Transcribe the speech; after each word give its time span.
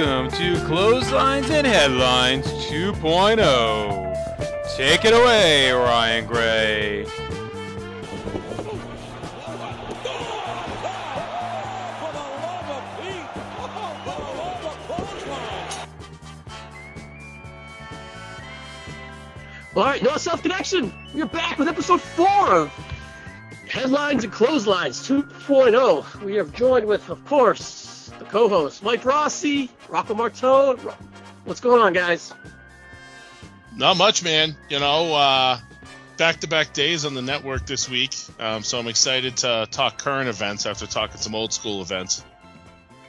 Welcome 0.00 0.32
to 0.38 0.56
Clotheslines 0.64 1.50
and 1.50 1.66
Headlines 1.66 2.46
2.0. 2.46 4.74
Take 4.74 5.04
it 5.04 5.12
away, 5.12 5.70
Ryan 5.72 6.26
Gray. 6.26 7.04
All 19.76 19.84
right, 19.84 20.00
NoSo 20.00 20.40
Connection. 20.40 20.94
We're 21.12 21.26
back 21.26 21.58
with 21.58 21.68
episode 21.68 22.00
four 22.00 22.54
of 22.54 22.72
Headlines 23.68 24.24
and 24.24 24.32
Clotheslines 24.32 25.06
2.0. 25.06 26.24
We 26.24 26.38
are 26.38 26.44
joined 26.44 26.86
with, 26.86 27.10
of 27.10 27.22
course, 27.26 27.79
co-host 28.30 28.82
Mike 28.82 29.04
Rossi, 29.04 29.68
Rocco 29.88 30.14
Martone. 30.14 30.78
What's 31.44 31.60
going 31.60 31.82
on, 31.82 31.92
guys? 31.92 32.32
Not 33.76 33.96
much, 33.96 34.22
man. 34.22 34.56
You 34.68 34.78
know, 34.78 35.14
uh, 35.14 35.58
back-to-back 36.16 36.72
days 36.72 37.04
on 37.04 37.14
the 37.14 37.22
network 37.22 37.66
this 37.66 37.88
week, 37.88 38.14
um, 38.38 38.62
so 38.62 38.78
I'm 38.78 38.88
excited 38.88 39.38
to 39.38 39.66
talk 39.70 39.98
current 39.98 40.28
events 40.28 40.66
after 40.66 40.86
talking 40.86 41.16
some 41.16 41.34
old 41.34 41.52
school 41.52 41.82
events. 41.82 42.24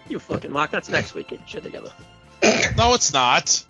You 0.07 0.19
fucking 0.19 0.51
mock. 0.51 0.71
That's 0.71 0.89
next 0.89 1.13
week. 1.13 1.29
Get 1.29 1.47
shit 1.47 1.63
together. 1.63 1.91
No, 2.75 2.93
it's 2.95 3.13
not. 3.13 3.63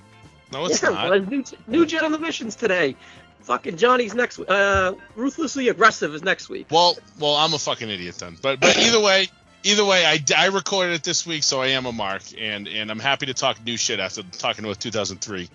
No, 0.53 0.65
it's 0.65 0.81
yeah, 0.81 0.89
not. 0.89 1.09
well, 1.09 1.19
new, 1.19 1.43
new 1.67 1.85
Jet 1.85 2.03
on 2.03 2.11
the 2.11 2.19
missions 2.19 2.55
today. 2.55 2.95
Fucking 3.41 3.77
Johnny's 3.77 4.13
next 4.13 4.37
week. 4.37 4.49
Uh, 4.49 4.93
ruthlessly 5.15 5.67
aggressive 5.67 6.15
is 6.15 6.23
next 6.23 6.47
week. 6.49 6.67
Well, 6.71 6.97
well, 7.19 7.35
I'm 7.35 7.53
a 7.53 7.59
fucking 7.59 7.89
idiot 7.89 8.15
then. 8.19 8.37
But 8.41 8.59
but 8.59 8.77
either 8.77 8.99
way, 9.01 9.27
either 9.63 9.85
way, 9.85 10.05
I, 10.05 10.23
I 10.37 10.47
recorded 10.47 10.93
it 10.93 11.03
this 11.03 11.25
week, 11.25 11.43
so 11.43 11.61
I 11.61 11.67
am 11.67 11.85
a 11.85 11.91
mark, 11.91 12.21
and 12.37 12.67
and 12.67 12.91
I'm 12.91 12.99
happy 12.99 13.27
to 13.27 13.33
talk 13.33 13.63
new 13.63 13.77
shit 13.77 13.99
after 13.99 14.23
talking 14.23 14.65
about 14.65 14.79
2003. 14.79 15.49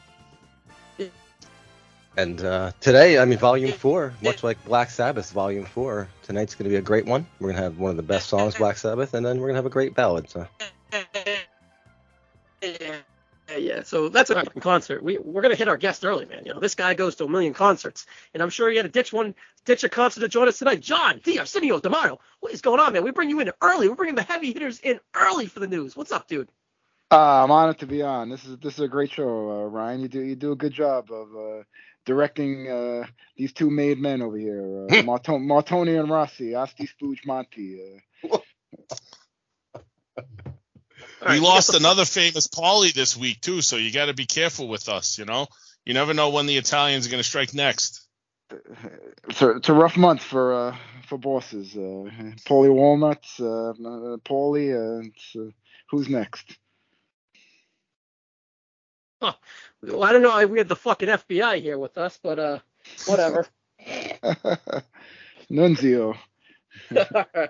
And 2.19 2.43
uh, 2.43 2.73
today, 2.81 3.19
I 3.19 3.27
mean, 3.27 3.39
Volume 3.39 3.73
4, 3.73 4.15
much 4.23 4.43
like 4.43 4.65
Black 4.65 4.89
Sabbath 4.89 5.31
Volume 5.33 5.67
4, 5.67 6.09
tonight's 6.23 6.55
going 6.55 6.65
to 6.65 6.71
be 6.71 6.77
a 6.77 6.83
great 6.83 7.05
one. 7.05 7.27
We're 7.39 7.49
going 7.49 7.57
to 7.57 7.63
have 7.63 7.79
one 7.79 7.91
of 7.91 7.99
the 7.99 8.03
best 8.03 8.31
songs, 8.31 8.55
Black 8.55 8.79
Sabbath, 8.79 9.13
and 9.13 9.27
then 9.27 9.37
we're 9.39 9.49
going 9.49 9.55
to 9.55 9.59
have 9.59 9.67
a 9.67 9.71
great 9.71 9.95
ballad. 9.95 10.31
So. 10.31 10.47
Yeah, 13.57 13.77
yeah. 13.77 13.83
So 13.83 14.09
that's 14.09 14.31
a 14.31 14.35
fucking 14.35 14.63
concert. 14.63 15.03
We 15.03 15.19
we're 15.19 15.43
gonna 15.43 15.55
hit 15.55 15.69
our 15.69 15.77
guest 15.77 16.05
early, 16.05 16.27
man. 16.27 16.43
You 16.45 16.55
know, 16.55 16.61
this 16.61 16.75
guy 16.75 16.95
goes 16.95 17.17
to 17.17 17.25
a 17.25 17.29
million 17.29 17.55
concerts, 17.55 18.07
and 18.35 18.43
I'm 18.43 18.51
sure 18.51 18.71
he 18.71 18.77
had 18.77 18.85
to 18.85 18.89
ditch 18.89 19.13
one, 19.13 19.35
ditch 19.65 19.85
a 19.85 19.89
concert 19.89 20.21
to 20.21 20.29
join 20.29 20.49
us 20.49 20.59
tonight. 20.59 20.81
John 20.81 21.21
D. 21.25 21.39
Arsenio 21.39 21.81
D'Amato, 21.81 22.21
what 22.41 22.53
is 22.53 22.61
going 22.61 22.81
on, 22.81 22.93
man? 22.93 23.05
We 23.05 23.11
bring 23.11 23.31
you 23.31 23.41
in 23.41 23.51
early. 23.63 23.89
We're 23.89 23.95
bringing 23.95 24.15
the 24.15 24.23
heavy 24.23 24.53
hitters 24.53 24.81
in 24.81 25.01
early 25.15 25.47
for 25.47 25.61
the 25.61 25.67
news. 25.67 25.97
What's 25.97 26.13
up, 26.13 26.29
dude? 26.29 26.51
Uh, 27.11 27.45
I'm 27.45 27.51
honored 27.51 27.79
to 27.79 27.87
be 27.87 28.03
on. 28.03 28.29
This 28.29 28.45
is 28.45 28.59
this 28.59 28.75
is 28.75 28.81
a 28.81 28.89
great 28.89 29.11
show, 29.11 29.29
uh, 29.29 29.69
Ryan. 29.69 30.01
You 30.01 30.09
do 30.09 30.21
you 30.21 30.37
do 30.37 30.53
a 30.53 30.57
good 30.57 30.73
job 30.73 31.11
of 31.11 31.29
uh, 31.35 31.63
directing 32.05 32.69
uh, 32.69 33.07
these 33.37 33.53
two 33.53 33.71
made 33.71 34.01
men 34.01 34.23
over 34.23 34.37
here, 34.37 34.87
uh, 34.91 34.95
Martone, 35.03 35.47
Martoni 35.47 35.97
and 35.97 36.11
Rossi, 36.11 36.55
Asti 36.55 36.89
Spooge 36.89 37.25
Monty. 37.25 38.03
All 41.23 41.29
we 41.29 41.35
right, 41.35 41.43
lost 41.43 41.75
another 41.75 42.05
famous 42.05 42.47
Paulie 42.47 42.93
this 42.93 43.17
week 43.17 43.41
too, 43.41 43.63
so 43.63 43.77
you 43.77 43.93
got 43.93 44.07
to 44.07 44.15
be 44.15 44.27
careful 44.27 44.69
with 44.69 44.89
us. 44.89 45.19
You 45.19 45.25
know, 45.25 45.47
you 45.85 45.95
never 45.95 46.15
know 46.15 46.31
when 46.31 46.47
the 46.47 46.57
Italians 46.57 47.07
are 47.07 47.11
going 47.11 47.23
to 47.23 47.29
strike 47.29 47.55
next. 47.55 48.07
it's, 49.29 49.43
a, 49.43 49.57
it's 49.57 49.69
a 49.69 49.75
rough 49.75 49.97
month 49.97 50.23
for 50.23 50.55
uh, 50.55 50.77
for 51.07 51.19
bosses. 51.19 51.75
Uh, 51.75 52.11
Paulie 52.45 52.73
Walnuts, 52.73 53.41
uh, 53.41 53.73
Paulie. 54.25 54.75
Uh, 54.75 55.09
it's, 55.09 55.37
uh, 55.37 55.51
who's 55.91 56.09
next? 56.09 56.57
Well, 59.83 60.05
I 60.05 60.13
don't 60.13 60.23
know. 60.23 60.47
We 60.47 60.59
had 60.59 60.69
the 60.69 60.77
fucking 60.77 61.09
FBI 61.09 61.61
here 61.61 61.79
with 61.79 61.97
us, 61.99 62.19
but 62.23 62.39
uh, 62.39 62.59
whatever. 63.07 63.47
Nunzio. 65.51 66.17
All 66.97 67.47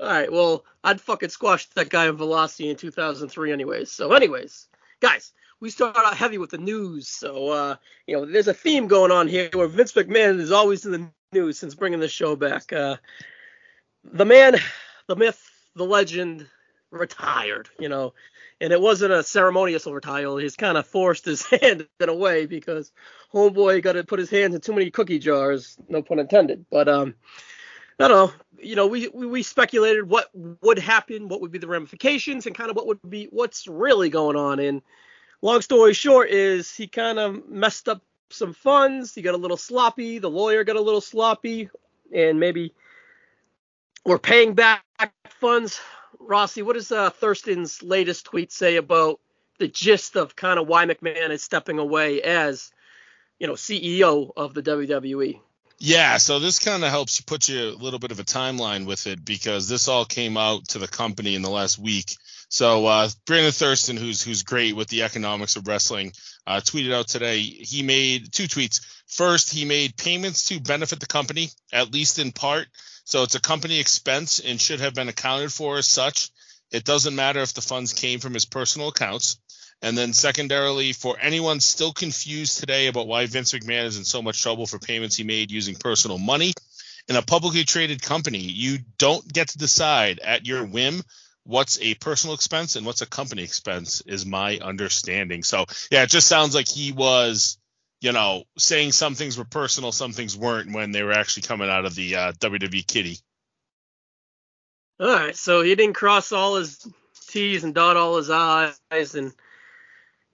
right. 0.00 0.30
Well, 0.30 0.64
I'd 0.82 1.00
fucking 1.00 1.30
squash 1.30 1.66
that 1.70 1.90
guy 1.90 2.08
in 2.08 2.16
Velocity 2.16 2.70
in 2.70 2.76
2003, 2.76 3.52
anyways. 3.52 3.90
So, 3.90 4.12
anyways, 4.12 4.68
guys, 5.00 5.32
we 5.60 5.70
start 5.70 5.96
out 5.96 6.16
heavy 6.16 6.38
with 6.38 6.50
the 6.50 6.58
news. 6.58 7.08
So, 7.08 7.48
uh, 7.48 7.76
you 8.06 8.16
know, 8.16 8.26
there's 8.26 8.48
a 8.48 8.54
theme 8.54 8.86
going 8.86 9.10
on 9.10 9.28
here 9.28 9.48
where 9.52 9.66
Vince 9.66 9.92
McMahon 9.92 10.38
is 10.40 10.52
always 10.52 10.84
in 10.84 10.92
the 10.92 11.10
news 11.32 11.58
since 11.58 11.74
bringing 11.74 12.00
the 12.00 12.08
show 12.08 12.36
back. 12.36 12.72
Uh, 12.72 12.96
the 14.04 14.24
man, 14.24 14.56
the 15.06 15.16
myth, 15.16 15.42
the 15.74 15.84
legend 15.84 16.46
retired, 16.90 17.68
you 17.78 17.88
know, 17.88 18.14
and 18.60 18.72
it 18.72 18.80
wasn't 18.80 19.12
a 19.12 19.22
ceremonious 19.22 19.86
retiral. 19.86 20.40
He's 20.40 20.56
kind 20.56 20.78
of 20.78 20.86
forced 20.86 21.24
his 21.24 21.44
hand 21.60 21.86
in 22.00 22.08
a 22.08 22.14
way 22.14 22.46
because 22.46 22.92
homeboy 23.32 23.82
got 23.82 23.92
to 23.92 24.04
put 24.04 24.18
his 24.18 24.30
hands 24.30 24.54
in 24.54 24.60
too 24.60 24.72
many 24.72 24.90
cookie 24.90 25.18
jars, 25.18 25.76
no 25.88 26.02
pun 26.02 26.18
intended. 26.18 26.66
But, 26.70 26.88
um, 26.88 27.14
I 27.98 28.08
don't 28.08 28.10
know. 28.10 28.32
You 28.64 28.76
know, 28.76 28.86
we, 28.86 29.08
we 29.08 29.26
we 29.26 29.42
speculated 29.42 30.08
what 30.08 30.30
would 30.62 30.78
happen, 30.78 31.28
what 31.28 31.40
would 31.40 31.52
be 31.52 31.58
the 31.58 31.66
ramifications, 31.66 32.46
and 32.46 32.54
kind 32.54 32.70
of 32.70 32.76
what 32.76 32.86
would 32.86 32.98
be 33.08 33.26
what's 33.30 33.66
really 33.66 34.08
going 34.08 34.36
on. 34.36 34.58
And 34.58 34.82
long 35.42 35.60
story 35.60 35.92
short 35.92 36.30
is 36.30 36.74
he 36.74 36.86
kind 36.86 37.18
of 37.18 37.48
messed 37.48 37.88
up 37.88 38.02
some 38.30 38.52
funds. 38.52 39.14
He 39.14 39.22
got 39.22 39.34
a 39.34 39.38
little 39.38 39.56
sloppy. 39.56 40.18
The 40.18 40.30
lawyer 40.30 40.64
got 40.64 40.76
a 40.76 40.80
little 40.80 41.00
sloppy, 41.00 41.68
and 42.14 42.40
maybe 42.40 42.72
we're 44.04 44.18
paying 44.18 44.54
back 44.54 44.84
funds. 45.28 45.80
Rossi, 46.18 46.62
what 46.62 46.74
does 46.74 46.90
uh, 46.90 47.10
Thurston's 47.10 47.82
latest 47.82 48.24
tweet 48.26 48.50
say 48.50 48.76
about 48.76 49.20
the 49.58 49.68
gist 49.68 50.16
of 50.16 50.36
kind 50.36 50.58
of 50.58 50.66
why 50.66 50.86
McMahon 50.86 51.30
is 51.30 51.42
stepping 51.42 51.78
away 51.78 52.22
as 52.22 52.72
you 53.38 53.46
know 53.46 53.54
CEO 53.54 54.30
of 54.36 54.54
the? 54.54 54.62
WWE? 54.62 55.40
Yeah, 55.78 56.16
so 56.18 56.38
this 56.38 56.58
kind 56.58 56.84
of 56.84 56.90
helps 56.90 57.20
put 57.20 57.48
you 57.48 57.70
a 57.70 57.76
little 57.76 57.98
bit 57.98 58.12
of 58.12 58.20
a 58.20 58.24
timeline 58.24 58.86
with 58.86 59.06
it 59.06 59.24
because 59.24 59.68
this 59.68 59.88
all 59.88 60.04
came 60.04 60.36
out 60.36 60.68
to 60.68 60.78
the 60.78 60.88
company 60.88 61.34
in 61.34 61.42
the 61.42 61.50
last 61.50 61.78
week. 61.78 62.16
So 62.48 62.86
uh, 62.86 63.08
Brandon 63.26 63.52
Thurston, 63.52 63.96
who's 63.96 64.22
who's 64.22 64.42
great 64.44 64.76
with 64.76 64.88
the 64.88 65.02
economics 65.02 65.56
of 65.56 65.66
wrestling, 65.66 66.12
uh, 66.46 66.60
tweeted 66.60 66.92
out 66.94 67.08
today. 67.08 67.40
He 67.40 67.82
made 67.82 68.32
two 68.32 68.44
tweets. 68.44 68.80
First, 69.08 69.52
he 69.52 69.64
made 69.64 69.96
payments 69.96 70.44
to 70.48 70.60
benefit 70.60 71.00
the 71.00 71.06
company, 71.06 71.50
at 71.72 71.92
least 71.92 72.18
in 72.18 72.32
part. 72.32 72.68
So 73.04 73.22
it's 73.22 73.34
a 73.34 73.40
company 73.40 73.80
expense 73.80 74.38
and 74.38 74.60
should 74.60 74.80
have 74.80 74.94
been 74.94 75.08
accounted 75.08 75.52
for 75.52 75.78
as 75.78 75.86
such. 75.88 76.30
It 76.70 76.84
doesn't 76.84 77.14
matter 77.14 77.40
if 77.40 77.52
the 77.54 77.60
funds 77.60 77.92
came 77.92 78.20
from 78.20 78.34
his 78.34 78.44
personal 78.44 78.88
accounts. 78.88 79.38
And 79.84 79.98
then 79.98 80.14
secondarily, 80.14 80.94
for 80.94 81.18
anyone 81.20 81.60
still 81.60 81.92
confused 81.92 82.58
today 82.58 82.86
about 82.86 83.06
why 83.06 83.26
Vince 83.26 83.52
McMahon 83.52 83.84
is 83.84 83.98
in 83.98 84.04
so 84.06 84.22
much 84.22 84.40
trouble 84.40 84.66
for 84.66 84.78
payments 84.78 85.14
he 85.14 85.24
made 85.24 85.50
using 85.50 85.74
personal 85.74 86.16
money, 86.16 86.54
in 87.06 87.16
a 87.16 87.22
publicly 87.22 87.64
traded 87.64 88.00
company, 88.00 88.38
you 88.38 88.78
don't 88.96 89.30
get 89.30 89.48
to 89.48 89.58
decide 89.58 90.20
at 90.20 90.46
your 90.46 90.64
whim 90.64 91.02
what's 91.42 91.78
a 91.82 91.92
personal 91.96 92.34
expense 92.34 92.76
and 92.76 92.86
what's 92.86 93.02
a 93.02 93.06
company 93.06 93.42
expense, 93.42 94.00
is 94.06 94.24
my 94.24 94.56
understanding. 94.56 95.42
So 95.42 95.66
yeah, 95.90 96.04
it 96.04 96.08
just 96.08 96.28
sounds 96.28 96.54
like 96.54 96.66
he 96.66 96.92
was, 96.92 97.58
you 98.00 98.12
know, 98.12 98.44
saying 98.56 98.92
some 98.92 99.14
things 99.14 99.36
were 99.36 99.44
personal, 99.44 99.92
some 99.92 100.12
things 100.12 100.34
weren't 100.34 100.72
when 100.72 100.92
they 100.92 101.02
were 101.02 101.12
actually 101.12 101.42
coming 101.42 101.68
out 101.68 101.84
of 101.84 101.94
the 101.94 102.16
uh, 102.16 102.32
WWE 102.32 102.86
kitty. 102.86 103.18
All 104.98 105.08
right, 105.08 105.36
so 105.36 105.60
he 105.60 105.74
didn't 105.74 105.94
cross 105.94 106.32
all 106.32 106.56
his 106.56 106.88
T's 107.28 107.64
and 107.64 107.74
dot 107.74 107.98
all 107.98 108.16
his 108.16 108.30
I's, 108.30 109.14
and 109.14 109.34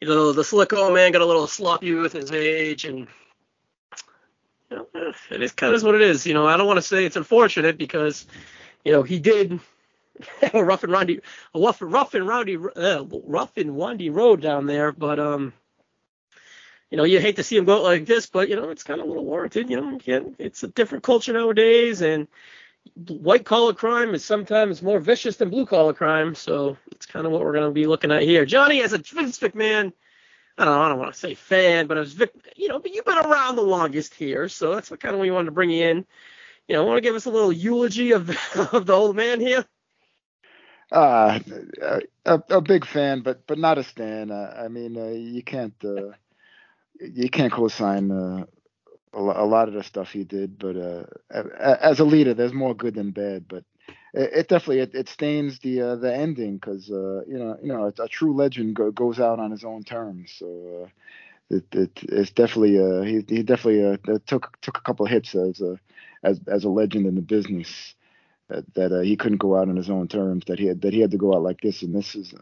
you 0.01 0.09
know 0.09 0.33
the 0.33 0.45
slick 0.45 0.73
old 0.73 0.95
man 0.95 1.13
got 1.13 1.23
a 1.23 1.27
little 1.27 1.47
sloppy 1.47 1.95
with 1.95 2.13
his 2.13 2.33
age, 2.33 2.85
and 2.85 3.07
you 4.71 4.77
know, 4.77 4.87
eh, 4.95 5.13
it 5.31 5.43
is 5.43 5.53
kind 5.53 5.75
of 5.75 5.83
what 5.83 5.95
it 5.95 6.01
is. 6.01 6.27
You 6.27 6.35
know, 6.35 6.47
I 6.47 6.57
don't 6.57 6.67
want 6.67 6.79
to 6.79 6.83
say 6.83 7.05
it's 7.05 7.17
unfortunate 7.17 7.79
because 7.79 8.27
you 8.85 8.93
know 8.93 9.03
he 9.03 9.19
did 9.19 9.61
have 10.41 10.55
a 10.55 10.65
rough 10.65 10.85
and 10.85 10.93
roundy, 10.93 11.21
a 11.55 11.61
rough, 11.61 11.79
rough 11.81 12.15
and 12.15 12.27
roundy, 12.27 12.57
uh, 12.57 13.05
rough 13.25 13.57
and 13.57 13.77
windy 13.77 14.11
road 14.11 14.41
down 14.41 14.67
there, 14.67 14.93
but 14.93 15.19
um. 15.19 15.53
You 16.93 16.97
know, 16.97 17.05
you 17.05 17.21
hate 17.21 17.37
to 17.37 17.45
see 17.45 17.57
him 17.57 17.67
go 17.67 17.83
like 17.83 18.05
this, 18.05 18.27
but 18.27 18.49
you 18.49 18.57
know 18.57 18.71
it's 18.71 18.83
kind 18.83 19.01
of 19.01 19.07
a 19.07 19.09
little 19.09 19.25
warranted. 19.25 19.71
You 19.71 19.81
know, 19.81 19.99
can't, 19.99 20.35
it's 20.41 20.65
a 20.65 20.67
different 20.67 21.05
culture 21.05 21.33
nowadays, 21.33 22.03
and 22.03 22.27
white 22.95 23.45
collar 23.45 23.73
crime 23.73 24.15
is 24.15 24.25
sometimes 24.25 24.83
more 24.83 25.01
vicious 25.01 25.37
than 25.37 25.51
blue 25.51 25.67
collar 25.67 25.93
crime. 25.93 26.35
So 26.35 26.77
it's 26.93 27.07
kind 27.07 27.27
of 27.27 27.33
what 27.33 27.43
we're 27.43 27.53
going 27.53 27.69
to 27.69 27.73
be 27.73 27.87
looking 27.87 28.13
at 28.13 28.23
here. 28.23 28.45
Johnny, 28.45 28.83
as 28.83 28.93
a 28.93 28.99
Vince 28.99 29.39
McMahon, 29.39 29.93
I 30.59 30.65
don't 30.65 30.75
know, 30.75 30.83
I 30.83 30.89
don't 30.89 30.99
want 30.99 31.15
to 31.15 31.19
say 31.19 31.35
fan, 31.35 31.87
but 31.87 31.99
as 31.99 32.13
Vic, 32.13 32.33
you 32.57 32.69
know, 32.69 32.79
but 32.79 32.93
you've 32.93 33.05
been 33.05 33.19
around 33.19 33.57
the 33.57 33.63
longest 33.63 34.15
here, 34.15 34.49
so 34.49 34.75
that's 34.75 34.91
what 34.91 35.01
kind 35.01 35.15
of 35.15 35.21
we 35.21 35.31
wanted 35.31 35.47
to 35.47 35.53
bring 35.53 35.71
you 35.71 35.87
in. 35.87 36.07
You 36.69 36.77
know, 36.77 36.85
want 36.85 36.99
to 36.99 37.03
give 37.03 37.15
us 37.15 37.25
a 37.25 37.31
little 37.31 37.53
eulogy 37.53 38.13
of 38.13 38.29
of 38.73 38.87
the 38.87 38.93
old 38.93 39.17
man 39.17 39.41
here? 39.41 39.65
Uh, 40.93 41.39
a, 42.27 42.43
a 42.51 42.61
big 42.61 42.85
fan, 42.85 43.23
but 43.23 43.47
but 43.47 43.59
not 43.59 43.79
a 43.79 43.85
stan. 43.85 44.31
Uh, 44.31 44.63
I 44.65 44.69
mean, 44.69 44.97
uh, 44.97 45.07
you 45.07 45.43
can't 45.43 45.75
uh, 45.85 46.13
you 47.01 47.31
can't 47.31 47.53
co-sign 47.53 48.11
uh, 48.11 48.45
a, 49.13 49.45
lot 49.45 49.69
of 49.69 49.75
the 49.75 49.83
stuff 49.83 50.11
he 50.11 50.25
did. 50.25 50.59
But 50.59 50.77
uh, 50.77 51.05
as 51.81 52.01
a 52.01 52.05
leader, 52.05 52.35
there's 52.35 52.53
more 52.53 52.75
good 52.75 52.95
than 52.95 53.11
bad. 53.11 53.47
But 53.49 53.65
it, 54.15 54.31
it 54.33 54.49
definitely 54.49 54.81
it, 54.81 54.95
it 54.95 55.09
stains 55.09 55.59
the 55.61 55.81
uh, 55.83 55.97
the 55.97 56.15
ending 56.15 56.57
because 56.57 56.91
uh, 56.91 57.23
you 57.27 57.39
know 57.39 57.57
you 57.63 57.69
know 57.69 57.85
a, 57.87 58.03
a 58.03 58.09
true 58.09 58.35
legend 58.35 58.77
go, 58.77 58.91
goes 58.91 59.21
out 59.21 59.39
on 59.39 59.51
his 59.51 59.65
own 59.65 59.85
terms. 59.85 60.33
So 60.39 60.85
uh, 60.85 61.57
it, 61.57 61.65
it 61.73 61.91
it's 62.05 62.31
definitely 62.31 62.79
uh, 62.79 63.03
he 63.03 63.25
he 63.29 63.43
definitely 63.43 63.85
uh, 63.85 64.19
took 64.27 64.61
took 64.61 64.79
a 64.79 64.83
couple 64.83 65.07
of 65.07 65.13
hits 65.13 65.35
as 65.35 65.61
a 65.61 65.79
as 66.23 66.41
as 66.47 66.65
a 66.65 66.69
legend 66.69 67.07
in 67.07 67.15
the 67.15 67.23
business. 67.23 67.95
That, 68.49 68.75
that 68.75 69.05
he 69.05 69.17
couldn't 69.17 69.39
go 69.39 69.57
out 69.57 69.69
on 69.69 69.77
his 69.77 69.91
own 69.91 70.09
terms. 70.09 70.43
That 70.49 70.59
he 70.59 70.67
had 70.67 70.83
that 70.83 70.93
he 70.93 70.99
had 70.99 71.13
to 71.13 71.17
go 71.17 71.35
out 71.35 71.43
like 71.43 71.61
this, 71.61 71.83
and 71.83 71.95
this 71.95 72.17
is 72.17 72.35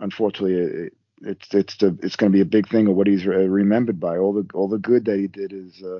unfortunately 0.00 0.90
it's 1.24 1.54
it's 1.54 1.76
the 1.78 1.98
it's 2.02 2.16
going 2.16 2.32
to 2.32 2.36
be 2.36 2.42
a 2.42 2.46
big 2.46 2.68
thing 2.68 2.88
of 2.88 2.96
what 2.96 3.06
he's 3.06 3.26
remembered 3.26 4.00
by. 4.00 4.18
All 4.18 4.32
the 4.32 4.46
all 4.54 4.68
the 4.68 4.78
good 4.78 5.04
that 5.06 5.18
he 5.18 5.28
did 5.28 5.52
is 5.52 5.82
uh, 5.82 5.98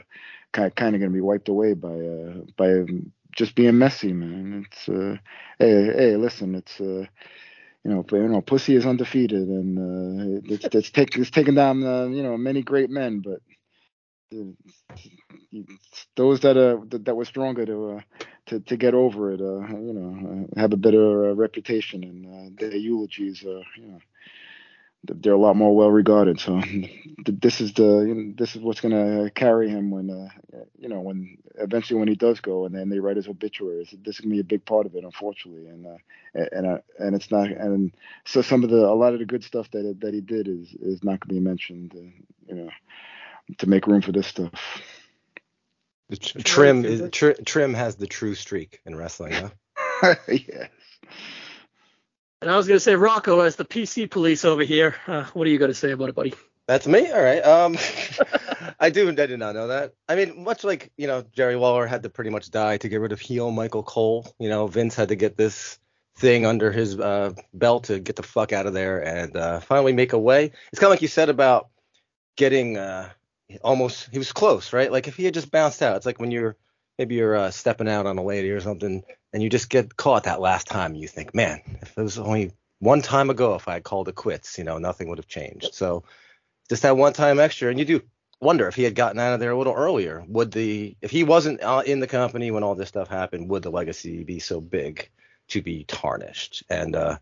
kind 0.52 0.74
kind 0.74 0.94
of 0.94 1.00
going 1.00 1.10
to 1.12 1.16
be 1.16 1.20
wiped 1.20 1.48
away 1.48 1.74
by 1.74 1.94
uh, 1.94 2.34
by 2.56 2.84
just 3.36 3.54
being 3.54 3.78
messy, 3.78 4.12
man. 4.12 4.66
It's 4.70 4.88
uh, 4.88 5.16
hey, 5.58 5.86
hey, 5.96 6.16
listen, 6.16 6.54
it's 6.54 6.80
uh, 6.80 7.06
you 7.84 7.90
know, 7.90 8.04
you 8.12 8.28
know, 8.28 8.40
pussy 8.40 8.76
is 8.76 8.86
undefeated, 8.86 9.48
and 9.48 9.78
uh, 9.78 10.54
it's 10.54 10.66
it's, 10.74 10.90
take, 10.90 11.16
it's 11.16 11.30
taken 11.30 11.54
down 11.54 11.84
uh, 11.84 12.06
you 12.06 12.22
know 12.22 12.36
many 12.36 12.62
great 12.62 12.90
men, 12.90 13.20
but 13.20 13.40
those 16.16 16.40
that 16.40 16.56
are 16.56 16.80
that 16.86 17.16
were 17.16 17.24
stronger 17.24 17.66
to 17.66 17.90
uh, 17.98 18.00
to 18.46 18.60
to 18.60 18.76
get 18.76 18.94
over 18.94 19.32
it, 19.32 19.40
uh, 19.40 19.66
you 19.78 19.92
know, 19.92 20.46
have 20.56 20.72
a 20.72 20.76
better 20.76 21.30
uh, 21.30 21.34
reputation, 21.34 22.04
and 22.04 22.26
uh, 22.26 22.50
their 22.60 22.76
eulogies, 22.76 23.42
uh, 23.44 23.62
you 23.76 23.86
know, 23.88 24.00
they're 25.04 25.32
a 25.32 25.38
lot 25.38 25.56
more 25.56 25.74
well 25.74 25.90
regarded. 25.90 26.40
So 26.40 26.60
this 27.26 27.60
is 27.60 27.72
the 27.74 28.04
you 28.06 28.14
know, 28.14 28.34
this 28.36 28.54
is 28.54 28.62
what's 28.62 28.80
going 28.80 28.94
to 28.94 29.30
carry 29.30 29.68
him 29.68 29.90
when 29.90 30.10
uh, 30.10 30.58
you 30.78 30.88
know 30.88 31.00
when 31.00 31.38
eventually 31.56 31.98
when 31.98 32.08
he 32.08 32.14
does 32.14 32.40
go 32.40 32.66
and 32.66 32.74
then 32.74 32.88
they 32.88 32.98
write 32.98 33.16
his 33.16 33.28
obituaries. 33.28 33.94
This 34.04 34.16
is 34.16 34.20
going 34.20 34.30
to 34.30 34.36
be 34.36 34.40
a 34.40 34.44
big 34.44 34.64
part 34.64 34.86
of 34.86 34.94
it, 34.94 35.04
unfortunately, 35.04 35.66
and 35.66 35.86
uh, 35.86 36.44
and 36.52 36.66
uh, 36.66 36.78
and 36.98 37.14
it's 37.14 37.30
not 37.30 37.48
and 37.48 37.94
so 38.24 38.42
some 38.42 38.64
of 38.64 38.70
the 38.70 38.84
a 38.84 38.94
lot 38.94 39.12
of 39.12 39.18
the 39.18 39.26
good 39.26 39.44
stuff 39.44 39.70
that 39.72 39.98
that 40.00 40.14
he 40.14 40.20
did 40.20 40.48
is 40.48 40.72
is 40.80 41.02
not 41.02 41.20
going 41.20 41.28
to 41.28 41.34
be 41.34 41.40
mentioned. 41.40 41.92
Uh, 41.94 42.22
you 42.46 42.54
know, 42.54 42.70
to 43.58 43.68
make 43.68 43.86
room 43.86 44.02
for 44.02 44.12
this 44.12 44.26
stuff. 44.26 44.52
Trim 46.44 46.84
is 46.84 47.08
tr- 47.10 47.40
Trim 47.44 47.74
has 47.74 47.96
the 47.96 48.06
true 48.06 48.34
streak 48.34 48.80
in 48.84 48.94
wrestling, 48.94 49.32
huh? 49.32 50.14
yes. 50.28 50.68
And 52.42 52.50
I 52.50 52.56
was 52.56 52.66
going 52.66 52.76
to 52.76 52.80
say, 52.80 52.96
Rocco, 52.96 53.38
as 53.38 53.54
the 53.54 53.64
PC 53.64 54.10
police 54.10 54.44
over 54.44 54.64
here, 54.64 54.96
uh, 55.06 55.22
what 55.32 55.46
are 55.46 55.50
you 55.50 55.58
going 55.58 55.70
to 55.70 55.76
say 55.76 55.92
about 55.92 56.08
it, 56.08 56.16
buddy? 56.16 56.34
That's 56.66 56.88
me. 56.88 57.08
All 57.08 57.22
right. 57.22 57.40
Um, 57.40 57.76
I 58.80 58.90
do. 58.90 59.08
I 59.08 59.12
did 59.12 59.38
not 59.38 59.54
know 59.54 59.68
that. 59.68 59.92
I 60.08 60.16
mean, 60.16 60.42
much 60.42 60.64
like 60.64 60.90
you 60.96 61.06
know, 61.06 61.24
Jerry 61.32 61.54
Lawler 61.54 61.86
had 61.86 62.02
to 62.02 62.10
pretty 62.10 62.30
much 62.30 62.50
die 62.50 62.78
to 62.78 62.88
get 62.88 63.00
rid 63.00 63.12
of 63.12 63.20
heel 63.20 63.52
Michael 63.52 63.84
Cole. 63.84 64.26
You 64.40 64.48
know, 64.48 64.66
Vince 64.66 64.96
had 64.96 65.10
to 65.10 65.14
get 65.14 65.36
this 65.36 65.78
thing 66.16 66.44
under 66.44 66.72
his 66.72 66.98
uh, 66.98 67.32
belt 67.54 67.84
to 67.84 68.00
get 68.00 68.16
the 68.16 68.24
fuck 68.24 68.52
out 68.52 68.66
of 68.66 68.74
there 68.74 69.04
and 69.04 69.36
uh, 69.36 69.60
finally 69.60 69.92
make 69.92 70.12
a 70.12 70.18
way. 70.18 70.46
It's 70.72 70.80
kind 70.80 70.88
of 70.88 70.90
like 70.90 71.02
you 71.02 71.08
said 71.08 71.28
about 71.28 71.68
getting 72.36 72.76
uh, 72.76 73.08
almost. 73.62 74.08
He 74.10 74.18
was 74.18 74.32
close, 74.32 74.72
right? 74.72 74.90
Like 74.90 75.06
if 75.06 75.16
he 75.16 75.24
had 75.24 75.34
just 75.34 75.52
bounced 75.52 75.80
out, 75.80 75.96
it's 75.96 76.06
like 76.06 76.18
when 76.18 76.32
you're 76.32 76.56
maybe 76.98 77.14
you're 77.14 77.36
uh, 77.36 77.50
stepping 77.52 77.88
out 77.88 78.06
on 78.06 78.18
a 78.18 78.24
lady 78.24 78.50
or 78.50 78.60
something 78.60 79.04
and 79.32 79.42
you 79.42 79.48
just 79.48 79.68
get 79.68 79.96
caught 79.96 80.24
that 80.24 80.40
last 80.40 80.66
time 80.66 80.94
you 80.94 81.08
think 81.08 81.34
man 81.34 81.60
if 81.80 81.96
it 81.96 82.02
was 82.02 82.18
only 82.18 82.52
one 82.78 83.02
time 83.02 83.30
ago 83.30 83.54
if 83.54 83.68
i 83.68 83.74
had 83.74 83.84
called 83.84 84.08
it 84.08 84.14
quits 84.14 84.58
you 84.58 84.64
know 84.64 84.78
nothing 84.78 85.08
would 85.08 85.18
have 85.18 85.28
changed. 85.28 85.74
So 85.74 86.04
just 86.68 86.82
that 86.82 86.96
one 86.96 87.12
time 87.12 87.38
extra 87.38 87.70
and 87.70 87.78
you 87.78 87.84
do 87.84 88.02
wonder 88.40 88.66
if 88.66 88.74
he 88.74 88.82
had 88.82 88.94
gotten 88.94 89.20
out 89.20 89.34
of 89.34 89.40
there 89.40 89.52
a 89.52 89.56
little 89.56 89.74
earlier. 89.74 90.24
Would 90.26 90.50
the 90.50 90.96
if 91.00 91.10
he 91.10 91.22
wasn't 91.24 91.62
uh, 91.62 91.82
in 91.86 92.00
the 92.00 92.06
company 92.06 92.50
when 92.50 92.64
all 92.64 92.74
this 92.74 92.88
stuff 92.88 93.08
happened 93.08 93.48
would 93.48 93.62
the 93.62 93.70
legacy 93.70 94.24
be 94.24 94.40
so 94.40 94.60
big 94.60 95.08
to 95.48 95.62
be 95.62 95.84
tarnished? 95.84 96.64
And 96.68 96.96
uh 96.96 97.18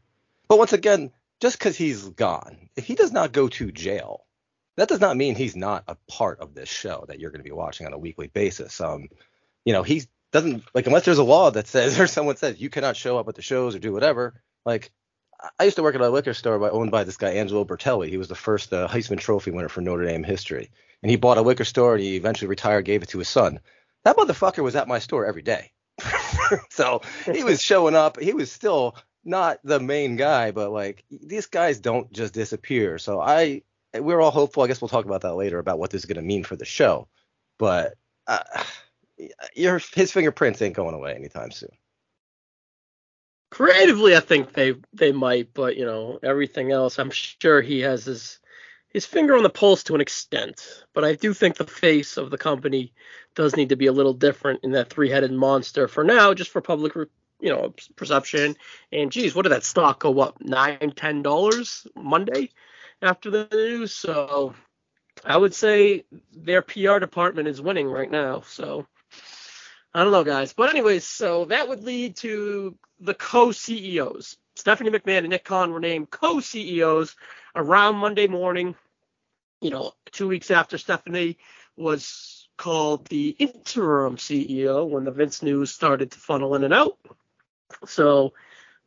but 0.49 0.59
once 0.59 0.73
again 0.73 1.12
just 1.41 1.59
because 1.59 1.77
he's 1.77 2.09
gone 2.09 2.69
if 2.77 2.87
he 2.87 2.95
does 2.95 3.12
not 3.12 3.33
go 3.33 3.49
to 3.49 3.71
jail. 3.71 4.25
That 4.77 4.89
does 4.89 5.01
not 5.01 5.17
mean 5.17 5.35
he's 5.35 5.57
not 5.57 5.85
a 5.89 5.97
part 6.09 6.41
of 6.41 6.55
this 6.55 6.69
show 6.69 7.05
that 7.09 7.21
you're 7.21 7.31
going 7.31 7.43
to 7.43 7.49
be 7.49 7.51
watching 7.51 7.87
on 7.87 7.93
a 7.93 7.99
weekly 7.99 8.29
basis. 8.29 8.81
Um 8.81 9.09
you 9.65 9.75
know, 9.75 9.83
he 9.83 10.05
doesn't 10.32 10.65
like 10.75 10.87
unless 10.87 11.05
there's 11.05 11.19
a 11.19 11.25
law 11.25 11.50
that 11.50 11.67
says 11.67 11.99
or 12.00 12.06
someone 12.06 12.37
says 12.37 12.61
you 12.61 12.71
cannot 12.71 12.97
show 12.97 13.19
up 13.19 13.29
at 13.29 13.35
the 13.35 13.43
shows 13.43 13.75
or 13.75 13.79
do 13.79 13.93
whatever. 13.93 14.43
Like 14.65 14.91
I 15.59 15.65
used 15.65 15.77
to 15.77 15.82
work 15.82 15.94
at 15.94 16.00
a 16.00 16.09
liquor 16.09 16.35
store 16.35 16.59
by, 16.59 16.71
owned 16.71 16.91
by 16.91 17.05
this 17.05 17.17
guy 17.17 17.31
Angelo 17.31 17.65
Bertelli. 17.65 18.09
He 18.09 18.19
was 18.19 18.29
the 18.29 18.35
first 18.35 18.73
uh, 18.73 18.87
Heisman 18.88 19.19
Trophy 19.19 19.50
winner 19.50 19.69
for 19.69 19.81
Notre 19.81 20.05
Dame 20.05 20.23
history, 20.23 20.71
and 21.03 21.11
he 21.11 21.17
bought 21.17 21.38
a 21.38 21.43
liquor 21.43 21.65
store 21.65 21.94
and 21.94 22.03
he 22.03 22.17
eventually 22.17 22.49
retired, 22.49 22.85
gave 22.85 23.03
it 23.03 23.09
to 23.11 23.19
his 23.19 23.29
son. 23.29 23.61
That 24.05 24.17
motherfucker 24.17 24.62
was 24.62 24.77
at 24.77 24.88
my 24.88 24.99
store 24.99 25.27
every 25.27 25.43
day, 25.43 25.73
so 26.71 27.03
he 27.33 27.44
was 27.44 27.62
showing 27.62 27.94
up. 27.94 28.19
He 28.21 28.33
was 28.33 28.53
still 28.53 28.97
not 29.25 29.59
the 29.65 29.81
main 29.81 30.17
guy, 30.17 30.50
but 30.50 30.71
like 30.71 31.05
these 31.11 31.47
guys 31.47 31.81
don't 31.81 32.11
just 32.12 32.33
disappear. 32.33 32.99
So 32.99 33.21
I, 33.21 33.62
we're 33.94 34.21
all 34.21 34.31
hopeful. 34.31 34.62
I 34.62 34.67
guess 34.67 34.81
we'll 34.81 34.88
talk 34.88 35.05
about 35.05 35.23
that 35.23 35.35
later 35.35 35.59
about 35.59 35.79
what 35.79 35.91
this 35.91 36.03
is 36.03 36.06
going 36.06 36.17
to 36.17 36.23
mean 36.23 36.44
for 36.44 36.56
the 36.56 36.65
show, 36.65 37.09
but. 37.59 37.94
Uh, 38.26 38.44
your 39.55 39.81
his 39.94 40.12
fingerprints 40.12 40.62
ain't 40.62 40.76
going 40.76 40.94
away 40.94 41.14
anytime 41.14 41.50
soon. 41.50 41.70
Creatively, 43.50 44.17
I 44.17 44.20
think 44.20 44.52
they 44.52 44.75
they 44.93 45.12
might, 45.12 45.52
but 45.55 45.76
you 45.76 45.84
know 45.84 46.19
everything 46.22 46.70
else, 46.70 46.99
I'm 46.99 47.11
sure 47.11 47.61
he 47.61 47.81
has 47.81 48.05
his 48.05 48.38
his 48.90 49.06
finger 49.06 49.37
on 49.37 49.43
the 49.43 49.50
pulse 49.50 49.84
to 49.84 49.94
an 49.94 50.00
extent. 50.00 50.84
But 50.94 51.05
I 51.05 51.14
do 51.14 51.32
think 51.32 51.56
the 51.56 51.67
face 51.67 52.17
of 52.17 52.31
the 52.31 52.38
company 52.38 52.93
does 53.34 53.56
need 53.56 53.69
to 53.69 53.76
be 53.76 53.87
a 53.87 53.93
little 53.93 54.14
different 54.14 54.64
in 54.64 54.72
that 54.72 54.90
three-headed 54.90 55.32
monster 55.32 55.87
for 55.87 56.02
now, 56.02 56.34
just 56.34 56.50
for 56.50 56.61
public, 56.61 56.94
you 56.96 57.50
know, 57.50 57.73
perception. 57.96 58.56
And 58.93 59.12
geez, 59.12 59.34
what 59.34 59.43
did 59.43 59.52
that 59.52 59.64
stock 59.64 60.00
go 60.00 60.19
up 60.20 60.40
nine, 60.40 60.92
ten 60.97 61.23
dollars 61.23 61.87
Monday 61.95 62.50
after 63.00 63.30
the 63.30 63.49
news? 63.52 63.92
So 63.92 64.54
I 65.25 65.37
would 65.37 65.54
say 65.54 66.04
their 66.33 66.62
PR 66.62 66.99
department 66.99 67.49
is 67.49 67.61
winning 67.61 67.88
right 67.88 68.11
now. 68.11 68.42
So 68.42 68.87
I 69.92 70.02
don't 70.02 70.12
know, 70.12 70.25
guys. 70.25 70.52
But 70.52 70.70
anyways, 70.70 71.06
so 71.06 71.47
that 71.47 71.68
would 71.68 71.82
lead 71.82 72.16
to 72.16 72.76
the 73.00 73.14
co-CEOs. 73.14 74.37
Stephanie 74.54 74.90
McMahon 74.90 75.18
and 75.18 75.30
Nick 75.30 75.44
Khan 75.44 75.73
were 75.73 75.80
named 75.80 76.11
co-CEOs 76.11 77.16
around 77.56 77.97
Monday 77.97 78.28
morning. 78.28 78.76
You 79.61 79.70
know, 79.70 79.92
two 80.12 80.28
weeks 80.28 80.50
after 80.50 80.78
Stephanie 80.78 81.38
was 81.76 82.49
called 82.56 83.06
the 83.06 83.30
interim 83.38 84.16
CEO 84.16 84.88
when 84.88 85.04
the 85.04 85.11
Vince 85.11 85.42
news 85.42 85.70
started 85.70 86.11
to 86.11 86.18
funnel 86.18 86.54
in 86.54 86.64
and 86.64 86.75
out. 86.75 86.99
So 87.87 88.35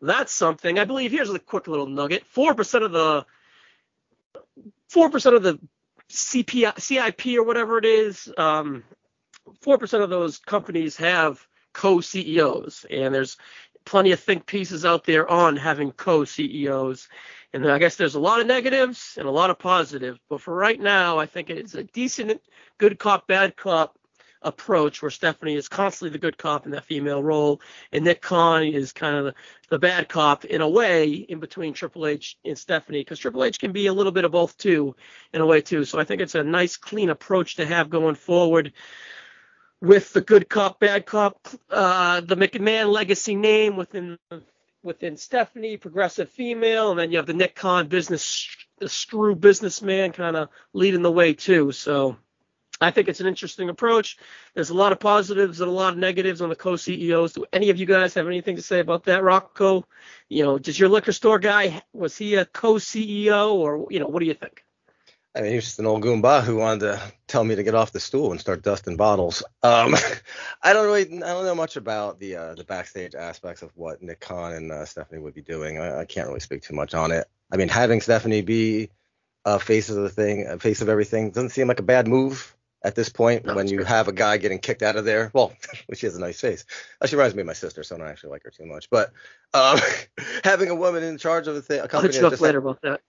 that's 0.01 0.31
something. 0.31 0.77
I 0.79 0.85
believe 0.85 1.11
here's 1.11 1.29
a 1.29 1.39
quick 1.39 1.67
little 1.67 1.87
nugget: 1.87 2.25
four 2.25 2.53
percent 2.53 2.83
of 2.83 2.91
the 2.91 3.25
four 4.89 5.09
percent 5.09 5.35
of 5.35 5.43
the 5.43 5.59
CPI, 6.09 6.79
CIP 6.79 7.37
or 7.37 7.43
whatever 7.43 7.77
it 7.77 7.85
is 7.85 8.31
um, 8.37 8.83
four 9.61 9.77
percent 9.77 10.03
of 10.03 10.09
those 10.09 10.39
companies 10.39 10.97
have 10.97 11.45
co-CEOs, 11.73 12.85
and 12.89 13.13
there's 13.13 13.37
plenty 13.85 14.11
of 14.11 14.19
think 14.19 14.45
pieces 14.45 14.85
out 14.85 15.03
there 15.05 15.29
on 15.29 15.57
having 15.57 15.91
co-CEOs. 15.91 17.07
And 17.53 17.69
I 17.69 17.77
guess 17.77 17.95
there's 17.95 18.15
a 18.15 18.19
lot 18.19 18.39
of 18.39 18.47
negatives 18.47 19.15
and 19.17 19.27
a 19.27 19.31
lot 19.31 19.49
of 19.49 19.59
positives, 19.59 20.19
but 20.29 20.41
for 20.41 20.55
right 20.55 20.79
now, 20.79 21.19
I 21.19 21.25
think 21.25 21.49
it's 21.49 21.75
a 21.75 21.83
decent 21.83 22.41
good 22.77 22.97
cop, 22.97 23.27
bad 23.27 23.55
cop 23.55 23.97
approach 24.41 25.01
where 25.01 25.11
Stephanie 25.11 25.55
is 25.55 25.69
constantly 25.69 26.11
the 26.11 26.19
good 26.19 26.37
cop 26.37 26.65
in 26.65 26.71
that 26.71 26.85
female 26.85 27.23
role, 27.23 27.61
and 27.91 28.03
Nick 28.03 28.21
Khan 28.21 28.63
is 28.63 28.91
kind 28.91 29.15
of 29.15 29.25
the, 29.25 29.33
the 29.69 29.79
bad 29.79 30.09
cop 30.09 30.45
in 30.45 30.61
a 30.61 30.69
way 30.69 31.11
in 31.13 31.39
between 31.39 31.73
Triple 31.73 32.07
H 32.07 32.37
and 32.43 32.57
Stephanie, 32.57 33.01
because 33.01 33.19
Triple 33.19 33.43
H 33.43 33.59
can 33.59 33.71
be 33.71 33.87
a 33.87 33.93
little 33.93 34.11
bit 34.11 34.25
of 34.25 34.31
both 34.31 34.57
too, 34.57 34.95
in 35.33 35.41
a 35.41 35.45
way 35.45 35.61
too. 35.61 35.85
So 35.85 35.99
I 35.99 36.03
think 36.03 36.21
it's 36.21 36.35
a 36.35 36.43
nice, 36.43 36.77
clean 36.77 37.09
approach 37.09 37.55
to 37.55 37.65
have 37.65 37.89
going 37.89 38.15
forward 38.15 38.73
with 39.83 40.13
the 40.13 40.21
good 40.21 40.47
cop, 40.47 40.79
bad 40.79 41.05
cop, 41.05 41.45
uh, 41.69 42.21
the 42.21 42.37
McMahon 42.37 42.89
legacy 42.89 43.35
name 43.35 43.75
within 43.75 44.17
within 44.81 45.17
Stephanie, 45.17 45.75
progressive 45.75 46.29
female, 46.29 46.91
and 46.91 46.99
then 46.99 47.11
you 47.11 47.17
have 47.17 47.25
the 47.25 47.33
Nick 47.33 47.55
Khan 47.55 47.87
business, 47.87 48.47
the 48.79 48.87
screw 48.87 49.35
businessman, 49.35 50.13
kind 50.13 50.37
of 50.37 50.49
leading 50.71 51.01
the 51.01 51.11
way 51.11 51.33
too. 51.33 51.73
So 51.73 52.15
I 52.79 52.91
think 52.91 53.09
it's 53.09 53.19
an 53.19 53.27
interesting 53.27 53.67
approach. 53.67 54.17
There's 54.53 54.69
a 54.69 54.73
lot 54.73 54.93
of 54.93 55.01
positives 55.01 55.59
and 55.59 55.69
a 55.69 55.73
lot 55.73 55.93
of 55.93 55.99
negatives 55.99 56.41
on 56.41 56.47
the 56.47 56.55
co-CEOs. 56.55 57.33
Do 57.33 57.45
any 57.51 57.69
of 57.69 57.77
you 57.77 57.85
guys 57.85 58.13
have 58.13 58.27
anything 58.27 58.55
to 58.55 58.61
say 58.61 58.79
about 58.79 59.03
that, 59.05 59.21
Rocco? 59.21 59.85
You 60.29 60.43
know, 60.43 60.59
does 60.59 60.79
your 60.79 60.89
liquor 60.89 61.11
store 61.11 61.39
guy 61.39 61.81
was 61.91 62.17
he 62.17 62.35
a 62.35 62.45
co-CEO 62.45 63.53
or 63.53 63.87
you 63.89 63.99
know 63.99 64.07
what 64.07 64.21
do 64.21 64.27
you 64.27 64.33
think? 64.33 64.63
I 65.35 65.41
mean, 65.41 65.53
he's 65.53 65.65
just 65.65 65.79
an 65.79 65.87
old 65.87 66.03
goomba 66.03 66.43
who 66.43 66.57
wanted 66.57 66.81
to 66.81 67.01
tell 67.27 67.43
me 67.43 67.55
to 67.55 67.63
get 67.63 67.73
off 67.73 67.91
the 67.91 67.99
stool 67.99 68.31
and 68.31 68.39
start 68.39 68.61
dusting 68.61 68.97
bottles. 68.97 69.41
Um, 69.63 69.95
I 70.63 70.73
don't 70.73 70.85
really, 70.85 71.05
I 71.23 71.33
don't 71.33 71.45
know 71.45 71.55
much 71.55 71.75
about 71.75 72.19
the 72.19 72.35
uh, 72.35 72.55
the 72.55 72.63
backstage 72.63 73.15
aspects 73.15 73.63
of 73.63 73.71
what 73.75 74.01
Nick 74.01 74.19
Khan 74.19 74.53
and 74.53 74.71
uh, 74.71 74.85
Stephanie 74.85 75.21
would 75.21 75.33
be 75.33 75.41
doing. 75.41 75.79
I, 75.79 76.01
I, 76.01 76.05
can't 76.05 76.27
really 76.27 76.39
speak 76.39 76.61
too 76.61 76.75
much 76.75 76.93
on 76.93 77.11
it. 77.11 77.25
I 77.51 77.57
mean, 77.57 77.67
having 77.69 77.99
Stephanie 78.01 78.41
be 78.41 78.89
a 79.45 79.59
face 79.59 79.89
of 79.89 79.95
the 79.97 80.09
thing, 80.09 80.45
a 80.47 80.59
face 80.59 80.81
of 80.81 80.89
everything, 80.89 81.31
doesn't 81.31 81.49
seem 81.49 81.67
like 81.67 81.79
a 81.79 81.83
bad 81.83 82.07
move. 82.07 82.55
at 82.83 82.95
this 82.95 83.09
point 83.09 83.45
No, 83.45 83.55
when 83.55 83.67
you 83.67 83.77
great. 83.77 83.87
have 83.87 84.07
a 84.09 84.11
guy 84.11 84.37
getting 84.37 84.59
kicked 84.59 84.83
out 84.83 84.97
of 84.97 85.05
there. 85.05 85.31
Well, 85.33 85.53
she 85.95 86.05
has 86.05 86.15
a 86.15 86.19
nice 86.19 86.39
face. 86.39 86.65
She 87.05 87.15
reminds 87.15 87.33
me 87.33 87.41
of 87.41 87.47
my 87.47 87.53
sister, 87.53 87.81
so 87.83 87.95
I 87.95 87.99
don't 87.99 88.07
actually 88.07 88.31
like 88.31 88.43
her 88.43 88.51
too 88.51 88.65
much. 88.65 88.89
But 88.89 89.11
um, 89.53 89.79
having 90.43 90.69
a 90.69 90.75
woman 90.75 91.01
in 91.01 91.17
charge 91.17 91.47
of 91.47 91.55
a, 91.55 91.61
thing, 91.61 91.79
a 91.79 91.83
I'll 91.83 91.87
company 91.87 92.13
hit 92.13 92.15
you 92.17 92.21
that, 92.21 92.27
up 92.27 92.33
just 92.33 92.41
later 92.41 92.59
about 92.59 92.81
that. 92.83 93.01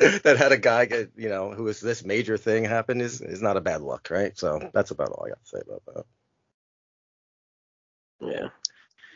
Had, 0.00 0.10
that 0.24 0.36
had 0.38 0.52
a 0.52 0.58
guy 0.58 0.84
get, 0.86 1.10
you 1.16 1.28
know, 1.28 1.52
who 1.52 1.64
was 1.64 1.80
this 1.80 2.04
major 2.04 2.36
thing 2.36 2.64
happen 2.64 3.00
is 3.00 3.20
is 3.20 3.42
not 3.42 3.56
a 3.56 3.60
bad 3.60 3.80
luck, 3.82 4.08
right? 4.10 4.36
So 4.38 4.70
that's 4.72 4.90
about 4.90 5.10
all 5.10 5.24
I 5.26 5.30
got 5.30 5.40
to 5.44 5.48
say 5.48 5.58
about 5.66 5.82
that. 5.94 6.04
Yeah. 8.20 8.48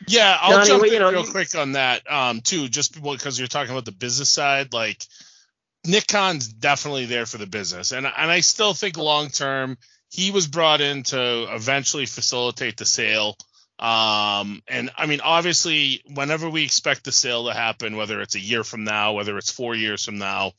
Yeah, 0.07 0.37
I'll 0.39 0.63
Johnny, 0.65 0.67
jump 0.67 0.81
well, 0.83 0.89
you 0.91 0.97
in 0.97 1.01
know, 1.01 1.11
real 1.11 1.25
you- 1.25 1.31
quick 1.31 1.55
on 1.55 1.73
that 1.73 2.09
um, 2.11 2.41
too, 2.41 2.67
just 2.69 3.01
because 3.01 3.39
you're 3.39 3.47
talking 3.47 3.71
about 3.71 3.85
the 3.85 3.91
business 3.91 4.29
side. 4.29 4.73
Like 4.73 5.03
Nick 5.85 6.07
Khan's 6.07 6.47
definitely 6.47 7.05
there 7.05 7.25
for 7.25 7.37
the 7.37 7.47
business, 7.47 7.91
and 7.91 8.05
and 8.05 8.31
I 8.31 8.41
still 8.41 8.73
think 8.73 8.97
long 8.97 9.29
term 9.29 9.77
he 10.09 10.31
was 10.31 10.47
brought 10.47 10.81
in 10.81 11.03
to 11.03 11.47
eventually 11.53 12.05
facilitate 12.05 12.77
the 12.77 12.85
sale. 12.85 13.35
Um, 13.79 14.61
and 14.67 14.89
I 14.97 15.05
mean, 15.05 15.21
obviously, 15.21 16.01
whenever 16.11 16.49
we 16.49 16.63
expect 16.63 17.03
the 17.03 17.11
sale 17.11 17.45
to 17.45 17.53
happen, 17.53 17.95
whether 17.95 18.21
it's 18.21 18.35
a 18.35 18.39
year 18.39 18.63
from 18.63 18.83
now, 18.83 19.13
whether 19.13 19.37
it's 19.37 19.51
four 19.51 19.75
years 19.75 20.03
from 20.03 20.17
now, 20.17 20.53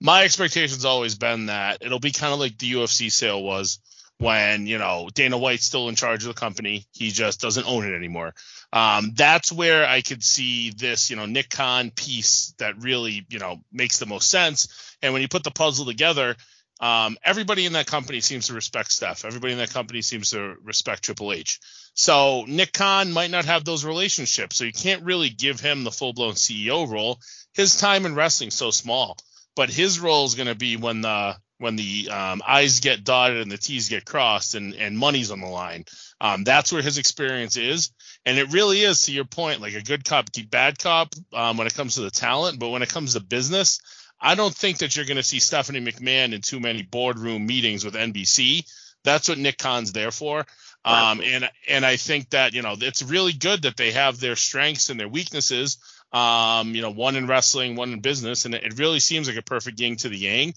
my 0.00 0.24
expectation's 0.24 0.84
always 0.84 1.14
been 1.14 1.46
that 1.46 1.78
it'll 1.80 2.00
be 2.00 2.12
kind 2.12 2.32
of 2.32 2.40
like 2.40 2.58
the 2.58 2.72
UFC 2.72 3.10
sale 3.10 3.42
was 3.42 3.78
when 4.18 4.66
you 4.66 4.78
know 4.78 5.08
Dana 5.14 5.38
White's 5.38 5.64
still 5.64 5.88
in 5.88 5.94
charge 5.94 6.24
of 6.24 6.28
the 6.28 6.40
company. 6.40 6.86
He 6.92 7.10
just 7.10 7.40
doesn't 7.40 7.66
own 7.66 7.86
it 7.86 7.94
anymore. 7.94 8.34
Um, 8.72 9.12
that's 9.14 9.52
where 9.52 9.86
I 9.86 10.00
could 10.00 10.24
see 10.24 10.70
this, 10.70 11.08
you 11.08 11.16
know, 11.16 11.26
Nick 11.26 11.50
Khan 11.50 11.90
piece 11.90 12.52
that 12.58 12.78
really, 12.78 13.24
you 13.28 13.38
know, 13.38 13.62
makes 13.72 13.98
the 13.98 14.06
most 14.06 14.28
sense. 14.28 14.96
And 15.02 15.12
when 15.12 15.22
you 15.22 15.28
put 15.28 15.44
the 15.44 15.50
puzzle 15.50 15.86
together, 15.86 16.36
um, 16.80 17.16
everybody 17.24 17.64
in 17.64 17.72
that 17.72 17.86
company 17.86 18.20
seems 18.20 18.48
to 18.48 18.54
respect 18.54 18.92
Steph. 18.92 19.24
Everybody 19.24 19.52
in 19.52 19.58
that 19.58 19.72
company 19.72 20.02
seems 20.02 20.30
to 20.30 20.56
respect 20.62 21.04
Triple 21.04 21.32
H. 21.32 21.58
So 21.94 22.44
Nick 22.46 22.72
Khan 22.72 23.12
might 23.12 23.30
not 23.30 23.46
have 23.46 23.64
those 23.64 23.84
relationships, 23.84 24.56
so 24.56 24.64
you 24.64 24.72
can't 24.72 25.04
really 25.04 25.30
give 25.30 25.60
him 25.60 25.84
the 25.84 25.90
full 25.90 26.12
blown 26.12 26.34
CEO 26.34 26.88
role. 26.88 27.18
His 27.54 27.76
time 27.76 28.04
in 28.04 28.14
wrestling 28.14 28.50
so 28.50 28.70
small, 28.70 29.16
but 29.54 29.70
his 29.70 29.98
role 29.98 30.26
is 30.26 30.34
going 30.34 30.48
to 30.48 30.54
be 30.54 30.76
when 30.76 31.00
the 31.00 31.36
when 31.58 31.76
the 31.76 32.10
um, 32.10 32.42
I's 32.46 32.80
get 32.80 33.02
dotted 33.02 33.40
and 33.40 33.50
the 33.50 33.56
T's 33.56 33.88
get 33.88 34.04
crossed 34.04 34.54
and 34.54 34.74
and 34.74 34.98
money's 34.98 35.30
on 35.30 35.40
the 35.40 35.46
line. 35.46 35.86
Um, 36.20 36.44
that's 36.44 36.70
where 36.70 36.82
his 36.82 36.98
experience 36.98 37.56
is, 37.56 37.90
and 38.26 38.36
it 38.36 38.52
really 38.52 38.82
is 38.82 39.02
to 39.02 39.12
your 39.12 39.24
point, 39.24 39.62
like 39.62 39.74
a 39.74 39.82
good 39.82 40.04
cop, 40.04 40.28
bad 40.50 40.78
cop 40.78 41.14
um, 41.32 41.56
when 41.56 41.66
it 41.66 41.74
comes 41.74 41.94
to 41.94 42.02
the 42.02 42.10
talent, 42.10 42.58
but 42.58 42.68
when 42.68 42.82
it 42.82 42.90
comes 42.90 43.14
to 43.14 43.20
business, 43.20 43.80
I 44.20 44.34
don't 44.34 44.54
think 44.54 44.78
that 44.78 44.96
you're 44.96 45.04
going 45.04 45.18
to 45.18 45.22
see 45.22 45.40
Stephanie 45.40 45.80
McMahon 45.80 46.32
in 46.32 46.40
too 46.40 46.60
many 46.60 46.82
boardroom 46.82 47.46
meetings 47.46 47.84
with 47.84 47.94
NBC. 47.94 48.64
That's 49.04 49.28
what 49.28 49.38
Nick 49.38 49.58
Khan's 49.58 49.92
there 49.92 50.10
for. 50.10 50.44
Um, 50.86 51.20
and 51.20 51.50
and 51.68 51.84
I 51.84 51.96
think 51.96 52.30
that 52.30 52.54
you 52.54 52.62
know 52.62 52.76
it's 52.78 53.02
really 53.02 53.32
good 53.32 53.62
that 53.62 53.76
they 53.76 53.90
have 53.90 54.20
their 54.20 54.36
strengths 54.36 54.88
and 54.88 55.00
their 55.00 55.08
weaknesses. 55.08 55.78
Um, 56.12 56.76
you 56.76 56.82
know, 56.82 56.92
one 56.92 57.16
in 57.16 57.26
wrestling, 57.26 57.74
one 57.74 57.92
in 57.92 58.00
business, 58.00 58.44
and 58.44 58.54
it, 58.54 58.62
it 58.62 58.78
really 58.78 59.00
seems 59.00 59.26
like 59.26 59.36
a 59.36 59.42
perfect 59.42 59.80
yin 59.80 59.96
to 59.96 60.08
the 60.08 60.16
yang. 60.16 60.54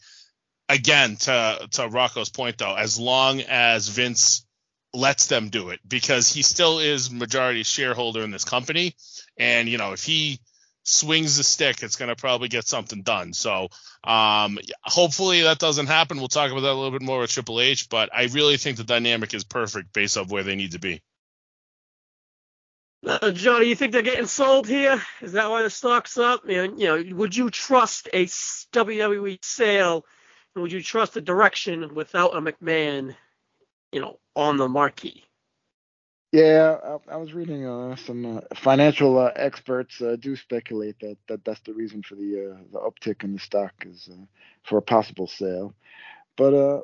Again, 0.70 1.16
to 1.18 1.68
to 1.72 1.88
Rocco's 1.88 2.30
point 2.30 2.60
though, 2.60 2.76
as 2.76 3.00
long 3.00 3.42
as 3.42 3.88
Vince 3.88 4.46
lets 4.94 5.26
them 5.26 5.50
do 5.50 5.70
it, 5.70 5.80
because 5.88 6.32
he 6.32 6.44
still 6.44 6.78
is 6.78 7.10
majority 7.10 7.64
shareholder 7.64 8.22
in 8.22 8.30
this 8.30 8.46
company, 8.46 8.96
and 9.36 9.68
you 9.68 9.80
know 9.80 9.94
if 9.94 10.04
he 10.04 10.40
swings 10.90 11.38
the 11.38 11.44
stick, 11.44 11.84
it's 11.84 11.96
going 11.96 12.10
to 12.10 12.16
probably 12.16 12.48
get 12.48 12.68
something 12.68 13.02
done. 13.02 13.34
So 13.34 13.70
um, 14.04 14.58
hopefully 14.84 15.44
that 15.44 15.60
doesn't 15.60 15.88
happen. 15.88 16.18
We'll 16.18 16.28
talk 16.28 16.52
about 16.52 16.62
that 16.62 16.72
a 16.72 16.74
little 16.74 16.92
bit 16.92 17.02
more 17.02 17.20
with 17.20 17.32
Triple 17.32 17.62
H, 17.62 17.90
but 17.90 18.10
I 18.14 18.26
really 18.26 18.58
think 18.58 18.78
the 18.78 18.84
dynamic 18.84 19.34
is 19.34 19.44
perfect 19.44 19.94
based 19.94 20.18
off 20.18 20.32
where 20.32 20.44
they 20.44 20.56
need 20.56 20.72
to 20.72 20.80
be. 20.80 21.02
Uh, 23.06 23.32
Johnny, 23.32 23.68
you 23.68 23.76
think 23.76 23.94
they're 23.94 24.02
getting 24.02 24.26
sold 24.26 24.68
here? 24.68 25.02
Is 25.22 25.32
that 25.34 25.50
why 25.50 25.64
the 25.64 25.70
stock's 25.70 26.18
up? 26.18 26.46
Know, 26.46 26.64
you 26.64 26.86
know, 26.86 27.16
would 27.16 27.36
you 27.36 27.50
trust 27.50 28.10
a 28.12 28.26
WWE 28.26 29.44
sale? 29.44 30.06
And 30.56 30.64
would 30.64 30.72
you 30.72 30.82
trust 30.82 31.14
the 31.14 31.22
direction 31.22 31.94
without 31.94 32.36
a 32.36 32.42
McMahon, 32.42 33.16
you 33.92 34.02
know, 34.02 34.20
on 34.36 34.58
the 34.58 34.68
marquee? 34.68 35.24
Yeah, 36.32 36.78
I, 37.10 37.14
I 37.16 37.18
was 37.18 37.34
reading 37.34 37.66
uh, 37.66 37.98
some 37.98 38.38
uh, 38.38 38.42
financial 38.56 39.18
uh, 39.20 39.32
experts 39.36 40.00
uh, 40.02 40.16
do 40.22 40.36
speculate 40.38 41.00
that, 41.02 41.18
that 41.28 41.46
that's 41.46 41.62
the 41.62 41.74
reason 41.74 42.04
for 42.04 42.16
the 42.18 42.54
uh, 42.54 42.58
the 42.72 42.80
uptick 42.80 43.26
in 43.26 43.34
the 43.34 43.40
stock 43.40 43.74
is 43.88 44.10
uh, 44.14 44.26
for 44.64 44.78
a 44.78 44.84
possible 44.84 45.28
sale. 45.28 45.74
But 46.38 46.84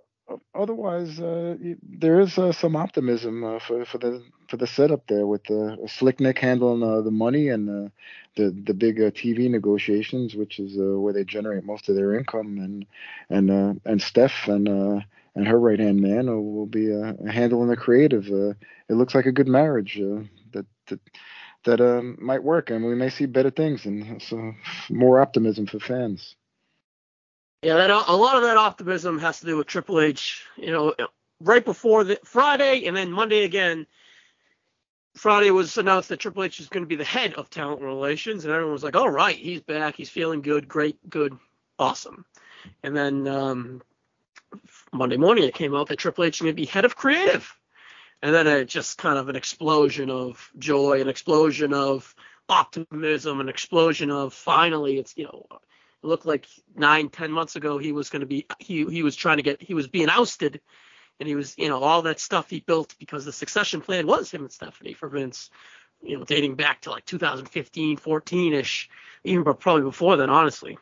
otherwise, 0.56 1.18
there 1.20 2.20
is 2.22 2.34
some 2.58 2.76
optimism 2.76 3.60
for 3.62 3.86
for 3.86 3.98
the 4.00 4.24
for 4.50 4.58
the 4.58 4.68
setup 4.68 5.08
there 5.08 5.28
with 5.28 5.50
uh, 5.52 5.78
Slick 5.88 6.20
Nick 6.22 6.40
handling 6.40 6.82
the 7.04 7.12
money 7.12 7.50
and 7.50 7.92
the 8.36 8.52
the 8.66 8.74
big 8.76 8.98
TV 8.98 9.50
negotiations, 9.50 10.36
which 10.36 10.60
is 10.60 10.76
where 10.78 11.14
they 11.14 11.24
generate 11.26 11.66
most 11.66 11.90
of 11.90 11.96
their 11.96 12.16
income, 12.18 12.60
and 12.60 12.86
and 13.30 13.82
and 13.86 14.02
Steph 14.02 14.48
and 14.48 15.04
and 15.36 15.48
her 15.48 15.60
right 15.60 15.80
hand 15.80 16.00
man 16.00 16.28
will 16.28 16.66
be 16.66 16.94
uh, 16.94 17.14
handling 17.30 17.70
the 17.70 17.76
creative. 17.76 18.28
Uh, 18.28 18.54
it 18.90 18.94
looks 18.94 19.14
like 19.14 19.26
a 19.26 19.32
good 19.32 19.48
marriage 19.48 20.00
uh, 20.00 20.22
that 20.54 20.66
that 20.88 21.00
that 21.66 21.82
um, 21.82 22.18
might 22.20 22.44
work, 22.44 22.70
and 22.70 22.86
we 22.86 22.96
may 22.96 23.10
see 23.10 23.26
better 23.26 23.50
things 23.50 23.86
and 23.86 24.22
so 24.22 24.54
more 24.90 25.20
optimism 25.20 25.66
for 25.66 25.80
fans. 25.80 26.36
Yeah, 27.62 27.76
that 27.76 27.90
a 27.90 28.16
lot 28.16 28.38
of 28.38 28.44
that 28.44 28.58
optimism 28.58 29.20
has 29.20 29.40
to 29.40 29.46
do 29.46 29.58
with 29.58 29.68
Triple 29.68 30.00
H. 30.00 30.44
You 30.56 30.72
know, 30.72 30.96
right 31.40 31.66
before 31.66 32.04
the 32.04 32.20
Friday 32.24 32.86
and 32.86 32.96
then 32.96 33.12
Monday 33.12 33.44
again. 33.44 33.88
Friday 35.16 35.50
was 35.50 35.78
announced 35.78 36.10
that 36.10 36.20
Triple 36.20 36.44
H 36.44 36.60
is 36.60 36.68
going 36.68 36.84
to 36.84 36.88
be 36.90 36.98
the 36.98 37.06
head 37.06 37.36
of 37.36 37.50
talent 37.50 37.82
relations, 37.82 38.44
and 38.44 38.54
everyone 38.54 38.74
was 38.74 38.84
like, 38.84 38.98
"All 38.98 39.10
right, 39.10 39.38
he's 39.38 39.62
back. 39.62 39.96
He's 39.96 40.10
feeling 40.10 40.42
good, 40.42 40.68
great, 40.68 41.10
good, 41.10 41.38
awesome." 41.80 42.26
And 42.84 42.96
then 42.96 43.26
um, 43.26 43.82
Monday 44.96 45.18
morning, 45.18 45.44
it 45.44 45.54
came 45.54 45.76
out 45.76 45.88
that 45.88 46.00
Triple 46.00 46.24
H 46.24 46.40
to 46.40 46.54
be 46.54 46.66
head 46.66 46.86
of 46.86 46.96
creative, 46.96 47.54
and 48.22 48.34
then 48.34 48.48
it 48.48 48.66
just 48.66 48.98
kind 48.98 49.18
of 49.18 49.30
an 49.30 49.36
explosion 49.36 50.10
of 50.10 50.50
joy, 50.58 51.02
an 51.02 51.10
explosion 51.10 51.74
of 51.74 52.16
optimism, 52.48 53.40
an 53.40 53.50
explosion 53.50 54.10
of 54.10 54.34
finally, 54.34 54.98
it's 54.98 55.14
you 55.18 55.26
know, 55.26 55.46
it 55.52 56.08
looked 56.08 56.26
like 56.26 56.48
nine, 56.76 57.10
ten 57.10 57.32
months 57.32 57.56
ago 57.56 57.78
he 57.78 57.92
was 57.92 58.10
going 58.10 58.22
to 58.22 58.26
be 58.26 58.46
he 58.60 58.86
he 58.86 59.04
was 59.04 59.16
trying 59.16 59.38
to 59.38 59.44
get 59.44 59.62
he 59.62 59.74
was 59.74 59.88
being 59.88 60.10
ousted, 60.10 60.62
and 61.20 61.28
he 61.28 61.36
was 61.36 61.58
you 61.58 61.70
know 61.70 61.84
all 61.84 62.04
that 62.04 62.20
stuff 62.20 62.50
he 62.50 62.62
built 62.62 62.96
because 63.00 63.26
the 63.26 63.34
succession 63.34 63.82
plan 63.82 64.08
was 64.08 64.32
him 64.32 64.42
and 64.42 64.52
Stephanie 64.52 64.94
for 64.94 65.10
Vince, 65.10 65.50
you 66.02 66.18
know 66.18 66.24
dating 66.24 66.56
back 66.56 66.82
to 66.82 66.92
like 66.92 67.06
2015, 67.06 67.98
14 67.98 68.54
ish, 68.54 68.90
even 69.24 69.44
but 69.44 69.60
probably 69.60 69.84
before 69.84 70.16
then 70.18 70.30
honestly. 70.30 70.78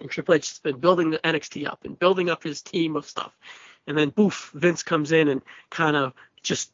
And 0.00 0.10
Triple 0.10 0.34
H 0.34 0.50
has 0.50 0.58
been 0.58 0.78
building 0.78 1.10
the 1.10 1.18
NXT 1.18 1.66
up 1.66 1.84
and 1.84 1.98
building 1.98 2.30
up 2.30 2.42
his 2.42 2.62
team 2.62 2.96
of 2.96 3.06
stuff, 3.06 3.36
and 3.86 3.96
then 3.96 4.10
boof, 4.10 4.50
Vince 4.54 4.82
comes 4.82 5.12
in 5.12 5.28
and 5.28 5.42
kind 5.70 5.96
of 5.96 6.12
just 6.42 6.70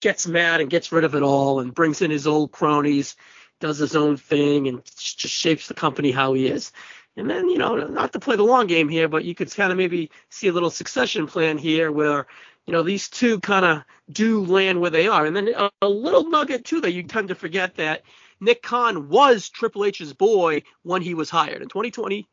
gets 0.00 0.26
mad 0.26 0.60
and 0.60 0.68
gets 0.68 0.92
rid 0.92 1.04
of 1.04 1.14
it 1.14 1.22
all 1.22 1.60
and 1.60 1.74
brings 1.74 2.02
in 2.02 2.10
his 2.10 2.26
old 2.26 2.52
cronies, 2.52 3.16
does 3.60 3.78
his 3.78 3.96
own 3.96 4.16
thing, 4.16 4.68
and 4.68 4.84
just 4.84 5.34
shapes 5.34 5.68
the 5.68 5.74
company 5.74 6.10
how 6.10 6.34
he 6.34 6.46
is. 6.46 6.72
And 7.16 7.30
then, 7.30 7.48
you 7.48 7.58
know, 7.58 7.76
not 7.76 8.12
to 8.12 8.20
play 8.20 8.36
the 8.36 8.42
long 8.42 8.66
game 8.66 8.88
here, 8.88 9.08
but 9.08 9.24
you 9.24 9.34
could 9.34 9.54
kind 9.54 9.70
of 9.70 9.78
maybe 9.78 10.10
see 10.30 10.48
a 10.48 10.52
little 10.52 10.70
succession 10.70 11.26
plan 11.26 11.56
here 11.56 11.92
where, 11.92 12.26
you 12.66 12.72
know, 12.72 12.82
these 12.82 13.08
two 13.08 13.38
kind 13.40 13.64
of 13.64 13.84
do 14.10 14.44
land 14.44 14.80
where 14.80 14.90
they 14.90 15.06
are. 15.06 15.24
And 15.24 15.36
then 15.36 15.48
a, 15.56 15.70
a 15.80 15.88
little 15.88 16.28
nugget, 16.28 16.64
too, 16.64 16.80
that 16.80 16.92
you 16.92 17.04
tend 17.04 17.28
to 17.28 17.34
forget 17.34 17.76
that 17.76 18.02
Nick 18.40 18.62
Khan 18.62 19.08
was 19.08 19.48
Triple 19.48 19.84
H's 19.84 20.12
boy 20.12 20.64
when 20.82 21.02
he 21.02 21.14
was 21.14 21.30
hired. 21.30 21.62
In 21.62 21.68
2020, 21.68 22.28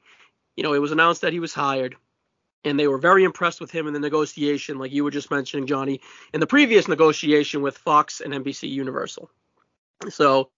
you 0.56 0.64
know, 0.64 0.74
it 0.74 0.80
was 0.80 0.92
announced 0.92 1.22
that 1.22 1.34
he 1.34 1.40
was 1.40 1.54
hired. 1.54 1.96
And 2.64 2.80
they 2.80 2.88
were 2.88 3.00
very 3.00 3.24
impressed 3.24 3.60
with 3.60 3.72
him 3.72 3.88
in 3.88 3.94
the 3.94 4.00
negotiation, 4.00 4.78
like 4.78 4.92
you 4.92 5.04
were 5.04 5.10
just 5.10 5.32
mentioning, 5.32 5.66
Johnny, 5.66 6.00
in 6.32 6.40
the 6.40 6.46
previous 6.46 6.88
negotiation 6.88 7.64
with 7.64 7.76
Fox 7.80 8.22
and 8.22 8.34
NBC 8.36 8.70
Universal. 8.70 9.32
So 10.10 10.52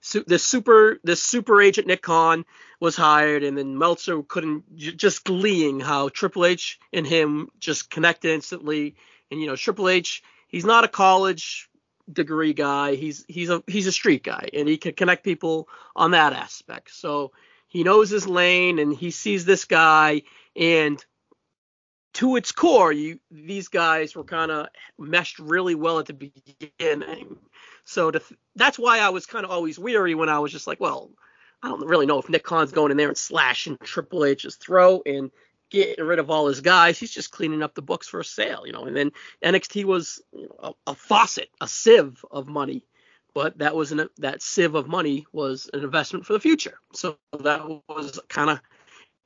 su- 0.00 0.24
this 0.26 0.44
super 0.44 0.98
this 1.04 1.22
super 1.22 1.60
agent 1.60 1.86
Nick 1.86 2.02
Khan 2.02 2.44
was 2.80 2.96
hired, 2.96 3.42
and 3.42 3.56
then 3.56 3.78
Meltzer 3.78 4.22
couldn't 4.22 4.76
just 4.76 5.24
gleeing 5.24 5.80
how 5.80 6.08
Triple 6.08 6.46
H 6.46 6.78
and 6.92 7.06
him 7.06 7.48
just 7.58 7.90
connected 7.90 8.32
instantly. 8.32 8.96
And 9.30 9.40
you 9.40 9.46
know, 9.46 9.56
Triple 9.56 9.88
H, 9.88 10.22
he's 10.48 10.64
not 10.64 10.84
a 10.84 10.88
college 10.88 11.68
degree 12.10 12.52
guy. 12.52 12.94
He's 12.94 13.24
he's 13.28 13.50
a 13.50 13.62
he's 13.66 13.86
a 13.86 13.92
street 13.92 14.22
guy, 14.22 14.48
and 14.52 14.68
he 14.68 14.76
can 14.76 14.94
connect 14.94 15.24
people 15.24 15.68
on 15.94 16.12
that 16.12 16.32
aspect. 16.32 16.94
So 16.94 17.32
he 17.70 17.84
knows 17.84 18.10
his 18.10 18.26
lane, 18.26 18.78
and 18.78 18.94
he 18.94 19.10
sees 19.10 19.46
this 19.46 19.64
guy, 19.64 20.22
and 20.54 21.02
to 22.14 22.36
its 22.36 22.52
core, 22.52 22.92
you 22.92 23.20
these 23.30 23.68
guys 23.68 24.14
were 24.14 24.24
kind 24.24 24.50
of 24.50 24.66
meshed 24.98 25.38
really 25.38 25.74
well 25.74 25.98
at 25.98 26.06
the 26.06 26.12
beginning. 26.12 27.38
So 27.84 28.12
that's 28.56 28.78
why 28.78 28.98
I 28.98 29.08
was 29.08 29.26
kind 29.26 29.44
of 29.44 29.50
always 29.50 29.78
weary 29.78 30.14
when 30.14 30.28
I 30.28 30.40
was 30.40 30.52
just 30.52 30.66
like, 30.66 30.80
well, 30.80 31.10
I 31.62 31.68
don't 31.68 31.86
really 31.86 32.06
know 32.06 32.18
if 32.18 32.28
Nick 32.28 32.44
Khan's 32.44 32.72
going 32.72 32.90
in 32.90 32.96
there 32.96 33.08
and 33.08 33.16
slashing 33.16 33.78
Triple 33.82 34.24
H's 34.24 34.56
throat. 34.56 35.02
And 35.06 35.30
getting 35.70 36.04
rid 36.04 36.18
of 36.18 36.30
all 36.30 36.48
his 36.48 36.60
guys. 36.60 36.98
He's 36.98 37.12
just 37.12 37.30
cleaning 37.30 37.62
up 37.62 37.74
the 37.74 37.82
books 37.82 38.08
for 38.08 38.20
a 38.20 38.24
sale, 38.24 38.64
you 38.66 38.72
know. 38.72 38.84
And 38.84 38.96
then 38.96 39.12
NXT 39.42 39.84
was 39.84 40.20
you 40.32 40.48
know, 40.48 40.74
a, 40.86 40.90
a 40.90 40.94
faucet, 40.94 41.48
a 41.60 41.68
sieve 41.68 42.24
of 42.30 42.48
money, 42.48 42.84
but 43.34 43.58
that 43.58 43.74
was 43.74 43.92
an 43.92 44.08
that 44.18 44.42
sieve 44.42 44.74
of 44.74 44.88
money 44.88 45.26
was 45.32 45.68
an 45.72 45.82
investment 45.82 46.26
for 46.26 46.32
the 46.32 46.40
future. 46.40 46.78
So 46.92 47.18
that 47.38 47.66
was 47.88 48.20
kind 48.28 48.50
of 48.50 48.60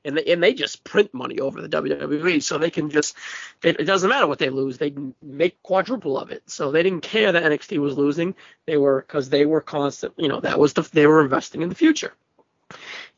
and 0.05 0.19
they, 0.19 0.25
and 0.33 0.43
they 0.43 0.53
just 0.53 0.85
print 0.85 1.13
money 1.15 1.39
over 1.39 1.61
the 1.61 1.69
WWE, 1.69 2.43
so 2.43 2.59
they 2.59 2.71
can 2.71 2.91
just 2.91 3.17
it, 3.63 3.81
it, 3.81 3.85
doesn't 3.85 4.09
matter 4.09 4.27
what 4.27 4.39
they 4.39 4.51
lose, 4.51 4.79
they 4.79 4.91
can 4.91 5.15
make 5.23 5.63
quadruple 5.63 6.19
of 6.19 6.31
it. 6.31 6.43
So 6.47 6.71
they 6.71 6.83
didn't 6.83 7.03
care 7.03 7.33
that 7.33 7.43
NXT 7.43 7.79
was 7.79 7.97
losing, 7.97 8.35
they 8.67 8.77
were 8.77 9.01
because 9.01 9.31
they 9.31 9.47
were 9.47 9.61
constant, 9.61 10.15
you 10.17 10.29
know, 10.29 10.41
that 10.41 10.59
was 10.59 10.75
the 10.75 10.83
they 10.83 11.07
were 11.07 11.23
investing 11.23 11.63
in 11.63 11.69
the 11.69 11.75
future. 11.75 12.13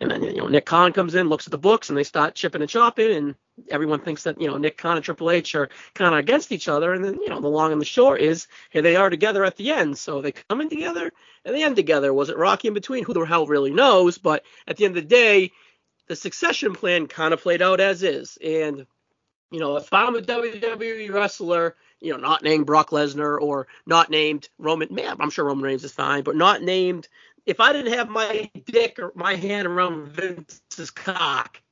And 0.01 0.11
then 0.11 0.23
you 0.23 0.37
know 0.37 0.49
Nick 0.49 0.67
Khan 0.67 0.93
comes 0.93 1.15
in, 1.15 1.29
looks 1.29 1.47
at 1.47 1.51
the 1.51 1.59
books, 1.59 1.89
and 1.89 1.97
they 1.97 2.05
start 2.05 2.35
chipping 2.35 2.61
and 2.61 2.71
chopping, 2.71 3.13
and 3.13 3.35
everyone 3.71 4.01
thinks 4.01 4.25
that 4.25 4.41
you 4.41 4.47
know 4.47 4.59
Nick 4.59 4.77
Khan 4.77 4.97
and 4.97 5.05
Triple 5.05 5.31
H 5.31 5.55
are 5.55 5.71
kind 5.95 6.13
of 6.13 6.19
against 6.21 6.53
each 6.53 6.69
other, 6.69 6.93
and 6.93 7.03
then 7.05 7.15
you 7.15 7.29
know 7.29 7.41
the 7.41 7.49
long 7.49 7.73
and 7.73 7.81
the 7.81 7.87
short 7.87 8.21
is 8.21 8.47
here 8.71 8.83
they 8.83 8.97
are 8.97 9.09
together 9.09 9.45
at 9.45 9.57
the 9.57 9.71
end, 9.71 9.97
so 9.97 10.21
they 10.21 10.33
come 10.33 10.61
in 10.61 10.69
together 10.69 11.11
and 11.45 11.55
they 11.55 11.65
end 11.65 11.77
together. 11.77 12.13
Was 12.13 12.29
it 12.29 12.37
rocky 12.37 12.69
in 12.69 12.75
between? 12.75 13.05
Who 13.05 13.15
the 13.15 13.25
hell 13.25 13.47
really 13.47 13.73
knows? 13.73 14.19
But 14.19 14.45
at 14.67 14.77
the 14.77 14.85
end 14.85 14.97
of 14.97 15.03
the 15.03 15.09
day, 15.09 15.53
the 16.09 16.17
succession 16.17 16.75
plan 16.75 17.07
kind 17.07 17.33
of 17.33 17.41
played 17.41 17.63
out 17.63 17.81
as 17.81 18.03
is, 18.03 18.37
and 18.45 18.87
you 19.51 19.61
know 19.61 19.77
if 19.77 19.91
I'm 19.95 20.15
a 20.15 20.21
WWE 20.21 21.11
wrestler, 21.11 21.75
you 22.01 22.13
know 22.13 22.19
not 22.19 22.43
named 22.43 22.67
Brock 22.67 22.91
Lesnar 22.91 23.41
or 23.41 23.67
not 23.87 24.11
named 24.11 24.51
Roman, 24.59 24.95
man, 24.95 25.17
I'm 25.21 25.31
sure 25.31 25.47
Roman 25.47 25.65
Reigns 25.65 25.85
is 25.85 25.93
fine, 25.93 26.23
but 26.23 26.37
not 26.37 26.61
named 26.61 27.09
if 27.47 27.61
I 27.61 27.73
didn't 27.73 27.95
have 27.95 28.09
my 28.11 28.51
dick 28.67 28.99
or 28.99 29.13
my 29.15 29.37
hand 29.37 29.67
around 29.67 30.09
Vince's 30.09 30.91
cock, 30.91 31.63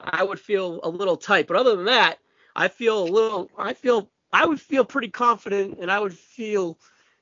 I 0.00 0.22
would 0.22 0.40
feel 0.40 0.80
a 0.82 0.88
little 0.88 1.16
tight. 1.16 1.48
But 1.48 1.56
other 1.56 1.76
than 1.76 1.86
that, 1.86 2.18
I 2.54 2.68
feel 2.68 3.02
a 3.02 3.04
little. 3.04 3.50
I 3.58 3.74
feel 3.74 4.08
I 4.32 4.46
would 4.46 4.60
feel 4.60 4.84
pretty 4.84 5.08
confident, 5.08 5.78
and 5.80 5.90
I 5.90 5.98
would 5.98 6.14
feel, 6.14 6.78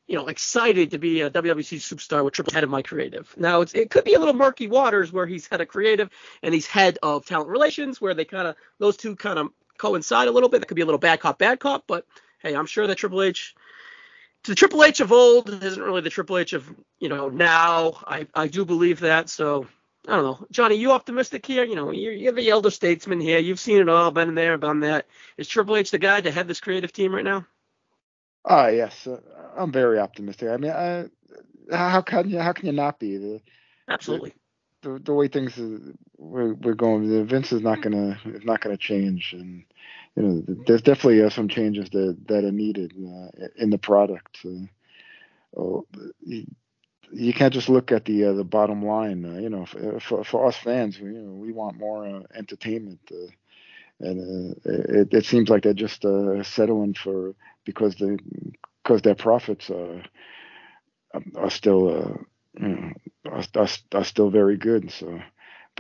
you 0.07 0.17
know, 0.17 0.29
excited 0.29 0.91
to 0.91 0.99
be 0.99 1.23
a 1.23 1.31
WWE 1.31 1.79
superstar 1.79 2.25
with 2.25 2.35
Triple 2.35 2.53
head 2.53 2.65
of 2.65 2.71
my 2.71 2.83
creative. 2.83 3.35
Now 3.37 3.63
it 3.63 3.91
could 3.91 4.05
be 4.05 4.15
a 4.15 4.19
little 4.19 4.35
murky 4.35 4.67
waters 4.67 5.13
where 5.13 5.27
he's 5.27 5.47
head 5.47 5.61
of 5.61 5.69
creative 5.69 6.11
and 6.43 6.53
he's 6.53 6.67
head 6.67 6.99
of 7.03 7.25
talent 7.25 7.49
relations, 7.49 8.01
where 8.01 8.15
they 8.15 8.25
kind 8.25 8.47
of 8.47 8.57
those 8.79 8.97
two 8.97 9.17
kind 9.17 9.39
of 9.39 9.49
coincide 9.79 10.29
a 10.29 10.33
little 10.33 10.49
bit. 10.49 10.61
That 10.61 10.67
could 10.67 10.77
be 10.77 10.83
a 10.83 10.87
little 10.87 10.99
bad 10.99 11.21
cop, 11.21 11.39
bad 11.39 11.61
cop. 11.61 11.85
But 11.87 12.07
hey, 12.41 12.55
I'm 12.55 12.67
sure 12.67 12.87
that 12.87 12.99
Triple 12.99 13.23
H 13.23 13.55
the 14.45 14.55
Triple 14.55 14.85
H 14.85 15.01
of 15.01 15.13
old 15.13 15.49
isn't 15.49 15.83
really 15.83 16.01
the 16.01 16.11
Triple 16.11 16.39
H 16.39 16.53
of 16.53 16.69
you 16.99 17.09
know 17.09 17.29
now. 17.29 18.03
I 18.07 18.27
I 18.35 18.49
do 18.49 18.65
believe 18.65 19.01
that. 19.01 19.29
So 19.29 19.67
I 20.09 20.17
don't 20.17 20.25
know, 20.25 20.47
Johnny. 20.51 20.77
You 20.77 20.93
optimistic 20.93 21.45
here? 21.45 21.65
You 21.65 21.77
know, 21.77 21.91
you're, 21.91 22.13
you're 22.13 22.33
the 22.33 22.51
elder 22.51 22.71
statesman 22.71 23.21
here. 23.21 23.39
You've 23.39 23.61
seen 23.61 23.81
it 23.81 23.89
all, 23.89 24.11
been 24.11 24.35
there, 24.35 24.57
done 24.57 24.81
that. 24.81 25.07
Is 25.37 25.47
Triple 25.49 25.77
H 25.77 25.91
the 25.91 25.99
guy 25.99 26.21
to 26.21 26.31
head 26.31 26.49
this 26.49 26.61
creative 26.61 26.93
team 26.93 27.15
right 27.15 27.25
now? 27.25 27.47
Ah, 28.45 28.65
uh, 28.65 28.69
yes, 28.69 29.07
uh, 29.07 29.21
I'm 29.57 29.71
very 29.71 29.99
optimistic. 29.99 30.49
I 30.49 30.57
mean, 30.57 30.71
I, 30.71 31.05
how 31.71 32.01
can 32.01 32.31
you 32.31 32.39
how 32.39 32.53
can 32.53 32.67
you 32.67 32.73
not 32.73 32.99
be? 32.99 33.19
The, 33.19 33.41
Absolutely. 33.89 34.35
The, 34.83 34.95
the, 34.95 34.99
the 35.01 35.15
way 35.15 35.29
things 35.29 35.61
we're, 36.17 36.55
we're 36.55 36.75
going, 36.75 37.09
the 37.09 37.25
Vince 37.25 37.53
is 37.53 37.61
not 37.61 37.83
gonna 37.83 38.19
is 38.25 38.45
not 38.45 38.63
gonna 38.63 38.79
change, 38.79 39.35
and 39.35 39.65
you 40.17 40.23
know, 40.23 40.43
there's 40.67 40.83
definitely 40.83 41.23
uh, 41.23 41.31
some 41.31 41.49
changes 41.49 41.89
that 41.91 42.17
that 42.27 42.45
are 42.45 42.53
needed 42.53 42.93
uh, 42.97 43.47
in 43.57 43.71
the 43.71 43.79
product. 43.79 44.39
Uh, 44.45 44.67
oh, 45.57 45.87
you, 46.21 46.47
you, 47.13 47.33
can't 47.33 47.55
just 47.55 47.69
look 47.69 47.93
at 47.93 48.05
the 48.05 48.25
uh, 48.25 48.33
the 48.33 48.45
bottom 48.45 48.85
line. 48.85 49.25
Uh, 49.25 49.39
you 49.39 49.49
know, 49.49 49.67
for, 49.67 50.25
for, 50.25 50.47
us 50.47 50.57
fans, 50.57 50.99
we, 50.99 51.11
you 51.11 51.21
know, 51.21 51.33
we 51.33 51.53
want 51.53 51.79
more 51.79 52.23
entertainment, 52.35 53.01
and 54.01 54.57
it, 54.65 55.15
it 55.15 55.27
seems 55.27 55.49
like 55.49 55.63
they're 55.63 55.75
just 55.75 56.05
settling 56.43 56.95
for 56.95 57.35
because 57.65 57.95
they 57.97 58.17
because 58.83 59.03
their 59.03 59.15
profits 59.15 59.71
are 59.71 60.03
are 61.37 61.51
still 61.51 62.27
you 62.61 62.69
know 62.69 62.93
are, 63.27 63.45
are, 63.55 63.69
are 63.95 64.05
still 64.05 64.31
very 64.31 64.57
good. 64.57 64.91
So 64.91 65.21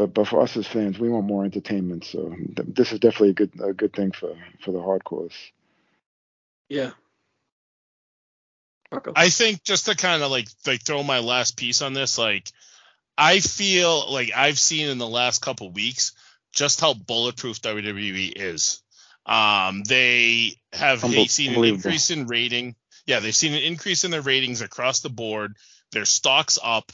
but 0.00 0.14
but 0.14 0.28
for 0.28 0.40
us 0.40 0.56
as 0.56 0.66
fans, 0.66 0.98
we 0.98 1.10
want 1.10 1.26
more 1.26 1.44
entertainment. 1.44 2.04
So 2.04 2.30
th- 2.30 2.68
this 2.68 2.92
is 2.92 3.00
definitely 3.00 3.30
a 3.30 3.34
good 3.34 3.60
a 3.62 3.72
good 3.74 3.92
thing 3.92 4.12
for 4.12 4.34
for 4.64 4.72
the 4.72 4.78
hardcores. 4.78 5.34
Yeah. 6.70 6.92
Marco. 8.90 9.12
I 9.14 9.28
think 9.28 9.62
just 9.62 9.86
to 9.86 9.94
kind 9.94 10.22
of 10.22 10.30
like 10.30 10.48
like 10.66 10.82
throw 10.82 11.02
my 11.02 11.18
last 11.18 11.58
piece 11.58 11.82
on 11.82 11.92
this, 11.92 12.16
like 12.16 12.50
I 13.18 13.40
feel 13.40 14.10
like 14.10 14.30
I've 14.34 14.58
seen 14.58 14.88
in 14.88 14.96
the 14.96 15.06
last 15.06 15.42
couple 15.42 15.70
weeks 15.70 16.12
just 16.52 16.80
how 16.80 16.94
bulletproof 16.94 17.60
WWE 17.60 18.32
is. 18.36 18.82
Um, 19.26 19.82
they 19.84 20.54
have 20.72 21.00
seen 21.28 21.54
an 21.54 21.64
increase 21.64 22.10
in 22.10 22.26
rating. 22.26 22.74
Yeah, 23.06 23.20
they've 23.20 23.34
seen 23.34 23.52
an 23.52 23.62
increase 23.62 24.04
in 24.04 24.10
their 24.10 24.22
ratings 24.22 24.62
across 24.62 25.00
the 25.00 25.10
board. 25.10 25.56
Their 25.92 26.06
stocks 26.06 26.58
up 26.62 26.90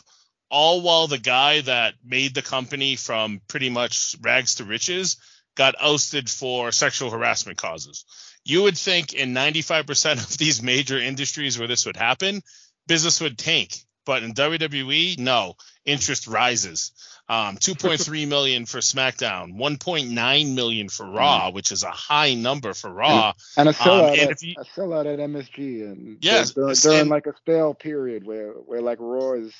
all 0.50 0.82
while 0.82 1.06
the 1.06 1.18
guy 1.18 1.60
that 1.62 1.94
made 2.04 2.34
the 2.34 2.42
company 2.42 2.96
from 2.96 3.40
pretty 3.48 3.70
much 3.70 4.16
rags 4.20 4.56
to 4.56 4.64
riches 4.64 5.16
got 5.56 5.74
ousted 5.80 6.30
for 6.30 6.70
sexual 6.70 7.10
harassment 7.10 7.58
causes. 7.58 8.04
You 8.44 8.62
would 8.62 8.78
think 8.78 9.12
in 9.12 9.34
95% 9.34 10.12
of 10.24 10.38
these 10.38 10.62
major 10.62 10.98
industries 10.98 11.58
where 11.58 11.68
this 11.68 11.86
would 11.86 11.96
happen, 11.96 12.42
business 12.86 13.20
would 13.20 13.38
tank. 13.38 13.76
But 14.04 14.22
in 14.22 14.34
WWE, 14.34 15.18
no, 15.18 15.54
interest 15.84 16.28
rises. 16.28 16.92
Um, 17.28 17.56
2.3 17.56 18.28
million 18.28 18.66
for 18.66 18.78
SmackDown, 18.78 19.58
1.9 19.58 20.54
million 20.54 20.88
for 20.88 21.10
Raw, 21.10 21.50
which 21.50 21.72
is 21.72 21.82
a 21.82 21.90
high 21.90 22.34
number 22.34 22.72
for 22.72 22.88
Raw. 22.88 23.32
And 23.56 23.68
a 23.68 23.72
sellout, 23.72 24.22
um, 24.22 24.30
at, 24.30 24.42
you, 24.42 24.54
a 24.56 24.64
sellout 24.64 25.12
at 25.12 25.18
MSG, 25.18 25.82
and 25.82 26.18
yes, 26.20 26.52
during, 26.52 26.76
during 26.76 27.08
like 27.08 27.26
a 27.26 27.34
stale 27.42 27.74
period 27.74 28.24
where 28.24 28.52
where 28.52 28.80
like 28.80 28.98
Raw 29.00 29.32
is 29.32 29.52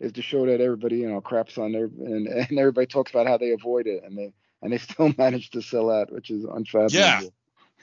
is 0.00 0.12
to 0.12 0.22
show 0.22 0.46
that 0.46 0.60
everybody 0.60 0.98
you 0.98 1.08
know 1.08 1.20
craps 1.20 1.58
on 1.58 1.72
their 1.72 1.84
and, 1.84 2.26
and 2.26 2.58
everybody 2.58 2.86
talks 2.86 3.10
about 3.10 3.26
how 3.26 3.38
they 3.38 3.50
avoid 3.50 3.86
it 3.86 4.02
and 4.04 4.16
they 4.16 4.32
and 4.62 4.72
they 4.72 4.78
still 4.78 5.12
manage 5.18 5.50
to 5.50 5.62
sell 5.62 5.90
out, 5.90 6.12
which 6.12 6.30
is 6.30 6.44
unfathomable. 6.44 6.92
Yeah, 6.92 7.20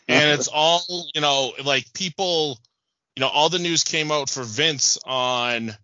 and 0.07 0.31
it's 0.31 0.47
all 0.47 0.81
you 1.13 1.21
know, 1.21 1.53
like 1.63 1.93
people, 1.93 2.57
you 3.15 3.21
know, 3.21 3.27
all 3.27 3.49
the 3.49 3.59
news 3.59 3.83
came 3.83 4.11
out 4.11 4.29
for 4.29 4.43
Vince 4.43 4.97
on 5.05 5.75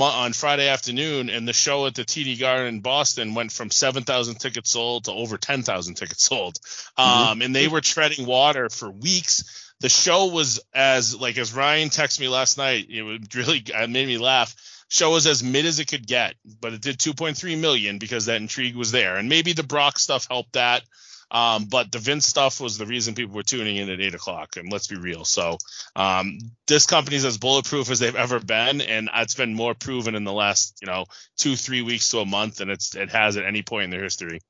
on 0.00 0.32
Friday 0.32 0.68
afternoon, 0.68 1.30
and 1.30 1.46
the 1.46 1.52
show 1.52 1.86
at 1.86 1.94
the 1.94 2.04
TD 2.04 2.40
Garden 2.40 2.66
in 2.66 2.80
Boston 2.80 3.34
went 3.34 3.52
from 3.52 3.70
7,000 3.70 4.36
tickets 4.36 4.70
sold 4.70 5.04
to 5.04 5.12
over 5.12 5.36
10,000 5.36 5.94
tickets 5.94 6.22
sold. 6.24 6.54
Mm-hmm. 6.98 7.30
Um, 7.30 7.42
and 7.42 7.54
they 7.54 7.68
were 7.68 7.82
treading 7.82 8.26
water 8.26 8.70
for 8.70 8.90
weeks. 8.90 9.74
The 9.80 9.90
show 9.90 10.26
was 10.26 10.60
as 10.72 11.20
like 11.20 11.36
as 11.36 11.52
Ryan 11.52 11.90
texted 11.90 12.20
me 12.20 12.28
last 12.28 12.56
night. 12.56 12.86
It 12.88 13.02
would 13.02 13.34
really 13.34 13.62
it 13.66 13.90
made 13.90 14.06
me 14.06 14.16
laugh 14.16 14.54
show 14.92 15.10
was 15.10 15.26
as 15.26 15.42
mid 15.42 15.64
as 15.64 15.78
it 15.78 15.88
could 15.88 16.06
get, 16.06 16.34
but 16.60 16.74
it 16.74 16.82
did 16.82 16.98
2.3 16.98 17.58
million 17.58 17.98
because 17.98 18.26
that 18.26 18.40
intrigue 18.40 18.76
was 18.76 18.92
there, 18.92 19.16
and 19.16 19.28
maybe 19.28 19.52
the 19.52 19.62
Brock 19.62 19.98
stuff 19.98 20.26
helped 20.28 20.52
that. 20.52 20.82
Um, 21.30 21.64
but 21.64 21.90
the 21.90 21.98
Vince 21.98 22.26
stuff 22.26 22.60
was 22.60 22.76
the 22.76 22.84
reason 22.84 23.14
people 23.14 23.34
were 23.34 23.42
tuning 23.42 23.76
in 23.76 23.88
at 23.88 24.02
eight 24.02 24.14
o'clock. 24.14 24.58
And 24.58 24.70
let's 24.70 24.86
be 24.86 24.96
real. 24.96 25.24
So 25.24 25.56
um, 25.96 26.38
this 26.66 26.84
company's 26.84 27.24
as 27.24 27.38
bulletproof 27.38 27.90
as 27.90 28.00
they've 28.00 28.14
ever 28.14 28.38
been, 28.38 28.82
and 28.82 29.08
it's 29.14 29.34
been 29.34 29.54
more 29.54 29.72
proven 29.72 30.14
in 30.14 30.24
the 30.24 30.32
last 30.32 30.76
you 30.82 30.86
know 30.86 31.06
two 31.38 31.56
three 31.56 31.80
weeks 31.80 32.10
to 32.10 32.18
a 32.18 32.26
month 32.26 32.56
than 32.56 32.68
it's 32.68 32.94
it 32.94 33.08
has 33.08 33.38
at 33.38 33.46
any 33.46 33.62
point 33.62 33.84
in 33.84 33.90
their 33.90 34.02
history. 34.02 34.40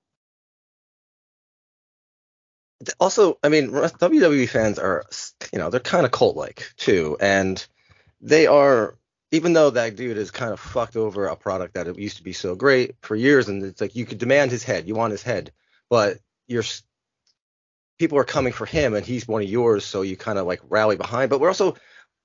Also, 2.99 3.39
I 3.45 3.49
mean, 3.49 3.71
WWE 3.71 4.49
fans 4.49 4.81
are 4.81 5.05
you 5.53 5.61
know 5.61 5.71
they're 5.71 5.79
kind 5.79 6.05
of 6.05 6.11
cult 6.11 6.37
like 6.37 6.73
too, 6.79 7.17
and 7.21 7.65
they 8.21 8.49
are 8.49 8.97
even 9.33 9.55
though 9.55 9.71
that 9.71 9.97
dude 9.97 10.18
has 10.18 10.31
kind 10.31 10.53
of 10.53 10.61
fucked 10.61 10.95
over 10.95 11.27
a 11.27 11.35
product 11.35 11.75
that 11.75 11.99
used 11.99 12.18
to 12.18 12.23
be 12.23 12.35
so 12.35 12.55
great 12.55 12.95
for 13.01 13.16
years, 13.16 13.49
and 13.49 13.64
it's 13.64 13.81
like 13.81 13.97
you 13.97 14.05
could 14.05 14.18
demand 14.18 14.51
his 14.51 14.62
head, 14.62 14.87
you 14.87 14.95
want 14.95 15.11
his 15.11 15.23
head, 15.23 15.53
but 15.88 16.18
you're 16.47 16.62
people 17.99 18.18
are 18.18 18.25
coming 18.25 18.53
for 18.53 18.66
him, 18.66 18.95
and 18.95 19.07
he's 19.07 19.27
one 19.27 19.42
of 19.42 19.49
yours, 19.49 19.85
so 19.85 20.03
you 20.03 20.16
kind 20.16 20.38
of 20.38 20.47
like 20.47 20.61
rally 20.68 20.97
behind. 20.97 21.31
But 21.31 21.40
we're 21.40 21.49
also 21.49 21.77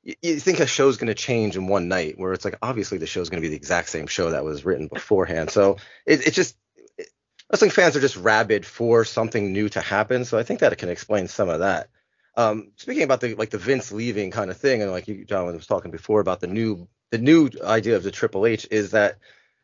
you, 0.04 0.16
you 0.22 0.40
think 0.40 0.60
a 0.60 0.68
show's 0.68 0.98
going 0.98 1.08
to 1.08 1.14
change 1.14 1.56
in 1.56 1.68
one 1.68 1.88
night, 1.88 2.20
where 2.20 2.34
it's 2.34 2.44
like 2.44 2.58
obviously 2.62 2.98
the 2.98 3.08
show's 3.08 3.30
going 3.30 3.42
to 3.42 3.46
be 3.46 3.52
the 3.52 3.56
exact 3.56 3.90
same 3.90 4.08
show 4.08 4.32
that 4.32 4.44
was 4.44 4.66
written 4.66 4.88
beforehand. 4.88 5.50
So 5.50 5.78
it, 6.06 6.28
it 6.28 6.32
just 6.34 6.58
it, 6.98 7.08
wrestling 7.50 7.72
fans 7.72 7.96
are 7.96 8.02
just 8.02 8.18
rabid 8.18 8.66
for 8.66 9.06
something 9.06 9.54
new 9.54 9.70
to 9.70 9.80
happen. 9.80 10.26
So 10.26 10.38
I 10.38 10.44
think 10.44 10.60
that 10.60 10.74
it 10.74 10.80
can 10.80 10.90
explain 10.90 11.30
some 11.30 11.48
of 11.48 11.62
that. 11.62 11.88
Um, 12.36 12.72
speaking 12.76 13.04
about 13.04 13.22
the 13.22 13.36
like 13.36 13.50
the 13.50 13.58
Vince 13.58 13.94
leaving 13.94 14.30
kind 14.30 14.52
of 14.52 14.58
thing, 14.58 14.82
and 14.82 14.92
like 14.92 15.08
you, 15.08 15.24
John 15.24 15.46
was 15.46 15.68
talking 15.68 15.92
before 15.92 16.20
about 16.20 16.42
the 16.42 16.48
new 16.48 16.88
the 17.12 17.18
new 17.18 17.50
idea 17.64 17.96
of 17.96 18.04
the 18.04 18.12
Triple 18.12 18.46
H 18.46 18.68
is 18.72 18.92
that 18.92 19.18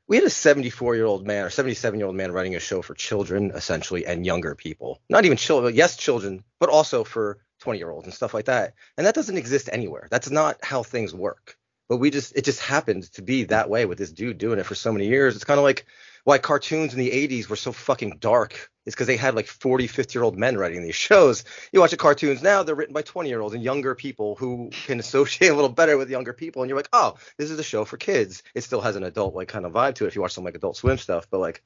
we 0.07 0.17
had 0.17 0.25
a 0.25 0.29
74 0.29 0.95
year 0.95 1.05
old 1.05 1.25
man 1.25 1.45
or 1.45 1.49
77 1.49 1.99
year 1.99 2.07
old 2.07 2.15
man 2.15 2.31
running 2.31 2.55
a 2.55 2.59
show 2.59 2.81
for 2.81 2.93
children 2.93 3.51
essentially 3.53 4.05
and 4.05 4.25
younger 4.25 4.55
people. 4.55 5.01
Not 5.09 5.25
even 5.25 5.37
children, 5.37 5.75
yes, 5.75 5.97
children, 5.97 6.43
but 6.59 6.69
also 6.69 7.03
for 7.03 7.39
20 7.59 7.79
year 7.79 7.89
olds 7.89 8.05
and 8.05 8.13
stuff 8.13 8.33
like 8.33 8.45
that. 8.45 8.73
And 8.97 9.07
that 9.07 9.15
doesn't 9.15 9.37
exist 9.37 9.69
anywhere. 9.71 10.07
That's 10.11 10.29
not 10.29 10.63
how 10.63 10.83
things 10.83 11.13
work. 11.13 11.57
But 11.89 11.97
we 11.97 12.11
just 12.11 12.35
it 12.35 12.45
just 12.45 12.61
happened 12.61 13.11
to 13.13 13.21
be 13.21 13.45
that 13.45 13.69
way 13.69 13.85
with 13.85 13.97
this 13.97 14.11
dude 14.11 14.37
doing 14.37 14.59
it 14.59 14.65
for 14.65 14.75
so 14.75 14.91
many 14.91 15.07
years. 15.07 15.35
It's 15.35 15.43
kind 15.43 15.59
of 15.59 15.63
like 15.63 15.85
why 16.23 16.37
cartoons 16.37 16.93
in 16.93 16.99
the 16.99 17.11
80s 17.11 17.49
were 17.49 17.55
so 17.55 17.71
fucking 17.71 18.17
dark 18.19 18.71
is 18.85 18.93
because 18.93 19.07
they 19.07 19.17
had 19.17 19.35
like 19.35 19.47
40, 19.47 19.87
50 19.87 20.17
year 20.17 20.23
old 20.23 20.37
men 20.37 20.57
writing 20.57 20.83
these 20.83 20.95
shows. 20.95 21.43
You 21.71 21.79
watch 21.79 21.91
the 21.91 21.97
cartoons 21.97 22.41
now, 22.41 22.63
they're 22.63 22.75
written 22.75 22.93
by 22.93 23.01
20 23.01 23.29
year 23.29 23.41
olds 23.41 23.55
and 23.55 23.63
younger 23.63 23.95
people 23.95 24.35
who 24.35 24.69
can 24.85 24.99
associate 25.01 25.49
a 25.49 25.55
little 25.55 25.69
better 25.69 25.97
with 25.97 26.09
younger 26.09 26.33
people. 26.33 26.61
And 26.61 26.69
you're 26.69 26.77
like, 26.77 26.89
oh, 26.93 27.15
this 27.37 27.51
is 27.51 27.59
a 27.59 27.63
show 27.63 27.85
for 27.85 27.97
kids. 27.97 28.43
It 28.55 28.63
still 28.63 28.81
has 28.81 28.95
an 28.95 29.03
adult 29.03 29.35
like 29.35 29.47
kind 29.47 29.65
of 29.65 29.73
vibe 29.73 29.95
to 29.95 30.05
it 30.05 30.07
if 30.07 30.15
you 30.15 30.21
watch 30.21 30.33
some 30.33 30.43
like 30.43 30.55
adult 30.55 30.77
swim 30.77 30.97
stuff. 30.97 31.27
But 31.29 31.39
like, 31.39 31.63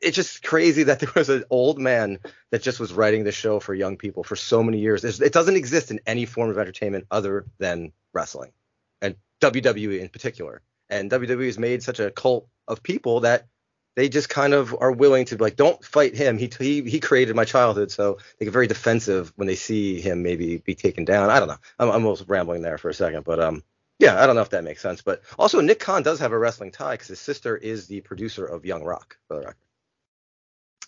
it's 0.00 0.16
just 0.16 0.42
crazy 0.42 0.84
that 0.84 1.00
there 1.00 1.12
was 1.14 1.28
an 1.28 1.44
old 1.50 1.78
man 1.78 2.18
that 2.50 2.62
just 2.62 2.80
was 2.80 2.92
writing 2.92 3.24
the 3.24 3.32
show 3.32 3.60
for 3.60 3.74
young 3.74 3.96
people 3.96 4.24
for 4.24 4.36
so 4.36 4.62
many 4.62 4.78
years. 4.78 5.04
It 5.04 5.32
doesn't 5.32 5.56
exist 5.56 5.90
in 5.90 6.00
any 6.06 6.26
form 6.26 6.50
of 6.50 6.58
entertainment 6.58 7.06
other 7.10 7.46
than 7.58 7.92
wrestling 8.12 8.52
and 9.00 9.16
WWE 9.40 10.00
in 10.00 10.08
particular. 10.08 10.62
And 10.90 11.10
WWE 11.10 11.46
has 11.46 11.58
made 11.58 11.82
such 11.82 12.00
a 12.00 12.10
cult 12.10 12.48
of 12.66 12.82
people 12.82 13.20
that 13.20 13.46
they 13.96 14.08
just 14.08 14.28
kind 14.28 14.54
of 14.54 14.76
are 14.80 14.92
willing 14.92 15.24
to 15.26 15.36
be 15.36 15.42
like, 15.42 15.56
don't 15.56 15.82
fight 15.84 16.14
him. 16.14 16.38
He 16.38 16.50
he 16.58 16.82
he 16.82 17.00
created 17.00 17.34
my 17.34 17.44
childhood, 17.44 17.90
so 17.90 18.18
they 18.38 18.44
get 18.44 18.52
very 18.52 18.66
defensive 18.68 19.32
when 19.36 19.48
they 19.48 19.56
see 19.56 20.00
him 20.00 20.22
maybe 20.22 20.58
be 20.58 20.74
taken 20.74 21.04
down. 21.04 21.30
I 21.30 21.38
don't 21.38 21.48
know. 21.48 21.56
I'm, 21.78 21.88
I'm 21.88 22.04
almost 22.04 22.24
rambling 22.28 22.62
there 22.62 22.78
for 22.78 22.88
a 22.88 22.94
second, 22.94 23.24
but 23.24 23.40
um, 23.40 23.62
yeah, 23.98 24.22
I 24.22 24.26
don't 24.26 24.36
know 24.36 24.42
if 24.42 24.50
that 24.50 24.62
makes 24.64 24.82
sense. 24.82 25.02
But 25.02 25.22
also, 25.38 25.60
Nick 25.60 25.80
Khan 25.80 26.02
does 26.02 26.20
have 26.20 26.32
a 26.32 26.38
wrestling 26.38 26.70
tie 26.70 26.92
because 26.94 27.08
his 27.08 27.20
sister 27.20 27.56
is 27.56 27.86
the 27.88 28.00
producer 28.02 28.46
of 28.46 28.64
Young 28.64 28.84
Rock. 28.84 29.18
For 29.26 29.34
the 29.34 29.40
record. 29.46 29.56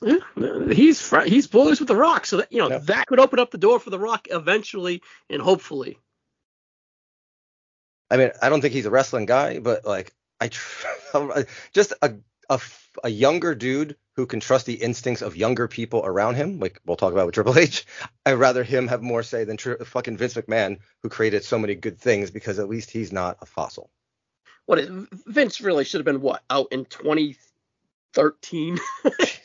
Yeah, 0.03 0.73
he's 0.75 1.03
fr- 1.03 1.23
he's 1.27 1.47
boys 1.47 1.79
with 1.81 1.89
the 1.89 1.97
Rock, 1.97 2.25
so 2.27 2.39
that 2.39 2.53
you 2.53 2.59
know 2.59 2.71
Yeah. 2.71 2.79
that 2.79 3.07
could 3.07 3.21
open 3.21 3.39
up 3.39 3.51
the 3.51 3.59
door 3.59 3.79
for 3.81 3.91
the 3.91 3.99
Rock 3.99 4.29
eventually 4.31 5.03
and 5.29 5.43
hopefully. 5.43 5.99
I 8.11 8.17
mean, 8.17 8.31
I 8.43 8.49
don't 8.49 8.61
think 8.61 8.73
he's 8.75 8.87
a 8.87 8.91
wrestling 8.91 9.27
guy, 9.27 9.59
but 9.59 9.85
like 9.85 10.13
I 10.41 10.49
tr- 10.49 10.87
just 11.75 11.93
a, 12.03 12.15
a 13.05 13.09
younger 13.09 13.55
dude 13.55 13.97
who 14.17 14.27
can 14.27 14.41
trust 14.41 14.67
the 14.67 14.75
instincts 14.75 15.23
of 15.23 15.37
younger 15.37 15.69
people 15.69 16.03
around 16.05 16.35
him. 16.35 16.59
Like 16.59 16.81
we'll 16.85 16.97
talk 16.97 17.13
about 17.13 17.27
with 17.27 17.35
Triple 17.35 17.59
H. 17.59 17.87
I'd 18.27 18.35
rather 18.35 18.65
him 18.65 18.89
have 18.89 19.03
more 19.03 19.23
say 19.23 19.45
than 19.45 19.57
tri- 19.57 19.77
fucking 19.77 20.17
Vince 20.17 20.35
McMahon, 20.35 20.79
who 21.03 21.09
created 21.09 21.45
so 21.45 21.59
many 21.59 21.75
good 21.75 21.99
things 21.99 22.31
because 22.31 22.59
at 22.59 22.69
least 22.69 22.91
he's 22.91 23.13
not 23.13 23.39
a 23.41 23.47
fossil. 23.47 23.91
What 24.67 24.79
is, 24.79 24.91
Vince 25.27 25.61
really 25.61 25.85
should 25.85 26.01
have 26.01 26.05
been 26.05 26.21
what 26.21 26.43
out 26.51 26.69
in 26.71 26.85
2013. 26.85 28.79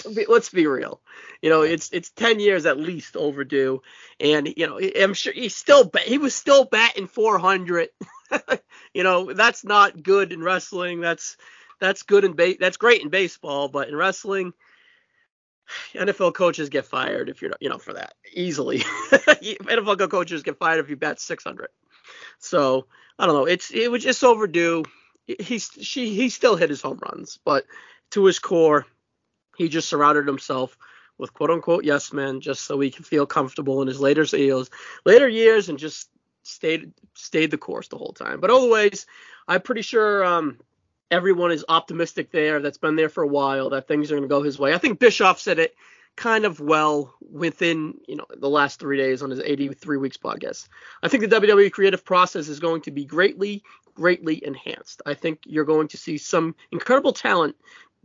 Let's 0.28 0.50
be 0.50 0.68
real. 0.68 1.02
You 1.42 1.50
know, 1.50 1.62
it's 1.62 1.90
it's 1.92 2.12
10 2.12 2.40
years 2.40 2.66
at 2.66 2.78
least 2.78 3.16
overdue, 3.16 3.82
and 4.20 4.48
you 4.58 4.68
know 4.68 4.80
I'm 4.80 5.14
sure 5.14 5.34
he's 5.34 5.56
still 5.56 5.92
he 6.04 6.18
was 6.18 6.36
still 6.36 6.66
batting 6.66 7.08
400. 7.08 7.90
you 8.94 9.04
know 9.04 9.32
that's 9.32 9.64
not 9.64 10.04
good 10.04 10.34
in 10.34 10.44
wrestling. 10.44 11.02
That's 11.02 11.38
that's 11.80 12.04
good 12.04 12.24
in 12.24 12.34
ba- 12.34 12.56
that's 12.60 12.78
great 12.78 13.02
in 13.02 13.10
baseball, 13.10 13.68
but 13.68 13.88
in 13.90 13.96
wrestling. 13.96 14.54
NFL 15.94 16.36
coaches 16.36 16.70
get 16.70 16.86
fired 16.86 17.28
if 17.28 17.42
you're 17.42 17.54
you 17.60 17.70
know 17.70 17.78
for 17.78 17.94
that 17.94 18.14
easily. 18.34 18.80
NFL 19.10 20.10
coaches 20.10 20.44
get 20.44 20.60
fired 20.60 20.80
if 20.80 20.90
you 20.90 20.96
bat 20.96 21.20
600. 21.20 21.70
So 22.40 22.86
I 23.18 23.26
don't 23.26 23.36
know. 23.36 23.46
It's 23.46 23.72
it 23.72 23.92
was 23.92 24.04
just 24.04 24.24
overdue. 24.24 24.84
He's 25.40 25.72
she 25.82 26.14
he 26.14 26.30
still 26.30 26.56
hit 26.56 26.70
his 26.70 26.82
home 26.82 27.00
runs, 27.02 27.40
but 27.44 27.66
to 28.12 28.26
his 28.26 28.40
core, 28.40 28.86
he 29.58 29.70
just 29.70 29.90
surrounded 29.90 30.28
himself 30.28 30.78
with 31.18 31.34
quote 31.34 31.50
unquote 31.50 31.86
yes 31.86 32.12
men 32.12 32.42
just 32.42 32.64
so 32.64 32.80
he 32.80 32.92
can 32.92 33.04
feel 33.04 33.26
comfortable 33.26 33.82
in 33.82 33.88
his 33.88 34.00
later 34.00 34.24
years, 34.24 34.70
later 35.06 35.28
years, 35.28 35.70
and 35.70 35.80
just 35.80 36.10
stayed 36.44 36.94
stayed 37.16 37.52
the 37.52 37.58
course 37.58 37.88
the 37.88 37.98
whole 37.98 38.14
time. 38.14 38.40
But 38.40 38.52
otherwise, 38.52 39.06
I'm 39.48 39.62
pretty 39.62 39.82
sure 39.82 40.24
um, 40.24 40.60
everyone 41.12 41.52
is 41.52 41.66
optimistic 41.68 42.32
there. 42.32 42.60
That's 42.60 42.78
been 42.78 42.96
there 42.96 43.10
for 43.10 43.24
a 43.24 43.28
while. 43.28 43.70
That 43.70 43.88
things 43.88 44.12
are 44.12 44.16
going 44.16 44.28
to 44.28 44.34
go 44.34 44.44
his 44.44 44.60
way. 44.60 44.74
I 44.74 44.78
think 44.78 45.00
Bischoff 45.00 45.40
said 45.40 45.60
it 45.60 45.76
kind 46.16 46.46
of 46.46 46.60
well 46.60 47.14
within 47.30 47.96
you 48.08 48.16
know 48.16 48.26
the 48.38 48.50
last 48.50 48.80
three 48.80 48.98
days 48.98 49.22
on 49.22 49.30
his 49.30 49.40
83 49.40 49.98
weeks 49.98 50.18
podcast. 50.18 50.68
I 51.04 51.08
think 51.08 51.22
the 51.28 51.36
WWE 51.36 51.72
creative 51.72 52.06
process 52.06 52.48
is 52.48 52.60
going 52.60 52.82
to 52.84 52.92
be 52.92 53.06
greatly, 53.06 53.64
greatly 53.94 54.44
enhanced. 54.46 55.02
I 55.06 55.14
think 55.14 55.40
you're 55.46 55.66
going 55.66 55.90
to 55.90 55.98
see 55.98 56.18
some 56.18 56.56
incredible 56.72 57.12
talent, 57.12 57.56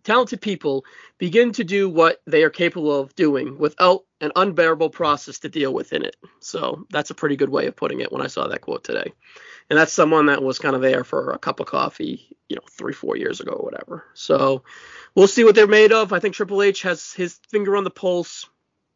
talented 0.02 0.40
people 0.40 0.84
begin 1.18 1.52
to 1.52 1.64
do 1.64 1.88
what 1.88 2.20
they 2.26 2.42
are 2.42 2.50
capable 2.50 2.98
of 2.98 3.14
doing 3.14 3.58
without 3.58 4.04
an 4.20 4.32
unbearable 4.36 4.90
process 4.90 5.38
to 5.40 5.48
deal 5.48 5.72
with 5.72 5.92
in 5.92 6.04
it. 6.04 6.16
So 6.40 6.86
that's 6.90 7.10
a 7.10 7.14
pretty 7.14 7.36
good 7.36 7.48
way 7.48 7.66
of 7.66 7.76
putting 7.76 8.00
it 8.00 8.12
when 8.12 8.22
I 8.22 8.26
saw 8.26 8.48
that 8.48 8.60
quote 8.60 8.84
today. 8.84 9.12
And 9.70 9.78
that's 9.78 9.92
someone 9.92 10.26
that 10.26 10.42
was 10.42 10.58
kind 10.58 10.74
of 10.74 10.82
there 10.82 11.04
for 11.04 11.30
a 11.30 11.38
cup 11.38 11.60
of 11.60 11.66
coffee, 11.66 12.36
you 12.48 12.56
know, 12.56 12.62
three, 12.68 12.92
four 12.92 13.16
years 13.16 13.40
ago 13.40 13.52
or 13.52 13.64
whatever. 13.64 14.04
So 14.14 14.64
we'll 15.14 15.28
see 15.28 15.44
what 15.44 15.54
they're 15.54 15.68
made 15.68 15.92
of. 15.92 16.12
I 16.12 16.18
think 16.18 16.34
Triple 16.34 16.62
H 16.62 16.82
has 16.82 17.12
his 17.12 17.38
finger 17.48 17.76
on 17.76 17.84
the 17.84 17.90
pulse 17.90 18.48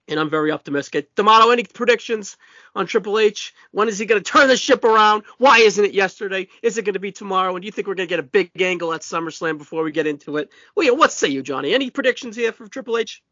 and 0.08 0.20
I'm 0.20 0.30
very 0.30 0.50
optimistic. 0.50 1.14
D'Amato, 1.14 1.50
any 1.50 1.64
predictions 1.64 2.36
on 2.74 2.86
Triple 2.86 3.18
H? 3.18 3.54
When 3.70 3.88
is 3.88 3.98
he 3.98 4.06
going 4.06 4.22
to 4.22 4.30
turn 4.30 4.48
the 4.48 4.56
ship 4.56 4.84
around? 4.84 5.24
Why 5.38 5.60
isn't 5.60 5.84
it 5.84 5.94
yesterday? 5.94 6.48
Is 6.62 6.76
it 6.76 6.84
going 6.84 6.94
to 6.94 7.00
be 7.00 7.12
tomorrow? 7.12 7.54
And 7.54 7.62
do 7.62 7.66
you 7.66 7.72
think 7.72 7.86
we're 7.86 7.94
going 7.94 8.08
to 8.08 8.12
get 8.12 8.20
a 8.20 8.24
big 8.24 8.50
angle 8.60 8.92
at 8.92 9.00
SummerSlam 9.00 9.58
before 9.58 9.82
we 9.82 9.92
get 9.92 10.06
into 10.06 10.36
it? 10.36 10.50
Well, 10.74 10.86
yeah, 10.86 10.92
what 10.92 11.12
say 11.12 11.28
you, 11.28 11.42
Johnny? 11.42 11.72
Any 11.72 11.90
predictions 11.90 12.36
here 12.36 12.52
for 12.52 12.66
Triple 12.68 12.98
H? 12.98 13.22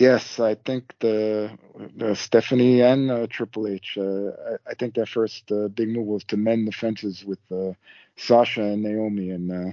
Yes, 0.00 0.40
I 0.40 0.56
think 0.56 0.92
the, 0.98 1.56
the 1.96 2.16
Stephanie 2.16 2.80
and 2.80 3.10
uh, 3.10 3.26
Triple 3.28 3.68
H. 3.68 3.96
Uh, 3.96 4.30
I, 4.66 4.70
I 4.70 4.74
think 4.74 4.94
their 4.94 5.06
first 5.06 5.50
uh, 5.52 5.68
big 5.68 5.88
move 5.88 6.06
was 6.06 6.24
to 6.24 6.36
mend 6.36 6.66
the 6.66 6.72
fences 6.72 7.24
with 7.24 7.38
uh, 7.52 7.74
Sasha 8.16 8.62
and 8.62 8.82
Naomi, 8.82 9.30
and 9.30 9.52
uh, 9.52 9.72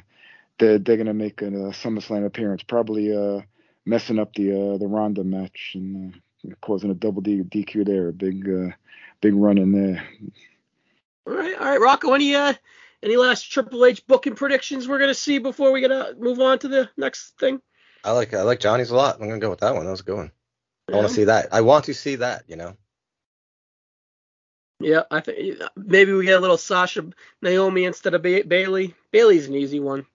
they're 0.59 0.77
they're 0.77 0.97
gonna 0.97 1.15
make 1.15 1.41
a, 1.41 1.45
SummerSlam 1.45 2.23
appearance, 2.25 2.61
probably 2.61 3.15
uh, 3.15 3.41
messing 3.85 4.19
up 4.19 4.33
the 4.35 4.77
the 4.79 4.87
Ronda 4.87 5.23
match 5.23 5.71
and 5.73 6.21
causing 6.61 6.91
a 6.91 6.95
double 6.95 7.21
D- 7.21 7.41
DQ 7.41 7.85
there, 7.85 8.09
a 8.09 8.13
big 8.13 8.47
big 9.21 9.33
run 9.33 9.57
in 9.57 9.71
there. 9.71 10.07
All 11.25 11.33
right, 11.33 11.55
all 11.55 11.65
right, 11.65 11.81
Rocco. 11.81 12.13
Any 12.13 12.35
any 12.35 13.17
last 13.17 13.51
Triple 13.51 13.85
H 13.85 14.05
booking 14.05 14.35
predictions 14.35 14.87
we're 14.87 14.99
gonna 14.99 15.15
see 15.15 15.39
before 15.39 15.71
we 15.71 15.81
gotta 15.81 16.15
move 16.19 16.39
on 16.39 16.59
to 16.59 16.67
the 16.67 16.89
next 16.95 17.39
thing? 17.39 17.59
I 18.03 18.11
like 18.11 18.33
I 18.33 18.41
like 18.41 18.59
Johnny's 18.59 18.89
a 18.91 18.95
lot. 18.95 19.15
I'm 19.19 19.27
gonna 19.27 19.39
go 19.39 19.49
with 19.49 19.59
that 19.59 19.75
one. 19.75 19.85
That 19.85 19.91
was 19.91 19.99
a 20.01 20.03
good 20.03 20.17
one. 20.17 20.31
I 20.91 20.95
want 20.95 21.07
to 21.07 21.13
see 21.13 21.23
that. 21.25 21.53
I 21.53 21.61
want 21.61 21.85
to 21.85 21.93
see 21.93 22.15
that. 22.15 22.43
You 22.47 22.55
know. 22.55 22.75
Yeah, 24.79 25.03
I 25.11 25.19
think 25.19 25.61
maybe 25.75 26.11
we 26.11 26.25
get 26.25 26.37
a 26.37 26.41
little 26.41 26.57
Sasha 26.57 27.05
Naomi 27.41 27.85
instead 27.85 28.15
of 28.15 28.23
ba- 28.23 28.43
Bayley. 28.45 28.95
Bayley's 29.11 29.47
an 29.47 29.55
easy 29.55 29.79
one. 29.79 30.05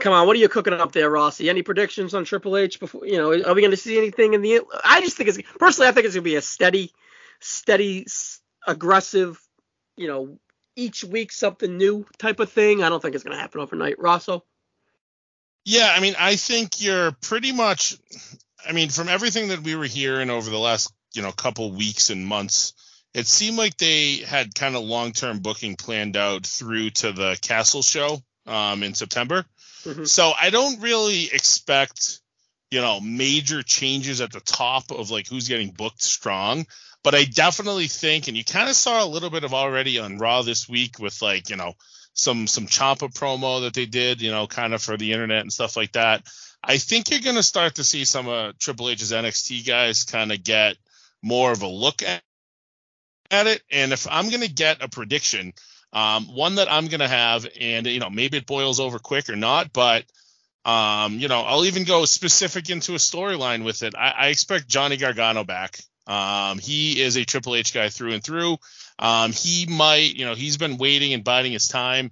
Come 0.00 0.12
on, 0.12 0.26
what 0.26 0.36
are 0.36 0.38
you 0.38 0.48
cooking 0.48 0.72
up 0.72 0.92
there, 0.92 1.10
Rossi? 1.10 1.50
Any 1.50 1.62
predictions 1.62 2.14
on 2.14 2.24
Triple 2.24 2.56
H 2.56 2.80
before? 2.80 3.04
You 3.04 3.18
know, 3.18 3.32
are 3.32 3.54
we 3.54 3.60
going 3.60 3.72
to 3.72 3.76
see 3.76 3.98
anything 3.98 4.32
in 4.34 4.42
the? 4.42 4.62
I 4.84 5.00
just 5.00 5.16
think 5.16 5.28
it's 5.28 5.38
personally, 5.58 5.88
I 5.88 5.92
think 5.92 6.06
it's 6.06 6.14
going 6.14 6.24
to 6.24 6.30
be 6.30 6.36
a 6.36 6.42
steady, 6.42 6.92
steady, 7.40 8.04
s- 8.06 8.40
aggressive. 8.66 9.38
You 9.96 10.06
know, 10.06 10.38
each 10.76 11.04
week 11.04 11.32
something 11.32 11.76
new 11.76 12.06
type 12.18 12.40
of 12.40 12.50
thing. 12.50 12.82
I 12.82 12.88
don't 12.88 13.02
think 13.02 13.14
it's 13.14 13.24
going 13.24 13.36
to 13.36 13.40
happen 13.40 13.60
overnight, 13.60 13.98
Rosso. 13.98 14.44
Yeah, 15.64 15.92
I 15.94 16.00
mean, 16.00 16.14
I 16.18 16.36
think 16.36 16.80
you're 16.82 17.12
pretty 17.12 17.52
much. 17.52 17.96
I 18.66 18.72
mean, 18.72 18.90
from 18.90 19.08
everything 19.08 19.48
that 19.48 19.60
we 19.60 19.74
were 19.74 19.84
hearing 19.84 20.30
over 20.30 20.50
the 20.50 20.58
last, 20.58 20.92
you 21.14 21.22
know, 21.22 21.32
couple 21.32 21.72
weeks 21.72 22.10
and 22.10 22.26
months, 22.26 22.74
it 23.14 23.26
seemed 23.26 23.58
like 23.58 23.76
they 23.76 24.16
had 24.16 24.54
kind 24.54 24.76
of 24.76 24.82
long-term 24.82 25.40
booking 25.40 25.76
planned 25.76 26.16
out 26.16 26.46
through 26.46 26.90
to 26.90 27.12
the 27.12 27.38
Castle 27.40 27.82
show 27.82 28.22
um, 28.46 28.82
in 28.82 28.94
September. 28.94 29.44
Mhm. 29.84 30.06
So 30.06 30.32
I 30.38 30.50
don't 30.50 30.80
really 30.80 31.24
expect, 31.24 32.20
you 32.70 32.80
know, 32.80 33.00
major 33.00 33.62
changes 33.62 34.20
at 34.20 34.32
the 34.32 34.40
top 34.40 34.90
of 34.90 35.10
like 35.10 35.26
who's 35.26 35.48
getting 35.48 35.70
booked 35.70 36.02
strong. 36.02 36.66
But 37.02 37.14
I 37.14 37.24
definitely 37.24 37.86
think, 37.86 38.28
and 38.28 38.36
you 38.36 38.44
kind 38.44 38.68
of 38.68 38.76
saw 38.76 39.02
a 39.02 39.08
little 39.08 39.30
bit 39.30 39.44
of 39.44 39.54
already 39.54 39.98
on 39.98 40.18
Raw 40.18 40.42
this 40.42 40.68
week 40.68 40.98
with 40.98 41.22
like, 41.22 41.48
you 41.48 41.56
know, 41.56 41.72
some 42.12 42.46
some 42.46 42.66
Ciampa 42.66 43.12
promo 43.12 43.62
that 43.62 43.74
they 43.74 43.86
did, 43.86 44.20
you 44.20 44.30
know, 44.30 44.46
kind 44.46 44.74
of 44.74 44.82
for 44.82 44.96
the 44.96 45.12
internet 45.12 45.42
and 45.42 45.52
stuff 45.52 45.76
like 45.76 45.92
that. 45.92 46.26
I 46.62 46.78
think 46.78 47.10
you're 47.10 47.20
going 47.20 47.36
to 47.36 47.42
start 47.42 47.76
to 47.76 47.84
see 47.84 48.04
some 48.04 48.28
of 48.28 48.58
Triple 48.58 48.90
H's 48.90 49.12
NXT 49.12 49.66
guys 49.66 50.04
kind 50.04 50.30
of 50.30 50.42
get 50.44 50.76
more 51.22 51.52
of 51.52 51.62
a 51.62 51.66
look 51.66 52.02
at, 52.02 52.22
at 53.30 53.46
it. 53.46 53.62
And 53.70 53.92
if 53.92 54.06
I'm 54.10 54.28
going 54.28 54.42
to 54.42 54.52
get 54.52 54.82
a 54.82 54.88
prediction, 54.88 55.54
um, 55.92 56.26
one 56.34 56.56
that 56.56 56.70
I'm 56.70 56.88
going 56.88 57.00
to 57.00 57.08
have, 57.08 57.46
and 57.58 57.86
you 57.86 58.00
know, 58.00 58.10
maybe 58.10 58.36
it 58.36 58.46
boils 58.46 58.80
over 58.80 58.98
quick 58.98 59.30
or 59.30 59.36
not, 59.36 59.72
but 59.72 60.04
um, 60.64 61.18
you 61.18 61.28
know, 61.28 61.40
I'll 61.40 61.64
even 61.64 61.84
go 61.84 62.04
specific 62.04 62.68
into 62.68 62.92
a 62.92 62.98
storyline 62.98 63.64
with 63.64 63.82
it. 63.82 63.94
I, 63.96 64.10
I 64.10 64.26
expect 64.28 64.68
Johnny 64.68 64.98
Gargano 64.98 65.44
back. 65.44 65.78
Um, 66.06 66.58
he 66.58 67.00
is 67.00 67.16
a 67.16 67.24
Triple 67.24 67.54
H 67.54 67.72
guy 67.72 67.88
through 67.88 68.12
and 68.12 68.22
through. 68.22 68.58
Um, 69.00 69.32
he 69.32 69.66
might, 69.66 70.14
you 70.14 70.26
know, 70.26 70.34
he's 70.34 70.58
been 70.58 70.76
waiting 70.76 71.14
and 71.14 71.24
biding 71.24 71.52
his 71.52 71.66
time, 71.68 72.10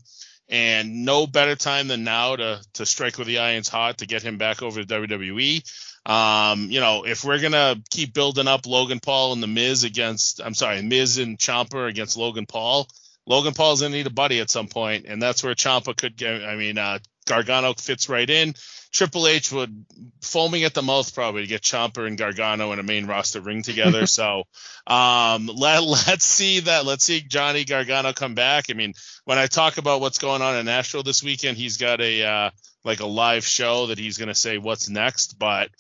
and 0.48 1.04
no 1.04 1.26
better 1.26 1.54
time 1.54 1.86
than 1.86 2.02
now 2.02 2.34
to 2.34 2.60
to 2.74 2.86
strike 2.86 3.18
with 3.18 3.26
the 3.26 3.38
irons 3.38 3.68
hot 3.68 3.98
to 3.98 4.06
get 4.06 4.22
him 4.22 4.38
back 4.38 4.62
over 4.62 4.82
to 4.82 4.86
WWE. 4.86 5.62
Um, 6.06 6.70
you 6.70 6.80
know, 6.80 7.04
if 7.04 7.22
we're 7.24 7.40
gonna 7.40 7.76
keep 7.90 8.14
building 8.14 8.48
up 8.48 8.66
Logan 8.66 9.00
Paul 9.00 9.34
and 9.34 9.42
the 9.42 9.46
Miz 9.46 9.84
against, 9.84 10.40
I'm 10.42 10.54
sorry, 10.54 10.80
Miz 10.80 11.18
and 11.18 11.38
Ciampa 11.38 11.86
against 11.86 12.16
Logan 12.16 12.46
Paul, 12.46 12.88
Logan 13.26 13.52
Paul's 13.52 13.82
gonna 13.82 13.94
need 13.94 14.06
a 14.06 14.10
buddy 14.10 14.40
at 14.40 14.50
some 14.50 14.68
point, 14.68 15.04
and 15.06 15.20
that's 15.20 15.44
where 15.44 15.54
Ciampa 15.54 15.94
could 15.94 16.16
get. 16.16 16.42
I 16.42 16.56
mean, 16.56 16.78
uh, 16.78 17.00
Gargano 17.26 17.74
fits 17.74 18.08
right 18.08 18.28
in. 18.28 18.54
Triple 18.92 19.26
H 19.26 19.52
would 19.52 19.84
foaming 20.22 20.64
at 20.64 20.74
the 20.74 20.82
mouth 20.82 21.14
probably 21.14 21.42
to 21.42 21.48
get 21.48 21.62
Ciampa 21.62 22.06
and 22.06 22.16
Gargano 22.16 22.72
in 22.72 22.78
a 22.78 22.82
main 22.82 23.06
roster 23.06 23.40
ring 23.40 23.62
together. 23.62 24.06
so 24.18 24.44
um, 24.86 25.46
let 25.46 25.82
let's 26.06 26.24
see 26.24 26.60
that. 26.60 26.84
Let's 26.84 27.04
see 27.04 27.20
Johnny 27.20 27.64
Gargano 27.64 28.12
come 28.12 28.34
back. 28.34 28.66
I 28.70 28.74
mean, 28.74 28.94
when 29.24 29.38
I 29.38 29.46
talk 29.46 29.78
about 29.78 30.00
what's 30.00 30.18
going 30.18 30.42
on 30.42 30.56
in 30.56 30.66
Nashville 30.66 31.02
this 31.02 31.22
weekend, 31.22 31.56
he's 31.56 31.76
got 31.76 32.00
a 32.00 32.24
uh, 32.24 32.50
like 32.84 33.00
a 33.00 33.06
live 33.06 33.44
show 33.44 33.86
that 33.86 33.98
he's 33.98 34.18
going 34.18 34.28
to 34.28 34.34
say 34.34 34.58
what's 34.58 34.88
next, 34.88 35.38
but. 35.38 35.70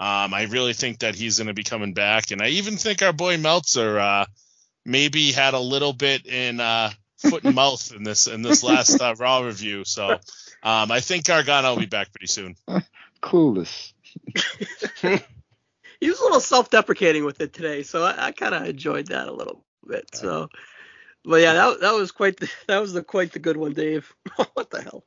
Um, 0.00 0.32
I 0.32 0.44
really 0.44 0.74
think 0.74 1.00
that 1.00 1.16
he's 1.16 1.38
going 1.38 1.48
to 1.48 1.54
be 1.54 1.64
coming 1.64 1.92
back, 1.92 2.30
and 2.30 2.40
I 2.40 2.50
even 2.50 2.76
think 2.76 3.02
our 3.02 3.12
boy 3.12 3.36
Meltzer 3.36 3.98
uh, 3.98 4.26
maybe 4.84 5.32
had 5.32 5.54
a 5.54 5.58
little 5.60 5.92
bit 5.92 6.24
in 6.24 6.60
uh, 6.60 6.90
foot 7.18 7.44
and 7.44 7.54
mouth 7.56 7.92
in 7.92 8.02
this 8.02 8.26
in 8.26 8.42
this 8.42 8.62
last 8.62 9.00
uh, 9.00 9.14
Raw 9.18 9.40
review. 9.40 9.84
So 9.84 10.18
um, 10.62 10.90
I 10.90 11.00
think 11.00 11.24
Gargano 11.24 11.70
will 11.70 11.80
be 11.80 11.86
back 11.86 12.12
pretty 12.12 12.26
soon. 12.26 12.56
Clueless. 13.22 13.92
he 16.00 16.08
was 16.08 16.20
a 16.20 16.24
little 16.24 16.40
self-deprecating 16.40 17.24
with 17.24 17.40
it 17.40 17.52
today, 17.52 17.82
so 17.82 18.04
I, 18.04 18.26
I 18.26 18.32
kind 18.32 18.54
of 18.54 18.66
enjoyed 18.66 19.08
that 19.08 19.28
a 19.28 19.32
little 19.32 19.64
bit. 19.86 20.08
So, 20.14 20.48
but 21.24 21.40
yeah, 21.40 21.54
that 21.54 21.80
that 21.80 21.94
was 21.94 22.12
quite 22.12 22.38
the, 22.38 22.50
that 22.68 22.80
was 22.80 22.92
the 22.92 23.02
quite 23.02 23.32
the 23.32 23.38
good 23.38 23.56
one, 23.56 23.72
Dave. 23.72 24.12
what 24.54 24.70
the 24.70 24.82
hell? 24.82 25.04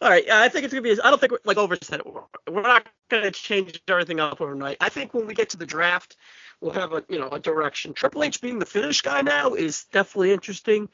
All 0.00 0.08
right, 0.08 0.28
I 0.30 0.48
think 0.48 0.64
it's 0.64 0.72
gonna 0.72 0.82
be. 0.82 1.00
I 1.00 1.10
don't 1.10 1.20
think 1.20 1.32
like 1.44 1.56
overset. 1.56 2.02
We're 2.06 2.62
not 2.62 2.86
gonna 3.08 3.32
change 3.32 3.80
everything 3.88 4.20
up 4.20 4.40
overnight. 4.40 4.76
I 4.80 4.88
think 4.90 5.12
when 5.12 5.26
we 5.26 5.34
get 5.34 5.50
to 5.50 5.56
the 5.56 5.66
draft, 5.66 6.16
we'll 6.60 6.72
have 6.72 6.92
a 6.92 7.04
you 7.08 7.18
know 7.18 7.28
a 7.28 7.40
direction. 7.40 7.94
Triple 7.94 8.22
H 8.22 8.40
being 8.40 8.60
the 8.60 8.66
finish 8.66 9.00
guy 9.00 9.22
now 9.22 9.54
is 9.54 9.84
definitely 9.92 10.32
interesting. 10.32 10.88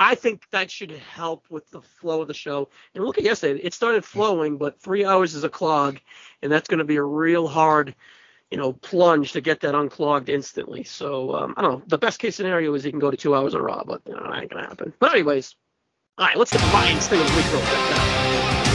I 0.00 0.14
think 0.14 0.48
that 0.50 0.70
should 0.70 0.92
help 0.92 1.44
with 1.50 1.70
the 1.70 1.82
flow 1.82 2.22
of 2.22 2.28
the 2.28 2.34
show. 2.34 2.70
And 2.94 3.04
look 3.04 3.18
at 3.18 3.24
yesterday, 3.24 3.60
it 3.62 3.74
started 3.74 4.02
flowing, 4.02 4.56
but 4.56 4.80
three 4.80 5.04
hours 5.04 5.34
is 5.34 5.44
a 5.44 5.50
clog, 5.50 6.00
and 6.42 6.50
that's 6.50 6.68
going 6.68 6.78
to 6.78 6.84
be 6.84 6.96
a 6.96 7.02
real 7.02 7.46
hard, 7.46 7.94
you 8.50 8.56
know, 8.56 8.72
plunge 8.72 9.32
to 9.32 9.42
get 9.42 9.60
that 9.60 9.74
unclogged 9.74 10.30
instantly. 10.30 10.84
So 10.84 11.34
um, 11.34 11.54
I 11.58 11.62
don't 11.62 11.72
know. 11.72 11.82
The 11.86 11.98
best 11.98 12.18
case 12.18 12.34
scenario 12.34 12.72
is 12.72 12.82
he 12.82 12.90
can 12.90 12.98
go 12.98 13.10
to 13.10 13.16
two 13.16 13.34
hours 13.36 13.52
of 13.52 13.60
Raw, 13.60 13.84
but 13.84 14.00
you 14.06 14.14
know, 14.14 14.22
that 14.22 14.40
ain't 14.40 14.50
gonna 14.50 14.66
happen. 14.66 14.94
But 14.98 15.12
anyways, 15.12 15.54
all 16.16 16.26
right, 16.26 16.36
let's 16.36 16.50
get 16.50 16.62
Ryan's 16.72 17.06
thing 17.06 17.20
of 17.20 17.30
the 17.30 17.36
week 17.36 17.52
real 17.52 17.60
quick. 17.60 17.90
Now. 17.90 18.69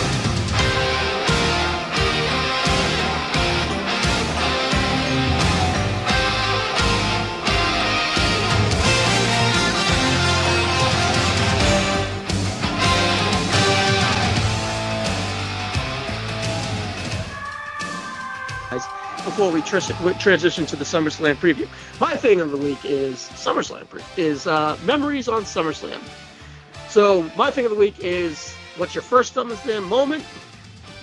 Before 19.25 19.51
we 19.51 19.61
tr- 19.61 19.79
transition 20.19 20.65
to 20.67 20.75
the 20.75 20.85
SummerSlam 20.85 21.35
preview. 21.35 21.67
My 21.99 22.15
thing 22.15 22.39
of 22.39 22.51
the 22.51 22.57
week 22.57 22.77
is 22.85 23.17
SummerSlam 23.33 23.85
is 24.17 24.47
uh, 24.47 24.77
memories 24.83 25.27
on 25.27 25.43
SummerSlam. 25.43 25.99
So 26.89 27.29
my 27.35 27.51
thing 27.51 27.65
of 27.65 27.71
the 27.71 27.77
week 27.77 27.99
is 27.99 28.53
what's 28.77 28.93
your 28.93 29.01
first 29.01 29.33
SummerSlam 29.33 29.83
moment? 29.87 30.23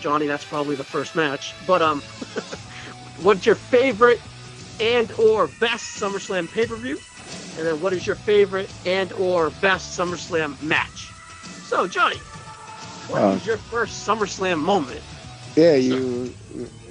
Johnny, 0.01 0.27
that's 0.27 0.45
probably 0.45 0.77
the 0.77 0.85
first 0.85 1.17
match. 1.17 1.53
But 1.67 1.83
um, 1.83 2.01
what's 3.23 3.45
your 3.45 3.57
favorite 3.57 4.21
and 4.81 5.11
or 5.13 5.49
best 5.61 6.01
SummerSlam 6.01 6.51
pay 6.51 6.67
per 6.67 6.77
view? 6.77 6.99
And 7.59 7.67
then 7.67 7.81
what 7.83 7.93
is 7.93 8.07
your 8.07 8.17
favorite 8.17 8.71
and 8.87 9.13
or 9.15 9.51
best 9.61 9.99
SummerSlam 9.99 10.61
match? 10.63 11.11
So 11.67 11.89
Johnny, 11.89 12.17
what 13.09 13.21
uh, 13.21 13.33
was 13.33 13.45
your 13.45 13.57
first 13.57 14.07
SummerSlam 14.07 14.61
moment? 14.61 15.01
Yeah, 15.57 15.75
you 15.75 16.33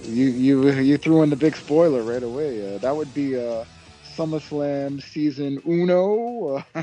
you 0.03 0.25
you 0.29 0.71
you 0.71 0.97
threw 0.97 1.21
in 1.23 1.29
the 1.29 1.35
big 1.37 1.55
spoiler 1.55 2.03
right 2.03 2.23
away. 2.23 2.75
Uh, 2.75 2.79
that 2.79 2.95
would 2.95 3.13
be 3.13 3.35
uh, 3.37 3.65
SummerSlam 4.17 5.01
season 5.01 5.61
uno. 5.67 6.63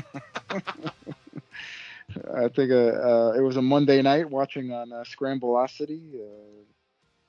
I 2.33 2.47
think 2.49 2.71
uh, 2.71 2.75
uh, 2.75 3.33
it 3.37 3.41
was 3.41 3.57
a 3.57 3.61
Monday 3.61 4.01
night 4.01 4.29
watching 4.29 4.71
on 4.71 4.91
uh, 4.91 5.03
Scrambleocity. 5.03 6.15
Uh, 6.15 6.63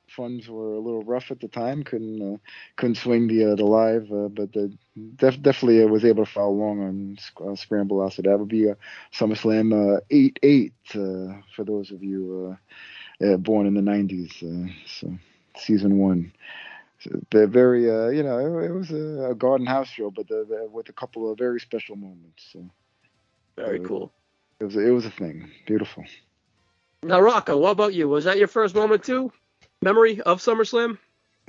funds 0.09 0.49
were 0.49 0.75
a 0.75 0.81
little 0.81 1.03
rough 1.05 1.31
at 1.31 1.41
the 1.41 1.49
time. 1.49 1.83
Couldn't 1.85 2.35
uh, 2.35 2.37
couldn't 2.77 2.97
swing 2.97 3.29
the 3.29 3.55
the 3.57 3.65
live, 3.65 4.09
but 4.09 4.53
the, 4.53 4.77
def- 5.17 5.43
definitely 5.43 5.85
was 5.87 6.05
able 6.05 6.25
to 6.25 6.31
follow 6.31 6.53
along 6.53 6.81
on 6.83 7.19
uh, 7.41 7.55
Scrambleocity. 7.55 8.25
That 8.25 8.39
would 8.39 8.49
be 8.49 8.69
a 8.69 8.77
SummerSlam 9.13 10.01
eight 10.11 10.39
eight 10.43 10.75
for 10.93 11.65
those 11.65 11.91
of 11.91 12.03
you 12.03 12.57
born 13.39 13.67
in 13.67 13.75
the 13.75 13.83
nineties. 13.83 14.43
so 14.87 15.15
season 15.61 15.99
one. 15.99 16.33
So 17.01 17.19
they're 17.31 17.47
very, 17.47 17.91
uh, 17.91 18.09
you 18.09 18.23
know, 18.23 18.39
it, 18.39 18.67
it 18.67 18.73
was 18.73 18.91
a, 18.91 19.31
a, 19.31 19.35
garden 19.35 19.67
house 19.67 19.89
show, 19.89 20.11
but 20.11 20.29
the, 20.29 20.45
the, 20.47 20.69
with 20.71 20.89
a 20.91 20.93
couple 20.93 21.31
of 21.31 21.39
very 21.39 21.59
special 21.59 21.97
moments. 21.97 22.51
So 22.53 22.69
very 23.57 23.81
uh, 23.81 23.85
cool. 23.85 24.13
It 24.59 24.65
was, 24.65 24.77
it 24.77 24.91
was 24.91 25.07
a 25.07 25.11
thing. 25.11 25.51
Beautiful. 25.67 26.05
Now, 27.03 27.21
Rocco, 27.21 27.57
what 27.57 27.71
about 27.71 27.95
you? 27.95 28.09
Was 28.09 28.25
that 28.25 28.37
your 28.37 28.49
first 28.49 28.75
moment 28.75 29.05
too? 29.05 29.33
Memory 29.81 30.21
of 30.21 30.41
SummerSlam? 30.41 30.99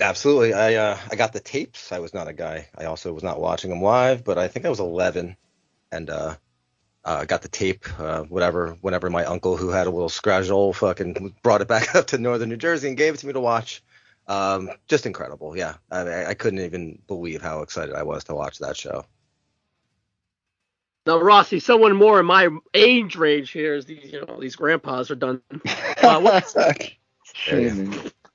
Absolutely. 0.00 0.54
I 0.54 0.74
uh, 0.74 0.98
I 1.10 1.16
got 1.16 1.34
the 1.34 1.40
tapes. 1.40 1.92
I 1.92 1.98
was 1.98 2.14
not 2.14 2.28
a 2.28 2.32
guy. 2.32 2.68
I 2.76 2.86
also 2.86 3.12
was 3.12 3.22
not 3.22 3.40
watching 3.40 3.68
them 3.68 3.82
live, 3.82 4.24
but 4.24 4.38
I 4.38 4.48
think 4.48 4.64
I 4.64 4.70
was 4.70 4.80
11, 4.80 5.36
and 5.92 6.10
uh, 6.10 6.34
uh, 7.04 7.24
got 7.24 7.42
the 7.42 7.48
tape, 7.48 7.84
uh, 8.00 8.22
whatever, 8.22 8.76
whenever 8.80 9.10
my 9.10 9.24
uncle 9.24 9.56
who 9.56 9.70
had 9.70 9.86
a 9.86 9.90
little 9.90 10.08
scratchel 10.08 10.72
fucking 10.72 11.34
brought 11.42 11.60
it 11.60 11.68
back 11.68 11.94
up 11.94 12.08
to 12.08 12.18
northern 12.18 12.48
New 12.48 12.56
Jersey 12.56 12.88
and 12.88 12.96
gave 12.96 13.14
it 13.14 13.18
to 13.18 13.26
me 13.26 13.32
to 13.32 13.40
watch. 13.40 13.82
Um, 14.28 14.70
just 14.88 15.06
incredible. 15.06 15.56
Yeah. 15.56 15.74
I, 15.90 16.26
I 16.26 16.34
couldn't 16.34 16.60
even 16.60 17.00
believe 17.06 17.42
how 17.42 17.62
excited 17.62 17.94
I 17.94 18.02
was 18.02 18.24
to 18.24 18.34
watch 18.34 18.58
that 18.58 18.76
show. 18.76 19.04
Now, 21.04 21.18
Rossi, 21.18 21.58
someone 21.58 21.96
more 21.96 22.20
in 22.20 22.26
my 22.26 22.48
age 22.74 23.16
range 23.16 23.50
here 23.50 23.74
is 23.74 23.86
these, 23.86 24.12
you 24.12 24.24
know, 24.24 24.40
these 24.40 24.54
grandpas 24.54 25.10
are 25.10 25.16
done. 25.16 25.42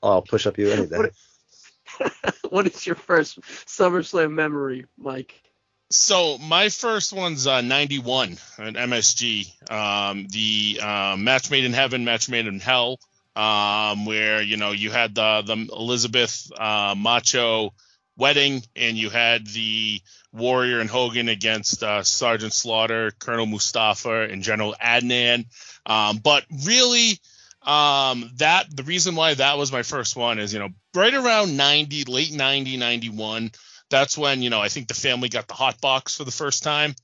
Uh, 0.02 0.10
I'll 0.16 0.22
push 0.22 0.48
up 0.48 0.58
you 0.58 0.70
any 0.72 0.88
day. 0.88 0.98
What, 0.98 2.14
what 2.50 2.68
is 2.68 2.86
your 2.86 2.96
first 2.96 3.42
SummerSlam 3.42 4.32
memory, 4.32 4.86
Mike? 4.98 5.42
So 5.90 6.38
my 6.38 6.70
first 6.70 7.14
one's 7.14 7.48
uh, 7.48 7.62
91 7.62 8.38
at 8.58 8.74
MSG. 8.74 9.72
Um, 9.72 10.28
the 10.30 10.80
uh, 10.82 11.16
match 11.18 11.50
made 11.50 11.64
in 11.64 11.74
heaven, 11.74 12.04
match 12.04 12.30
made 12.30 12.48
in 12.48 12.60
hell, 12.60 13.00
um, 13.38 14.06
where 14.06 14.42
you 14.42 14.58
know 14.58 14.72
you 14.72 14.90
had 14.90 15.14
the 15.14 15.44
the 15.46 15.70
Elizabeth 15.72 16.52
uh, 16.58 16.96
Macho 16.98 17.74
wedding, 18.18 18.64
and 18.76 18.98
you 18.98 19.12
had 19.12 19.46
the 19.46 20.02
Warrior 20.34 20.80
and 20.80 20.90
Hogan 20.90 21.30
against 21.30 21.84
uh, 21.84 22.02
Sergeant 22.02 22.52
Slaughter, 22.52 23.12
Colonel 23.20 23.46
Mustafa, 23.46 24.24
and 24.24 24.42
General 24.42 24.76
Adnan. 24.84 25.46
Um, 25.86 26.18
but 26.18 26.46
really, 26.66 27.20
um, 27.62 28.32
that 28.38 28.76
the 28.76 28.84
reason 28.84 29.16
why 29.16 29.36
that 29.36 29.58
was 29.60 29.72
my 29.72 29.84
first 29.84 30.16
one 30.16 30.40
is 30.40 30.52
you 30.52 30.60
know 30.60 30.70
right 30.96 31.14
around 31.14 31.56
90, 31.56 32.06
late 32.06 32.34
90, 32.34 32.78
91 32.78 33.52
that's 33.90 34.18
when 34.18 34.42
you 34.42 34.50
know 34.50 34.62
I 34.62 34.70
think 34.70 34.88
the 34.88 34.94
family 34.94 35.30
got 35.30 35.48
the 35.48 35.54
hot 35.54 35.80
box 35.82 36.16
for 36.16 36.24
the 36.24 36.32
first 36.32 36.64
time. 36.64 36.96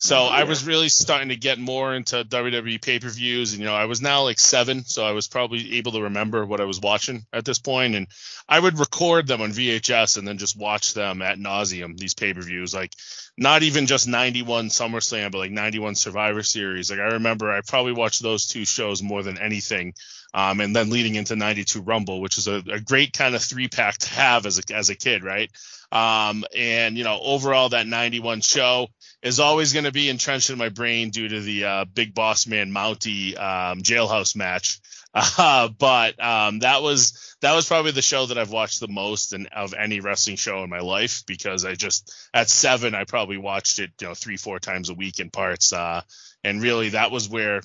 So 0.00 0.16
oh, 0.16 0.24
yeah. 0.26 0.36
I 0.36 0.44
was 0.44 0.64
really 0.64 0.88
starting 0.88 1.30
to 1.30 1.36
get 1.36 1.58
more 1.58 1.92
into 1.92 2.24
WWE 2.24 2.80
pay-per-views, 2.80 3.52
and 3.52 3.60
you 3.60 3.66
know 3.66 3.74
I 3.74 3.86
was 3.86 4.00
now 4.00 4.22
like 4.22 4.38
seven, 4.38 4.84
so 4.84 5.04
I 5.04 5.10
was 5.10 5.26
probably 5.26 5.74
able 5.74 5.92
to 5.92 6.02
remember 6.02 6.46
what 6.46 6.60
I 6.60 6.64
was 6.64 6.80
watching 6.80 7.26
at 7.32 7.44
this 7.44 7.58
point, 7.58 7.96
and 7.96 8.06
I 8.48 8.60
would 8.60 8.78
record 8.78 9.26
them 9.26 9.42
on 9.42 9.50
VHS 9.50 10.16
and 10.16 10.26
then 10.26 10.38
just 10.38 10.56
watch 10.56 10.94
them 10.94 11.20
at 11.20 11.38
nauseum. 11.38 11.98
These 11.98 12.14
pay-per-views, 12.14 12.74
like 12.74 12.92
not 13.36 13.64
even 13.64 13.86
just 13.86 14.06
91 14.06 14.68
SummerSlam, 14.68 15.32
but 15.32 15.38
like 15.38 15.50
91 15.50 15.96
Survivor 15.96 16.44
Series. 16.44 16.90
Like 16.90 17.00
I 17.00 17.14
remember, 17.14 17.50
I 17.50 17.60
probably 17.66 17.92
watched 17.92 18.22
those 18.22 18.46
two 18.46 18.64
shows 18.64 19.02
more 19.02 19.22
than 19.22 19.38
anything. 19.38 19.94
Um, 20.34 20.60
and 20.60 20.76
then 20.76 20.90
leading 20.90 21.14
into 21.14 21.36
92 21.36 21.80
Rumble, 21.80 22.20
which 22.20 22.36
is 22.36 22.48
a, 22.48 22.62
a 22.70 22.80
great 22.80 23.14
kind 23.14 23.34
of 23.34 23.42
three 23.42 23.68
pack 23.68 23.96
to 23.98 24.10
have 24.10 24.44
as 24.44 24.58
a, 24.58 24.74
as 24.74 24.90
a 24.90 24.94
kid, 24.94 25.24
right? 25.24 25.50
Um, 25.90 26.44
and 26.56 26.98
you 26.98 27.04
know, 27.04 27.18
overall, 27.20 27.70
that 27.70 27.86
91 27.86 28.40
show 28.42 28.88
is 29.22 29.40
always 29.40 29.72
going 29.72 29.84
to 29.84 29.92
be 29.92 30.08
entrenched 30.08 30.50
in 30.50 30.58
my 30.58 30.68
brain 30.68 31.10
due 31.10 31.28
to 31.28 31.40
the 31.40 31.64
uh, 31.64 31.84
Big 31.86 32.14
Boss 32.14 32.46
Man 32.46 32.70
Mountie 32.70 33.38
um, 33.38 33.82
jailhouse 33.82 34.36
match. 34.36 34.80
Uh, 35.14 35.68
but 35.68 36.22
um, 36.22 36.60
that 36.60 36.82
was 36.82 37.34
that 37.40 37.54
was 37.54 37.66
probably 37.66 37.90
the 37.90 38.02
show 38.02 38.26
that 38.26 38.38
I've 38.38 38.52
watched 38.52 38.78
the 38.78 38.88
most 38.88 39.32
and 39.32 39.48
of 39.48 39.74
any 39.74 40.00
wrestling 40.00 40.36
show 40.36 40.62
in 40.62 40.70
my 40.70 40.80
life 40.80 41.24
because 41.26 41.64
I 41.64 41.74
just 41.74 42.14
at 42.34 42.48
seven 42.48 42.94
I 42.94 43.04
probably 43.04 43.38
watched 43.38 43.78
it 43.78 43.90
you 44.00 44.06
know 44.06 44.14
three 44.14 44.36
four 44.36 44.60
times 44.60 44.90
a 44.90 44.94
week 44.94 45.18
in 45.18 45.30
parts. 45.30 45.72
Uh, 45.72 46.02
and 46.44 46.62
really 46.62 46.90
that 46.90 47.10
was 47.10 47.28
where 47.28 47.62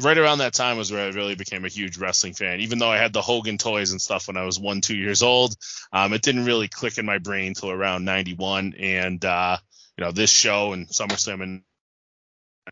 right 0.00 0.18
around 0.18 0.38
that 0.38 0.54
time 0.54 0.76
was 0.76 0.90
where 0.90 1.06
I 1.06 1.14
really 1.14 1.34
became 1.34 1.64
a 1.64 1.68
huge 1.68 1.98
wrestling 1.98 2.34
fan. 2.34 2.60
Even 2.60 2.78
though 2.78 2.90
I 2.90 2.98
had 2.98 3.12
the 3.12 3.22
Hogan 3.22 3.58
toys 3.58 3.92
and 3.92 4.00
stuff 4.00 4.28
when 4.28 4.36
I 4.36 4.44
was 4.44 4.58
one, 4.58 4.80
two 4.80 4.96
years 4.96 5.22
old, 5.22 5.56
um, 5.92 6.12
it 6.12 6.22
didn't 6.22 6.44
really 6.44 6.68
click 6.68 6.98
in 6.98 7.06
my 7.06 7.18
brain 7.18 7.54
till 7.54 7.70
around 7.70 8.04
'91. 8.04 8.74
And 8.78 9.24
uh, 9.24 9.58
you 9.96 10.04
know, 10.04 10.12
this 10.12 10.30
show 10.30 10.72
and 10.72 10.88
SummerSlam 10.88 11.42
in 11.42 11.62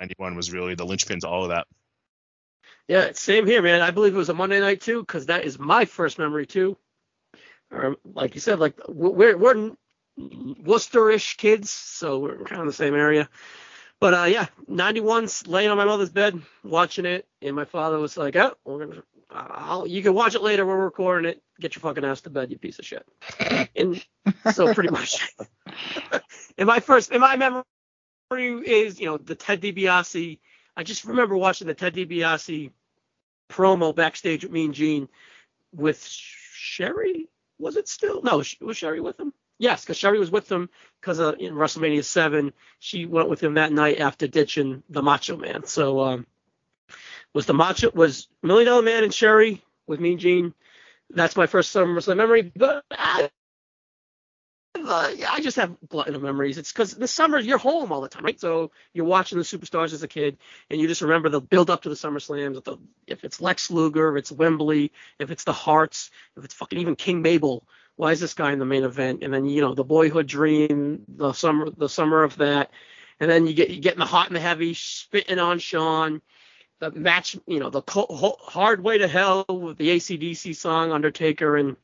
'91 0.00 0.36
was 0.36 0.52
really 0.52 0.74
the 0.74 0.86
linchpin 0.86 1.20
to 1.20 1.28
all 1.28 1.44
of 1.44 1.50
that. 1.50 1.66
Yeah, 2.86 3.10
same 3.12 3.46
here, 3.46 3.60
man. 3.60 3.82
I 3.82 3.90
believe 3.90 4.14
it 4.14 4.18
was 4.18 4.30
a 4.30 4.34
Monday 4.34 4.60
night 4.60 4.80
too, 4.80 5.00
because 5.00 5.26
that 5.26 5.44
is 5.44 5.58
my 5.58 5.84
first 5.84 6.18
memory 6.18 6.46
too. 6.46 6.76
Or 7.70 7.96
like 8.04 8.34
you 8.34 8.40
said, 8.40 8.58
like 8.58 8.78
we're 8.88 9.36
we're 9.36 9.72
Worcesterish 10.18 11.36
kids, 11.36 11.70
so 11.70 12.18
we're 12.18 12.44
kind 12.44 12.60
of 12.60 12.66
the 12.66 12.72
same 12.72 12.94
area. 12.94 13.28
But 14.00 14.14
uh, 14.14 14.24
yeah, 14.24 14.46
91's 14.70 15.46
laying 15.46 15.70
on 15.70 15.76
my 15.76 15.84
mother's 15.84 16.10
bed 16.10 16.40
watching 16.62 17.04
it, 17.04 17.26
and 17.42 17.56
my 17.56 17.64
father 17.64 17.98
was 17.98 18.16
like, 18.16 18.36
"Oh, 18.36 18.56
we're 18.64 18.86
gonna, 18.86 19.02
I'll, 19.30 19.86
you 19.86 20.02
can 20.02 20.14
watch 20.14 20.34
it 20.36 20.42
later. 20.42 20.64
We're 20.64 20.76
recording 20.76 21.30
it. 21.30 21.42
Get 21.58 21.74
your 21.74 21.80
fucking 21.80 22.04
ass 22.04 22.20
to 22.22 22.30
bed, 22.30 22.50
you 22.50 22.58
piece 22.58 22.78
of 22.78 22.86
shit." 22.86 23.06
And 23.74 24.04
so 24.52 24.72
pretty 24.72 24.90
much, 24.90 25.34
in 26.58 26.66
my 26.66 26.78
first, 26.78 27.10
in 27.10 27.20
my 27.20 27.36
memory 27.36 27.64
is 28.30 29.00
you 29.00 29.06
know 29.06 29.16
the 29.16 29.34
Ted 29.34 29.62
DiBiase. 29.62 30.38
I 30.76 30.82
just 30.84 31.04
remember 31.04 31.36
watching 31.36 31.66
the 31.66 31.74
Ted 31.74 31.94
DiBiase 31.94 32.70
promo 33.50 33.94
backstage 33.94 34.44
with 34.44 34.52
me 34.52 34.66
and 34.66 34.74
Gene 34.74 35.08
with 35.74 36.04
Sherry. 36.04 37.28
Was 37.58 37.76
it 37.76 37.88
still? 37.88 38.22
No, 38.22 38.42
was 38.60 38.76
Sherry 38.76 39.00
with 39.00 39.18
him? 39.18 39.32
Yes, 39.58 39.82
because 39.82 39.96
Sherry 39.96 40.18
was 40.18 40.30
with 40.30 40.50
him 40.50 40.70
because 41.00 41.18
uh, 41.18 41.32
in 41.32 41.54
WrestleMania 41.54 42.04
seven 42.04 42.52
she 42.78 43.06
went 43.06 43.28
with 43.28 43.42
him 43.42 43.54
that 43.54 43.72
night 43.72 43.98
after 43.98 44.28
ditching 44.28 44.82
the 44.88 45.02
Macho 45.02 45.36
Man. 45.36 45.64
So 45.64 46.00
um, 46.00 46.26
was 47.34 47.46
the 47.46 47.54
Macho 47.54 47.90
was 47.92 48.28
Million 48.42 48.66
Dollar 48.66 48.82
Man 48.82 49.04
and 49.04 49.12
Sherry 49.12 49.64
with 49.86 50.00
Mean 50.00 50.18
Gene. 50.18 50.54
That's 51.10 51.36
my 51.36 51.46
first 51.46 51.72
summer 51.72 52.00
SummerSlam 52.00 52.16
memory. 52.18 52.52
But 52.54 52.84
I, 52.90 53.28
I 54.76 55.40
just 55.40 55.56
have 55.56 55.76
glutton 55.88 56.14
of 56.14 56.22
memories. 56.22 56.58
It's 56.58 56.72
because 56.72 56.94
the 56.94 57.08
summer 57.08 57.38
you're 57.38 57.58
home 57.58 57.90
all 57.90 58.00
the 58.00 58.08
time, 58.08 58.24
right? 58.24 58.38
So 58.38 58.70
you're 58.92 59.06
watching 59.06 59.38
the 59.38 59.44
superstars 59.44 59.92
as 59.92 60.02
a 60.02 60.08
kid, 60.08 60.38
and 60.70 60.80
you 60.80 60.86
just 60.86 61.02
remember 61.02 61.28
the 61.28 61.40
build 61.40 61.70
up 61.70 61.82
to 61.82 61.88
the 61.88 61.96
Summer 61.96 62.20
Slams. 62.20 62.58
If 63.06 63.24
it's 63.24 63.40
Lex 63.40 63.70
Luger, 63.70 64.16
if 64.16 64.20
it's 64.20 64.32
Wembley, 64.32 64.92
if 65.18 65.30
it's 65.30 65.44
the 65.44 65.52
Hearts, 65.52 66.10
if 66.36 66.44
it's 66.44 66.54
fucking 66.54 66.78
even 66.78 66.94
King 66.96 67.22
Mabel 67.22 67.64
why 67.98 68.12
is 68.12 68.20
this 68.20 68.34
guy 68.34 68.52
in 68.52 68.60
the 68.60 68.64
main 68.64 68.84
event? 68.84 69.24
And 69.24 69.34
then 69.34 69.44
you 69.44 69.60
know 69.60 69.74
the 69.74 69.82
boyhood 69.82 70.28
dream, 70.28 71.02
the 71.08 71.32
summer 71.32 71.68
the 71.68 71.88
summer 71.88 72.22
of 72.22 72.36
that, 72.36 72.70
and 73.18 73.28
then 73.28 73.48
you 73.48 73.54
get 73.54 73.70
you 73.70 73.80
getting 73.80 73.98
the 73.98 74.06
hot 74.06 74.28
and 74.28 74.36
the 74.36 74.40
heavy, 74.40 74.72
spitting 74.74 75.40
on 75.40 75.58
Shawn, 75.58 76.22
the 76.78 76.92
match, 76.92 77.36
you 77.48 77.58
know 77.58 77.70
the 77.70 77.82
hard 78.40 78.84
way 78.84 78.98
to 78.98 79.08
hell 79.08 79.44
with 79.48 79.78
the 79.78 79.88
ACDC 79.88 80.54
song 80.54 80.92
Undertaker 80.92 81.56
and 81.56 81.76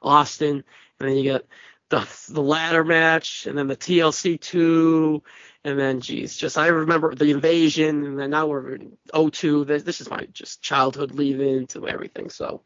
Austin, 0.00 0.64
and 0.98 1.08
then 1.08 1.16
you 1.18 1.24
get 1.24 1.46
the 1.90 2.08
the 2.30 2.42
ladder 2.42 2.82
match, 2.82 3.46
and 3.46 3.56
then 3.58 3.66
the 3.66 3.76
TLC 3.76 4.40
two, 4.40 5.22
and 5.62 5.78
then 5.78 6.00
geez, 6.00 6.38
just 6.38 6.56
I 6.56 6.68
remember 6.68 7.14
the 7.14 7.32
invasion, 7.32 8.06
and 8.06 8.18
then 8.18 8.30
now 8.30 8.46
we're 8.46 8.76
in 8.76 8.96
02. 9.14 9.66
This, 9.66 9.82
this 9.82 10.00
is 10.00 10.08
my 10.08 10.26
just 10.32 10.62
childhood 10.62 11.10
leave 11.10 11.38
into 11.38 11.86
everything. 11.86 12.30
So 12.30 12.62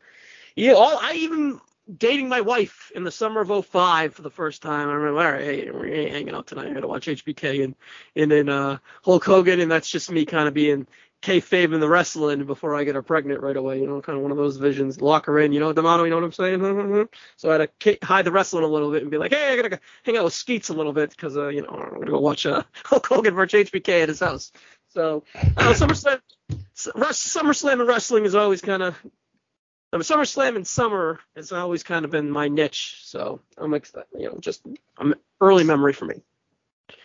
yeah, 0.54 0.74
all 0.74 0.96
I 0.96 1.14
even 1.14 1.60
dating 1.96 2.28
my 2.28 2.40
wife 2.40 2.92
in 2.94 3.04
the 3.04 3.10
summer 3.10 3.40
of 3.40 3.66
05 3.66 4.14
for 4.14 4.22
the 4.22 4.30
first 4.30 4.62
time. 4.62 4.88
I 4.88 4.92
remember, 4.92 5.20
all 5.20 5.32
right, 5.32 5.42
hey, 5.42 5.70
we're 5.70 6.08
hanging 6.08 6.34
out 6.34 6.46
tonight. 6.46 6.68
I 6.68 6.74
got 6.74 6.80
to 6.80 6.88
watch 6.88 7.06
HBK 7.06 7.64
and 7.64 7.74
and 8.16 8.30
then 8.30 8.48
uh, 8.48 8.78
Hulk 9.04 9.24
Hogan, 9.24 9.60
and 9.60 9.70
that's 9.70 9.90
just 9.90 10.10
me 10.10 10.24
kind 10.24 10.48
of 10.48 10.54
being 10.54 10.86
kayfabe 11.22 11.72
in 11.72 11.80
the 11.80 11.88
wrestling 11.88 12.44
before 12.44 12.74
I 12.74 12.84
get 12.84 12.96
her 12.96 13.02
pregnant 13.02 13.40
right 13.40 13.56
away. 13.56 13.80
You 13.80 13.86
know, 13.86 14.00
kind 14.02 14.16
of 14.16 14.22
one 14.22 14.32
of 14.32 14.36
those 14.36 14.56
visions. 14.56 15.00
Lock 15.00 15.26
her 15.26 15.38
in, 15.38 15.52
you 15.52 15.60
know, 15.60 15.72
D'Amato, 15.72 16.04
you 16.04 16.10
know 16.10 16.16
what 16.16 16.24
I'm 16.24 16.32
saying? 16.32 17.08
so 17.36 17.50
I 17.50 17.58
had 17.58 17.70
to 17.80 17.98
hide 18.02 18.24
the 18.24 18.32
wrestling 18.32 18.64
a 18.64 18.68
little 18.68 18.90
bit 18.90 19.02
and 19.02 19.10
be 19.10 19.18
like, 19.18 19.32
hey, 19.32 19.52
I 19.52 19.56
gotta 19.56 19.80
hang 20.04 20.16
out 20.16 20.24
with 20.24 20.34
Skeets 20.34 20.68
a 20.68 20.74
little 20.74 20.92
bit 20.92 21.10
because, 21.10 21.36
uh, 21.36 21.48
you 21.48 21.62
know, 21.62 21.68
I'm 21.68 21.94
gonna 21.94 22.10
go 22.10 22.20
watch 22.20 22.44
uh, 22.44 22.62
Hulk 22.84 23.06
Hogan 23.06 23.34
versus 23.34 23.70
HBK 23.70 24.02
at 24.02 24.08
his 24.08 24.20
house. 24.20 24.52
So, 24.88 25.24
uh, 25.34 25.72
SummerSlam, 25.72 26.20
SummerSlam 26.74 27.72
and 27.72 27.88
wrestling 27.88 28.24
is 28.26 28.34
always 28.34 28.60
kind 28.60 28.82
of 28.82 28.98
I 29.92 29.96
mean, 29.96 30.04
SummerSlam 30.04 30.56
in 30.56 30.64
summer 30.64 31.20
has 31.36 31.52
always 31.52 31.82
kind 31.82 32.04
of 32.04 32.10
been 32.10 32.30
my 32.30 32.48
niche, 32.48 33.00
so 33.02 33.40
I'm 33.58 33.74
excited. 33.74 34.08
You 34.18 34.30
know, 34.30 34.38
just 34.40 34.64
um, 34.96 35.14
early 35.40 35.64
memory 35.64 35.92
for 35.92 36.06
me. 36.06 36.22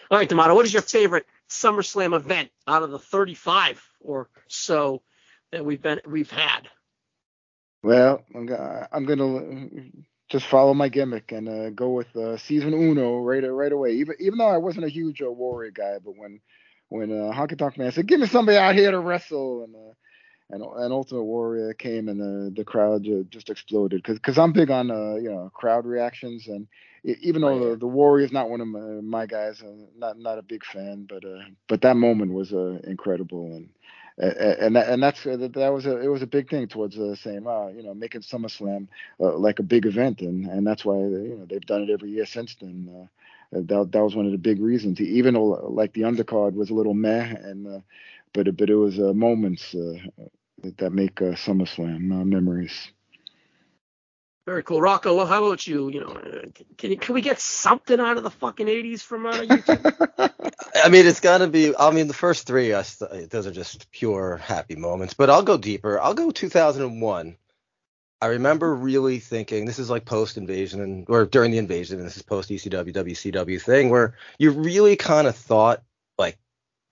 All 0.10 0.17
right, 0.17 0.30
D'Amato, 0.30 0.56
what 0.56 0.65
is 0.65 0.71
your 0.71 0.82
favorite 0.82 1.26
SummerSlam 1.50 2.15
event 2.15 2.50
out 2.65 2.84
of 2.84 2.91
the 2.91 3.00
35 3.00 3.86
or 4.00 4.30
so 4.47 5.02
that 5.52 5.65
we've 5.65 5.82
been 5.82 6.00
we've 6.08 6.32
had? 6.32 6.69
Well, 7.84 8.23
I'm, 8.34 8.50
I'm 8.91 9.06
gonna 9.06 9.89
just 10.30 10.45
follow 10.45 10.73
my 10.73 10.88
gimmick 10.88 11.32
and 11.34 11.50
uh, 11.50 11.69
go 11.71 11.89
with 11.89 12.15
uh, 12.15 12.38
season 12.38 12.73
uno 12.73 13.17
right 13.17 13.43
right 13.43 13.71
away. 13.71 13.93
Even 13.95 14.15
even 14.19 14.38
though 14.38 14.47
I 14.47 14.58
wasn't 14.58 14.86
a 14.86 14.89
huge 14.89 15.21
uh, 15.21 15.30
Warrior 15.30 15.71
guy, 15.71 15.97
but 16.04 16.15
when 16.17 16.39
when 16.89 17.12
uh, 17.12 17.34
Honky 17.34 17.58
Tonk 17.58 17.78
Man 17.78 17.91
said, 17.91 18.08
"Give 18.08 18.19
me 18.19 18.28
somebody 18.28 18.58
out 18.58 18.76
here 18.76 18.91
to 18.91 19.00
wrestle," 19.00 19.63
and 19.63 19.76
uh, 19.76 19.93
and 20.50 20.64
and 20.64 20.94
Ultimate 20.94 21.24
Warrior 21.24 21.74
came 21.74 22.08
and 22.10 22.20
the 22.20 22.54
the 22.56 22.64
crowd 22.64 23.06
just 23.30 23.50
exploded 23.50 24.02
because 24.02 24.18
because 24.18 24.38
I'm 24.38 24.54
big 24.54 24.70
on 24.72 24.92
uh, 24.92 25.16
you 25.16 25.30
know 25.30 25.52
crowd 25.54 25.86
reactions 25.86 26.48
and 26.48 26.68
even 27.04 27.42
though 27.42 27.76
the, 27.76 27.88
the 27.88 28.18
is 28.24 28.32
not 28.32 28.50
one 28.50 28.62
of 28.62 28.68
my, 28.68 28.80
my 29.02 29.26
guys, 29.26 29.62
uh, 29.62 29.72
not 29.98 30.18
not 30.20 30.38
a 30.38 30.42
big 30.42 30.64
fan, 30.66 31.06
but 31.08 31.24
uh, 31.24 31.40
but 31.68 31.82
that 31.82 31.96
moment 31.96 32.34
was 32.34 32.54
uh, 32.54 32.80
incredible 32.86 33.46
and 33.56 33.70
and 34.18 34.76
that, 34.76 34.90
and 34.90 35.02
that's 35.04 35.26
uh, 35.26 35.38
that 35.38 35.74
was 35.74 35.86
a 35.86 36.00
it 36.02 36.08
was 36.08 36.22
a 36.22 36.28
big 36.28 36.50
thing 36.50 36.68
towards 36.68 36.98
uh, 36.98 37.16
saying 37.16 37.46
uh, 37.48 37.68
you 37.68 37.84
know 37.84 37.94
making 37.94 38.22
SummerSlam 38.22 38.88
uh, 39.20 39.38
like 39.38 39.60
a 39.60 39.64
big 39.64 39.86
event 39.86 40.22
and 40.22 40.46
and 40.48 40.66
that's 40.66 40.84
why 40.84 40.96
you 40.98 41.36
know 41.38 41.46
they've 41.48 41.66
done 41.66 41.84
it 41.84 41.90
every 41.90 42.10
year 42.12 42.26
since 42.26 42.56
then. 42.60 42.90
Uh, 43.04 43.08
that 43.52 43.92
that 43.92 44.04
was 44.04 44.16
one 44.16 44.26
of 44.26 44.32
the 44.34 44.38
big 44.38 44.60
reasons. 44.60 45.00
Even 45.00 45.36
though 45.36 45.68
like 45.70 45.94
the 45.94 46.02
undercard 46.02 46.54
was 46.54 46.70
a 46.70 46.74
little 46.74 46.94
meh 46.94 47.34
and 47.44 47.68
uh, 47.68 47.80
but 48.34 48.56
but 48.58 48.70
it 48.70 48.76
was 48.76 49.00
uh, 49.00 49.13
moments 49.13 49.74
uh, 49.76 49.98
that 50.78 50.94
make 50.94 51.22
uh, 51.22 51.36
SummerSlam 51.36 52.12
uh, 52.12 52.26
memories. 52.26 52.92
Very 54.48 54.63
cool, 54.63 54.80
Rocco. 54.80 55.26
How 55.26 55.44
about 55.44 55.68
you? 55.68 55.90
You 55.90 56.00
know, 56.00 56.08
uh, 56.08 56.46
can 56.78 56.96
can 56.98 57.16
we 57.16 57.22
get 57.22 57.38
something 57.38 58.00
out 58.00 58.16
of 58.16 58.24
the 58.24 58.30
fucking 58.30 58.68
'80s 58.68 59.02
from 59.02 59.26
uh, 59.26 59.34
YouTube? 59.34 60.54
I 60.84 60.88
mean, 60.88 61.06
it's 61.06 61.20
got 61.20 61.40
to 61.40 61.48
be. 61.48 61.76
I 61.76 61.92
mean, 61.92 62.08
the 62.08 62.13
first 62.13 62.48
three, 62.48 62.72
uh, 62.72 62.84
those 63.30 63.46
are 63.46 63.52
just 63.52 63.92
pure 63.92 64.38
happy 64.38 64.78
moments. 64.78 65.13
But 65.13 65.30
I'll 65.30 65.44
go 65.44 65.58
deeper. 65.58 66.00
I'll 66.00 66.13
go 66.13 66.32
2001. 66.32 67.36
I 68.22 68.26
remember 68.28 68.74
really 68.74 69.20
thinking 69.20 69.66
this 69.66 69.80
is 69.80 69.90
like 69.90 70.06
post 70.06 70.38
invasion 70.38 70.80
and 70.80 71.06
or 71.10 71.26
during 71.26 71.52
the 71.52 71.58
invasion, 71.58 71.98
and 72.00 72.08
this 72.08 72.16
is 72.16 72.24
post 72.24 72.50
ECW 72.50 72.94
WCW 72.94 73.62
thing 73.62 73.90
where 73.90 74.16
you 74.40 74.52
really 74.52 74.96
kind 74.96 75.28
of 75.28 75.36
thought 75.36 75.84
like 76.18 76.38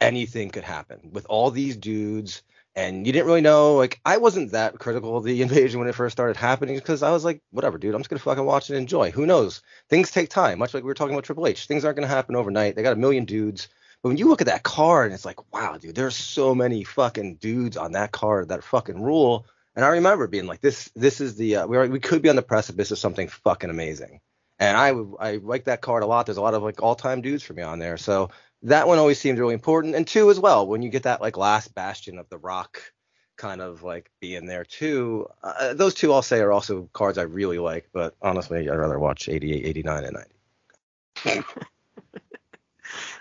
anything 0.05 0.49
could 0.49 0.63
happen 0.63 1.09
with 1.11 1.25
all 1.29 1.51
these 1.51 1.75
dudes. 1.75 2.43
And 2.75 3.07
you 3.07 3.13
didn't 3.13 3.27
really 3.27 3.41
know 3.41 3.75
like 3.75 4.01
i 4.03 4.17
wasn't 4.17 4.51
that 4.51 4.77
critical 4.79 5.15
of 5.15 5.23
the 5.23 5.41
invasion 5.47 5.79
when 5.79 5.87
it 5.87 5.95
first 5.95 6.13
started 6.13 6.35
happening 6.35 6.75
because 6.75 7.03
i 7.03 7.11
was 7.11 7.23
like 7.23 7.41
whatever 7.51 7.77
dude 7.77 7.95
i'm 7.95 8.01
just 8.01 8.09
gonna 8.09 8.19
fucking 8.19 8.45
watch 8.45 8.69
and 8.69 8.77
enjoy. 8.77 9.11
Who 9.11 9.25
knows? 9.25 9.61
Things 9.89 10.11
take 10.11 10.29
time 10.29 10.59
much 10.59 10.73
like 10.73 10.83
we 10.83 10.87
were 10.87 10.93
talking 10.93 11.13
about 11.13 11.23
triple 11.23 11.47
h. 11.47 11.67
Things 11.67 11.85
aren't 11.85 11.97
gonna 11.97 12.07
happen 12.07 12.35
overnight. 12.35 12.75
They 12.75 12.83
got 12.83 12.93
a 12.93 12.97
million 12.97 13.25
dudes. 13.25 13.69
But 14.01 14.09
when 14.09 14.17
you 14.17 14.27
look 14.27 14.41
at 14.41 14.47
that 14.47 14.63
card 14.63 15.05
and 15.05 15.13
it's 15.15 15.25
like 15.25 15.53
wow 15.53 15.77
dude 15.77 15.95
there's 15.95 16.15
so 16.15 16.53
many 16.53 16.83
fucking 16.83 17.35
dudes 17.35 17.77
on 17.77 17.93
that 17.93 18.11
card 18.11 18.49
that 18.49 18.63
fucking 18.63 19.01
rule. 19.01 19.47
And 19.75 19.85
i 19.85 19.89
remember 19.89 20.27
being 20.27 20.45
like 20.45 20.61
this 20.61 20.91
this 20.95 21.21
is 21.21 21.35
the 21.35 21.57
uh, 21.57 21.67
we, 21.67 21.77
are, 21.77 21.87
we 21.87 21.99
could 22.01 22.21
be 22.21 22.29
on 22.29 22.35
the 22.35 22.41
precipice 22.41 22.91
of 22.91 22.99
something 22.99 23.29
fucking 23.29 23.69
amazing. 23.69 24.19
And 24.59 24.75
i 24.77 24.89
i 25.19 25.37
like 25.37 25.65
that 25.65 25.81
card 25.81 26.03
a 26.03 26.07
lot. 26.07 26.25
There's 26.25 26.37
a 26.37 26.41
lot 26.41 26.53
of 26.53 26.63
like 26.63 26.81
all-time 26.81 27.21
dudes 27.21 27.43
for 27.43 27.53
me 27.53 27.63
on 27.63 27.79
there. 27.79 27.95
So 27.97 28.31
that 28.65 28.87
one 28.87 28.97
always 28.99 29.19
seemed 29.19 29.39
really 29.39 29.53
important. 29.53 29.95
And 29.95 30.07
two 30.07 30.29
as 30.29 30.39
well, 30.39 30.67
when 30.67 30.81
you 30.81 30.89
get 30.89 31.03
that 31.03 31.21
like 31.21 31.37
last 31.37 31.73
bastion 31.73 32.17
of 32.17 32.29
the 32.29 32.37
rock 32.37 32.81
kind 33.37 33.61
of 33.61 33.83
like 33.83 34.09
being 34.19 34.45
there 34.45 34.65
too. 34.65 35.27
Uh, 35.43 35.73
those 35.73 35.93
two 35.93 36.13
I'll 36.13 36.21
say 36.21 36.39
are 36.39 36.51
also 36.51 36.89
cards 36.93 37.17
I 37.17 37.23
really 37.23 37.59
like, 37.59 37.89
but 37.93 38.15
honestly, 38.21 38.69
I'd 38.69 38.75
rather 38.75 38.99
watch 38.99 39.29
88, 39.29 39.65
89, 39.65 40.03
and 40.03 40.17
90. 41.25 41.43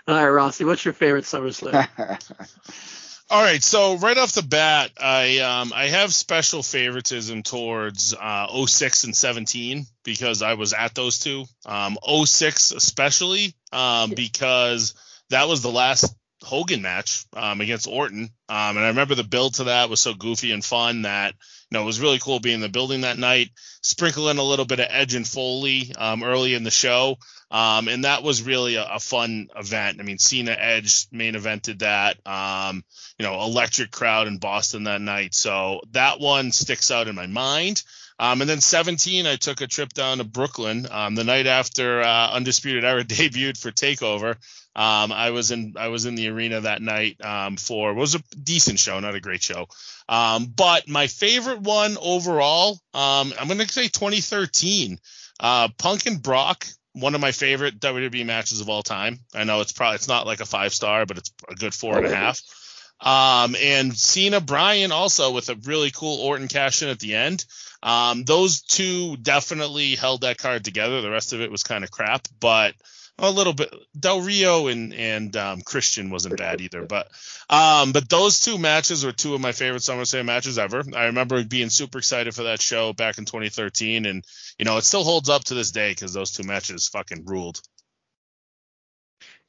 All 0.07 0.15
right, 0.15 0.27
Rossi, 0.27 0.65
what's 0.65 0.85
your 0.85 0.93
favorite 0.93 1.25
SummerSlam? 1.25 1.87
All 3.29 3.41
right, 3.41 3.63
so 3.63 3.97
right 3.97 4.17
off 4.17 4.33
the 4.33 4.43
bat, 4.43 4.91
I 5.01 5.39
um 5.39 5.73
I 5.75 5.87
have 5.87 6.13
special 6.13 6.61
favoritism 6.61 7.41
towards 7.41 8.13
uh 8.13 8.65
06 8.67 9.05
and 9.05 9.17
17 9.17 9.87
because 10.03 10.43
I 10.43 10.53
was 10.53 10.73
at 10.73 10.93
those 10.93 11.17
two. 11.17 11.45
Um 11.65 11.97
06 12.03 12.71
especially 12.71 13.55
um 13.73 14.11
because 14.11 14.93
that 15.29 15.47
was 15.47 15.61
the 15.61 15.71
last 15.71 16.15
Hogan 16.43 16.81
match 16.81 17.25
um, 17.33 17.61
against 17.61 17.87
Orton. 17.87 18.29
Um, 18.49 18.77
and 18.77 18.79
I 18.79 18.89
remember 18.89 19.15
the 19.15 19.23
build 19.23 19.55
to 19.55 19.65
that 19.65 19.89
was 19.89 19.99
so 19.99 20.13
goofy 20.13 20.51
and 20.51 20.63
fun 20.63 21.03
that 21.03 21.33
you 21.69 21.77
know 21.77 21.83
it 21.83 21.85
was 21.85 21.99
really 21.99 22.19
cool 22.19 22.39
being 22.39 22.55
in 22.55 22.61
the 22.61 22.69
building 22.69 23.01
that 23.01 23.17
night. 23.17 23.49
Sprinkle 23.81 24.29
in 24.29 24.37
a 24.37 24.43
little 24.43 24.65
bit 24.65 24.79
of 24.79 24.87
Edge 24.89 25.15
and 25.15 25.27
Foley 25.27 25.93
um, 25.97 26.23
early 26.23 26.53
in 26.53 26.63
the 26.63 26.71
show, 26.71 27.17
um, 27.49 27.87
and 27.87 28.05
that 28.05 28.21
was 28.21 28.43
really 28.43 28.75
a, 28.75 28.85
a, 28.85 28.99
fun 28.99 29.47
event. 29.55 29.99
I 29.99 30.03
mean, 30.03 30.19
Cena 30.19 30.51
Edge 30.51 31.07
main 31.11 31.33
evented 31.35 31.79
that. 31.79 32.17
Um, 32.25 32.83
you 33.17 33.25
know, 33.25 33.41
electric 33.41 33.91
crowd 33.91 34.27
in 34.27 34.37
Boston 34.37 34.83
that 34.83 35.01
night. 35.01 35.33
So 35.33 35.81
that 35.91 36.19
one 36.19 36.51
sticks 36.51 36.91
out 36.91 37.07
in 37.07 37.15
my 37.15 37.27
mind. 37.27 37.81
Um, 38.17 38.41
and 38.41 38.49
then 38.49 38.61
17, 38.61 39.27
I 39.27 39.35
took 39.35 39.61
a 39.61 39.67
trip 39.67 39.93
down 39.93 40.19
to 40.19 40.23
Brooklyn 40.23 40.87
um, 40.89 41.15
the 41.15 41.23
night 41.23 41.47
after 41.47 42.01
uh, 42.01 42.31
Undisputed 42.31 42.85
Era 42.85 43.03
debuted 43.05 43.57
for 43.57 43.71
Takeover. 43.71 44.37
Um, 44.75 45.13
I 45.13 45.31
was 45.31 45.51
in 45.51 45.75
I 45.77 45.87
was 45.87 46.05
in 46.05 46.15
the 46.15 46.27
arena 46.29 46.61
that 46.61 46.81
night 46.81 47.23
um, 47.23 47.55
for 47.55 47.93
was 47.93 48.15
a 48.15 48.19
decent 48.41 48.77
show, 48.79 48.99
not 48.99 49.15
a 49.15 49.21
great 49.21 49.41
show. 49.41 49.67
Um, 50.09 50.47
but 50.53 50.89
my 50.89 51.07
favorite 51.07 51.61
one 51.61 51.97
overall, 51.99 52.73
um, 52.93 53.33
I'm 53.39 53.47
going 53.47 53.59
to 53.59 53.67
say 53.69 53.87
2013. 53.87 54.99
Uh, 55.39 55.69
Punk 55.77 56.05
and 56.05 56.21
Brock, 56.21 56.67
one 56.93 57.15
of 57.15 57.21
my 57.21 57.31
favorite 57.31 57.79
WWE 57.79 58.25
matches 58.25 58.61
of 58.61 58.69
all 58.69 58.83
time. 58.83 59.19
I 59.33 59.45
know 59.45 59.61
it's 59.61 59.71
probably 59.71 59.95
it's 59.95 60.07
not 60.07 60.25
like 60.25 60.41
a 60.41 60.45
five 60.45 60.73
star, 60.73 61.05
but 61.05 61.17
it's 61.17 61.31
a 61.49 61.55
good 61.55 61.73
four 61.73 61.97
and 61.97 62.07
a 62.07 62.15
half. 62.15 62.41
Um, 62.99 63.55
and 63.61 63.95
Cena 63.95 64.39
Bryan 64.39 64.91
also 64.91 65.31
with 65.31 65.49
a 65.49 65.55
really 65.55 65.91
cool 65.91 66.19
Orton 66.19 66.47
cash 66.47 66.81
in 66.81 66.89
at 66.89 66.99
the 66.99 67.15
end. 67.15 67.45
Um, 67.83 68.23
those 68.23 68.61
two 68.61 69.15
definitely 69.17 69.95
held 69.95 70.21
that 70.21 70.37
card 70.37 70.65
together. 70.65 71.01
The 71.01 71.11
rest 71.11 71.33
of 71.33 71.41
it 71.41 71.51
was 71.51 71.63
kind 71.63 71.83
of 71.83 71.91
crap, 71.91 72.27
but 72.39 72.73
a 73.17 73.31
little 73.31 73.53
bit. 73.53 73.73
Del 73.97 74.21
Rio 74.21 74.67
and 74.67 74.93
and 74.93 75.35
um, 75.37 75.61
Christian 75.61 76.09
wasn't 76.09 76.37
bad 76.37 76.61
either, 76.61 76.85
but 76.85 77.07
um, 77.49 77.91
but 77.91 78.09
those 78.09 78.39
two 78.39 78.57
matches 78.57 79.05
were 79.05 79.11
two 79.11 79.33
of 79.33 79.41
my 79.41 79.51
favorite 79.51 79.81
SummerSlam 79.81 80.25
matches 80.25 80.57
ever. 80.57 80.83
I 80.95 81.05
remember 81.05 81.43
being 81.43 81.69
super 81.69 81.99
excited 81.99 82.35
for 82.35 82.43
that 82.43 82.61
show 82.61 82.93
back 82.93 83.17
in 83.17 83.25
2013, 83.25 84.05
and 84.05 84.25
you 84.59 84.65
know 84.65 84.77
it 84.77 84.83
still 84.83 85.03
holds 85.03 85.29
up 85.29 85.45
to 85.45 85.53
this 85.53 85.71
day 85.71 85.91
because 85.91 86.13
those 86.13 86.31
two 86.31 86.43
matches 86.43 86.87
fucking 86.87 87.25
ruled. 87.25 87.61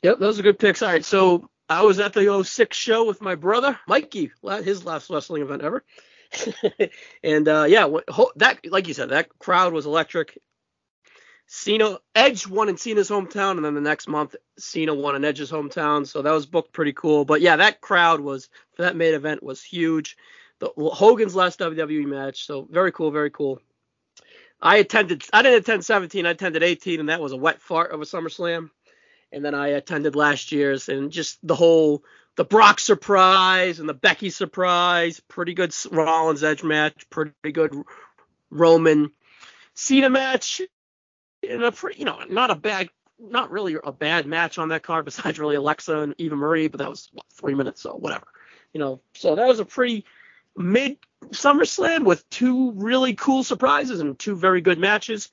Yep, 0.02 0.18
those 0.18 0.38
are 0.38 0.42
good 0.42 0.58
picks. 0.58 0.82
All 0.82 0.88
right, 0.88 1.04
so 1.04 1.48
I 1.68 1.82
was 1.82 1.98
at 1.98 2.12
the 2.12 2.44
06 2.44 2.76
show 2.76 3.06
with 3.06 3.20
my 3.20 3.34
brother 3.34 3.78
Mikey, 3.88 4.30
his 4.62 4.84
last 4.84 5.10
wrestling 5.10 5.42
event 5.42 5.62
ever. 5.62 5.84
and 7.22 7.48
uh, 7.48 7.64
yeah, 7.68 7.88
that 8.36 8.60
like 8.70 8.88
you 8.88 8.94
said, 8.94 9.10
that 9.10 9.36
crowd 9.38 9.72
was 9.72 9.86
electric. 9.86 10.38
Cena 11.46 11.98
Edge 12.14 12.46
won 12.46 12.68
in 12.68 12.76
Cena's 12.76 13.08
hometown, 13.08 13.52
and 13.52 13.64
then 13.64 13.74
the 13.74 13.80
next 13.80 14.08
month 14.08 14.34
Cena 14.58 14.94
won 14.94 15.14
in 15.14 15.24
Edge's 15.24 15.50
hometown. 15.50 16.06
So 16.06 16.22
that 16.22 16.32
was 16.32 16.46
booked 16.46 16.72
pretty 16.72 16.92
cool. 16.92 17.24
But 17.24 17.40
yeah, 17.40 17.56
that 17.56 17.80
crowd 17.80 18.20
was 18.20 18.48
for 18.74 18.82
that 18.82 18.96
main 18.96 19.14
event 19.14 19.42
was 19.42 19.62
huge. 19.62 20.16
The 20.58 20.70
Hogan's 20.76 21.36
last 21.36 21.60
WWE 21.60 22.06
match, 22.06 22.46
so 22.46 22.66
very 22.70 22.90
cool, 22.90 23.10
very 23.10 23.30
cool. 23.30 23.60
I 24.60 24.76
attended. 24.76 25.22
I 25.32 25.42
didn't 25.42 25.60
attend 25.60 25.84
17. 25.84 26.26
I 26.26 26.30
attended 26.30 26.62
18, 26.62 27.00
and 27.00 27.10
that 27.10 27.20
was 27.20 27.32
a 27.32 27.36
wet 27.36 27.60
fart 27.60 27.92
of 27.92 28.00
a 28.00 28.04
SummerSlam. 28.04 28.70
And 29.32 29.44
then 29.44 29.54
I 29.54 29.68
attended 29.68 30.16
last 30.16 30.50
year's, 30.52 30.88
and 30.88 31.12
just 31.12 31.38
the 31.46 31.54
whole 31.54 32.02
the 32.36 32.44
Brock 32.44 32.80
surprise 32.80 33.80
and 33.80 33.88
the 33.88 33.94
Becky 33.94 34.30
surprise, 34.30 35.20
pretty 35.20 35.54
good 35.54 35.74
Rollins 35.90 36.42
Edge 36.42 36.62
match, 36.62 37.08
pretty 37.10 37.52
good 37.52 37.74
Roman 38.50 39.10
Cena 39.74 40.10
match, 40.10 40.62
and 41.48 41.62
a 41.62 41.72
pretty, 41.72 41.98
you 41.98 42.04
know, 42.04 42.20
not 42.28 42.50
a 42.50 42.54
bad, 42.54 42.88
not 43.18 43.50
really 43.50 43.76
a 43.82 43.92
bad 43.92 44.26
match 44.26 44.58
on 44.58 44.68
that 44.68 44.82
card 44.82 45.04
besides 45.04 45.38
really 45.38 45.56
Alexa 45.56 45.98
and 46.00 46.14
Eva 46.18 46.36
Marie, 46.36 46.68
but 46.68 46.78
that 46.78 46.90
was 46.90 47.08
what, 47.12 47.26
three 47.32 47.54
minutes, 47.54 47.82
so 47.82 47.94
whatever, 47.94 48.26
you 48.72 48.80
know. 48.80 49.00
So 49.14 49.34
that 49.34 49.46
was 49.46 49.60
a 49.60 49.64
pretty 49.64 50.04
mid 50.56 50.98
SummerSlam 51.26 52.04
with 52.04 52.28
two 52.30 52.72
really 52.72 53.14
cool 53.14 53.44
surprises 53.44 54.00
and 54.00 54.18
two 54.18 54.36
very 54.36 54.60
good 54.60 54.78
matches. 54.78 55.30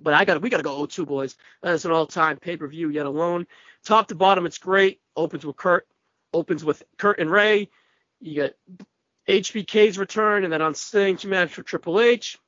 But 0.00 0.14
I 0.14 0.24
got 0.24 0.40
we 0.40 0.48
got 0.48 0.56
to 0.56 0.62
go 0.62 0.86
0-2 0.86 1.06
boys. 1.06 1.36
That 1.62 1.74
is 1.74 1.84
an 1.84 1.92
all-time 1.92 2.38
pay-per-view 2.38 2.88
yet 2.88 3.04
alone. 3.04 3.46
Top 3.84 4.08
to 4.08 4.14
bottom, 4.14 4.46
it's 4.46 4.56
great. 4.56 5.00
Opens 5.14 5.44
with 5.44 5.56
Kurt 5.56 5.86
opens 6.32 6.64
with 6.64 6.82
Kurt 6.96 7.18
and 7.18 7.30
Ray. 7.30 7.68
You 8.20 8.34
get 8.34 8.58
HBK's 9.28 9.98
return, 9.98 10.44
and 10.44 10.52
then 10.52 10.62
on 10.62 10.74
stage 10.74 11.24
match 11.26 11.52
for 11.52 11.62
Triple 11.62 12.00
H, 12.00 12.38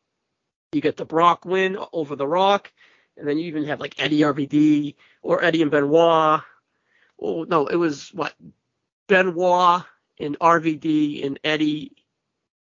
you 0.73 0.81
get 0.81 0.97
the 0.97 1.05
Brock 1.05 1.45
win 1.45 1.77
over 1.93 2.17
The 2.17 2.27
Rock, 2.27 2.73
and 3.17 3.27
then 3.27 3.39
you 3.39 3.47
even 3.47 3.65
have 3.65 3.81
like 3.81 4.01
Eddie 4.03 4.21
RVD 4.21 4.95
or 5.23 5.43
Eddie 5.43 5.63
and 5.63 5.71
Benoit. 5.71 6.43
Oh 7.21 7.45
no, 7.45 7.67
it 7.67 7.77
was 7.77 8.13
what 8.13 8.35
Benoit 9.09 9.85
and 10.19 10.39
RVD 10.39 11.25
and 11.25 11.39
Eddie 11.45 11.93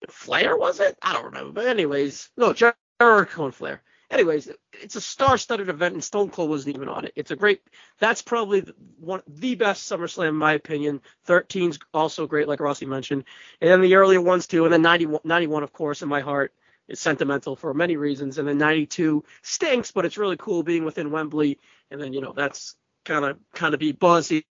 Flair 0.10 0.58
was 0.58 0.80
it? 0.80 0.98
I 1.02 1.14
don't 1.14 1.26
remember, 1.26 1.52
but 1.52 1.68
anyways, 1.68 2.30
no 2.38 2.54
Jericho 2.54 3.46
and 3.46 3.56
Flair 3.56 3.82
anyways, 4.12 4.50
it's 4.74 4.96
a 4.96 5.02
star-studded 5.02 5.70
event, 5.70 5.94
and 5.94 6.04
Stone 6.04 6.30
Cold 6.30 6.50
wasn't 6.50 6.76
even 6.76 6.90
on 6.90 7.06
it. 7.06 7.14
It's 7.16 7.32
a 7.32 7.36
great. 7.36 7.62
That's 8.00 8.22
probably 8.22 8.66
one 9.00 9.22
the 9.28 9.56
best 9.56 9.90
SummerSlam 9.90 10.30
in 10.30 10.36
my 10.36 10.54
opinion. 10.54 11.02
13's 11.28 11.80
also 11.94 12.28
great, 12.28 12.48
like 12.48 12.60
Rossi 12.60 12.86
mentioned, 12.86 13.24
and 13.62 13.70
then 13.70 13.82
the 13.82 13.96
earlier 13.96 14.22
ones 14.22 14.48
too, 14.48 14.66
and 14.66 14.74
then 14.74 14.82
91, 14.82 15.22
91 15.24 15.64
of 15.64 15.74
course, 15.74 16.02
in 16.02 16.10
my 16.10 16.22
heart 16.22 16.54
is 16.92 17.00
sentimental 17.00 17.56
for 17.56 17.74
many 17.74 17.96
reasons, 17.96 18.38
and 18.38 18.48
then 18.48 18.58
92 18.58 19.24
stinks, 19.42 19.92
but 19.92 20.06
it's 20.06 20.18
really 20.18 20.38
cool 20.38 20.62
being 20.62 20.86
within 20.86 21.12
Wembley, 21.12 21.58
and 21.90 22.00
then 22.00 22.14
you 22.14 22.22
know 22.22 22.34
that's 22.36 22.76
kind 23.06 23.26
of 23.26 23.38
kind 23.54 23.74
of 23.74 23.80
be 23.80 23.94
buzzy 23.94 24.46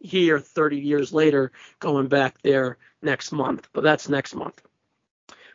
here 0.00 0.40
30 0.40 0.78
years 0.78 1.12
later, 1.12 1.52
going 1.78 2.08
back 2.08 2.42
there 2.42 2.78
next 3.02 3.32
month, 3.32 3.68
but 3.72 3.82
that's 3.84 4.08
next 4.08 4.34
month. 4.34 4.60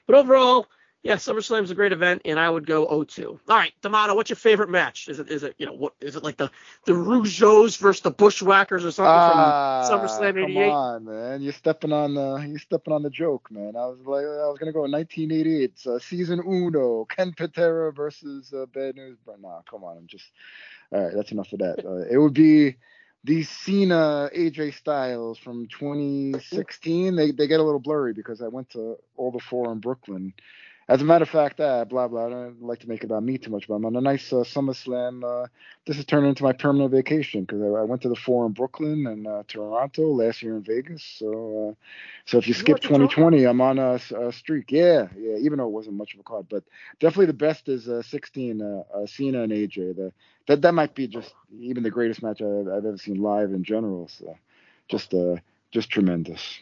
But 0.07 0.15
overall, 0.15 0.67
yeah, 1.05 1.17
SummerSlam's 1.17 1.69
a 1.69 1.75
great 1.75 1.91
event, 1.91 2.23
and 2.25 2.39
I 2.39 2.49
would 2.49 2.65
go 2.65 2.87
0-2. 2.87 3.27
All 3.27 3.39
right, 3.47 3.71
D'Amato, 3.83 4.15
what's 4.15 4.31
your 4.31 4.37
favorite 4.37 4.71
match? 4.71 5.07
Is 5.07 5.19
it 5.19 5.29
is 5.29 5.43
it 5.43 5.53
you 5.59 5.67
know 5.67 5.73
what 5.73 5.93
is 6.01 6.15
it 6.15 6.23
like 6.23 6.35
the 6.35 6.49
the 6.85 6.93
Rougeaus 6.93 7.77
versus 7.77 8.01
the 8.01 8.09
Bushwhackers 8.09 8.83
or 8.83 8.89
something 8.89 9.13
from 9.31 9.99
SummerSlam 9.99 10.43
'88? 10.43 10.53
Come 10.55 10.73
on, 10.73 11.05
man, 11.05 11.41
you're 11.43 11.53
stepping 11.53 11.93
on 11.93 12.15
the 12.15 12.43
you're 12.49 12.57
stepping 12.57 12.91
on 12.91 13.03
the 13.03 13.11
joke, 13.11 13.51
man. 13.51 13.75
I 13.75 13.85
was 13.85 13.99
like 13.99 14.25
I 14.25 14.49
was 14.49 14.57
gonna 14.57 14.71
go 14.71 14.81
1988. 14.81 15.73
Uh, 15.85 15.99
season 15.99 16.41
uno, 16.43 17.05
Ken 17.05 17.33
Patera 17.33 17.93
versus 17.93 18.51
uh, 18.51 18.65
Bad 18.73 18.95
News. 18.95 19.19
But 19.23 19.39
nah, 19.39 19.61
come 19.69 19.83
on, 19.83 19.97
I'm 19.97 20.07
just 20.07 20.25
all 20.91 21.03
right. 21.03 21.13
That's 21.15 21.31
enough 21.31 21.53
of 21.53 21.59
that. 21.59 21.75
Uh, 21.85 22.03
it 22.09 22.17
would 22.17 22.33
be 22.33 22.77
the 23.25 23.43
Cena 23.43 24.29
AJ 24.35 24.73
Styles 24.73 25.37
from 25.37 25.67
2016. 25.67 27.15
They 27.15 27.29
they 27.29 27.45
get 27.45 27.59
a 27.59 27.63
little 27.63 27.79
blurry 27.79 28.13
because 28.13 28.41
I 28.41 28.47
went 28.47 28.71
to 28.71 28.97
all 29.17 29.31
the 29.31 29.39
four 29.39 29.71
in 29.71 29.79
Brooklyn 29.79 30.33
as 30.87 31.01
a 31.01 31.05
matter 31.05 31.23
of 31.23 31.29
fact, 31.29 31.59
uh, 31.59 31.83
blah 31.85 32.07
blah. 32.07 32.27
I 32.27 32.29
don't 32.29 32.61
like 32.61 32.79
to 32.81 32.89
make 32.89 33.03
it 33.03 33.05
about 33.05 33.23
me 33.23 33.39
too 33.39 33.49
much, 33.49 33.67
but 33.67 33.73
I'm 33.73 33.85
on 33.85 33.95
a 33.95 34.01
nice 34.01 34.31
uh, 34.31 34.37
SummerSlam. 34.37 35.23
Uh, 35.23 35.47
this 35.87 35.97
is 35.97 36.05
turning 36.05 36.29
into 36.29 36.43
my 36.43 36.53
permanent 36.53 36.91
vacation 36.91 37.41
because 37.41 37.61
I, 37.61 37.65
I, 37.65 37.83
went 37.83 38.03
to 38.03 38.09
the 38.09 38.15
four 38.15 38.45
in 38.45 38.51
Brooklyn 38.51 39.07
and 39.07 39.25
uh, 39.25 39.43
Toronto 39.47 40.11
last 40.11 40.43
year 40.43 40.55
in 40.55 40.61
Vegas. 40.61 41.03
So, 41.03 41.69
uh, 41.69 41.73
so 42.25 42.37
if 42.37 42.47
you, 42.47 42.53
you 42.53 42.59
skip 42.59 42.81
2020, 42.81 43.45
I'm 43.45 43.61
on 43.61 43.79
a, 43.79 43.99
a, 44.15 44.31
streak. 44.31 44.71
Yeah, 44.71 45.07
yeah. 45.17 45.37
Even 45.37 45.57
though 45.57 45.65
it 45.65 45.71
wasn't 45.71 45.95
much 45.95 46.13
of 46.13 46.19
a 46.19 46.23
card, 46.23 46.45
but 46.49 46.63
definitely 46.99 47.27
the 47.27 47.33
best 47.33 47.67
is 47.67 47.89
uh, 47.89 48.03
16. 48.03 48.61
Uh, 48.61 49.07
Cena 49.07 49.41
and 49.41 49.51
AJ. 49.51 49.95
The, 49.95 50.13
that 50.47 50.61
that 50.61 50.73
might 50.73 50.93
be 50.93 51.07
just 51.07 51.33
even 51.59 51.81
the 51.81 51.89
greatest 51.89 52.21
match 52.21 52.43
I've, 52.43 52.67
I've 52.67 52.85
ever 52.85 52.97
seen 52.97 53.21
live 53.21 53.51
in 53.53 53.63
general. 53.63 54.07
So, 54.07 54.37
just 54.87 55.15
just 55.71 55.89
tremendous. 55.89 56.59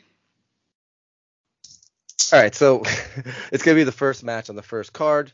All 2.34 2.40
right, 2.40 2.56
so 2.56 2.82
it's 3.52 3.62
gonna 3.62 3.76
be 3.76 3.84
the 3.84 3.92
first 3.92 4.24
match 4.24 4.50
on 4.50 4.56
the 4.56 4.64
first 4.64 4.92
card. 4.92 5.32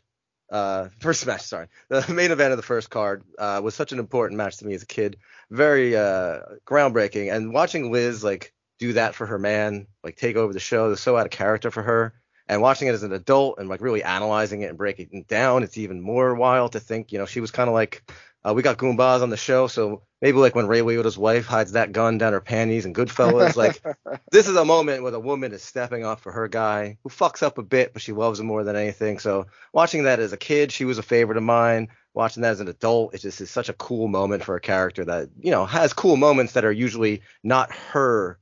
Uh, 0.52 0.88
first 0.98 1.26
match, 1.26 1.40
sorry, 1.40 1.68
the 1.88 2.04
main 2.12 2.30
event 2.30 2.50
of 2.50 2.58
the 2.58 2.62
first 2.62 2.90
card 2.90 3.24
uh, 3.38 3.58
was 3.64 3.74
such 3.74 3.92
an 3.92 3.98
important 3.98 4.36
match 4.36 4.58
to 4.58 4.66
me 4.66 4.74
as 4.74 4.82
a 4.82 4.86
kid, 4.86 5.16
very 5.50 5.96
uh, 5.96 6.40
groundbreaking. 6.66 7.32
And 7.34 7.54
watching 7.54 7.90
Liz 7.90 8.22
like 8.22 8.52
do 8.78 8.92
that 8.92 9.14
for 9.14 9.24
her 9.24 9.38
man, 9.38 9.86
like 10.04 10.16
take 10.16 10.36
over 10.36 10.52
the 10.52 10.60
show, 10.60 10.90
was 10.90 11.00
so 11.00 11.16
out 11.16 11.24
of 11.24 11.32
character 11.32 11.70
for 11.70 11.82
her. 11.82 12.12
And 12.48 12.60
watching 12.60 12.88
it 12.88 12.92
as 12.92 13.02
an 13.02 13.14
adult 13.14 13.60
and 13.60 13.68
like 13.70 13.80
really 13.80 14.02
analyzing 14.02 14.60
it 14.60 14.66
and 14.66 14.76
breaking 14.76 15.08
it 15.12 15.26
down, 15.26 15.62
it's 15.62 15.78
even 15.78 16.02
more 16.02 16.34
wild 16.34 16.72
to 16.72 16.80
think, 16.80 17.12
you 17.12 17.18
know, 17.18 17.24
she 17.24 17.40
was 17.40 17.50
kind 17.50 17.68
of 17.68 17.74
like 17.74 18.12
uh, 18.44 18.54
we 18.54 18.62
got 18.62 18.78
Goombas 18.78 19.22
on 19.22 19.30
the 19.30 19.36
show, 19.36 19.66
so 19.66 20.02
maybe 20.22 20.38
like 20.38 20.54
when 20.54 20.66
Ray 20.66 20.80
Liotta's 20.80 21.18
wife 21.18 21.46
hides 21.46 21.72
that 21.72 21.92
gun 21.92 22.18
down 22.18 22.32
her 22.32 22.40
panties 22.40 22.86
and 22.86 22.94
Goodfellas, 22.94 23.56
like 23.56 23.82
this 24.32 24.48
is 24.48 24.56
a 24.56 24.64
moment 24.64 25.02
where 25.02 25.12
the 25.12 25.20
woman 25.20 25.52
is 25.52 25.62
stepping 25.62 26.04
up 26.04 26.20
for 26.20 26.32
her 26.32 26.48
guy 26.48 26.98
who 27.02 27.10
fucks 27.10 27.42
up 27.42 27.58
a 27.58 27.62
bit, 27.62 27.92
but 27.92 28.02
she 28.02 28.12
loves 28.12 28.40
him 28.40 28.46
more 28.46 28.64
than 28.64 28.76
anything. 28.76 29.18
So 29.18 29.46
watching 29.72 30.04
that 30.04 30.20
as 30.20 30.32
a 30.32 30.38
kid, 30.38 30.72
she 30.72 30.84
was 30.84 30.98
a 30.98 31.02
favorite 31.02 31.38
of 31.38 31.44
mine. 31.44 31.88
Watching 32.12 32.42
that 32.42 32.52
as 32.52 32.60
an 32.60 32.68
adult, 32.68 33.14
it 33.14 33.18
just 33.18 33.40
is 33.40 33.50
such 33.50 33.68
a 33.68 33.74
cool 33.74 34.08
moment 34.08 34.42
for 34.42 34.56
a 34.56 34.60
character 34.60 35.04
that 35.04 35.28
you 35.38 35.50
know 35.50 35.64
has 35.64 35.92
cool 35.92 36.16
moments 36.16 36.54
that 36.54 36.64
are 36.64 36.72
usually 36.72 37.22
not 37.44 37.72
her 37.72 38.38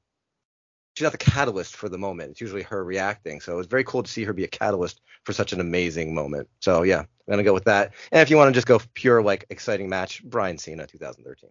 she's 0.98 1.04
not 1.04 1.12
the 1.12 1.18
catalyst 1.18 1.76
for 1.76 1.88
the 1.88 1.96
moment. 1.96 2.32
It's 2.32 2.40
usually 2.40 2.62
her 2.64 2.82
reacting. 2.82 3.40
So 3.40 3.52
it 3.52 3.56
was 3.56 3.68
very 3.68 3.84
cool 3.84 4.02
to 4.02 4.10
see 4.10 4.24
her 4.24 4.32
be 4.32 4.42
a 4.42 4.48
catalyst 4.48 5.00
for 5.22 5.32
such 5.32 5.52
an 5.52 5.60
amazing 5.60 6.12
moment. 6.12 6.48
So 6.58 6.82
yeah, 6.82 6.98
I'm 6.98 7.06
gonna 7.28 7.44
go 7.44 7.54
with 7.54 7.66
that. 7.66 7.94
And 8.10 8.20
if 8.20 8.30
you 8.30 8.36
want 8.36 8.48
to 8.48 8.52
just 8.52 8.66
go 8.66 8.80
pure 8.94 9.22
like 9.22 9.46
exciting 9.48 9.88
match, 9.88 10.24
Bryan 10.24 10.58
Cena 10.58 10.88
2013. 10.88 11.50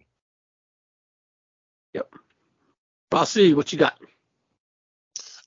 Yep. 1.94 2.14
Bossy, 3.08 3.54
what 3.54 3.72
you 3.72 3.78
got? 3.78 3.98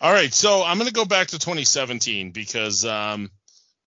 All 0.01 0.11
right, 0.11 0.33
so 0.33 0.63
I'm 0.63 0.79
gonna 0.79 0.89
go 0.89 1.05
back 1.05 1.27
to 1.27 1.37
2017 1.37 2.31
because 2.31 2.83
um, 2.83 3.29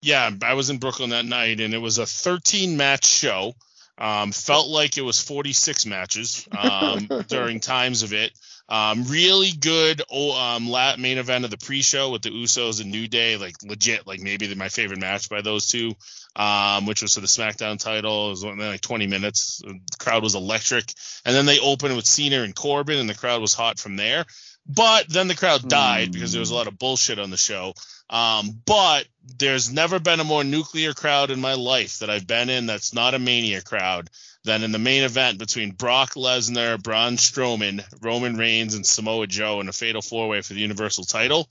yeah, 0.03 0.31
I 0.43 0.53
was 0.53 0.69
in 0.69 0.77
Brooklyn 0.77 1.09
that 1.11 1.25
night 1.25 1.61
and 1.61 1.73
it 1.73 1.79
was 1.79 1.97
a 1.97 2.05
13 2.05 2.77
match 2.77 3.07
show. 3.07 3.55
Um, 3.97 4.33
felt 4.33 4.69
like 4.69 4.99
it 4.99 5.03
was 5.03 5.23
46 5.23 5.87
matches 5.87 6.47
um, 6.59 7.09
during 7.29 7.61
times 7.61 8.03
of 8.03 8.13
it. 8.13 8.33
Um, 8.73 9.05
really 9.05 9.51
good 9.53 10.01
oh, 10.11 10.33
um, 10.33 10.71
main 10.99 11.19
event 11.19 11.45
of 11.45 11.51
the 11.51 11.59
pre-show 11.59 12.09
with 12.09 12.23
the 12.23 12.31
Usos 12.31 12.81
and 12.81 12.91
New 12.91 13.07
Day, 13.07 13.37
like 13.37 13.57
legit, 13.63 14.07
like 14.07 14.21
maybe 14.21 14.53
my 14.55 14.71
favorite 14.71 14.99
match 14.99 15.29
by 15.29 15.43
those 15.43 15.67
two, 15.67 15.93
um, 16.37 16.87
which 16.87 17.03
was 17.03 17.13
for 17.13 17.21
the 17.21 17.27
SmackDown 17.27 17.79
title. 17.79 18.29
It 18.29 18.31
was 18.31 18.45
like 18.45 18.81
20 18.81 19.09
minutes. 19.09 19.61
The 19.63 19.79
crowd 19.99 20.23
was 20.23 20.35
electric, 20.35 20.91
and 21.27 21.37
then 21.37 21.45
they 21.45 21.61
opened 21.61 21.97
with 21.97 22.07
Cena 22.07 22.41
and 22.41 22.55
Corbin, 22.55 22.99
and 22.99 23.11
the 23.11 23.15
crowd 23.15 23.43
was 23.43 23.53
hot 23.53 23.79
from 23.79 23.97
there. 23.97 24.25
But 24.67 25.07
then 25.07 25.29
the 25.29 25.35
crowd 25.35 25.69
died 25.69 26.09
mm. 26.09 26.13
because 26.13 26.33
there 26.33 26.41
was 26.41 26.51
a 26.51 26.55
lot 26.55 26.67
of 26.67 26.79
bullshit 26.79 27.19
on 27.19 27.29
the 27.29 27.37
show. 27.37 27.75
Um, 28.09 28.59
but 28.65 29.07
there's 29.39 29.71
never 29.71 29.99
been 29.99 30.21
a 30.21 30.25
more 30.25 30.45
nuclear 30.45 30.95
crowd 30.95 31.31
in 31.31 31.43
my 31.43 31.55
life 31.55 31.99
that 31.99 32.09
I've 32.09 32.27
been 32.27 32.49
in 32.49 32.65
that's 32.65 32.95
not 32.95 33.13
a 33.13 33.19
Mania 33.19 33.61
crowd 33.61 34.09
than 34.45 34.63
in 34.63 34.73
the 34.73 34.79
main 34.79 35.05
event 35.05 35.39
between 35.39 35.73
Brock 35.73 36.15
Lesnar, 36.15 36.83
Braun 36.83 37.17
Strowman, 37.17 37.85
Roman 38.03 38.37
Reigns, 38.37 38.75
and 38.75 38.85
Samoa 38.85 39.27
Joe 39.27 39.61
in 39.61 39.69
a 39.69 39.73
fatal 39.73 40.03
four 40.03 40.29
way 40.29 40.43
for 40.43 40.55
the 40.55 40.61
Universal 40.61 41.05
title. 41.05 41.49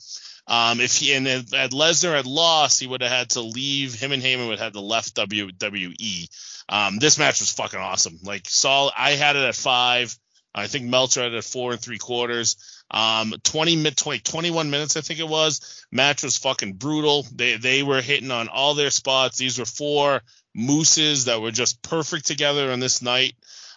Um, 0.48 0.82
if 0.82 0.98
he 0.98 1.14
and 1.14 1.28
if 1.28 1.46
Lesnar 1.52 2.16
had 2.16 2.26
lost, 2.26 2.80
he 2.80 2.88
would 2.88 3.02
have 3.02 3.12
had 3.12 3.30
to 3.32 3.42
leave. 3.42 3.94
Him 3.94 4.12
and 4.12 4.22
Heyman 4.22 4.48
would 4.48 4.60
have 4.60 4.66
had 4.66 4.74
to 4.74 4.82
left 4.82 5.16
WWE. 5.16 6.28
Um, 6.68 6.98
this 6.98 7.18
match 7.18 7.40
was 7.40 7.52
fucking 7.52 7.80
awesome. 7.80 8.20
Like 8.24 8.50
Saul, 8.50 8.92
I 8.98 9.12
had 9.12 9.36
it 9.36 9.44
at 9.44 9.56
five. 9.56 10.18
I 10.54 10.68
think 10.68 10.86
Meltzer 10.86 11.24
had 11.24 11.34
it 11.34 11.38
at 11.38 11.44
four 11.44 11.72
and 11.72 11.80
three 11.80 11.98
quarters. 11.98 12.84
Um, 12.90 13.34
20 13.44 13.90
20, 13.92 14.20
21 14.20 14.70
minutes, 14.70 14.98
I 14.98 15.02
think 15.02 15.22
it 15.22 15.28
was. 15.28 15.86
Match 15.92 16.24
was 16.24 16.38
fucking 16.38 16.74
brutal. 16.74 17.26
They 17.34 17.56
they 17.56 17.84
were 17.84 18.02
hitting 18.02 18.32
on 18.32 18.50
all 18.50 18.74
their 18.74 18.90
spots. 18.90 19.38
These 19.38 19.60
were 19.60 19.66
four 19.66 20.22
mooses 20.54 21.26
that 21.26 21.42
were 21.42 21.52
just 21.52 21.82
perfect 21.82 22.28
together 22.28 22.72
on 22.72 22.80
this 22.80 23.02
night. 23.02 23.34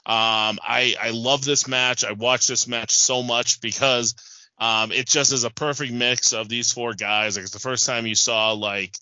Um, 0.07 0.59
I 0.62 0.97
I 1.01 1.11
love 1.11 1.45
this 1.45 1.66
match. 1.66 2.05
I 2.05 2.12
watch 2.12 2.47
this 2.47 2.68
match 2.68 2.95
so 2.95 3.22
much 3.22 3.61
because 3.61 4.14
um, 4.59 4.93
it 4.93 5.09
just 5.09 5.33
is 5.33 5.45
a 5.45 5.51
perfect 5.51 5.93
mix 5.93 6.33
of 6.33 6.49
these 6.49 6.72
four 6.72 6.95
guys. 6.95 7.37
Like 7.37 7.45
it's 7.45 7.53
the 7.53 7.59
first 7.59 7.87
time 7.87 8.07
you 8.07 8.14
saw 8.14 8.53
like 8.53 8.95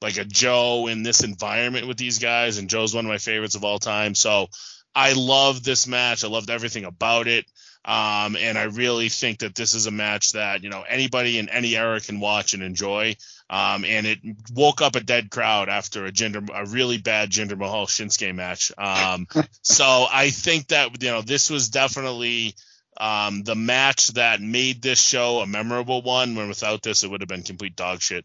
like 0.00 0.16
a 0.16 0.24
Joe 0.24 0.86
in 0.86 1.02
this 1.02 1.24
environment 1.24 1.88
with 1.88 1.96
these 1.96 2.18
guys, 2.18 2.58
and 2.58 2.70
Joe's 2.70 2.94
one 2.94 3.04
of 3.04 3.10
my 3.10 3.18
favorites 3.18 3.54
of 3.54 3.64
all 3.64 3.78
time. 3.78 4.14
So 4.14 4.48
I 4.94 5.12
love 5.14 5.62
this 5.62 5.86
match. 5.86 6.24
I 6.24 6.28
loved 6.28 6.50
everything 6.50 6.84
about 6.84 7.26
it. 7.26 7.46
Um, 7.84 8.36
and 8.36 8.56
I 8.56 8.64
really 8.64 9.10
think 9.10 9.40
that 9.40 9.54
this 9.54 9.74
is 9.74 9.86
a 9.86 9.90
match 9.90 10.32
that 10.32 10.62
you 10.62 10.70
know 10.70 10.84
anybody 10.88 11.38
in 11.38 11.48
any 11.48 11.76
era 11.76 12.00
can 12.00 12.20
watch 12.20 12.54
and 12.54 12.62
enjoy. 12.62 13.16
Um, 13.50 13.84
and 13.84 14.06
it 14.06 14.18
woke 14.54 14.80
up 14.80 14.96
a 14.96 15.00
dead 15.00 15.30
crowd 15.30 15.68
after 15.68 16.06
a 16.06 16.12
Jinder 16.12 16.48
a 16.52 16.66
really 16.66 16.98
bad 16.98 17.30
Jinder 17.30 17.58
Mahal 17.58 17.86
Shinsuke 17.86 18.34
match. 18.34 18.72
Um, 18.78 19.28
so 19.62 20.06
I 20.10 20.30
think 20.30 20.68
that 20.68 21.02
you 21.02 21.10
know 21.10 21.22
this 21.22 21.50
was 21.50 21.68
definitely 21.68 22.54
um, 22.96 23.42
the 23.42 23.54
match 23.54 24.08
that 24.08 24.40
made 24.40 24.80
this 24.80 25.00
show 25.00 25.40
a 25.40 25.46
memorable 25.46 26.00
one. 26.00 26.34
When 26.34 26.48
without 26.48 26.82
this, 26.82 27.04
it 27.04 27.10
would 27.10 27.20
have 27.20 27.28
been 27.28 27.42
complete 27.42 27.76
dog 27.76 28.00
shit. 28.00 28.24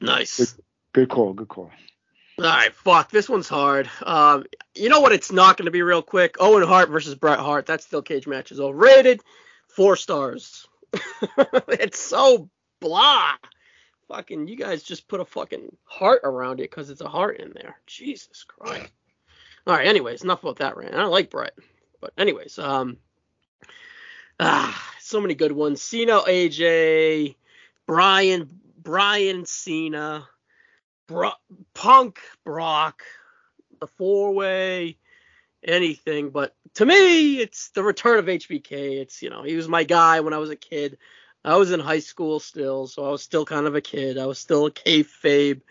Nice. 0.00 0.38
Good, 0.38 0.64
good 0.92 1.08
call. 1.10 1.32
Good 1.34 1.48
call. 1.48 1.70
All 2.38 2.44
right, 2.44 2.72
fuck. 2.72 3.10
This 3.10 3.28
one's 3.28 3.48
hard. 3.48 3.90
Um, 4.02 4.44
you 4.74 4.88
know 4.88 5.00
what? 5.00 5.12
It's 5.12 5.32
not 5.32 5.56
going 5.56 5.66
to 5.66 5.72
be 5.72 5.82
real 5.82 6.02
quick. 6.02 6.36
Owen 6.38 6.62
Hart 6.62 6.88
versus 6.88 7.16
Bret 7.16 7.40
Hart. 7.40 7.66
That 7.66 7.82
steel 7.82 8.00
cage 8.00 8.28
match 8.28 8.52
is 8.52 8.60
overrated. 8.60 9.22
Four 9.66 9.96
stars. 9.96 10.66
it's 11.68 11.98
so 11.98 12.48
blah. 12.80 13.34
Fucking, 14.08 14.48
you 14.48 14.56
guys 14.56 14.82
just 14.82 15.08
put 15.08 15.20
a 15.20 15.24
fucking 15.24 15.76
heart 15.84 16.22
around 16.24 16.60
it 16.60 16.70
because 16.70 16.88
it's 16.90 17.02
a 17.02 17.08
heart 17.08 17.40
in 17.40 17.52
there. 17.54 17.76
Jesus 17.86 18.44
Christ. 18.44 18.90
All 19.66 19.74
right. 19.74 19.86
Anyways, 19.86 20.22
enough 20.22 20.42
about 20.42 20.56
that 20.56 20.76
rant. 20.76 20.94
I 20.94 21.04
like 21.04 21.30
Bret, 21.30 21.54
but 22.00 22.12
anyways, 22.16 22.58
um, 22.58 22.96
ah, 24.40 24.92
so 25.00 25.20
many 25.20 25.34
good 25.34 25.52
ones. 25.52 25.82
Cena, 25.82 26.20
AJ, 26.20 27.36
Bryan, 27.86 28.48
Bryan 28.82 29.44
Cena. 29.44 30.26
Bro- 31.08 31.32
Punk, 31.74 32.20
Brock, 32.44 33.02
the 33.80 33.86
four 33.86 34.32
way, 34.32 34.98
anything. 35.64 36.30
But 36.30 36.54
to 36.74 36.86
me, 36.86 37.40
it's 37.40 37.70
the 37.70 37.82
return 37.82 38.18
of 38.18 38.26
HBK. 38.26 39.00
It's 39.00 39.22
you 39.22 39.30
know 39.30 39.42
he 39.42 39.56
was 39.56 39.68
my 39.68 39.84
guy 39.84 40.20
when 40.20 40.34
I 40.34 40.38
was 40.38 40.50
a 40.50 40.56
kid. 40.56 40.98
I 41.48 41.56
was 41.56 41.72
in 41.72 41.80
high 41.80 42.00
school 42.00 42.40
still, 42.40 42.86
so 42.86 43.06
I 43.06 43.10
was 43.10 43.22
still 43.22 43.44
kind 43.44 43.66
of 43.66 43.74
a 43.74 43.80
kid. 43.80 44.18
I 44.18 44.26
was 44.26 44.38
still 44.38 44.66
a 44.66 44.70
kayfabe 44.70 45.62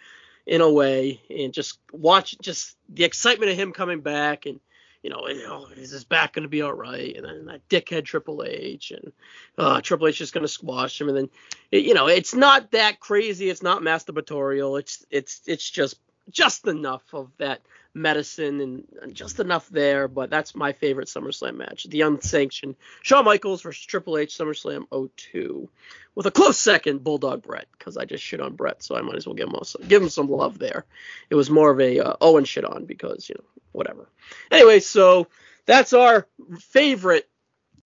in 0.45 0.61
a 0.61 0.71
way, 0.71 1.21
and 1.29 1.53
just 1.53 1.79
watch 1.91 2.35
just 2.41 2.77
the 2.89 3.03
excitement 3.03 3.51
of 3.51 3.57
him 3.57 3.73
coming 3.73 4.01
back 4.01 4.45
and 4.45 4.59
you 5.03 5.11
know, 5.11 5.67
is 5.77 5.91
his 5.91 6.03
back 6.03 6.33
going 6.33 6.43
to 6.43 6.49
be 6.49 6.61
all 6.61 6.73
right? 6.73 7.15
And 7.15 7.25
then 7.25 7.45
that 7.45 7.67
dickhead 7.69 8.05
Triple 8.05 8.43
H, 8.43 8.91
and 8.91 9.13
uh, 9.57 9.79
Triple 9.81 10.07
H 10.07 10.21
is 10.21 10.31
going 10.31 10.43
to 10.43 10.49
squash 10.49 10.99
him. 10.99 11.07
And 11.07 11.17
then, 11.17 11.29
you 11.71 11.93
know, 11.93 12.07
it's 12.07 12.33
not 12.33 12.71
that 12.71 12.99
crazy. 12.99 13.49
It's 13.49 13.63
not 13.63 13.81
masturbatorial. 13.81 14.79
It's 14.79 15.05
it's 15.09 15.41
it's 15.45 15.69
just 15.69 15.97
just 16.31 16.67
enough 16.67 17.03
of 17.13 17.31
that 17.37 17.61
medicine 17.93 18.61
and 19.01 19.13
just 19.13 19.39
enough 19.39 19.67
there. 19.69 20.07
But 20.07 20.29
that's 20.29 20.55
my 20.55 20.73
favorite 20.73 21.07
SummerSlam 21.07 21.57
match, 21.57 21.85
the 21.85 22.01
unsanctioned 22.01 22.75
Shawn 23.01 23.25
Michaels 23.25 23.61
versus 23.61 23.85
Triple 23.85 24.17
H 24.17 24.37
SummerSlam 24.37 24.85
02, 25.15 25.69
with 26.15 26.25
a 26.25 26.31
close 26.31 26.57
second 26.57 27.03
Bulldog 27.03 27.43
Bret, 27.43 27.67
because 27.77 27.97
I 27.97 28.05
just 28.05 28.23
shit 28.23 28.41
on 28.41 28.55
Bret, 28.55 28.83
so 28.83 28.95
I 28.95 29.01
might 29.01 29.15
as 29.15 29.25
well 29.25 29.35
give 29.35 29.49
him 29.49 29.55
some, 29.63 29.81
give 29.87 30.01
him 30.01 30.09
some 30.09 30.29
love 30.29 30.59
there. 30.59 30.85
It 31.29 31.35
was 31.35 31.49
more 31.49 31.71
of 31.71 31.79
a 31.79 31.99
uh, 31.99 32.15
Owen 32.21 32.45
shit 32.45 32.65
on 32.65 32.85
because 32.85 33.29
you 33.29 33.35
know 33.35 33.45
whatever. 33.71 34.09
Anyway, 34.51 34.79
so 34.79 35.27
that's 35.65 35.93
our 35.93 36.27
favorite, 36.59 37.27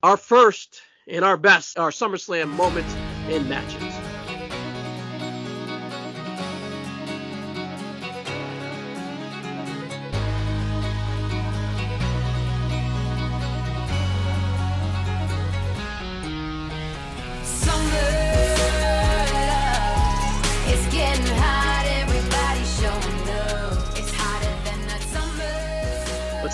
our 0.04 0.18
first 0.18 0.82
and 1.08 1.26
our 1.26 1.38
best, 1.38 1.80
our 1.80 1.92
SummerSlam 1.92 2.50
moments 2.50 2.94
and 3.28 3.50
matches. 3.50 4.01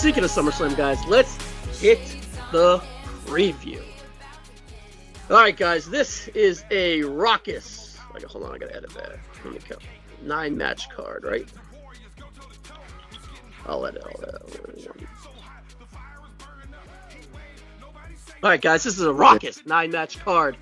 Speaking 0.07 0.23
of 0.23 0.31
SummerSlam, 0.31 0.77
guys, 0.77 1.05
let's 1.07 1.35
hit 1.81 1.99
the 2.53 2.81
preview. 3.25 3.81
All 5.29 5.35
right, 5.35 5.57
guys, 5.57 5.89
this 5.89 6.29
is 6.29 6.63
a 6.71 7.01
raucous. 7.01 7.99
Like, 8.13 8.23
hold 8.23 8.45
on, 8.45 8.55
I 8.55 8.57
gotta 8.57 8.73
edit 8.73 8.91
that. 8.91 9.19
Let 9.43 9.53
me 9.53 9.59
count. 9.59 9.81
Nine 10.21 10.55
match 10.55 10.89
card, 10.91 11.25
right? 11.25 11.45
I'll 13.65 13.85
edit 13.85 14.01
all 14.05 14.17
that. 14.21 14.43
All 18.41 18.49
right, 18.49 18.61
guys, 18.61 18.85
this 18.85 18.97
is 18.97 19.01
a 19.01 19.13
raucous 19.13 19.65
nine 19.65 19.91
match 19.91 20.19
card. 20.19 20.55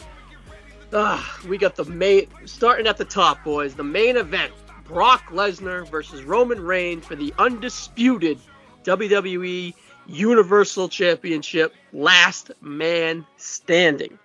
Uh, 0.91 1.23
we 1.47 1.59
got 1.59 1.75
the 1.75 1.85
main 1.85 2.25
starting 2.45 2.87
at 2.87 2.97
the 2.97 3.05
top, 3.05 3.43
boys. 3.43 3.75
The 3.75 3.83
main 3.83 4.17
event: 4.17 4.53
Brock 4.85 5.27
Lesnar 5.27 5.87
versus 5.87 6.23
Roman 6.23 6.59
Reigns 6.59 7.05
for 7.05 7.15
the 7.15 7.31
undisputed 7.37 8.39
WWE 8.85 9.73
Universal 10.07 10.89
Championship 10.89 11.73
last 11.91 12.51
man 12.61 13.25
standing. 13.37 14.19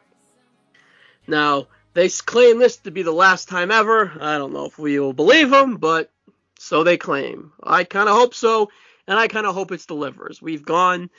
Now, 1.26 1.68
they 1.94 2.08
claim 2.08 2.58
this 2.58 2.76
to 2.78 2.90
be 2.90 3.02
the 3.02 3.12
last 3.12 3.48
time 3.48 3.70
ever. 3.70 4.12
I 4.20 4.38
don't 4.38 4.52
know 4.52 4.66
if 4.66 4.78
we 4.78 4.98
will 5.00 5.12
believe 5.12 5.50
them, 5.50 5.76
but 5.76 6.10
so 6.58 6.84
they 6.84 6.96
claim. 6.96 7.52
I 7.62 7.84
kind 7.84 8.08
of 8.08 8.16
hope 8.16 8.34
so, 8.34 8.70
and 9.06 9.18
I 9.18 9.28
kind 9.28 9.46
of 9.46 9.54
hope 9.54 9.72
it 9.72 9.84
delivers. 9.86 10.42
We've 10.42 10.64
gone, 10.64 11.10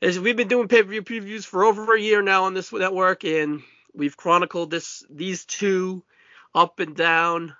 as 0.00 0.18
we've 0.18 0.36
been 0.36 0.48
doing 0.48 0.68
pay-per-view 0.68 1.02
previews 1.02 1.44
for 1.44 1.64
over 1.64 1.94
a 1.94 2.00
year 2.00 2.22
now 2.22 2.44
on 2.44 2.54
this 2.54 2.72
network, 2.72 3.24
and 3.24 3.62
we've 3.94 4.16
chronicled 4.16 4.70
this 4.70 5.04
these 5.10 5.44
two 5.44 6.02
up 6.54 6.80
and 6.80 6.94
down, 6.96 7.54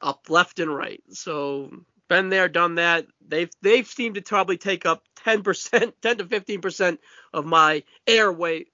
up 0.00 0.30
left 0.30 0.60
and 0.60 0.74
right. 0.74 1.02
So 1.10 1.84
been 2.12 2.28
there, 2.28 2.46
done 2.46 2.74
that. 2.74 3.06
They've 3.26 3.50
they've 3.62 3.86
seemed 3.86 4.16
to 4.16 4.22
probably 4.22 4.58
take 4.58 4.84
up 4.84 5.02
10%, 5.24 5.92
10 6.02 6.18
to 6.18 6.24
15% 6.24 6.98
of 7.32 7.46
my 7.46 7.84
airwaves 8.06 8.66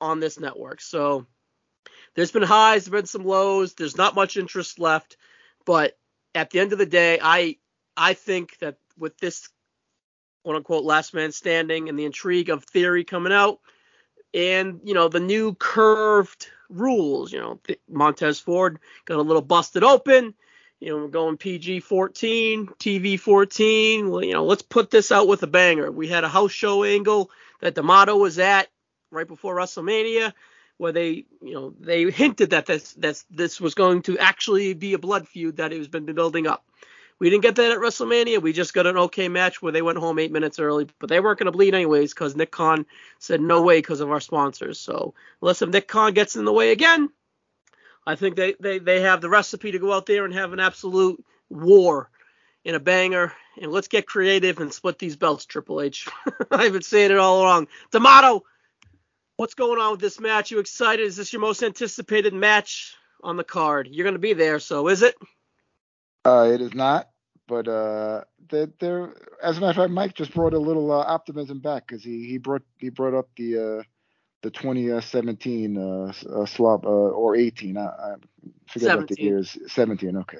on 0.00 0.18
this 0.18 0.40
network. 0.40 0.80
So 0.80 1.24
there's 2.16 2.32
been 2.32 2.42
highs, 2.42 2.84
there's 2.84 3.02
been 3.02 3.06
some 3.06 3.24
lows. 3.24 3.74
There's 3.74 3.96
not 3.96 4.16
much 4.16 4.36
interest 4.36 4.80
left, 4.80 5.16
but 5.64 5.96
at 6.34 6.50
the 6.50 6.58
end 6.58 6.72
of 6.72 6.78
the 6.78 6.86
day, 6.86 7.20
I 7.22 7.58
I 7.96 8.14
think 8.14 8.58
that 8.58 8.78
with 8.98 9.16
this 9.18 9.48
quote 10.42 10.56
unquote 10.56 10.84
last 10.84 11.14
man 11.14 11.30
standing 11.30 11.88
and 11.88 11.96
the 11.96 12.06
intrigue 12.06 12.50
of 12.50 12.64
theory 12.64 13.04
coming 13.04 13.32
out, 13.32 13.60
and 14.32 14.80
you 14.82 14.94
know 14.94 15.06
the 15.06 15.20
new 15.20 15.54
curved 15.54 16.48
rules, 16.68 17.32
you 17.32 17.38
know 17.38 17.60
Montez 17.88 18.40
Ford 18.40 18.80
got 19.04 19.20
a 19.20 19.22
little 19.22 19.42
busted 19.42 19.84
open 19.84 20.34
you 20.84 20.90
know, 20.90 20.98
we're 20.98 21.08
going 21.08 21.38
PG 21.38 21.80
14, 21.80 22.66
TV 22.78 23.18
14. 23.18 24.10
Well, 24.10 24.22
you 24.22 24.34
know, 24.34 24.44
let's 24.44 24.60
put 24.60 24.90
this 24.90 25.10
out 25.10 25.26
with 25.26 25.42
a 25.42 25.46
banger. 25.46 25.90
We 25.90 26.08
had 26.08 26.24
a 26.24 26.28
house 26.28 26.52
show 26.52 26.84
angle 26.84 27.30
that 27.60 27.74
D'Amato 27.74 28.18
was 28.18 28.38
at 28.38 28.68
right 29.10 29.26
before 29.26 29.56
WrestleMania, 29.56 30.34
where 30.76 30.92
they, 30.92 31.24
you 31.40 31.54
know, 31.54 31.74
they 31.80 32.10
hinted 32.10 32.50
that 32.50 32.66
this 32.66 32.92
this 32.92 33.24
this 33.30 33.62
was 33.62 33.72
going 33.72 34.02
to 34.02 34.18
actually 34.18 34.74
be 34.74 34.92
a 34.92 34.98
blood 34.98 35.26
feud 35.26 35.56
that 35.56 35.72
it 35.72 35.78
has 35.78 35.88
been 35.88 36.04
building 36.04 36.46
up. 36.46 36.66
We 37.18 37.30
didn't 37.30 37.44
get 37.44 37.56
that 37.56 37.70
at 37.70 37.78
WrestleMania. 37.78 38.42
We 38.42 38.52
just 38.52 38.74
got 38.74 38.86
an 38.86 38.98
okay 38.98 39.30
match 39.30 39.62
where 39.62 39.72
they 39.72 39.80
went 39.80 39.96
home 39.96 40.18
eight 40.18 40.32
minutes 40.32 40.58
early, 40.58 40.88
but 40.98 41.08
they 41.08 41.20
weren't 41.20 41.38
going 41.38 41.46
to 41.46 41.52
bleed 41.52 41.74
anyways 41.74 42.12
because 42.12 42.36
Nick 42.36 42.50
Khan 42.50 42.84
said 43.18 43.40
no 43.40 43.62
way 43.62 43.78
because 43.78 44.00
of 44.00 44.10
our 44.10 44.20
sponsors. 44.20 44.80
So 44.80 45.14
unless 45.40 45.62
if 45.62 45.70
Nick 45.70 45.88
Khan 45.88 46.12
gets 46.12 46.36
in 46.36 46.44
the 46.44 46.52
way 46.52 46.72
again, 46.72 47.08
I 48.06 48.16
think 48.16 48.36
they, 48.36 48.54
they, 48.60 48.78
they 48.78 49.00
have 49.00 49.20
the 49.20 49.30
recipe 49.30 49.72
to 49.72 49.78
go 49.78 49.92
out 49.92 50.06
there 50.06 50.24
and 50.24 50.34
have 50.34 50.52
an 50.52 50.60
absolute 50.60 51.24
war 51.48 52.10
in 52.64 52.74
a 52.74 52.80
banger. 52.80 53.32
And 53.60 53.72
let's 53.72 53.88
get 53.88 54.06
creative 54.06 54.58
and 54.60 54.72
split 54.72 54.98
these 54.98 55.16
belts, 55.16 55.46
Triple 55.46 55.80
H. 55.80 56.08
I've 56.50 56.72
been 56.72 56.82
saying 56.82 57.12
it 57.12 57.18
all 57.18 57.42
along. 57.42 57.68
D'Amato, 57.92 58.44
what's 59.36 59.54
going 59.54 59.80
on 59.80 59.92
with 59.92 60.00
this 60.00 60.20
match? 60.20 60.50
You 60.50 60.58
excited? 60.58 61.04
Is 61.04 61.16
this 61.16 61.32
your 61.32 61.40
most 61.40 61.62
anticipated 61.62 62.34
match 62.34 62.94
on 63.22 63.36
the 63.36 63.44
card? 63.44 63.88
You're 63.90 64.04
going 64.04 64.14
to 64.14 64.18
be 64.20 64.32
there, 64.32 64.58
so 64.58 64.88
is 64.88 65.02
it? 65.02 65.14
Uh, 66.24 66.50
it 66.52 66.60
is 66.60 66.74
not, 66.74 67.10
but 67.46 67.68
uh, 67.68 68.22
they're, 68.48 68.68
they're 68.80 69.14
as 69.42 69.58
a 69.58 69.60
matter 69.60 69.70
of 69.70 69.76
fact, 69.76 69.90
Mike 69.90 70.14
just 70.14 70.34
brought 70.34 70.54
a 70.54 70.58
little 70.58 70.90
uh, 70.90 71.04
optimism 71.06 71.60
back 71.60 71.86
because 71.86 72.02
he 72.02 72.26
he 72.26 72.38
brought 72.38 72.62
he 72.78 72.88
brought 72.88 73.14
up 73.14 73.28
the 73.36 73.58
uh, 73.58 73.82
the 74.44 74.50
2017 74.52 75.78
uh, 75.78 76.12
uh, 76.42 76.46
slop 76.46 76.86
uh, 76.86 76.88
or 76.90 77.36
18. 77.36 77.78
I, 77.78 77.86
I 77.86 78.14
forget 78.68 78.92
17. 78.92 78.94
what 78.94 79.08
the 79.08 79.16
years. 79.20 79.58
17. 79.66 80.16
Okay. 80.18 80.38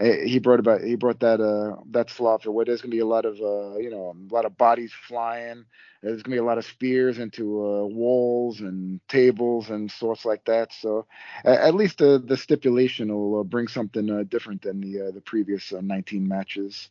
Uh, 0.00 0.26
he 0.26 0.38
brought 0.40 0.60
about 0.60 0.82
he 0.82 0.96
brought 0.96 1.20
that 1.20 1.40
uh 1.40 1.76
that 1.90 2.10
slaughter 2.10 2.50
where 2.50 2.64
there's 2.64 2.82
gonna 2.82 2.90
be 2.92 3.00
a 3.00 3.06
lot 3.06 3.24
of 3.24 3.34
uh 3.40 3.76
you 3.78 3.90
know 3.90 4.14
a 4.30 4.34
lot 4.34 4.44
of 4.46 4.56
bodies 4.58 4.92
flying 5.08 5.64
there's 6.02 6.22
gonna 6.22 6.34
be 6.36 6.40
a 6.40 6.44
lot 6.44 6.58
of 6.58 6.64
spears 6.64 7.18
into 7.18 7.64
uh, 7.64 7.84
walls 7.84 8.60
and 8.60 9.00
tables 9.08 9.70
and 9.70 9.90
sorts 9.90 10.24
like 10.24 10.44
that 10.46 10.72
so 10.72 11.06
uh, 11.44 11.50
at 11.60 11.74
least 11.74 11.98
the 11.98 12.22
the 12.26 12.36
stipulation 12.36 13.14
will 13.14 13.40
uh, 13.40 13.44
bring 13.44 13.68
something 13.68 14.10
uh, 14.10 14.24
different 14.28 14.62
than 14.62 14.80
the 14.80 15.08
uh, 15.08 15.10
the 15.12 15.20
previous 15.22 15.72
uh, 15.72 15.80
19 15.82 16.26
matches 16.28 16.90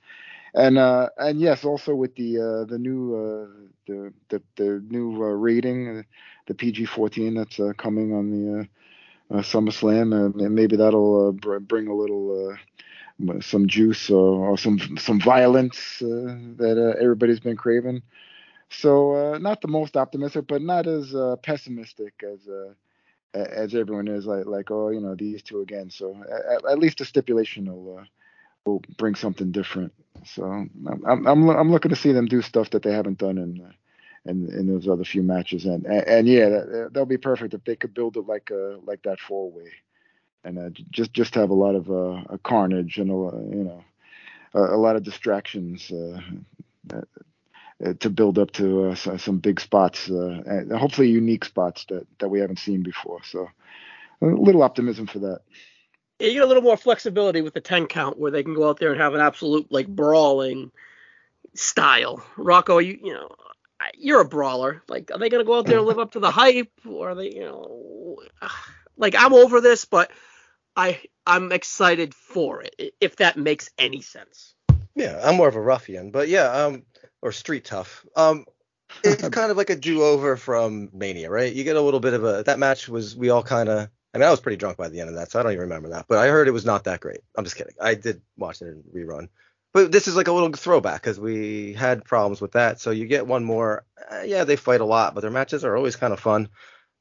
and 0.54 0.78
uh 0.78 1.10
and 1.18 1.40
yes 1.40 1.66
also 1.66 1.96
with 1.96 2.16
the 2.16 2.38
uh 2.40 2.66
the 2.66 2.80
new 2.80 3.16
uh 3.16 3.48
the 3.88 4.14
the, 4.30 4.42
the 4.58 4.84
new 4.90 5.14
uh, 5.24 5.28
rating 5.28 6.00
uh, 6.00 6.04
the 6.48 6.54
PG-14 6.54 7.36
that's 7.38 7.60
uh, 7.60 7.74
coming 7.78 8.14
on 8.14 8.30
the 8.32 8.60
uh, 8.60 9.38
uh 9.38 9.42
SummerSlam 9.42 10.14
and, 10.14 10.56
maybe 10.56 10.76
that'll 10.76 11.30
uh, 11.30 11.32
br- 11.32 11.60
bring 11.60 11.88
a 11.88 11.96
little 11.96 12.52
uh 12.52 12.56
some 13.42 13.68
juice 13.68 14.10
or, 14.10 14.58
some 14.58 14.80
some 14.98 15.20
violence 15.20 16.02
uh, 16.02 16.36
that 16.58 16.98
everybody's 17.00 17.40
been 17.40 17.56
craving. 17.56 18.02
So 18.70 19.38
not 19.38 19.62
the 19.62 19.68
most 19.68 19.96
optimistic, 19.96 20.48
but 20.48 20.62
not 20.62 20.88
as 20.88 21.16
pessimistic 21.44 22.14
as 22.24 22.40
as 23.34 23.76
everyone 23.76 24.08
is. 24.08 24.26
Like 24.26 24.46
like 24.48 24.72
oh 24.72 24.90
you 24.90 25.00
know 25.00 25.16
these 25.16 25.44
two 25.44 25.62
again. 25.62 25.92
So 25.92 26.22
at, 26.52 26.66
at 26.70 26.80
least 26.80 26.98
the 26.98 27.06
stipulation 27.06 27.66
will 27.66 28.04
will 28.66 28.82
bring 28.98 29.16
something 29.16 29.52
different. 29.52 29.94
So 30.26 30.44
I'm 30.44 30.70
I'm 31.28 31.50
I'm 31.50 31.72
looking 31.72 31.90
to 31.90 31.96
see 31.96 32.12
them 32.12 32.26
do 32.26 32.42
stuff 32.42 32.72
that 32.72 32.82
they 32.82 32.92
haven't 32.94 33.20
done 33.20 33.38
in. 33.38 33.74
In, 34.26 34.50
in 34.54 34.68
those 34.68 34.88
other 34.88 35.04
few 35.04 35.24
matches, 35.24 35.66
and 35.66 35.86
and, 35.86 36.08
and 36.08 36.28
yeah, 36.28 36.50
that, 36.50 36.92
will 36.94 37.06
be 37.06 37.18
perfect 37.18 37.54
if 37.54 37.64
they 37.64 37.76
could 37.76 37.94
build 37.94 38.18
it 38.18 38.28
like 38.28 38.50
a 38.52 38.80
like 38.84 39.04
that 39.04 39.20
four 39.20 39.52
way 39.52 39.72
and 40.44 40.60
uh, 40.60 40.70
just 40.92 41.14
just 41.14 41.36
have 41.36 41.50
a 41.50 41.54
lot 41.54 41.76
of 41.76 41.90
uh, 41.90 42.22
a 42.30 42.38
carnage 42.44 42.98
and 42.98 43.10
a 43.10 43.56
you 43.56 43.64
know 43.64 43.84
a, 44.54 44.76
a 44.76 44.78
lot 44.78 44.96
of 44.96 45.04
distractions 45.04 45.92
uh, 45.92 46.20
uh 46.94 47.02
to 48.00 48.10
build 48.10 48.38
up 48.38 48.52
to 48.52 48.92
uh, 48.92 48.96
some 48.96 49.40
big 49.40 49.60
spots, 49.60 50.10
uh, 50.10 50.42
and 50.46 50.72
hopefully 50.72 51.10
unique 51.10 51.44
spots 51.44 51.86
that 51.90 52.06
that 52.20 52.30
we 52.30 52.40
haven't 52.40 52.60
seen 52.60 52.84
before. 52.84 53.22
So 53.24 53.50
a 54.22 54.26
little 54.26 54.64
optimism 54.64 55.08
for 55.08 55.20
that. 55.20 55.42
Yeah, 56.20 56.28
you 56.28 56.34
get 56.36 56.44
a 56.44 56.48
little 56.48 56.64
more 56.64 56.78
flexibility 56.78 57.42
with 57.42 57.54
the 57.54 57.60
10 57.60 57.88
count 57.88 58.18
where 58.18 58.32
they 58.32 58.44
can 58.44 58.54
go 58.54 58.70
out 58.70 58.80
there 58.80 58.92
and 58.92 59.02
have 59.02 59.16
an 59.16 59.20
absolute 59.20 59.70
like 59.72 59.88
brawling 59.88 60.72
style. 61.56 62.24
Rocco, 62.38 62.78
you 62.78 63.00
you 63.02 63.14
know 63.14 63.30
you're 63.98 64.22
a 64.22 64.26
brawler. 64.26 64.84
Like, 64.88 65.12
are 65.12 65.18
they 65.18 65.30
gonna 65.30 65.44
go 65.44 65.58
out 65.58 65.66
there 65.66 65.78
and 65.78 65.88
live 65.88 66.00
up 66.00 66.12
to 66.12 66.20
the 66.20 66.32
hype, 66.42 66.72
or 66.88 67.12
are 67.12 67.16
they, 67.16 67.34
you 67.34 67.42
know, 67.42 68.18
like 68.98 69.16
I'm 69.18 69.34
over 69.34 69.62
this, 69.62 69.86
but 69.86 70.12
I 70.76 71.02
I'm 71.26 71.52
excited 71.52 72.14
for 72.14 72.64
it 72.64 72.96
if 73.00 73.18
that 73.18 73.38
makes 73.38 73.70
any 73.78 74.02
sense. 74.02 74.56
Yeah, 74.96 75.20
I'm 75.24 75.36
more 75.36 75.48
of 75.48 75.56
a 75.56 75.62
ruffian, 75.62 76.12
but 76.12 76.28
yeah, 76.28 76.52
um, 76.52 76.84
or 77.22 77.32
street 77.32 77.66
tough. 77.66 78.06
Um, 78.16 78.46
it's 79.04 79.28
kind 79.30 79.50
of 79.50 79.58
like 79.58 79.70
a 79.70 79.76
do-over 79.76 80.38
from 80.38 80.90
Mania, 80.94 81.30
right? 81.30 81.52
You 81.52 81.64
get 81.64 81.76
a 81.76 81.82
little 81.82 82.00
bit 82.00 82.14
of 82.14 82.24
a 82.24 82.44
that 82.46 82.60
match 82.60 82.88
was 82.88 83.16
we 83.16 83.30
all 83.30 83.44
kind 83.44 83.70
of. 83.70 83.90
I 84.14 84.20
mean, 84.20 84.28
I 84.28 84.32
was 84.32 84.42
pretty 84.42 84.58
drunk 84.58 84.78
by 84.78 84.90
the 84.90 85.00
end 85.00 85.10
of 85.10 85.16
that, 85.16 85.32
so 85.32 85.40
I 85.40 85.44
don't 85.44 85.54
even 85.54 85.64
remember 85.64 85.90
that. 85.90 86.06
But 86.08 86.20
I 86.20 86.28
heard 86.28 86.48
it 86.48 86.52
was 86.52 86.66
not 86.66 86.84
that 86.84 87.00
great. 87.00 87.22
I'm 87.36 87.44
just 87.44 87.56
kidding. 87.56 87.74
I 87.82 87.96
did 87.96 88.22
watch 88.38 88.62
it 88.62 88.68
in 88.68 88.84
rerun, 88.96 89.30
but 89.74 89.92
this 89.92 90.08
is 90.08 90.16
like 90.16 90.28
a 90.28 90.32
little 90.32 90.52
throwback 90.54 91.02
because 91.02 91.20
we 91.20 91.74
had 91.74 92.06
problems 92.06 92.40
with 92.40 92.54
that. 92.54 92.80
So 92.80 92.92
you 92.92 93.08
get 93.08 93.28
one 93.28 93.44
more. 93.44 93.86
Uh, 94.12 94.22
yeah, 94.26 94.44
they 94.44 94.56
fight 94.56 94.82
a 94.82 94.86
lot, 94.86 95.16
but 95.16 95.22
their 95.22 95.32
matches 95.32 95.66
are 95.66 95.76
always 95.76 95.96
kind 95.96 96.14
of 96.14 96.20
fun. 96.20 96.50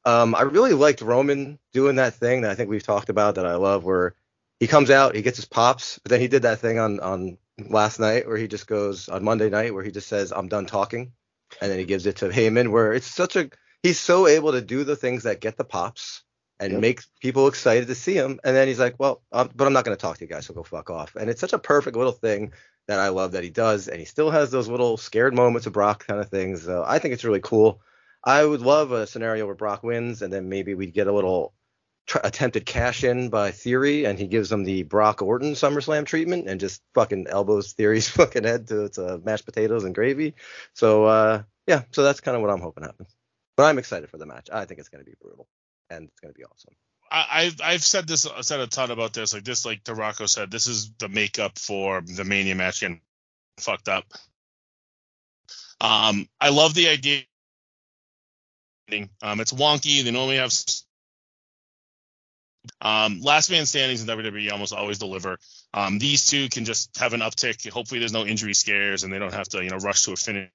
Um, 0.04 0.34
I 0.34 0.42
really 0.42 0.72
liked 0.72 1.02
Roman 1.02 1.58
doing 1.72 1.96
that 1.96 2.14
thing 2.14 2.42
that 2.42 2.50
I 2.50 2.54
think 2.54 2.70
we've 2.70 2.82
talked 2.82 3.08
about 3.08 3.36
that 3.36 3.46
I 3.46 3.54
love, 3.54 3.84
where 3.84 4.14
he 4.58 4.66
comes 4.66 4.90
out, 4.90 5.14
he 5.14 5.22
gets 5.22 5.36
his 5.36 5.44
pops, 5.44 6.00
but 6.02 6.10
then 6.10 6.20
he 6.20 6.28
did 6.28 6.42
that 6.42 6.60
thing 6.60 6.78
on 6.78 7.00
on 7.00 7.38
last 7.68 8.00
night 8.00 8.26
where 8.26 8.36
he 8.36 8.48
just 8.48 8.66
goes 8.66 9.08
on 9.08 9.22
Monday 9.22 9.50
night 9.50 9.74
where 9.74 9.84
he 9.84 9.90
just 9.90 10.08
says 10.08 10.32
I'm 10.32 10.48
done 10.48 10.66
talking, 10.66 11.12
and 11.60 11.70
then 11.70 11.78
he 11.78 11.84
gives 11.84 12.06
it 12.06 12.16
to 12.16 12.28
Heyman, 12.28 12.70
where 12.70 12.92
it's 12.92 13.06
such 13.06 13.36
a 13.36 13.50
he's 13.82 14.00
so 14.00 14.26
able 14.26 14.52
to 14.52 14.60
do 14.62 14.84
the 14.84 14.96
things 14.96 15.24
that 15.24 15.40
get 15.40 15.56
the 15.56 15.64
pops 15.64 16.22
and 16.62 16.72
yep. 16.72 16.80
make 16.80 17.00
people 17.20 17.48
excited 17.48 17.88
to 17.88 17.94
see 17.94 18.14
him, 18.14 18.40
and 18.44 18.56
then 18.56 18.68
he's 18.68 18.78
like, 18.78 18.94
well, 18.98 19.22
um, 19.32 19.50
but 19.54 19.66
I'm 19.66 19.72
not 19.72 19.84
going 19.84 19.96
to 19.96 20.00
talk 20.00 20.18
to 20.18 20.24
you 20.24 20.28
guys, 20.28 20.46
so 20.46 20.54
go 20.54 20.62
fuck 20.62 20.90
off, 20.90 21.16
and 21.16 21.28
it's 21.28 21.40
such 21.40 21.52
a 21.52 21.58
perfect 21.58 21.96
little 21.96 22.12
thing 22.12 22.52
that 22.88 22.98
I 22.98 23.08
love 23.08 23.32
that 23.32 23.44
he 23.44 23.50
does, 23.50 23.88
and 23.88 23.98
he 23.98 24.04
still 24.04 24.30
has 24.30 24.50
those 24.50 24.68
little 24.68 24.96
scared 24.96 25.34
moments 25.34 25.66
of 25.66 25.72
Brock 25.72 26.06
kind 26.06 26.20
of 26.20 26.28
things. 26.28 26.62
So 26.62 26.84
I 26.86 26.98
think 26.98 27.14
it's 27.14 27.24
really 27.24 27.40
cool. 27.40 27.80
I 28.24 28.44
would 28.44 28.60
love 28.60 28.92
a 28.92 29.06
scenario 29.06 29.46
where 29.46 29.54
Brock 29.54 29.82
wins, 29.82 30.22
and 30.22 30.32
then 30.32 30.48
maybe 30.48 30.74
we'd 30.74 30.94
get 30.94 31.06
a 31.06 31.12
little 31.12 31.54
tr- 32.06 32.18
attempted 32.22 32.66
cash 32.66 33.04
in 33.04 33.28
by 33.30 33.50
Theory, 33.50 34.04
and 34.04 34.18
he 34.18 34.26
gives 34.26 34.48
them 34.48 34.64
the 34.64 34.82
Brock 34.84 35.22
Orton 35.22 35.52
SummerSlam 35.52 36.06
treatment, 36.06 36.48
and 36.48 36.60
just 36.60 36.82
fucking 36.94 37.26
elbows 37.28 37.72
Theory's 37.72 38.08
fucking 38.20 38.44
head 38.44 38.68
to, 38.68 38.88
to 38.90 39.20
mashed 39.24 39.44
potatoes 39.44 39.84
and 39.84 39.94
gravy. 39.94 40.34
So 40.74 41.04
uh, 41.04 41.42
yeah, 41.66 41.82
so 41.90 42.02
that's 42.02 42.20
kind 42.20 42.36
of 42.36 42.42
what 42.42 42.50
I'm 42.50 42.60
hoping 42.60 42.84
happens. 42.84 43.14
But 43.56 43.64
I'm 43.64 43.78
excited 43.78 44.08
for 44.08 44.18
the 44.18 44.26
match. 44.26 44.48
I 44.52 44.64
think 44.64 44.80
it's 44.80 44.88
going 44.88 45.04
to 45.04 45.10
be 45.10 45.16
brutal, 45.20 45.46
and 45.96 46.08
it's 46.08 46.20
going 46.20 46.32
to 46.32 46.38
be 46.38 46.44
awesome. 46.44 46.74
I, 47.14 47.44
have 47.44 47.60
I've 47.62 47.82
said 47.82 48.08
this 48.08 48.26
said 48.40 48.60
a 48.60 48.66
ton 48.66 48.90
about 48.90 49.12
this. 49.12 49.34
Like 49.34 49.44
this, 49.44 49.66
like 49.66 49.84
DeRocco 49.84 50.26
said, 50.26 50.50
this 50.50 50.66
is 50.66 50.92
the 50.98 51.10
makeup 51.10 51.58
for 51.58 52.00
the 52.00 52.24
Mania 52.24 52.54
match 52.54 52.80
getting 52.80 53.02
fucked 53.58 53.88
up. 53.88 54.04
Um, 55.78 56.26
I 56.40 56.48
love 56.48 56.72
the 56.72 56.88
idea 56.88 57.22
um, 59.22 59.40
it's 59.40 59.52
wonky. 59.52 60.02
They 60.02 60.10
normally 60.10 60.36
have 60.36 60.52
um, 62.80 63.20
last 63.20 63.50
man 63.50 63.66
standings 63.66 64.02
in 64.02 64.08
WWE 64.08 64.52
almost 64.52 64.72
always 64.72 64.98
deliver. 64.98 65.38
Um, 65.74 65.98
these 65.98 66.26
two 66.26 66.48
can 66.48 66.64
just 66.64 66.96
have 66.98 67.12
an 67.12 67.20
uptick. 67.20 67.68
Hopefully, 67.70 68.00
there's 68.00 68.12
no 68.12 68.26
injury 68.26 68.54
scares 68.54 69.04
and 69.04 69.12
they 69.12 69.18
don't 69.18 69.34
have 69.34 69.48
to, 69.50 69.62
you 69.62 69.70
know, 69.70 69.78
rush 69.78 70.04
to 70.04 70.12
a 70.12 70.16
finish. 70.16 70.50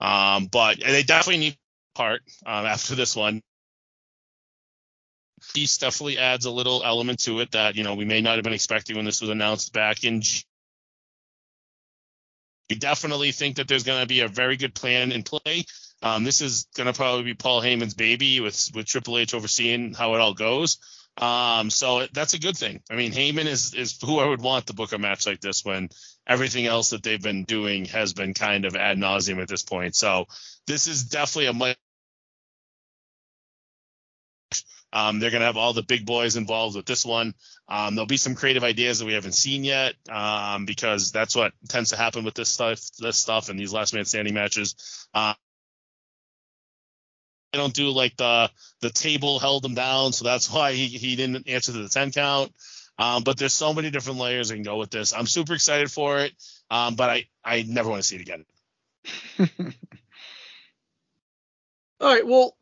Um, 0.00 0.46
but 0.46 0.80
they 0.80 1.02
definitely 1.04 1.38
need 1.38 1.56
part 1.94 2.22
um, 2.46 2.66
after 2.66 2.94
this 2.94 3.16
one. 3.16 3.42
Peace 5.54 5.78
definitely 5.78 6.18
adds 6.18 6.44
a 6.44 6.50
little 6.50 6.84
element 6.84 7.20
to 7.24 7.40
it 7.40 7.50
that 7.52 7.74
you 7.74 7.82
know 7.82 7.94
we 7.94 8.04
may 8.04 8.20
not 8.20 8.36
have 8.36 8.44
been 8.44 8.52
expecting 8.52 8.96
when 8.96 9.04
this 9.04 9.20
was 9.20 9.30
announced 9.30 9.72
back 9.72 10.04
in 10.04 10.22
we 12.72 12.76
definitely 12.76 13.32
think 13.32 13.56
that 13.56 13.68
there's 13.68 13.84
going 13.84 14.00
to 14.00 14.06
be 14.06 14.20
a 14.20 14.28
very 14.28 14.56
good 14.56 14.74
plan 14.74 15.12
in 15.12 15.24
play. 15.24 15.66
Um, 16.00 16.24
this 16.24 16.40
is 16.40 16.68
going 16.74 16.86
to 16.86 16.94
probably 16.94 17.24
be 17.24 17.34
Paul 17.34 17.60
Heyman's 17.60 17.92
baby 17.92 18.40
with 18.40 18.70
with 18.74 18.86
Triple 18.86 19.18
H 19.18 19.34
overseeing 19.34 19.92
how 19.92 20.14
it 20.14 20.20
all 20.20 20.32
goes. 20.32 20.78
Um, 21.18 21.68
so 21.68 22.06
that's 22.14 22.32
a 22.32 22.38
good 22.38 22.56
thing. 22.56 22.80
I 22.90 22.96
mean, 22.96 23.12
Heyman 23.12 23.44
is 23.44 23.74
is 23.74 23.98
who 24.02 24.18
I 24.18 24.26
would 24.26 24.40
want 24.40 24.68
to 24.68 24.74
book 24.74 24.92
a 24.92 24.98
match 24.98 25.26
like 25.26 25.40
this 25.40 25.62
when 25.62 25.90
everything 26.26 26.66
else 26.66 26.90
that 26.90 27.02
they've 27.02 27.22
been 27.22 27.44
doing 27.44 27.86
has 27.86 28.12
been 28.12 28.34
kind 28.34 28.64
of 28.64 28.76
ad 28.76 28.98
nauseum 28.98 29.40
at 29.40 29.48
this 29.48 29.62
point. 29.62 29.96
So 29.96 30.26
this 30.66 30.86
is 30.86 31.04
definitely 31.04 31.46
a 31.46 31.52
much 31.52 31.76
um, 34.92 35.18
they're 35.20 35.30
going 35.30 35.40
to 35.40 35.46
have 35.46 35.56
all 35.56 35.72
the 35.72 35.82
big 35.82 36.04
boys 36.04 36.36
involved 36.36 36.76
with 36.76 36.84
this 36.84 37.04
one. 37.06 37.34
Um, 37.66 37.94
there'll 37.94 38.06
be 38.06 38.18
some 38.18 38.34
creative 38.34 38.62
ideas 38.62 38.98
that 38.98 39.06
we 39.06 39.14
haven't 39.14 39.32
seen 39.32 39.64
yet 39.64 39.94
um, 40.10 40.66
because 40.66 41.12
that's 41.12 41.34
what 41.34 41.52
tends 41.68 41.90
to 41.90 41.96
happen 41.96 42.24
with 42.24 42.34
this 42.34 42.50
stuff, 42.50 42.78
this 42.98 43.16
stuff, 43.16 43.48
and 43.48 43.58
these 43.58 43.72
last 43.72 43.94
man 43.94 44.04
standing 44.04 44.34
matches. 44.34 45.08
Uh, 45.14 45.32
I 47.54 47.58
don't 47.58 47.74
do 47.74 47.88
like 47.90 48.16
the 48.16 48.50
the 48.80 48.90
table 48.90 49.38
held 49.38 49.64
him 49.64 49.74
down, 49.74 50.12
so 50.12 50.24
that's 50.24 50.50
why 50.52 50.72
he, 50.72 50.86
he 50.86 51.16
didn't 51.16 51.48
answer 51.48 51.72
to 51.72 51.82
the 51.82 51.88
10 51.88 52.12
count. 52.12 52.52
Um, 52.98 53.22
but 53.22 53.38
there's 53.38 53.54
so 53.54 53.72
many 53.72 53.90
different 53.90 54.18
layers 54.18 54.50
I 54.50 54.54
can 54.54 54.62
go 54.62 54.76
with 54.76 54.90
this. 54.90 55.12
I'm 55.12 55.26
super 55.26 55.54
excited 55.54 55.90
for 55.90 56.20
it, 56.20 56.32
um, 56.70 56.94
but 56.94 57.10
I 57.10 57.26
I 57.44 57.62
never 57.62 57.88
want 57.88 58.02
to 58.02 58.08
see 58.08 58.16
it 58.16 58.22
again. 58.22 58.44
All 62.00 62.08
right, 62.08 62.26
well, 62.26 62.56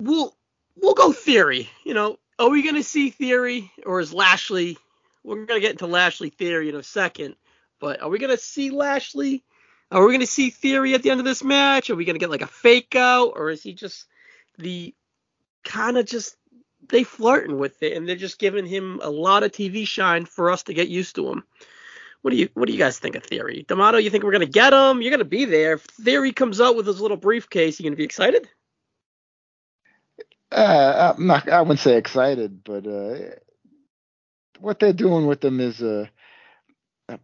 we'll 0.00 0.36
we'll 0.76 0.94
go 0.94 1.12
theory. 1.12 1.70
You 1.84 1.94
know, 1.94 2.18
are 2.38 2.50
we 2.50 2.62
gonna 2.62 2.82
see 2.82 3.10
theory 3.10 3.70
or 3.86 4.00
is 4.00 4.12
Lashley? 4.12 4.76
We're 5.24 5.44
gonna 5.44 5.60
get 5.60 5.72
into 5.72 5.86
Lashley 5.86 6.30
theory 6.30 6.68
in 6.68 6.74
a 6.74 6.82
second, 6.82 7.36
but 7.80 8.02
are 8.02 8.08
we 8.08 8.18
gonna 8.18 8.36
see 8.36 8.70
Lashley? 8.70 9.44
Are 9.90 10.04
we 10.04 10.12
gonna 10.12 10.26
see 10.26 10.50
theory 10.50 10.94
at 10.94 11.02
the 11.02 11.10
end 11.10 11.20
of 11.20 11.26
this 11.26 11.44
match? 11.44 11.88
Are 11.88 11.96
we 11.96 12.04
gonna 12.04 12.18
get 12.18 12.30
like 12.30 12.42
a 12.42 12.46
fake 12.46 12.96
out, 12.96 13.32
or 13.36 13.50
is 13.50 13.62
he 13.62 13.74
just 13.74 14.06
the 14.58 14.94
kind 15.64 15.98
of 15.98 16.06
just 16.06 16.36
they 16.88 17.04
flirting 17.04 17.58
with 17.58 17.82
it 17.82 17.96
and 17.96 18.08
they're 18.08 18.16
just 18.16 18.38
giving 18.38 18.66
him 18.66 19.00
a 19.02 19.10
lot 19.10 19.42
of 19.42 19.52
TV 19.52 19.86
shine 19.86 20.24
for 20.24 20.50
us 20.50 20.62
to 20.64 20.74
get 20.74 20.88
used 20.88 21.14
to 21.16 21.28
him? 21.30 21.44
What 22.22 22.32
do 22.32 22.36
you 22.36 22.48
what 22.54 22.66
do 22.66 22.72
you 22.72 22.78
guys 22.78 22.98
think 22.98 23.14
of 23.14 23.22
Theory? 23.22 23.64
D'Amato, 23.68 23.98
you 23.98 24.10
think 24.10 24.24
we're 24.24 24.32
gonna 24.32 24.46
get 24.46 24.72
him? 24.72 25.00
You're 25.00 25.12
gonna 25.12 25.24
be 25.24 25.44
there. 25.44 25.74
If 25.74 25.82
Theory 25.82 26.32
comes 26.32 26.60
out 26.60 26.76
with 26.76 26.86
his 26.86 27.00
little 27.00 27.16
briefcase, 27.16 27.78
you 27.78 27.84
gonna 27.84 27.96
be 27.96 28.04
excited? 28.04 28.48
Uh, 30.50 31.14
I'm 31.16 31.26
not. 31.26 31.48
I 31.48 31.60
wouldn't 31.60 31.80
say 31.80 31.96
excited, 31.96 32.64
but 32.64 32.86
uh, 32.86 33.36
what 34.58 34.78
they're 34.78 34.92
doing 34.92 35.26
with 35.26 35.40
them 35.40 35.60
is 35.60 35.82
uh, 35.82 36.06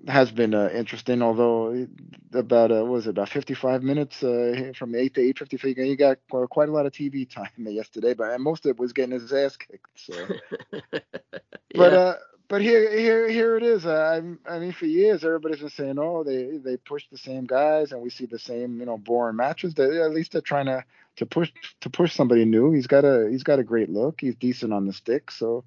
has 0.08 0.30
been 0.30 0.54
uh, 0.54 0.70
interesting. 0.74 1.22
Although 1.22 1.86
about 2.32 2.70
uh, 2.70 2.82
what 2.82 2.92
was 2.92 3.06
it 3.06 3.10
about 3.10 3.28
55 3.28 3.82
minutes 3.82 4.22
uh, 4.22 4.72
from 4.76 4.94
8 4.94 5.14
to 5.14 5.20
8:55, 5.20 5.86
you 5.86 5.96
got 5.96 6.18
quite 6.50 6.68
a 6.68 6.72
lot 6.72 6.86
of 6.86 6.92
TV 6.92 7.28
time 7.28 7.50
yesterday, 7.58 8.14
but 8.14 8.40
most 8.40 8.64
of 8.64 8.70
it 8.70 8.78
was 8.78 8.92
getting 8.92 9.18
his 9.18 9.32
ass 9.32 9.56
kicked. 9.56 9.86
So, 9.96 10.14
yeah. 10.72 11.00
but 11.74 11.92
uh, 11.92 12.14
but 12.48 12.62
here 12.62 12.90
here 12.96 13.28
here 13.28 13.56
it 13.56 13.62
is. 13.62 13.86
Uh, 13.86 14.20
I 14.48 14.52
I 14.54 14.58
mean, 14.58 14.72
for 14.72 14.86
years 14.86 15.24
everybody's 15.24 15.60
been 15.60 15.70
saying, 15.70 15.98
oh, 15.98 16.24
they 16.24 16.58
they 16.58 16.76
push 16.76 17.04
the 17.10 17.18
same 17.18 17.44
guys, 17.44 17.92
and 17.92 18.00
we 18.00 18.10
see 18.10 18.26
the 18.26 18.38
same 18.38 18.80
you 18.80 18.86
know 18.86 18.98
boring 18.98 19.36
matches. 19.36 19.74
They, 19.74 20.00
at 20.00 20.12
least 20.12 20.32
they're 20.32 20.40
trying 20.40 20.66
to 20.66 20.84
to 21.16 21.26
push 21.26 21.52
to 21.80 21.90
push 21.90 22.14
somebody 22.14 22.44
new. 22.44 22.72
He's 22.72 22.86
got 22.86 23.04
a 23.04 23.28
he's 23.30 23.44
got 23.44 23.58
a 23.58 23.64
great 23.64 23.90
look. 23.90 24.20
He's 24.20 24.34
decent 24.34 24.72
on 24.72 24.86
the 24.86 24.92
stick, 24.92 25.30
so 25.30 25.64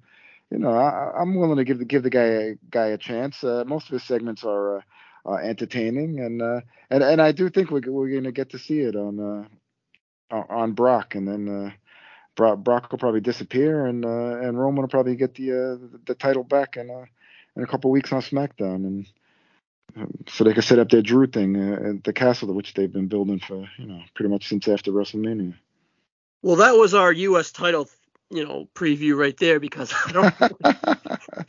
you 0.50 0.58
know 0.58 0.72
I, 0.72 1.20
I'm 1.20 1.34
willing 1.34 1.58
to 1.58 1.64
give 1.64 1.78
the 1.78 1.84
give 1.84 2.02
the 2.02 2.10
guy 2.10 2.24
a 2.24 2.54
guy 2.70 2.86
a 2.88 2.98
chance. 2.98 3.42
Uh, 3.42 3.64
most 3.66 3.86
of 3.86 3.92
his 3.92 4.04
segments 4.04 4.44
are 4.44 4.78
uh, 4.78 4.80
uh, 5.26 5.36
entertaining, 5.36 6.20
and 6.20 6.40
uh, 6.42 6.60
and 6.90 7.02
and 7.02 7.20
I 7.20 7.32
do 7.32 7.50
think 7.50 7.70
we're 7.70 7.82
we're 7.86 8.14
gonna 8.14 8.32
get 8.32 8.50
to 8.50 8.58
see 8.58 8.80
it 8.80 8.96
on 8.96 9.48
uh, 10.30 10.42
on 10.48 10.72
Brock, 10.72 11.14
and 11.14 11.26
then. 11.26 11.48
Uh, 11.48 11.70
Brock, 12.36 12.58
Brock 12.60 12.92
will 12.92 12.98
probably 12.98 13.20
disappear, 13.20 13.86
and 13.86 14.04
uh, 14.04 14.38
and 14.38 14.56
Roman 14.56 14.82
will 14.82 14.88
probably 14.88 15.16
get 15.16 15.34
the 15.34 15.80
the 16.06 16.14
title 16.14 16.44
back 16.44 16.76
in 16.76 16.88
in 17.56 17.62
a 17.64 17.66
couple 17.66 17.90
weeks 17.90 18.12
on 18.12 18.20
SmackDown, 18.20 18.86
and 18.86 19.06
so 20.28 20.44
they 20.44 20.52
can 20.52 20.62
set 20.62 20.78
up 20.78 20.88
their 20.88 21.02
Drew 21.02 21.26
thing 21.26 21.56
at 21.56 22.04
the 22.04 22.12
castle, 22.12 22.54
which 22.54 22.74
they've 22.74 22.92
been 22.92 23.08
building 23.08 23.40
for 23.40 23.68
you 23.76 23.86
know 23.86 24.02
pretty 24.14 24.30
much 24.30 24.48
since 24.48 24.68
after 24.68 24.92
WrestleMania. 24.92 25.54
Well, 26.42 26.56
that 26.56 26.76
was 26.76 26.94
our 26.94 27.12
U.S. 27.12 27.50
title, 27.50 27.88
you 28.30 28.44
know, 28.44 28.68
preview 28.74 29.16
right 29.16 29.36
there 29.36 29.60
because 29.60 29.92
I 30.06 30.12
don't. 30.12 30.34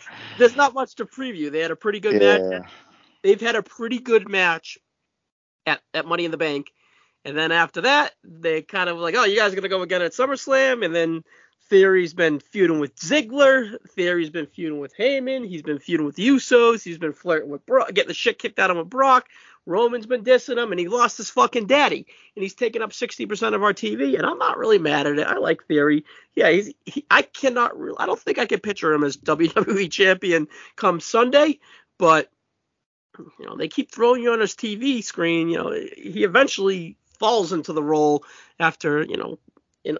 there's 0.37 0.55
not 0.55 0.73
much 0.73 0.95
to 0.95 1.05
preview. 1.05 1.51
They 1.51 1.59
had 1.59 1.71
a 1.71 1.75
pretty 1.75 1.99
good 1.99 2.21
yeah. 2.21 2.37
match. 2.37 2.69
They've 3.21 3.41
had 3.41 3.55
a 3.55 3.63
pretty 3.63 3.99
good 3.99 4.29
match 4.29 4.77
at 5.65 5.81
at 5.93 6.05
Money 6.05 6.25
in 6.25 6.31
the 6.31 6.37
Bank, 6.37 6.71
and 7.25 7.37
then 7.37 7.51
after 7.51 7.81
that, 7.81 8.13
they 8.23 8.61
kind 8.61 8.89
of 8.89 8.97
like, 8.97 9.15
oh, 9.17 9.25
you 9.25 9.37
guys 9.37 9.51
are 9.51 9.55
gonna 9.55 9.67
go 9.67 9.81
again 9.81 10.01
at 10.01 10.13
SummerSlam, 10.13 10.85
and 10.85 10.95
then 10.95 11.23
Theory's 11.69 12.13
been 12.13 12.39
feuding 12.39 12.79
with 12.79 12.95
Ziggler. 12.95 13.77
Theory's 13.89 14.31
been 14.31 14.47
feuding 14.47 14.79
with 14.79 14.95
Heyman. 14.97 15.47
He's 15.47 15.61
been 15.61 15.79
feuding 15.79 16.05
with 16.05 16.15
the 16.15 16.27
Usos. 16.27 16.83
He's 16.83 16.97
been 16.97 17.13
flirting 17.13 17.49
with 17.49 17.65
Brock, 17.65 17.93
getting 17.93 18.07
the 18.07 18.13
shit 18.13 18.39
kicked 18.39 18.57
out 18.57 18.71
of 18.71 18.77
him 18.77 18.83
with 18.83 18.89
Brock. 18.89 19.27
Roman's 19.69 20.07
been 20.07 20.23
dissing 20.23 20.61
him, 20.61 20.71
and 20.71 20.79
he 20.79 20.87
lost 20.87 21.17
his 21.17 21.29
fucking 21.29 21.67
daddy, 21.67 22.07
and 22.35 22.43
he's 22.43 22.55
taking 22.55 22.81
up 22.81 22.89
60% 22.89 23.53
of 23.53 23.61
our 23.61 23.73
TV. 23.73 24.17
And 24.17 24.25
I'm 24.25 24.39
not 24.39 24.57
really 24.57 24.79
mad 24.79 25.05
at 25.05 25.19
it. 25.19 25.27
I 25.27 25.37
like 25.37 25.65
Theory. 25.67 26.05
Yeah, 26.33 26.49
he's. 26.49 26.73
He, 26.85 27.05
I 27.11 27.21
cannot. 27.21 27.79
Re- 27.79 27.93
I 27.97 28.07
don't 28.07 28.19
think 28.19 28.39
I 28.39 28.47
can 28.47 28.59
picture 28.59 28.91
him 28.91 29.03
as 29.03 29.15
WWE 29.29 29.91
champion 29.91 30.47
come 30.75 30.99
Sunday, 30.99 31.59
but 31.99 32.31
you 33.17 33.45
know 33.45 33.55
they 33.55 33.67
keep 33.67 33.91
throwing 33.91 34.23
you 34.23 34.33
on 34.33 34.39
his 34.39 34.55
TV 34.55 35.03
screen. 35.03 35.49
You 35.49 35.57
know 35.57 35.71
he 35.71 36.23
eventually 36.23 36.97
falls 37.19 37.53
into 37.53 37.73
the 37.73 37.83
role 37.83 38.23
after 38.59 39.03
you 39.03 39.17
know 39.17 39.37
in 39.83 39.99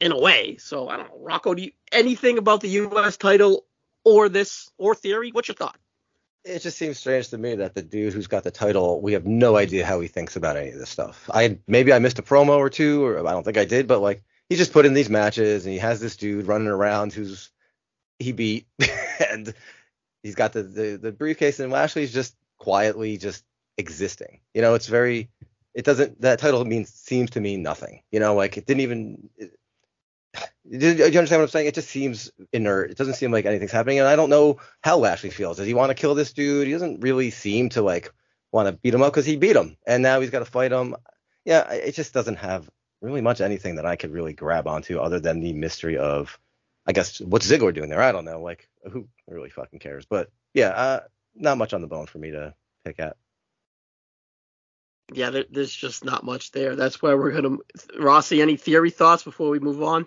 in 0.00 0.12
a 0.12 0.18
way. 0.18 0.56
So 0.56 0.88
I 0.88 0.96
don't 0.96 1.08
know, 1.08 1.20
Rocco. 1.20 1.54
Do 1.54 1.62
you 1.62 1.72
anything 1.92 2.38
about 2.38 2.62
the 2.62 2.68
U.S. 2.68 3.18
title 3.18 3.66
or 4.04 4.30
this 4.30 4.70
or 4.78 4.94
theory? 4.94 5.32
What's 5.32 5.48
your 5.48 5.56
thought? 5.56 5.76
It 6.44 6.60
just 6.60 6.76
seems 6.76 6.98
strange 6.98 7.28
to 7.28 7.38
me 7.38 7.54
that 7.56 7.74
the 7.74 7.82
dude 7.82 8.12
who's 8.12 8.26
got 8.26 8.42
the 8.42 8.50
title, 8.50 9.00
we 9.00 9.12
have 9.12 9.26
no 9.26 9.56
idea 9.56 9.86
how 9.86 10.00
he 10.00 10.08
thinks 10.08 10.34
about 10.34 10.56
any 10.56 10.70
of 10.70 10.78
this 10.78 10.90
stuff. 10.90 11.30
I 11.32 11.58
maybe 11.68 11.92
I 11.92 12.00
missed 12.00 12.18
a 12.18 12.22
promo 12.22 12.56
or 12.56 12.68
two, 12.68 13.04
or 13.04 13.26
I 13.26 13.30
don't 13.30 13.44
think 13.44 13.58
I 13.58 13.64
did, 13.64 13.86
but 13.86 14.00
like 14.00 14.22
he 14.48 14.56
just 14.56 14.72
put 14.72 14.84
in 14.84 14.94
these 14.94 15.08
matches 15.08 15.64
and 15.64 15.72
he 15.72 15.78
has 15.78 16.00
this 16.00 16.16
dude 16.16 16.46
running 16.46 16.68
around 16.68 17.12
who's 17.12 17.50
he 18.18 18.32
beat 18.32 18.66
and 19.30 19.54
he's 20.22 20.34
got 20.34 20.52
the, 20.52 20.62
the 20.62 20.96
the 20.96 21.12
briefcase 21.12 21.60
and 21.60 21.72
Lashley's 21.72 22.12
just 22.12 22.34
quietly 22.58 23.18
just 23.18 23.44
existing. 23.78 24.40
You 24.52 24.62
know, 24.62 24.74
it's 24.74 24.88
very 24.88 25.28
it 25.74 25.84
doesn't 25.84 26.20
that 26.20 26.38
title 26.38 26.64
means 26.64 26.92
seems 26.92 27.30
to 27.30 27.40
mean 27.40 27.62
nothing. 27.62 28.02
You 28.10 28.20
know, 28.20 28.34
like 28.34 28.56
it 28.56 28.66
didn't 28.66 28.80
even. 28.80 29.30
It, 29.36 29.58
do 30.68 30.88
you 30.88 31.04
understand 31.04 31.40
what 31.40 31.42
I'm 31.42 31.48
saying? 31.48 31.66
It 31.66 31.74
just 31.74 31.90
seems 31.90 32.30
inert. 32.52 32.90
It 32.90 32.96
doesn't 32.96 33.14
seem 33.14 33.32
like 33.32 33.44
anything's 33.44 33.72
happening, 33.72 33.98
and 33.98 34.08
I 34.08 34.16
don't 34.16 34.30
know 34.30 34.58
how 34.80 34.98
Lashley 34.98 35.30
feels. 35.30 35.56
Does 35.58 35.66
he 35.66 35.74
want 35.74 35.90
to 35.90 35.94
kill 35.94 36.14
this 36.14 36.32
dude? 36.32 36.66
He 36.66 36.72
doesn't 36.72 37.00
really 37.00 37.30
seem 37.30 37.68
to 37.70 37.82
like 37.82 38.12
want 38.52 38.68
to 38.68 38.72
beat 38.72 38.94
him 38.94 39.02
up 39.02 39.12
because 39.12 39.26
he 39.26 39.36
beat 39.36 39.56
him, 39.56 39.76
and 39.86 40.02
now 40.02 40.20
he's 40.20 40.30
got 40.30 40.40
to 40.40 40.44
fight 40.44 40.72
him. 40.72 40.96
Yeah, 41.44 41.70
it 41.70 41.92
just 41.92 42.14
doesn't 42.14 42.36
have 42.36 42.70
really 43.00 43.20
much 43.20 43.40
anything 43.40 43.76
that 43.76 43.86
I 43.86 43.96
could 43.96 44.12
really 44.12 44.32
grab 44.32 44.66
onto 44.66 44.98
other 44.98 45.18
than 45.18 45.40
the 45.40 45.52
mystery 45.52 45.98
of, 45.98 46.38
I 46.86 46.92
guess, 46.92 47.20
what's 47.20 47.50
Ziggler 47.50 47.74
doing 47.74 47.90
there? 47.90 48.00
I 48.00 48.12
don't 48.12 48.24
know. 48.24 48.40
Like, 48.40 48.68
who 48.90 49.08
really 49.26 49.50
fucking 49.50 49.80
cares? 49.80 50.06
But 50.06 50.30
yeah, 50.54 50.68
uh, 50.68 51.00
not 51.34 51.58
much 51.58 51.74
on 51.74 51.80
the 51.80 51.88
bone 51.88 52.06
for 52.06 52.18
me 52.18 52.30
to 52.30 52.54
pick 52.84 53.00
at 53.00 53.16
yeah, 55.14 55.42
there's 55.50 55.74
just 55.74 56.04
not 56.04 56.24
much 56.24 56.52
there. 56.52 56.76
That's 56.76 57.02
why 57.02 57.14
we're 57.14 57.32
gonna. 57.32 57.56
Rossi, 57.98 58.40
any 58.40 58.56
theory 58.56 58.90
thoughts 58.90 59.22
before 59.22 59.50
we 59.50 59.58
move 59.58 59.82
on? 59.82 60.06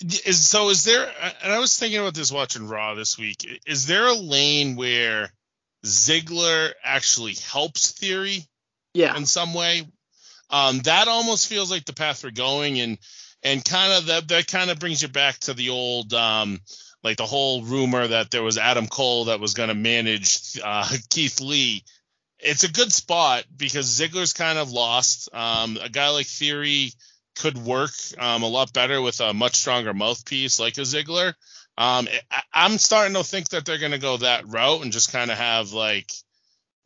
Is 0.00 0.44
so? 0.46 0.68
Is 0.68 0.84
there? 0.84 1.10
And 1.42 1.52
I 1.52 1.58
was 1.58 1.76
thinking 1.76 1.98
about 1.98 2.14
this 2.14 2.30
watching 2.30 2.68
Raw 2.68 2.94
this 2.94 3.16
week. 3.18 3.60
Is 3.66 3.86
there 3.86 4.06
a 4.06 4.14
lane 4.14 4.76
where 4.76 5.32
Ziggler 5.84 6.72
actually 6.84 7.34
helps 7.34 7.92
Theory? 7.92 8.44
Yeah. 8.92 9.16
In 9.16 9.26
some 9.26 9.54
way, 9.54 9.84
um, 10.50 10.80
that 10.80 11.08
almost 11.08 11.48
feels 11.48 11.70
like 11.70 11.86
the 11.86 11.94
path 11.94 12.24
we're 12.24 12.30
going, 12.30 12.78
and 12.80 12.98
and 13.42 13.64
kind 13.64 13.92
of 13.94 14.06
that 14.06 14.28
that 14.28 14.48
kind 14.48 14.70
of 14.70 14.78
brings 14.78 15.00
you 15.00 15.08
back 15.08 15.38
to 15.40 15.54
the 15.54 15.70
old. 15.70 16.12
Um, 16.12 16.60
like 17.02 17.16
the 17.16 17.26
whole 17.26 17.62
rumor 17.62 18.06
that 18.06 18.30
there 18.32 18.42
was 18.42 18.58
Adam 18.58 18.88
Cole 18.88 19.26
that 19.26 19.38
was 19.38 19.54
going 19.54 19.68
to 19.68 19.74
manage 19.74 20.58
uh, 20.62 20.90
Keith 21.10 21.40
Lee 21.40 21.84
it's 22.38 22.64
a 22.64 22.72
good 22.72 22.92
spot 22.92 23.44
because 23.56 23.98
Ziggler's 23.98 24.32
kind 24.32 24.58
of 24.58 24.70
lost. 24.70 25.28
Um, 25.32 25.78
a 25.80 25.88
guy 25.88 26.10
like 26.10 26.26
Theory 26.26 26.92
could 27.36 27.58
work 27.58 27.92
um, 28.18 28.42
a 28.42 28.48
lot 28.48 28.72
better 28.72 29.00
with 29.00 29.20
a 29.20 29.34
much 29.34 29.56
stronger 29.56 29.94
mouthpiece 29.94 30.58
like 30.58 30.78
a 30.78 30.82
Ziggler. 30.82 31.34
Um, 31.78 32.08
I, 32.30 32.64
am 32.66 32.78
starting 32.78 33.14
to 33.14 33.24
think 33.24 33.50
that 33.50 33.64
they're 33.64 33.78
going 33.78 33.92
to 33.92 33.98
go 33.98 34.16
that 34.16 34.48
route 34.48 34.82
and 34.82 34.92
just 34.92 35.12
kind 35.12 35.30
of 35.30 35.36
have 35.36 35.72
like 35.72 36.10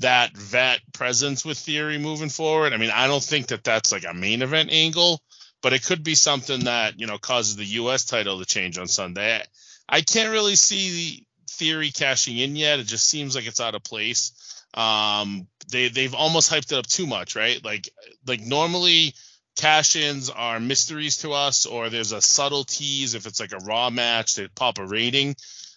that 0.01 0.37
vet 0.37 0.81
presence 0.93 1.45
with 1.45 1.59
Theory 1.59 1.99
moving 1.99 2.29
forward. 2.29 2.73
I 2.73 2.77
mean, 2.77 2.91
I 2.91 3.07
don't 3.07 3.23
think 3.23 3.49
that 3.49 3.63
that's 3.63 3.93
like 3.93 4.05
a 4.09 4.15
main 4.15 4.43
event 4.43 4.71
angle, 4.73 5.21
but 5.63 5.73
it 5.73 5.85
could 5.85 6.03
be 6.03 6.15
something 6.15 6.65
that 6.65 6.99
you 6.99 7.07
know 7.07 7.19
causes 7.19 7.57
the 7.57 7.65
U.S. 7.65 8.05
title 8.05 8.39
to 8.39 8.45
change 8.45 8.79
on 8.79 8.89
Sunday. 8.89 9.37
I, 9.37 9.97
I 9.97 10.01
can't 10.01 10.33
really 10.33 10.57
see 10.57 10.91
the 10.91 11.25
Theory 11.51 11.91
cashing 11.91 12.39
in 12.39 12.57
yet. 12.57 12.81
It 12.81 12.87
just 12.87 13.07
seems 13.07 13.35
like 13.35 13.47
it's 13.47 13.61
out 13.61 13.75
of 13.75 13.83
place 13.85 14.33
um 14.75 15.49
they 15.73 15.89
they've 15.89 16.15
almost 16.15 16.51
hyped 16.51 16.73
it 16.73 16.79
up 16.79 16.87
too 16.87 17.07
much 17.07 17.35
right 17.35 17.65
like 17.65 17.89
like 18.25 18.41
normally 18.41 19.13
cash-ins 19.57 20.31
are 20.31 20.61
mysteries 20.61 21.19
to 21.19 21.33
us 21.33 21.67
or 21.67 21.91
there's 21.91 22.13
a 22.13 22.23
subtle 22.23 22.65
tease 22.65 23.15
if 23.15 23.27
it's 23.27 23.41
like 23.41 23.53
a 23.53 23.65
raw 23.65 23.91
match 23.91 24.35
they 24.35 24.49
pop 24.49 24.79
a 24.79 24.87
rating. 24.87 25.35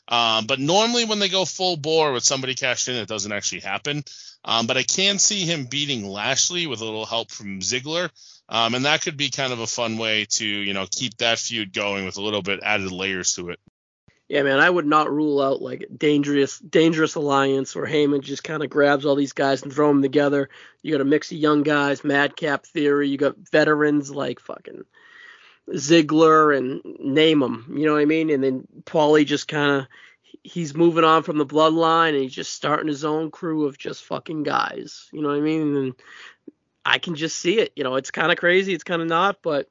Um, 0.07 0.45
but 0.45 0.59
normally 0.59 1.05
when 1.05 1.19
they 1.19 1.29
go 1.29 1.45
full 1.45 1.77
bore 1.77 2.11
with 2.11 2.23
somebody 2.23 2.55
cashed 2.55 2.87
in 2.87 2.95
it 2.95 3.07
doesn't 3.07 3.31
actually 3.31 3.61
happen. 3.61 4.03
Um, 4.45 4.67
but 4.67 4.75
i 4.75 4.83
can 4.83 5.19
see 5.19 5.45
him 5.45 5.65
beating 5.65 6.05
lashley 6.05 6.67
with 6.67 6.81
a 6.81 6.85
little 6.85 7.05
help 7.05 7.31
from 7.31 7.59
ziggler. 7.59 8.09
Um, 8.49 8.75
and 8.75 8.85
that 8.85 9.01
could 9.01 9.15
be 9.15 9.29
kind 9.29 9.53
of 9.53 9.59
a 9.59 9.67
fun 9.67 9.97
way 9.97 10.25
to 10.31 10.45
you 10.45 10.73
know 10.73 10.85
keep 10.89 11.17
that 11.17 11.39
feud 11.39 11.73
going 11.73 12.05
with 12.05 12.17
a 12.17 12.21
little 12.21 12.41
bit 12.41 12.59
added 12.61 12.91
layers 12.91 13.33
to 13.35 13.49
it 13.49 13.59
yeah, 14.33 14.41
man, 14.41 14.59
I 14.59 14.67
would 14.67 14.87
not 14.87 15.11
rule 15.11 15.39
out 15.39 15.61
like 15.61 15.85
dangerous, 15.95 16.57
dangerous 16.57 17.13
alliance 17.13 17.75
where 17.75 17.85
Heyman 17.85 18.21
just 18.21 18.43
kind 18.43 18.63
of 18.63 18.69
grabs 18.71 19.05
all 19.05 19.13
these 19.13 19.33
guys 19.33 19.61
and 19.61 19.71
throw 19.71 19.89
them 19.89 20.01
together. 20.01 20.49
You 20.81 20.91
got 20.91 21.01
a 21.01 21.05
mix 21.05 21.31
of 21.31 21.37
young 21.37 21.61
guys, 21.61 22.03
Madcap 22.03 22.65
Theory. 22.65 23.09
You 23.09 23.17
got 23.19 23.37
veterans 23.51 24.09
like 24.09 24.39
fucking 24.39 24.85
Ziggler 25.69 26.57
and 26.57 26.81
name 26.99 27.41
them. 27.41 27.75
You 27.77 27.85
know 27.85 27.93
what 27.93 28.01
I 28.01 28.05
mean? 28.05 28.31
And 28.31 28.43
then 28.43 28.67
Paulie 28.85 29.23
just 29.23 29.47
kind 29.47 29.81
of 29.81 29.87
he's 30.41 30.73
moving 30.73 31.03
on 31.03 31.21
from 31.21 31.37
the 31.37 31.45
bloodline 31.45 32.13
and 32.13 32.23
he's 32.23 32.33
just 32.33 32.55
starting 32.55 32.87
his 32.87 33.05
own 33.05 33.29
crew 33.29 33.67
of 33.67 33.77
just 33.77 34.03
fucking 34.03 34.41
guys. 34.41 35.09
You 35.13 35.21
know 35.21 35.27
what 35.27 35.37
I 35.37 35.41
mean? 35.41 35.77
And 35.77 35.93
I 36.83 36.97
can 36.97 37.13
just 37.13 37.37
see 37.37 37.59
it. 37.59 37.71
You 37.75 37.83
know, 37.83 37.97
it's 37.97 38.09
kind 38.09 38.31
of 38.31 38.39
crazy, 38.39 38.73
it's 38.73 38.83
kind 38.83 39.03
of 39.03 39.07
not, 39.07 39.43
but 39.43 39.69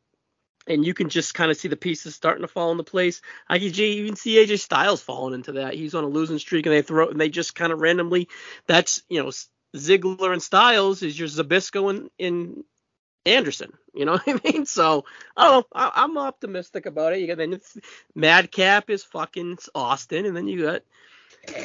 and 0.67 0.85
you 0.85 0.95
can 0.95 1.09
just 1.09 1.35
kind 1.35 1.51
of 1.51 1.57
see 1.57 1.69
the 1.69 1.77
pieces 1.77 2.15
starting 2.15 2.43
to 2.43 2.49
fall 2.49 2.71
into 2.73 2.85
place. 2.85 3.21
I 3.49 3.59
can 3.59 3.69
even 3.75 4.17
see 4.17 4.37
AJ 4.37 4.61
Styles 4.61 5.03
falling 5.03 5.35
into 5.35 5.53
that. 5.53 5.75
He's 5.75 5.95
on 5.95 6.05
a 6.05 6.09
losing 6.09 6.39
streak, 6.39 6.67
and 6.67 6.75
they 6.75 6.83
throw 6.83 7.09
and 7.09 7.21
they 7.21 7.29
just 7.29 7.55
kind 7.55 7.73
of 7.73 7.81
randomly. 7.81 8.29
That's 8.67 9.03
you 9.09 9.23
know 9.23 9.31
Ziggler 9.77 10.33
and 10.33 10.43
Styles 10.43 11.03
is 11.03 11.19
your 11.19 11.29
Zbyszko 11.29 11.91
and, 11.91 12.11
Arn 12.21 12.65
Anderson. 13.25 13.73
You 13.95 14.05
know 14.05 14.13
what 14.25 14.29
I 14.45 14.51
mean? 14.51 14.67
So 14.67 15.05
I 15.37 15.49
don't 15.49 15.53
know. 15.61 15.67
I, 15.73 16.05
am 16.05 16.19
optimistic 16.19 16.87
about 16.87 17.13
it. 17.13 17.21
You 17.21 17.27
got 17.27 17.39
then 17.39 17.61
Madcap 18.15 18.91
is 18.91 19.05
fucking 19.05 19.59
Austin, 19.75 20.27
and 20.27 20.37
then 20.37 20.49
you 20.49 20.63
got 20.63 20.83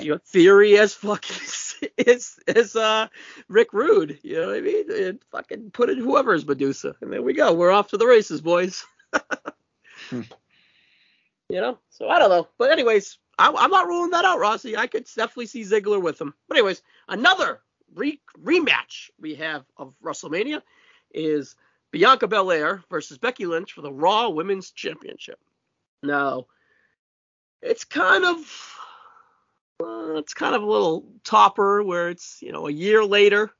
you 0.01 0.13
got 0.13 0.23
Theory 0.25 0.78
as 0.78 0.93
fucking 0.93 1.89
is 1.97 2.39
is 2.47 2.75
uh 2.75 3.07
Rick 3.47 3.73
Rude. 3.73 4.19
You 4.23 4.41
know 4.41 4.47
what 4.47 4.57
I 4.57 4.61
mean? 4.61 4.91
And 4.91 5.19
fucking 5.32 5.71
put 5.71 5.89
in 5.89 5.97
whoever 5.97 6.34
is 6.34 6.45
Madusa, 6.45 6.95
and 7.01 7.11
there 7.11 7.21
we 7.21 7.34
go. 7.34 7.53
We're 7.53 7.71
off 7.71 7.89
to 7.89 7.97
the 7.97 8.07
races, 8.07 8.41
boys. 8.41 8.86
hmm. 10.09 10.21
You 11.49 11.61
know, 11.61 11.80
so 11.89 12.09
I 12.09 12.19
don't 12.19 12.30
know. 12.30 12.47
But 12.57 12.71
anyways, 12.71 13.17
I, 13.39 13.47
am 13.47 13.71
not 13.71 13.88
ruling 13.88 14.11
that 14.11 14.25
out, 14.25 14.39
Rossi. 14.39 14.75
I 14.75 14.88
could 14.88 15.05
definitely 15.15 15.45
see 15.45 15.61
Ziggler 15.61 16.01
with 16.01 16.19
him. 16.19 16.34
But 16.47 16.57
anyways, 16.57 16.82
another 17.07 17.61
re- 17.95 18.21
rematch 18.43 19.11
we 19.19 19.36
have 19.36 19.63
of 19.78 19.93
WrestleMania 20.03 20.61
is 21.13 21.55
Bianca 21.91 22.28
Belair 22.28 22.84
versus 22.89 23.17
Becky 23.17 23.45
Lynch 23.45 23.73
for 23.73 23.82
the 23.82 23.93
Raw 23.93 24.30
Women's 24.30 24.71
Championship. 24.71 25.39
Now, 26.03 26.47
it's 27.61 27.86
kind 27.86 28.25
of 28.25 28.76
uh, 29.80 30.15
it's 30.15 30.34
kind 30.34 30.55
of 30.55 30.63
a 30.63 30.65
little 30.65 31.05
topper 31.23 31.84
where 31.84 32.09
it's 32.09 32.39
you 32.41 32.51
know 32.51 32.67
a 32.67 32.71
year 32.71 33.05
later 33.05 33.51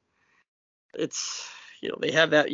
it's 0.94 1.48
you 1.82 1.90
know 1.90 1.98
they 2.00 2.12
have 2.12 2.32
that 2.32 2.50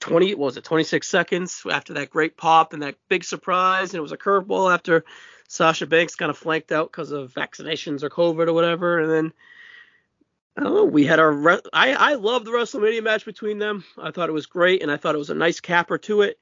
20 0.00 0.34
what 0.34 0.44
was 0.46 0.56
it 0.56 0.64
26 0.64 1.08
seconds 1.08 1.62
after 1.70 1.94
that 1.94 2.10
great 2.10 2.36
pop 2.36 2.72
and 2.72 2.82
that 2.82 2.96
big 3.08 3.24
surprise 3.24 3.90
and 3.90 3.98
it 3.98 4.02
was 4.02 4.12
a 4.12 4.18
curveball 4.18 4.72
after 4.72 5.04
Sasha 5.48 5.86
Banks 5.86 6.16
kind 6.16 6.28
of 6.28 6.36
flanked 6.36 6.72
out 6.72 6.90
because 6.90 7.12
of 7.12 7.32
vaccinations 7.32 8.02
or 8.02 8.10
COVID 8.10 8.48
or 8.48 8.52
whatever 8.52 9.00
and 9.00 9.10
then 9.10 9.32
I 10.56 10.62
don't 10.62 10.74
know 10.74 10.84
we 10.84 11.06
had 11.06 11.18
our 11.18 11.60
I 11.72 11.94
I 11.94 12.14
love 12.14 12.44
the 12.44 12.50
WrestleMania 12.50 13.02
match 13.02 13.24
between 13.24 13.58
them. 13.58 13.84
I 13.96 14.10
thought 14.10 14.28
it 14.28 14.32
was 14.32 14.46
great 14.46 14.82
and 14.82 14.90
I 14.90 14.96
thought 14.96 15.14
it 15.14 15.18
was 15.18 15.30
a 15.30 15.34
nice 15.34 15.60
capper 15.60 15.98
to 15.98 16.22
it. 16.22 16.38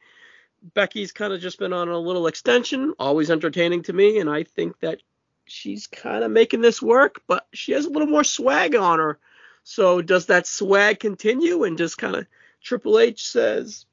Becky's 0.63 1.13
kind 1.13 1.33
of 1.33 1.41
just 1.41 1.59
been 1.59 1.73
on 1.73 1.89
a 1.89 1.99
little 1.99 2.27
extension 2.27 2.95
always 2.99 3.31
entertaining 3.31 3.83
to 3.85 3.93
me 3.93 4.19
and 4.19 4.31
I 4.31 4.43
think 4.45 4.81
that 4.81 5.01
she's 5.47 5.87
kind 5.87 6.25
of 6.25 6.31
making 6.31 6.61
this 6.61 6.81
work, 6.81 7.23
but 7.27 7.47
she 7.53 7.73
has 7.73 7.87
a 7.87 7.91
little 7.91 8.09
more 8.09 8.25
swag 8.25 8.75
on 8.75 8.99
her. 8.99 9.19
So 9.63 10.03
does 10.03 10.27
that 10.27 10.47
swag 10.47 11.01
continue? 11.01 11.65
And 11.65 11.79
just 11.79 11.99
kind 11.99 12.17
of 12.17 12.27
Triple 12.63 12.99
H 12.99 13.27
says, 13.27 13.87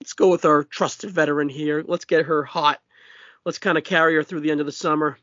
let's 0.00 0.12
go 0.12 0.28
with 0.28 0.44
our 0.44 0.64
trusted 0.64 1.10
veteran 1.10 1.48
here. 1.48 1.84
Let's 1.86 2.04
get 2.04 2.26
her 2.26 2.42
hot. 2.42 2.80
Let's 3.44 3.58
kind 3.58 3.78
of 3.78 3.84
carry 3.84 4.14
her 4.14 4.22
through 4.22 4.40
the 4.40 4.50
end 4.50 4.60
of 4.60 4.66
the 4.66 4.72
summer, 4.72 5.18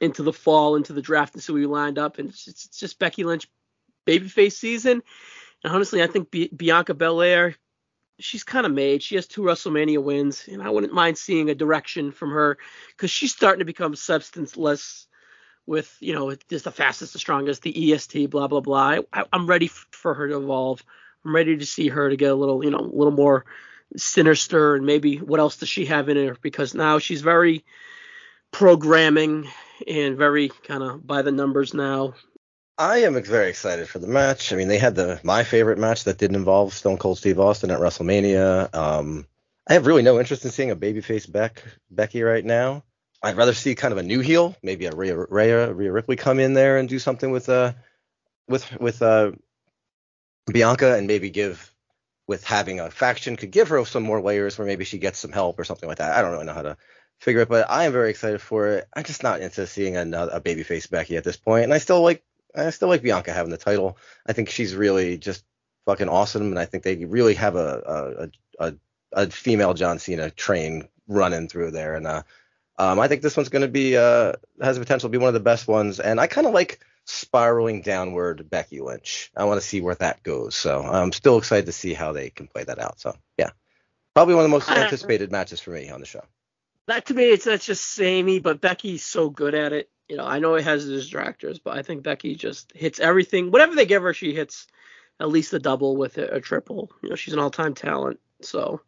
into 0.00 0.22
the 0.22 0.32
fall, 0.32 0.76
into 0.76 0.92
the 0.92 1.02
draft, 1.02 1.34
and 1.34 1.42
see 1.42 1.52
we 1.52 1.66
lined 1.66 1.98
up. 1.98 2.18
And 2.18 2.30
it's, 2.30 2.48
it's 2.48 2.68
just 2.68 2.98
Becky 2.98 3.24
Lynch 3.24 3.48
babyface 4.06 4.52
season. 4.52 5.02
And 5.62 5.72
honestly, 5.72 6.02
I 6.02 6.06
think 6.06 6.30
B- 6.30 6.50
Bianca 6.54 6.94
Belair 6.94 7.56
she's 8.18 8.44
kind 8.44 8.66
of 8.66 8.72
made. 8.72 9.02
She 9.02 9.16
has 9.16 9.26
two 9.26 9.42
WrestleMania 9.42 10.02
wins, 10.02 10.48
and 10.50 10.62
I 10.62 10.70
wouldn't 10.70 10.92
mind 10.92 11.18
seeing 11.18 11.50
a 11.50 11.54
direction 11.54 12.12
from 12.12 12.30
her 12.30 12.58
because 12.88 13.10
she's 13.10 13.32
starting 13.32 13.60
to 13.60 13.64
become 13.64 13.96
substanceless 13.96 15.06
with, 15.66 15.96
you 16.00 16.14
know, 16.14 16.34
just 16.48 16.64
the 16.64 16.70
fastest, 16.70 17.14
the 17.14 17.18
strongest, 17.18 17.62
the 17.62 17.92
EST, 17.92 18.30
blah 18.30 18.48
blah 18.48 18.60
blah. 18.60 18.98
I, 19.12 19.24
am 19.32 19.46
ready 19.46 19.66
f- 19.66 19.86
for 19.90 20.14
her 20.14 20.28
to 20.28 20.36
evolve. 20.36 20.82
I'm 21.24 21.34
ready 21.34 21.56
to 21.56 21.66
see 21.66 21.88
her 21.88 22.10
to 22.10 22.16
get 22.16 22.30
a 22.30 22.34
little, 22.34 22.62
you 22.64 22.70
know, 22.70 22.78
a 22.78 22.96
little 22.96 23.12
more 23.12 23.44
sinister, 23.96 24.74
and 24.74 24.84
maybe 24.84 25.18
what 25.18 25.40
else 25.40 25.56
does 25.56 25.68
she 25.68 25.86
have 25.86 26.08
in 26.08 26.16
her? 26.16 26.36
Because 26.40 26.74
now 26.74 26.98
she's 26.98 27.22
very 27.22 27.64
programming 28.50 29.48
and 29.88 30.16
very 30.16 30.48
kind 30.48 30.82
of 30.82 31.06
by 31.06 31.22
the 31.22 31.32
numbers 31.32 31.74
now. 31.74 32.14
I 32.76 32.98
am 32.98 33.22
very 33.22 33.50
excited 33.50 33.88
for 33.88 34.00
the 34.00 34.08
match. 34.08 34.52
I 34.52 34.56
mean, 34.56 34.66
they 34.66 34.78
had 34.78 34.96
the 34.96 35.20
my 35.22 35.44
favorite 35.44 35.78
match 35.78 36.04
that 36.04 36.18
didn't 36.18 36.36
involve 36.36 36.74
Stone 36.74 36.98
Cold 36.98 37.18
Steve 37.18 37.38
Austin 37.38 37.70
at 37.70 37.78
WrestleMania. 37.78 38.74
Um, 38.74 39.26
I 39.68 39.74
have 39.74 39.86
really 39.86 40.02
no 40.02 40.18
interest 40.18 40.44
in 40.44 40.50
seeing 40.50 40.72
a 40.72 40.76
babyface 40.76 41.30
Beck 41.30 41.62
Becky 41.90 42.22
right 42.22 42.44
now. 42.44 42.82
I'd 43.22 43.36
rather 43.36 43.54
see 43.54 43.74
kind 43.76 43.92
of 43.92 43.98
a 43.98 44.02
new 44.02 44.20
heel, 44.20 44.56
maybe 44.62 44.86
a 44.86 44.90
Rhea, 44.90 45.16
Rhea, 45.16 45.72
Rhea 45.72 45.92
Ripley 45.92 46.16
come 46.16 46.40
in 46.40 46.52
there 46.54 46.76
and 46.76 46.88
do 46.88 46.98
something 46.98 47.30
with 47.30 47.48
uh 47.48 47.72
with 48.48 48.68
with 48.80 49.00
uh 49.02 49.32
Bianca 50.46 50.96
and 50.96 51.06
maybe 51.06 51.30
give 51.30 51.72
with 52.26 52.42
having 52.42 52.80
a 52.80 52.90
faction 52.90 53.36
could 53.36 53.52
give 53.52 53.68
her 53.68 53.84
some 53.84 54.02
more 54.02 54.20
layers 54.20 54.58
where 54.58 54.66
maybe 54.66 54.84
she 54.84 54.98
gets 54.98 55.20
some 55.20 55.32
help 55.32 55.58
or 55.60 55.64
something 55.64 55.88
like 55.88 55.98
that. 55.98 56.16
I 56.16 56.22
don't 56.22 56.32
really 56.32 56.46
know 56.46 56.54
how 56.54 56.62
to 56.62 56.76
figure 57.20 57.42
it, 57.42 57.48
but 57.48 57.70
I 57.70 57.84
am 57.84 57.92
very 57.92 58.10
excited 58.10 58.40
for 58.40 58.66
it. 58.66 58.88
I'm 58.94 59.04
just 59.04 59.22
not 59.22 59.40
into 59.40 59.66
seeing 59.66 59.96
another 59.96 60.32
a 60.34 60.40
babyface 60.40 60.90
Becky 60.90 61.16
at 61.16 61.24
this 61.24 61.36
point, 61.36 61.64
and 61.64 61.72
I 61.72 61.78
still 61.78 62.02
like 62.02 62.24
I 62.54 62.70
still 62.70 62.88
like 62.88 63.02
Bianca 63.02 63.32
having 63.32 63.50
the 63.50 63.56
title. 63.56 63.98
I 64.26 64.32
think 64.32 64.48
she's 64.48 64.74
really 64.74 65.18
just 65.18 65.44
fucking 65.86 66.08
awesome, 66.08 66.42
and 66.42 66.58
I 66.58 66.64
think 66.64 66.84
they 66.84 67.04
really 67.04 67.34
have 67.34 67.56
a 67.56 68.30
a, 68.58 68.66
a, 68.66 68.74
a 69.12 69.30
female 69.30 69.74
John 69.74 69.98
Cena 69.98 70.30
train 70.30 70.88
running 71.08 71.48
through 71.48 71.72
there, 71.72 71.94
and 71.94 72.06
uh, 72.06 72.22
um, 72.78 72.98
I 72.98 73.08
think 73.08 73.22
this 73.22 73.36
one's 73.36 73.48
going 73.48 73.62
to 73.62 73.68
be 73.68 73.96
uh, 73.96 74.32
has 74.60 74.76
the 74.76 74.84
potential 74.84 75.08
to 75.08 75.12
be 75.12 75.18
one 75.18 75.28
of 75.28 75.34
the 75.34 75.40
best 75.40 75.68
ones, 75.68 76.00
and 76.00 76.20
I 76.20 76.26
kind 76.26 76.46
of 76.46 76.54
like 76.54 76.80
spiraling 77.06 77.82
downward 77.82 78.48
Becky 78.48 78.80
Lynch. 78.80 79.30
I 79.36 79.44
want 79.44 79.60
to 79.60 79.66
see 79.66 79.80
where 79.80 79.94
that 79.96 80.22
goes, 80.22 80.54
so 80.54 80.82
I'm 80.82 81.12
still 81.12 81.38
excited 81.38 81.66
to 81.66 81.72
see 81.72 81.94
how 81.94 82.12
they 82.12 82.30
can 82.30 82.46
play 82.46 82.64
that 82.64 82.78
out. 82.78 83.00
So 83.00 83.16
yeah, 83.36 83.50
probably 84.14 84.34
one 84.34 84.44
of 84.44 84.50
the 84.50 84.56
most 84.56 84.70
anticipated 84.70 85.32
matches 85.32 85.60
for 85.60 85.70
me 85.70 85.90
on 85.90 86.00
the 86.00 86.06
show. 86.06 86.24
That 86.86 87.06
to 87.06 87.14
me, 87.14 87.24
it's 87.24 87.46
that's 87.46 87.66
just 87.66 87.84
samey, 87.84 88.40
but 88.40 88.60
Becky's 88.60 89.04
so 89.04 89.30
good 89.30 89.54
at 89.54 89.72
it 89.72 89.88
you 90.08 90.16
know, 90.16 90.24
I 90.24 90.38
know 90.38 90.54
it 90.54 90.64
has 90.64 90.86
the 90.86 90.94
distractors, 90.94 91.60
but 91.62 91.76
I 91.76 91.82
think 91.82 92.02
Becky 92.02 92.34
just 92.34 92.72
hits 92.74 93.00
everything. 93.00 93.50
Whatever 93.50 93.74
they 93.74 93.86
give 93.86 94.02
her, 94.02 94.12
she 94.12 94.34
hits 94.34 94.66
at 95.20 95.28
least 95.28 95.52
a 95.52 95.58
double 95.58 95.96
with 95.96 96.18
a, 96.18 96.36
a 96.36 96.40
triple. 96.40 96.90
You 97.02 97.10
know, 97.10 97.16
she's 97.16 97.34
an 97.34 97.40
all-time 97.40 97.74
talent. 97.74 98.20
So 98.42 98.80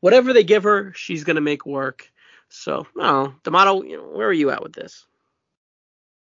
whatever 0.00 0.32
they 0.32 0.44
give 0.44 0.64
her, 0.64 0.92
she's 0.94 1.24
gonna 1.24 1.40
make 1.40 1.66
work. 1.66 2.10
So, 2.48 2.86
no, 2.94 3.34
D'Amato, 3.44 3.82
you 3.82 3.96
know, 3.96 4.04
where 4.04 4.28
are 4.28 4.32
you 4.32 4.50
at 4.50 4.62
with 4.62 4.74
this? 4.74 5.06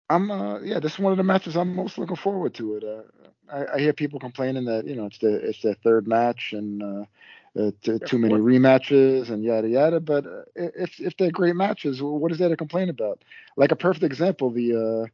I'm, 0.08 0.30
uh, 0.30 0.60
yeah, 0.60 0.80
this 0.80 0.94
is 0.94 0.98
one 0.98 1.12
of 1.12 1.18
the 1.18 1.24
matches 1.24 1.56
I'm 1.56 1.74
most 1.74 1.98
looking 1.98 2.16
forward 2.16 2.54
to. 2.54 2.76
It. 2.76 2.84
Uh, 2.84 3.02
I, 3.50 3.74
I 3.74 3.78
hear 3.78 3.92
people 3.92 4.20
complaining 4.20 4.64
that 4.66 4.86
you 4.86 4.96
know 4.96 5.06
it's 5.06 5.18
the 5.18 5.34
it's 5.34 5.62
their 5.62 5.74
third 5.74 6.06
match 6.06 6.52
and 6.52 6.82
uh, 6.82 7.04
uh, 7.58 7.70
t- 7.82 7.98
too 8.00 8.18
many 8.18 8.34
rematches 8.34 9.30
and 9.30 9.44
yada 9.44 9.68
yada. 9.68 10.00
But 10.00 10.26
uh, 10.26 10.42
if 10.56 11.00
if 11.00 11.16
they're 11.16 11.30
great 11.30 11.56
matches, 11.56 12.02
what 12.02 12.32
is 12.32 12.38
there 12.38 12.48
to 12.48 12.56
complain 12.56 12.88
about? 12.88 13.22
Like 13.56 13.72
a 13.72 13.76
perfect 13.76 14.04
example, 14.04 14.50
the 14.50 14.74
uh, 15.04 15.06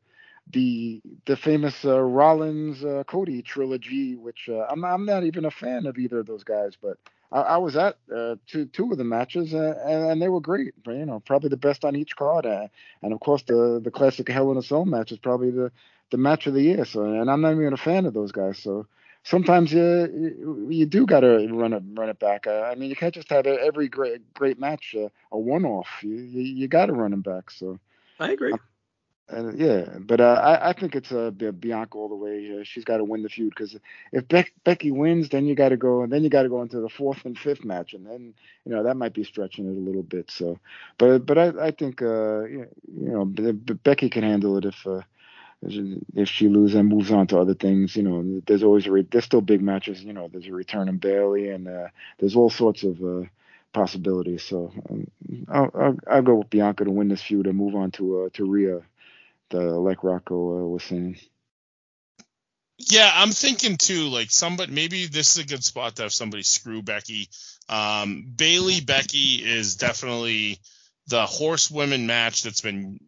the 0.52 1.02
the 1.26 1.36
famous 1.36 1.84
uh, 1.84 2.00
Rollins 2.00 2.84
uh, 2.84 3.04
Cody 3.06 3.42
trilogy, 3.42 4.16
which 4.16 4.48
uh, 4.48 4.66
I'm 4.70 4.84
I'm 4.84 5.04
not 5.04 5.24
even 5.24 5.44
a 5.44 5.50
fan 5.50 5.86
of 5.86 5.98
either 5.98 6.20
of 6.20 6.26
those 6.26 6.44
guys, 6.44 6.76
but 6.80 6.98
I, 7.30 7.40
I 7.40 7.56
was 7.58 7.76
at 7.76 7.98
two 8.46 8.66
two 8.66 8.90
of 8.90 8.98
the 8.98 9.04
matches 9.04 9.52
and, 9.52 9.76
and, 9.76 10.22
they 10.22 10.28
were 10.28 10.40
great. 10.40 10.74
You 10.86 11.06
know, 11.06 11.20
probably 11.20 11.50
the 11.50 11.56
best 11.56 11.84
on 11.84 11.94
each 11.94 12.16
card, 12.16 12.46
and 12.46 13.12
of 13.12 13.20
course 13.20 13.42
the 13.42 13.80
the 13.82 13.90
classic 13.90 14.28
Hell 14.28 14.50
in 14.50 14.56
a 14.56 14.62
Cell 14.62 14.84
match 14.84 15.12
is 15.12 15.18
probably 15.18 15.50
the 15.50 15.70
the 16.10 16.16
match 16.16 16.46
of 16.46 16.54
the 16.54 16.62
year. 16.62 16.84
So, 16.84 17.04
and 17.04 17.30
I'm 17.30 17.40
not 17.40 17.52
even 17.52 17.72
a 17.72 17.76
fan 17.76 18.06
of 18.06 18.14
those 18.14 18.32
guys. 18.32 18.58
So 18.58 18.86
sometimes 19.22 19.72
you 19.72 20.66
you 20.70 20.86
do 20.86 21.06
got 21.06 21.20
to 21.20 21.46
run 21.48 21.72
it 21.72 21.82
run 21.94 22.08
it 22.08 22.18
back. 22.18 22.46
Uh, 22.46 22.62
I 22.62 22.74
mean, 22.74 22.90
you 22.90 22.96
can't 22.96 23.14
just 23.14 23.30
have 23.30 23.46
every 23.46 23.88
great 23.88 24.32
great 24.34 24.58
match 24.58 24.94
uh, 24.98 25.08
a 25.32 25.38
one 25.38 25.64
off. 25.64 25.88
You 26.02 26.14
you, 26.16 26.42
you 26.42 26.68
got 26.68 26.86
to 26.86 26.92
run 26.92 27.10
them 27.10 27.22
back. 27.22 27.50
So 27.50 27.78
I 28.18 28.32
agree. 28.32 28.58
Uh, 29.32 29.52
yeah, 29.54 29.84
but 30.00 30.20
uh, 30.20 30.40
I, 30.42 30.70
I 30.70 30.72
think 30.72 30.94
it's 30.94 31.12
uh, 31.12 31.30
Bianca 31.30 31.96
all 31.96 32.08
the 32.08 32.14
way. 32.16 32.58
Uh, 32.60 32.64
she's 32.64 32.84
got 32.84 32.98
to 32.98 33.04
win 33.04 33.22
the 33.22 33.28
feud 33.28 33.50
because 33.56 33.76
if 34.12 34.28
Be- 34.28 34.50
Becky 34.64 34.90
wins, 34.90 35.28
then 35.28 35.46
you 35.46 35.54
got 35.54 35.70
to 35.70 35.76
go, 35.76 36.02
and 36.02 36.12
then 36.12 36.22
you 36.22 36.28
got 36.28 36.42
to 36.42 36.48
go 36.48 36.62
into 36.62 36.80
the 36.80 36.88
fourth 36.88 37.24
and 37.24 37.38
fifth 37.38 37.64
match, 37.64 37.94
and 37.94 38.06
then 38.06 38.34
you 38.64 38.72
know 38.72 38.82
that 38.82 38.96
might 38.96 39.14
be 39.14 39.24
stretching 39.24 39.66
it 39.66 39.76
a 39.76 39.80
little 39.80 40.02
bit. 40.02 40.30
So, 40.30 40.58
but 40.98 41.26
but 41.26 41.38
I, 41.38 41.66
I 41.66 41.70
think 41.70 42.02
uh, 42.02 42.44
you 42.44 42.66
know 42.88 43.24
Becky 43.24 44.08
can 44.10 44.22
handle 44.24 44.56
it 44.58 44.64
if 44.64 44.86
uh, 44.86 45.02
if 45.62 46.28
she 46.28 46.48
loses 46.48 46.76
and 46.76 46.88
moves 46.88 47.10
on 47.10 47.26
to 47.28 47.38
other 47.38 47.54
things, 47.54 47.94
you 47.94 48.02
know, 48.02 48.40
there's 48.46 48.62
always 48.62 48.86
a 48.86 48.92
re- 48.92 49.06
there's 49.10 49.24
still 49.24 49.40
big 49.42 49.60
matches. 49.60 50.02
You 50.02 50.12
know, 50.12 50.28
there's 50.28 50.46
a 50.46 50.52
return 50.52 50.88
in 50.88 50.96
Bayley, 50.96 51.50
and 51.50 51.68
uh, 51.68 51.88
there's 52.18 52.36
all 52.36 52.50
sorts 52.50 52.82
of 52.82 53.02
uh, 53.02 53.26
possibilities. 53.72 54.42
So 54.42 54.72
um, 54.88 55.10
I'll, 55.48 55.70
I'll, 55.74 55.96
I'll 56.10 56.22
go 56.22 56.36
with 56.36 56.50
Bianca 56.50 56.84
to 56.84 56.90
win 56.90 57.08
this 57.08 57.22
feud 57.22 57.46
and 57.46 57.58
move 57.58 57.74
on 57.74 57.90
to 57.92 58.22
uh, 58.24 58.28
to 58.34 58.50
Rhea, 58.50 58.80
the, 59.50 59.60
like 59.60 60.02
Rocco 60.02 60.34
uh, 60.34 60.68
was 60.68 60.84
saying. 60.84 61.18
Yeah, 62.78 63.10
I'm 63.12 63.30
thinking 63.30 63.76
too. 63.76 64.08
Like 64.08 64.30
somebody, 64.30 64.72
maybe 64.72 65.06
this 65.06 65.36
is 65.36 65.44
a 65.44 65.46
good 65.46 65.62
spot 65.62 65.96
to 65.96 66.04
have 66.04 66.14
somebody 66.14 66.42
screw 66.42 66.80
Becky. 66.80 67.28
Um, 67.68 68.32
Bayley 68.34 68.80
Becky 68.80 69.44
is 69.44 69.76
definitely 69.76 70.58
the 71.08 71.26
horsewomen 71.26 72.06
match 72.06 72.42
that's 72.42 72.62
been 72.62 72.98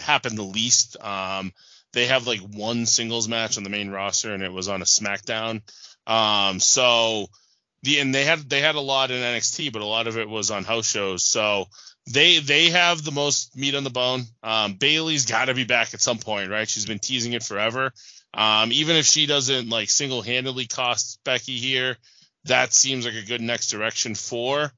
happened 0.00 0.38
the 0.38 0.42
least. 0.42 0.96
Um, 1.02 1.52
they 1.94 2.06
have 2.06 2.26
like 2.26 2.40
one 2.40 2.86
singles 2.86 3.28
match 3.28 3.56
on 3.56 3.64
the 3.64 3.70
main 3.70 3.90
roster, 3.90 4.34
and 4.34 4.42
it 4.42 4.52
was 4.52 4.68
on 4.68 4.82
a 4.82 4.84
SmackDown. 4.84 5.62
Um, 6.06 6.60
so 6.60 7.26
the 7.82 8.00
and 8.00 8.14
they 8.14 8.24
had 8.24 8.40
they 8.50 8.60
had 8.60 8.74
a 8.74 8.80
lot 8.80 9.10
in 9.10 9.20
NXT, 9.20 9.72
but 9.72 9.82
a 9.82 9.86
lot 9.86 10.06
of 10.06 10.18
it 10.18 10.28
was 10.28 10.50
on 10.50 10.64
house 10.64 10.86
shows. 10.86 11.24
So 11.24 11.66
they 12.06 12.38
they 12.38 12.70
have 12.70 13.02
the 13.02 13.12
most 13.12 13.56
meat 13.56 13.74
on 13.74 13.84
the 13.84 13.90
bone. 13.90 14.24
Um, 14.42 14.74
Bayley's 14.74 15.26
got 15.26 15.46
to 15.46 15.54
be 15.54 15.64
back 15.64 15.94
at 15.94 16.02
some 16.02 16.18
point, 16.18 16.50
right? 16.50 16.68
She's 16.68 16.86
been 16.86 16.98
teasing 16.98 17.32
it 17.32 17.42
forever. 17.42 17.92
Um, 18.34 18.72
even 18.72 18.96
if 18.96 19.06
she 19.06 19.26
doesn't 19.26 19.68
like 19.68 19.88
single 19.88 20.20
handedly 20.20 20.66
cost 20.66 21.20
Becky 21.24 21.56
here, 21.56 21.96
that 22.44 22.72
seems 22.74 23.06
like 23.06 23.14
a 23.14 23.26
good 23.26 23.40
next 23.40 23.68
direction 23.68 24.14
for 24.14 24.72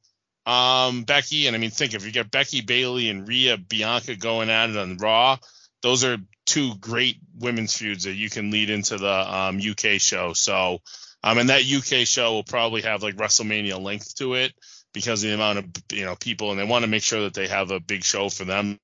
um, 0.44 1.04
Becky. 1.04 1.46
And 1.46 1.56
I 1.56 1.58
mean, 1.58 1.70
think 1.70 1.94
if 1.94 2.04
you 2.04 2.12
get 2.12 2.30
Becky 2.30 2.60
Bayley 2.60 3.08
and 3.08 3.26
Rhea 3.26 3.56
Bianca 3.56 4.14
going 4.16 4.50
at 4.50 4.70
it 4.70 4.76
on 4.76 4.98
Raw, 4.98 5.38
those 5.82 6.04
are 6.04 6.18
two 6.46 6.74
great 6.76 7.18
women's 7.38 7.76
feuds 7.76 8.04
that 8.04 8.14
you 8.14 8.30
can 8.30 8.50
lead 8.50 8.70
into 8.70 8.96
the 8.96 9.34
um, 9.34 9.58
UK 9.58 10.00
show. 10.00 10.32
So, 10.32 10.78
um, 11.22 11.38
and 11.38 11.50
that 11.50 11.64
UK 11.64 12.06
show 12.06 12.32
will 12.32 12.44
probably 12.44 12.82
have 12.82 13.02
like 13.02 13.16
WrestleMania 13.16 13.80
length 13.80 14.14
to 14.16 14.34
it 14.34 14.54
because 14.92 15.22
of 15.22 15.28
the 15.28 15.34
amount 15.34 15.58
of 15.58 15.66
you 15.92 16.04
know 16.04 16.16
people, 16.16 16.50
and 16.50 16.58
they 16.58 16.64
want 16.64 16.84
to 16.84 16.90
make 16.90 17.02
sure 17.02 17.22
that 17.22 17.34
they 17.34 17.48
have 17.48 17.70
a 17.70 17.80
big 17.80 18.04
show 18.04 18.28
for 18.28 18.44
them. 18.44 18.78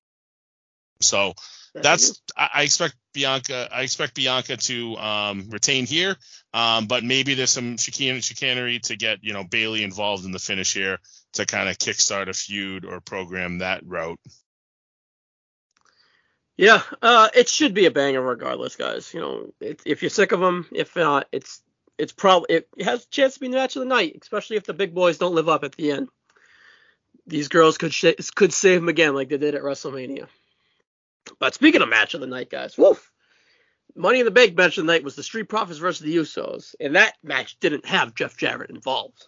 So 0.99 1.33
that's 1.73 2.21
I, 2.37 2.63
expect 2.63 2.95
Bianca. 3.13 3.67
I 3.71 3.81
expect 3.81 4.13
Bianca 4.13 4.57
to 4.57 4.97
um, 4.97 5.49
retain 5.49 5.85
here, 5.85 6.15
um, 6.53 6.85
but 6.85 7.03
maybe 7.03 7.33
there's 7.33 7.51
some 7.51 7.77
chicane, 7.77 8.21
chicanery 8.21 8.79
to 8.79 8.95
get 8.95 9.23
you 9.23 9.33
know 9.33 9.43
Bayley 9.43 9.83
involved 9.83 10.25
in 10.25 10.31
the 10.31 10.39
finish 10.39 10.73
here 10.73 10.99
to 11.33 11.45
kind 11.45 11.67
of 11.69 11.77
kickstart 11.77 12.29
a 12.29 12.33
feud 12.33 12.85
or 12.85 12.99
program 12.99 13.59
that 13.59 13.81
route. 13.85 14.19
Yeah, 16.55 16.81
uh, 17.01 17.29
it 17.35 17.49
should 17.49 17.73
be 17.73 17.85
a 17.85 17.91
banger 17.91 18.21
regardless, 18.21 18.75
guys. 18.75 19.13
You 19.13 19.21
know, 19.21 19.53
it, 19.59 19.81
if 19.85 20.03
you're 20.03 20.09
sick 20.09 20.31
of 20.31 20.39
them, 20.39 20.67
if 20.71 20.95
not, 20.95 21.27
it's 21.31 21.61
it's 21.97 22.13
probably 22.13 22.55
it 22.55 22.67
has 22.81 23.05
a 23.05 23.09
chance 23.09 23.35
to 23.35 23.39
be 23.39 23.47
the 23.47 23.55
match 23.55 23.75
of 23.75 23.81
the 23.81 23.87
night, 23.87 24.17
especially 24.21 24.57
if 24.57 24.65
the 24.65 24.73
big 24.73 24.93
boys 24.93 25.17
don't 25.17 25.35
live 25.35 25.49
up 25.49 25.63
at 25.63 25.73
the 25.73 25.91
end. 25.91 26.09
These 27.25 27.47
girls 27.47 27.77
could 27.77 27.93
sh- 27.93 28.29
could 28.35 28.53
save 28.53 28.81
them 28.81 28.89
again 28.89 29.15
like 29.15 29.29
they 29.29 29.37
did 29.37 29.55
at 29.55 29.63
WrestleMania. 29.63 30.27
But 31.39 31.53
speaking 31.53 31.81
of 31.81 31.89
match 31.89 32.13
of 32.13 32.21
the 32.21 32.27
night, 32.27 32.49
guys, 32.49 32.77
woof. 32.77 33.09
Money 33.95 34.19
in 34.19 34.25
the 34.25 34.31
Bank 34.31 34.57
match 34.57 34.77
of 34.77 34.85
the 34.85 34.91
night 34.91 35.03
was 35.03 35.15
the 35.15 35.21
Street 35.21 35.49
Profits 35.49 35.77
versus 35.77 36.01
the 36.03 36.15
Usos, 36.15 36.73
and 36.79 36.95
that 36.95 37.13
match 37.23 37.59
didn't 37.59 37.85
have 37.85 38.15
Jeff 38.15 38.35
Jarrett 38.37 38.71
involved. 38.71 39.27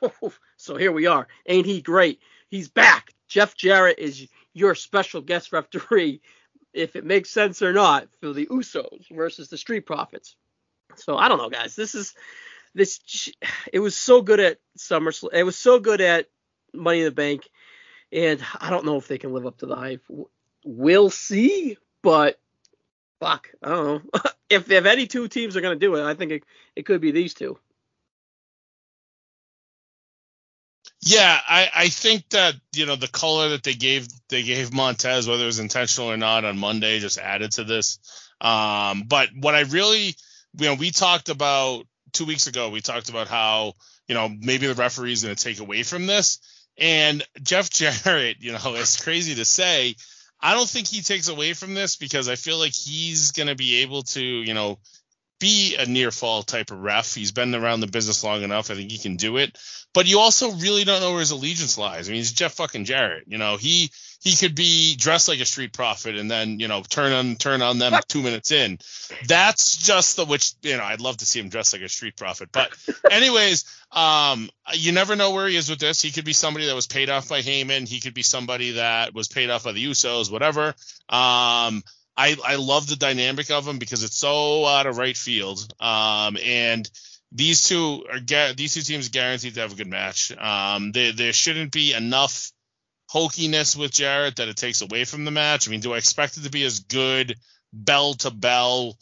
so 0.56 0.76
here 0.76 0.92
we 0.92 1.06
are. 1.06 1.26
Ain't 1.46 1.66
he 1.66 1.82
great? 1.82 2.20
He's 2.48 2.68
back. 2.68 3.12
Jeff 3.26 3.56
Jarrett 3.56 3.98
is 3.98 4.28
your 4.52 4.76
special 4.76 5.20
guest 5.20 5.52
referee, 5.52 6.20
if 6.74 6.96
it 6.96 7.04
makes 7.04 7.30
sense 7.30 7.62
or 7.62 7.72
not, 7.72 8.08
for 8.20 8.32
the 8.32 8.46
Usos 8.46 9.06
versus 9.10 9.48
the 9.48 9.56
Street 9.56 9.86
Profits. 9.86 10.36
So 10.96 11.16
I 11.16 11.28
don't 11.28 11.38
know, 11.38 11.50
guys. 11.50 11.74
This 11.76 11.94
is 11.94 12.14
this. 12.74 13.00
It 13.72 13.80
was 13.80 13.96
so 13.96 14.22
good 14.22 14.40
at 14.40 14.58
SummerSlam. 14.78 15.32
It 15.32 15.44
was 15.44 15.56
so 15.56 15.78
good 15.80 16.00
at 16.00 16.28
Money 16.72 17.00
in 17.00 17.04
the 17.06 17.10
Bank, 17.10 17.48
and 18.12 18.40
I 18.60 18.70
don't 18.70 18.84
know 18.84 18.96
if 18.96 19.08
they 19.08 19.18
can 19.18 19.32
live 19.32 19.46
up 19.46 19.58
to 19.58 19.66
the 19.66 19.76
hype. 19.76 20.04
We'll 20.64 21.10
see, 21.10 21.76
but 22.02 22.38
fuck, 23.20 23.50
I 23.62 23.68
don't 23.70 23.84
know. 23.86 24.20
if 24.50 24.70
if 24.70 24.84
any 24.84 25.06
two 25.06 25.28
teams 25.28 25.56
are 25.56 25.60
gonna 25.60 25.76
do 25.76 25.94
it, 25.96 26.04
I 26.04 26.14
think 26.14 26.32
it, 26.32 26.42
it 26.76 26.86
could 26.86 27.00
be 27.00 27.10
these 27.10 27.34
two. 27.34 27.58
Yeah, 31.06 31.38
I, 31.46 31.68
I 31.74 31.88
think 31.88 32.28
that 32.30 32.54
you 32.74 32.86
know 32.86 32.96
the 32.96 33.08
color 33.08 33.50
that 33.50 33.62
they 33.62 33.74
gave 33.74 34.08
they 34.28 34.42
gave 34.42 34.72
Montez, 34.72 35.28
whether 35.28 35.42
it 35.42 35.46
was 35.46 35.58
intentional 35.58 36.10
or 36.10 36.16
not, 36.16 36.44
on 36.44 36.58
Monday, 36.58 36.98
just 37.00 37.18
added 37.18 37.52
to 37.52 37.64
this. 37.64 37.98
Um, 38.40 39.04
but 39.06 39.28
what 39.38 39.54
I 39.54 39.60
really 39.60 40.14
you 40.58 40.66
know, 40.66 40.74
we 40.74 40.90
talked 40.90 41.28
about 41.28 41.84
two 42.12 42.24
weeks 42.24 42.46
ago, 42.46 42.70
we 42.70 42.80
talked 42.80 43.08
about 43.08 43.28
how, 43.28 43.74
you 44.06 44.14
know, 44.14 44.28
maybe 44.28 44.66
the 44.66 44.74
referee 44.74 45.12
is 45.12 45.24
going 45.24 45.34
to 45.34 45.42
take 45.42 45.60
away 45.60 45.82
from 45.82 46.06
this. 46.06 46.38
And 46.78 47.22
Jeff 47.42 47.70
Jarrett, 48.04 48.36
you 48.40 48.52
know, 48.52 48.74
it's 48.74 49.02
crazy 49.02 49.34
to 49.36 49.44
say, 49.44 49.94
I 50.40 50.54
don't 50.54 50.68
think 50.68 50.86
he 50.86 51.00
takes 51.00 51.28
away 51.28 51.54
from 51.54 51.74
this 51.74 51.96
because 51.96 52.28
I 52.28 52.36
feel 52.36 52.58
like 52.58 52.74
he's 52.74 53.32
going 53.32 53.48
to 53.48 53.54
be 53.54 53.82
able 53.82 54.02
to, 54.02 54.22
you 54.22 54.54
know, 54.54 54.78
be 55.44 55.76
a 55.76 55.84
near 55.84 56.10
fall 56.10 56.42
type 56.42 56.70
of 56.70 56.80
ref. 56.80 57.14
He's 57.14 57.30
been 57.30 57.54
around 57.54 57.80
the 57.80 57.86
business 57.86 58.24
long 58.24 58.42
enough. 58.42 58.70
I 58.70 58.76
think 58.76 58.90
he 58.90 58.96
can 58.96 59.16
do 59.16 59.36
it. 59.36 59.58
But 59.92 60.06
you 60.08 60.18
also 60.20 60.52
really 60.52 60.84
don't 60.84 61.02
know 61.02 61.10
where 61.10 61.20
his 61.20 61.32
allegiance 61.32 61.76
lies. 61.76 62.08
I 62.08 62.12
mean, 62.12 62.20
he's 62.20 62.32
Jeff 62.32 62.54
fucking 62.54 62.86
Jarrett. 62.86 63.24
You 63.26 63.36
know, 63.36 63.58
he 63.58 63.90
he 64.22 64.34
could 64.34 64.54
be 64.54 64.96
dressed 64.96 65.28
like 65.28 65.40
a 65.40 65.44
Street 65.44 65.74
Profit 65.74 66.16
and 66.16 66.30
then 66.30 66.60
you 66.60 66.66
know 66.66 66.82
turn 66.82 67.12
on 67.12 67.36
turn 67.36 67.60
on 67.60 67.78
them 67.78 67.92
two 68.08 68.22
minutes 68.22 68.52
in. 68.52 68.78
That's 69.26 69.76
just 69.76 70.16
the 70.16 70.24
which 70.24 70.54
you 70.62 70.78
know 70.78 70.82
I'd 70.82 71.02
love 71.02 71.18
to 71.18 71.26
see 71.26 71.40
him 71.40 71.50
dressed 71.50 71.74
like 71.74 71.82
a 71.82 71.90
Street 71.90 72.16
Profit. 72.16 72.48
But 72.50 72.74
anyways, 73.10 73.66
um, 73.92 74.48
you 74.72 74.92
never 74.92 75.14
know 75.14 75.32
where 75.32 75.46
he 75.46 75.56
is 75.56 75.68
with 75.68 75.78
this. 75.78 76.00
He 76.00 76.10
could 76.10 76.24
be 76.24 76.32
somebody 76.32 76.66
that 76.66 76.74
was 76.74 76.86
paid 76.86 77.10
off 77.10 77.28
by 77.28 77.42
Heyman. 77.42 77.86
He 77.86 78.00
could 78.00 78.14
be 78.14 78.22
somebody 78.22 78.72
that 78.72 79.12
was 79.12 79.28
paid 79.28 79.50
off 79.50 79.64
by 79.64 79.72
the 79.72 79.84
Usos. 79.84 80.32
Whatever. 80.32 80.74
Um, 81.10 81.82
I 82.16 82.36
I 82.44 82.56
love 82.56 82.86
the 82.86 82.96
dynamic 82.96 83.50
of 83.50 83.64
them 83.64 83.78
because 83.78 84.02
it's 84.02 84.16
so 84.16 84.66
out 84.66 84.86
of 84.86 84.98
right 84.98 85.16
field. 85.16 85.72
Um, 85.80 86.36
and 86.42 86.88
these 87.32 87.64
two 87.68 88.04
are 88.10 88.20
these 88.54 88.74
two 88.74 88.82
teams 88.82 89.08
guaranteed 89.08 89.54
to 89.54 89.60
have 89.60 89.72
a 89.72 89.76
good 89.76 89.88
match. 89.88 90.32
Um, 90.36 90.92
there 90.92 91.12
there 91.12 91.32
shouldn't 91.32 91.72
be 91.72 91.92
enough 91.92 92.52
hokiness 93.12 93.76
with 93.76 93.92
Jarrett 93.92 94.36
that 94.36 94.48
it 94.48 94.56
takes 94.56 94.82
away 94.82 95.04
from 95.04 95.24
the 95.24 95.30
match. 95.30 95.66
I 95.66 95.70
mean, 95.70 95.80
do 95.80 95.94
I 95.94 95.98
expect 95.98 96.36
it 96.36 96.44
to 96.44 96.50
be 96.50 96.64
as 96.64 96.80
good 96.80 97.36
bell 97.72 98.14
to 98.14 98.30
bell 98.30 98.96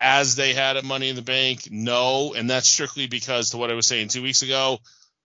as 0.00 0.36
they 0.36 0.52
had 0.52 0.76
at 0.76 0.84
Money 0.84 1.08
in 1.08 1.16
the 1.16 1.22
Bank? 1.22 1.68
No, 1.70 2.34
and 2.34 2.50
that's 2.50 2.68
strictly 2.68 3.06
because 3.06 3.50
to 3.50 3.56
what 3.56 3.70
I 3.70 3.74
was 3.74 3.86
saying 3.86 4.08
two 4.08 4.22
weeks 4.22 4.42
ago, 4.42 4.78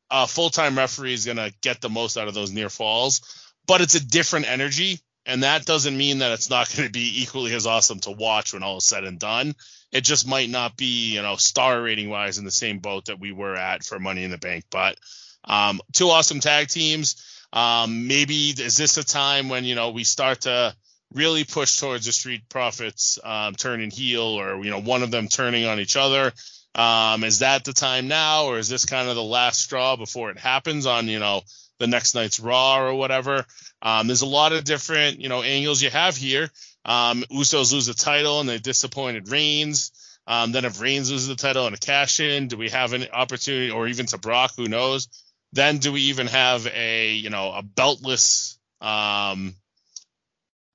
a 0.09 0.27
full 0.27 0.49
time 0.49 0.77
referee 0.77 1.13
is 1.13 1.25
gonna 1.25 1.51
get 1.61 1.81
the 1.81 1.89
most 1.89 2.17
out 2.17 2.29
of 2.29 2.33
those 2.33 2.51
near 2.51 2.69
falls, 2.69 3.51
but 3.67 3.81
it's 3.81 3.95
a 3.95 4.05
different 4.05 4.49
energy 4.49 5.01
and 5.25 5.43
that 5.43 5.65
doesn't 5.65 5.95
mean 5.95 6.19
that 6.19 6.31
it's 6.31 6.49
not 6.49 6.73
going 6.75 6.87
to 6.87 6.91
be 6.91 7.21
equally 7.21 7.53
as 7.53 7.65
awesome 7.65 7.99
to 8.01 8.11
watch 8.11 8.53
when 8.53 8.63
all 8.63 8.77
is 8.77 8.85
said 8.85 9.03
and 9.03 9.19
done. 9.19 9.55
It 9.91 10.03
just 10.03 10.27
might 10.27 10.49
not 10.49 10.75
be, 10.75 11.13
you 11.13 11.21
know, 11.21 11.35
star 11.35 11.81
rating 11.81 12.09
wise 12.09 12.39
in 12.39 12.45
the 12.45 12.51
same 12.51 12.79
boat 12.79 13.05
that 13.05 13.19
we 13.19 13.31
were 13.31 13.55
at 13.55 13.83
for 13.83 13.99
Money 13.99 14.23
in 14.23 14.31
the 14.31 14.39
Bank. 14.39 14.65
But 14.71 14.97
um, 15.43 15.81
two 15.93 16.09
awesome 16.09 16.39
tag 16.39 16.69
teams. 16.69 17.29
Um, 17.51 18.07
maybe 18.07 18.49
is 18.49 18.77
this 18.77 18.97
a 18.97 19.03
time 19.03 19.49
when 19.49 19.63
you 19.63 19.75
know 19.75 19.91
we 19.91 20.03
start 20.03 20.41
to 20.41 20.75
really 21.13 21.43
push 21.43 21.77
towards 21.77 22.07
the 22.07 22.11
Street 22.11 22.49
Profits 22.49 23.19
um, 23.23 23.53
turning 23.53 23.91
heel, 23.91 24.23
or 24.23 24.63
you 24.63 24.71
know 24.71 24.81
one 24.81 25.03
of 25.03 25.11
them 25.11 25.27
turning 25.27 25.65
on 25.65 25.79
each 25.79 25.95
other? 25.95 26.33
Um, 26.73 27.23
is 27.23 27.39
that 27.39 27.63
the 27.63 27.73
time 27.73 28.07
now, 28.07 28.45
or 28.45 28.57
is 28.57 28.69
this 28.69 28.85
kind 28.85 29.07
of 29.07 29.15
the 29.15 29.23
last 29.23 29.61
straw 29.61 29.95
before 29.95 30.31
it 30.31 30.39
happens 30.39 30.87
on 30.87 31.07
you 31.07 31.19
know 31.19 31.41
the 31.79 31.87
next 31.87 32.15
night's 32.15 32.39
Raw 32.39 32.79
or 32.79 32.93
whatever. 32.93 33.45
Um, 33.81 34.07
there's 34.07 34.21
a 34.21 34.27
lot 34.27 34.53
of 34.53 34.63
different, 34.63 35.19
you 35.19 35.29
know, 35.29 35.41
angles 35.41 35.81
you 35.81 35.89
have 35.89 36.15
here. 36.15 36.49
Um, 36.85 37.23
Usos 37.31 37.73
lose 37.73 37.85
the 37.85 37.93
title 37.93 38.39
and 38.39 38.47
they 38.47 38.59
disappointed 38.59 39.29
Reigns. 39.29 39.91
Um, 40.25 40.51
then 40.51 40.65
if 40.65 40.79
Reigns 40.79 41.11
loses 41.11 41.27
the 41.27 41.35
title 41.35 41.65
and 41.65 41.75
a 41.75 41.79
cash 41.79 42.19
in, 42.19 42.47
do 42.47 42.57
we 42.57 42.69
have 42.69 42.93
an 42.93 43.07
opportunity, 43.11 43.71
or 43.71 43.87
even 43.87 44.05
to 44.07 44.17
Brock? 44.17 44.53
Who 44.57 44.67
knows? 44.67 45.07
Then 45.51 45.77
do 45.77 45.91
we 45.91 46.01
even 46.03 46.27
have 46.27 46.65
a, 46.67 47.13
you 47.13 47.29
know, 47.29 47.51
a 47.51 47.61
beltless, 47.61 48.57
um, 48.81 49.53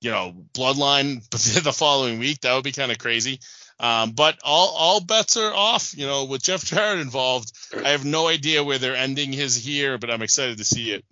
you 0.01 0.11
know, 0.11 0.45
bloodline 0.53 1.27
the 1.63 1.73
following 1.73 2.19
week? 2.19 2.41
That 2.41 2.53
would 2.53 2.63
be 2.63 2.71
kind 2.71 2.91
of 2.91 2.99
crazy. 2.99 3.39
Um, 3.79 4.11
but 4.11 4.39
all 4.43 4.73
all 4.75 4.99
bets 4.99 5.37
are 5.37 5.53
off. 5.53 5.97
You 5.97 6.05
know, 6.05 6.25
with 6.25 6.43
Jeff 6.43 6.63
Jarrett 6.65 6.99
involved, 6.99 7.53
I 7.73 7.89
have 7.89 8.03
no 8.03 8.27
idea 8.27 8.63
where 8.63 8.77
they're 8.77 8.95
ending 8.95 9.31
his 9.31 9.55
here, 9.55 9.97
but 9.97 10.11
I'm 10.11 10.21
excited 10.21 10.57
to 10.57 10.65
see 10.65 10.91
it. 10.91 11.05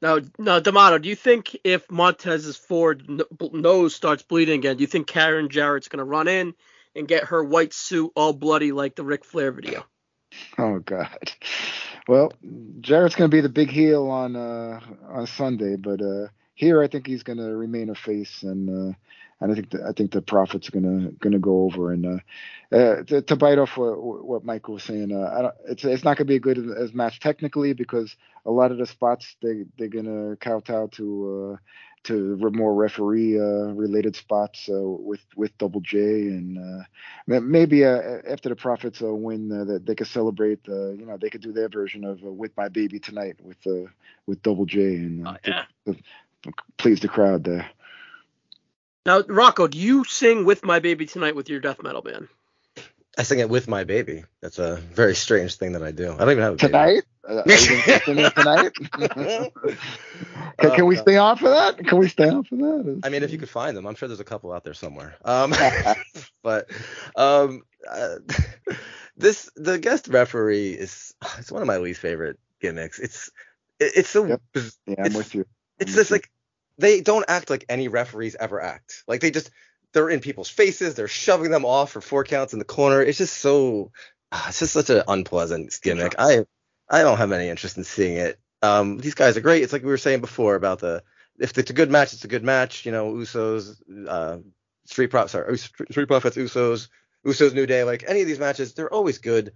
Now, 0.00 0.18
now, 0.38 0.60
D'Amato, 0.60 0.98
do 0.98 1.08
you 1.08 1.16
think 1.16 1.56
if 1.64 1.90
Montez's 1.90 2.56
forward 2.56 3.08
nose 3.52 3.94
starts 3.94 4.22
bleeding 4.22 4.60
again, 4.60 4.76
do 4.76 4.82
you 4.82 4.86
think 4.86 5.08
Karen 5.08 5.48
Jarrett's 5.48 5.88
going 5.88 5.98
to 5.98 6.04
run 6.04 6.28
in 6.28 6.54
and 6.94 7.08
get 7.08 7.24
her 7.24 7.42
white 7.42 7.72
suit 7.72 8.12
all 8.14 8.32
bloody 8.32 8.70
like 8.70 8.94
the 8.94 9.04
Ric 9.04 9.24
Flair 9.24 9.50
video? 9.50 9.84
Oh 10.56 10.78
God. 10.78 11.32
Well, 12.06 12.32
Jarrett's 12.80 13.16
going 13.16 13.30
to 13.30 13.36
be 13.36 13.40
the 13.40 13.48
big 13.48 13.70
heel 13.70 14.08
on 14.08 14.36
uh, 14.36 14.80
on 15.08 15.26
Sunday, 15.26 15.76
but 15.76 16.00
uh, 16.00 16.28
here 16.54 16.82
I 16.82 16.86
think 16.86 17.06
he's 17.06 17.22
going 17.22 17.38
to 17.38 17.56
remain 17.56 17.90
a 17.90 17.94
face 17.94 18.42
and. 18.42 18.90
Uh, 18.92 18.96
and 19.40 19.52
I 19.52 19.54
think 19.54 19.70
the, 19.70 19.84
I 19.86 19.92
think 19.92 20.10
the 20.10 20.22
profits 20.22 20.68
are 20.68 20.72
gonna 20.72 21.10
gonna 21.20 21.38
go 21.38 21.62
over. 21.62 21.92
And 21.92 22.06
uh, 22.06 22.76
uh, 22.76 23.02
to, 23.04 23.22
to, 23.22 23.36
bite 23.36 23.58
off 23.58 23.76
what, 23.76 24.24
what 24.24 24.44
Michael 24.44 24.74
was 24.74 24.82
saying, 24.82 25.12
uh, 25.12 25.32
I 25.36 25.42
don't, 25.42 25.54
it's 25.68 25.84
it's 25.84 26.04
not 26.04 26.16
gonna 26.16 26.26
be 26.26 26.36
a 26.36 26.40
good 26.40 26.58
as 26.58 26.92
match 26.92 27.20
technically 27.20 27.72
because 27.72 28.16
a 28.46 28.50
lot 28.50 28.72
of 28.72 28.78
the 28.78 28.86
spots 28.86 29.36
they 29.40 29.64
they're 29.78 29.88
gonna 29.88 30.36
kowtow 30.36 30.88
to 30.88 31.52
uh, 31.54 31.56
to 32.04 32.36
more 32.52 32.74
referee 32.74 33.38
uh, 33.38 33.72
related 33.74 34.16
spots 34.16 34.68
uh, 34.68 34.80
with 34.80 35.24
with 35.36 35.56
Double 35.58 35.80
J 35.80 35.98
and 35.98 36.84
maybe 37.26 37.84
after 37.84 38.48
the 38.48 38.56
profits 38.56 38.98
win 39.00 39.48
that 39.48 39.86
they 39.86 39.94
could 39.94 40.08
celebrate. 40.08 40.60
you 40.66 41.04
know 41.06 41.16
they 41.16 41.30
could 41.30 41.42
do 41.42 41.52
their 41.52 41.68
version 41.68 42.04
of 42.04 42.22
with 42.22 42.56
my 42.56 42.68
baby 42.68 42.98
tonight 42.98 43.36
with 43.40 43.88
with 44.26 44.42
Double 44.42 44.66
J 44.66 44.80
and 44.96 45.28
oh, 45.28 45.36
yeah. 45.46 45.64
to, 45.86 45.94
to 46.42 46.52
please 46.76 46.98
the 46.98 47.08
crowd 47.08 47.44
there. 47.44 47.70
Now, 49.08 49.22
Rocco, 49.26 49.66
do 49.68 49.78
you 49.78 50.04
sing 50.04 50.44
with 50.44 50.62
my 50.66 50.80
baby 50.80 51.06
tonight 51.06 51.34
with 51.34 51.48
your 51.48 51.60
death 51.60 51.82
metal 51.82 52.02
band? 52.02 52.28
I 53.16 53.22
sing 53.22 53.38
it 53.38 53.48
with 53.48 53.66
my 53.66 53.84
baby. 53.84 54.24
That's 54.42 54.58
a 54.58 54.76
very 54.76 55.14
strange 55.14 55.54
thing 55.54 55.72
that 55.72 55.82
I 55.82 55.92
do. 55.92 56.12
I 56.12 56.18
don't 56.18 56.30
even 56.32 56.42
have 56.42 56.52
a 56.52 56.56
baby. 56.56 56.72
Tonight? 56.72 57.02
Uh, 57.26 57.36
are 57.46 57.50
you 57.50 57.56
sing 57.56 58.18
it 58.18 58.34
tonight? 58.36 58.72
can, 60.58 60.70
can 60.76 60.84
we 60.86 60.98
Uh, 60.98 61.00
stay 61.00 61.16
on 61.16 61.38
for 61.38 61.48
that? 61.48 61.78
Can 61.78 61.96
we 61.96 62.08
stay 62.08 62.28
on 62.28 62.44
for 62.44 62.56
that? 62.56 63.00
I 63.02 63.08
mean, 63.08 63.22
if 63.22 63.32
you 63.32 63.38
could 63.38 63.48
find 63.48 63.74
them, 63.74 63.86
I'm 63.86 63.94
sure 63.94 64.08
there's 64.08 64.20
a 64.20 64.24
couple 64.24 64.52
out 64.52 64.62
there 64.62 64.74
somewhere. 64.74 65.16
Um, 65.24 65.54
but 66.42 66.70
um, 67.16 67.62
uh, 67.90 68.16
this 69.16 69.50
the 69.56 69.78
guest 69.78 70.08
referee 70.08 70.72
is 70.72 71.14
it's 71.38 71.50
one 71.50 71.62
of 71.62 71.66
my 71.66 71.78
least 71.78 72.00
favorite 72.00 72.38
gimmicks. 72.60 72.98
It's 72.98 73.30
it, 73.80 73.92
it's 73.96 74.10
so 74.10 74.26
Yep. 74.26 74.42
yeah, 74.54 74.62
I'm 74.98 75.06
it's- 75.06 75.16
with 75.16 75.34
you. 75.34 75.46
it's 75.78 75.92
I'm 75.92 75.96
just 75.96 76.10
with 76.10 76.20
like 76.20 76.30
they 76.78 77.00
don't 77.00 77.24
act 77.28 77.50
like 77.50 77.64
any 77.68 77.88
referees 77.88 78.36
ever 78.38 78.60
act. 78.60 79.04
Like 79.06 79.20
they 79.20 79.30
just 79.30 79.50
they're 79.92 80.10
in 80.10 80.20
people's 80.20 80.48
faces, 80.48 80.94
they're 80.94 81.08
shoving 81.08 81.50
them 81.50 81.64
off 81.64 81.92
for 81.92 82.00
four 82.00 82.24
counts 82.24 82.52
in 82.52 82.58
the 82.58 82.64
corner. 82.64 83.02
It's 83.02 83.18
just 83.18 83.36
so 83.38 83.90
ah, 84.32 84.46
it's 84.48 84.60
just 84.60 84.72
such 84.72 84.90
an 84.90 85.02
unpleasant 85.08 85.78
gimmick. 85.82 86.14
I 86.18 86.46
I 86.88 87.02
don't 87.02 87.18
have 87.18 87.32
any 87.32 87.48
interest 87.48 87.76
in 87.76 87.84
seeing 87.84 88.16
it. 88.16 88.38
Um, 88.62 88.98
these 88.98 89.14
guys 89.14 89.36
are 89.36 89.40
great. 89.40 89.62
It's 89.62 89.72
like 89.72 89.82
we 89.82 89.88
were 89.88 89.98
saying 89.98 90.20
before 90.20 90.54
about 90.54 90.80
the 90.80 91.02
if 91.38 91.56
it's 91.56 91.70
a 91.70 91.74
good 91.74 91.90
match, 91.90 92.12
it's 92.12 92.24
a 92.24 92.28
good 92.28 92.44
match. 92.44 92.86
You 92.86 92.92
know, 92.92 93.12
Usos, 93.12 93.80
uh, 94.08 94.38
Street 94.86 95.08
Profits, 95.08 95.32
sorry, 95.32 95.58
Street 95.58 96.08
Profits, 96.08 96.36
Usos, 96.36 96.88
Usos, 97.26 97.54
New 97.54 97.66
Day. 97.66 97.84
Like 97.84 98.04
any 98.06 98.20
of 98.20 98.26
these 98.26 98.38
matches, 98.40 98.74
they're 98.74 98.92
always 98.92 99.18
good. 99.18 99.52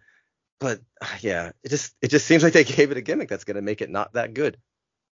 But 0.61 0.81
ah, 1.03 1.19
yeah, 1.21 1.53
it 1.63 1.71
just 1.71 1.95
it 2.01 2.09
just 2.09 2.27
seems 2.27 2.43
like 2.43 2.53
they 2.53 2.65
gave 2.65 2.91
it 2.91 2.97
a 2.97 3.03
gimmick 3.03 3.29
that's 3.29 3.45
gonna 3.45 3.63
make 3.63 3.81
it 3.81 3.91
not 3.91 4.13
that 4.15 4.35
good. 4.35 4.59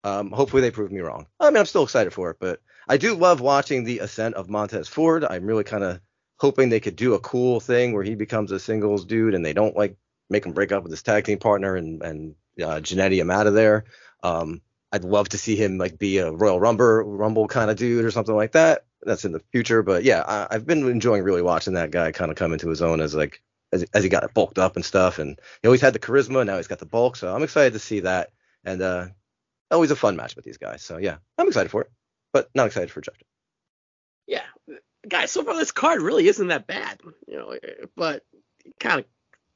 Um, 0.04 0.30
hopefully 0.30 0.62
they 0.62 0.70
prove 0.70 0.90
me 0.90 1.00
wrong. 1.00 1.26
I 1.38 1.50
mean, 1.50 1.58
I'm 1.58 1.66
still 1.66 1.82
excited 1.82 2.12
for 2.12 2.30
it, 2.30 2.38
but 2.40 2.60
I 2.88 2.96
do 2.96 3.14
love 3.14 3.40
watching 3.40 3.84
the 3.84 3.98
ascent 3.98 4.34
of 4.34 4.48
Montez 4.48 4.88
Ford. 4.88 5.24
I'm 5.24 5.44
really 5.44 5.64
kind 5.64 5.84
of 5.84 6.00
hoping 6.38 6.68
they 6.68 6.80
could 6.80 6.96
do 6.96 7.14
a 7.14 7.20
cool 7.20 7.60
thing 7.60 7.92
where 7.92 8.02
he 8.02 8.14
becomes 8.14 8.50
a 8.50 8.58
singles 8.58 9.04
dude 9.04 9.34
and 9.34 9.44
they 9.44 9.52
don't 9.52 9.76
like 9.76 9.96
make 10.30 10.46
him 10.46 10.52
break 10.52 10.72
up 10.72 10.82
with 10.82 10.90
his 10.90 11.02
tag 11.02 11.24
team 11.24 11.38
partner 11.38 11.76
and 11.76 12.02
and 12.02 12.34
uh, 12.62 12.80
Jannetty 12.80 13.16
him 13.16 13.30
out 13.30 13.46
of 13.46 13.54
there. 13.54 13.84
Um, 14.22 14.62
I'd 14.92 15.04
love 15.04 15.28
to 15.30 15.38
see 15.38 15.54
him 15.54 15.78
like 15.78 15.98
be 15.98 16.18
a 16.18 16.32
Royal 16.32 16.58
Rumble 16.58 17.04
Rumble 17.04 17.46
kind 17.46 17.70
of 17.70 17.76
dude 17.76 18.04
or 18.04 18.10
something 18.10 18.34
like 18.34 18.52
that. 18.52 18.84
That's 19.02 19.24
in 19.24 19.32
the 19.32 19.42
future, 19.52 19.82
but 19.82 20.04
yeah, 20.04 20.22
I, 20.26 20.54
I've 20.54 20.66
been 20.66 20.88
enjoying 20.88 21.22
really 21.22 21.42
watching 21.42 21.74
that 21.74 21.90
guy 21.90 22.12
kind 22.12 22.30
of 22.30 22.36
come 22.36 22.52
into 22.52 22.68
his 22.68 22.82
own 22.82 23.00
as 23.00 23.14
like 23.14 23.42
as, 23.72 23.84
as 23.94 24.02
he 24.02 24.10
got 24.10 24.34
bulked 24.34 24.58
up 24.58 24.76
and 24.76 24.84
stuff, 24.84 25.18
and 25.18 25.38
he 25.62 25.68
always 25.68 25.80
had 25.80 25.94
the 25.94 25.98
charisma. 25.98 26.44
Now 26.44 26.56
he's 26.56 26.66
got 26.66 26.80
the 26.80 26.86
bulk, 26.86 27.16
so 27.16 27.34
I'm 27.34 27.42
excited 27.42 27.74
to 27.74 27.78
see 27.78 28.00
that. 28.00 28.30
And 28.64 28.82
uh, 28.82 29.06
always 29.70 29.90
a 29.90 29.96
fun 29.96 30.16
match 30.16 30.36
with 30.36 30.44
these 30.44 30.58
guys. 30.58 30.82
So 30.82 30.96
yeah, 30.96 31.16
I'm 31.38 31.48
excited 31.48 31.70
for 31.70 31.82
it, 31.82 31.90
but 32.32 32.48
not 32.54 32.66
excited 32.66 32.90
for 32.90 33.00
Jeff. 33.00 33.14
Yeah, 34.26 34.44
guys. 35.08 35.30
So 35.32 35.44
far, 35.44 35.56
this 35.56 35.72
card 35.72 36.00
really 36.02 36.28
isn't 36.28 36.48
that 36.48 36.66
bad, 36.66 37.00
you 37.26 37.36
know. 37.36 37.54
But 37.96 38.24
kind 38.78 39.00
of 39.00 39.06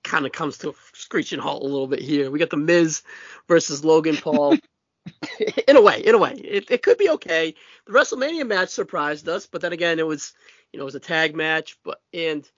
kind 0.02 0.26
of 0.26 0.32
comes 0.32 0.58
to 0.58 0.70
a 0.70 0.74
screeching 0.94 1.38
halt 1.40 1.62
a 1.62 1.66
little 1.66 1.86
bit 1.86 2.00
here. 2.00 2.30
We 2.30 2.38
got 2.38 2.50
the 2.50 2.56
Miz 2.56 3.02
versus 3.48 3.84
Logan 3.84 4.16
Paul. 4.16 4.56
in 5.68 5.76
a 5.76 5.82
way, 5.82 6.00
in 6.00 6.14
a 6.14 6.18
way, 6.18 6.32
it, 6.32 6.70
it 6.70 6.82
could 6.82 6.96
be 6.96 7.10
okay. 7.10 7.54
The 7.86 7.92
WrestleMania 7.92 8.46
match 8.46 8.70
surprised 8.70 9.28
us, 9.28 9.46
but 9.46 9.60
then 9.60 9.72
again, 9.72 9.98
it 9.98 10.06
was 10.06 10.32
you 10.72 10.78
know 10.78 10.84
it 10.84 10.86
was 10.86 10.94
a 10.94 11.00
tag 11.00 11.34
match. 11.36 11.76
But 11.84 12.00
and 12.12 12.48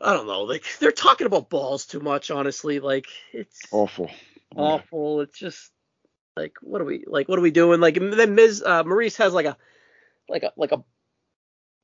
I 0.00 0.12
don't 0.12 0.26
know, 0.26 0.42
like 0.42 0.64
they're 0.78 0.92
talking 0.92 1.26
about 1.26 1.50
balls 1.50 1.86
too 1.86 2.00
much. 2.00 2.30
Honestly, 2.30 2.80
like 2.80 3.06
it's 3.32 3.62
Awful. 3.72 4.10
awful. 4.54 5.22
It's 5.22 5.38
just 5.38 5.70
like 6.38 6.56
what 6.62 6.80
are 6.80 6.84
we 6.84 7.04
like? 7.06 7.28
What 7.28 7.38
are 7.38 7.42
we 7.42 7.50
doing? 7.50 7.80
Like 7.80 7.98
then 7.98 8.34
Miz 8.34 8.62
Uh, 8.64 8.84
Maryse 8.84 9.16
has 9.16 9.32
like 9.32 9.46
a 9.46 9.56
like 10.28 10.42
a 10.42 10.52
like 10.56 10.72
a 10.72 10.84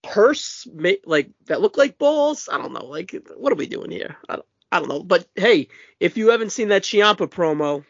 purse 0.03 0.67
like 1.05 1.31
that 1.47 1.61
look 1.61 1.77
like 1.77 1.99
balls. 1.99 2.49
I 2.51 2.59
don't 2.59 2.73
know. 2.73 2.87
Like 2.87 3.15
what 3.37 3.53
are 3.53 3.57
we 3.57 3.67
doing 3.67 3.91
here? 3.91 4.17
I 4.29 4.37
don't, 4.37 4.47
I 4.71 4.79
don't 4.79 4.89
know. 4.89 5.03
But 5.03 5.27
hey, 5.35 5.69
if 6.01 6.17
you 6.17 6.31
haven't 6.31 6.53
seen 6.53 6.69
that 6.69 6.83
Ciampa 6.83 7.29
promo 7.29 7.85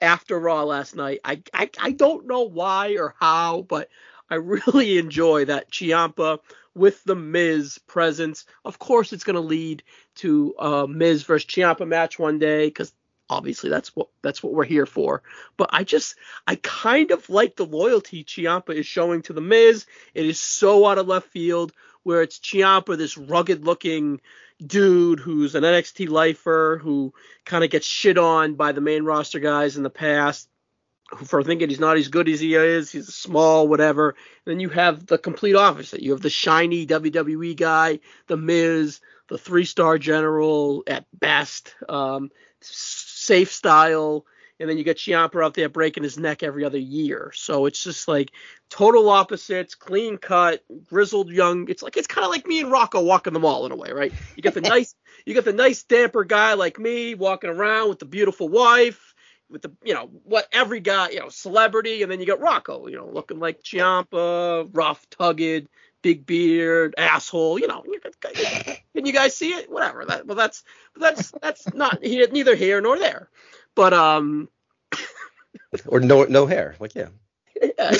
after 0.00 0.38
Raw 0.38 0.64
last 0.64 0.94
night, 0.94 1.20
I 1.24 1.42
I 1.52 1.70
I 1.78 1.90
don't 1.92 2.26
know 2.26 2.42
why 2.42 2.96
or 2.98 3.14
how, 3.18 3.62
but 3.62 3.88
I 4.30 4.36
really 4.36 4.98
enjoy 5.04 5.46
that 5.46 5.70
Ciampa 5.70 6.38
with 6.74 7.02
the 7.04 7.16
Miz 7.16 7.78
presence. 7.86 8.44
Of 8.64 8.78
course, 8.78 9.12
it's 9.12 9.24
going 9.24 9.34
to 9.34 9.40
lead 9.40 9.82
to 10.16 10.54
a 10.58 10.86
Miz 10.86 11.24
versus 11.24 11.50
Ciampa 11.50 11.86
match 11.86 12.18
one 12.18 12.38
day 12.38 12.68
because 12.68 12.92
obviously 13.30 13.70
that's 13.70 13.94
what 13.94 14.08
that's 14.22 14.42
what 14.42 14.52
we're 14.52 14.64
here 14.64 14.86
for. 14.86 15.22
But 15.56 15.70
I 15.72 15.84
just 15.84 16.16
I 16.46 16.56
kind 16.56 17.10
of 17.10 17.28
like 17.28 17.56
the 17.56 17.66
loyalty 17.66 18.24
Ciampa 18.24 18.74
is 18.74 18.86
showing 18.86 19.22
to 19.22 19.32
the 19.32 19.40
Miz. 19.40 19.86
It 20.14 20.26
is 20.26 20.40
so 20.40 20.86
out 20.86 20.98
of 20.98 21.06
left 21.06 21.28
field 21.28 21.72
where 22.02 22.22
it's 22.22 22.38
Ciampa, 22.38 22.96
this 22.96 23.18
rugged 23.18 23.64
looking 23.64 24.20
dude 24.64 25.20
who's 25.20 25.54
an 25.54 25.62
NXT 25.62 26.08
lifer 26.08 26.80
who 26.82 27.12
kind 27.44 27.64
of 27.64 27.70
gets 27.70 27.86
shit 27.86 28.18
on 28.18 28.54
by 28.54 28.72
the 28.72 28.80
main 28.80 29.04
roster 29.04 29.40
guys 29.40 29.76
in 29.76 29.82
the 29.82 29.90
past 29.90 30.48
for 31.24 31.42
thinking 31.42 31.68
he's 31.68 31.80
not 31.80 31.96
as 31.96 32.08
good 32.08 32.28
as 32.28 32.40
he 32.40 32.54
is. 32.54 32.90
He's 32.90 33.14
small, 33.14 33.66
whatever. 33.66 34.14
then 34.44 34.60
you 34.60 34.68
have 34.68 35.06
the 35.06 35.18
complete 35.18 35.54
opposite. 35.54 36.02
You 36.02 36.12
have 36.12 36.20
the 36.20 36.30
shiny 36.30 36.86
WWE 36.86 37.56
guy, 37.56 38.00
the 38.26 38.36
Miz, 38.36 39.00
the 39.28 39.38
three 39.38 39.64
star 39.64 39.98
general 39.98 40.82
at 40.86 41.06
best, 41.12 41.74
um, 41.88 42.30
safe 43.28 43.52
style. 43.52 44.24
And 44.60 44.68
then 44.68 44.76
you 44.76 44.82
get 44.82 44.96
Ciampa 44.96 45.44
out 45.44 45.54
there 45.54 45.68
breaking 45.68 46.02
his 46.02 46.18
neck 46.18 46.42
every 46.42 46.64
other 46.64 46.78
year. 46.78 47.30
So 47.32 47.66
it's 47.66 47.84
just 47.84 48.08
like 48.08 48.32
total 48.68 49.08
opposites, 49.08 49.76
clean 49.76 50.18
cut, 50.18 50.64
grizzled 50.88 51.30
young. 51.30 51.68
It's 51.68 51.82
like 51.82 51.96
it's 51.96 52.08
kind 52.08 52.24
of 52.24 52.32
like 52.32 52.44
me 52.44 52.60
and 52.60 52.72
Rocco 52.72 53.00
walking 53.00 53.34
the 53.34 53.38
mall 53.38 53.66
in 53.66 53.72
a 53.72 53.76
way, 53.76 53.92
right? 53.92 54.12
You 54.34 54.42
get 54.42 54.54
the 54.54 54.60
nice, 54.76 54.96
you 55.24 55.34
get 55.34 55.44
the 55.44 55.52
nice 55.52 55.84
damper 55.84 56.24
guy 56.24 56.54
like 56.54 56.76
me 56.80 57.14
walking 57.14 57.50
around 57.50 57.88
with 57.88 58.00
the 58.00 58.04
beautiful 58.04 58.48
wife 58.48 59.14
with 59.50 59.62
the 59.62 59.72
you 59.82 59.94
know 59.94 60.10
what 60.24 60.46
every 60.52 60.80
guy 60.80 61.08
you 61.10 61.20
know 61.20 61.28
celebrity 61.28 62.02
and 62.02 62.12
then 62.12 62.20
you 62.20 62.26
got 62.26 62.40
Rocco 62.40 62.86
you 62.86 62.96
know 62.96 63.08
looking 63.08 63.38
like 63.38 63.62
Ciampa 63.62 64.68
rough 64.72 65.08
tugged 65.10 65.68
big 66.02 66.24
beard 66.26 66.94
asshole 66.96 67.58
you 67.58 67.66
know 67.66 67.84
can 68.94 69.06
you 69.06 69.12
guys 69.12 69.36
see 69.36 69.50
it 69.50 69.70
whatever 69.70 70.04
that 70.04 70.26
well 70.26 70.36
that's 70.36 70.62
that's 70.96 71.32
that's 71.42 71.72
not 71.74 72.02
here 72.04 72.26
neither 72.30 72.54
here 72.54 72.80
nor 72.80 72.98
there 72.98 73.28
but 73.74 73.92
um 73.92 74.48
Or 75.86 76.00
no 76.00 76.24
no 76.24 76.46
hair. 76.46 76.76
Like 76.80 76.94
yeah. 76.94 77.08
yeah, 77.60 77.90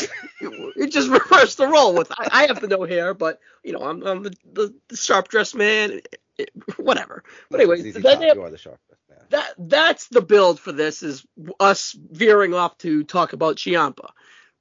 it 0.40 0.90
just 0.92 1.08
reversed 1.10 1.58
the 1.58 1.66
role 1.66 1.94
with 1.94 2.10
I, 2.12 2.28
I 2.32 2.46
have 2.46 2.60
the 2.60 2.68
no 2.68 2.84
hair 2.84 3.12
but 3.12 3.40
you 3.64 3.72
know 3.72 3.82
I'm, 3.82 4.02
I'm 4.06 4.22
the, 4.22 4.34
the, 4.52 4.74
the 4.88 4.96
sharp 4.96 5.28
dressed 5.28 5.54
man 5.56 5.92
it, 5.92 6.20
it, 6.38 6.50
whatever 6.78 7.24
but 7.50 7.60
anyway 7.60 7.78
It's 7.78 7.86
easy 7.86 8.00
then 8.00 8.12
top, 8.12 8.20
they 8.20 8.28
have- 8.28 8.36
you 8.36 8.42
are 8.44 8.50
the 8.50 8.58
sharpest 8.58 9.02
man. 9.10 9.18
that 9.30 9.54
that's 9.58 10.06
the 10.08 10.22
build 10.22 10.60
for 10.60 10.70
this 10.72 11.02
is 11.02 11.26
us 11.58 11.94
veering 11.98 12.54
off 12.54 12.78
to 12.78 13.02
talk 13.04 13.32
about 13.32 13.56
Ciampa. 13.56 14.10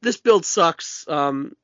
This 0.01 0.18
build 0.18 0.45
sucks. 0.45 1.07
Um, 1.07 1.55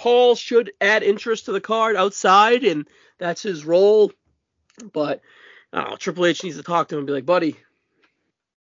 Paul 0.00 0.34
should 0.34 0.72
add 0.80 1.02
interest 1.02 1.44
to 1.44 1.52
the 1.52 1.60
card 1.60 1.94
outside, 1.94 2.64
and 2.64 2.88
that's 3.18 3.42
his 3.42 3.66
role. 3.66 4.10
But 4.94 5.20
know, 5.74 5.94
Triple 5.96 6.24
H 6.24 6.42
needs 6.42 6.56
to 6.56 6.62
talk 6.62 6.88
to 6.88 6.94
him 6.94 7.00
and 7.00 7.06
be 7.06 7.12
like, 7.12 7.26
buddy, 7.26 7.56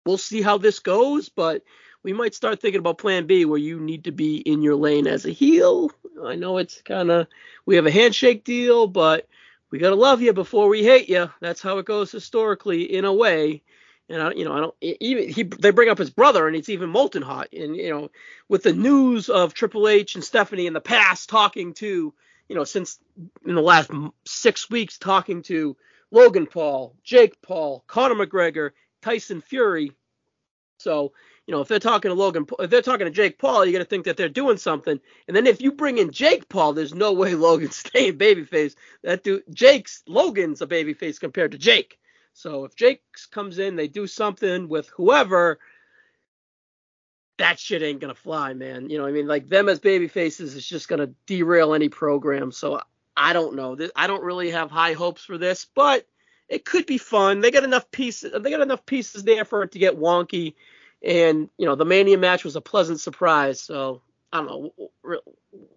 we'll 0.03 0.17
see 0.17 0.41
how 0.41 0.57
this 0.57 0.79
goes, 0.79 1.29
but 1.29 1.61
we 2.01 2.11
might 2.11 2.33
start 2.33 2.59
thinking 2.59 2.79
about 2.79 2.97
plan 2.97 3.27
B 3.27 3.45
where 3.45 3.59
you 3.59 3.79
need 3.79 4.05
to 4.05 4.11
be 4.11 4.37
in 4.37 4.63
your 4.63 4.75
lane 4.75 5.05
as 5.05 5.27
a 5.27 5.29
heel. 5.29 5.91
I 6.25 6.33
know 6.33 6.57
it's 6.57 6.81
kind 6.81 7.11
of 7.11 7.27
we 7.67 7.75
have 7.75 7.85
a 7.85 7.91
handshake 7.91 8.43
deal, 8.43 8.87
but 8.87 9.27
we 9.69 9.77
gotta 9.77 9.93
love 9.93 10.23
you 10.23 10.33
before 10.33 10.69
we 10.69 10.83
hate 10.83 11.07
you. 11.07 11.29
That's 11.39 11.61
how 11.61 11.77
it 11.77 11.85
goes 11.85 12.11
historically, 12.11 12.95
in 12.95 13.05
a 13.05 13.13
way. 13.13 13.61
And 14.11 14.21
I, 14.21 14.31
you 14.31 14.43
know, 14.43 14.53
I 14.53 14.59
don't 14.59 14.75
even 14.81 15.29
he. 15.29 15.43
They 15.43 15.71
bring 15.71 15.89
up 15.89 15.97
his 15.97 16.09
brother, 16.09 16.47
and 16.47 16.55
it's 16.55 16.69
even 16.69 16.89
molten 16.89 17.21
hot. 17.21 17.47
And 17.53 17.75
you 17.75 17.89
know, 17.89 18.11
with 18.49 18.63
the 18.63 18.73
news 18.73 19.29
of 19.29 19.53
Triple 19.53 19.87
H 19.87 20.15
and 20.15 20.23
Stephanie 20.23 20.67
in 20.67 20.73
the 20.73 20.81
past 20.81 21.29
talking 21.29 21.73
to, 21.75 22.13
you 22.49 22.55
know, 22.55 22.65
since 22.65 22.99
in 23.45 23.55
the 23.55 23.61
last 23.61 23.89
six 24.25 24.69
weeks 24.69 24.97
talking 24.97 25.43
to 25.43 25.77
Logan 26.11 26.45
Paul, 26.45 26.95
Jake 27.03 27.41
Paul, 27.41 27.83
Conor 27.87 28.25
McGregor, 28.25 28.71
Tyson 29.01 29.39
Fury. 29.41 29.93
So 30.77 31.13
you 31.47 31.53
know, 31.53 31.61
if 31.61 31.67
they're 31.67 31.79
talking 31.79 32.09
to 32.09 32.15
Logan, 32.15 32.45
if 32.59 32.69
they're 32.69 32.81
talking 32.81 33.07
to 33.07 33.11
Jake 33.11 33.39
Paul, 33.39 33.65
you 33.65 33.71
got 33.71 33.79
to 33.79 33.85
think 33.85 34.05
that 34.05 34.15
they're 34.15 34.29
doing 34.29 34.57
something. 34.57 34.99
And 35.27 35.35
then 35.35 35.47
if 35.47 35.61
you 35.61 35.71
bring 35.71 35.97
in 35.97 36.11
Jake 36.11 36.47
Paul, 36.49 36.73
there's 36.73 36.93
no 36.93 37.13
way 37.13 37.35
Logan's 37.35 37.75
staying 37.75 38.17
babyface. 38.17 38.75
That 39.03 39.23
dude, 39.23 39.43
Jake's 39.53 40.03
Logan's 40.07 40.61
a 40.61 40.67
babyface 40.67 41.19
compared 41.19 41.51
to 41.51 41.57
Jake. 41.57 41.97
So 42.33 42.65
if 42.65 42.75
Jake 42.75 43.01
comes 43.31 43.59
in, 43.59 43.75
they 43.75 43.87
do 43.87 44.07
something 44.07 44.67
with 44.67 44.89
whoever. 44.89 45.59
That 47.37 47.59
shit 47.59 47.81
ain't 47.81 47.99
gonna 47.99 48.15
fly, 48.15 48.53
man. 48.53 48.89
You 48.89 48.97
know, 48.97 49.05
I 49.05 49.11
mean, 49.11 49.27
like 49.27 49.49
them 49.49 49.69
as 49.69 49.79
babyfaces 49.79 50.55
is 50.55 50.67
just 50.67 50.87
gonna 50.87 51.11
derail 51.25 51.73
any 51.73 51.89
program. 51.89 52.51
So 52.51 52.81
I 53.17 53.33
don't 53.33 53.55
know. 53.55 53.77
I 53.95 54.07
don't 54.07 54.23
really 54.23 54.51
have 54.51 54.71
high 54.71 54.93
hopes 54.93 55.23
for 55.25 55.37
this, 55.37 55.65
but 55.73 56.05
it 56.47 56.65
could 56.65 56.85
be 56.85 56.97
fun. 56.97 57.41
They 57.41 57.51
got 57.51 57.63
enough 57.63 57.89
pieces. 57.91 58.33
They 58.41 58.51
got 58.51 58.61
enough 58.61 58.85
pieces 58.85 59.23
there 59.23 59.45
for 59.45 59.63
it 59.63 59.71
to 59.73 59.79
get 59.79 59.99
wonky 59.99 60.53
and 61.03 61.49
you 61.57 61.65
know 61.65 61.75
the 61.75 61.85
mania 61.85 62.17
match 62.17 62.43
was 62.43 62.55
a 62.55 62.61
pleasant 62.61 62.99
surprise 62.99 63.59
so 63.59 64.01
i 64.31 64.37
don't 64.37 64.47
know 64.47 64.71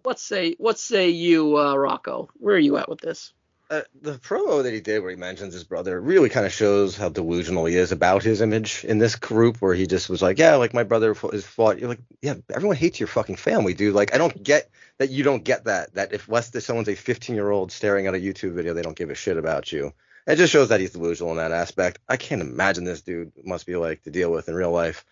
what 0.03 0.19
say 0.19 0.55
what 0.57 0.79
say 0.79 1.09
you 1.09 1.57
uh, 1.57 1.75
rocco 1.75 2.29
where 2.35 2.55
are 2.55 2.59
you 2.59 2.77
at 2.77 2.89
with 2.89 2.99
this 2.99 3.33
uh, 3.69 3.81
the 4.01 4.13
promo 4.13 4.61
that 4.61 4.73
he 4.73 4.79
did 4.79 5.01
where 5.01 5.09
he 5.09 5.15
mentions 5.15 5.53
his 5.53 5.63
brother 5.63 5.99
really 5.99 6.29
kind 6.29 6.45
of 6.45 6.53
shows 6.53 6.95
how 6.95 7.09
delusional 7.09 7.65
he 7.65 7.75
is 7.75 7.91
about 7.91 8.21
his 8.21 8.41
image 8.41 8.83
in 8.83 8.99
this 8.99 9.15
group 9.15 9.57
where 9.57 9.73
he 9.73 9.87
just 9.87 10.09
was 10.09 10.21
like 10.21 10.37
yeah 10.37 10.55
like 10.55 10.73
my 10.73 10.83
brother 10.83 11.15
is 11.33 11.45
fought 11.45 11.79
you're 11.79 11.89
like 11.89 12.01
yeah 12.21 12.35
everyone 12.53 12.75
hates 12.75 12.99
your 12.99 13.07
fucking 13.07 13.35
family 13.35 13.73
dude. 13.73 13.95
Like 13.95 14.13
i 14.13 14.17
don't 14.17 14.43
get 14.43 14.69
that 14.99 15.09
you 15.09 15.23
don't 15.23 15.43
get 15.43 15.63
that 15.65 15.93
that 15.95 16.13
if 16.13 16.29
less 16.29 16.51
than 16.51 16.61
someone's 16.61 16.89
a 16.89 16.95
15 16.95 17.35
year 17.35 17.49
old 17.49 17.71
staring 17.71 18.05
at 18.07 18.13
a 18.13 18.19
youtube 18.19 18.53
video 18.53 18.73
they 18.73 18.83
don't 18.83 18.97
give 18.97 19.09
a 19.09 19.15
shit 19.15 19.37
about 19.37 19.71
you. 19.71 19.93
It 20.27 20.37
just 20.37 20.51
shows 20.51 20.69
that 20.69 20.79
he's 20.79 20.91
delusional 20.91 21.31
in 21.31 21.37
that 21.37 21.51
aspect. 21.51 21.99
I 22.09 22.17
can't 22.17 22.41
imagine 22.41 22.83
this 22.83 23.01
dude 23.01 23.31
must 23.43 23.65
be 23.65 23.75
like 23.75 24.03
to 24.03 24.11
deal 24.11 24.31
with 24.31 24.49
in 24.49 24.55
real 24.55 24.71
life. 24.71 25.05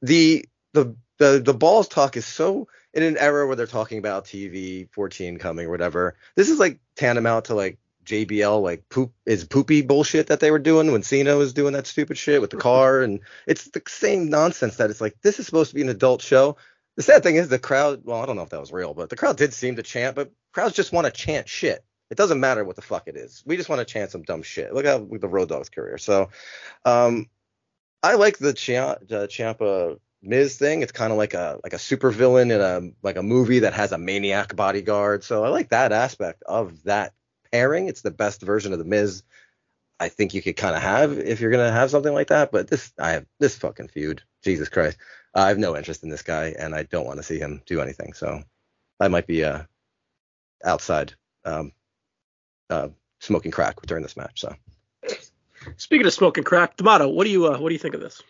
The 0.00 0.46
the 0.72 0.96
the 1.18 1.40
the 1.44 1.54
balls 1.54 1.88
talk 1.88 2.16
is 2.16 2.26
so 2.26 2.68
in 2.94 3.02
an 3.02 3.18
era 3.18 3.46
where 3.46 3.56
they're 3.56 3.66
talking 3.66 3.98
about 3.98 4.24
TV 4.24 4.88
14 4.92 5.38
coming 5.38 5.66
or 5.66 5.70
whatever. 5.70 6.16
This 6.34 6.48
is 6.48 6.58
like 6.58 6.78
tantamount 6.96 7.46
to 7.46 7.54
like 7.54 7.78
JBL 8.04 8.62
like 8.62 8.88
poop 8.88 9.12
is 9.26 9.44
poopy 9.44 9.82
bullshit 9.82 10.28
that 10.28 10.40
they 10.40 10.50
were 10.50 10.58
doing 10.58 10.92
when 10.92 11.02
Cena 11.02 11.36
was 11.36 11.52
doing 11.52 11.72
that 11.72 11.86
stupid 11.86 12.18
shit 12.18 12.40
with 12.40 12.50
the 12.50 12.56
car 12.56 13.00
and 13.00 13.20
it's 13.46 13.64
the 13.70 13.82
same 13.86 14.28
nonsense 14.28 14.76
that 14.76 14.90
it's 14.90 15.00
like 15.00 15.16
this 15.22 15.38
is 15.38 15.46
supposed 15.46 15.70
to 15.70 15.74
be 15.74 15.82
an 15.82 15.88
adult 15.88 16.22
show. 16.22 16.56
The 16.96 17.02
sad 17.02 17.22
thing 17.22 17.36
is 17.36 17.48
the 17.48 17.58
crowd, 17.58 18.02
well, 18.04 18.22
I 18.22 18.26
don't 18.26 18.36
know 18.36 18.42
if 18.42 18.50
that 18.50 18.60
was 18.60 18.72
real, 18.72 18.94
but 18.94 19.08
the 19.08 19.16
crowd 19.16 19.36
did 19.36 19.52
seem 19.52 19.76
to 19.76 19.82
chant, 19.82 20.14
but 20.14 20.30
crowds 20.52 20.74
just 20.74 20.92
want 20.92 21.06
to 21.06 21.12
chant 21.12 21.48
shit. 21.48 21.84
It 22.10 22.16
doesn't 22.16 22.38
matter 22.38 22.64
what 22.64 22.76
the 22.76 22.82
fuck 22.82 23.08
it 23.08 23.16
is. 23.16 23.42
We 23.44 23.56
just 23.56 23.68
want 23.68 23.80
to 23.80 23.84
chant 23.84 24.10
some 24.10 24.22
dumb 24.22 24.42
shit. 24.42 24.72
Look 24.72 24.84
at 24.84 25.20
the 25.20 25.28
Road 25.28 25.48
Dogg's 25.48 25.70
career. 25.70 25.98
So 25.98 26.30
um 26.84 27.28
I 28.02 28.16
like 28.16 28.36
the 28.36 28.52
Ciampa 28.52 29.98
Miz 30.22 30.56
thing. 30.56 30.82
It's 30.82 30.92
kind 30.92 31.12
of 31.12 31.18
like 31.18 31.34
a 31.34 31.58
like 31.62 31.72
a 31.72 31.78
super 31.78 32.10
villain 32.10 32.50
in 32.50 32.60
a 32.60 32.90
like 33.02 33.16
a 33.16 33.22
movie 33.22 33.60
that 33.60 33.74
has 33.74 33.92
a 33.92 33.98
maniac 33.98 34.54
bodyguard. 34.54 35.24
So 35.24 35.44
I 35.44 35.48
like 35.48 35.70
that 35.70 35.92
aspect 35.92 36.42
of 36.44 36.82
that 36.84 37.12
pairing. 37.54 37.88
It's 37.88 38.02
the 38.02 38.10
best 38.10 38.42
version 38.42 38.72
of 38.72 38.80
the 38.80 38.84
Miz 38.84 39.22
I 40.00 40.08
think 40.08 40.34
you 40.34 40.42
could 40.42 40.56
kind 40.56 40.76
of 40.76 40.82
have 40.82 41.18
if 41.18 41.40
you're 41.40 41.50
gonna 41.50 41.72
have 41.72 41.90
something 41.90 42.12
like 42.12 42.28
that. 42.28 42.52
But 42.52 42.68
this 42.68 42.92
I 42.98 43.12
have 43.12 43.26
this 43.40 43.56
fucking 43.56 43.88
feud. 43.88 44.22
Jesus 44.42 44.68
Christ, 44.68 44.98
uh, 45.34 45.40
I 45.40 45.48
have 45.48 45.58
no 45.58 45.76
interest 45.76 46.02
in 46.02 46.10
this 46.10 46.22
guy, 46.22 46.54
and 46.58 46.74
I 46.74 46.82
don't 46.84 47.06
want 47.06 47.18
to 47.18 47.22
see 47.22 47.38
him 47.38 47.62
do 47.66 47.80
anything. 47.80 48.12
So 48.12 48.42
I 49.00 49.08
might 49.08 49.26
be 49.26 49.44
uh 49.44 49.62
outside 50.64 51.14
um 51.44 51.72
uh 52.70 52.88
smoking 53.20 53.52
crack 53.52 53.80
during 53.82 54.02
this 54.02 54.16
match. 54.16 54.40
So 54.42 54.54
Speaking 55.76 56.06
of 56.06 56.12
smoking 56.12 56.44
crack, 56.44 56.76
D'Amato, 56.76 57.08
what 57.08 57.24
do 57.24 57.30
you 57.30 57.46
uh, 57.46 57.58
what 57.58 57.68
do 57.70 57.74
you 57.74 57.78
think 57.78 57.94
of 57.94 58.00
this? 58.00 58.22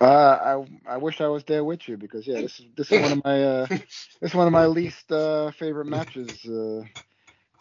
Uh, 0.00 0.64
I 0.86 0.94
I 0.94 0.96
wish 0.98 1.20
I 1.20 1.28
was 1.28 1.44
there 1.44 1.64
with 1.64 1.88
you 1.88 1.96
because 1.96 2.26
yeah, 2.26 2.40
this 2.40 2.60
is 2.60 2.66
this 2.76 2.92
is 2.92 3.00
one 3.00 3.12
of 3.12 3.24
my 3.24 3.44
uh, 3.44 3.66
this 3.68 4.32
is 4.32 4.34
one 4.34 4.48
of 4.48 4.52
my 4.52 4.66
least 4.66 5.12
uh, 5.12 5.52
favorite 5.52 5.86
matches. 5.86 6.44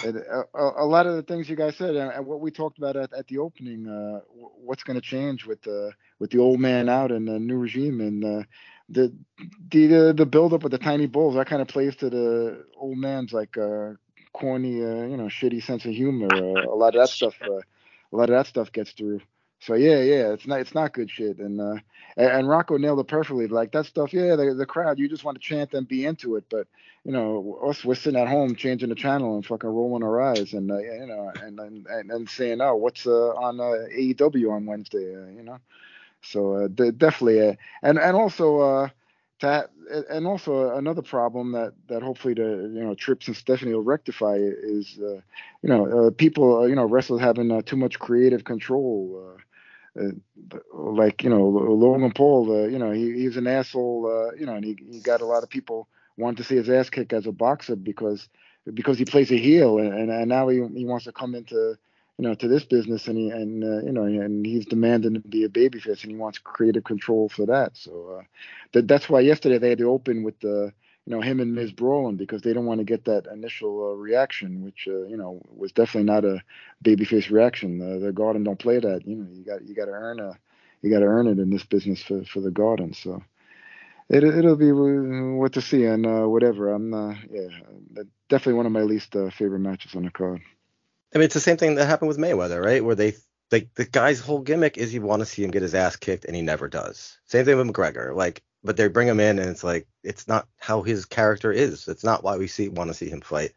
Uh, 0.04 0.08
and 0.08 0.18
a, 0.18 0.44
a, 0.56 0.86
lot 0.86 1.06
of 1.06 1.16
the 1.16 1.24
things 1.24 1.50
you 1.50 1.56
guys 1.56 1.76
said 1.78 1.96
and, 1.96 2.26
what 2.26 2.40
we 2.40 2.52
talked 2.52 2.78
about 2.78 2.96
at, 2.96 3.14
at 3.14 3.28
the 3.28 3.38
opening, 3.38 3.88
uh, 3.88 4.20
what's 4.64 4.84
going 4.84 5.00
to 5.00 5.06
change 5.06 5.46
with 5.46 5.62
the 5.64 5.92
with 6.20 6.32
the 6.32 6.38
old 6.38 6.60
man 6.60 6.90
out 6.90 7.12
and 7.12 7.28
the 7.28 7.40
new 7.40 7.58
regime 7.58 8.00
and 8.02 8.24
uh, 8.24 8.44
the 8.90 9.14
the 9.70 10.14
the 10.16 10.26
build 10.26 10.54
up 10.54 10.64
with 10.64 10.72
the 10.72 10.78
tiny 10.78 11.08
bulls 11.08 11.36
that 11.36 11.48
kind 11.48 11.62
of 11.62 11.68
plays 11.68 11.96
to 11.96 12.10
the 12.10 12.66
old 12.76 12.98
man's 12.98 13.34
like 13.34 13.58
uh, 13.58 13.92
corny, 14.34 14.84
uh, 14.84 15.06
you 15.06 15.18
know, 15.18 15.26
shitty 15.26 15.64
sense 15.64 15.86
of 15.86 15.92
humor. 15.92 16.28
Uh, 16.32 16.72
a 16.72 16.76
lot 16.76 16.96
of 16.96 17.02
that 17.02 17.10
stuff, 17.10 17.36
uh, 17.42 17.54
a 17.54 18.16
lot 18.16 18.30
of 18.30 18.36
that 18.36 18.48
stuff 18.48 18.72
gets 18.72 18.92
through. 18.92 19.22
So 19.62 19.76
yeah, 19.76 20.02
yeah, 20.02 20.34
it's 20.34 20.48
not 20.48 20.60
it's 20.60 20.74
not 20.74 20.94
good 20.94 21.10
shit. 21.10 21.38
And 21.38 21.62
uh, 21.62 21.76
and, 22.18 22.50
Rocco 22.50 22.78
nailed 22.78 23.00
it 23.00 23.08
perfectly. 23.08 23.48
Like 23.48 23.72
that 23.74 23.86
stuff, 23.86 24.12
yeah, 24.12 24.36
the, 24.36 24.56
the 24.58 24.66
crowd, 24.66 24.98
you 24.98 25.08
just 25.08 25.24
want 25.24 25.40
to 25.40 25.48
chant 25.48 25.74
and 25.76 25.88
be 25.88 26.04
into 26.04 26.36
it. 26.36 26.46
But 26.50 26.68
you 27.06 27.12
know, 27.12 27.60
us 27.64 27.86
we're 27.86 27.94
sitting 27.94 28.20
at 28.20 28.28
home 28.28 28.56
changing 28.56 28.90
the 28.90 28.96
channel 28.96 29.36
and 29.36 29.46
fucking 29.46 29.70
rolling 29.70 30.04
our 30.04 30.20
eyes 30.20 30.54
and 30.54 30.72
uh, 30.72 30.80
you 30.80 31.06
know 31.06 31.32
and 31.44 31.60
and 31.60 31.86
and, 31.86 32.12
and 32.12 32.30
saying, 32.30 32.60
oh, 32.60 32.76
what's 32.76 33.06
uh, 33.06 33.30
on 33.36 33.60
uh, 33.60 33.88
AEW 33.96 34.52
on 34.52 34.66
Wednesday? 34.66 35.16
Uh, 35.16 35.28
you 35.28 35.44
know, 35.44 35.60
so 36.24 36.66
uh, 36.66 36.68
definitely, 36.68 37.50
uh, 37.50 37.54
and 37.84 38.00
and 38.00 38.18
also. 38.18 38.60
Uh, 38.60 38.90
to 39.42 39.70
and 40.10 40.26
also 40.28 40.76
another 40.76 41.02
problem 41.02 41.52
that 41.52 41.74
that 41.88 42.02
hopefully 42.02 42.34
the 42.34 42.72
you 42.74 42.84
know 42.84 42.94
Trips 42.94 43.28
and 43.28 43.36
Stephanie 43.36 43.74
will 43.74 43.82
rectify 43.82 44.36
is 44.38 45.00
uh, 45.00 45.20
you 45.62 45.70
know 45.70 46.08
uh, 46.08 46.12
people 46.12 46.62
uh, 46.62 46.66
you 46.66 46.76
know 46.76 46.86
wrestlers 46.86 47.22
having 47.22 47.52
uh, 47.52 47.62
too 47.64 47.76
much 47.76 48.00
creative 48.00 48.44
control 48.44 49.34
uh, 49.36 49.42
like 50.74 51.24
you 51.24 51.30
know 51.30 51.48
Logan 51.48 52.12
Paul, 52.12 52.64
uh, 52.64 52.68
you 52.68 52.80
know 52.80 52.92
he, 52.92 53.14
he's 53.14 53.38
an 53.38 53.48
asshole, 53.48 54.08
uh, 54.08 54.36
you 54.36 54.46
know, 54.46 54.56
and 54.56 54.64
he, 54.64 54.78
he 54.90 55.00
got 55.02 55.22
a 55.22 55.26
lot 55.26 55.44
of 55.44 55.50
people 55.50 55.88
wanting 56.18 56.38
to 56.38 56.44
see 56.44 56.56
his 56.56 56.70
ass 56.70 56.90
kick 56.90 57.14
as 57.14 57.26
a 57.28 57.32
boxer 57.32 57.76
because 57.76 58.30
because 58.74 58.98
he 58.98 59.06
plays 59.06 59.32
a 59.32 59.38
heel, 59.38 59.80
and, 59.80 60.10
and 60.10 60.30
now 60.30 60.48
he 60.48 60.58
he 60.76 60.86
wants 60.86 61.06
to 61.06 61.12
come 61.12 61.36
into 61.36 61.76
you 62.18 62.28
know 62.28 62.34
to 62.36 62.48
this 62.48 62.64
business, 62.64 63.08
and 63.08 63.18
he 63.18 63.30
and 63.30 63.64
uh, 63.64 63.86
you 63.86 63.92
know 63.92 64.04
and 64.04 64.46
he's 64.46 64.66
demanding 64.66 65.16
to 65.16 65.20
be 65.20 65.44
a 65.44 65.50
babyface, 65.50 66.04
and 66.04 66.12
he 66.12 66.18
wants 66.18 66.38
creative 66.40 66.84
control 66.84 67.30
for 67.30 67.46
that. 67.48 67.76
So 67.76 68.20
uh, 68.20 68.24
that 68.74 68.88
that's 68.88 69.10
why 69.10 69.22
yesterday 69.22 69.58
they 69.58 69.70
had 69.70 69.80
to 69.80 69.90
open 69.90 70.24
with 70.24 70.40
the 70.40 70.74
you 71.06 71.16
know 71.16 71.22
him 71.22 71.40
and 71.40 71.56
Miz 71.56 71.72
brawling 71.72 72.18
because 72.18 72.42
they 72.42 72.54
don't 72.54 72.66
want 72.66 72.80
to 72.80 72.86
get 72.86 73.06
that 73.06 73.28
initial 73.28 73.92
uh, 73.92 73.96
reaction, 73.96 74.64
which 74.64 74.88
uh, 74.88 75.04
you 75.04 75.18
know 75.18 75.42
was 75.50 75.72
definitely 75.72 76.06
not 76.06 76.26
a 76.26 76.42
babyface 76.84 77.30
reaction. 77.30 77.82
Uh, 77.82 78.06
the 78.06 78.12
Garden 78.12 78.44
don't 78.44 78.60
play 78.60 78.80
that. 78.80 79.08
You 79.08 79.16
know, 79.16 79.28
you 79.32 79.44
got 79.44 79.66
you 79.68 79.76
got 79.76 79.86
to 79.86 79.92
earn 79.92 80.20
a 80.20 80.38
you 80.82 80.92
got 80.92 81.00
to 81.00 81.06
earn 81.06 81.28
it 81.28 81.40
in 81.40 81.50
this 81.50 81.64
business 81.64 82.02
for 82.02 82.24
for 82.26 82.40
the 82.42 82.52
Garden. 82.52 82.94
So 82.94 83.24
it 84.10 84.24
it'll 84.24 84.56
be 84.56 84.72
what 84.72 85.54
to 85.54 85.62
see 85.62 85.86
and 85.86 86.06
uh, 86.06 86.26
whatever. 86.28 86.74
I'm 86.74 86.94
uh, 86.94 87.16
yeah 87.32 88.04
definitely 88.30 88.54
one 88.54 88.66
of 88.66 88.72
my 88.72 88.82
least 88.82 89.16
uh, 89.16 89.30
favorite 89.30 89.60
matches 89.60 89.94
on 89.96 90.04
the 90.04 90.12
card. 90.12 90.42
I 91.14 91.18
mean, 91.18 91.26
it's 91.26 91.34
the 91.34 91.42
same 91.42 91.58
thing 91.58 91.76
that 91.76 91.88
happened 91.88 92.08
with 92.08 92.18
Mayweather, 92.18 92.64
right? 92.64 92.84
Where 92.84 92.96
they 92.96 93.14
like 93.52 93.74
the 93.76 93.86
guy's 93.86 94.20
whole 94.20 94.40
gimmick 94.40 94.78
is 94.78 94.94
you 94.94 95.02
want 95.02 95.20
to 95.22 95.26
see 95.26 95.44
him 95.44 95.52
get 95.52 95.62
his 95.62 95.76
ass 95.76 95.98
kicked 95.98 96.26
and 96.26 96.36
he 96.36 96.42
never 96.42 96.68
does. 96.68 97.20
Same 97.26 97.46
thing 97.46 97.58
with 97.58 97.68
McGregor. 97.68 98.16
Like 98.16 98.42
but 98.64 98.78
they 98.78 98.88
bring 98.88 99.08
him 99.08 99.20
in 99.20 99.40
and 99.40 99.50
it's 99.50 99.64
like 99.64 99.88
it's 100.04 100.28
not 100.28 100.48
how 100.58 100.82
his 100.82 101.06
character 101.06 101.52
is. 101.52 101.88
It's 101.88 102.04
not 102.04 102.24
why 102.24 102.38
we 102.38 102.48
see 102.48 102.70
want 102.70 102.90
to 102.90 102.94
see 102.94 103.10
him 103.10 103.22
fight. 103.22 103.54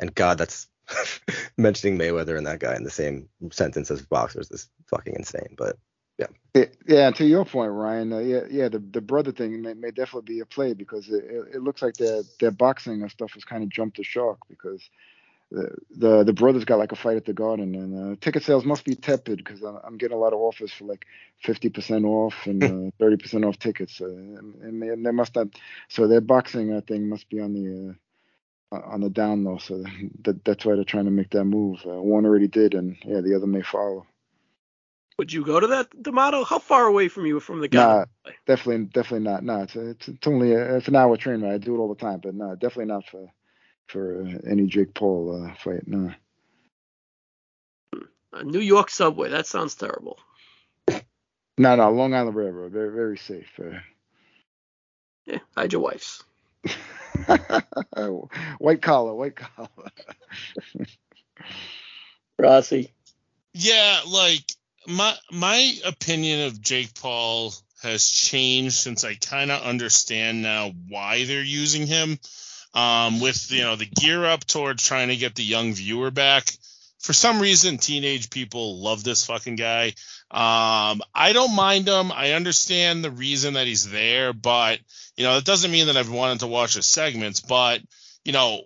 And 0.00 0.14
God, 0.14 0.38
that's 0.38 0.68
mentioning 1.56 1.98
Mayweather 1.98 2.36
and 2.36 2.46
that 2.46 2.60
guy 2.60 2.76
in 2.76 2.84
the 2.84 2.90
same 2.90 3.28
sentence 3.50 3.90
as 3.90 4.02
boxers 4.02 4.50
is 4.50 4.68
fucking 4.86 5.14
insane. 5.16 5.54
But 5.56 5.76
yeah. 6.18 6.64
yeah, 6.86 7.10
to 7.12 7.24
your 7.24 7.44
point, 7.44 7.70
Ryan. 7.70 8.12
Uh, 8.12 8.18
yeah, 8.18 8.40
yeah. 8.50 8.68
The 8.68 8.78
the 8.78 9.00
brother 9.00 9.32
thing 9.32 9.62
may, 9.62 9.74
may 9.74 9.90
definitely 9.90 10.34
be 10.34 10.40
a 10.40 10.46
play 10.46 10.74
because 10.74 11.08
it, 11.08 11.24
it, 11.24 11.54
it 11.56 11.62
looks 11.62 11.82
like 11.82 11.94
their 11.94 12.22
their 12.40 12.50
boxing 12.50 13.02
and 13.02 13.10
stuff 13.10 13.32
has 13.34 13.44
kind 13.44 13.62
of 13.62 13.68
jumped 13.68 13.98
the 13.98 14.04
shark 14.04 14.38
because 14.48 14.88
the 15.50 16.24
the 16.24 16.32
brothers 16.32 16.64
got 16.64 16.78
like 16.78 16.92
a 16.92 16.96
fight 16.96 17.16
at 17.16 17.24
the 17.24 17.32
garden 17.32 17.74
and 17.74 18.12
uh, 18.12 18.16
ticket 18.20 18.42
sales 18.42 18.64
must 18.64 18.84
be 18.84 18.94
tepid 18.94 19.38
because 19.38 19.62
I'm 19.62 19.96
getting 19.96 20.16
a 20.16 20.20
lot 20.20 20.34
of 20.34 20.40
offers 20.40 20.72
for 20.72 20.84
like 20.84 21.06
50% 21.44 22.04
off 22.04 22.34
and 22.44 22.62
uh, 22.62 22.90
30% 23.00 23.48
off 23.48 23.58
tickets 23.58 24.00
uh, 24.00 24.06
and, 24.06 24.82
and, 24.82 25.06
they 25.06 25.10
must 25.10 25.34
not 25.34 25.48
so 25.88 26.06
their 26.06 26.20
boxing 26.20 26.72
uh, 26.72 26.82
thing 26.82 27.08
must 27.08 27.30
be 27.30 27.40
on 27.40 27.54
the 27.54 27.96
uh, 28.76 28.80
on 28.80 29.00
the 29.00 29.08
down 29.08 29.44
low 29.44 29.56
so 29.56 29.82
that, 30.24 30.44
that's 30.44 30.64
why 30.66 30.74
they're 30.74 30.84
trying 30.84 31.06
to 31.06 31.10
make 31.10 31.30
that 31.30 31.44
move 31.44 31.80
uh, 31.86 32.00
one 32.00 32.26
already 32.26 32.48
did 32.48 32.74
and 32.74 32.96
yeah 33.04 33.20
the 33.20 33.34
other 33.34 33.46
may 33.46 33.62
follow 33.62 34.06
would 35.18 35.32
you 35.32 35.44
go 35.44 35.58
to 35.58 35.66
that 35.66 36.00
D'Amato? 36.00 36.44
How 36.44 36.60
far 36.60 36.86
away 36.86 37.08
from 37.08 37.26
you 37.26 37.40
from 37.40 37.60
the 37.60 37.66
guy? 37.66 37.82
Nah, 37.82 38.04
definitely, 38.46 38.84
definitely 38.84 39.28
not. 39.28 39.42
No, 39.42 39.62
it's, 39.62 39.74
it's, 39.74 40.06
it's 40.06 40.26
only 40.28 40.52
a, 40.52 40.76
it's 40.76 40.86
an 40.86 40.94
hour 40.94 41.16
train 41.16 41.40
ride. 41.40 41.54
I 41.54 41.58
do 41.58 41.74
it 41.74 41.78
all 41.78 41.92
the 41.92 42.00
time, 42.00 42.20
but 42.22 42.36
no, 42.36 42.54
definitely 42.54 42.84
not 42.84 43.04
for 43.04 43.28
for 43.88 44.22
uh, 44.22 44.48
any 44.48 44.66
Jake 44.66 44.94
Paul 44.94 45.46
uh, 45.46 45.54
fight. 45.54 45.86
No. 45.86 46.12
A 48.32 48.44
New 48.44 48.60
York 48.60 48.90
subway. 48.90 49.30
That 49.30 49.46
sounds 49.46 49.74
terrible. 49.74 50.18
No, 51.58 51.74
no, 51.74 51.90
Long 51.90 52.14
Island 52.14 52.36
Railroad. 52.36 52.72
Very, 52.72 52.92
very 52.92 53.18
safe. 53.18 53.50
Uh, 53.58 53.78
yeah, 55.26 55.38
hide 55.56 55.72
your 55.72 55.82
wives. 55.82 56.22
white 58.58 58.80
collar, 58.80 59.14
white 59.14 59.34
collar. 59.36 59.68
Rossi. 62.38 62.92
Yeah, 63.54 64.00
like 64.06 64.44
my 64.86 65.14
my 65.32 65.74
opinion 65.84 66.46
of 66.46 66.60
Jake 66.60 66.94
Paul 66.94 67.52
has 67.82 68.08
changed 68.08 68.74
since 68.74 69.04
I 69.04 69.14
kind 69.14 69.50
of 69.50 69.62
understand 69.62 70.42
now 70.42 70.72
why 70.88 71.24
they're 71.24 71.42
using 71.42 71.86
him 71.86 72.18
um, 72.74 73.20
with 73.20 73.50
you 73.50 73.62
know 73.62 73.76
the 73.76 73.86
gear 73.86 74.24
up 74.24 74.44
towards 74.44 74.86
trying 74.86 75.08
to 75.08 75.16
get 75.16 75.34
the 75.34 75.44
young 75.44 75.72
viewer 75.72 76.10
back. 76.10 76.50
For 77.00 77.12
some 77.12 77.40
reason, 77.40 77.78
teenage 77.78 78.28
people 78.28 78.80
love 78.82 79.04
this 79.04 79.24
fucking 79.24 79.56
guy. 79.56 79.94
Um, 80.30 81.00
I 81.14 81.32
don't 81.32 81.54
mind 81.54 81.88
him. 81.88 82.10
I 82.12 82.32
understand 82.32 83.04
the 83.04 83.10
reason 83.10 83.54
that 83.54 83.66
he's 83.66 83.88
there, 83.88 84.32
but 84.32 84.80
you 85.16 85.24
know 85.24 85.36
it 85.36 85.44
doesn't 85.44 85.70
mean 85.70 85.86
that 85.86 85.96
I've 85.96 86.10
wanted 86.10 86.40
to 86.40 86.46
watch 86.46 86.74
his 86.74 86.86
segments. 86.86 87.40
But 87.40 87.80
you 88.24 88.32
know, 88.32 88.62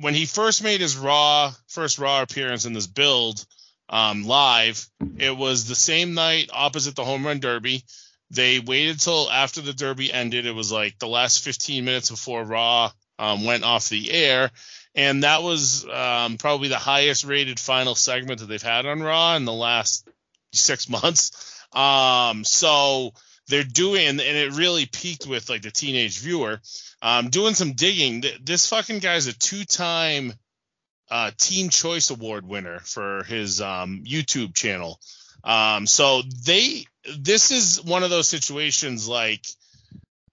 when 0.00 0.14
he 0.14 0.26
first 0.26 0.62
made 0.62 0.80
his 0.80 0.96
Raw 0.96 1.52
first 1.68 1.98
Raw 1.98 2.22
appearance 2.22 2.64
in 2.64 2.72
this 2.72 2.86
build 2.86 3.44
um, 3.88 4.24
live, 4.24 4.88
it 5.18 5.36
was 5.36 5.66
the 5.66 5.74
same 5.74 6.14
night 6.14 6.50
opposite 6.52 6.96
the 6.96 7.04
Home 7.04 7.26
Run 7.26 7.40
Derby. 7.40 7.84
They 8.30 8.58
waited 8.58 8.98
till 8.98 9.30
after 9.30 9.60
the 9.60 9.74
Derby 9.74 10.12
ended. 10.12 10.46
It 10.46 10.54
was 10.54 10.72
like 10.72 10.98
the 10.98 11.06
last 11.06 11.44
15 11.44 11.84
minutes 11.84 12.10
before 12.10 12.42
Raw 12.42 12.90
um, 13.18 13.44
went 13.44 13.64
off 13.64 13.88
the 13.88 14.10
air, 14.10 14.50
and 14.94 15.24
that 15.24 15.42
was 15.42 15.86
um, 15.88 16.36
probably 16.38 16.68
the 16.68 16.76
highest 16.76 17.24
rated 17.24 17.58
final 17.58 17.94
segment 17.94 18.40
that 18.40 18.46
they've 18.46 18.62
had 18.62 18.86
on 18.86 19.02
Raw 19.02 19.36
in 19.36 19.44
the 19.44 19.52
last 19.52 20.08
six 20.52 20.88
months. 20.88 21.60
Um, 21.72 22.44
so 22.44 23.12
they're 23.48 23.64
doing, 23.64 24.06
and 24.08 24.20
it 24.20 24.52
really 24.52 24.86
peaked 24.86 25.26
with 25.26 25.50
like 25.50 25.62
the 25.62 25.70
teenage 25.70 26.20
viewer. 26.20 26.60
Um, 27.02 27.28
doing 27.28 27.54
some 27.54 27.72
digging. 27.72 28.24
This 28.42 28.68
fucking 28.68 29.00
guy's 29.00 29.26
a 29.26 29.36
two-time 29.36 30.32
uh, 31.10 31.30
Teen 31.36 31.68
Choice 31.68 32.10
Award 32.10 32.46
winner 32.46 32.78
for 32.78 33.24
his 33.24 33.60
um, 33.60 34.04
YouTube 34.06 34.54
channel. 34.54 34.98
Um, 35.42 35.86
so 35.86 36.22
they, 36.46 36.86
this 37.18 37.50
is 37.50 37.82
one 37.82 38.02
of 38.02 38.10
those 38.10 38.28
situations 38.28 39.06
like 39.06 39.44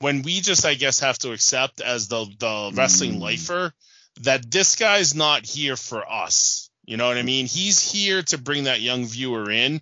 when 0.02 0.22
we 0.22 0.42
just, 0.42 0.66
I 0.66 0.74
guess, 0.74 1.00
have 1.00 1.18
to 1.20 1.32
accept 1.32 1.82
as 1.82 2.08
the 2.08 2.26
the 2.40 2.72
wrestling 2.74 3.16
mm. 3.16 3.22
lifer 3.22 3.74
that 4.22 4.50
this 4.52 4.76
guy's 4.76 5.16
not 5.16 5.46
here 5.46 5.76
for 5.76 6.10
us. 6.10 6.70
You 6.86 6.98
know 6.98 7.08
what 7.08 7.18
I 7.18 7.24
mean? 7.24 7.46
He's 7.46 7.80
here 7.80 8.22
to 8.24 8.38
bring 8.38 8.66
that 8.66 8.82
young 8.82 9.06
viewer 9.06 9.50
in. 9.50 9.82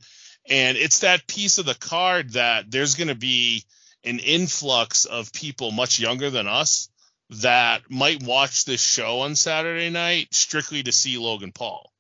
And 0.50 0.78
it's 0.78 1.00
that 1.00 1.28
piece 1.28 1.58
of 1.58 1.66
the 1.66 1.76
card 1.76 2.34
that 2.34 2.70
there's 2.70 2.96
going 2.96 3.08
to 3.08 3.16
be 3.16 3.64
an 4.04 4.20
influx 4.20 5.06
of 5.06 5.34
people 5.34 5.72
much 5.72 6.00
younger 6.00 6.30
than 6.30 6.48
us 6.48 6.90
that 7.30 7.90
might 7.90 8.24
watch 8.24 8.66
this 8.66 8.82
show 8.82 9.20
on 9.22 9.36
Saturday 9.36 9.90
night 9.90 10.34
strictly 10.34 10.84
to 10.84 10.92
see 10.92 11.18
Logan 11.18 11.52
Paul. 11.52 11.92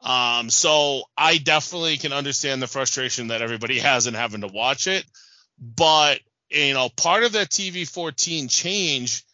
Um, 0.00 0.48
so 0.48 1.02
I 1.16 1.36
definitely 1.36 1.98
can 1.98 2.12
understand 2.14 2.62
the 2.62 2.66
frustration 2.66 3.28
that 3.28 3.42
everybody 3.42 3.78
has 3.80 4.06
in 4.06 4.14
having 4.14 4.40
to 4.40 4.48
watch 4.48 4.86
it. 4.86 5.04
But, 5.58 6.20
you 6.50 6.74
know, 6.74 6.88
part 6.88 7.22
of 7.22 7.32
that 7.32 7.48
TV 7.48 7.88
14 7.88 8.48
change 8.48 9.24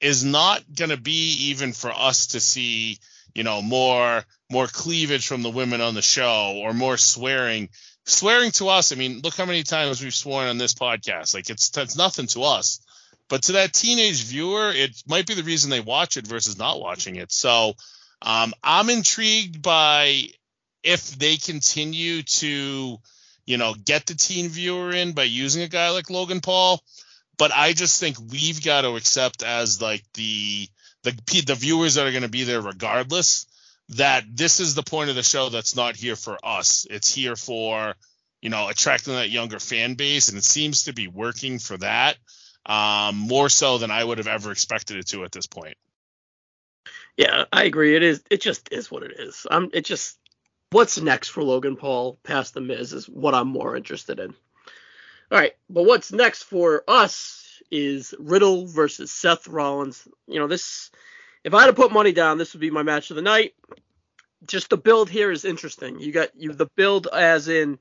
is 0.00 0.24
not 0.24 0.62
going 0.74 0.90
to 0.90 0.96
be 0.96 1.48
even 1.50 1.72
for 1.72 1.92
us 1.92 2.28
to 2.28 2.40
see, 2.40 2.98
you 3.34 3.42
know, 3.42 3.60
more 3.62 4.24
more 4.50 4.66
cleavage 4.66 5.26
from 5.26 5.42
the 5.42 5.50
women 5.50 5.80
on 5.80 5.94
the 5.94 6.02
show 6.02 6.60
or 6.62 6.72
more 6.72 6.96
swearing. 6.96 7.68
Swearing 8.04 8.50
to 8.52 8.68
us, 8.68 8.92
I 8.92 8.96
mean, 8.96 9.20
look 9.22 9.36
how 9.36 9.44
many 9.44 9.62
times 9.62 10.02
we've 10.02 10.14
sworn 10.14 10.48
on 10.48 10.58
this 10.58 10.74
podcast. 10.74 11.34
Like 11.34 11.50
it's 11.50 11.76
it's 11.76 11.96
nothing 11.96 12.26
to 12.28 12.42
us. 12.42 12.80
But 13.28 13.44
to 13.44 13.52
that 13.52 13.72
teenage 13.72 14.24
viewer, 14.24 14.72
it 14.72 15.02
might 15.06 15.26
be 15.26 15.34
the 15.34 15.44
reason 15.44 15.70
they 15.70 15.80
watch 15.80 16.16
it 16.16 16.26
versus 16.26 16.58
not 16.58 16.80
watching 16.80 17.14
it. 17.14 17.30
So 17.30 17.74
um, 18.22 18.52
I'm 18.62 18.90
intrigued 18.90 19.62
by 19.62 20.24
if 20.82 21.16
they 21.16 21.36
continue 21.36 22.22
to, 22.22 22.98
you 23.50 23.58
know, 23.58 23.74
get 23.74 24.06
the 24.06 24.14
teen 24.14 24.48
viewer 24.48 24.90
in 24.90 25.12
by 25.12 25.24
using 25.24 25.62
a 25.62 25.68
guy 25.68 25.90
like 25.90 26.08
Logan 26.08 26.40
Paul 26.40 26.80
but 27.40 27.52
I 27.54 27.72
just 27.72 27.98
think 27.98 28.18
we've 28.30 28.62
got 28.62 28.82
to 28.82 28.96
accept 28.96 29.42
as 29.42 29.80
like 29.80 30.04
the 30.12 30.68
the 31.04 31.12
the 31.46 31.54
viewers 31.54 31.94
that 31.94 32.06
are 32.06 32.10
going 32.10 32.22
to 32.22 32.28
be 32.28 32.44
there 32.44 32.60
regardless 32.60 33.46
that 33.88 34.24
this 34.30 34.60
is 34.60 34.74
the 34.74 34.82
point 34.82 35.08
of 35.08 35.16
the 35.16 35.22
show 35.22 35.48
that's 35.48 35.74
not 35.74 35.96
here 35.96 36.16
for 36.16 36.36
us. 36.44 36.86
It's 36.90 37.14
here 37.14 37.36
for 37.36 37.94
you 38.42 38.50
know 38.50 38.68
attracting 38.68 39.14
that 39.14 39.30
younger 39.30 39.58
fan 39.58 39.94
base, 39.94 40.28
and 40.28 40.36
it 40.36 40.44
seems 40.44 40.84
to 40.84 40.92
be 40.92 41.08
working 41.08 41.58
for 41.58 41.78
that 41.78 42.18
um, 42.66 43.16
more 43.16 43.48
so 43.48 43.78
than 43.78 43.90
I 43.90 44.04
would 44.04 44.18
have 44.18 44.28
ever 44.28 44.52
expected 44.52 44.98
it 44.98 45.06
to 45.06 45.24
at 45.24 45.32
this 45.32 45.46
point. 45.46 45.78
Yeah, 47.16 47.44
I 47.50 47.64
agree. 47.64 47.96
It 47.96 48.02
is. 48.02 48.22
It 48.30 48.42
just 48.42 48.70
is 48.70 48.90
what 48.90 49.02
it 49.02 49.12
is. 49.18 49.46
I'm. 49.50 49.70
It 49.72 49.86
just. 49.86 50.18
What's 50.72 51.00
next 51.00 51.28
for 51.30 51.42
Logan 51.42 51.76
Paul 51.76 52.18
past 52.22 52.54
the 52.54 52.60
Miz 52.60 52.92
is 52.92 53.08
what 53.08 53.34
I'm 53.34 53.48
more 53.48 53.76
interested 53.76 54.20
in. 54.20 54.34
All 55.32 55.38
right, 55.38 55.52
but 55.68 55.84
what's 55.84 56.12
next 56.12 56.44
for 56.44 56.84
us 56.86 57.60
is 57.70 58.14
Riddle 58.18 58.66
versus 58.66 59.10
Seth 59.10 59.48
Rollins. 59.48 60.06
You 60.28 60.38
know, 60.38 60.46
this 60.46 60.90
if 61.42 61.54
I 61.54 61.62
had 61.62 61.66
to 61.68 61.72
put 61.72 61.92
money 61.92 62.12
down, 62.12 62.38
this 62.38 62.52
would 62.52 62.60
be 62.60 62.70
my 62.70 62.84
match 62.84 63.10
of 63.10 63.16
the 63.16 63.22
night. 63.22 63.54
Just 64.46 64.70
the 64.70 64.76
build 64.76 65.10
here 65.10 65.30
is 65.32 65.44
interesting. 65.44 65.98
You 65.98 66.12
got 66.12 66.28
you 66.36 66.52
the 66.52 66.70
build 66.76 67.08
as 67.12 67.48
in 67.48 67.78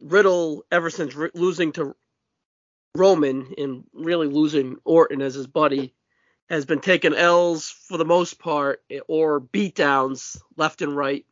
Riddle 0.00 0.64
ever 0.72 0.88
since 0.90 1.14
r- 1.14 1.30
losing 1.34 1.72
to 1.72 1.94
Roman 2.94 3.54
and 3.58 3.84
really 3.92 4.28
losing 4.28 4.76
Orton 4.84 5.20
as 5.20 5.34
his 5.34 5.46
buddy 5.46 5.94
has 6.48 6.64
been 6.64 6.80
taking 6.80 7.14
L's 7.14 7.68
for 7.68 7.98
the 7.98 8.04
most 8.04 8.38
part 8.38 8.82
or 9.08 9.40
beatdowns 9.40 10.38
left 10.56 10.80
and 10.82 10.96
right. 10.96 11.26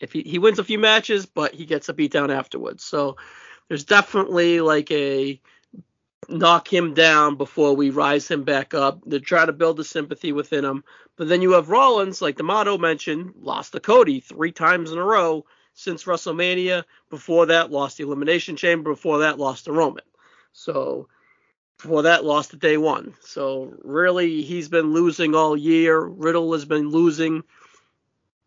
If 0.00 0.12
he, 0.12 0.22
he 0.22 0.38
wins 0.38 0.58
a 0.58 0.64
few 0.64 0.78
matches, 0.78 1.26
but 1.26 1.54
he 1.54 1.64
gets 1.64 1.88
a 1.88 1.94
beatdown 1.94 2.34
afterwards. 2.34 2.84
So 2.84 3.16
there's 3.68 3.84
definitely 3.84 4.60
like 4.60 4.90
a 4.90 5.40
knock 6.28 6.72
him 6.72 6.94
down 6.94 7.36
before 7.36 7.74
we 7.74 7.90
rise 7.90 8.28
him 8.30 8.44
back 8.44 8.74
up 8.74 9.08
to 9.08 9.20
try 9.20 9.46
to 9.46 9.52
build 9.52 9.76
the 9.76 9.84
sympathy 9.84 10.32
within 10.32 10.64
him. 10.64 10.84
But 11.16 11.28
then 11.28 11.42
you 11.42 11.52
have 11.52 11.70
Rollins, 11.70 12.20
like 12.20 12.36
D'Amato 12.36 12.78
mentioned, 12.78 13.34
lost 13.40 13.72
to 13.72 13.80
Cody 13.80 14.20
three 14.20 14.52
times 14.52 14.92
in 14.92 14.98
a 14.98 15.04
row 15.04 15.44
since 15.74 16.04
WrestleMania. 16.04 16.84
Before 17.10 17.46
that, 17.46 17.70
lost 17.70 17.96
the 17.96 18.04
Elimination 18.04 18.56
Chamber. 18.56 18.90
Before 18.92 19.18
that, 19.20 19.38
lost 19.38 19.64
to 19.64 19.72
Roman. 19.72 20.04
So 20.52 21.08
before 21.78 22.02
that, 22.02 22.24
lost 22.24 22.50
to 22.50 22.56
day 22.56 22.76
one. 22.76 23.14
So 23.20 23.74
really, 23.82 24.42
he's 24.42 24.68
been 24.68 24.92
losing 24.92 25.34
all 25.34 25.56
year. 25.56 26.00
Riddle 26.00 26.52
has 26.52 26.64
been 26.64 26.90
losing 26.90 27.42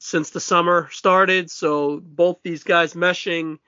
since 0.03 0.31
the 0.31 0.39
summer 0.39 0.89
started. 0.91 1.51
So 1.51 1.99
both 2.03 2.39
these 2.41 2.63
guys 2.63 2.95
meshing 2.95 3.59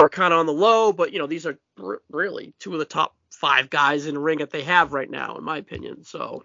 are 0.00 0.08
kind 0.08 0.34
of 0.34 0.40
on 0.40 0.46
the 0.46 0.52
low, 0.52 0.92
but 0.92 1.12
you 1.12 1.20
know 1.20 1.28
these 1.28 1.46
are 1.46 1.56
r- 1.80 2.02
really 2.10 2.54
two 2.58 2.72
of 2.72 2.80
the 2.80 2.84
top 2.84 3.14
five 3.30 3.70
guys 3.70 4.06
in 4.06 4.14
the 4.14 4.20
ring 4.20 4.38
that 4.38 4.50
they 4.50 4.64
have 4.64 4.92
right 4.92 5.08
now, 5.08 5.36
in 5.36 5.44
my 5.44 5.58
opinion. 5.58 6.02
So, 6.02 6.44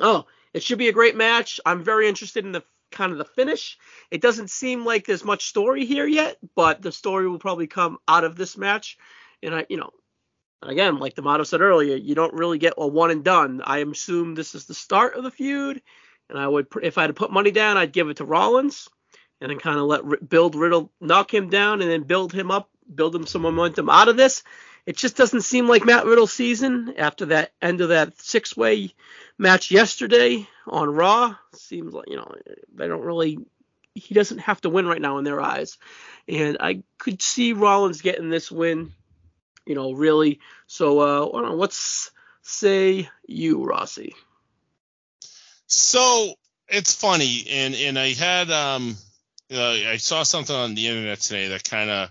oh, 0.00 0.26
it 0.52 0.62
should 0.62 0.78
be 0.78 0.88
a 0.88 0.92
great 0.92 1.16
match. 1.16 1.58
I'm 1.66 1.82
very 1.82 2.08
interested 2.08 2.44
in 2.44 2.52
the 2.52 2.62
kind 2.92 3.10
of 3.10 3.18
the 3.18 3.24
finish. 3.24 3.76
It 4.12 4.22
doesn't 4.22 4.50
seem 4.50 4.84
like 4.84 5.06
there's 5.06 5.24
much 5.24 5.46
story 5.46 5.84
here 5.84 6.06
yet, 6.06 6.36
but 6.54 6.82
the 6.82 6.92
story 6.92 7.28
will 7.28 7.40
probably 7.40 7.66
come 7.66 7.98
out 8.06 8.22
of 8.22 8.36
this 8.36 8.56
match. 8.56 8.96
And 9.42 9.56
I, 9.56 9.66
you 9.68 9.76
know, 9.76 9.90
again, 10.62 11.00
like 11.00 11.14
D'Amato 11.14 11.42
said 11.42 11.62
earlier, 11.62 11.96
you 11.96 12.14
don't 12.14 12.34
really 12.34 12.58
get 12.58 12.74
a 12.78 12.86
one 12.86 13.10
and 13.10 13.24
done. 13.24 13.60
I 13.64 13.78
assume 13.78 14.36
this 14.36 14.54
is 14.54 14.66
the 14.66 14.74
start 14.74 15.16
of 15.16 15.24
the 15.24 15.32
feud, 15.32 15.82
and 16.34 16.42
I 16.42 16.48
would, 16.48 16.66
if 16.82 16.98
I 16.98 17.02
had 17.02 17.06
to 17.08 17.14
put 17.14 17.30
money 17.30 17.52
down, 17.52 17.76
I'd 17.76 17.92
give 17.92 18.08
it 18.08 18.16
to 18.16 18.24
Rollins 18.24 18.88
and 19.40 19.50
then 19.50 19.58
kind 19.58 19.78
of 19.78 19.84
let 19.84 20.28
build 20.28 20.56
Riddle 20.56 20.90
knock 21.00 21.32
him 21.32 21.48
down 21.48 21.80
and 21.80 21.88
then 21.88 22.02
build 22.02 22.32
him 22.32 22.50
up, 22.50 22.68
build 22.92 23.14
him 23.14 23.26
some 23.26 23.42
momentum 23.42 23.88
out 23.88 24.08
of 24.08 24.16
this. 24.16 24.42
It 24.84 24.96
just 24.96 25.16
doesn't 25.16 25.42
seem 25.42 25.68
like 25.68 25.84
Matt 25.84 26.06
Riddle's 26.06 26.32
season 26.32 26.94
after 26.98 27.26
that 27.26 27.52
end 27.62 27.80
of 27.80 27.90
that 27.90 28.20
six 28.20 28.56
way 28.56 28.92
match 29.38 29.70
yesterday 29.70 30.46
on 30.66 30.90
Raw. 30.90 31.36
Seems 31.54 31.94
like 31.94 32.08
you 32.08 32.16
know 32.16 32.30
they 32.74 32.88
don't 32.88 33.04
really. 33.04 33.38
He 33.94 34.12
doesn't 34.12 34.38
have 34.38 34.60
to 34.62 34.70
win 34.70 34.86
right 34.86 35.00
now 35.00 35.18
in 35.18 35.24
their 35.24 35.40
eyes, 35.40 35.78
and 36.28 36.56
I 36.58 36.82
could 36.98 37.22
see 37.22 37.52
Rollins 37.52 38.02
getting 38.02 38.28
this 38.28 38.50
win. 38.50 38.92
You 39.66 39.76
know, 39.76 39.92
really. 39.92 40.40
So, 40.66 40.98
uh, 40.98 41.54
what's 41.54 42.10
say 42.42 43.08
you, 43.26 43.64
Rossi? 43.64 44.14
So 45.76 46.34
it's 46.68 46.94
funny, 46.94 47.46
and 47.50 47.74
and 47.74 47.98
I 47.98 48.12
had 48.12 48.50
um 48.50 48.96
uh, 49.52 49.60
I 49.60 49.96
saw 49.96 50.22
something 50.22 50.54
on 50.54 50.74
the 50.74 50.86
internet 50.86 51.20
today 51.20 51.48
that 51.48 51.68
kind 51.68 51.90
of 51.90 52.10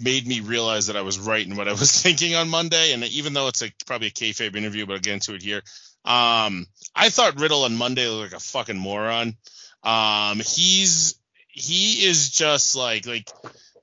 made 0.00 0.26
me 0.26 0.40
realize 0.40 0.86
that 0.86 0.96
I 0.96 1.02
was 1.02 1.18
right 1.18 1.46
in 1.46 1.56
what 1.56 1.68
I 1.68 1.72
was 1.72 1.92
thinking 2.02 2.34
on 2.34 2.48
Monday. 2.48 2.92
And 2.92 3.04
even 3.04 3.34
though 3.34 3.48
it's 3.48 3.62
a 3.62 3.70
probably 3.86 4.08
a 4.08 4.10
kayfabe 4.10 4.56
interview, 4.56 4.86
but 4.86 4.94
I'll 4.94 5.00
get 5.00 5.14
into 5.14 5.34
it 5.34 5.42
here. 5.42 5.62
Um, 6.04 6.66
I 6.96 7.10
thought 7.10 7.38
Riddle 7.38 7.64
on 7.64 7.76
Monday 7.76 8.08
looked 8.08 8.32
like 8.32 8.40
a 8.40 8.42
fucking 8.42 8.78
moron. 8.78 9.36
Um, 9.82 10.40
he's 10.40 11.16
he 11.48 12.06
is 12.06 12.30
just 12.30 12.74
like 12.74 13.06
like 13.06 13.30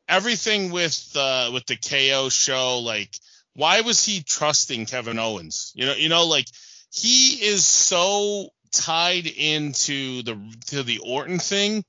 everything 0.08 0.72
with 0.72 1.16
uh 1.16 1.52
with 1.54 1.68
the 1.68 1.78
KO 1.78 2.30
show. 2.30 2.80
Like, 2.80 3.16
why 3.54 3.82
was 3.82 4.04
he 4.04 4.24
trusting 4.24 4.88
Kevin 4.88 5.20
Owens? 5.20 5.74
You 5.76 5.86
know, 5.86 5.94
you 5.94 6.10
know, 6.10 6.26
like 6.26 6.48
he 6.92 7.46
is 7.46 7.66
so 7.68 8.50
tied 8.72 9.28
into 9.28 10.24
the 10.24 10.38
to 10.68 10.84
the 10.84 11.00
Orton 11.00 11.40
thing 11.40 11.84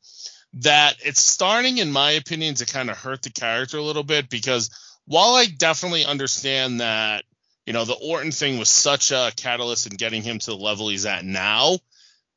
that 0.55 0.97
it's 1.05 1.21
starting, 1.21 1.79
in 1.79 1.93
my 1.93 2.13
opinion, 2.13 2.55
to 2.57 2.67
kind 2.67 2.91
of 2.91 2.97
hurt 2.99 3.23
the 3.23 3.31
character 3.31 3.79
a 3.79 3.83
little 3.83 4.03
bit 4.03 4.29
because 4.29 4.71
while 5.07 5.35
I 5.35 5.47
definitely 5.47 6.05
understand 6.05 6.81
that, 6.81 7.25
you 7.67 7.73
know, 7.73 7.85
the 7.85 7.95
Orton 7.95 8.33
thing 8.33 8.59
was 8.59 8.69
such 8.69 9.13
a 9.13 9.33
catalyst 9.37 9.87
in 9.87 9.97
getting 9.97 10.23
him 10.23 10.39
to 10.41 10.51
the 10.51 10.57
level 10.57 10.89
he's 10.89 11.07
at 11.07 11.25
now, 11.25 11.79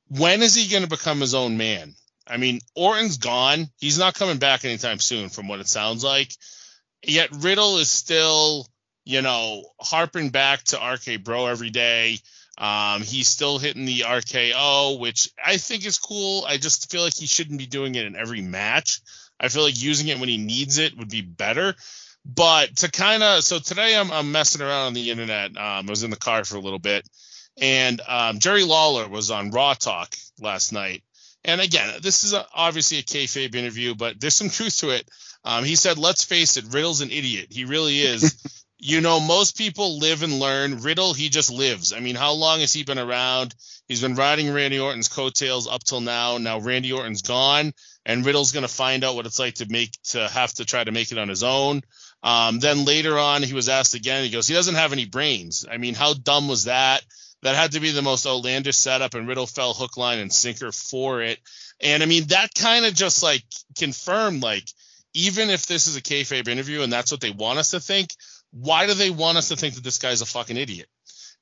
when 0.07 0.41
is 0.41 0.55
he 0.55 0.69
going 0.69 0.83
to 0.83 0.89
become 0.89 1.21
his 1.21 1.33
own 1.33 1.57
man? 1.57 1.95
I 2.27 2.37
mean, 2.37 2.61
Orton's 2.75 3.17
gone. 3.17 3.67
He's 3.77 3.97
not 3.97 4.13
coming 4.13 4.37
back 4.37 4.63
anytime 4.63 4.99
soon, 4.99 5.29
from 5.29 5.47
what 5.47 5.59
it 5.59 5.67
sounds 5.67 6.03
like. 6.03 6.31
Yet 7.05 7.29
Riddle 7.31 7.77
is 7.77 7.89
still, 7.89 8.67
you 9.03 9.21
know, 9.21 9.65
harping 9.79 10.29
back 10.29 10.63
to 10.65 10.77
RK 10.77 11.23
Bro 11.23 11.47
every 11.47 11.69
day. 11.69 12.19
Um, 12.57 13.01
he's 13.01 13.27
still 13.27 13.57
hitting 13.57 13.85
the 13.85 14.01
RKO, 14.01 14.99
which 14.99 15.29
I 15.43 15.57
think 15.57 15.85
is 15.85 15.97
cool. 15.97 16.45
I 16.47 16.57
just 16.57 16.91
feel 16.91 17.01
like 17.01 17.15
he 17.15 17.25
shouldn't 17.25 17.57
be 17.57 17.65
doing 17.65 17.95
it 17.95 18.05
in 18.05 18.15
every 18.15 18.41
match. 18.41 19.01
I 19.39 19.47
feel 19.47 19.63
like 19.63 19.81
using 19.81 20.07
it 20.07 20.19
when 20.19 20.29
he 20.29 20.37
needs 20.37 20.77
it 20.77 20.97
would 20.97 21.09
be 21.09 21.21
better. 21.21 21.75
But 22.25 22.77
to 22.77 22.91
kind 22.91 23.21
of 23.21 23.43
so 23.43 23.59
today 23.59 23.97
I'm, 23.97 24.11
I'm 24.11 24.31
messing 24.31 24.61
around 24.61 24.87
on 24.87 24.93
the 24.93 25.11
internet. 25.11 25.57
Um, 25.57 25.87
I 25.87 25.89
was 25.89 26.03
in 26.03 26.11
the 26.11 26.15
car 26.15 26.45
for 26.45 26.55
a 26.55 26.61
little 26.61 26.79
bit, 26.79 27.07
And 27.59 27.99
um, 28.07 28.39
Jerry 28.39 28.63
Lawler 28.63 29.09
was 29.09 29.31
on 29.31 29.51
Raw 29.51 29.73
Talk 29.73 30.15
last 30.39 30.71
night. 30.71 31.03
And 31.43 31.59
again, 31.59 31.99
this 32.01 32.23
is 32.23 32.33
a, 32.33 32.45
obviously 32.53 32.99
a 32.99 33.03
kayfabe 33.03 33.53
interview, 33.55 33.95
but 33.95 34.19
there's 34.19 34.35
some 34.35 34.49
truth 34.49 34.77
to 34.77 34.91
it. 34.91 35.09
Um, 35.43 35.65
he 35.65 35.75
said, 35.75 35.97
"Let's 35.97 36.23
face 36.23 36.55
it, 36.55 36.65
Riddle's 36.69 37.01
an 37.01 37.11
idiot. 37.11 37.47
He 37.49 37.65
really 37.65 37.99
is." 37.99 38.62
you 38.83 38.99
know, 38.99 39.21
most 39.21 39.57
people 39.57 39.97
live 39.97 40.23
and 40.23 40.39
learn. 40.39 40.81
Riddle, 40.81 41.13
he 41.13 41.29
just 41.29 41.49
lives. 41.49 41.93
I 41.93 42.01
mean, 42.01 42.15
how 42.15 42.33
long 42.33 42.59
has 42.59 42.73
he 42.73 42.83
been 42.83 42.99
around? 42.99 43.55
He's 43.87 44.01
been 44.01 44.15
riding 44.15 44.51
Randy 44.51 44.77
Orton's 44.77 45.07
coattails 45.07 45.69
up 45.69 45.85
till 45.85 46.01
now. 46.01 46.37
Now 46.37 46.59
Randy 46.59 46.91
Orton's 46.91 47.21
gone, 47.21 47.71
and 48.05 48.25
Riddle's 48.25 48.51
going 48.51 48.67
to 48.67 48.73
find 48.73 49.05
out 49.05 49.15
what 49.15 49.25
it's 49.25 49.39
like 49.39 49.55
to 49.55 49.67
make 49.69 49.91
to 50.09 50.27
have 50.27 50.53
to 50.55 50.65
try 50.65 50.83
to 50.83 50.91
make 50.91 51.13
it 51.13 51.17
on 51.17 51.29
his 51.29 51.43
own. 51.43 51.81
Um, 52.23 52.59
then 52.59 52.83
later 52.83 53.17
on, 53.17 53.41
he 53.41 53.53
was 53.53 53.69
asked 53.69 53.95
again. 53.95 54.25
He 54.25 54.29
goes, 54.29 54.49
he 54.49 54.53
doesn't 54.53 54.75
have 54.75 54.91
any 54.91 55.05
brains. 55.05 55.65
I 55.69 55.77
mean, 55.77 55.93
how 55.93 56.13
dumb 56.13 56.49
was 56.49 56.65
that? 56.65 57.05
That 57.41 57.55
had 57.55 57.71
to 57.73 57.79
be 57.79 57.91
the 57.91 58.01
most 58.01 58.27
outlandish 58.27 58.75
setup, 58.75 59.13
and 59.13 59.29
Riddle 59.29 59.47
fell 59.47 59.73
hook, 59.73 59.95
line, 59.95 60.19
and 60.19 60.31
sinker 60.31 60.73
for 60.73 61.21
it. 61.21 61.39
And 61.79 62.03
I 62.03 62.05
mean, 62.05 62.27
that 62.27 62.53
kind 62.53 62.85
of 62.85 62.93
just 62.93 63.23
like 63.23 63.43
confirmed, 63.77 64.43
like, 64.43 64.65
even 65.13 65.49
if 65.49 65.67
this 65.67 65.87
is 65.87 65.95
a 65.95 66.01
kayfabe 66.01 66.47
interview 66.47 66.81
and 66.81 66.91
that's 66.91 67.11
what 67.11 67.21
they 67.21 67.29
want 67.31 67.59
us 67.59 67.71
to 67.71 67.79
think, 67.79 68.09
why 68.53 68.87
do 68.87 68.93
they 68.93 69.09
want 69.09 69.37
us 69.37 69.49
to 69.49 69.55
think 69.55 69.75
that 69.75 69.83
this 69.83 69.99
guy's 69.99 70.21
a 70.21 70.25
fucking 70.25 70.57
idiot? 70.57 70.87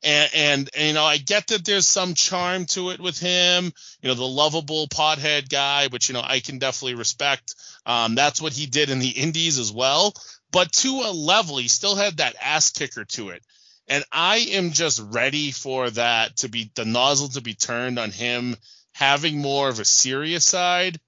And, 0.03 0.31
and, 0.33 0.69
and, 0.75 0.87
you 0.87 0.93
know 0.93 1.03
I 1.03 1.17
get 1.17 1.47
that 1.47 1.63
there's 1.63 1.85
some 1.85 2.15
charm 2.15 2.65
to 2.67 2.89
it 2.89 2.99
with 2.99 3.19
him, 3.19 3.71
you 4.01 4.09
know 4.09 4.15
the 4.15 4.23
lovable 4.25 4.87
pothead 4.87 5.49
guy, 5.49 5.87
which 5.87 6.09
you 6.09 6.13
know 6.13 6.23
I 6.23 6.39
can 6.39 6.57
definitely 6.57 6.95
respect. 6.95 7.53
Um, 7.85 8.15
that's 8.15 8.41
what 8.41 8.53
he 8.53 8.65
did 8.65 8.89
in 8.89 8.99
the 8.99 9.09
Indies 9.09 9.59
as 9.59 9.71
well, 9.71 10.13
but 10.51 10.71
to 10.73 10.89
a 11.05 11.11
level, 11.11 11.57
he 11.57 11.67
still 11.67 11.95
had 11.95 12.17
that 12.17 12.35
ass 12.41 12.71
kicker 12.71 13.05
to 13.05 13.29
it. 13.29 13.43
And 13.87 14.03
I 14.11 14.37
am 14.51 14.71
just 14.71 15.01
ready 15.11 15.51
for 15.51 15.89
that 15.89 16.37
to 16.37 16.49
be 16.49 16.71
the 16.75 16.85
nozzle 16.85 17.29
to 17.29 17.41
be 17.41 17.53
turned 17.53 17.99
on 17.99 18.11
him 18.11 18.55
having 18.93 19.39
more 19.39 19.69
of 19.69 19.79
a 19.79 19.85
serious 19.85 20.45
side. 20.45 20.99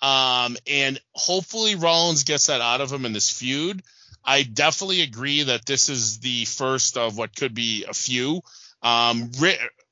Um, 0.00 0.56
and 0.66 1.00
hopefully 1.12 1.76
Rollins 1.76 2.24
gets 2.24 2.46
that 2.46 2.60
out 2.60 2.80
of 2.80 2.92
him 2.92 3.06
in 3.06 3.12
this 3.12 3.30
feud. 3.30 3.82
I 4.24 4.42
definitely 4.42 5.02
agree 5.02 5.44
that 5.44 5.66
this 5.66 5.88
is 5.88 6.20
the 6.20 6.44
first 6.44 6.96
of 6.96 7.16
what 7.16 7.34
could 7.34 7.54
be 7.54 7.84
a 7.88 7.94
few. 7.94 8.42
Um, 8.82 9.30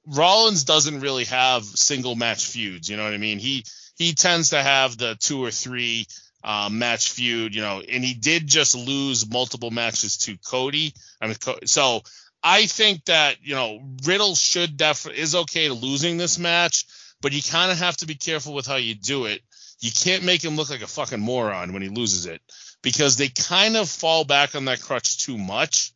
Rollins 0.07 0.65
doesn't 0.65 1.01
really 1.01 1.25
have 1.25 1.65
single 1.65 2.15
match 2.15 2.47
feuds. 2.47 2.89
You 2.89 2.97
know 2.97 3.05
what 3.05 3.13
I 3.13 3.19
mean? 3.19 3.39
He 3.39 3.65
he 3.97 4.15
tends 4.15 4.51
to 4.51 4.63
have 4.63 4.97
the 4.97 5.17
two 5.17 5.45
or 5.45 5.51
three 5.51 6.07
um, 6.43 6.79
match 6.79 7.11
feud. 7.11 7.55
You 7.55 7.63
know, 7.63 7.81
and 7.81 8.05
he 8.05 8.15
did 8.15 8.47
just 8.47 8.75
lose 8.75 9.31
multiple 9.31 9.71
matches 9.71 10.17
to 10.19 10.37
Cody. 10.39 10.95
I 11.21 11.27
mean, 11.27 11.37
so 11.67 12.03
I 12.43 12.67
think 12.67 13.05
that 13.07 13.37
you 13.43 13.55
know 13.55 13.81
Riddle 14.05 14.35
should 14.35 14.77
definitely 14.77 15.21
is 15.21 15.35
okay 15.35 15.69
to 15.69 15.75
losing 15.75 16.17
this 16.17 16.39
match, 16.39 16.87
but 17.21 17.33
you 17.33 17.43
kind 17.43 17.71
of 17.71 17.79
have 17.79 17.97
to 17.99 18.07
be 18.07 18.15
careful 18.15 18.55
with 18.55 18.67
how 18.67 18.77
you 18.77 18.95
do 18.95 19.27
it. 19.27 19.43
You 19.81 19.91
can't 19.91 20.25
make 20.25 20.45
him 20.45 20.57
look 20.57 20.71
like 20.71 20.83
a 20.83 20.87
fucking 20.87 21.21
moron 21.21 21.73
when 21.73 21.83
he 21.83 21.89
loses 21.89 22.27
it 22.27 22.43
because 22.83 23.17
they 23.17 23.29
kind 23.29 23.77
of 23.77 23.89
fall 23.89 24.25
back 24.25 24.55
on 24.55 24.67
that 24.67 24.81
crutch 24.81 25.19
too 25.19 25.39
much. 25.39 25.93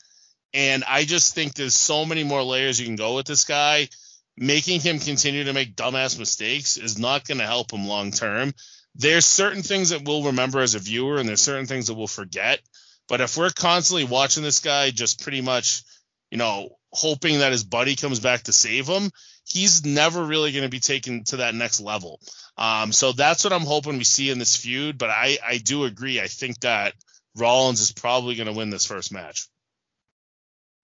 And 0.52 0.84
I 0.84 1.04
just 1.04 1.34
think 1.34 1.54
there's 1.54 1.74
so 1.74 2.04
many 2.04 2.22
more 2.24 2.42
layers 2.42 2.78
you 2.78 2.86
can 2.86 2.96
go 2.96 3.16
with 3.16 3.26
this 3.26 3.44
guy. 3.44 3.88
Making 4.36 4.80
him 4.80 4.98
continue 4.98 5.44
to 5.44 5.52
make 5.52 5.76
dumbass 5.76 6.18
mistakes 6.18 6.76
is 6.76 6.98
not 6.98 7.26
going 7.26 7.38
to 7.38 7.46
help 7.46 7.72
him 7.72 7.86
long 7.86 8.10
term. 8.10 8.52
There's 8.96 9.26
certain 9.26 9.62
things 9.62 9.90
that 9.90 10.04
we'll 10.04 10.24
remember 10.24 10.60
as 10.60 10.74
a 10.74 10.80
viewer, 10.80 11.18
and 11.18 11.28
there's 11.28 11.42
certain 11.42 11.66
things 11.66 11.86
that 11.86 11.94
we'll 11.94 12.06
forget. 12.06 12.60
But 13.08 13.20
if 13.20 13.36
we're 13.36 13.50
constantly 13.50 14.04
watching 14.04 14.42
this 14.42 14.60
guy 14.60 14.90
just 14.90 15.22
pretty 15.22 15.40
much, 15.40 15.82
you 16.30 16.38
know, 16.38 16.70
hoping 16.92 17.40
that 17.40 17.52
his 17.52 17.64
buddy 17.64 17.96
comes 17.96 18.20
back 18.20 18.44
to 18.44 18.52
save 18.52 18.88
him, 18.88 19.10
he's 19.54 19.86
never 19.86 20.22
really 20.22 20.50
going 20.50 20.64
to 20.64 20.68
be 20.68 20.80
taken 20.80 21.22
to 21.24 21.36
that 21.38 21.54
next 21.54 21.80
level. 21.80 22.20
Um, 22.58 22.92
so 22.92 23.12
that's 23.12 23.44
what 23.44 23.52
I'm 23.52 23.62
hoping 23.62 23.98
we 23.98 24.04
see 24.04 24.30
in 24.30 24.38
this 24.38 24.56
feud. 24.56 24.98
But 24.98 25.10
I, 25.10 25.38
I 25.46 25.58
do 25.58 25.84
agree. 25.84 26.20
I 26.20 26.26
think 26.26 26.60
that 26.60 26.94
Rollins 27.36 27.80
is 27.80 27.92
probably 27.92 28.34
going 28.34 28.48
to 28.48 28.52
win 28.52 28.70
this 28.70 28.84
first 28.84 29.12
match. 29.12 29.46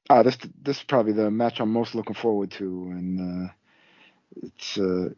Uh, 0.09 0.23
this 0.23 0.37
this 0.61 0.79
is 0.79 0.83
probably 0.83 1.13
the 1.13 1.31
match 1.31 1.61
I'm 1.61 1.73
most 1.73 1.95
looking 1.95 2.17
forward 2.17 2.51
to, 2.53 2.65
and 2.65 3.49
uh, 3.49 3.53
it's 4.43 4.77
uh, 4.77 5.11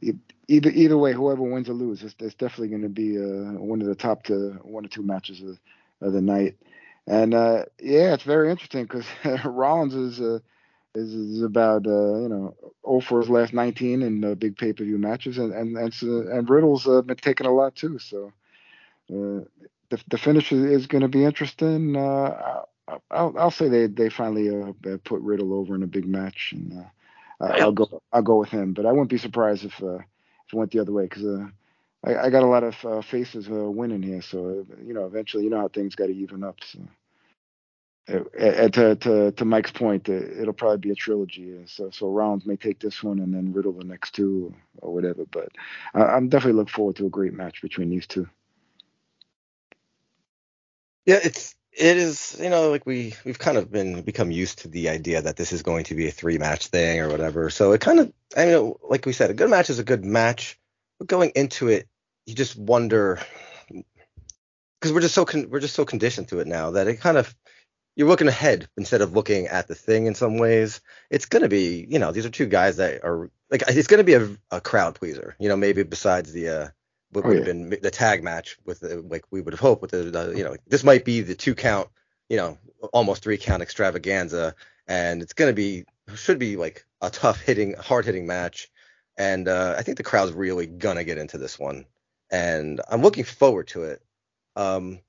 either 0.49 0.71
either 0.71 0.99
way, 0.99 1.15
whoever 1.15 1.43
wins 1.43 1.71
or 1.71 1.73
loses, 1.73 2.13
it's, 2.13 2.23
it's 2.23 2.35
definitely 2.35 2.69
going 2.69 2.83
to 2.83 2.89
be 2.91 3.17
uh, 3.17 3.59
one 3.59 3.81
of 3.81 3.87
the 3.87 3.95
top 3.95 4.25
to 4.25 4.51
one 4.63 4.85
or 4.85 4.89
two 4.89 5.03
matches 5.03 5.41
of, 5.41 5.59
of 6.03 6.13
the 6.13 6.21
night. 6.21 6.57
And 7.07 7.33
uh, 7.33 7.65
yeah, 7.81 8.13
it's 8.13 8.23
very 8.23 8.51
interesting 8.51 8.85
because 8.85 9.07
Rollins 9.47 9.95
is 9.95 10.43
uh, 10.97 11.01
is, 11.01 11.15
is 11.15 11.43
about 11.43 11.87
uh, 11.87 12.19
you 12.21 12.29
know 12.29 12.55
0 12.87 13.01
for 13.01 13.21
his 13.21 13.31
last 13.31 13.53
19 13.53 14.03
in 14.03 14.25
uh, 14.25 14.35
big 14.35 14.57
pay 14.57 14.73
per 14.73 14.85
view 14.85 14.99
matches, 14.99 15.39
and 15.39 15.53
and 15.53 15.77
and, 15.77 15.95
and 16.03 16.51
Riddle's 16.51 16.87
uh, 16.87 17.03
been 17.03 17.17
taking 17.17 17.47
a 17.47 17.53
lot 17.53 17.75
too. 17.75 17.99
So 17.99 18.33
uh, 19.11 19.45
the 19.91 20.03
the 20.09 20.19
finish 20.19 20.53
is, 20.53 20.65
is 20.65 20.87
going 20.87 21.03
to 21.03 21.09
be 21.09 21.25
interesting. 21.25 21.97
Uh, 21.97 22.63
I'll 23.11 23.35
I'll 23.39 23.51
say 23.51 23.69
they 23.69 23.87
they 23.87 24.09
finally 24.09 24.51
uh, 24.51 24.97
put 25.05 25.21
Riddle 25.21 25.55
over 25.55 25.75
in 25.75 25.83
a 25.83 25.89
big 25.89 26.07
match, 26.07 26.53
and 26.53 26.85
I'll 27.41 27.73
go 27.73 28.03
I'll 28.13 28.23
go 28.23 28.37
with 28.37 28.51
him. 28.51 28.73
But 28.73 28.87
I 28.87 28.93
wouldn't 28.93 29.11
be 29.11 29.19
surprised 29.19 29.65
if 29.65 29.81
if 29.81 30.53
it 30.53 30.57
went 30.57 30.73
the 30.73 30.81
other 30.81 30.93
way 30.93 31.05
because. 31.05 31.49
I, 32.05 32.17
I, 32.17 32.31
got 32.31 32.43
a 32.43 32.47
lot 32.47 32.65
of 32.65 33.05
faces 33.05 33.47
winning 33.49 34.03
here, 34.03 34.23
so 34.23 34.67
you 34.85 34.93
know 34.93 35.07
eventually 35.07 35.45
you 35.45 35.51
know 35.51 35.61
how 35.61 35.69
things 35.69 35.95
got 35.95 36.07
to 36.07 36.13
even 36.13 36.43
up. 36.43 36.57
So 36.65 36.81
to, 38.07 38.97
to 38.97 39.33
to 39.33 39.45
Mike's 39.45 39.71
point, 39.71 40.09
it'll 40.09 40.53
probably 40.53 40.79
be 40.79 40.91
a 40.91 40.95
trilogy. 40.95 41.63
So 41.67 41.91
so 41.91 42.09
Rollins 42.11 42.47
may 42.47 42.57
take 42.57 42.81
this 42.81 43.03
one 43.03 43.21
and 43.21 43.35
then 43.35 43.53
Riddle 43.53 43.73
the 43.73 43.85
next 43.85 44.15
two 44.15 44.55
or 44.79 44.93
whatever. 44.93 45.25
But 45.31 45.51
I'm 45.95 46.29
definitely 46.29 46.59
looking 46.59 46.73
forward 46.73 46.97
to 46.97 47.07
a 47.07 47.11
great 47.11 47.35
match 47.35 47.63
between 47.63 47.91
these 47.91 48.07
two. 48.07 48.29
Yeah, 51.07 51.21
it's 51.23 51.55
it 51.73 51.97
is 51.97 52.37
you 52.41 52.51
know 52.51 52.71
like 52.71 52.87
we 52.87 53.15
we've 53.25 53.39
kind 53.39 53.57
of 53.57 53.71
been 53.71 54.03
become 54.03 54.31
used 54.31 54.59
to 54.61 54.69
the 54.69 54.89
idea 54.89 55.23
that 55.23 55.37
this 55.37 55.53
is 55.53 55.63
going 55.63 55.85
to 55.85 55.95
be 55.95 56.09
a 56.09 56.13
three 56.13 56.39
match 56.39 56.67
thing 56.67 57.01
or 57.01 57.09
whatever. 57.09 57.51
So 57.51 57.73
it 57.73 57.81
kind 57.81 58.01
of 58.01 58.13
I 58.37 58.47
mean 58.47 58.75
like 58.89 59.07
we 59.07 59.13
said, 59.13 59.31
a 59.31 59.35
good 59.35 59.51
match 59.51 59.71
is 59.71 59.79
a 59.79 59.85
good 59.85 60.05
match. 60.05 60.59
But 60.99 61.09
going 61.09 61.31
into 61.35 61.69
it, 61.69 61.89
you 62.27 62.35
just 62.35 62.57
wonder 62.57 63.21
because 64.83 64.93
we're 64.93 65.01
just 65.01 65.15
so 65.15 65.25
con- 65.25 65.49
we're 65.49 65.61
just 65.61 65.75
so 65.77 65.85
conditioned 65.85 66.29
to 66.29 66.41
it 66.41 66.49
now 66.49 66.73
that 66.73 66.89
it 66.89 67.01
kind 67.01 67.17
of 67.17 67.35
you're 67.95 68.09
looking 68.09 68.29
ahead 68.29 68.69
instead 68.77 69.03
of 69.03 69.13
looking 69.15 69.47
at 69.49 69.69
the 69.69 69.75
thing 69.75 70.07
in 70.07 70.15
some 70.15 70.39
ways. 70.39 70.81
It's 71.11 71.27
going 71.27 71.43
to 71.43 71.49
be, 71.49 71.87
you 71.89 71.99
know, 71.99 72.13
these 72.13 72.27
are 72.27 72.31
two 72.31 72.47
guys 72.47 72.77
that 72.77 73.05
are 73.05 73.31
like 73.51 73.63
it's 73.69 73.89
going 73.89 73.99
to 73.99 74.05
be 74.05 74.15
a, 74.15 74.29
a 74.51 74.61
crowd 74.61 74.95
pleaser. 74.95 75.37
You 75.39 75.49
know, 75.49 75.57
maybe 75.57 75.83
besides 75.83 76.33
the 76.33 76.49
uh 76.49 76.69
what 77.11 77.27
would 77.27 77.37
have 77.37 77.45
been 77.45 77.69
the 77.69 77.91
tag 77.91 78.25
match 78.25 78.57
with 78.65 78.81
the, 78.81 79.03
like 79.03 79.25
we 79.31 79.43
would 79.43 79.53
have 79.53 79.61
hoped 79.61 79.83
with 79.83 79.91
the, 79.91 80.05
the 80.05 80.35
you 80.35 80.43
know 80.43 80.57
this 80.67 80.83
might 80.83 81.05
be 81.05 81.21
the 81.21 81.35
two 81.35 81.55
count, 81.55 81.89
you 82.29 82.39
know, 82.39 82.59
almost 82.93 83.23
three 83.23 83.37
count 83.37 83.63
extravaganza, 83.63 84.55
and 84.87 85.21
it's 85.21 85.35
going 85.35 85.51
to 85.51 85.55
be 85.55 85.85
should 86.15 86.39
be 86.39 86.57
like 86.57 86.87
a 87.03 87.11
tough 87.11 87.41
hitting, 87.41 87.75
hard 87.75 88.07
hitting 88.07 88.27
match, 88.27 88.71
and 89.19 89.47
uh, 89.47 89.75
I 89.79 89.83
think 89.83 89.99
the 89.99 90.03
crowd's 90.05 90.33
really 90.33 90.67
gonna 90.67 91.05
get 91.05 91.19
into 91.19 91.37
this 91.37 91.59
one, 91.59 91.85
and 92.31 92.81
I'm 92.89 93.03
looking 93.03 93.25
forward 93.25 93.69
to 93.69 93.85
it. 93.85 94.03
Um, 94.57 95.01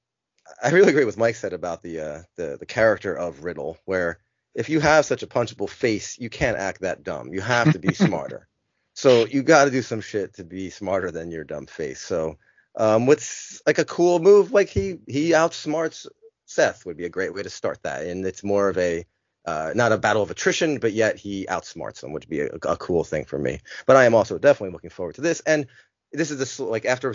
I 0.62 0.70
really 0.72 0.90
agree 0.90 1.06
with 1.06 1.18
Mike 1.18 1.36
said 1.36 1.54
about 1.54 1.82
the 1.82 2.00
uh, 2.00 2.22
the 2.36 2.58
the 2.60 2.66
character 2.66 3.16
of 3.16 3.44
Riddle, 3.44 3.78
where 3.86 4.20
if 4.56 4.70
you 4.70 4.80
have 4.80 5.06
such 5.06 5.24
a 5.24 5.28
punchable 5.28 5.70
face, 5.70 6.18
you 6.20 6.30
can't 6.30 6.58
act 6.58 6.82
that 6.82 7.04
dumb. 7.04 7.34
You 7.34 7.42
have 7.42 7.72
to 7.74 7.80
be 7.80 7.94
smarter. 7.94 8.48
So 8.94 9.26
you 9.26 9.42
got 9.42 9.66
to 9.66 9.72
do 9.72 9.82
some 9.82 10.02
shit 10.02 10.36
to 10.36 10.44
be 10.44 10.70
smarter 10.70 11.10
than 11.10 11.32
your 11.32 11.44
dumb 11.44 11.66
face. 11.66 12.00
So 12.00 12.38
um, 12.76 13.08
what's 13.08 13.62
like 13.66 13.80
a 13.80 13.86
cool 13.86 14.20
move, 14.20 14.52
like 14.52 14.70
he 14.70 15.00
he 15.08 15.32
outsmarts 15.32 16.08
Seth 16.46 16.86
would 16.86 16.98
be 16.98 17.06
a 17.06 17.10
great 17.10 17.34
way 17.34 17.44
to 17.44 17.50
start 17.50 17.82
that, 17.84 18.06
and 18.06 18.26
it's 18.26 18.44
more 18.44 18.70
of 18.70 18.78
a 18.78 19.06
uh, 19.46 19.72
not 19.76 19.92
a 19.92 19.98
battle 19.98 20.22
of 20.22 20.32
attrition, 20.32 20.78
but 20.78 20.94
yet 20.94 21.18
he 21.18 21.46
outsmarts 21.48 22.04
him, 22.04 22.14
which 22.14 22.24
would 22.24 22.30
be 22.30 22.42
a, 22.42 22.72
a, 22.72 22.78
cool 22.78 23.04
thing 23.04 23.26
for 23.26 23.38
me. 23.38 23.60
But 23.86 23.98
I 23.98 24.06
am 24.06 24.16
also 24.16 24.38
definitely 24.38 24.72
looking 24.72 24.90
forward 24.90 25.16
to 25.16 25.22
this, 25.22 25.42
and 25.42 25.68
this 26.14 26.32
is 26.32 26.38
the 26.38 26.64
like 26.64 26.86
after 26.86 27.14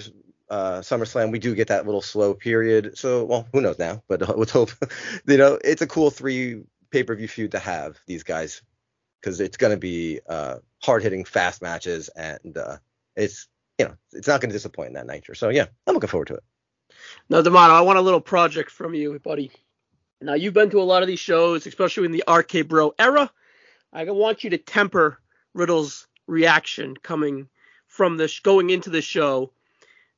uh, 0.50 0.78
SummerSlam, 0.80 1.30
we 1.30 1.38
do 1.38 1.54
get 1.54 1.68
that 1.68 1.86
little 1.86 2.02
slow 2.02 2.34
period. 2.34 2.96
So, 2.96 3.24
well, 3.24 3.48
who 3.52 3.60
knows 3.60 3.78
now? 3.78 4.02
But 4.08 4.28
uh, 4.28 4.34
let's 4.36 4.52
hope. 4.52 4.70
you 5.26 5.36
know, 5.36 5.58
it's 5.64 5.82
a 5.82 5.86
cool 5.86 6.10
three 6.10 6.62
pay 6.90 7.02
per 7.02 7.14
view 7.14 7.28
feud 7.28 7.52
to 7.52 7.58
have 7.58 7.98
these 8.06 8.22
guys 8.22 8.62
because 9.20 9.40
it's 9.40 9.56
going 9.56 9.72
to 9.72 9.78
be 9.78 10.20
uh, 10.28 10.56
hard 10.82 11.02
hitting, 11.02 11.24
fast 11.24 11.62
matches, 11.62 12.08
and 12.16 12.56
uh, 12.56 12.76
it's 13.16 13.48
you 13.78 13.86
know 13.86 13.94
it's 14.12 14.28
not 14.28 14.40
going 14.40 14.50
to 14.50 14.54
disappoint 14.54 14.88
in 14.88 14.94
that 14.94 15.06
nature. 15.06 15.34
So 15.34 15.48
yeah, 15.48 15.66
I'm 15.86 15.94
looking 15.94 16.08
forward 16.08 16.28
to 16.28 16.34
it. 16.34 16.44
Now, 17.28 17.42
D'Amato, 17.42 17.74
I 17.74 17.80
want 17.82 17.98
a 17.98 18.02
little 18.02 18.20
project 18.20 18.70
from 18.70 18.94
you, 18.94 19.18
buddy. 19.18 19.50
Now 20.20 20.34
you've 20.34 20.54
been 20.54 20.70
to 20.70 20.80
a 20.80 20.82
lot 20.82 21.02
of 21.02 21.08
these 21.08 21.20
shows, 21.20 21.66
especially 21.66 22.06
in 22.06 22.12
the 22.12 22.24
RK 22.28 22.66
Bro 22.66 22.94
era. 22.98 23.30
I 23.92 24.04
want 24.10 24.44
you 24.44 24.50
to 24.50 24.58
temper 24.58 25.18
Riddle's 25.54 26.06
reaction 26.26 26.96
coming 26.96 27.48
from 27.86 28.16
this 28.16 28.40
going 28.40 28.70
into 28.70 28.90
the 28.90 29.00
show 29.00 29.50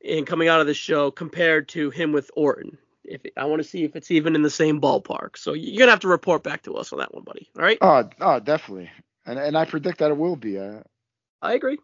and 0.06 0.26
coming 0.26 0.48
out 0.48 0.60
of 0.60 0.66
the 0.66 0.74
show 0.74 1.10
compared 1.10 1.68
to 1.70 1.90
him 1.90 2.12
with 2.12 2.30
Orton. 2.36 2.78
If 3.04 3.22
I 3.36 3.44
want 3.46 3.60
to 3.62 3.68
see 3.68 3.84
if 3.84 3.96
it's 3.96 4.10
even 4.10 4.34
in 4.34 4.42
the 4.42 4.50
same 4.50 4.80
ballpark, 4.80 5.36
so 5.36 5.52
you're 5.52 5.78
gonna 5.78 5.90
have 5.90 6.00
to 6.00 6.08
report 6.08 6.42
back 6.42 6.62
to 6.64 6.74
us 6.76 6.92
on 6.92 7.00
that 7.00 7.12
one, 7.12 7.24
buddy. 7.24 7.48
All 7.56 7.62
right? 7.62 7.78
Oh, 7.80 8.08
oh, 8.20 8.38
definitely. 8.40 8.90
and 9.26 9.38
and 9.38 9.56
I 9.56 9.64
predict 9.64 9.98
that 9.98 10.10
it 10.10 10.16
will 10.16 10.36
be. 10.36 10.58
Uh, 10.58 10.82
I 11.42 11.54
agree. 11.54 11.78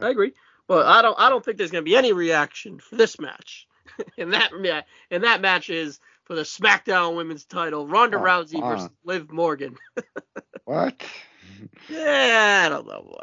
I 0.00 0.10
agree. 0.10 0.32
But 0.66 0.86
I 0.86 1.00
don't. 1.00 1.18
I 1.18 1.30
don't 1.30 1.42
think 1.44 1.56
there's 1.56 1.70
to 1.70 1.82
be 1.82 1.96
any 1.96 2.12
reaction 2.12 2.78
for 2.80 2.96
this 2.96 3.18
match. 3.18 3.66
and 4.18 4.32
that 4.34 4.50
yeah, 4.62 4.82
and 5.10 5.24
that 5.24 5.40
match 5.40 5.70
is 5.70 5.98
for 6.24 6.34
the 6.34 6.42
SmackDown 6.42 7.16
Women's 7.16 7.46
Title: 7.46 7.86
Ronda 7.88 8.18
Oh, 8.18 8.20
Rousey 8.20 8.62
uh. 8.62 8.68
versus 8.68 8.90
Liv 9.04 9.32
Morgan. 9.32 9.76
what? 10.64 11.02
Yeah, 11.88 12.64
I 12.66 12.68
don't 12.68 12.86
know. 12.86 13.16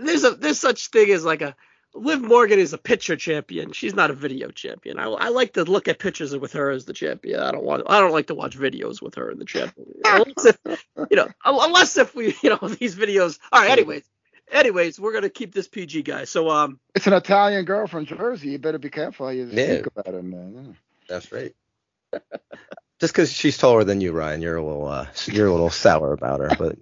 There's 0.00 0.24
a 0.24 0.30
there's 0.32 0.60
such 0.60 0.88
thing 0.88 1.10
as 1.10 1.24
like 1.24 1.42
a 1.42 1.56
Liv 1.94 2.20
Morgan 2.22 2.58
is 2.58 2.72
a 2.72 2.78
picture 2.78 3.16
champion. 3.16 3.72
She's 3.72 3.94
not 3.94 4.10
a 4.10 4.14
video 4.14 4.50
champion. 4.50 4.98
I, 4.98 5.04
I 5.04 5.28
like 5.28 5.54
to 5.54 5.64
look 5.64 5.86
at 5.88 5.98
pictures 6.00 6.36
with 6.36 6.52
her 6.54 6.70
as 6.70 6.84
the 6.86 6.92
champion. 6.92 7.40
I 7.40 7.52
don't 7.52 7.64
want 7.64 7.84
I 7.86 8.00
don't 8.00 8.12
like 8.12 8.26
to 8.28 8.34
watch 8.34 8.58
videos 8.58 9.00
with 9.00 9.14
her 9.16 9.30
in 9.30 9.38
the 9.38 9.44
champion. 9.44 9.86
Unless 10.04 10.44
if, 10.46 10.58
you 11.10 11.16
know, 11.16 11.28
unless 11.44 11.96
if 11.96 12.14
we 12.14 12.36
you 12.42 12.50
know 12.50 12.68
these 12.80 12.96
videos. 12.96 13.38
All 13.52 13.60
right. 13.60 13.70
Anyways, 13.70 14.02
anyways, 14.50 14.98
we're 15.00 15.12
gonna 15.12 15.30
keep 15.30 15.54
this 15.54 15.68
PG, 15.68 16.02
guys. 16.02 16.30
So 16.30 16.50
um, 16.50 16.80
It's 16.94 17.06
an 17.06 17.12
Italian 17.12 17.64
girl 17.64 17.86
from 17.86 18.06
Jersey. 18.06 18.50
You 18.50 18.58
better 18.58 18.78
be 18.78 18.90
careful 18.90 19.26
how 19.26 19.32
you 19.32 19.46
Yeah. 19.50 19.76
speak 19.76 19.86
about 19.86 20.14
her, 20.14 20.22
man. 20.22 20.76
That's 21.08 21.30
right. 21.32 21.54
Just 23.00 23.12
because 23.12 23.32
she's 23.32 23.58
taller 23.58 23.84
than 23.84 24.00
you, 24.00 24.12
Ryan, 24.12 24.42
you're 24.42 24.56
a 24.56 24.64
little 24.64 24.86
uh, 24.88 25.06
you're 25.26 25.48
a 25.48 25.52
little 25.52 25.70
sour 25.70 26.12
about 26.12 26.40
her, 26.40 26.50
but 26.58 26.76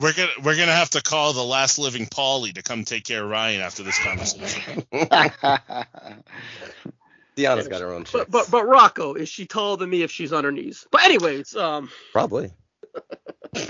We're 0.00 0.12
gonna 0.12 0.32
we're 0.42 0.56
gonna 0.56 0.72
have 0.72 0.90
to 0.90 1.02
call 1.02 1.32
the 1.32 1.44
last 1.44 1.78
living 1.78 2.06
Paulie 2.06 2.52
to 2.54 2.62
come 2.62 2.84
take 2.84 3.04
care 3.04 3.22
of 3.22 3.30
Ryan 3.30 3.60
after 3.60 3.82
this 3.82 3.98
conversation. 4.02 4.84
Yeah. 4.92 5.28
Deanna's 7.36 7.68
got 7.68 7.80
her 7.80 7.92
own 7.92 8.02
but 8.02 8.10
chicks. 8.10 8.30
but 8.30 8.50
but 8.50 8.66
Rocco 8.66 9.14
is 9.14 9.28
she 9.28 9.46
taller 9.46 9.76
than 9.76 9.90
me 9.90 10.02
if 10.02 10.10
she's 10.10 10.32
on 10.32 10.44
her 10.44 10.52
knees? 10.52 10.86
But 10.90 11.04
anyways, 11.04 11.54
um, 11.56 11.90
Probably. 12.12 12.52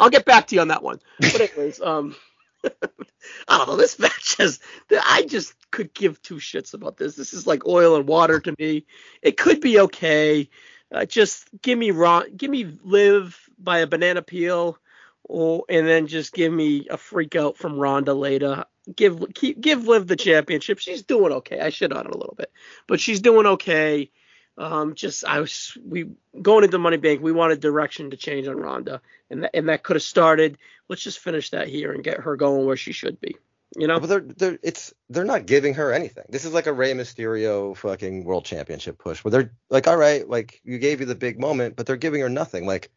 I'll 0.00 0.10
get 0.10 0.24
back 0.24 0.46
to 0.48 0.54
you 0.54 0.60
on 0.60 0.68
that 0.68 0.82
one. 0.82 1.00
But 1.20 1.40
anyways, 1.40 1.80
um, 1.80 2.16
I 2.64 3.58
don't 3.58 3.68
know. 3.68 3.76
This 3.76 3.98
match 3.98 4.36
has. 4.38 4.60
I 4.90 5.24
just 5.28 5.54
could 5.70 5.94
give 5.94 6.22
two 6.22 6.36
shits 6.36 6.74
about 6.74 6.96
this. 6.96 7.16
This 7.16 7.32
is 7.32 7.46
like 7.46 7.66
oil 7.66 7.96
and 7.96 8.06
water 8.06 8.40
to 8.40 8.54
me. 8.58 8.86
It 9.22 9.36
could 9.36 9.60
be 9.60 9.80
okay. 9.80 10.48
Uh, 10.92 11.04
just 11.04 11.48
give 11.62 11.78
me 11.78 11.90
Ron, 11.90 12.36
give 12.36 12.50
me 12.50 12.78
Liv 12.84 13.45
by 13.58 13.78
a 13.78 13.86
banana 13.86 14.22
peel, 14.22 14.78
or 15.24 15.64
and 15.68 15.86
then 15.86 16.06
just 16.06 16.32
give 16.32 16.52
me 16.52 16.86
a 16.88 16.96
freak 16.96 17.36
out 17.36 17.56
from 17.56 17.78
Ronda 17.78 18.14
later. 18.14 18.64
Give 18.94 19.24
keep 19.34 19.60
give 19.60 19.88
Liv 19.88 20.06
the 20.06 20.16
championship. 20.16 20.78
She's 20.78 21.02
doing 21.02 21.32
okay. 21.32 21.60
I 21.60 21.70
shit 21.70 21.92
on 21.92 22.06
it 22.06 22.14
a 22.14 22.18
little 22.18 22.36
bit, 22.36 22.52
but 22.86 23.00
she's 23.00 23.20
doing 23.20 23.46
okay. 23.46 24.10
Um, 24.58 24.94
just 24.94 25.24
I 25.24 25.40
was 25.40 25.76
we 25.84 26.06
going 26.40 26.64
into 26.64 26.78
Money 26.78 26.96
Bank. 26.96 27.20
We 27.20 27.32
wanted 27.32 27.60
direction 27.60 28.10
to 28.10 28.16
change 28.16 28.46
on 28.48 28.56
Ronda, 28.56 29.02
and 29.30 29.42
that 29.42 29.50
and 29.54 29.68
that 29.68 29.82
could 29.82 29.96
have 29.96 30.02
started. 30.02 30.58
Let's 30.88 31.02
just 31.02 31.18
finish 31.18 31.50
that 31.50 31.68
here 31.68 31.92
and 31.92 32.04
get 32.04 32.20
her 32.20 32.36
going 32.36 32.64
where 32.64 32.76
she 32.76 32.92
should 32.92 33.20
be. 33.20 33.36
You 33.76 33.88
know, 33.88 34.00
But 34.00 34.06
they're 34.06 34.20
they're 34.20 34.58
it's 34.62 34.94
they're 35.10 35.24
not 35.24 35.46
giving 35.46 35.74
her 35.74 35.92
anything. 35.92 36.24
This 36.28 36.44
is 36.44 36.54
like 36.54 36.66
a 36.66 36.72
Rey 36.72 36.92
Mysterio 36.94 37.76
fucking 37.76 38.24
world 38.24 38.44
championship 38.44 38.98
push 38.98 39.22
where 39.22 39.32
they're 39.32 39.52
like, 39.68 39.88
all 39.88 39.96
right, 39.96 40.26
like 40.26 40.60
you 40.64 40.78
gave 40.78 41.00
you 41.00 41.06
the 41.06 41.14
big 41.14 41.38
moment, 41.38 41.76
but 41.76 41.84
they're 41.86 41.96
giving 41.96 42.20
her 42.22 42.28
nothing. 42.28 42.66
Like 42.66 42.90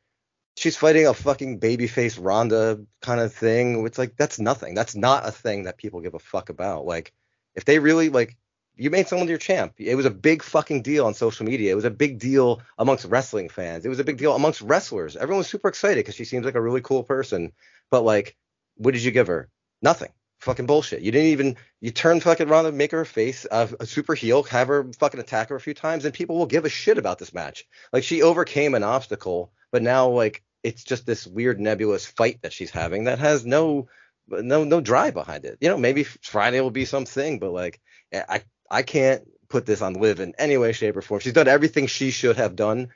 she's 0.55 0.75
fighting 0.75 1.07
a 1.07 1.13
fucking 1.13 1.59
babyface 1.59 2.17
Ronda 2.21 2.81
kind 3.01 3.19
of 3.19 3.33
thing. 3.33 3.85
It's 3.85 3.97
like 3.97 4.15
that's 4.17 4.39
nothing. 4.39 4.73
That's 4.75 4.95
not 4.95 5.27
a 5.27 5.31
thing 5.31 5.63
that 5.63 5.77
people 5.77 6.01
give 6.01 6.13
a 6.13 6.19
fuck 6.19 6.49
about. 6.49 6.85
Like 6.85 7.13
if 7.55 7.65
they 7.65 7.79
really 7.79 8.09
like 8.09 8.37
you 8.79 8.89
made 8.89 9.09
someone 9.09 9.27
your 9.27 9.37
champ. 9.37 9.73
It 9.77 9.95
was 9.95 10.05
a 10.05 10.09
big 10.09 10.41
fucking 10.41 10.83
deal 10.83 11.05
on 11.05 11.13
social 11.13 11.45
media. 11.45 11.69
It 11.69 11.75
was 11.75 11.83
a 11.83 11.91
big 11.91 12.17
deal 12.17 12.61
amongst 12.77 13.03
wrestling 13.05 13.49
fans. 13.49 13.85
It 13.85 13.89
was 13.89 13.99
a 13.99 14.05
big 14.05 14.17
deal 14.17 14.33
amongst 14.33 14.61
wrestlers. 14.61 15.17
Everyone 15.17 15.39
was 15.39 15.47
super 15.47 15.67
excited 15.67 15.97
because 15.97 16.15
she 16.15 16.23
seems 16.23 16.45
like 16.45 16.55
a 16.55 16.61
really 16.61 16.79
cool 16.79 17.03
person. 17.03 17.51
But 17.91 18.03
like, 18.03 18.37
what 18.75 18.93
did 18.93 19.03
you 19.03 19.11
give 19.11 19.27
her? 19.27 19.49
Nothing. 19.81 20.13
Fucking 20.39 20.65
bullshit. 20.65 21.01
You 21.01 21.11
didn't 21.11 21.27
even 21.27 21.57
you 21.81 21.91
turn 21.91 22.21
fucking 22.21 22.47
Ronda, 22.47 22.71
make 22.71 22.91
her 22.91 23.01
a 23.01 23.05
face, 23.05 23.45
uh, 23.51 23.67
a 23.81 23.85
super 23.85 24.15
heel, 24.15 24.43
have 24.43 24.69
her 24.69 24.89
fucking 24.97 25.19
attack 25.19 25.49
her 25.49 25.57
a 25.57 25.61
few 25.61 25.73
times, 25.73 26.05
and 26.05 26.13
people 26.13 26.37
will 26.37 26.45
give 26.45 26.63
a 26.63 26.69
shit 26.69 26.97
about 26.97 27.19
this 27.19 27.33
match. 27.33 27.67
Like 27.91 28.05
she 28.05 28.21
overcame 28.21 28.75
an 28.75 28.83
obstacle, 28.83 29.51
but 29.71 29.81
now 29.81 30.09
like 30.09 30.43
it's 30.63 30.83
just 30.83 31.05
this 31.05 31.25
weird 31.25 31.59
nebulous 31.59 32.05
fight 32.05 32.41
that 32.41 32.53
she's 32.53 32.71
having 32.71 33.05
that 33.05 33.19
has 33.19 33.45
no 33.45 33.87
no 34.27 34.63
no 34.63 34.81
drive 34.81 35.13
behind 35.13 35.45
it. 35.45 35.57
You 35.61 35.69
know, 35.69 35.77
maybe 35.77 36.03
Friday 36.03 36.61
will 36.61 36.71
be 36.71 36.85
something, 36.85 37.39
but 37.39 37.51
like 37.51 37.79
eh, 38.11 38.23
I 38.27 38.43
I 38.69 38.83
can't 38.83 39.23
put 39.49 39.65
this 39.65 39.81
on 39.81 39.93
Liv 39.93 40.19
in 40.19 40.33
any 40.37 40.57
way, 40.57 40.71
shape, 40.71 40.95
or 40.95 41.01
form. 41.01 41.19
She's 41.19 41.33
done 41.33 41.47
everything 41.47 41.87
she 41.87 42.11
should 42.11 42.37
have 42.37 42.55
done 42.55 42.89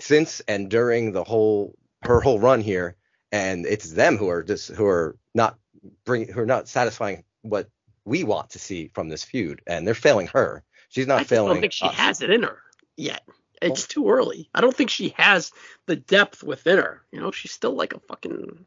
since 0.00 0.40
and 0.48 0.70
during 0.70 1.12
the 1.12 1.24
whole 1.24 1.74
her 2.02 2.20
whole 2.20 2.40
run 2.40 2.60
here, 2.60 2.96
and 3.30 3.66
it's 3.66 3.90
them 3.90 4.16
who 4.16 4.28
are 4.28 4.42
just 4.42 4.68
who 4.68 4.86
are 4.86 5.16
not 5.34 5.58
bring 6.04 6.28
who 6.28 6.40
are 6.40 6.46
not 6.46 6.68
satisfying 6.68 7.24
what 7.42 7.68
we 8.04 8.24
want 8.24 8.50
to 8.50 8.58
see 8.58 8.88
from 8.88 9.08
this 9.08 9.24
feud, 9.24 9.62
and 9.66 9.86
they're 9.86 9.94
failing 9.94 10.26
her. 10.28 10.64
She's 10.88 11.06
not 11.06 11.26
failing. 11.26 11.50
I 11.50 11.54
don't 11.54 11.60
think 11.60 11.72
she 11.72 11.86
us. 11.86 11.94
has 11.94 12.22
it 12.22 12.30
in 12.30 12.42
her 12.42 12.58
yet. 12.96 13.22
It's 13.60 13.86
too 13.86 14.10
early. 14.10 14.48
I 14.54 14.60
don't 14.60 14.74
think 14.74 14.90
she 14.90 15.14
has 15.16 15.52
the 15.86 15.96
depth 15.96 16.42
within 16.42 16.78
her. 16.78 17.02
You 17.12 17.20
know, 17.20 17.30
she's 17.30 17.52
still 17.52 17.74
like 17.74 17.92
a 17.92 18.00
fucking 18.00 18.64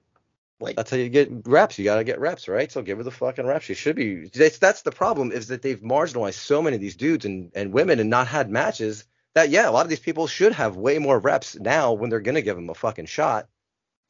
like 0.64 0.76
That's 0.76 0.90
how 0.90 0.98
you 0.98 1.10
get 1.10 1.30
reps. 1.46 1.78
You 1.78 1.84
got 1.84 1.98
to 1.98 2.04
get 2.04 2.20
reps, 2.20 2.48
right? 2.48 2.72
So 2.72 2.82
give 2.82 2.98
her 2.98 3.04
the 3.04 3.12
fucking 3.12 3.46
reps. 3.46 3.66
She 3.66 3.74
should 3.74 3.96
be. 3.96 4.30
That's, 4.30 4.58
that's 4.58 4.82
the 4.82 4.92
problem 4.92 5.32
is 5.32 5.48
that 5.50 5.62
they've 5.62 5.80
marginalized 5.80 6.36
so 6.36 6.62
many 6.62 6.76
of 6.76 6.82
these 6.82 6.96
dudes 6.96 7.26
and, 7.26 7.52
and 7.54 7.74
women 7.74 8.00
and 8.00 8.10
not 8.10 8.28
had 8.28 8.50
matches 8.50 9.06
that, 9.36 9.50
yeah, 9.50 9.70
a 9.70 9.72
lot 9.72 9.86
of 9.86 9.90
these 9.90 10.00
people 10.00 10.28
should 10.28 10.54
have 10.54 10.78
way 10.78 11.00
more 11.00 11.20
reps 11.20 11.60
now 11.60 11.94
when 11.94 12.10
they're 12.10 12.20
going 12.20 12.36
to 12.36 12.42
give 12.42 12.56
them 12.56 12.70
a 12.70 12.76
fucking 12.76 13.08
shot 13.08 13.48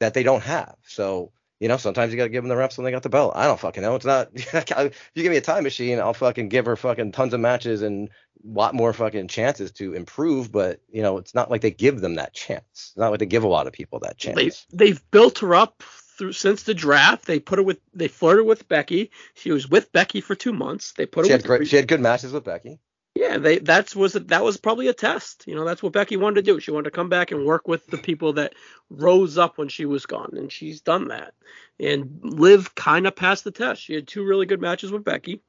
that 0.00 0.14
they 0.14 0.22
don't 0.22 0.42
have. 0.42 0.76
So, 0.86 1.32
you 1.64 1.68
know, 1.68 1.78
sometimes 1.78 2.12
you 2.12 2.18
got 2.18 2.24
to 2.24 2.28
give 2.28 2.42
them 2.42 2.50
the 2.50 2.56
reps 2.58 2.76
when 2.76 2.84
they 2.84 2.90
got 2.90 3.02
the 3.02 3.08
belt. 3.08 3.32
I 3.34 3.46
don't 3.46 3.58
fucking 3.58 3.82
know. 3.82 3.94
It's 3.94 4.04
not, 4.04 4.28
if 4.34 5.10
you 5.14 5.22
give 5.22 5.32
me 5.32 5.38
a 5.38 5.40
time 5.40 5.62
machine, 5.62 5.98
I'll 5.98 6.12
fucking 6.12 6.50
give 6.50 6.66
her 6.66 6.76
fucking 6.76 7.12
tons 7.12 7.32
of 7.32 7.40
matches 7.40 7.80
and 7.80 8.10
a 8.10 8.12
lot 8.46 8.74
more 8.74 8.92
fucking 8.92 9.28
chances 9.28 9.72
to 9.72 9.94
improve. 9.94 10.52
But, 10.52 10.80
you 10.92 11.00
know, 11.00 11.16
it's 11.16 11.34
not 11.34 11.50
like 11.50 11.62
they 11.62 11.70
give 11.70 12.02
them 12.02 12.16
that 12.16 12.34
chance. 12.34 12.66
It's 12.70 12.98
not 12.98 13.10
like 13.10 13.20
they 13.20 13.24
give 13.24 13.44
a 13.44 13.48
lot 13.48 13.66
of 13.66 13.72
people 13.72 14.00
that 14.00 14.18
chance. 14.18 14.36
they 14.36 14.50
they've 14.76 15.10
built 15.10 15.38
her 15.38 15.54
up 15.54 15.82
through 16.18 16.32
since 16.32 16.64
the 16.64 16.74
draft. 16.74 17.24
They 17.24 17.40
put 17.40 17.58
her 17.58 17.62
with 17.62 17.78
they 17.94 18.08
flirted 18.08 18.44
with 18.44 18.68
Becky. 18.68 19.10
She 19.32 19.50
was 19.50 19.66
with 19.66 19.90
Becky 19.90 20.20
for 20.20 20.34
two 20.34 20.52
months. 20.52 20.92
They 20.92 21.06
put 21.06 21.20
her 21.20 21.28
she 21.28 21.32
had 21.32 21.38
with 21.38 21.46
great, 21.46 21.68
she 21.68 21.76
had 21.76 21.88
good 21.88 22.02
matches 22.02 22.34
with 22.34 22.44
Becky. 22.44 22.78
Yeah. 23.14 23.38
They 23.38 23.58
that's 23.58 23.94
was 23.94 24.14
that 24.14 24.44
was 24.44 24.56
probably 24.56 24.88
a 24.88 24.94
test. 24.94 25.44
You 25.46 25.54
know, 25.54 25.64
that's 25.64 25.82
what 25.82 25.92
Becky 25.92 26.16
wanted 26.16 26.36
to 26.36 26.52
do. 26.52 26.60
She 26.60 26.70
wanted 26.70 26.84
to 26.84 26.90
come 26.90 27.08
back 27.08 27.30
and 27.30 27.44
work 27.44 27.68
with 27.68 27.86
the 27.86 27.98
people 27.98 28.34
that 28.34 28.54
rose 28.90 29.38
up 29.38 29.58
when 29.58 29.68
she 29.68 29.84
was 29.84 30.06
gone, 30.06 30.34
and 30.36 30.50
she's 30.50 30.80
done 30.80 31.08
that. 31.08 31.34
And 31.78 32.20
Liv 32.22 32.74
kind 32.74 33.06
of 33.06 33.16
passed 33.16 33.44
the 33.44 33.50
test. 33.50 33.82
She 33.82 33.94
had 33.94 34.06
two 34.06 34.24
really 34.24 34.46
good 34.46 34.60
matches 34.60 34.90
with 34.90 35.04
Becky. 35.04 35.40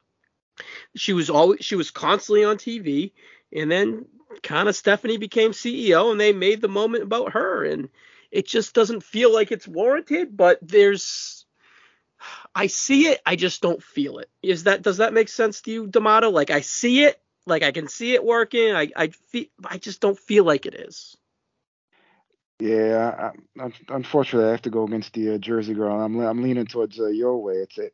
She 0.96 1.14
was 1.14 1.30
always 1.30 1.64
she 1.64 1.76
was 1.76 1.92
constantly 1.92 2.44
on 2.44 2.58
TV, 2.58 3.12
and 3.52 3.72
then 3.72 4.06
kind 4.44 4.70
of 4.70 4.76
Stephanie 4.76 5.18
became 5.18 5.52
CEO, 5.52 6.12
and 6.12 6.20
they 6.20 6.34
made 6.34 6.62
the 6.62 6.68
moment 6.68 7.04
about 7.04 7.34
her, 7.34 7.66
and 7.66 7.90
it 8.32 8.48
just 8.48 8.74
doesn't 8.74 9.04
feel 9.04 9.34
like 9.34 9.52
it's 9.52 9.68
warranted. 9.68 10.36
But 10.36 10.60
there's, 10.62 11.46
I 12.54 12.68
see 12.68 13.08
it, 13.08 13.22
I 13.26 13.36
just 13.36 13.62
don't 13.62 13.84
feel 13.84 14.20
it. 14.20 14.30
Is 14.42 14.64
that 14.64 14.82
does 14.82 14.98
that 14.98 15.14
make 15.14 15.30
sense 15.30 15.62
to 15.62 15.72
you, 15.72 15.88
D'Amato? 15.88 16.30
Like 16.30 16.52
I 16.52 16.62
see 16.62 17.04
it, 17.04 17.20
like 17.46 17.64
I 17.64 17.72
can 17.72 17.88
see 17.88 18.14
it 18.14 18.24
working. 18.24 18.74
I 18.74 18.92
I 18.96 19.08
feel, 19.10 19.46
I 19.66 19.78
just 19.78 20.02
don't 20.02 20.20
feel 20.20 20.44
like 20.46 20.66
it 20.66 20.76
is. 20.76 21.18
Yeah, 22.60 23.32
I, 23.58 23.64
I, 23.64 23.72
unfortunately, 23.90 24.48
I 24.48 24.52
have 24.52 24.62
to 24.64 24.70
go 24.70 24.84
against 24.86 25.14
the 25.14 25.36
uh, 25.36 25.38
Jersey 25.38 25.74
girl. 25.74 26.00
I'm 26.00 26.18
I'm 26.20 26.42
leaning 26.42 26.66
towards 26.66 27.00
uh, 27.00 27.08
your 27.08 27.38
way. 27.42 27.56
It's 27.56 27.78
it, 27.78 27.94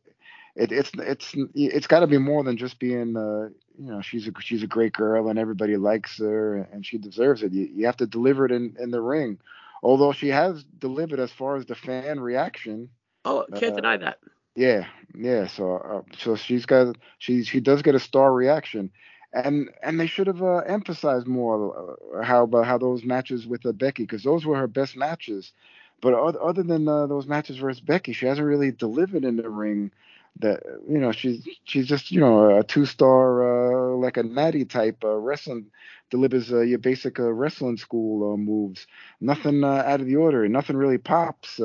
it 0.56 0.72
it's 0.72 0.91
it's 0.98 1.36
it's 1.56 1.88
got 1.88 2.02
to 2.02 2.07
be 2.07 2.19
more 2.19 2.44
than 2.44 2.57
just 2.57 2.80
being 2.80 3.18
uh, 3.18 3.49
you 3.78 3.91
know 3.91 4.02
she's 4.02 4.28
a 4.28 4.32
she's 4.40 4.64
a 4.64 4.68
great 4.68 4.94
girl 4.94 5.30
and 5.30 5.40
everybody 5.40 5.78
likes 5.78 6.19
her 6.19 6.57
and 6.72 6.86
she 6.86 6.98
deserves 6.99 7.41
it. 7.44 7.53
You, 7.53 7.69
you 7.73 7.86
have 7.88 7.98
to 7.98 8.07
deliver 8.07 8.45
it 8.45 8.52
in, 8.52 8.76
in 8.80 8.91
the 8.91 9.02
ring. 9.02 9.40
Although 9.82 10.11
she 10.11 10.28
has 10.30 10.64
delivered 10.64 11.19
as 11.19 11.32
far 11.32 11.56
as 11.56 11.65
the 11.65 11.76
fan 11.76 12.19
reaction. 12.19 12.90
Oh, 13.26 13.45
can't 13.56 13.76
Uh, 13.76 13.76
deny 13.76 13.98
that. 13.98 14.19
Yeah, 14.56 14.86
yeah. 15.15 15.48
So 15.48 15.76
uh, 15.78 16.02
so 16.18 16.36
she's 16.36 16.65
got 16.65 16.98
she 17.18 17.44
she 17.44 17.60
does 17.60 17.82
get 17.82 17.95
a 17.95 17.99
star 17.99 18.32
reaction. 18.34 18.91
And 19.34 19.70
and 19.82 19.98
they 19.99 20.08
should 20.08 20.28
have 20.28 20.44
uh, 20.44 20.58
emphasized 20.58 21.26
more 21.28 21.95
uh, 22.20 22.24
how 22.24 22.44
about 22.44 22.66
how 22.66 22.78
those 22.78 23.06
matches 23.06 23.48
with 23.48 23.66
uh, 23.66 23.72
Becky 23.72 24.03
because 24.03 24.24
those 24.24 24.45
were 24.45 24.58
her 24.58 24.68
best 24.68 24.98
matches. 24.98 25.53
But 26.02 26.14
other, 26.16 26.41
other 26.44 26.64
than 26.64 26.88
uh, 26.88 27.08
those 27.08 27.28
matches 27.28 27.58
versus 27.58 27.80
Becky, 27.80 28.12
she 28.12 28.26
hasn't 28.26 28.48
really 28.48 28.72
delivered 28.72 29.24
in 29.24 29.38
the 29.38 29.49
ring. 29.49 29.91
That 30.40 30.62
you 30.90 30.98
know 30.98 31.12
she's 31.14 31.48
she's 31.66 31.88
just 31.88 32.12
you 32.12 32.20
know 32.20 32.60
a 32.60 32.64
two 32.64 32.86
star 32.86 33.94
uh, 33.94 33.95
like 33.98 34.18
a 34.18 34.24
Nattie 34.24 34.68
type 34.70 35.03
uh, 35.03 35.16
wrestling 35.16 35.68
delivers 36.10 36.52
uh, 36.52 36.62
your 36.62 36.80
basic 36.80 37.16
wrestling 37.20 37.78
school 37.78 38.36
moves. 38.38 38.86
Nothing 39.22 39.64
out 39.64 40.02
of 40.02 40.08
the 40.08 40.16
ordinary. 40.18 40.49
Nothing 40.49 40.76
really 40.78 40.98
pops 40.98 41.60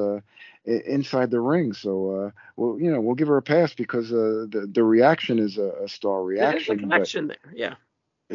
inside 0.67 1.31
the 1.31 1.41
ring. 1.41 1.73
So 1.73 2.11
uh, 2.11 2.31
well 2.57 2.79
you 2.81 2.91
know 2.91 3.01
we'll 3.01 3.15
give 3.17 3.29
her 3.29 3.39
a 3.39 3.43
pass 3.43 3.75
because 3.75 4.13
uh, 4.13 4.47
the 4.51 4.69
the 4.73 4.85
reaction 4.85 5.39
is 5.39 5.59
a, 5.59 5.71
a 5.85 5.89
star 5.89 6.23
There's 6.37 6.69
a 6.71 6.77
reaction. 6.77 6.93
but- 6.95 7.11
connection 7.11 7.29
there. 7.29 7.53
Yeah. 7.55 7.75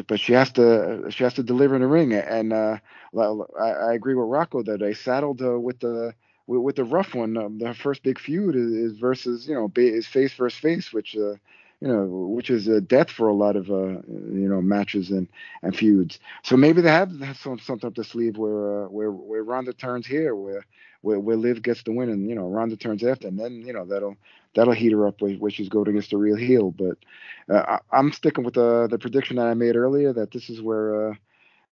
but 0.08 0.20
she 0.20 0.32
has 0.32 0.50
to 0.52 1.06
she 1.10 1.24
has 1.24 1.34
to 1.34 1.42
deliver 1.42 1.74
in 1.74 1.82
the 1.82 1.86
ring. 1.88 2.12
And 2.12 2.52
uh, 2.52 2.78
I, 3.18 3.68
I 3.70 3.92
agree 3.94 4.14
with 4.14 4.26
Rocco 4.28 4.62
that 4.62 4.80
they 4.80 4.92
saddled 4.94 5.42
uh, 5.42 5.58
with 5.58 5.80
the 5.80 6.14
with, 6.46 6.60
with 6.62 6.76
the 6.76 6.84
rough 6.84 7.14
one. 7.14 7.36
Um, 7.36 7.58
the 7.58 7.74
first 7.74 8.02
big 8.02 8.18
feud 8.18 8.54
is, 8.56 8.72
is 8.72 8.98
versus 8.98 9.46
you 9.48 9.54
know 9.54 9.70
is 9.76 10.06
face 10.06 10.32
versus 10.34 10.58
face, 10.58 10.92
which 10.92 11.16
uh, 11.16 11.34
you 11.80 11.88
know 11.88 12.04
which 12.06 12.50
is 12.50 12.68
a 12.68 12.80
death 12.80 13.10
for 13.10 13.28
a 13.28 13.34
lot 13.34 13.56
of 13.56 13.70
uh, 13.70 13.74
you 14.08 14.48
know 14.48 14.60
matches 14.60 15.10
and, 15.10 15.28
and 15.62 15.76
feuds. 15.76 16.18
So 16.42 16.56
maybe 16.56 16.80
they 16.82 16.90
have 16.90 17.12
some 17.36 17.58
something 17.58 17.86
up 17.88 17.94
the 17.94 18.04
sleeve 18.04 18.36
where 18.36 18.84
uh, 18.84 18.88
where 18.88 19.10
where 19.10 19.42
Ronda 19.44 19.72
turns 19.72 20.06
here, 20.06 20.34
where 20.34 20.64
where, 21.02 21.20
where 21.20 21.36
Liv 21.36 21.62
gets 21.62 21.82
the 21.82 21.92
win, 21.92 22.08
and 22.08 22.28
you 22.28 22.34
know 22.34 22.48
Ronda 22.48 22.76
turns 22.76 23.04
after, 23.04 23.28
and 23.28 23.38
then 23.38 23.62
you 23.66 23.72
know 23.72 23.84
that'll 23.84 24.16
that'll 24.54 24.72
heat 24.72 24.92
her 24.92 25.06
up 25.06 25.20
where, 25.20 25.50
she's 25.50 25.68
going 25.68 25.88
against 25.88 26.10
the 26.10 26.16
real 26.16 26.36
heel. 26.36 26.70
But 26.70 26.98
uh, 27.52 27.78
I, 27.92 27.98
am 27.98 28.12
sticking 28.12 28.44
with 28.44 28.54
the 28.54 28.88
the 28.88 28.98
prediction 28.98 29.36
that 29.36 29.46
I 29.46 29.54
made 29.54 29.76
earlier 29.76 30.12
that 30.12 30.30
this 30.30 30.48
is 30.48 30.62
where 30.62 31.10
uh, 31.10 31.14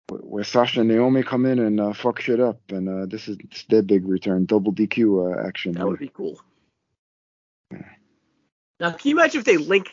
where 0.08 0.44
Sasha 0.44 0.80
and 0.80 0.88
Naomi 0.88 1.22
come 1.22 1.46
in 1.46 1.58
and 1.58 1.78
uh, 1.78 1.92
fuck 1.92 2.20
shit 2.20 2.40
up, 2.40 2.60
and 2.70 2.88
uh, 2.88 3.06
this 3.06 3.28
is 3.28 3.36
their 3.68 3.82
big 3.82 4.06
return, 4.06 4.46
double 4.46 4.72
DQ 4.72 5.36
uh, 5.36 5.46
action. 5.46 5.72
That 5.72 5.86
would 5.86 6.00
be 6.00 6.08
cool. 6.08 6.40
Yeah. 7.70 7.82
Now, 8.80 8.90
can 8.92 9.10
you 9.10 9.16
imagine 9.16 9.40
if 9.40 9.44
they 9.44 9.58
link 9.58 9.90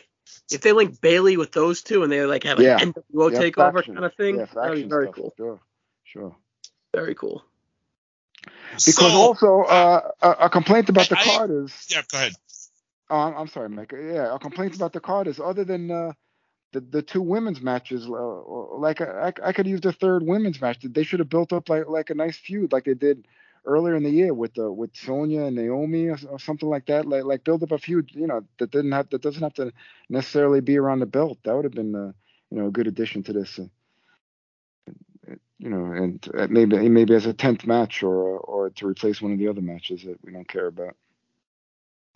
if 0.50 0.60
they 0.62 0.72
link 0.72 1.00
Bayley 1.00 1.36
with 1.36 1.52
those 1.52 1.82
two 1.82 2.02
and 2.02 2.10
they 2.10 2.24
like 2.24 2.44
have 2.44 2.58
an 2.58 2.64
yeah. 2.64 2.78
NWO 2.78 3.32
yeah, 3.32 3.38
takeover 3.38 3.74
faction. 3.74 3.94
kind 3.94 4.06
of 4.06 4.14
thing? 4.14 4.36
Yeah, 4.38 4.46
that 4.54 4.70
would 4.70 4.76
be 4.76 4.82
very 4.84 5.06
stuff. 5.06 5.14
cool. 5.16 5.34
Sure, 5.36 5.60
sure. 6.04 6.36
Very 6.94 7.14
cool. 7.14 7.44
Because 8.72 9.12
so, 9.12 9.18
also 9.18 9.62
uh, 9.62 10.10
a, 10.20 10.30
a, 10.30 10.50
complaint 10.50 10.88
about 10.88 11.08
the 11.08 11.18
I, 11.18 11.24
card 11.24 11.50
is. 11.50 11.86
Yeah, 11.88 12.02
go 12.10 12.18
ahead. 12.18 12.32
Oh, 13.08 13.16
I'm, 13.16 13.34
I'm 13.36 13.48
sorry, 13.48 13.68
Mike. 13.68 13.92
Yeah, 13.92 14.34
a 14.34 14.38
complaint 14.38 14.74
about 14.74 14.92
the 14.92 15.00
card 15.00 15.28
is 15.28 15.40
other 15.40 15.64
than 15.64 15.90
uh, 15.90 16.12
the 16.72 16.80
the 16.80 17.02
two 17.02 17.22
women's 17.22 17.60
matches. 17.60 18.06
Uh, 18.06 18.76
like 18.76 19.00
I, 19.00 19.32
I 19.42 19.52
could 19.52 19.66
use 19.66 19.80
the 19.80 19.92
third 19.92 20.22
women's 20.22 20.60
match. 20.60 20.78
They 20.82 21.04
should 21.04 21.20
have 21.20 21.28
built 21.28 21.52
up 21.52 21.68
like 21.68 21.88
like 21.88 22.10
a 22.10 22.14
nice 22.14 22.36
feud, 22.36 22.72
like 22.72 22.84
they 22.84 22.94
did 22.94 23.26
earlier 23.64 23.96
in 23.96 24.02
the 24.02 24.10
year 24.10 24.32
with 24.32 24.54
the 24.54 24.70
with 24.70 24.94
Sonya 24.94 25.42
and 25.42 25.56
Naomi 25.56 26.06
or, 26.06 26.18
or, 26.28 26.38
something 26.38 26.68
like 26.68 26.86
that. 26.86 27.06
Like 27.06 27.24
like 27.24 27.44
build 27.44 27.62
up 27.62 27.72
a 27.72 27.78
feud, 27.78 28.10
you 28.12 28.26
know, 28.26 28.42
that 28.58 28.70
didn't 28.70 28.92
have 28.92 29.08
that 29.10 29.22
doesn't 29.22 29.42
have 29.42 29.54
to 29.54 29.72
necessarily 30.08 30.60
be 30.60 30.78
around 30.78 31.00
the 31.00 31.06
belt. 31.06 31.38
That 31.44 31.54
would 31.54 31.64
have 31.64 31.74
been 31.74 31.94
uh, 31.94 32.12
you 32.50 32.58
know 32.58 32.66
a 32.66 32.70
good 32.70 32.86
addition 32.86 33.22
to 33.24 33.32
this. 33.32 33.58
You 35.58 35.70
know, 35.70 35.92
and 35.92 36.28
uh, 36.36 36.46
maybe 36.50 36.88
maybe 36.88 37.14
as 37.14 37.26
a 37.26 37.32
tenth 37.32 37.66
match 37.66 38.02
or 38.02 38.38
or 38.38 38.70
to 38.70 38.86
replace 38.86 39.22
one 39.22 39.32
of 39.32 39.38
the 39.38 39.48
other 39.48 39.62
matches 39.62 40.02
that 40.02 40.22
we 40.22 40.32
don't 40.32 40.48
care 40.48 40.66
about. 40.66 40.96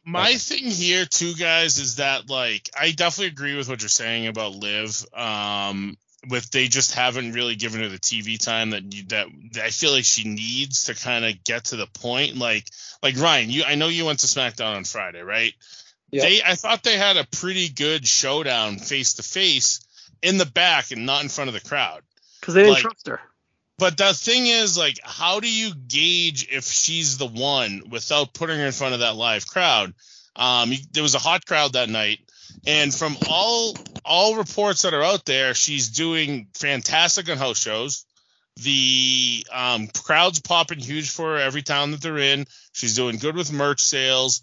My 0.05 0.35
thing 0.35 0.65
here 0.65 1.05
too, 1.07 1.35
guys, 1.35 1.79
is 1.79 1.97
that 1.97 2.29
like 2.29 2.69
I 2.79 2.91
definitely 2.91 3.29
agree 3.29 3.57
with 3.57 3.69
what 3.69 3.81
you're 3.81 3.89
saying 3.89 4.27
about 4.27 4.55
Liv. 4.55 5.07
Um, 5.15 5.97
with 6.29 6.51
they 6.51 6.69
just 6.69 6.95
haven't 6.95 7.33
really 7.33 7.57
given 7.57 7.81
her 7.81 7.89
the 7.89 7.99
TV 7.99 8.39
time 8.39 8.71
that 8.71 8.93
you, 8.93 9.05
that, 9.05 9.27
that 9.53 9.65
I 9.65 9.71
feel 9.71 9.93
like 9.93 10.05
she 10.05 10.29
needs 10.29 10.85
to 10.85 10.95
kind 10.95 11.25
of 11.25 11.43
get 11.45 11.67
to 11.67 11.77
the 11.77 11.87
point. 11.87 12.37
Like 12.37 12.67
like 13.03 13.19
Ryan, 13.19 13.51
you 13.51 13.65
I 13.65 13.75
know 13.75 13.89
you 13.89 14.05
went 14.05 14.21
to 14.21 14.27
SmackDown 14.27 14.77
on 14.77 14.85
Friday, 14.85 15.23
right? 15.23 15.55
Yep. 16.11 16.23
They 16.23 16.43
I 16.43 16.55
thought 16.57 16.83
they 16.83 16.99
had 16.99 17.17
a 17.17 17.27
pretty 17.27 17.69
good 17.69 18.07
showdown 18.07 18.79
face 18.79 19.15
to 19.15 19.23
face 19.23 19.81
in 20.23 20.39
the 20.39 20.47
back 20.47 20.91
and 20.91 21.07
not 21.07 21.23
in 21.23 21.29
front 21.29 21.49
of 21.49 21.55
the 21.55 21.67
crowd. 21.67 22.03
Because 22.41 22.55
they 22.55 22.63
didn't 22.63 22.75
like, 22.75 22.83
trust 22.83 23.07
her. 23.09 23.21
But 23.81 23.97
the 23.97 24.13
thing 24.13 24.47
is, 24.47 24.77
like, 24.77 25.01
how 25.03 25.41
do 25.41 25.51
you 25.51 25.75
gauge 25.75 26.47
if 26.51 26.65
she's 26.67 27.17
the 27.17 27.27
one 27.27 27.85
without 27.89 28.35
putting 28.35 28.59
her 28.59 28.67
in 28.67 28.73
front 28.73 28.93
of 28.93 29.01
that 29.01 29.17
live 29.17 29.47
crowd? 29.47 29.95
Um, 30.37 30.73
there 30.93 31.03
was 31.03 31.15
a 31.15 31.19
hot 31.19 31.47
crowd 31.47 31.73
that 31.73 31.89
night, 31.89 32.19
and 32.67 32.95
from 32.95 33.17
all 33.27 33.75
all 34.05 34.37
reports 34.37 34.83
that 34.83 34.93
are 34.93 35.03
out 35.03 35.25
there, 35.25 35.55
she's 35.55 35.89
doing 35.89 36.49
fantastic 36.53 37.31
on 37.31 37.39
house 37.39 37.59
shows. 37.59 38.05
The 38.57 39.47
um, 39.51 39.89
crowd's 39.89 40.41
popping 40.41 40.81
huge 40.81 41.09
for 41.09 41.37
her 41.37 41.39
every 41.39 41.63
town 41.63 41.93
that 41.93 42.03
they're 42.03 42.19
in. 42.19 42.45
She's 42.73 42.97
doing 42.97 43.17
good 43.17 43.35
with 43.35 43.51
merch 43.51 43.81
sales 43.81 44.43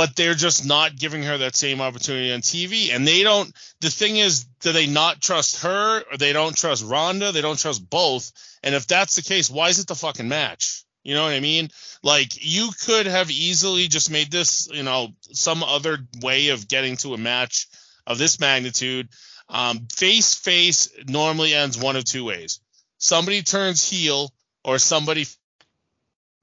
but 0.00 0.16
they're 0.16 0.32
just 0.32 0.64
not 0.64 0.96
giving 0.96 1.22
her 1.24 1.36
that 1.36 1.54
same 1.54 1.82
opportunity 1.82 2.32
on 2.32 2.40
TV. 2.40 2.90
And 2.90 3.06
they 3.06 3.22
don't. 3.22 3.54
The 3.82 3.90
thing 3.90 4.16
is, 4.16 4.44
do 4.62 4.72
they 4.72 4.86
not 4.86 5.20
trust 5.20 5.60
her, 5.60 6.02
or 6.10 6.16
they 6.16 6.32
don't 6.32 6.56
trust 6.56 6.86
Ronda? 6.86 7.32
They 7.32 7.42
don't 7.42 7.58
trust 7.58 7.90
both. 7.90 8.32
And 8.62 8.74
if 8.74 8.86
that's 8.86 9.16
the 9.16 9.20
case, 9.20 9.50
why 9.50 9.68
is 9.68 9.78
it 9.78 9.88
the 9.88 9.94
fucking 9.94 10.26
match? 10.26 10.84
You 11.02 11.12
know 11.12 11.24
what 11.24 11.34
I 11.34 11.40
mean? 11.40 11.68
Like 12.02 12.28
you 12.40 12.70
could 12.86 13.04
have 13.04 13.30
easily 13.30 13.88
just 13.88 14.10
made 14.10 14.30
this, 14.30 14.70
you 14.72 14.84
know, 14.84 15.08
some 15.32 15.62
other 15.62 15.98
way 16.22 16.48
of 16.48 16.66
getting 16.66 16.96
to 16.98 17.12
a 17.12 17.18
match 17.18 17.68
of 18.06 18.16
this 18.16 18.40
magnitude. 18.40 19.10
Um, 19.50 19.86
face 19.94 20.32
face 20.32 20.88
normally 21.08 21.52
ends 21.52 21.76
one 21.76 21.96
of 21.96 22.06
two 22.06 22.24
ways: 22.24 22.60
somebody 22.96 23.42
turns 23.42 23.86
heel, 23.86 24.32
or 24.64 24.78
somebody 24.78 25.26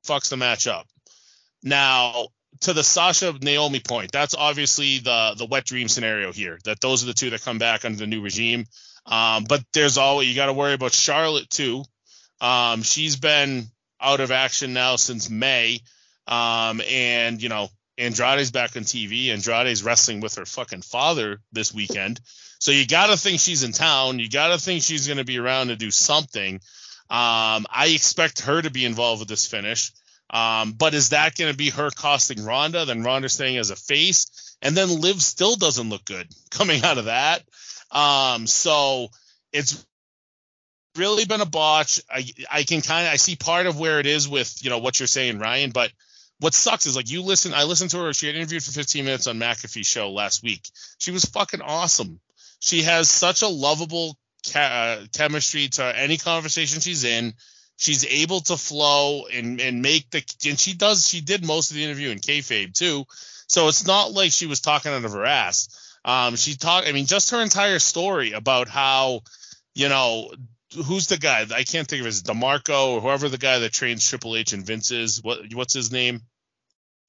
fucks 0.05 0.29
the 0.29 0.38
match 0.38 0.67
up. 0.67 0.85
Now, 1.63 2.27
to 2.61 2.73
the 2.73 2.84
Sasha 2.84 3.34
Naomi 3.41 3.79
point, 3.79 4.11
that's 4.11 4.35
obviously 4.35 4.99
the 4.99 5.35
the 5.38 5.45
wet 5.45 5.65
dream 5.65 5.88
scenario 5.88 6.31
here. 6.31 6.59
That 6.65 6.81
those 6.81 7.03
are 7.03 7.07
the 7.07 7.13
two 7.13 7.29
that 7.31 7.43
come 7.43 7.57
back 7.57 7.85
under 7.85 7.97
the 7.97 8.07
new 8.07 8.21
regime. 8.21 8.65
Um, 9.05 9.45
but 9.47 9.63
there's 9.73 9.97
always 9.97 10.27
you 10.27 10.35
got 10.35 10.47
to 10.47 10.53
worry 10.53 10.73
about 10.73 10.93
Charlotte 10.93 11.49
too. 11.49 11.84
Um, 12.41 12.84
she's 12.84 13.15
been 13.15 13.67
out 13.99 14.19
of 14.19 14.31
action 14.31 14.73
now 14.73 14.95
since 14.95 15.29
May, 15.29 15.81
um, 16.27 16.81
and 16.88 17.41
you 17.41 17.49
know 17.49 17.69
Andrade's 17.97 18.51
back 18.51 18.75
on 18.75 18.84
TV. 18.84 19.29
Andrade's 19.29 19.84
wrestling 19.84 20.19
with 20.19 20.35
her 20.35 20.45
fucking 20.45 20.81
father 20.81 21.39
this 21.51 21.73
weekend. 21.73 22.19
So 22.59 22.71
you 22.71 22.85
got 22.88 23.07
to 23.07 23.17
think 23.17 23.39
she's 23.39 23.63
in 23.63 23.71
town. 23.71 24.19
You 24.19 24.29
got 24.29 24.49
to 24.49 24.57
think 24.57 24.84
she's 24.84 25.07
going 25.07 25.17
to 25.17 25.25
be 25.25 25.38
around 25.38 25.67
to 25.67 25.75
do 25.75 25.91
something. 25.91 26.55
Um, 27.09 27.65
I 27.69 27.91
expect 27.93 28.41
her 28.41 28.61
to 28.61 28.69
be 28.69 28.84
involved 28.85 29.21
with 29.21 29.29
this 29.29 29.45
finish. 29.45 29.91
Um, 30.29 30.73
but 30.73 30.93
is 30.93 31.09
that 31.09 31.35
going 31.35 31.51
to 31.51 31.57
be 31.57 31.69
her 31.69 31.89
costing 31.89 32.43
Ronda? 32.43 32.85
Then 32.85 33.03
Ronda 33.03 33.29
staying 33.29 33.57
as 33.57 33.69
a 33.69 33.75
face, 33.75 34.57
and 34.61 34.75
then 34.75 35.01
Liv 35.01 35.21
still 35.21 35.55
doesn't 35.55 35.89
look 35.89 36.05
good 36.05 36.27
coming 36.51 36.83
out 36.83 36.97
of 36.97 37.05
that. 37.05 37.43
Um, 37.91 38.47
so 38.47 39.07
it's 39.53 39.85
really 40.97 41.25
been 41.25 41.41
a 41.41 41.45
botch. 41.45 42.01
I 42.09 42.25
I 42.51 42.63
can 42.63 42.81
kind 42.81 43.07
of 43.07 43.13
I 43.13 43.17
see 43.17 43.35
part 43.35 43.67
of 43.67 43.79
where 43.79 43.99
it 43.99 44.05
is 44.05 44.27
with 44.27 44.63
you 44.63 44.69
know 44.69 44.79
what 44.79 44.99
you're 44.99 45.07
saying, 45.07 45.39
Ryan. 45.39 45.71
But 45.71 45.91
what 46.39 46.53
sucks 46.53 46.85
is 46.85 46.95
like 46.95 47.09
you 47.09 47.21
listen. 47.21 47.53
I 47.53 47.63
listened 47.63 47.91
to 47.91 47.99
her. 47.99 48.13
She 48.13 48.27
had 48.27 48.35
interviewed 48.35 48.63
for 48.63 48.71
15 48.71 49.05
minutes 49.05 49.27
on 49.27 49.39
McAfee's 49.39 49.87
show 49.87 50.11
last 50.11 50.43
week. 50.43 50.69
She 50.97 51.11
was 51.11 51.25
fucking 51.25 51.61
awesome. 51.61 52.19
She 52.59 52.83
has 52.83 53.09
such 53.09 53.43
a 53.43 53.47
lovable 53.47 54.17
ca- 54.51 54.59
uh, 54.59 55.05
chemistry 55.13 55.67
to 55.69 55.97
any 55.97 56.17
conversation 56.17 56.81
she's 56.81 57.03
in 57.03 57.33
she's 57.77 58.05
able 58.05 58.41
to 58.41 58.57
flow 58.57 59.27
and 59.27 59.61
and 59.61 59.81
make 59.81 60.09
the 60.09 60.23
and 60.45 60.59
she 60.59 60.73
does 60.73 61.07
she 61.07 61.21
did 61.21 61.45
most 61.45 61.71
of 61.71 61.77
the 61.77 61.83
interview 61.83 62.09
in 62.09 62.19
kayfabe 62.19 62.73
too. 62.73 63.05
So 63.47 63.69
it's 63.69 63.87
not 63.87 64.11
like 64.11 64.31
she 64.31 64.45
was 64.45 64.59
talking 64.59 64.91
out 64.91 65.05
of 65.05 65.13
her 65.13 65.25
ass. 65.25 65.69
Um, 66.03 66.35
she 66.35 66.55
talked. 66.55 66.87
I 66.87 66.91
mean, 66.91 67.05
just 67.05 67.31
her 67.31 67.41
entire 67.41 67.79
story 67.79 68.33
about 68.33 68.67
how, 68.67 69.21
you 69.73 69.89
know, 69.89 70.31
who's 70.85 71.07
the 71.07 71.17
guy? 71.17 71.45
I 71.53 71.63
can't 71.63 71.87
think 71.87 72.01
of 72.01 72.05
his 72.05 72.23
Demarco 72.23 72.95
or 72.95 73.01
whoever 73.01 73.29
the 73.29 73.37
guy 73.37 73.59
that 73.59 73.73
trains 73.73 74.07
Triple 74.07 74.35
H 74.35 74.53
and 74.53 74.65
Vince 74.65 74.91
is. 74.91 75.23
What 75.23 75.53
what's 75.53 75.73
his 75.73 75.91
name? 75.91 76.21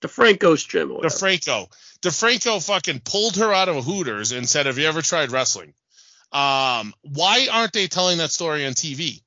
DeFranco's 0.00 0.62
gym. 0.64 0.90
DeFranco. 0.90 1.68
DeFranco 2.02 2.64
fucking 2.64 3.00
pulled 3.00 3.36
her 3.36 3.52
out 3.52 3.68
of 3.68 3.84
Hooters 3.84 4.32
and 4.32 4.48
said, 4.48 4.66
"Have 4.66 4.78
you 4.78 4.86
ever 4.86 5.02
tried 5.02 5.32
wrestling?" 5.32 5.74
Um, 6.30 6.94
why 7.02 7.48
aren't 7.50 7.72
they 7.72 7.88
telling 7.88 8.18
that 8.18 8.30
story 8.30 8.66
on 8.66 8.74
TV? 8.74 9.22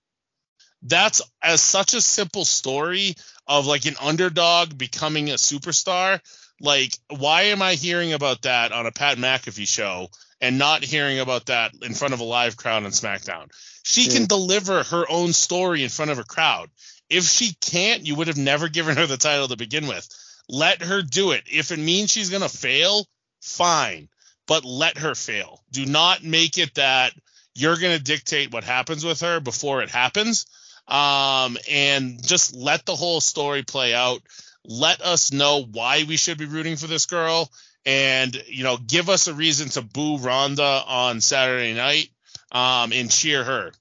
That's 0.82 1.22
as 1.42 1.62
such 1.62 1.94
a 1.94 2.02
simple 2.02 2.46
story 2.46 3.16
of 3.48 3.66
like 3.66 3.86
an 3.86 3.96
underdog 4.02 4.78
becoming 4.78 5.30
a 5.30 5.36
superstar. 5.36 6.20
Like, 6.60 6.94
why 7.10 7.44
am 7.44 7.62
I 7.62 7.74
hearing 7.74 8.14
about 8.14 8.44
that 8.44 8.72
on 8.72 8.86
a 8.86 8.92
Pat 8.92 9.18
McAfee 9.18 9.68
show 9.68 10.10
and 10.40 10.58
not 10.58 10.84
hearing 10.84 11.20
about 11.20 11.48
that 11.48 11.74
in 11.82 11.94
front 11.94 12.14
of 12.14 12.20
a 12.20 12.26
live 12.26 12.58
crowd 12.58 12.84
on 12.84 12.92
SmackDown? 12.92 13.50
She 13.84 14.04
yeah. 14.04 14.14
can 14.14 14.26
deliver 14.26 14.84
her 14.84 15.06
own 15.10 15.34
story 15.34 15.84
in 15.84 15.90
front 15.90 16.12
of 16.12 16.20
a 16.20 16.24
crowd. 16.24 16.70
If 17.10 17.26
she 17.26 17.56
can't, 17.62 18.06
you 18.06 18.16
would 18.16 18.28
have 18.28 18.38
never 18.38 18.70
given 18.70 18.96
her 18.98 19.06
the 19.06 19.18
title 19.18 19.48
to 19.50 19.58
begin 19.58 19.88
with. 19.88 20.08
Let 20.48 20.82
her 20.84 21.02
do 21.02 21.32
it. 21.32 21.44
If 21.52 21.72
it 21.72 21.80
means 21.80 22.12
she's 22.12 22.30
going 22.30 22.44
to 22.44 22.50
fail, 22.50 23.06
fine, 23.42 24.08
but 24.48 24.64
let 24.64 24.98
her 24.98 25.16
fail. 25.16 25.64
Do 25.72 25.86
not 25.86 26.24
make 26.24 26.58
it 26.58 26.76
that 26.76 27.14
you're 27.54 27.78
going 27.78 27.98
to 27.98 28.04
dictate 28.04 28.54
what 28.54 28.64
happens 28.64 29.04
with 29.04 29.22
her 29.22 29.40
before 29.40 29.82
it 29.82 29.90
happens 29.90 30.46
um, 30.88 31.58
and 31.70 32.26
just 32.26 32.56
let 32.56 32.86
the 32.86 32.96
whole 32.96 33.22
story 33.22 33.64
play 33.64 33.94
out. 33.94 34.22
Let 34.66 35.02
us 35.02 35.32
know 35.32 35.64
why 35.64 36.04
we 36.08 36.18
should 36.18 36.38
be 36.38 36.46
rooting 36.46 36.76
for 36.76 36.88
this 36.88 37.06
girl, 37.06 37.52
and 37.86 38.36
you 38.48 38.64
know, 38.64 38.78
give 38.78 39.10
us 39.10 39.28
a 39.28 39.34
reason 39.34 39.70
to 39.70 39.82
boo 39.82 40.18
Ronda 40.18 40.84
on 40.86 41.22
Saturday 41.22 41.74
night 41.74 42.10
um, 42.52 42.92
and 42.94 43.10
cheer 43.10 43.44
her. 43.44 43.72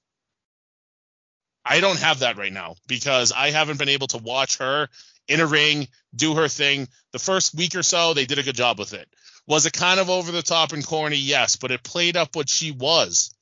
I 1.63 1.79
don't 1.79 1.99
have 1.99 2.19
that 2.19 2.37
right 2.37 2.51
now 2.51 2.75
because 2.87 3.31
I 3.31 3.51
haven't 3.51 3.77
been 3.77 3.89
able 3.89 4.07
to 4.07 4.17
watch 4.17 4.57
her 4.57 4.89
in 5.27 5.39
a 5.39 5.45
ring 5.45 5.87
do 6.15 6.35
her 6.35 6.47
thing. 6.47 6.87
The 7.11 7.19
first 7.19 7.53
week 7.53 7.75
or 7.75 7.83
so, 7.83 8.13
they 8.13 8.25
did 8.25 8.39
a 8.39 8.43
good 8.43 8.55
job 8.55 8.79
with 8.79 8.93
it. 8.93 9.07
Was 9.47 9.65
it 9.65 9.73
kind 9.73 9.99
of 9.99 10.09
over 10.09 10.31
the 10.31 10.41
top 10.41 10.73
and 10.73 10.85
corny? 10.85 11.17
Yes, 11.17 11.55
but 11.55 11.71
it 11.71 11.83
played 11.83 12.17
up 12.17 12.35
what 12.35 12.49
she 12.49 12.71
was. 12.71 13.33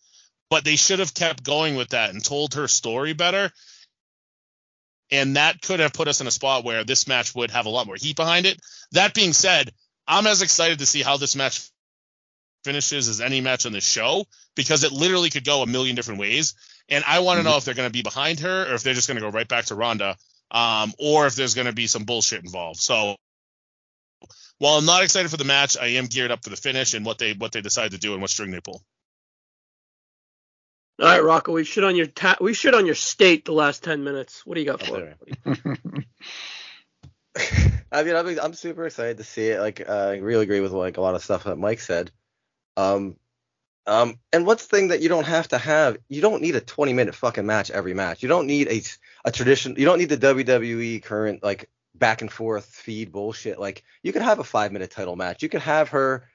But 0.50 0.64
they 0.64 0.76
should 0.76 1.00
have 1.00 1.14
kept 1.14 1.44
going 1.44 1.76
with 1.76 1.90
that 1.90 2.10
and 2.10 2.24
told 2.24 2.54
her 2.54 2.68
story 2.68 3.14
better. 3.14 3.52
And 5.12 5.36
that 5.38 5.62
could 5.62 5.80
have 5.80 5.94
put 5.94 6.08
us 6.08 6.22
in 6.22 6.28
a 6.28 6.32
spot 6.32 6.64
where 6.64 6.84
this 6.84 7.08
match 7.08 7.34
would 7.34 7.52
have 7.52 7.66
a 7.66 7.70
lot 7.70 7.88
more 7.88 7.96
heat 7.96 8.16
behind 8.16 8.46
it. 8.46 8.60
That 8.92 9.14
being 9.14 9.34
said, 9.34 9.72
I'm 10.08 10.28
as 10.28 10.42
excited 10.42 10.80
to 10.80 10.86
see 10.86 11.02
how 11.02 11.18
this 11.18 11.36
match 11.36 11.70
finishes 12.64 13.08
as 13.08 13.22
any 13.22 13.42
match 13.42 13.66
on 13.66 13.72
the 13.72 13.82
show 13.82 14.26
because 14.56 14.84
it 14.84 14.92
literally 14.92 15.30
could 15.30 15.46
go 15.46 15.62
a 15.62 15.68
million 15.68 15.96
different 15.96 16.20
ways. 16.20 16.56
And 16.90 17.04
I 17.08 17.20
want 17.20 17.40
to 17.40 17.44
know 17.44 17.58
if 17.58 17.66
they're 17.66 17.74
going 17.74 17.88
to 17.90 17.94
be 17.94 18.02
behind 18.02 18.40
her 18.42 18.64
or 18.64 18.74
if 18.74 18.84
they're 18.84 18.94
just 18.94 19.08
going 19.08 19.16
to 19.16 19.22
go 19.22 19.30
right 19.30 19.48
back 19.48 19.66
to 19.66 19.76
Ronda, 19.76 20.18
um, 20.52 20.94
or 21.00 21.28
if 21.28 21.36
there's 21.36 21.54
going 21.54 21.68
to 21.68 21.74
be 21.74 21.88
some 21.88 22.04
bullshit 22.04 22.44
involved. 22.44 22.80
So 22.80 23.16
while 24.58 24.78
I'm 24.78 24.86
not 24.86 25.04
excited 25.04 25.32
for 25.32 25.38
the 25.38 25.46
match, 25.46 25.78
I 25.80 25.88
am 25.88 26.06
geared 26.06 26.32
up 26.32 26.44
for 26.44 26.50
the 26.50 26.56
finish 26.56 26.94
and 26.94 27.06
what 27.06 27.18
they 27.18 27.34
what 27.34 27.52
they 27.52 27.62
decide 27.62 27.92
to 27.92 27.98
do 27.98 28.14
and 28.14 28.22
what 28.22 28.30
string 28.30 28.52
they 28.52 28.60
pull. 28.60 28.84
All 31.00 31.08
right, 31.08 31.24
Rocco, 31.24 31.54
we 31.54 31.64
shit 31.64 31.86
on 31.86 31.96
your 31.96 32.08
ta- 32.08 32.38
we 32.42 32.54
shit 32.54 32.76
on 32.76 32.86
your 32.86 32.96
state 32.96 33.46
the 33.46 33.54
last 33.54 33.84
ten 33.84 34.04
minutes. 34.04 34.46
What 34.46 34.56
do 34.56 34.62
you 34.62 34.68
got 34.68 34.84
for 34.84 35.00
it? 35.00 36.06
I 37.92 38.04
mean, 38.04 38.16
I'm, 38.16 38.40
I'm 38.40 38.54
super 38.54 38.86
excited 38.86 39.18
to 39.18 39.24
see 39.24 39.48
it. 39.48 39.62
Like, 39.62 39.88
uh, 39.88 39.94
I 39.94 40.18
really 40.18 40.44
agree 40.44 40.60
with 40.60 40.74
like 40.74 40.98
a 40.98 41.02
lot 41.02 41.16
of 41.16 41.24
stuff 41.24 41.46
that 41.46 41.58
Mike 41.58 41.80
said. 41.80 42.12
Um, 42.76 43.16
um, 43.88 44.20
and 44.34 44.46
what's 44.46 44.68
the 44.68 44.76
thing 44.76 44.90
that 44.90 45.02
you 45.02 45.08
don't 45.08 45.26
have 45.26 45.48
to 45.50 45.58
have? 45.58 45.98
You 46.10 46.22
don't 46.22 46.42
need 46.42 46.56
a 46.56 46.62
20 46.62 46.92
minute 46.92 47.16
fucking 47.16 47.46
match 47.46 47.72
every 47.72 47.94
match. 47.94 48.22
You 48.22 48.28
don't 48.28 48.48
need 48.48 48.68
a 48.68 48.82
a 49.24 49.32
tradition. 49.32 49.76
You 49.78 49.86
don't 49.86 50.00
need 50.00 50.10
the 50.10 50.18
WWE 50.18 51.02
current 51.02 51.42
like 51.44 51.70
back 51.96 52.22
and 52.22 52.32
forth 52.32 52.66
feed 52.66 53.14
bullshit. 53.14 53.58
Like, 53.58 53.84
you 54.04 54.12
could 54.12 54.22
have 54.22 54.40
a 54.40 54.44
five 54.44 54.74
minute 54.74 54.92
title 54.92 55.16
match. 55.16 55.44
You 55.44 55.50
could 55.50 55.62
have 55.62 55.90
her 55.90 56.28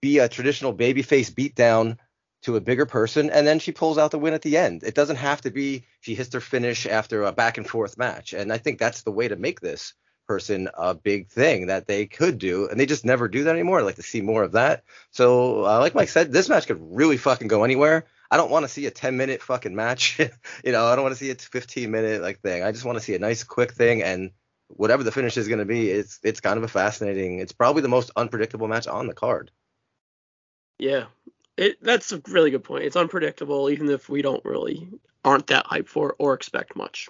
be 0.00 0.18
a 0.18 0.28
traditional 0.28 0.74
babyface 0.74 1.30
beatdown 1.30 1.98
to 2.42 2.56
a 2.56 2.60
bigger 2.60 2.86
person, 2.86 3.30
and 3.30 3.46
then 3.46 3.58
she 3.58 3.72
pulls 3.72 3.98
out 3.98 4.10
the 4.10 4.18
win 4.18 4.34
at 4.34 4.42
the 4.42 4.56
end. 4.56 4.82
It 4.84 4.94
doesn't 4.94 5.16
have 5.16 5.40
to 5.42 5.50
be 5.50 5.84
she 6.00 6.14
hits 6.14 6.32
her 6.34 6.40
finish 6.40 6.86
after 6.86 7.24
a 7.24 7.32
back 7.32 7.58
and 7.58 7.68
forth 7.68 7.98
match. 7.98 8.32
And 8.32 8.52
I 8.52 8.58
think 8.58 8.78
that's 8.78 9.02
the 9.02 9.10
way 9.10 9.28
to 9.28 9.36
make 9.36 9.60
this 9.60 9.94
person 10.28 10.68
a 10.74 10.94
big 10.94 11.28
thing 11.28 11.66
that 11.66 11.86
they 11.86 12.06
could 12.06 12.38
do, 12.38 12.68
and 12.68 12.78
they 12.78 12.86
just 12.86 13.04
never 13.04 13.28
do 13.28 13.44
that 13.44 13.54
anymore. 13.54 13.80
I'd 13.80 13.84
like 13.84 13.96
to 13.96 14.02
see 14.02 14.20
more 14.20 14.42
of 14.42 14.52
that. 14.52 14.84
So, 15.10 15.64
uh, 15.64 15.80
like 15.80 15.94
Mike 15.94 16.10
said, 16.10 16.32
this 16.32 16.48
match 16.48 16.66
could 16.66 16.78
really 16.80 17.16
fucking 17.16 17.48
go 17.48 17.64
anywhere. 17.64 18.06
I 18.30 18.36
don't 18.36 18.50
want 18.50 18.64
to 18.64 18.68
see 18.68 18.86
a 18.86 18.90
10 18.90 19.16
minute 19.16 19.42
fucking 19.42 19.74
match. 19.74 20.18
you 20.64 20.72
know, 20.72 20.86
I 20.86 20.94
don't 20.94 21.02
want 21.02 21.14
to 21.14 21.18
see 21.18 21.30
a 21.30 21.34
15 21.34 21.90
minute 21.90 22.22
like 22.22 22.40
thing. 22.40 22.62
I 22.62 22.72
just 22.72 22.84
want 22.84 22.98
to 22.98 23.04
see 23.04 23.14
a 23.14 23.18
nice 23.18 23.42
quick 23.42 23.72
thing, 23.72 24.02
and 24.02 24.30
whatever 24.68 25.02
the 25.02 25.12
finish 25.12 25.36
is 25.36 25.48
going 25.48 25.60
to 25.60 25.64
be, 25.64 25.90
it's 25.90 26.20
it's 26.22 26.40
kind 26.40 26.58
of 26.58 26.62
a 26.62 26.68
fascinating. 26.68 27.40
It's 27.40 27.52
probably 27.52 27.82
the 27.82 27.88
most 27.88 28.10
unpredictable 28.14 28.68
match 28.68 28.86
on 28.86 29.06
the 29.06 29.14
card. 29.14 29.50
Yeah, 30.78 31.06
it, 31.58 31.82
that's 31.82 32.12
a 32.12 32.22
really 32.28 32.50
good 32.50 32.64
point. 32.64 32.84
It's 32.84 32.96
unpredictable, 32.96 33.70
even 33.70 33.90
if 33.90 34.08
we 34.08 34.22
don't 34.22 34.44
really 34.44 34.88
aren't 35.24 35.48
that 35.48 35.66
hyped 35.66 35.88
for 35.88 36.14
or 36.18 36.34
expect 36.34 36.76
much. 36.76 37.08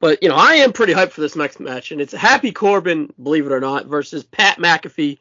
But 0.00 0.22
you 0.22 0.28
know, 0.28 0.34
I 0.34 0.54
am 0.54 0.72
pretty 0.72 0.94
hyped 0.94 1.12
for 1.12 1.20
this 1.20 1.36
next 1.36 1.60
match, 1.60 1.92
and 1.92 2.00
it's 2.00 2.12
Happy 2.12 2.52
Corbin, 2.52 3.12
believe 3.22 3.46
it 3.46 3.52
or 3.52 3.60
not, 3.60 3.86
versus 3.86 4.24
Pat 4.24 4.58
McAfee. 4.58 5.18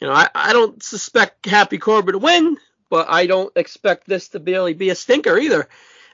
You 0.00 0.06
know, 0.06 0.12
I, 0.12 0.28
I 0.34 0.52
don't 0.52 0.82
suspect 0.82 1.46
Happy 1.46 1.78
Corbin 1.78 2.12
to 2.12 2.18
win, 2.18 2.56
but 2.88 3.08
I 3.08 3.26
don't 3.26 3.52
expect 3.56 4.06
this 4.06 4.28
to 4.28 4.38
really 4.38 4.74
be 4.74 4.90
a 4.90 4.94
stinker 4.94 5.36
either. 5.36 5.68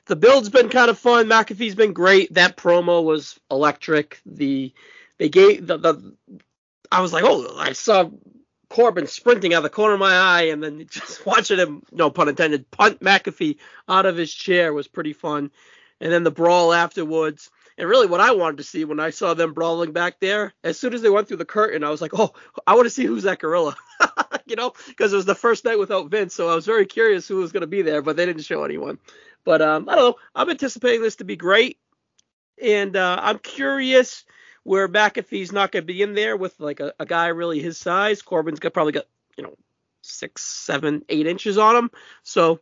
The 0.07 0.17
build's 0.17 0.49
been 0.49 0.69
kind 0.69 0.91
of 0.91 0.99
fun. 0.99 1.27
McAfee's 1.27 1.75
been 1.75 1.93
great. 1.93 2.35
That 2.35 2.57
promo 2.57 3.05
was 3.05 3.39
electric. 3.51 4.21
The 4.27 4.73
they 5.19 5.29
gave 5.29 5.67
the, 5.67 5.77
the 5.77 6.17
I 6.91 7.01
was 7.01 7.13
like, 7.13 7.25
oh, 7.25 7.57
I 7.59 7.73
saw 7.73 8.11
Corbin 8.73 9.07
sprinting 9.07 9.53
out 9.53 9.59
of 9.59 9.65
the 9.65 9.69
corner 9.69 9.95
of 9.95 10.01
my 10.01 10.15
eye, 10.15 10.45
and 10.45 10.63
then 10.63 10.87
just 10.91 11.27
watching 11.27 11.59
him, 11.59 11.83
no 11.93 12.11
pun 12.11 12.31
intended, 12.31 12.71
punt 12.71 13.01
McAfee 13.01 13.59
out 13.87 14.07
of 14.07 14.17
his 14.17 14.33
chair 14.33 14.73
was 14.73 14.89
pretty 14.89 15.13
fun. 15.13 15.51
And 16.01 16.11
then 16.11 16.25
the 16.25 16.31
brawl 16.31 16.73
afterwards. 16.73 17.51
And 17.77 17.89
really, 17.89 18.07
what 18.07 18.21
I 18.21 18.33
wanted 18.33 18.57
to 18.57 18.65
see 18.65 18.85
when 18.85 18.99
I 18.99 19.11
saw 19.11 19.35
them 19.35 19.53
brawling 19.53 19.93
back 19.93 20.21
there, 20.21 20.55
as 20.65 20.79
soon 20.79 20.95
as 20.95 21.03
they 21.03 21.11
went 21.11 21.29
through 21.29 21.37
the 21.37 21.45
curtain, 21.45 21.85
I 21.85 21.91
was 21.91 22.01
like, 22.01 22.13
oh, 22.15 22.33
I 22.67 22.75
want 22.75 22.87
to 22.87 22.91
see 22.91 23.05
who's 23.05 23.23
that 23.25 23.39
gorilla. 23.39 23.77
you 24.47 24.57
know, 24.57 24.73
because 24.89 25.13
it 25.13 25.17
was 25.17 25.27
the 25.27 25.35
first 25.35 25.65
night 25.65 25.79
without 25.79 26.11
Vince. 26.11 26.35
So 26.35 26.49
I 26.49 26.55
was 26.55 26.67
very 26.67 26.87
curious 26.87 27.29
who 27.29 27.37
was 27.37 27.53
going 27.53 27.61
to 27.63 27.67
be 27.67 27.83
there, 27.83 28.03
but 28.03 28.17
they 28.17 28.27
didn't 28.27 28.45
show 28.45 28.65
anyone. 28.65 28.99
But 29.45 29.61
um, 29.61 29.89
I 29.89 29.97
don't 29.97 30.05
know. 30.05 30.17
I'm 30.35 30.51
anticipating 30.51 31.03
this 31.03 31.17
to 31.17 31.25
be 31.25 31.37
great. 31.37 31.79
And 32.61 32.97
uh, 32.97 33.19
I'm 33.21 33.39
curious 33.39 34.25
where 34.65 34.89
McAfee's 34.89 35.53
not 35.53 35.73
going 35.73 35.83
to 35.83 35.93
be 35.93 36.03
in 36.03 36.15
there 36.15 36.37
with 36.37 36.59
like 36.61 36.81
a, 36.81 36.93
a 36.99 37.07
guy 37.07 37.29
really 37.29 37.61
his 37.61 37.79
size. 37.79 38.23
Corbin's 38.23 38.61
got 38.61 38.73
probably 38.73 38.93
got 38.93 39.07
you 39.37 39.45
know 39.45 39.55
six, 40.03 40.43
seven, 40.43 41.05
eight 41.09 41.27
inches 41.27 41.59
on 41.59 41.77
him. 41.77 41.91
So 42.23 42.61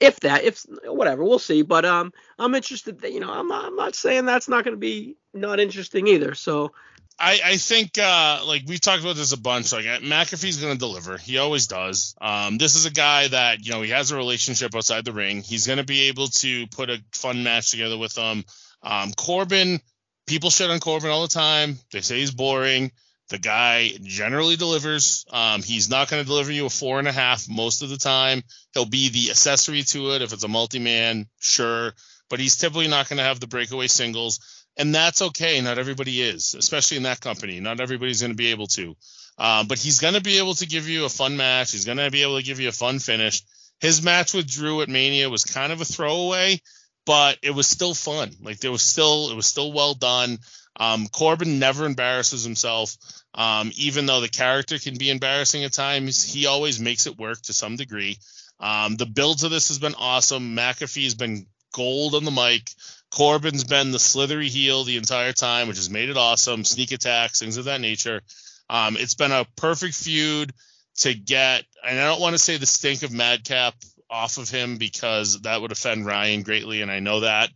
if 0.00 0.20
that, 0.20 0.44
if 0.44 0.64
whatever, 0.84 1.24
we'll 1.24 1.38
see. 1.38 1.62
But 1.62 1.84
um, 1.84 2.12
I'm 2.38 2.54
interested. 2.54 3.00
That, 3.00 3.12
you 3.12 3.20
know, 3.20 3.32
I'm 3.32 3.48
not, 3.48 3.64
I'm 3.66 3.76
not 3.76 3.94
saying 3.94 4.24
that's 4.24 4.48
not 4.48 4.64
going 4.64 4.74
to 4.74 4.80
be 4.80 5.16
not 5.32 5.60
interesting 5.60 6.06
either. 6.06 6.34
So 6.34 6.72
I, 7.18 7.40
I 7.44 7.56
think 7.56 7.98
uh, 7.98 8.42
like 8.46 8.62
we've 8.66 8.80
talked 8.80 9.02
about 9.02 9.16
this 9.16 9.32
a 9.32 9.40
bunch. 9.40 9.72
Like 9.72 9.84
McAfee's 9.84 10.60
going 10.60 10.72
to 10.72 10.78
deliver. 10.78 11.16
He 11.18 11.38
always 11.38 11.66
does. 11.66 12.14
Um, 12.20 12.58
this 12.58 12.74
is 12.74 12.86
a 12.86 12.90
guy 12.90 13.28
that 13.28 13.64
you 13.64 13.72
know 13.72 13.82
he 13.82 13.90
has 13.90 14.10
a 14.10 14.16
relationship 14.16 14.74
outside 14.74 15.04
the 15.04 15.12
ring. 15.12 15.42
He's 15.42 15.66
going 15.66 15.78
to 15.78 15.84
be 15.84 16.08
able 16.08 16.28
to 16.28 16.66
put 16.68 16.90
a 16.90 17.02
fun 17.12 17.44
match 17.44 17.70
together 17.70 17.98
with 17.98 18.14
them. 18.14 18.44
Um, 18.82 19.12
Corbin 19.12 19.80
people 20.26 20.50
shit 20.50 20.70
on 20.70 20.80
Corbin 20.80 21.10
all 21.10 21.22
the 21.22 21.28
time. 21.28 21.78
They 21.92 22.00
say 22.00 22.20
he's 22.20 22.30
boring. 22.30 22.92
The 23.30 23.38
guy 23.38 23.90
generally 24.02 24.56
delivers. 24.56 25.24
Um, 25.30 25.62
he's 25.62 25.88
not 25.88 26.10
going 26.10 26.22
to 26.22 26.26
deliver 26.26 26.52
you 26.52 26.66
a 26.66 26.70
four 26.70 26.98
and 26.98 27.08
a 27.08 27.12
half 27.12 27.48
most 27.48 27.82
of 27.82 27.88
the 27.88 27.96
time. 27.96 28.42
He'll 28.74 28.84
be 28.84 29.08
the 29.08 29.30
accessory 29.30 29.82
to 29.82 30.12
it. 30.12 30.22
If 30.22 30.32
it's 30.32 30.44
a 30.44 30.48
multi 30.48 30.78
man, 30.78 31.26
sure. 31.40 31.94
But 32.28 32.40
he's 32.40 32.56
typically 32.56 32.88
not 32.88 33.08
going 33.08 33.16
to 33.18 33.24
have 33.24 33.40
the 33.40 33.46
breakaway 33.46 33.86
singles. 33.86 34.66
And 34.76 34.94
that's 34.94 35.22
okay. 35.22 35.60
Not 35.60 35.78
everybody 35.78 36.20
is, 36.20 36.54
especially 36.54 36.98
in 36.98 37.04
that 37.04 37.20
company. 37.20 37.60
Not 37.60 37.80
everybody's 37.80 38.20
going 38.20 38.32
to 38.32 38.36
be 38.36 38.50
able 38.50 38.66
to. 38.68 38.94
Uh, 39.38 39.64
but 39.64 39.78
he's 39.78 40.00
going 40.00 40.14
to 40.14 40.20
be 40.20 40.38
able 40.38 40.54
to 40.54 40.66
give 40.66 40.88
you 40.88 41.04
a 41.04 41.08
fun 41.08 41.36
match. 41.36 41.72
He's 41.72 41.84
going 41.84 41.98
to 41.98 42.10
be 42.10 42.22
able 42.22 42.36
to 42.36 42.44
give 42.44 42.60
you 42.60 42.68
a 42.68 42.72
fun 42.72 42.98
finish. 42.98 43.42
His 43.80 44.02
match 44.02 44.34
with 44.34 44.46
Drew 44.46 44.82
at 44.82 44.88
Mania 44.88 45.30
was 45.30 45.44
kind 45.44 45.72
of 45.72 45.80
a 45.80 45.84
throwaway 45.84 46.60
but 47.06 47.38
it 47.42 47.50
was 47.50 47.66
still 47.66 47.94
fun. 47.94 48.30
Like 48.42 48.58
there 48.60 48.72
was 48.72 48.82
still 48.82 49.30
it 49.30 49.34
was 49.34 49.46
still 49.46 49.72
well 49.72 49.94
done. 49.94 50.38
Um, 50.76 51.06
Corbin 51.08 51.58
never 51.58 51.86
embarrasses 51.86 52.44
himself. 52.44 52.96
Um, 53.34 53.72
even 53.76 54.06
though 54.06 54.20
the 54.20 54.28
character 54.28 54.78
can 54.78 54.96
be 54.96 55.10
embarrassing 55.10 55.64
at 55.64 55.72
times, 55.72 56.22
he 56.22 56.46
always 56.46 56.80
makes 56.80 57.06
it 57.06 57.18
work 57.18 57.40
to 57.42 57.52
some 57.52 57.76
degree. 57.76 58.18
Um, 58.60 58.96
the 58.96 59.06
build 59.06 59.38
to 59.40 59.48
this 59.48 59.68
has 59.68 59.78
been 59.78 59.94
awesome. 59.94 60.56
McAfee's 60.56 61.14
been 61.14 61.46
gold 61.72 62.14
on 62.14 62.24
the 62.24 62.30
mic. 62.30 62.70
Corbin's 63.10 63.64
been 63.64 63.92
the 63.92 63.98
slithery 63.98 64.48
heel 64.48 64.84
the 64.84 64.96
entire 64.96 65.32
time, 65.32 65.68
which 65.68 65.76
has 65.76 65.90
made 65.90 66.08
it 66.08 66.16
awesome. 66.16 66.64
Sneak 66.64 66.92
attacks, 66.92 67.38
things 67.38 67.56
of 67.56 67.66
that 67.66 67.80
nature. 67.80 68.22
Um, 68.68 68.96
it's 68.96 69.14
been 69.14 69.32
a 69.32 69.46
perfect 69.56 69.94
feud 69.94 70.52
to 70.98 71.14
get, 71.14 71.64
and 71.86 71.98
I 71.98 72.06
don't 72.06 72.20
want 72.20 72.34
to 72.34 72.38
say 72.38 72.56
the 72.56 72.66
stink 72.66 73.02
of 73.02 73.12
Madcap 73.12 73.74
off 74.10 74.38
of 74.38 74.50
him 74.50 74.76
because 74.76 75.40
that 75.42 75.60
would 75.60 75.72
offend 75.72 76.06
Ryan 76.06 76.42
greatly, 76.42 76.82
and 76.82 76.90
I 76.90 77.00
know 77.00 77.20
that. 77.20 77.50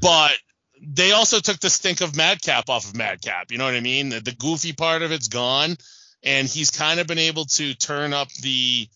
But 0.00 0.32
they 0.82 1.12
also 1.12 1.38
took 1.38 1.60
the 1.60 1.70
stink 1.70 2.00
of 2.00 2.16
Madcap 2.16 2.68
off 2.68 2.86
of 2.88 2.96
Madcap. 2.96 3.52
You 3.52 3.58
know 3.58 3.64
what 3.64 3.74
I 3.74 3.80
mean? 3.80 4.08
The, 4.08 4.20
the 4.20 4.32
goofy 4.32 4.72
part 4.72 5.02
of 5.02 5.12
it's 5.12 5.28
gone, 5.28 5.76
and 6.22 6.48
he's 6.48 6.70
kind 6.70 7.00
of 7.00 7.06
been 7.06 7.18
able 7.18 7.44
to 7.44 7.74
turn 7.74 8.12
up 8.12 8.32
the 8.34 8.88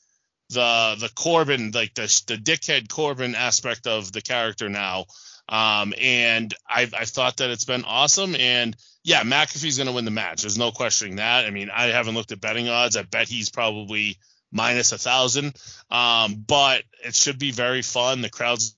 the 0.50 0.96
the 1.00 1.10
Corbin, 1.14 1.72
like 1.72 1.94
the 1.94 2.22
the 2.26 2.36
dickhead 2.36 2.88
Corbin 2.88 3.34
aspect 3.34 3.86
of 3.86 4.12
the 4.12 4.22
character 4.22 4.68
now. 4.68 5.06
Um, 5.48 5.94
and 6.00 6.52
I've 6.68 6.94
I've 6.94 7.08
thought 7.08 7.36
that 7.38 7.50
it's 7.50 7.64
been 7.64 7.84
awesome. 7.84 8.34
And 8.34 8.76
yeah, 9.04 9.22
McAfee's 9.22 9.78
gonna 9.78 9.92
win 9.92 10.04
the 10.04 10.10
match. 10.10 10.42
There's 10.42 10.58
no 10.58 10.72
questioning 10.72 11.16
that. 11.16 11.46
I 11.46 11.50
mean, 11.50 11.70
I 11.70 11.86
haven't 11.86 12.14
looked 12.14 12.32
at 12.32 12.40
betting 12.40 12.68
odds. 12.68 12.96
I 12.96 13.02
bet 13.02 13.28
he's 13.28 13.50
probably 13.50 14.18
minus 14.52 14.92
a 14.92 14.98
thousand. 14.98 15.56
Um, 15.90 16.44
but 16.46 16.82
it 17.04 17.14
should 17.14 17.38
be 17.38 17.50
very 17.52 17.82
fun. 17.82 18.20
The 18.20 18.30
crowd's 18.30 18.76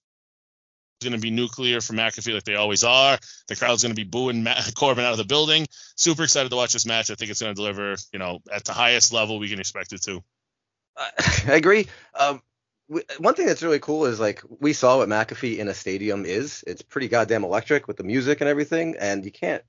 going 1.01 1.13
to 1.13 1.19
be 1.19 1.31
nuclear 1.31 1.81
for 1.81 1.93
McAfee 1.93 2.35
like 2.35 2.45
they 2.45 2.57
always 2.57 2.85
are. 2.85 3.19
The 3.47 3.57
crowd's 3.57 3.83
going 3.83 3.95
to 3.95 4.01
be 4.01 4.09
booing 4.09 4.43
Matt 4.43 4.75
Corbin 4.77 5.05
out 5.05 5.13
of 5.13 5.19
the 5.19 5.25
building. 5.25 5.67
Super 5.97 6.25
excited 6.25 6.51
to 6.51 6.57
watch 6.57 6.73
this 6.73 6.87
match. 6.87 7.11
I 7.11 7.15
think 7.15 7.31
it's 7.31 7.41
going 7.41 7.55
to 7.55 7.57
deliver, 7.57 7.97
you 8.13 8.19
know, 8.19 8.41
at 8.53 8.65
the 8.65 8.73
highest 8.73 9.13
level 9.13 9.39
we 9.39 9.49
can 9.49 9.61
expect 9.61 9.93
it 9.93 10.03
to. 10.03 10.23
I 10.97 11.11
agree. 11.53 11.87
Um, 12.15 12.43
one 13.19 13.35
thing 13.35 13.47
that's 13.47 13.63
really 13.63 13.79
cool 13.79 14.07
is 14.07 14.19
like 14.19 14.43
we 14.49 14.73
saw 14.73 14.99
what 14.99 15.09
McAfee 15.09 15.59
in 15.59 15.69
a 15.69 15.75
stadium 15.75 16.25
is. 16.25 16.65
It's 16.67 16.83
pretty 16.83 17.09
goddamn 17.09 17.45
electric 17.45 17.87
with 17.87 17.99
the 17.99 18.03
music 18.03 18.41
and 18.41 18.49
everything, 18.49 18.97
and 18.99 19.25
you 19.25 19.31
can't 19.31 19.63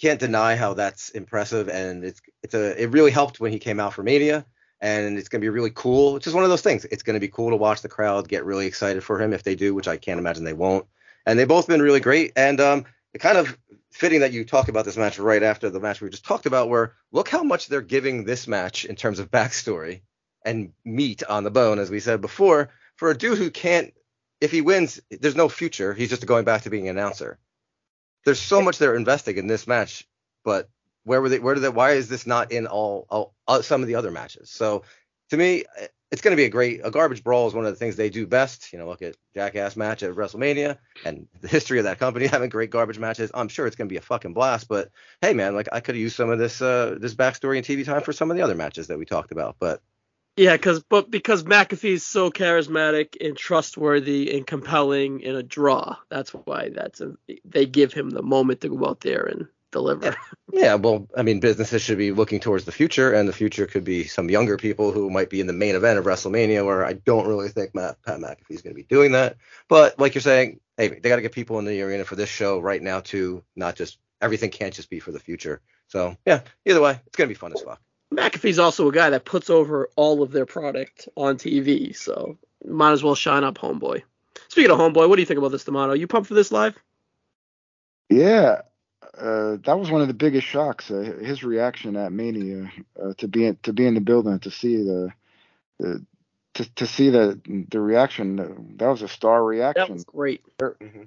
can't 0.00 0.18
deny 0.18 0.56
how 0.56 0.74
that's 0.74 1.10
impressive. 1.10 1.68
And 1.68 2.04
it's 2.04 2.22
it's 2.42 2.54
a 2.54 2.82
it 2.82 2.86
really 2.86 3.10
helped 3.10 3.38
when 3.38 3.52
he 3.52 3.58
came 3.58 3.78
out 3.78 3.92
for 3.92 4.02
Mania 4.02 4.46
and 4.82 5.16
it's 5.16 5.28
going 5.28 5.40
to 5.40 5.44
be 5.44 5.48
really 5.48 5.70
cool. 5.70 6.16
It's 6.16 6.24
just 6.24 6.34
one 6.34 6.42
of 6.42 6.50
those 6.50 6.60
things. 6.60 6.84
It's 6.86 7.04
going 7.04 7.14
to 7.14 7.20
be 7.20 7.28
cool 7.28 7.50
to 7.50 7.56
watch 7.56 7.82
the 7.82 7.88
crowd 7.88 8.28
get 8.28 8.44
really 8.44 8.66
excited 8.66 9.02
for 9.04 9.18
him 9.18 9.32
if 9.32 9.44
they 9.44 9.54
do, 9.54 9.74
which 9.74 9.86
I 9.86 9.96
can't 9.96 10.18
imagine 10.18 10.42
they 10.42 10.52
won't. 10.52 10.86
And 11.24 11.38
they've 11.38 11.46
both 11.46 11.68
been 11.68 11.80
really 11.80 12.00
great. 12.00 12.32
And 12.34 12.60
um, 12.60 12.84
it 13.14 13.20
kind 13.20 13.38
of 13.38 13.56
fitting 13.92 14.20
that 14.20 14.32
you 14.32 14.44
talk 14.44 14.68
about 14.68 14.84
this 14.84 14.96
match 14.96 15.20
right 15.20 15.42
after 15.42 15.70
the 15.70 15.78
match 15.78 16.00
we 16.00 16.10
just 16.10 16.24
talked 16.24 16.46
about, 16.46 16.68
where 16.68 16.94
look 17.12 17.28
how 17.28 17.44
much 17.44 17.68
they're 17.68 17.80
giving 17.80 18.24
this 18.24 18.48
match 18.48 18.84
in 18.84 18.96
terms 18.96 19.20
of 19.20 19.30
backstory 19.30 20.00
and 20.44 20.72
meat 20.84 21.22
on 21.22 21.44
the 21.44 21.50
bone, 21.50 21.78
as 21.78 21.88
we 21.88 22.00
said 22.00 22.20
before. 22.20 22.70
for 22.96 23.10
a 23.10 23.16
dude 23.16 23.38
who 23.38 23.50
can't, 23.50 23.94
if 24.40 24.50
he 24.50 24.62
wins, 24.62 25.00
there's 25.10 25.36
no 25.36 25.48
future. 25.48 25.94
He's 25.94 26.10
just 26.10 26.26
going 26.26 26.44
back 26.44 26.62
to 26.62 26.70
being 26.70 26.88
an 26.88 26.98
announcer. 26.98 27.38
There's 28.24 28.40
so 28.40 28.60
much 28.60 28.78
they're 28.78 28.96
investing 28.96 29.36
in 29.36 29.46
this 29.46 29.68
match, 29.68 30.08
but 30.44 30.68
where 31.04 31.20
were 31.20 31.28
they? 31.28 31.38
Where 31.38 31.54
did 31.54 31.60
they? 31.60 31.68
Why 31.68 31.92
is 31.92 32.08
this 32.08 32.26
not 32.26 32.52
in 32.52 32.66
all, 32.66 33.06
all, 33.08 33.34
all 33.46 33.62
some 33.62 33.82
of 33.82 33.88
the 33.88 33.94
other 33.94 34.10
matches? 34.10 34.50
So 34.50 34.84
to 35.30 35.36
me, 35.36 35.64
it's 36.12 36.20
going 36.20 36.32
to 36.32 36.36
be 36.36 36.44
a 36.44 36.50
great 36.50 36.82
a 36.84 36.90
garbage 36.90 37.24
brawl 37.24 37.48
is 37.48 37.54
one 37.54 37.64
of 37.64 37.72
the 37.72 37.78
things 37.78 37.96
they 37.96 38.10
do 38.10 38.26
best. 38.26 38.72
You 38.72 38.78
know, 38.78 38.86
look 38.86 39.02
at 39.02 39.16
Jackass 39.34 39.76
match 39.76 40.02
at 40.02 40.12
WrestleMania 40.12 40.76
and 41.06 41.26
the 41.40 41.48
history 41.48 41.78
of 41.78 41.84
that 41.84 41.98
company 41.98 42.26
having 42.28 42.50
great 42.50 42.70
garbage 42.70 42.98
matches. 42.98 43.30
I'm 43.32 43.48
sure 43.48 43.66
it's 43.66 43.76
going 43.76 43.88
to 43.88 43.92
be 43.92 43.96
a 43.96 44.02
fucking 44.02 44.34
blast. 44.34 44.68
But 44.68 44.90
hey, 45.22 45.32
man, 45.32 45.54
like 45.54 45.68
I 45.72 45.80
could 45.80 45.94
have 45.94 46.02
used 46.02 46.16
some 46.16 46.30
of 46.30 46.38
this 46.38 46.60
uh 46.60 46.96
this 47.00 47.14
backstory 47.14 47.56
and 47.56 47.66
TV 47.66 47.84
time 47.84 48.02
for 48.02 48.12
some 48.12 48.30
of 48.30 48.36
the 48.36 48.42
other 48.42 48.54
matches 48.54 48.88
that 48.88 48.98
we 48.98 49.06
talked 49.06 49.32
about. 49.32 49.56
But 49.58 49.80
Yeah, 50.36 50.54
because 50.56 50.82
but 50.84 51.10
because 51.10 51.44
McAfee's 51.44 52.04
so 52.04 52.30
charismatic 52.30 53.16
and 53.26 53.34
trustworthy 53.34 54.36
and 54.36 54.46
compelling 54.46 55.20
in 55.20 55.34
a 55.34 55.42
draw, 55.42 55.96
that's 56.10 56.30
why 56.30 56.68
that's 56.68 57.00
a, 57.00 57.14
they 57.46 57.64
give 57.64 57.94
him 57.94 58.10
the 58.10 58.22
moment 58.22 58.60
to 58.60 58.68
go 58.68 58.86
out 58.86 59.00
there 59.00 59.24
and 59.24 59.48
deliver. 59.72 60.14
yeah, 60.52 60.74
well, 60.74 61.08
I 61.16 61.22
mean, 61.22 61.40
businesses 61.40 61.82
should 61.82 61.98
be 61.98 62.12
looking 62.12 62.38
towards 62.38 62.64
the 62.64 62.72
future, 62.72 63.12
and 63.12 63.28
the 63.28 63.32
future 63.32 63.66
could 63.66 63.84
be 63.84 64.04
some 64.04 64.30
younger 64.30 64.56
people 64.56 64.92
who 64.92 65.10
might 65.10 65.30
be 65.30 65.40
in 65.40 65.46
the 65.48 65.52
main 65.52 65.74
event 65.74 65.98
of 65.98 66.04
WrestleMania, 66.04 66.64
where 66.64 66.84
I 66.84 66.92
don't 66.92 67.26
really 67.26 67.48
think 67.48 67.74
Matt, 67.74 68.00
Pat 68.02 68.20
McAfee's 68.20 68.62
going 68.62 68.74
to 68.74 68.80
be 68.80 68.84
doing 68.84 69.12
that. 69.12 69.36
But 69.68 69.98
like 69.98 70.14
you're 70.14 70.22
saying, 70.22 70.60
hey, 70.76 70.88
they 70.88 71.08
got 71.08 71.16
to 71.16 71.22
get 71.22 71.32
people 71.32 71.58
in 71.58 71.64
the 71.64 71.82
arena 71.82 72.04
for 72.04 72.16
this 72.16 72.28
show 72.28 72.60
right 72.60 72.82
now 72.82 73.00
too, 73.00 73.42
not 73.56 73.74
just 73.74 73.98
everything 74.20 74.50
can't 74.50 74.74
just 74.74 74.90
be 74.90 75.00
for 75.00 75.10
the 75.10 75.18
future. 75.18 75.60
So 75.88 76.16
yeah, 76.24 76.42
either 76.64 76.80
way, 76.80 77.00
it's 77.06 77.16
going 77.16 77.28
to 77.28 77.34
be 77.34 77.38
fun 77.38 77.52
as 77.52 77.62
fuck. 77.62 77.80
McAfee's 78.12 78.58
also 78.58 78.88
a 78.88 78.92
guy 78.92 79.10
that 79.10 79.24
puts 79.24 79.50
over 79.50 79.88
all 79.96 80.22
of 80.22 80.32
their 80.32 80.46
product 80.46 81.08
on 81.16 81.36
TV, 81.36 81.96
so 81.96 82.38
might 82.64 82.92
as 82.92 83.02
well 83.02 83.14
shine 83.14 83.42
up, 83.42 83.56
homeboy. 83.56 84.02
Speaking 84.48 84.70
of 84.70 84.78
homeboy, 84.78 85.08
what 85.08 85.16
do 85.16 85.22
you 85.22 85.26
think 85.26 85.38
about 85.38 85.50
this, 85.50 85.64
D'Amato? 85.64 85.94
You 85.94 86.06
pumped 86.06 86.28
for 86.28 86.34
this 86.34 86.52
live? 86.52 86.76
Yeah, 88.10 88.62
uh, 89.18 89.58
that 89.64 89.78
was 89.78 89.90
one 89.90 90.02
of 90.02 90.08
the 90.08 90.14
biggest 90.14 90.46
shocks. 90.46 90.90
Uh, 90.90 91.18
his 91.22 91.44
reaction 91.44 91.96
at 91.96 92.12
Mania 92.12 92.70
uh, 93.02 93.14
to 93.18 93.28
be 93.28 93.46
in, 93.46 93.58
to 93.64 93.72
be 93.72 93.86
in 93.86 93.94
the 93.94 94.00
building 94.02 94.38
to 94.40 94.50
see 94.50 94.76
the, 94.78 95.10
the 95.80 96.06
to 96.54 96.74
to 96.76 96.86
see 96.86 97.10
the 97.10 97.40
the 97.70 97.80
reaction. 97.80 98.40
uh, 98.40 98.48
That 98.78 98.88
was 98.88 99.02
a 99.02 99.08
star 99.08 99.44
reaction. 99.44 99.74
That 99.74 99.90
reaction. 99.90 99.94
was 99.94 100.04
great. 100.04 100.42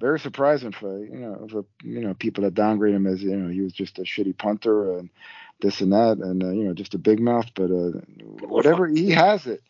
Very 0.00 0.20
surprising 0.20 0.72
for 0.72 0.98
you 1.04 1.18
know 1.20 1.48
for 1.50 1.64
you 1.84 2.00
know 2.02 2.14
people 2.14 2.44
that 2.44 2.54
downgrade 2.54 2.94
him 2.94 3.06
as 3.06 3.22
you 3.22 3.36
know 3.36 3.50
he 3.50 3.62
was 3.62 3.72
just 3.74 3.98
a 3.98 4.02
shitty 4.02 4.36
punter 4.38 4.98
and 4.98 5.10
this 5.62 5.80
and 5.80 5.92
that 5.92 6.18
and 6.18 6.44
uh, 6.44 6.50
you 6.50 6.64
know 6.64 6.74
just 6.74 6.94
a 6.94 6.98
big 6.98 7.20
mouth. 7.20 7.46
But 7.54 7.70
uh, 7.72 8.00
whatever 8.46 8.86
he 8.88 9.10
has 9.12 9.46
it. 9.46 9.62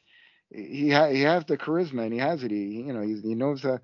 He 0.50 0.90
ha- 0.90 1.10
he 1.10 1.22
has 1.22 1.44
the 1.46 1.58
charisma 1.58 2.04
and 2.04 2.12
he 2.14 2.20
has 2.20 2.44
it. 2.44 2.50
He 2.52 2.82
you 2.82 2.92
know 2.94 3.02
he's, 3.02 3.22
he 3.22 3.34
knows 3.36 3.62
how, 3.62 3.80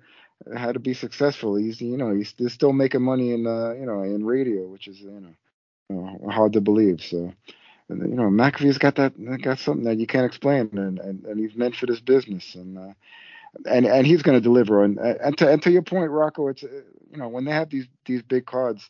how 0.55 0.71
to 0.71 0.79
be 0.79 0.93
successful. 0.93 1.55
He's 1.55 1.81
you 1.81 1.97
know 1.97 2.13
he's, 2.15 2.33
he's 2.37 2.53
still 2.53 2.73
making 2.73 3.01
money 3.03 3.33
in 3.33 3.47
uh, 3.47 3.73
you 3.73 3.85
know 3.85 4.03
in 4.03 4.25
radio, 4.25 4.67
which 4.67 4.87
is 4.87 4.99
you 5.01 5.35
know, 5.89 6.31
hard 6.31 6.53
to 6.53 6.61
believe. 6.61 7.01
So 7.01 7.33
and, 7.89 8.01
you 8.09 8.15
know 8.15 8.29
McAfee's 8.29 8.77
got 8.77 8.95
that 8.95 9.13
got 9.41 9.59
something 9.59 9.85
that 9.85 9.97
you 9.99 10.07
can't 10.07 10.25
explain, 10.25 10.69
and 10.73 10.99
and, 10.99 11.25
and 11.25 11.39
he's 11.39 11.55
meant 11.55 11.75
for 11.75 11.87
this 11.87 11.99
business, 12.01 12.55
and 12.55 12.77
uh, 12.77 12.93
and 13.65 13.85
and 13.85 14.07
he's 14.07 14.23
going 14.23 14.37
to 14.37 14.41
deliver. 14.43 14.83
And 14.83 14.99
and 14.99 15.37
to 15.39 15.49
and 15.51 15.61
to 15.63 15.71
your 15.71 15.83
point, 15.83 16.11
Rocco, 16.11 16.47
it's 16.49 16.63
uh, 16.63 16.67
you 17.11 17.17
know 17.17 17.29
when 17.29 17.45
they 17.45 17.51
have 17.51 17.69
these 17.69 17.87
these 18.05 18.21
big 18.23 18.45
cards. 18.45 18.89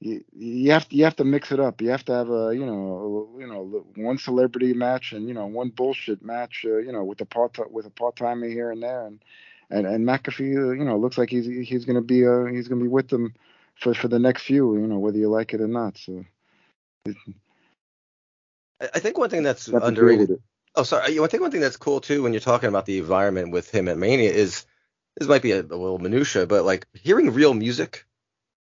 You, 0.00 0.24
you 0.36 0.72
have 0.72 0.88
to 0.90 0.96
you 0.96 1.04
have 1.04 1.16
to 1.16 1.24
mix 1.24 1.52
it 1.52 1.60
up. 1.60 1.80
You 1.80 1.90
have 1.90 2.04
to 2.06 2.12
have 2.12 2.30
a 2.30 2.54
you 2.54 2.66
know 2.66 3.30
you 3.38 3.46
know 3.48 3.86
one 3.96 4.18
celebrity 4.18 4.72
match 4.74 5.12
and 5.12 5.28
you 5.28 5.34
know 5.34 5.46
one 5.46 5.70
bullshit 5.70 6.22
match 6.22 6.64
uh, 6.66 6.78
you 6.78 6.92
know 6.92 7.04
with 7.04 7.20
a 7.22 7.24
part 7.26 7.56
with 7.72 7.86
a 7.86 7.90
part 7.90 8.16
timer 8.16 8.48
here 8.48 8.70
and 8.70 8.82
there 8.82 9.06
and 9.06 9.20
and 9.70 9.86
and 9.86 10.06
McAfee 10.06 10.56
uh, 10.56 10.72
you 10.72 10.84
know 10.84 10.96
looks 10.98 11.18
like 11.18 11.30
he's 11.30 11.46
he's 11.46 11.84
gonna 11.84 12.02
be 12.02 12.26
uh 12.26 12.44
he's 12.46 12.68
gonna 12.68 12.82
be 12.82 12.88
with 12.88 13.08
them 13.08 13.34
for 13.80 13.94
for 13.94 14.08
the 14.08 14.18
next 14.18 14.42
few 14.42 14.74
you 14.76 14.86
know 14.86 14.98
whether 14.98 15.18
you 15.18 15.28
like 15.28 15.54
it 15.54 15.60
or 15.60 15.68
not. 15.68 15.98
So 15.98 16.24
I 18.80 18.98
think 19.00 19.18
one 19.18 19.30
thing 19.30 19.42
that's 19.42 19.66
do 19.66 19.76
underrated. 19.76 20.42
Oh, 20.74 20.84
sorry. 20.84 21.18
I 21.18 21.26
think 21.26 21.42
one 21.42 21.50
thing 21.50 21.60
that's 21.60 21.76
cool 21.76 22.00
too 22.00 22.22
when 22.22 22.32
you're 22.32 22.40
talking 22.40 22.68
about 22.68 22.86
the 22.86 22.98
environment 22.98 23.50
with 23.50 23.70
him 23.70 23.88
at 23.88 23.98
Mania 23.98 24.30
is 24.30 24.66
this 25.16 25.28
might 25.28 25.42
be 25.42 25.52
a, 25.52 25.60
a 25.60 25.62
little 25.62 25.98
minutia, 25.98 26.46
but 26.46 26.64
like 26.64 26.86
hearing 26.94 27.32
real 27.32 27.54
music 27.54 28.06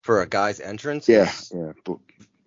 for 0.03 0.23
a 0.23 0.27
guy's 0.29 0.61
entrance. 0.61 1.09
Yeah, 1.09 1.25
is- 1.25 1.53
yeah. 1.55 1.73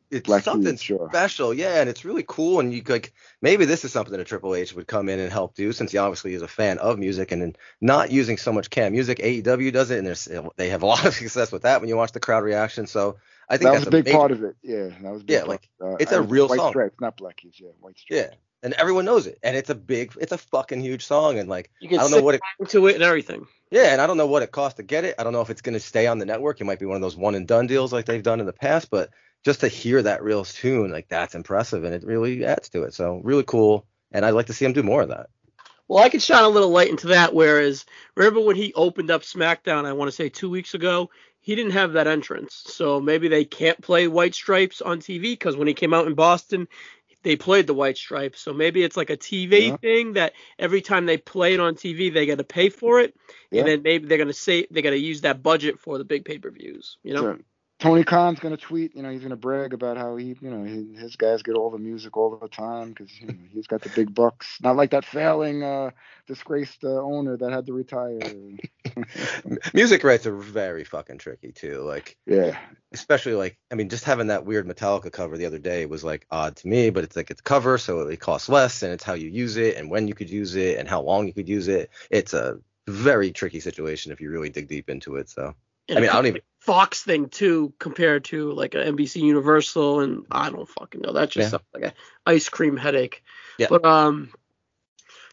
But 0.09 0.17
it's 0.17 0.27
Black 0.27 0.43
something 0.43 0.71
Keys, 0.71 0.81
sure. 0.81 1.09
special, 1.11 1.53
yeah, 1.53 1.79
and 1.81 1.89
it's 1.89 2.05
really 2.05 2.23
cool. 2.27 2.59
And 2.59 2.73
you 2.73 2.81
like 2.87 3.13
maybe 3.41 3.65
this 3.65 3.83
is 3.85 3.91
something 3.91 4.11
that 4.11 4.19
a 4.21 4.23
Triple 4.25 4.55
H 4.55 4.73
would 4.73 4.87
come 4.87 5.09
in 5.09 5.19
and 5.19 5.31
help 5.31 5.55
do, 5.55 5.71
since 5.71 5.91
he 5.91 5.97
obviously 5.97 6.33
is 6.33 6.41
a 6.41 6.47
fan 6.47 6.77
of 6.77 6.97
music 6.97 7.31
and 7.31 7.41
then 7.41 7.55
not 7.81 8.11
using 8.11 8.37
so 8.37 8.51
much 8.53 8.69
cam 8.69 8.91
music. 8.93 9.19
AEW 9.19 9.71
does 9.73 9.91
it, 9.91 9.97
and 9.97 10.07
there's 10.07 10.27
they 10.55 10.69
have 10.69 10.83
a 10.83 10.85
lot 10.93 11.05
of 11.05 11.13
success 11.13 11.51
with 11.51 11.63
that 11.63 11.81
when 11.81 11.89
you 11.89 11.97
watch 11.97 12.11
the 12.13 12.19
crowd 12.19 12.43
reaction. 12.43 12.87
So 12.87 13.17
I 13.49 13.57
think 13.57 13.67
that 13.67 13.71
that's 13.73 13.79
was 13.81 13.87
a 13.87 13.91
big 13.91 14.05
major- 14.05 14.17
part 14.17 14.31
of 14.31 14.43
it. 14.43 14.55
Yeah, 14.63 14.87
that 15.01 15.11
was 15.11 15.21
a 15.21 15.25
big 15.25 15.33
Yeah, 15.33 15.39
part. 15.39 15.49
like, 15.49 15.69
Uh, 15.81 15.95
it's 15.99 16.11
a 16.11 16.21
real 16.21 16.47
White 16.47 16.59
song. 16.59 16.71
Stripes, 16.71 16.95
not 17.01 17.17
Black 17.17 17.37
Keys. 17.37 17.55
Yeah, 17.59 17.69
White 17.79 17.97
Stripes. 17.97 18.21
Yeah, 18.29 18.35
and 18.63 18.73
everyone 18.73 19.05
knows 19.05 19.27
it, 19.27 19.37
and 19.43 19.55
it's 19.57 19.69
a 19.69 19.75
big, 19.75 20.13
it's 20.19 20.31
a 20.31 20.37
fucking 20.37 20.81
huge 20.81 21.05
song, 21.05 21.37
and 21.37 21.47
like 21.49 21.69
You 21.79 21.89
I 21.89 22.01
don't 22.01 22.11
know 22.11 22.21
what 22.21 22.35
it, 22.35 22.41
to 22.69 22.87
it 22.87 22.95
and 22.95 23.03
everything. 23.03 23.45
yeah, 23.71 23.91
and 23.93 24.01
I 24.01 24.07
don't 24.07 24.17
know 24.17 24.27
what 24.27 24.41
it 24.43 24.51
costs 24.51 24.77
to 24.77 24.83
get 24.83 25.03
it. 25.05 25.15
I 25.19 25.23
don't 25.23 25.33
know 25.33 25.41
if 25.41 25.49
it's 25.49 25.61
gonna 25.61 25.79
stay 25.79 26.07
on 26.07 26.17
the 26.19 26.25
network. 26.25 26.59
It 26.61 26.63
might 26.65 26.79
be 26.79 26.85
one 26.85 26.95
of 26.95 27.01
those 27.01 27.15
one 27.17 27.35
and 27.35 27.47
done 27.47 27.67
deals 27.67 27.91
like 27.93 28.05
they've 28.05 28.23
done 28.23 28.39
in 28.39 28.45
the 28.45 28.53
past, 28.53 28.89
but 28.89 29.09
just 29.47 29.61
to 29.61 29.69
hear 29.69 30.01
that 30.01 30.21
real 30.23 30.43
tune, 30.43 30.91
like 30.91 31.07
that's 31.07 31.33
impressive, 31.33 31.85
and 31.85 31.95
it 31.95 32.03
really 32.03 32.43
adds 32.43 32.67
to 32.67 32.83
it. 32.83 32.93
So 32.93 33.21
really 33.23 33.45
cool, 33.45 33.87
and 34.11 34.25
I'd 34.25 34.31
like 34.31 34.47
to 34.47 34.53
see 34.53 34.65
him 34.65 34.73
do 34.73 34.83
more 34.83 35.03
of 35.03 35.07
that. 35.07 35.29
Well, 35.87 36.03
I 36.03 36.09
could 36.09 36.21
shine 36.21 36.43
a 36.43 36.49
little 36.49 36.69
light 36.69 36.89
into 36.89 37.07
that. 37.07 37.33
Whereas, 37.33 37.85
remember 38.15 38.41
when 38.41 38.57
he 38.57 38.73
opened 38.73 39.09
up 39.09 39.21
SmackDown? 39.21 39.85
I 39.85 39.93
want 39.93 40.09
to 40.09 40.15
say 40.15 40.27
two 40.27 40.49
weeks 40.49 40.73
ago. 40.73 41.09
He 41.39 41.55
didn't 41.55 41.71
have 41.71 41.93
that 41.93 42.07
entrance, 42.07 42.61
so 42.65 42.99
maybe 42.99 43.29
they 43.29 43.45
can't 43.45 43.81
play 43.81 44.09
White 44.09 44.35
Stripes 44.35 44.81
on 44.81 44.99
TV 44.99 45.21
because 45.21 45.55
when 45.55 45.69
he 45.69 45.73
came 45.73 45.93
out 45.93 46.07
in 46.07 46.13
Boston, 46.13 46.67
they 47.23 47.37
played 47.37 47.67
the 47.67 47.73
White 47.73 47.97
Stripes. 47.97 48.41
So 48.41 48.51
maybe 48.51 48.83
it's 48.83 48.97
like 48.97 49.11
a 49.11 49.15
TV 49.15 49.69
Yeah. 49.69 49.77
thing 49.77 50.13
that 50.13 50.33
every 50.59 50.81
time 50.81 51.05
they 51.05 51.15
play 51.15 51.53
it 51.53 51.61
on 51.61 51.75
TV, 51.75 52.09
they 52.09 52.25
got 52.25 52.39
to 52.39 52.43
pay 52.43 52.67
for 52.67 52.99
it, 52.99 53.15
Yeah. 53.49 53.61
and 53.61 53.69
then 53.69 53.81
maybe 53.81 54.07
they're 54.07 54.17
gonna 54.17 54.33
say 54.33 54.67
they 54.69 54.81
got 54.81 54.89
to 54.89 54.99
use 54.99 55.21
that 55.21 55.41
budget 55.41 55.79
for 55.79 55.97
the 55.97 56.03
big 56.03 56.25
pay 56.25 56.37
per 56.37 56.51
views. 56.51 56.97
You 57.01 57.13
know? 57.13 57.21
So, 57.21 57.39
Tony 57.79 58.03
Khan's 58.03 58.39
gonna 58.39 58.57
tweet. 58.57 58.95
You 58.95 59.03
know, 59.03 59.11
he's 59.11 59.21
gonna 59.21 59.35
brag 59.35 59.73
about 59.73 59.97
how 59.97 60.15
he, 60.15 60.35
you 60.41 60.49
know, 60.49 60.63
his, 60.63 60.99
his 60.99 61.15
guys 61.15 61.43
get 61.43 61.55
all 61.55 61.69
the 61.69 61.77
music 61.77 62.17
all 62.17 62.35
the 62.35 62.47
time 62.47 62.89
because 62.89 63.11
you 63.21 63.27
know, 63.27 63.35
he's 63.53 63.67
got 63.67 63.81
the 63.81 63.89
big 63.89 64.15
bucks. 64.15 64.57
Not 64.61 64.75
like 64.75 64.91
that 64.91 65.05
failing, 65.05 65.61
uh, 65.63 65.91
disgraced 66.25 66.83
uh, 66.83 66.99
owner 67.01 67.37
that 67.37 67.51
had 67.51 67.67
to 67.67 67.73
retire. 67.73 68.19
Music 69.73 70.03
rights 70.03 70.25
are 70.25 70.35
very 70.35 70.83
fucking 70.83 71.19
tricky 71.19 71.51
too. 71.51 71.81
Like 71.81 72.17
yeah, 72.25 72.57
especially 72.93 73.33
like 73.33 73.59
I 73.71 73.75
mean, 73.75 73.89
just 73.89 74.05
having 74.05 74.27
that 74.27 74.45
weird 74.45 74.67
Metallica 74.67 75.11
cover 75.11 75.37
the 75.37 75.45
other 75.45 75.59
day 75.59 75.85
was 75.85 76.03
like 76.03 76.25
odd 76.31 76.55
to 76.57 76.67
me, 76.67 76.89
but 76.89 77.03
it's 77.03 77.15
like 77.15 77.29
it's 77.29 77.41
cover, 77.41 77.77
so 77.77 77.99
it 78.07 78.19
costs 78.19 78.49
less, 78.49 78.81
and 78.81 78.91
it's 78.91 79.03
how 79.03 79.13
you 79.13 79.29
use 79.29 79.55
it, 79.57 79.77
and 79.77 79.91
when 79.91 80.07
you 80.07 80.15
could 80.15 80.29
use 80.31 80.55
it, 80.55 80.79
and 80.79 80.89
how 80.89 81.01
long 81.01 81.27
you 81.27 81.33
could 81.33 81.49
use 81.49 81.67
it. 81.67 81.91
It's 82.09 82.33
a 82.33 82.57
very 82.87 83.31
tricky 83.31 83.59
situation 83.59 84.11
if 84.11 84.19
you 84.21 84.31
really 84.31 84.49
dig 84.49 84.67
deep 84.67 84.89
into 84.89 85.17
it. 85.17 85.29
So 85.29 85.53
And 85.89 85.97
I 85.97 86.01
mean, 86.01 86.09
I 86.09 86.13
don't 86.13 86.25
even- 86.27 86.33
be 86.35 86.39
a 86.39 86.56
Fox 86.67 87.01
thing 87.01 87.29
too, 87.29 87.73
compared 87.79 88.25
to 88.25 88.51
like 88.51 88.75
an 88.75 88.81
NBC 88.97 89.21
Universal, 89.21 90.01
and 90.01 90.25
I 90.29 90.49
don't 90.49 90.67
fucking 90.67 90.99
know. 90.99 91.13
That 91.13 91.29
just 91.29 91.45
Yeah. 91.45 91.49
sounds 91.51 91.63
like 91.73 91.83
a 91.85 91.93
ice 92.25 92.49
cream 92.49 92.75
headache. 92.75 93.23
Yeah. 93.57 93.67
But 93.69 93.85
um, 93.85 94.33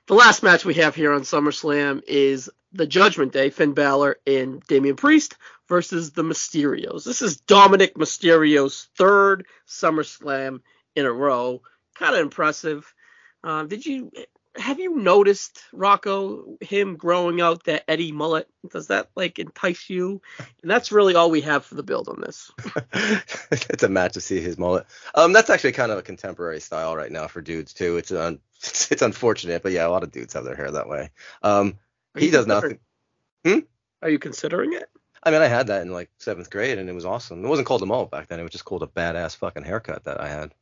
the 0.07 0.15
last 0.15 0.45
match 0.45 0.65
we 0.65 0.75
have 0.75 0.95
here 0.95 1.13
on 1.13 1.23
SummerSlam 1.23 2.03
is 2.07 2.49
the 2.73 2.87
Judgment 2.87 3.33
Day, 3.33 3.51
Finn 3.51 3.73
Balor 3.73 4.19
and 4.29 4.63
Damian 4.69 4.95
Priest 4.95 5.37
versus 5.69 6.13
the 6.13 6.23
Mysterios. 6.23 7.05
This 7.05 7.21
is 7.21 7.39
Dominic 7.39 7.97
Mysterio's 7.97 8.89
third 8.97 9.45
SummerSlam 9.67 10.61
in 10.95 11.05
a 11.05 11.13
row. 11.13 11.63
Kind 11.97 12.15
of 12.15 12.21
impressive. 12.21 12.95
Uh, 13.43 13.65
did 13.65 13.85
you 13.85 14.13
have 14.57 14.79
you 14.79 14.97
noticed 14.97 15.63
Rocco 15.73 16.57
him 16.61 16.97
growing 16.97 17.41
out 17.41 17.65
that 17.65 17.85
Eddie 17.89 18.13
mullet? 18.13 18.49
Does 18.71 18.89
that 18.89 19.11
like 19.17 19.39
entice 19.39 19.91
you? 19.91 20.23
And 20.63 20.71
that's 20.71 20.93
really 20.93 21.15
all 21.15 21.31
we 21.31 21.41
have 21.43 21.65
for 21.65 21.75
the 21.75 21.83
build 21.83 22.09
on 22.09 22.21
this. 22.21 22.51
it's 23.51 23.83
a 23.83 23.89
match 23.89 24.15
to 24.15 24.21
see 24.21 24.41
his 24.41 24.59
mullet. 24.59 24.87
Um, 25.15 25.33
that's 25.33 25.51
actually 25.51 25.73
kind 25.73 25.93
of 25.93 25.99
a 25.99 26.03
contemporary 26.03 26.61
style 26.61 26.97
right 26.97 27.11
now 27.11 27.27
for 27.27 27.41
dudes 27.41 27.73
too. 27.73 27.97
It's 27.97 28.13
un- 28.13 28.41
it's 28.63 29.03
unfortunate, 29.03 29.63
but 29.63 29.73
yeah, 29.73 29.87
a 29.87 29.91
lot 29.91 30.03
of 30.03 30.13
dudes 30.13 30.35
have 30.35 30.45
their 30.45 30.57
hair 30.57 30.71
that 30.71 30.89
way. 30.89 31.11
Um, 31.43 31.79
he 32.17 32.31
does 32.31 32.47
nothing. 32.47 32.79
Are 34.03 34.11
you 34.11 34.19
considering 34.19 34.75
it? 34.75 34.89
I 35.23 35.31
mean, 35.31 35.41
I 35.41 35.49
had 35.49 35.69
that 35.69 35.83
in 35.83 35.91
like 35.91 36.11
seventh 36.19 36.51
grade, 36.51 36.79
and 36.79 36.89
it 36.89 36.95
was 36.95 37.07
awesome. 37.07 37.45
It 37.45 37.49
wasn't 37.49 37.67
called 37.67 37.83
a 37.83 37.87
mullet 37.87 38.11
back 38.11 38.29
then; 38.29 38.39
it 38.39 38.43
was 38.43 38.53
just 38.53 38.67
called 38.67 38.83
a 38.83 38.87
badass 38.87 39.37
fucking 39.37 39.65
haircut 39.65 40.05
that 40.05 40.21
I 40.21 40.29
had. 40.29 40.55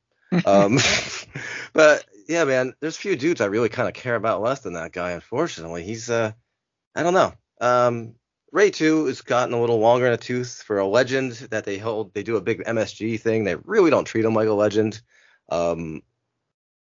Um, 0.47 0.79
but 1.73 2.05
yeah, 2.29 2.45
man, 2.45 2.75
there's 2.81 2.97
a 2.97 3.01
few 3.01 3.17
dudes 3.17 3.41
I 3.41 3.47
really 3.47 3.69
kind 3.69 3.89
of 3.89 3.95
care 3.95 4.15
about 4.17 4.43
less 4.43 4.61
than 4.61 4.75
that 4.75 4.93
guy. 4.93 5.13
Unfortunately, 5.13 5.83
he's 5.83 6.11
uh, 6.11 6.33
I 6.95 7.03
don't 7.03 7.15
know. 7.15 7.33
Um, 7.61 8.15
Rey 8.53 8.71
too 8.71 9.07
has 9.07 9.23
gotten 9.23 9.55
a 9.55 9.61
little 9.61 9.79
longer 9.79 10.07
in 10.07 10.13
a 10.13 10.19
tooth 10.19 10.63
for 10.67 10.79
a 10.79 10.87
legend 10.87 11.33
that 11.51 11.65
they 11.65 11.79
hold. 11.79 12.13
They 12.13 12.23
do 12.23 12.37
a 12.37 12.43
big 12.43 12.65
MSG 12.65 13.21
thing. 13.21 13.45
They 13.45 13.57
really 13.57 13.91
don't 13.91 14.05
treat 14.05 14.25
him 14.25 14.35
like 14.35 14.49
a 14.49 14.53
legend. 14.53 15.01
Um, 15.49 16.03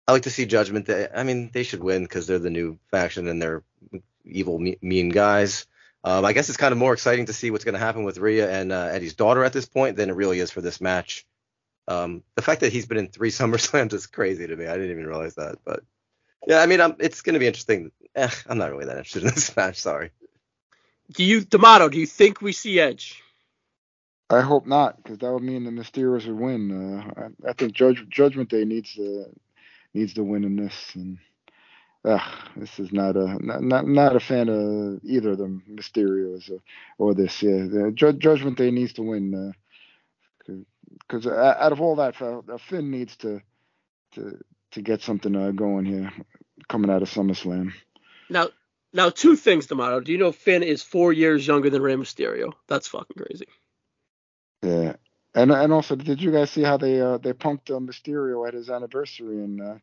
I 0.08 0.14
like 0.14 0.24
to 0.24 0.30
see 0.30 0.46
Judgment 0.46 0.86
Day. 0.86 1.10
I 1.14 1.24
mean, 1.24 1.50
they 1.52 1.64
should 1.64 1.84
win 1.84 2.04
because 2.04 2.26
they're 2.26 2.40
the 2.40 2.50
new 2.50 2.80
faction 2.90 3.28
and 3.28 3.42
they're 3.42 3.64
evil, 4.24 4.60
mean 4.82 5.10
guys. 5.10 5.66
Um, 6.06 6.24
I 6.24 6.32
guess 6.32 6.48
it's 6.48 6.58
kind 6.58 6.72
of 6.72 6.78
more 6.78 6.94
exciting 6.94 7.26
to 7.26 7.34
see 7.34 7.52
what's 7.52 7.66
going 7.66 7.74
to 7.74 7.80
happen 7.80 8.06
with 8.06 8.18
Rhea 8.18 8.50
and 8.50 8.72
uh, 8.72 8.90
Eddie's 8.92 9.16
daughter 9.16 9.44
at 9.44 9.52
this 9.52 9.66
point 9.66 9.98
than 9.98 10.10
it 10.10 10.16
really 10.16 10.40
is 10.40 10.52
for 10.52 10.62
this 10.62 10.80
match. 10.80 11.26
Um, 11.88 12.24
the 12.36 12.42
fact 12.42 12.62
that 12.62 12.74
he's 12.74 12.86
been 12.86 12.98
in 12.98 13.08
three 13.08 13.32
SummerSlams 13.32 13.94
is 13.94 14.08
crazy 14.08 14.48
to 14.48 14.56
me. 14.56 14.68
I 14.68 14.74
didn't 14.74 14.92
even 14.92 15.08
realize 15.08 15.36
that, 15.36 15.58
but 15.66 15.84
yeah, 16.48 16.60
I 16.60 16.66
mean, 16.66 16.82
I'm, 16.82 16.96
it's 17.00 17.22
going 17.22 17.34
to 17.34 17.40
be 17.40 17.48
interesting. 17.48 17.92
Eh, 18.16 18.30
I'm 18.48 18.58
not 18.58 18.72
really 18.72 18.86
that 18.86 18.98
interested 18.98 19.24
in 19.24 19.30
this 19.30 19.56
match. 19.58 19.80
Sorry. 19.80 20.12
Do 21.14 21.24
you, 21.24 21.42
D'Amato? 21.42 21.90
Do 21.90 22.00
you 22.00 22.06
think 22.06 22.42
we 22.42 22.52
see 22.52 22.80
Edge? 22.80 23.22
I 24.30 24.42
hope 24.42 24.68
not, 24.68 25.02
because 25.02 25.20
that 25.20 25.32
would 25.32 25.44
mean 25.44 25.64
the 25.64 25.72
Mysterios 25.72 26.28
would 26.28 26.38
win. 26.38 26.72
Uh, 26.72 27.22
I, 27.22 27.50
I, 27.50 27.54
think 27.54 27.72
Judge, 27.74 28.06
Judgment 28.10 28.50
Day 28.50 28.66
needs 28.66 28.94
to 28.96 29.26
needs 29.94 30.14
to 30.16 30.24
win 30.24 30.44
in 30.44 30.58
this, 30.58 30.92
and 30.96 31.18
uh, 32.04 32.20
this 32.58 32.78
is 32.78 32.92
not 32.92 33.16
a 33.16 33.38
not, 33.40 33.64
not 33.64 33.88
not 33.88 34.16
a 34.18 34.20
fan 34.20 34.50
of 34.50 35.00
either 35.04 35.32
of 35.32 35.38
them, 35.38 35.64
Mysterios 35.72 36.52
or, 36.52 36.60
or 36.98 37.14
this. 37.14 37.42
Yeah, 37.42 37.68
the 37.68 37.94
Judgment 38.18 38.58
Day 38.58 38.70
needs 38.70 38.94
to 38.94 39.02
win, 39.02 39.54
because 41.08 41.26
uh, 41.26 41.56
out 41.60 41.72
of 41.72 41.82
all 41.82 41.96
that, 41.96 42.22
uh, 42.22 42.42
Finn 42.58 42.92
needs 42.92 43.16
to 43.18 43.42
to 44.14 44.38
to 44.72 44.82
get 44.82 45.02
something 45.02 45.36
uh, 45.36 45.52
going 45.52 45.86
here 45.86 46.12
coming 46.68 46.92
out 46.92 47.02
of 47.02 47.10
SummerSlam. 47.10 47.72
Now, 48.30 48.50
now 48.94 49.10
two 49.10 49.36
things, 49.36 49.68
D'Amato. 49.68 50.02
Do 50.02 50.12
you 50.12 50.18
know 50.18 50.32
Finn 50.32 50.64
is 50.64 50.84
four 50.84 51.14
years 51.14 51.48
younger 51.48 51.70
than 51.70 51.82
Rey 51.82 51.96
Mysterio? 51.96 52.54
That's 52.68 52.88
fucking 52.88 53.16
crazy. 53.18 53.48
Yeah, 54.62 54.96
and 55.36 55.52
and 55.52 55.72
also, 55.72 55.96
did 55.96 56.22
you 56.22 56.32
guys 56.32 56.52
see 56.52 56.64
how 56.64 56.78
they 56.78 57.00
uh, 57.00 57.18
they 57.18 57.34
punked 57.34 57.70
uh, 57.70 57.80
Mysterio 57.80 58.48
at 58.48 58.54
his 58.54 58.70
anniversary? 58.70 59.38
And 59.38 59.62
uh, 59.62 59.76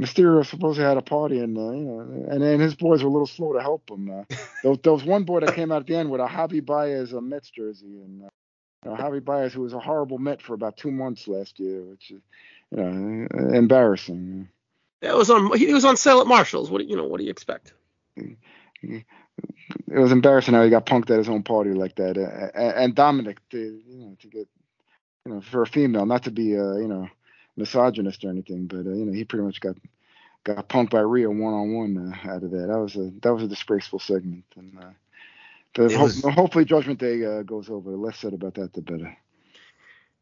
Mysterio 0.00 0.44
supposedly 0.46 0.88
had 0.88 0.98
a 0.98 1.02
party, 1.02 1.40
and 1.40 1.56
uh, 1.56 1.70
you 1.70 1.84
know, 1.84 2.00
and 2.30 2.42
and 2.42 2.60
his 2.60 2.74
boys 2.74 3.02
were 3.02 3.08
a 3.08 3.12
little 3.12 3.26
slow 3.26 3.52
to 3.54 3.60
help 3.60 3.90
him. 3.90 4.10
Uh, 4.10 4.24
there, 4.62 4.76
there, 4.76 4.92
was 4.92 5.04
one 5.04 5.24
boy 5.24 5.40
that 5.40 5.54
came 5.54 5.72
out 5.72 5.80
at 5.80 5.86
the 5.86 5.96
end 5.96 6.10
with 6.10 6.20
a 6.20 6.26
Javi 6.26 6.64
Baez 6.64 7.12
a 7.12 7.20
Mets 7.20 7.50
jersey, 7.50 8.00
and 8.02 8.24
uh, 8.24 8.28
you 8.84 8.90
know, 8.90 8.96
Javi 8.96 9.24
Baez, 9.24 9.52
who 9.52 9.62
was 9.62 9.72
a 9.72 9.80
horrible 9.80 10.18
Met 10.18 10.42
for 10.42 10.54
about 10.54 10.76
two 10.76 10.90
months 10.90 11.28
last 11.28 11.58
year, 11.60 11.82
which 11.82 12.10
is 12.10 12.20
you 12.70 12.78
know 12.78 13.26
embarrassing. 13.54 14.48
That 15.02 15.16
was 15.16 15.30
on 15.30 15.56
he 15.56 15.72
was 15.72 15.84
on 15.84 15.96
sale 15.96 16.20
at 16.20 16.26
Marshalls. 16.26 16.70
What 16.70 16.78
do 16.80 16.84
you 16.84 16.96
know? 16.96 17.04
What 17.04 17.18
do 17.18 17.24
you 17.24 17.30
expect? 17.30 17.72
It 18.16 19.04
was 19.88 20.12
embarrassing 20.12 20.54
how 20.54 20.64
he 20.64 20.70
got 20.70 20.86
punked 20.86 21.10
at 21.10 21.18
his 21.18 21.28
own 21.28 21.42
party 21.42 21.72
like 21.72 21.96
that. 21.96 22.16
And 22.54 22.94
Dominic, 22.94 23.38
to, 23.50 23.58
you 23.58 23.98
know, 23.98 24.16
to 24.20 24.28
get, 24.28 24.48
you 25.24 25.34
know, 25.34 25.40
for 25.40 25.62
a 25.62 25.66
female, 25.66 26.06
not 26.06 26.24
to 26.24 26.30
be, 26.30 26.56
uh, 26.56 26.76
you 26.76 26.88
know, 26.88 27.08
misogynist 27.56 28.24
or 28.24 28.30
anything, 28.30 28.66
but 28.66 28.86
uh, 28.86 28.90
you 28.90 29.04
know, 29.04 29.12
he 29.12 29.24
pretty 29.24 29.44
much 29.44 29.60
got 29.60 29.76
got 30.44 30.68
punked 30.68 30.90
by 30.90 31.00
Rhea 31.00 31.30
one 31.30 31.54
on 31.54 31.74
one 31.74 32.18
out 32.24 32.42
of 32.42 32.50
that. 32.50 32.66
That 32.68 32.78
was 32.78 32.96
a 32.96 33.10
that 33.22 33.34
was 33.34 33.42
a 33.42 33.48
disgraceful 33.48 33.98
segment. 33.98 34.44
And 34.56 34.78
uh, 34.78 34.90
but 35.74 35.92
ho- 35.92 36.30
hopefully 36.30 36.64
Judgment 36.64 37.00
Day 37.00 37.24
uh, 37.24 37.42
goes 37.42 37.70
over. 37.70 37.90
The 37.90 37.96
less 37.96 38.18
said 38.18 38.34
about 38.34 38.54
that, 38.54 38.72
the 38.72 38.82
better. 38.82 39.16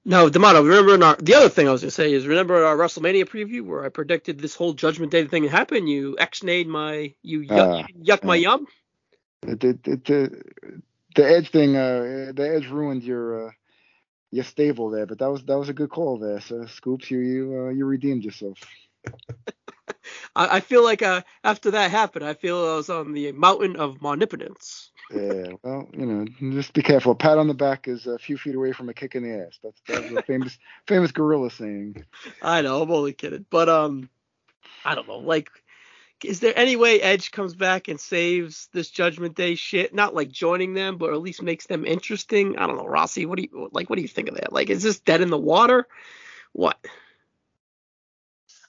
No, 0.04 0.30
D'Amato, 0.30 0.64
remember 0.64 1.04
our, 1.04 1.16
the 1.16 1.34
other 1.34 1.48
thing 1.50 1.68
I 1.68 1.72
was 1.72 1.82
going 1.82 1.88
to 1.90 1.94
say 1.94 2.12
is 2.12 2.26
remember 2.26 2.64
our 2.64 2.76
WrestleMania 2.76 3.24
preview 3.26 3.62
where 3.64 3.84
I 3.84 3.90
predicted 3.90 4.40
this 4.40 4.54
whole 4.56 4.72
Judgment 4.74 5.12
Day 5.12 5.26
thing 5.26 5.44
happen? 5.44 5.86
You 5.86 6.16
ex-nayed 6.18 6.66
my, 6.66 7.14
you 7.22 7.40
yuck, 7.40 7.70
uh, 7.70 7.84
yuck 8.02 8.24
my 8.24 8.36
yum? 8.36 8.66
The, 9.42 9.56
the, 9.56 9.72
the, 9.84 10.42
the 11.16 11.28
Edge 11.30 11.50
thing, 11.50 11.76
uh, 11.76 12.32
the 12.34 12.52
Edge 12.56 12.68
ruined 12.68 13.04
your 13.04 13.48
uh, 13.48 13.52
your 14.30 14.44
stable 14.44 14.90
there, 14.90 15.06
but 15.06 15.18
that 15.20 15.30
was 15.30 15.44
that 15.44 15.58
was 15.58 15.68
a 15.70 15.74
good 15.74 15.90
call 15.90 16.18
there. 16.18 16.40
So 16.40 16.66
Scoops, 16.66 17.10
you 17.10 17.20
you 17.20 17.66
uh, 17.66 17.70
you 17.70 17.86
redeemed 17.86 18.24
yourself. 18.24 18.58
I, 20.36 20.56
I 20.56 20.60
feel 20.60 20.84
like 20.84 21.02
uh, 21.02 21.22
after 21.44 21.72
that 21.72 21.90
happened, 21.90 22.24
I 22.24 22.34
feel 22.34 22.58
I 22.58 22.76
was 22.76 22.90
on 22.90 23.12
the 23.12 23.32
mountain 23.32 23.76
of 23.76 24.04
omnipotence. 24.04 24.87
Yeah, 25.10 25.52
well, 25.62 25.88
you 25.96 26.04
know, 26.04 26.26
just 26.52 26.74
be 26.74 26.82
careful. 26.82 27.12
A 27.12 27.14
pat 27.14 27.38
on 27.38 27.48
the 27.48 27.54
back 27.54 27.88
is 27.88 28.06
a 28.06 28.18
few 28.18 28.36
feet 28.36 28.54
away 28.54 28.72
from 28.72 28.88
a 28.90 28.94
kick 28.94 29.14
in 29.14 29.22
the 29.22 29.46
ass. 29.46 29.58
That's 29.62 29.80
that's 29.86 30.12
a 30.12 30.22
famous 30.22 30.58
famous 30.86 31.12
gorilla 31.12 31.50
saying. 31.50 32.04
I 32.42 32.60
know, 32.60 32.82
I'm 32.82 32.90
only 32.90 33.14
kidding, 33.14 33.46
but 33.48 33.70
um, 33.70 34.10
I 34.84 34.94
don't 34.94 35.08
know. 35.08 35.18
Like, 35.18 35.48
is 36.22 36.40
there 36.40 36.52
any 36.56 36.76
way 36.76 37.00
Edge 37.00 37.30
comes 37.30 37.54
back 37.54 37.88
and 37.88 37.98
saves 37.98 38.68
this 38.74 38.90
Judgment 38.90 39.34
Day 39.34 39.54
shit? 39.54 39.94
Not 39.94 40.14
like 40.14 40.30
joining 40.30 40.74
them, 40.74 40.98
but 40.98 41.12
at 41.12 41.20
least 41.20 41.42
makes 41.42 41.66
them 41.66 41.86
interesting. 41.86 42.58
I 42.58 42.66
don't 42.66 42.76
know, 42.76 42.86
Rossi. 42.86 43.24
What 43.24 43.38
do 43.38 43.44
you 43.50 43.70
like? 43.72 43.88
What 43.88 43.96
do 43.96 44.02
you 44.02 44.08
think 44.08 44.28
of 44.28 44.34
that? 44.34 44.52
Like, 44.52 44.68
is 44.68 44.82
this 44.82 45.00
dead 45.00 45.22
in 45.22 45.30
the 45.30 45.38
water? 45.38 45.86
What? 46.52 46.78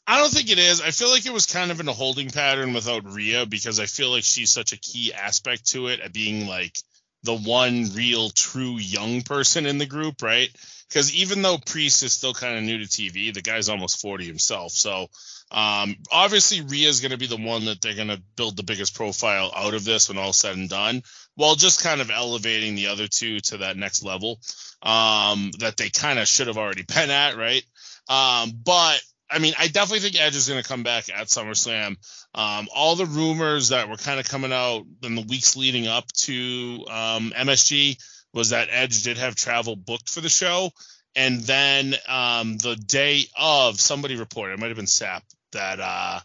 I 0.09 0.17
don't 0.17 0.31
think 0.31 0.49
it 0.49 0.57
is. 0.57 0.81
I 0.81 0.89
feel 0.89 1.11
like 1.11 1.27
it 1.27 1.33
was 1.33 1.45
kind 1.45 1.69
of 1.69 1.79
in 1.79 1.87
a 1.87 1.93
holding 1.93 2.31
pattern 2.31 2.73
without 2.73 3.13
Rhea 3.13 3.45
because 3.45 3.79
I 3.79 3.85
feel 3.85 4.09
like 4.09 4.23
she's 4.23 4.49
such 4.49 4.73
a 4.73 4.79
key 4.79 5.13
aspect 5.13 5.67
to 5.67 5.85
it 5.85 5.99
at 5.99 6.11
being 6.11 6.47
like 6.47 6.75
the 7.21 7.35
one 7.35 7.93
real 7.93 8.31
true 8.31 8.77
young 8.77 9.21
person 9.21 9.67
in 9.67 9.77
the 9.77 9.85
group, 9.85 10.23
right? 10.23 10.49
Because 10.87 11.13
even 11.13 11.43
though 11.43 11.59
Priest 11.59 12.01
is 12.01 12.11
still 12.11 12.33
kind 12.33 12.57
of 12.57 12.63
new 12.63 12.79
to 12.79 12.85
TV, 12.85 13.31
the 13.31 13.43
guy's 13.43 13.69
almost 13.69 14.01
40 14.01 14.25
himself. 14.25 14.71
So 14.71 15.11
um, 15.51 15.95
obviously 16.11 16.61
Rhea's 16.61 17.01
going 17.01 17.11
to 17.11 17.17
be 17.19 17.27
the 17.27 17.37
one 17.37 17.65
that 17.65 17.79
they're 17.79 17.93
going 17.93 18.07
to 18.07 18.23
build 18.35 18.57
the 18.57 18.63
biggest 18.63 18.95
profile 18.95 19.51
out 19.55 19.75
of 19.75 19.85
this 19.85 20.09
when 20.09 20.17
all 20.17 20.33
said 20.33 20.57
and 20.57 20.69
done, 20.69 21.03
while 21.35 21.53
just 21.53 21.83
kind 21.83 22.01
of 22.01 22.09
elevating 22.09 22.73
the 22.73 22.87
other 22.87 23.07
two 23.07 23.41
to 23.41 23.57
that 23.57 23.77
next 23.77 24.03
level 24.03 24.39
um, 24.81 25.51
that 25.59 25.77
they 25.77 25.91
kind 25.91 26.17
of 26.17 26.27
should 26.27 26.47
have 26.47 26.57
already 26.57 26.81
been 26.81 27.11
at, 27.11 27.37
right? 27.37 27.63
Um, 28.09 28.53
but 28.65 28.99
I 29.29 29.39
mean, 29.39 29.53
I 29.59 29.67
definitely 29.67 29.99
think 29.99 30.21
Edge 30.21 30.35
is 30.35 30.47
going 30.47 30.61
to 30.61 30.67
come 30.67 30.83
back 30.83 31.09
at 31.09 31.27
SummerSlam. 31.27 31.97
Um, 32.33 32.67
all 32.73 32.95
the 32.95 33.05
rumors 33.05 33.69
that 33.69 33.89
were 33.89 33.97
kind 33.97 34.19
of 34.19 34.27
coming 34.27 34.51
out 34.51 34.85
in 35.03 35.15
the 35.15 35.21
weeks 35.21 35.55
leading 35.55 35.87
up 35.87 36.07
to 36.23 36.85
um, 36.89 37.31
MSG 37.35 37.97
was 38.33 38.49
that 38.49 38.69
Edge 38.71 39.03
did 39.03 39.17
have 39.17 39.35
travel 39.35 39.75
booked 39.75 40.09
for 40.09 40.21
the 40.21 40.29
show. 40.29 40.71
And 41.15 41.41
then 41.41 41.95
um, 42.07 42.57
the 42.57 42.75
day 42.75 43.23
of, 43.37 43.79
somebody 43.79 44.15
reported, 44.15 44.53
it 44.53 44.59
might 44.59 44.67
have 44.67 44.77
been 44.77 44.85
Sapp, 44.85 45.21
that, 45.51 45.79
uh, 45.79 46.19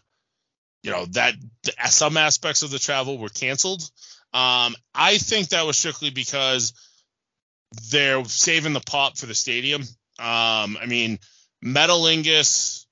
you 0.83 0.91
know, 0.91 1.05
that 1.11 1.33
some 1.89 2.17
aspects 2.17 2.61
of 2.61 2.71
the 2.71 2.79
travel 2.79 3.17
were 3.17 3.29
canceled. 3.29 3.81
Um, 4.33 4.75
I 4.93 5.17
think 5.17 5.49
that 5.49 5.65
was 5.65 5.77
strictly 5.77 6.11
because 6.11 6.73
they're 7.89 8.23
saving 8.25 8.73
the 8.73 8.79
pop 8.79 9.17
for 9.17 9.25
the 9.25 9.33
stadium. 9.33 9.81
Um, 10.19 10.77
I 10.79 10.85
mean, 10.87 11.19
Metalingus 11.63 12.84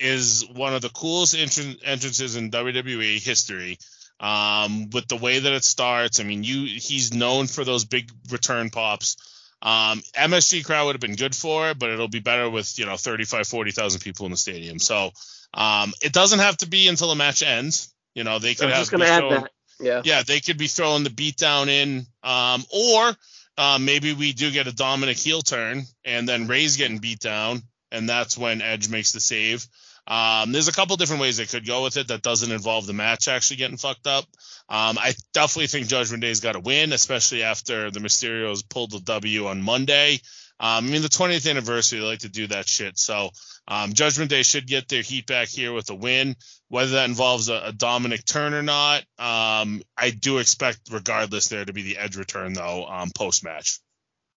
is 0.00 0.44
one 0.54 0.74
of 0.74 0.82
the 0.82 0.88
coolest 0.90 1.34
entrances 1.34 2.36
in 2.36 2.50
WWE 2.50 3.24
history. 3.24 3.78
Um, 4.20 4.90
with 4.90 5.08
the 5.08 5.16
way 5.16 5.40
that 5.40 5.52
it 5.52 5.64
starts, 5.64 6.20
I 6.20 6.22
mean, 6.22 6.44
you 6.44 6.66
he's 6.66 7.12
known 7.12 7.46
for 7.46 7.64
those 7.64 7.84
big 7.84 8.10
return 8.30 8.70
pops. 8.70 9.16
Um, 9.60 10.02
MSG 10.16 10.64
crowd 10.64 10.86
would 10.86 10.94
have 10.94 11.00
been 11.00 11.16
good 11.16 11.34
for 11.34 11.70
it, 11.70 11.78
but 11.78 11.90
it'll 11.90 12.08
be 12.08 12.20
better 12.20 12.48
with 12.48 12.78
you 12.78 12.86
know 12.86 12.96
35, 12.96 13.46
40,000 13.46 14.00
people 14.00 14.26
in 14.26 14.30
the 14.30 14.36
stadium. 14.36 14.78
So 14.78 15.10
um, 15.52 15.92
it 16.00 16.12
doesn't 16.12 16.38
have 16.38 16.56
to 16.58 16.68
be 16.68 16.86
until 16.88 17.08
the 17.08 17.16
match 17.16 17.42
ends. 17.42 17.92
You 18.14 18.24
know, 18.24 18.38
they 18.38 18.54
could 18.54 18.68
have. 18.68 18.78
Just 18.78 18.92
gonna 18.92 19.06
add 19.06 19.20
throwing, 19.20 19.40
that. 19.42 19.50
Yeah. 19.80 20.02
Yeah, 20.04 20.22
they 20.22 20.40
could 20.40 20.58
be 20.58 20.68
throwing 20.68 21.02
the 21.02 21.10
beat 21.10 21.36
down 21.36 21.68
in, 21.68 22.06
um, 22.22 22.64
or 22.72 23.12
uh, 23.56 23.78
maybe 23.80 24.12
we 24.12 24.32
do 24.32 24.50
get 24.50 24.66
a 24.66 24.74
Dominic 24.74 25.16
heel 25.16 25.42
turn, 25.42 25.84
and 26.04 26.28
then 26.28 26.46
Rey's 26.46 26.76
getting 26.76 26.98
beat 26.98 27.20
down, 27.20 27.62
and 27.90 28.08
that's 28.08 28.38
when 28.38 28.62
Edge 28.62 28.88
makes 28.88 29.12
the 29.12 29.20
save. 29.20 29.66
Um, 30.06 30.52
there's 30.52 30.68
a 30.68 30.72
couple 30.72 30.96
different 30.96 31.22
ways 31.22 31.38
they 31.38 31.46
could 31.46 31.66
go 31.66 31.82
with 31.82 31.96
it 31.96 32.08
that 32.08 32.22
doesn't 32.22 32.52
involve 32.52 32.86
the 32.86 32.92
match 32.92 33.26
actually 33.28 33.56
getting 33.56 33.78
fucked 33.78 34.06
up. 34.06 34.24
Um, 34.68 34.98
I 34.98 35.14
definitely 35.32 35.68
think 35.68 35.88
Judgment 35.88 36.22
Day's 36.22 36.40
got 36.40 36.52
to 36.52 36.60
win, 36.60 36.92
especially 36.92 37.42
after 37.42 37.90
the 37.90 38.00
Mysterios 38.00 38.68
pulled 38.68 38.90
the 38.90 39.00
W 39.00 39.46
on 39.46 39.62
Monday. 39.62 40.20
Um, 40.60 40.86
I 40.86 40.88
mean, 40.88 41.02
the 41.02 41.08
20th 41.08 41.50
anniversary, 41.50 41.98
they 41.98 42.04
like 42.04 42.20
to 42.20 42.28
do 42.28 42.46
that 42.48 42.68
shit. 42.68 42.98
So 42.98 43.30
um, 43.66 43.92
Judgment 43.92 44.30
Day 44.30 44.42
should 44.42 44.66
get 44.66 44.88
their 44.88 45.02
heat 45.02 45.26
back 45.26 45.48
here 45.48 45.72
with 45.72 45.90
a 45.90 45.94
win. 45.94 46.36
Whether 46.68 46.92
that 46.92 47.08
involves 47.08 47.48
a, 47.48 47.66
a 47.66 47.72
Dominic 47.72 48.24
turn 48.24 48.54
or 48.54 48.62
not, 48.62 49.00
um, 49.18 49.82
I 49.96 50.10
do 50.10 50.38
expect, 50.38 50.80
regardless, 50.90 51.48
there 51.48 51.64
to 51.64 51.72
be 51.72 51.82
the 51.82 51.98
edge 51.98 52.16
return 52.16 52.52
though 52.52 52.86
um, 52.86 53.10
post 53.14 53.44
match. 53.44 53.78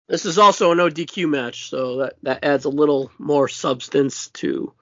This 0.07 0.25
is 0.25 0.37
also 0.37 0.71
an 0.71 0.77
ODQ 0.77 1.29
match, 1.29 1.69
so 1.69 1.97
that 1.97 2.13
that 2.23 2.43
adds 2.43 2.65
a 2.65 2.69
little 2.69 3.11
more 3.17 3.47
substance 3.47 4.29
to 4.35 4.73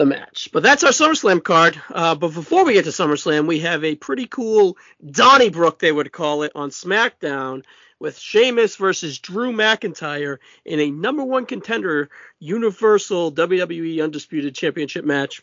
the 0.00 0.06
match. 0.06 0.48
But 0.50 0.62
that's 0.62 0.82
our 0.82 0.92
SummerSlam 0.92 1.44
card. 1.44 1.80
Uh, 1.90 2.14
but 2.14 2.32
before 2.32 2.64
we 2.64 2.72
get 2.72 2.84
to 2.84 2.90
SummerSlam, 2.90 3.46
we 3.46 3.60
have 3.60 3.84
a 3.84 3.94
pretty 3.94 4.26
cool 4.26 4.78
Donnybrook, 5.04 5.78
they 5.78 5.92
would 5.92 6.10
call 6.10 6.42
it, 6.42 6.52
on 6.54 6.70
SmackDown 6.70 7.64
with 7.98 8.18
Sheamus 8.18 8.76
versus 8.76 9.18
Drew 9.18 9.52
McIntyre 9.52 10.38
in 10.64 10.80
a 10.80 10.90
number 10.90 11.22
one 11.22 11.44
contender 11.44 12.08
Universal 12.38 13.32
WWE 13.32 14.02
Undisputed 14.02 14.54
Championship 14.54 15.04
match. 15.04 15.42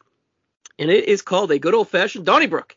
And 0.79 0.89
it 0.89 1.07
is 1.07 1.21
called 1.21 1.51
a 1.51 1.59
good 1.59 1.75
old 1.75 1.89
fashioned 1.89 2.25
Donnybrook. 2.25 2.75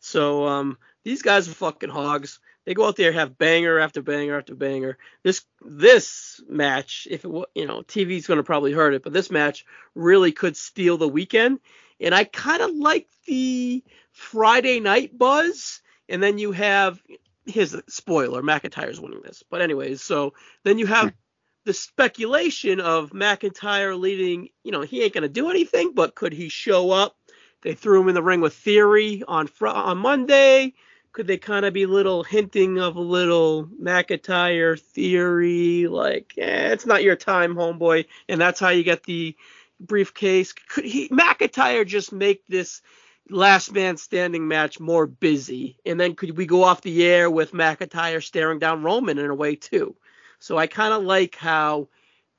So 0.00 0.46
um, 0.46 0.76
these 1.02 1.22
guys 1.22 1.48
are 1.48 1.54
fucking 1.54 1.88
hogs. 1.88 2.40
They 2.64 2.74
go 2.74 2.86
out 2.86 2.96
there 2.96 3.12
have 3.12 3.38
banger 3.38 3.78
after 3.78 4.02
banger 4.02 4.38
after 4.38 4.54
banger. 4.54 4.98
This 5.22 5.44
this 5.60 6.40
match, 6.48 7.08
if 7.10 7.24
it 7.24 7.28
you 7.54 7.66
know 7.66 7.82
TV's 7.82 8.26
going 8.26 8.38
to 8.38 8.44
probably 8.44 8.72
hurt 8.72 8.94
it, 8.94 9.02
but 9.02 9.12
this 9.12 9.30
match 9.30 9.64
really 9.94 10.32
could 10.32 10.56
steal 10.56 10.96
the 10.96 11.08
weekend. 11.08 11.58
And 12.00 12.14
I 12.14 12.24
kind 12.24 12.62
of 12.62 12.70
like 12.74 13.08
the 13.26 13.82
Friday 14.12 14.80
night 14.80 15.16
buzz, 15.16 15.82
and 16.08 16.22
then 16.22 16.38
you 16.38 16.52
have 16.52 17.00
his 17.46 17.80
spoiler 17.88 18.42
McIntyre's 18.42 19.00
winning 19.00 19.22
this. 19.22 19.42
But 19.48 19.62
anyways, 19.62 20.00
so 20.00 20.34
then 20.62 20.78
you 20.78 20.86
have 20.86 21.10
hmm. 21.10 21.16
the 21.64 21.74
speculation 21.74 22.80
of 22.80 23.10
McIntyre 23.10 23.98
leading. 23.98 24.50
You 24.62 24.70
know, 24.70 24.82
he 24.82 25.02
ain't 25.02 25.14
gonna 25.14 25.28
do 25.28 25.50
anything, 25.50 25.94
but 25.94 26.14
could 26.14 26.32
he 26.32 26.48
show 26.48 26.92
up? 26.92 27.16
They 27.62 27.74
threw 27.74 28.02
him 28.02 28.08
in 28.08 28.14
the 28.14 28.22
ring 28.22 28.40
with 28.40 28.54
Theory 28.54 29.22
on 29.26 29.48
fr- 29.48 29.68
on 29.68 29.98
Monday. 29.98 30.74
Could 31.12 31.26
they 31.26 31.36
kind 31.36 31.66
of 31.66 31.74
be 31.74 31.84
little 31.84 32.24
hinting 32.24 32.78
of 32.78 32.96
a 32.96 33.00
little 33.00 33.66
McIntyre 33.66 34.80
theory, 34.80 35.86
like, 35.86 36.32
eh, 36.38 36.72
it's 36.72 36.86
not 36.86 37.02
your 37.02 37.16
time, 37.16 37.54
homeboy, 37.54 38.06
and 38.30 38.40
that's 38.40 38.58
how 38.58 38.70
you 38.70 38.82
get 38.82 39.02
the 39.02 39.36
briefcase? 39.78 40.54
Could 40.54 40.86
he 40.86 41.08
McIntyre 41.10 41.86
just 41.86 42.12
make 42.12 42.46
this 42.46 42.80
last 43.28 43.72
man 43.72 43.98
standing 43.98 44.48
match 44.48 44.80
more 44.80 45.06
busy? 45.06 45.76
And 45.84 46.00
then 46.00 46.14
could 46.14 46.36
we 46.36 46.46
go 46.46 46.64
off 46.64 46.80
the 46.80 47.04
air 47.04 47.30
with 47.30 47.52
McIntyre 47.52 48.22
staring 48.22 48.58
down 48.58 48.82
Roman 48.82 49.18
in 49.18 49.28
a 49.28 49.34
way 49.34 49.54
too? 49.54 49.94
So 50.38 50.56
I 50.56 50.66
kind 50.66 50.94
of 50.94 51.02
like 51.02 51.36
how 51.36 51.88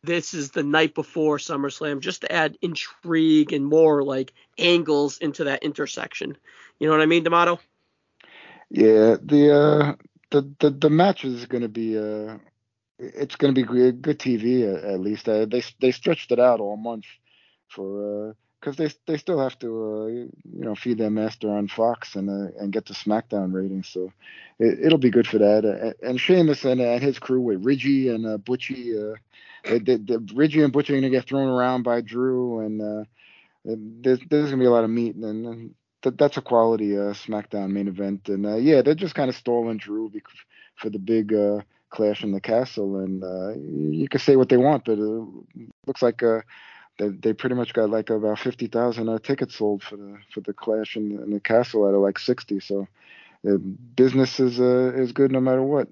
this 0.01 0.33
is 0.33 0.49
the 0.49 0.63
night 0.63 0.95
before 0.95 1.37
SummerSlam, 1.37 1.99
just 1.99 2.21
to 2.21 2.31
add 2.31 2.57
intrigue 2.61 3.53
and 3.53 3.65
more 3.65 4.03
like 4.03 4.33
angles 4.57 5.19
into 5.19 5.43
that 5.43 5.63
intersection. 5.63 6.35
You 6.79 6.87
know 6.87 6.93
what 6.93 7.01
I 7.01 7.05
mean, 7.05 7.23
D'Amato? 7.23 7.59
Yeah, 8.73 9.17
the 9.23 9.51
uh, 9.55 9.95
the 10.31 10.53
the 10.59 10.71
the 10.71 10.91
match 10.91 11.25
is 11.25 11.45
going 11.47 11.63
to 11.63 11.69
be 11.69 11.97
uh, 11.97 12.37
it's 12.99 13.35
going 13.37 13.53
to 13.55 13.61
be 13.61 13.67
good, 13.67 14.01
good 14.01 14.19
TV 14.19 14.65
at, 14.65 14.83
at 14.83 15.01
least. 15.01 15.29
Uh, 15.29 15.45
they 15.45 15.63
they 15.81 15.91
stretched 15.91 16.31
it 16.31 16.39
out 16.39 16.61
all 16.61 16.77
month 16.77 17.05
for 17.69 18.35
because 18.59 18.79
uh, 18.79 18.85
they 18.85 18.93
they 19.13 19.17
still 19.17 19.39
have 19.39 19.59
to 19.59 19.67
uh, 19.85 20.07
you 20.07 20.29
know 20.65 20.75
feed 20.75 20.99
their 20.99 21.11
master 21.11 21.49
on 21.51 21.67
Fox 21.69 22.15
and 22.15 22.29
uh, 22.29 22.51
and 22.59 22.73
get 22.73 22.85
the 22.87 22.93
SmackDown 22.95 23.53
ratings. 23.53 23.89
So 23.89 24.13
it, 24.59 24.91
will 24.91 24.99
be 24.99 25.11
good 25.11 25.27
for 25.27 25.39
that. 25.39 25.65
Uh, 25.65 26.07
and 26.07 26.19
Sheamus 26.19 26.65
and, 26.65 26.81
and 26.81 27.03
his 27.03 27.19
crew 27.19 27.41
with 27.41 27.63
Ridgey 27.63 28.13
and 28.13 28.25
uh, 28.27 28.37
Butchie, 28.39 29.13
uh, 29.13 29.17
they, 29.65 29.79
they, 29.79 29.97
they, 29.97 30.15
and 30.15 30.73
Butchie 30.73 30.91
are 30.91 30.95
gonna 30.97 31.09
get 31.11 31.27
thrown 31.27 31.49
around 31.49 31.83
by 31.83 32.01
Drew, 32.01 32.61
and 32.61 32.81
uh, 32.81 33.05
there's 33.65 34.19
there's 34.29 34.51
gonna 34.51 34.61
be 34.61 34.67
a 34.67 34.71
lot 34.71 34.85
of 34.85 34.91
meat 34.91 35.15
and. 35.15 35.47
and 35.47 35.75
that, 36.03 36.17
that's 36.17 36.37
a 36.37 36.41
quality 36.41 36.97
uh, 36.97 37.13
SmackDown 37.13 37.71
main 37.71 37.87
event, 37.87 38.29
and 38.29 38.45
uh, 38.45 38.55
yeah, 38.55 38.81
they're 38.81 38.95
just 38.95 39.15
kind 39.15 39.29
of 39.29 39.35
stalling 39.35 39.77
Drew 39.77 40.11
for 40.75 40.89
the 40.89 40.99
big 40.99 41.33
uh, 41.33 41.61
clash 41.89 42.23
in 42.23 42.31
the 42.31 42.41
castle, 42.41 42.99
and 42.99 43.23
uh, 43.23 43.53
you 43.55 44.07
can 44.09 44.19
say 44.19 44.35
what 44.35 44.49
they 44.49 44.57
want, 44.57 44.85
but 44.85 44.99
it 44.99 45.27
looks 45.87 46.01
like 46.01 46.21
uh, 46.23 46.41
they, 46.97 47.09
they 47.09 47.33
pretty 47.33 47.55
much 47.55 47.73
got 47.73 47.89
like 47.89 48.09
about 48.09 48.39
fifty 48.39 48.67
thousand 48.67 49.09
uh, 49.09 49.19
tickets 49.19 49.55
sold 49.55 49.83
for 49.83 49.97
the 49.97 50.17
for 50.33 50.41
the 50.41 50.53
clash 50.53 50.95
in, 50.95 51.11
in 51.23 51.31
the 51.31 51.39
castle 51.39 51.87
out 51.87 51.95
of 51.95 52.01
like 52.01 52.19
sixty. 52.19 52.59
So 52.59 52.87
uh, 53.47 53.57
business 53.95 54.39
is 54.39 54.59
uh, 54.59 54.93
is 54.95 55.11
good 55.11 55.31
no 55.31 55.39
matter 55.39 55.63
what. 55.63 55.87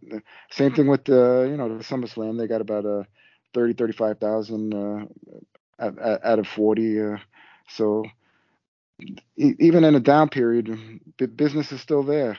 Same 0.52 0.74
thing 0.74 0.88
with 0.88 1.10
uh, 1.10 1.42
you 1.44 1.58
know 1.58 1.78
the 1.78 1.84
SummerSlam. 1.84 2.38
They 2.38 2.48
got 2.48 2.62
about 2.62 2.86
uh, 2.86 3.04
30, 3.54 3.74
35,000 3.74 4.74
uh, 4.74 5.06
out, 5.80 6.40
of 6.40 6.48
forty. 6.48 7.02
Uh, 7.02 7.18
so 7.70 8.06
even 9.38 9.84
in 9.84 9.95
a 9.95 9.99
down 9.99 10.30
period, 10.30 10.99
business 11.36 11.72
is 11.72 11.82
still 11.82 12.03
there 12.03 12.38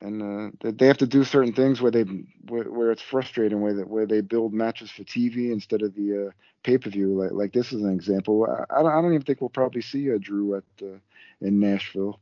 and 0.00 0.22
uh, 0.64 0.70
they 0.72 0.86
have 0.86 0.98
to 0.98 1.06
do 1.06 1.24
certain 1.24 1.52
things 1.52 1.80
where 1.80 1.90
they 1.90 2.04
where, 2.48 2.64
where 2.70 2.92
it's 2.92 3.02
frustrating 3.02 3.60
where 3.60 3.74
they, 3.74 3.82
where 3.82 4.06
they 4.06 4.20
build 4.20 4.52
matches 4.52 4.90
for 4.90 5.02
TV 5.04 5.50
instead 5.52 5.82
of 5.82 5.94
the 5.94 6.28
uh, 6.28 6.30
pay 6.62 6.78
per 6.78 6.90
view. 6.90 7.20
Like 7.20 7.32
like 7.32 7.52
this 7.52 7.72
is 7.72 7.82
an 7.82 7.92
example. 7.92 8.46
I, 8.46 8.78
I, 8.78 8.82
don't 8.82 8.92
I 8.92 9.02
don't 9.02 9.14
even 9.14 9.24
think 9.24 9.40
we'll 9.40 9.50
probably 9.50 9.82
see 9.82 10.08
a 10.08 10.18
Drew 10.18 10.56
at 10.56 10.64
uh, 10.82 10.98
in 11.40 11.58
Nashville, 11.60 12.20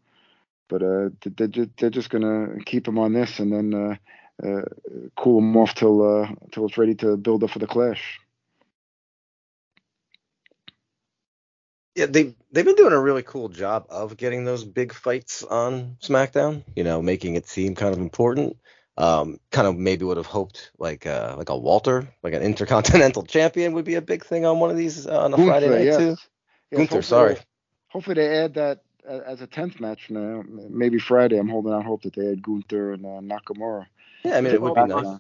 but 0.68 0.82
uh, 0.82 1.10
they're, 1.36 1.66
they're 1.78 1.90
just 1.90 2.10
gonna 2.10 2.59
keep 2.64 2.89
him 2.89 2.98
on 2.98 3.12
this 3.12 3.39
and 3.40 3.52
then 3.52 3.74
uh, 3.74 4.47
uh, 4.47 4.62
cool 5.16 5.39
him 5.39 5.56
off 5.56 5.74
till 5.74 6.02
uh, 6.23 6.28
till 6.52 6.66
it's 6.66 6.78
ready 6.78 6.94
to 6.97 7.16
build 7.18 7.44
up 7.44 7.51
for 7.51 7.59
the 7.59 7.66
Clash. 7.66 8.20
Yeah, 11.97 12.05
they 12.06 12.35
they've 12.52 12.64
been 12.64 12.74
doing 12.74 12.93
a 12.93 13.01
really 13.01 13.23
cool 13.23 13.48
job 13.48 13.86
of 13.89 14.18
getting 14.18 14.44
those 14.44 14.64
big 14.64 14.93
fights 14.93 15.43
on 15.43 15.97
SmackDown. 16.02 16.62
You 16.77 16.85
know, 16.85 17.01
making 17.01 17.36
it 17.36 17.48
seem 17.48 17.74
kind 17.74 17.94
of 17.94 18.01
important. 18.01 18.59
Um, 18.98 19.40
kind 19.51 19.66
of 19.66 19.77
maybe 19.77 20.05
would 20.05 20.18
have 20.18 20.27
hoped 20.27 20.73
like 20.78 21.06
uh, 21.06 21.35
like 21.39 21.48
a 21.48 21.56
Walter, 21.56 22.06
like 22.23 22.35
an 22.35 22.43
Intercontinental 22.43 23.23
Champion, 23.27 23.73
would 23.73 23.86
be 23.86 23.94
a 23.94 24.02
big 24.02 24.27
thing 24.27 24.44
on 24.44 24.60
one 24.60 24.70
of 24.70 24.77
these 24.77 25.06
uh, 25.06 25.24
on 25.24 25.32
a 25.32 25.36
Gunther, 25.39 25.51
Friday 25.51 25.68
night 25.70 25.85
yes. 25.85 25.97
too. 25.97 26.16
Yes, 26.70 26.78
Gunther, 26.78 27.02
sorry. 27.02 27.36
Hopefully 27.89 28.14
they 28.14 28.39
add 28.40 28.55
that 28.55 28.82
as 29.09 29.40
a 29.40 29.47
tenth 29.47 29.81
match 29.81 30.10
now. 30.10 30.44
Maybe 30.47 30.98
Friday. 30.98 31.39
I'm 31.39 31.48
holding 31.48 31.73
out 31.73 31.85
hope 31.85 32.02
that 32.02 32.14
they 32.14 32.31
add 32.31 32.43
Gunther 32.43 32.93
and 32.93 33.06
uh, 33.06 33.36
Nakamura. 33.36 33.86
Yeah, 34.23 34.36
I 34.36 34.43
mean 34.43 34.52
it 34.52 34.60
would 34.60 34.74
be 34.74 34.85
nice. 34.85 35.18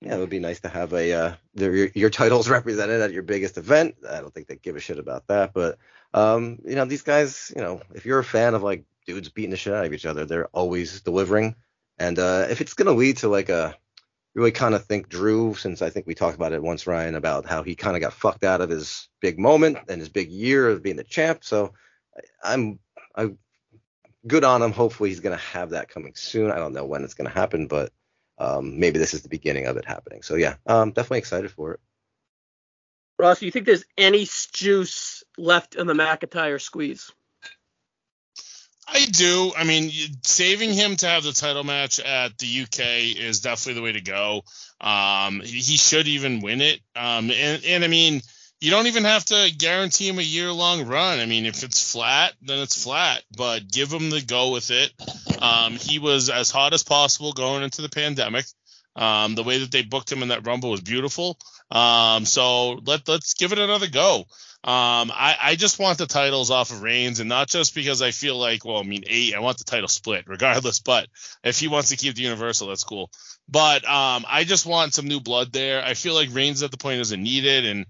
Yeah, 0.00 0.16
it 0.16 0.18
would 0.18 0.30
be 0.30 0.38
nice 0.38 0.60
to 0.60 0.68
have 0.68 0.92
a 0.92 1.12
uh, 1.12 1.34
your, 1.54 1.86
your 1.94 2.10
titles 2.10 2.48
represented 2.50 3.00
at 3.00 3.12
your 3.12 3.22
biggest 3.22 3.56
event. 3.56 3.96
I 4.08 4.20
don't 4.20 4.32
think 4.34 4.48
they 4.48 4.56
give 4.56 4.76
a 4.76 4.80
shit 4.80 4.98
about 4.98 5.26
that, 5.28 5.54
but 5.54 5.78
um, 6.12 6.58
you 6.64 6.76
know, 6.76 6.84
these 6.84 7.02
guys, 7.02 7.52
you 7.56 7.62
know, 7.62 7.80
if 7.94 8.04
you're 8.04 8.18
a 8.18 8.24
fan 8.24 8.54
of 8.54 8.62
like 8.62 8.84
dudes 9.06 9.28
beating 9.28 9.50
the 9.50 9.56
shit 9.56 9.72
out 9.72 9.84
of 9.84 9.92
each 9.92 10.06
other, 10.06 10.24
they're 10.24 10.48
always 10.48 11.00
delivering. 11.00 11.56
And 11.98 12.18
uh, 12.18 12.46
if 12.50 12.60
it's 12.60 12.74
gonna 12.74 12.92
lead 12.92 13.18
to 13.18 13.28
like 13.28 13.48
a 13.48 13.76
really 14.34 14.52
kind 14.52 14.74
of 14.74 14.84
think 14.84 15.08
Drew, 15.08 15.54
since 15.54 15.80
I 15.80 15.90
think 15.90 16.06
we 16.06 16.14
talked 16.14 16.36
about 16.36 16.52
it 16.52 16.62
once, 16.62 16.86
Ryan, 16.86 17.14
about 17.14 17.46
how 17.46 17.62
he 17.62 17.74
kind 17.74 17.96
of 17.96 18.02
got 18.02 18.12
fucked 18.12 18.44
out 18.44 18.60
of 18.60 18.70
his 18.70 19.08
big 19.20 19.38
moment 19.38 19.78
and 19.88 20.00
his 20.00 20.08
big 20.08 20.30
year 20.30 20.68
of 20.68 20.82
being 20.82 20.96
the 20.96 21.04
champ. 21.04 21.44
So 21.44 21.72
I'm 22.42 22.78
I'm 23.14 23.38
good 24.26 24.44
on 24.44 24.62
him. 24.62 24.72
Hopefully 24.72 25.08
he's 25.08 25.20
gonna 25.20 25.36
have 25.36 25.70
that 25.70 25.88
coming 25.88 26.14
soon. 26.14 26.50
I 26.50 26.56
don't 26.56 26.72
know 26.72 26.84
when 26.84 27.04
it's 27.04 27.14
gonna 27.14 27.30
happen, 27.30 27.68
but 27.68 27.92
um, 28.38 28.78
maybe 28.78 28.98
this 28.98 29.14
is 29.14 29.22
the 29.22 29.28
beginning 29.28 29.66
of 29.66 29.76
it 29.76 29.84
happening. 29.84 30.22
So 30.22 30.34
yeah, 30.34 30.54
um, 30.66 30.92
definitely 30.92 31.18
excited 31.18 31.50
for 31.50 31.74
it. 31.74 31.80
Ross, 33.18 33.38
do 33.38 33.46
you 33.46 33.52
think 33.52 33.66
there's 33.66 33.84
any 33.96 34.26
juice 34.52 35.22
left 35.38 35.76
in 35.76 35.86
the 35.86 35.94
McIntyre 35.94 36.60
squeeze? 36.60 37.12
I 38.86 39.06
do. 39.06 39.52
I 39.56 39.64
mean, 39.64 39.90
saving 40.24 40.74
him 40.74 40.96
to 40.96 41.06
have 41.06 41.22
the 41.22 41.32
title 41.32 41.64
match 41.64 42.00
at 42.00 42.36
the 42.38 42.62
UK 42.62 43.18
is 43.18 43.40
definitely 43.40 43.74
the 43.74 43.82
way 43.82 43.92
to 43.92 44.00
go. 44.00 44.42
Um, 44.80 45.40
he 45.40 45.76
should 45.76 46.06
even 46.06 46.40
win 46.40 46.60
it. 46.60 46.80
Um, 46.94 47.30
and, 47.30 47.64
and 47.64 47.84
I 47.84 47.88
mean, 47.88 48.20
you 48.64 48.70
don't 48.70 48.86
even 48.86 49.04
have 49.04 49.26
to 49.26 49.52
guarantee 49.58 50.08
him 50.08 50.18
a 50.18 50.22
year 50.22 50.50
long 50.50 50.86
run. 50.86 51.20
I 51.20 51.26
mean, 51.26 51.44
if 51.44 51.62
it's 51.62 51.92
flat, 51.92 52.32
then 52.40 52.60
it's 52.60 52.82
flat, 52.82 53.22
but 53.36 53.70
give 53.70 53.92
him 53.92 54.08
the 54.08 54.22
go 54.22 54.52
with 54.52 54.70
it. 54.70 54.90
Um, 55.38 55.74
he 55.74 55.98
was 55.98 56.30
as 56.30 56.50
hot 56.50 56.72
as 56.72 56.82
possible 56.82 57.34
going 57.34 57.62
into 57.62 57.82
the 57.82 57.90
pandemic. 57.90 58.46
Um, 58.96 59.34
the 59.34 59.42
way 59.42 59.58
that 59.58 59.70
they 59.70 59.82
booked 59.82 60.10
him 60.10 60.22
in 60.22 60.28
that 60.28 60.46
Rumble 60.46 60.70
was 60.70 60.80
beautiful. 60.80 61.36
Um, 61.70 62.24
so 62.24 62.80
let 62.86 63.06
let's 63.06 63.34
give 63.34 63.52
it 63.52 63.58
another 63.58 63.88
go. 63.88 64.20
Um, 64.64 65.12
I, 65.12 65.36
I 65.42 65.54
just 65.56 65.78
want 65.78 65.98
the 65.98 66.06
titles 66.06 66.50
off 66.50 66.70
of 66.70 66.80
Reigns, 66.80 67.20
and 67.20 67.28
not 67.28 67.48
just 67.50 67.74
because 67.74 68.00
I 68.00 68.12
feel 68.12 68.38
like, 68.38 68.64
well, 68.64 68.78
I 68.78 68.82
mean, 68.82 69.04
eight, 69.06 69.34
I 69.34 69.40
want 69.40 69.58
the 69.58 69.64
title 69.64 69.88
split 69.88 70.24
regardless. 70.26 70.78
But 70.84 71.08
if 71.42 71.58
he 71.58 71.68
wants 71.68 71.90
to 71.90 71.96
keep 71.96 72.14
the 72.14 72.22
Universal, 72.22 72.68
that's 72.68 72.84
cool. 72.84 73.10
But 73.46 73.84
um, 73.86 74.24
I 74.26 74.44
just 74.44 74.64
want 74.64 74.94
some 74.94 75.06
new 75.06 75.20
blood 75.20 75.52
there. 75.52 75.84
I 75.84 75.92
feel 75.92 76.14
like 76.14 76.32
Reigns 76.32 76.62
at 76.62 76.70
the 76.70 76.78
point 76.78 77.02
isn't 77.02 77.22
needed, 77.22 77.66
and 77.66 77.84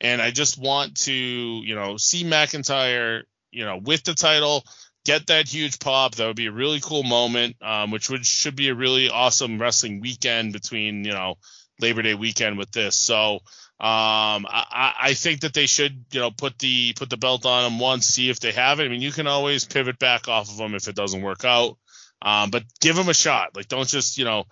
and 0.00 0.22
I 0.22 0.30
just 0.30 0.58
want 0.58 0.96
to, 1.02 1.12
you 1.12 1.74
know, 1.74 1.96
see 1.96 2.24
McIntyre, 2.24 3.22
you 3.50 3.64
know, 3.64 3.78
with 3.78 4.02
the 4.04 4.14
title, 4.14 4.64
get 5.04 5.26
that 5.26 5.48
huge 5.48 5.78
pop. 5.78 6.14
That 6.14 6.26
would 6.26 6.36
be 6.36 6.46
a 6.46 6.52
really 6.52 6.80
cool 6.80 7.02
moment, 7.02 7.56
um, 7.62 7.90
which 7.90 8.10
would 8.10 8.24
should 8.24 8.56
be 8.56 8.68
a 8.68 8.74
really 8.74 9.10
awesome 9.10 9.60
wrestling 9.60 10.00
weekend 10.00 10.52
between, 10.52 11.04
you 11.04 11.12
know, 11.12 11.36
Labor 11.80 12.02
Day 12.02 12.14
weekend 12.14 12.58
with 12.58 12.70
this. 12.70 12.96
So 12.96 13.40
um, 13.80 14.46
I, 14.48 14.94
I 15.00 15.14
think 15.14 15.40
that 15.40 15.54
they 15.54 15.66
should, 15.66 16.04
you 16.12 16.20
know, 16.20 16.30
put 16.30 16.58
the 16.58 16.92
put 16.94 17.08
the 17.10 17.16
belt 17.16 17.46
on 17.46 17.64
them 17.64 17.78
once, 17.78 18.06
see 18.06 18.30
if 18.30 18.40
they 18.40 18.52
have 18.52 18.80
it. 18.80 18.84
I 18.84 18.88
mean, 18.88 19.00
you 19.00 19.12
can 19.12 19.26
always 19.26 19.64
pivot 19.64 19.98
back 19.98 20.28
off 20.28 20.50
of 20.50 20.58
them 20.58 20.74
if 20.74 20.88
it 20.88 20.96
doesn't 20.96 21.22
work 21.22 21.44
out, 21.44 21.78
um, 22.22 22.50
but 22.50 22.64
give 22.80 22.96
them 22.96 23.08
a 23.08 23.14
shot. 23.14 23.56
Like, 23.56 23.68
don't 23.68 23.88
just, 23.88 24.18
you 24.18 24.24
know, 24.24 24.44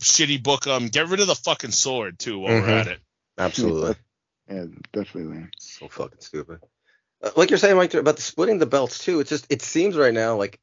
shitty 0.00 0.42
book 0.42 0.64
them. 0.64 0.86
Get 0.88 1.08
rid 1.08 1.20
of 1.20 1.26
the 1.26 1.34
fucking 1.34 1.72
sword 1.72 2.18
too 2.18 2.38
while 2.38 2.52
mm-hmm. 2.52 2.70
we're 2.70 2.78
at 2.78 2.86
it. 2.86 3.00
Absolutely. 3.38 3.96
Yeah, 4.48 4.66
definitely. 4.92 5.46
So 5.58 5.88
fucking 5.88 6.20
stupid. 6.20 6.60
Uh, 7.22 7.30
like 7.36 7.50
you're 7.50 7.58
saying, 7.58 7.76
Mike, 7.76 7.94
about 7.94 8.16
the 8.16 8.22
splitting 8.22 8.58
the 8.58 8.66
belts 8.66 8.98
too. 8.98 9.20
It's 9.20 9.30
just 9.30 9.46
it 9.50 9.62
seems 9.62 9.96
right 9.96 10.14
now 10.14 10.36
like 10.36 10.60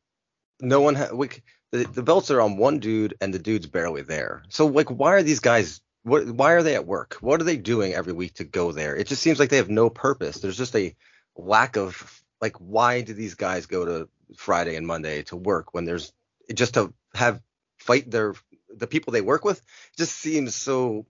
no 0.61 0.81
one 0.81 0.95
ha- 0.95 1.13
we, 1.13 1.29
the, 1.71 1.83
the 1.85 2.03
belts 2.03 2.31
are 2.31 2.41
on 2.41 2.57
one 2.57 2.79
dude 2.79 3.15
and 3.19 3.33
the 3.33 3.39
dude's 3.39 3.67
barely 3.67 4.01
there. 4.03 4.43
So 4.49 4.67
like, 4.67 4.89
why 4.89 5.13
are 5.13 5.23
these 5.23 5.39
guys? 5.39 5.81
What? 6.03 6.27
Why 6.27 6.53
are 6.53 6.63
they 6.63 6.75
at 6.75 6.85
work? 6.85 7.17
What 7.21 7.41
are 7.41 7.45
they 7.45 7.57
doing 7.57 7.93
every 7.93 8.13
week 8.13 8.35
to 8.35 8.43
go 8.43 8.71
there? 8.71 8.95
It 8.95 9.07
just 9.07 9.21
seems 9.21 9.39
like 9.39 9.49
they 9.49 9.57
have 9.57 9.69
no 9.69 9.89
purpose. 9.89 10.39
There's 10.39 10.57
just 10.57 10.75
a 10.75 10.95
lack 11.35 11.77
of 11.77 12.23
like, 12.41 12.55
why 12.57 13.01
do 13.01 13.13
these 13.13 13.35
guys 13.35 13.65
go 13.65 13.85
to 13.85 14.09
Friday 14.37 14.75
and 14.75 14.87
Monday 14.87 15.23
to 15.23 15.35
work 15.35 15.73
when 15.73 15.85
there's 15.85 16.13
just 16.53 16.75
to 16.75 16.93
have 17.15 17.41
fight 17.79 18.09
their 18.09 18.35
the 18.69 18.87
people 18.87 19.11
they 19.11 19.21
work 19.21 19.43
with? 19.43 19.59
It 19.59 19.97
just 19.97 20.15
seems 20.17 20.55
so 20.55 21.05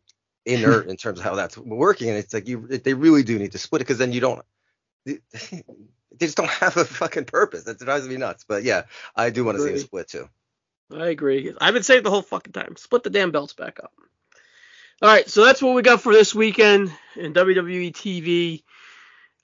inert 0.46 0.88
in 0.88 0.98
terms 0.98 1.20
of 1.20 1.26
how 1.26 1.36
that's 1.36 1.58
working. 1.58 2.10
And 2.10 2.18
it's 2.18 2.34
like 2.34 2.48
you 2.48 2.68
they 2.68 2.94
really 2.94 3.24
do 3.24 3.38
need 3.40 3.54
to 3.54 3.58
split 3.58 3.82
it 3.82 3.86
because 3.86 3.98
then 3.98 4.12
you 4.14 4.20
don't 4.22 4.42
they 5.06 5.22
just 6.20 6.38
don't 6.38 6.50
have 6.50 6.78
a 6.78 6.86
fucking 6.86 7.26
purpose. 7.26 7.64
That 7.64 7.80
drives 7.80 8.08
me 8.08 8.18
nuts. 8.18 8.46
But 8.48 8.64
yeah, 8.64 8.84
I 9.16 9.30
do 9.30 9.44
want 9.44 9.58
to 9.58 9.64
see 9.64 9.74
a 9.74 9.80
split 9.80 10.08
too. 10.10 10.30
I 10.94 11.08
agree. 11.08 11.54
I've 11.60 11.74
been 11.74 11.84
saying 11.84 12.04
the 12.04 12.10
whole 12.12 12.22
fucking 12.22 12.54
time. 12.54 12.76
Split 12.78 13.04
the 13.04 13.10
damn 13.10 13.32
belts 13.32 13.54
back 13.54 13.80
up. 13.82 13.92
All 15.02 15.10
right, 15.10 15.28
so 15.28 15.44
that's 15.44 15.62
what 15.62 15.76
we 15.76 15.82
got 15.82 16.02
for 16.02 16.14
this 16.14 16.34
weekend 16.36 16.92
in 17.16 17.34
WWE 17.34 17.92
TV. 17.92 18.64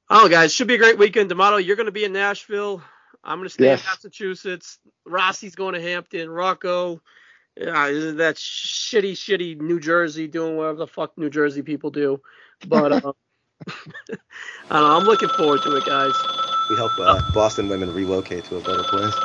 Oh, 0.09 0.29
guys, 0.29 0.53
should 0.53 0.67
be 0.67 0.75
a 0.75 0.77
great 0.77 0.97
weekend. 0.97 1.29
D'Amato, 1.29 1.57
you're 1.57 1.75
going 1.75 1.87
to 1.87 1.91
be 1.91 2.05
in 2.05 2.13
Nashville. 2.13 2.81
I'm 3.23 3.39
going 3.39 3.47
to 3.47 3.53
stay 3.53 3.65
Yes. 3.65 3.81
in 3.81 3.85
Massachusetts. 3.87 4.79
Rossi's 5.05 5.55
going 5.55 5.73
to 5.73 5.81
Hampton. 5.81 6.29
Rocco, 6.29 7.01
uh, 7.67 7.87
isn't 7.87 8.17
that 8.17 8.35
shitty, 8.35 9.13
shitty 9.13 9.59
New 9.59 9.79
Jersey 9.79 10.27
doing 10.27 10.55
whatever 10.55 10.77
the 10.77 10.87
fuck 10.87 11.17
New 11.17 11.29
Jersey 11.29 11.61
people 11.61 11.91
do? 11.91 12.21
But 12.67 12.91
uh, 12.93 13.13
I 13.69 14.79
don't 14.79 14.83
know, 14.83 14.97
I'm 14.97 15.05
looking 15.05 15.29
forward 15.29 15.61
to 15.63 15.75
it, 15.75 15.85
guys. 15.85 16.13
We 16.69 16.75
help 16.75 16.97
uh, 16.99 17.21
Boston 17.33 17.67
women 17.67 17.93
relocate 17.93 18.45
to 18.45 18.57
a 18.57 18.61
better 18.61 18.83
place. 18.83 19.13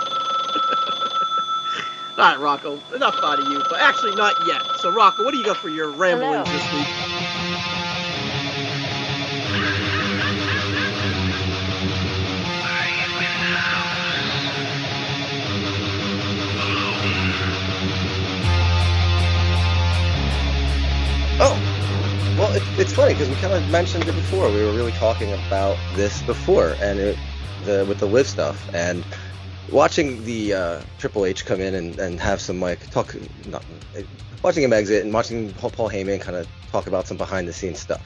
All 2.16 2.24
right, 2.24 2.38
Rocco, 2.38 2.78
enough 2.94 3.16
out 3.22 3.40
of 3.40 3.48
you, 3.50 3.60
but 3.68 3.80
actually 3.80 4.14
not 4.14 4.34
yet. 4.46 4.62
So, 4.80 4.90
Rocco, 4.90 5.24
what 5.24 5.32
do 5.32 5.38
you 5.38 5.44
got 5.44 5.56
for 5.56 5.68
your 5.68 5.90
ramblings 5.90 6.48
this 6.50 6.72
week? 6.72 7.03
Well, 22.36 22.52
it, 22.52 22.62
it's 22.78 22.92
funny 22.92 23.14
because 23.14 23.28
we 23.28 23.36
kind 23.36 23.52
of 23.52 23.68
mentioned 23.70 24.04
it 24.08 24.14
before. 24.14 24.50
We 24.50 24.64
were 24.64 24.72
really 24.72 24.92
talking 24.92 25.32
about 25.32 25.76
this 25.94 26.20
before, 26.22 26.76
and 26.80 26.98
it, 26.98 27.18
the 27.64 27.84
with 27.88 27.98
the 27.98 28.06
live 28.06 28.26
stuff 28.26 28.68
and 28.74 29.04
watching 29.70 30.24
the 30.24 30.54
uh, 30.54 30.80
Triple 30.98 31.24
H 31.24 31.46
come 31.46 31.60
in 31.60 31.74
and, 31.74 31.98
and 31.98 32.20
have 32.20 32.40
some 32.40 32.60
like 32.60 32.90
talk, 32.90 33.14
not, 33.46 33.64
watching 34.42 34.62
him 34.62 34.72
exit 34.72 35.04
and 35.04 35.12
watching 35.12 35.52
Paul, 35.54 35.70
Paul 35.70 35.88
Heyman 35.88 36.20
kind 36.20 36.36
of 36.36 36.48
talk 36.70 36.86
about 36.86 37.06
some 37.06 37.16
behind 37.16 37.46
the 37.48 37.52
scenes 37.52 37.78
stuff, 37.78 38.02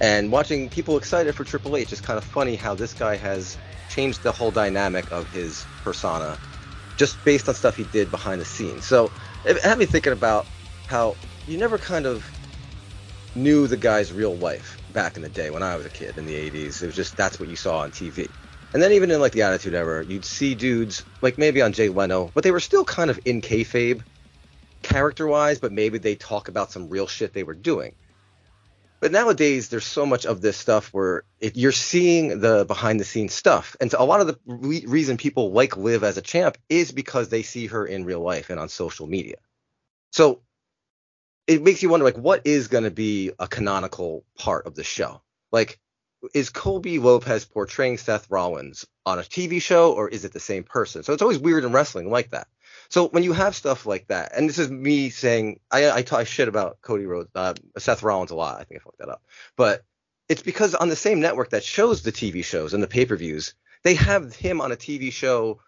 and 0.00 0.32
watching 0.32 0.68
people 0.68 0.96
excited 0.96 1.34
for 1.34 1.44
Triple 1.44 1.76
H 1.76 1.92
is 1.92 2.00
kind 2.00 2.18
of 2.18 2.24
funny 2.24 2.56
how 2.56 2.74
this 2.74 2.92
guy 2.92 3.16
has 3.16 3.56
changed 3.88 4.22
the 4.22 4.32
whole 4.32 4.50
dynamic 4.50 5.10
of 5.12 5.30
his 5.32 5.64
persona 5.84 6.38
just 6.96 7.22
based 7.24 7.48
on 7.48 7.54
stuff 7.54 7.76
he 7.76 7.84
did 7.84 8.10
behind 8.10 8.40
the 8.40 8.44
scenes. 8.44 8.84
So 8.84 9.10
it 9.44 9.60
had 9.62 9.78
me 9.78 9.86
thinking 9.86 10.12
about 10.12 10.46
how 10.86 11.16
you 11.46 11.58
never 11.58 11.78
kind 11.78 12.06
of 12.06 12.24
knew 13.34 13.66
the 13.66 13.76
guy's 13.76 14.12
real 14.12 14.36
life 14.38 14.78
back 14.90 15.16
in 15.16 15.22
the 15.22 15.28
day 15.28 15.50
when 15.50 15.62
I 15.62 15.76
was 15.76 15.86
a 15.86 15.90
kid 15.90 16.18
in 16.18 16.26
the 16.26 16.34
80s. 16.34 16.82
It 16.82 16.86
was 16.86 16.96
just 16.96 17.16
that's 17.16 17.40
what 17.40 17.48
you 17.48 17.56
saw 17.56 17.78
on 17.80 17.90
TV. 17.90 18.28
And 18.74 18.82
then 18.82 18.92
even 18.92 19.10
in 19.10 19.20
like 19.20 19.32
the 19.32 19.42
Attitude 19.42 19.74
Era, 19.74 20.04
you'd 20.06 20.24
see 20.24 20.54
dudes 20.54 21.04
like 21.20 21.38
maybe 21.38 21.62
on 21.62 21.72
Jay 21.72 21.88
Leno, 21.88 22.30
but 22.34 22.44
they 22.44 22.50
were 22.50 22.60
still 22.60 22.84
kind 22.84 23.10
of 23.10 23.20
in 23.24 23.42
kayfabe 23.42 24.02
character-wise, 24.82 25.60
but 25.60 25.72
maybe 25.72 25.98
they 25.98 26.14
talk 26.14 26.48
about 26.48 26.72
some 26.72 26.88
real 26.88 27.06
shit 27.06 27.32
they 27.32 27.44
were 27.44 27.54
doing. 27.54 27.94
But 29.00 29.12
nowadays, 29.12 29.68
there's 29.68 29.84
so 29.84 30.06
much 30.06 30.26
of 30.26 30.40
this 30.40 30.56
stuff 30.56 30.88
where 30.92 31.24
it, 31.40 31.56
you're 31.56 31.72
seeing 31.72 32.40
the 32.40 32.64
behind-the-scenes 32.66 33.34
stuff, 33.34 33.76
and 33.80 33.90
so 33.90 34.00
a 34.00 34.04
lot 34.04 34.20
of 34.20 34.28
the 34.28 34.38
re- 34.46 34.84
reason 34.86 35.16
people 35.16 35.52
like 35.52 35.76
Liv 35.76 36.04
as 36.04 36.18
a 36.18 36.22
champ 36.22 36.56
is 36.68 36.92
because 36.92 37.28
they 37.28 37.42
see 37.42 37.66
her 37.66 37.84
in 37.84 38.04
real 38.04 38.20
life 38.20 38.48
and 38.48 38.60
on 38.60 38.68
social 38.68 39.08
media. 39.08 39.36
So 40.12 40.42
it 41.46 41.62
makes 41.62 41.82
you 41.82 41.88
wonder 41.88 42.04
like 42.04 42.18
what 42.18 42.42
is 42.46 42.68
going 42.68 42.84
to 42.84 42.90
be 42.90 43.32
a 43.38 43.48
canonical 43.48 44.24
part 44.38 44.66
of 44.66 44.74
the 44.74 44.84
show? 44.84 45.22
Like 45.50 45.78
is 46.34 46.50
colby 46.50 47.00
lopez 47.00 47.44
portraying 47.44 47.98
seth 47.98 48.30
rollins 48.30 48.86
on 49.04 49.18
a 49.18 49.22
tv 49.22 49.60
show 49.60 49.92
or 49.92 50.08
is 50.08 50.24
it 50.24 50.32
the 50.32 50.40
same 50.40 50.62
person? 50.62 51.02
So 51.02 51.12
it's 51.12 51.22
always 51.22 51.38
weird 51.38 51.64
in 51.64 51.72
wrestling 51.72 52.10
like 52.10 52.30
that. 52.30 52.46
So 52.90 53.08
when 53.08 53.24
you 53.24 53.32
have 53.32 53.56
stuff 53.56 53.86
like 53.86 54.06
that 54.08 54.32
and 54.36 54.48
this 54.48 54.58
is 54.58 54.70
me 54.70 55.10
saying 55.10 55.58
i 55.70 55.90
i 55.90 56.02
talk 56.02 56.26
shit 56.26 56.48
about 56.48 56.80
cody 56.80 57.06
rhodes 57.06 57.30
uh, 57.34 57.54
seth 57.78 58.02
rollins 58.02 58.30
a 58.30 58.36
lot 58.36 58.60
i 58.60 58.64
think 58.64 58.80
i 58.80 58.84
fucked 58.84 58.98
that 58.98 59.08
up. 59.08 59.22
But 59.56 59.84
it's 60.28 60.42
because 60.42 60.74
on 60.74 60.88
the 60.88 60.96
same 60.96 61.20
network 61.20 61.50
that 61.50 61.64
shows 61.64 62.02
the 62.02 62.12
tv 62.12 62.44
shows 62.44 62.72
and 62.72 62.82
the 62.82 62.88
pay-per-views 62.88 63.54
they 63.82 63.94
have 63.94 64.34
him 64.34 64.60
on 64.60 64.70
a 64.70 64.76
tv 64.76 65.12
show 65.12 65.60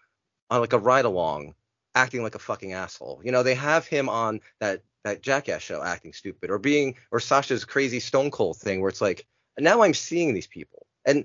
on 0.51 0.61
like 0.61 0.73
a 0.73 0.79
ride 0.79 1.05
along 1.05 1.55
acting 1.95 2.23
like 2.23 2.35
a 2.35 2.41
fucking 2.41 2.73
asshole. 2.73 3.21
You 3.25 3.33
know 3.33 3.43
they 3.43 3.55
have 3.55 3.87
him 3.87 4.09
on 4.09 4.41
that 4.61 4.83
that 5.05 5.23
jackass 5.23 5.63
show 5.63 5.83
acting 5.83 6.13
stupid 6.13 6.51
or 6.51 6.59
being 6.59 6.97
or 7.11 7.21
Sasha's 7.21 7.65
crazy 7.65 8.01
stone 8.01 8.31
cold 8.31 8.57
thing 8.57 8.81
where 8.81 8.89
it's 8.89 9.01
like 9.01 9.27
now 9.59 9.83
I'm 9.83 9.95
seeing 9.95 10.35
these 10.35 10.47
people. 10.47 10.87
And 11.05 11.25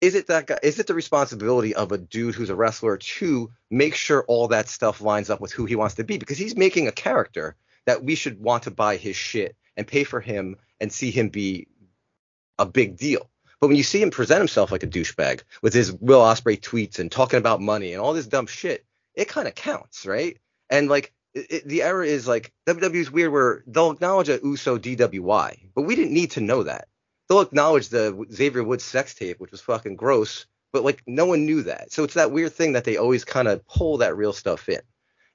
is 0.00 0.14
it 0.14 0.26
that 0.26 0.46
guy 0.46 0.58
is 0.62 0.78
it 0.78 0.86
the 0.86 0.94
responsibility 0.94 1.74
of 1.74 1.92
a 1.92 1.98
dude 1.98 2.34
who's 2.34 2.50
a 2.50 2.54
wrestler 2.54 2.96
to 2.96 3.50
make 3.70 3.94
sure 3.94 4.24
all 4.26 4.48
that 4.48 4.68
stuff 4.68 5.00
lines 5.00 5.30
up 5.30 5.40
with 5.40 5.52
who 5.52 5.64
he 5.64 5.76
wants 5.76 5.94
to 5.96 6.04
be? 6.04 6.18
Because 6.18 6.38
he's 6.38 6.56
making 6.56 6.88
a 6.88 6.92
character 6.92 7.56
that 7.86 8.04
we 8.04 8.14
should 8.14 8.40
want 8.40 8.64
to 8.64 8.70
buy 8.70 8.96
his 8.96 9.16
shit 9.16 9.56
and 9.76 9.86
pay 9.86 10.04
for 10.04 10.20
him 10.20 10.56
and 10.80 10.92
see 10.92 11.10
him 11.10 11.28
be 11.28 11.68
a 12.58 12.66
big 12.66 12.96
deal. 12.96 13.30
But 13.60 13.68
when 13.68 13.76
you 13.76 13.82
see 13.82 14.02
him 14.02 14.10
present 14.10 14.38
himself 14.38 14.72
like 14.72 14.82
a 14.82 14.86
douchebag 14.86 15.42
with 15.62 15.74
his 15.74 15.92
Will 15.92 16.20
Ospreay 16.20 16.60
tweets 16.60 16.98
and 16.98 17.12
talking 17.12 17.38
about 17.38 17.60
money 17.60 17.92
and 17.92 18.00
all 18.00 18.14
this 18.14 18.26
dumb 18.26 18.46
shit 18.46 18.84
it 19.14 19.28
kind 19.28 19.48
of 19.48 19.54
counts 19.54 20.06
right? 20.06 20.38
And 20.68 20.88
like 20.88 21.12
it, 21.34 21.66
the 21.66 21.82
error 21.82 22.02
is 22.02 22.26
like 22.26 22.52
WWE's 22.66 23.10
weird 23.10 23.32
where 23.32 23.64
they'll 23.66 23.90
acknowledge 23.90 24.28
a 24.28 24.40
USO 24.42 24.78
DWI, 24.78 25.70
but 25.74 25.82
we 25.82 25.94
didn't 25.94 26.14
need 26.14 26.32
to 26.32 26.40
know 26.40 26.64
that. 26.64 26.88
They'll 27.28 27.40
acknowledge 27.40 27.88
the 27.88 28.26
Xavier 28.32 28.64
Woods 28.64 28.84
sex 28.84 29.14
tape, 29.14 29.38
which 29.38 29.52
was 29.52 29.60
fucking 29.60 29.96
gross, 29.96 30.46
but 30.72 30.84
like 30.84 31.02
no 31.06 31.26
one 31.26 31.46
knew 31.46 31.62
that. 31.62 31.92
So 31.92 32.04
it's 32.04 32.14
that 32.14 32.32
weird 32.32 32.52
thing 32.52 32.72
that 32.72 32.84
they 32.84 32.96
always 32.96 33.24
kind 33.24 33.48
of 33.48 33.66
pull 33.66 33.98
that 33.98 34.16
real 34.16 34.32
stuff 34.32 34.68
in. 34.68 34.80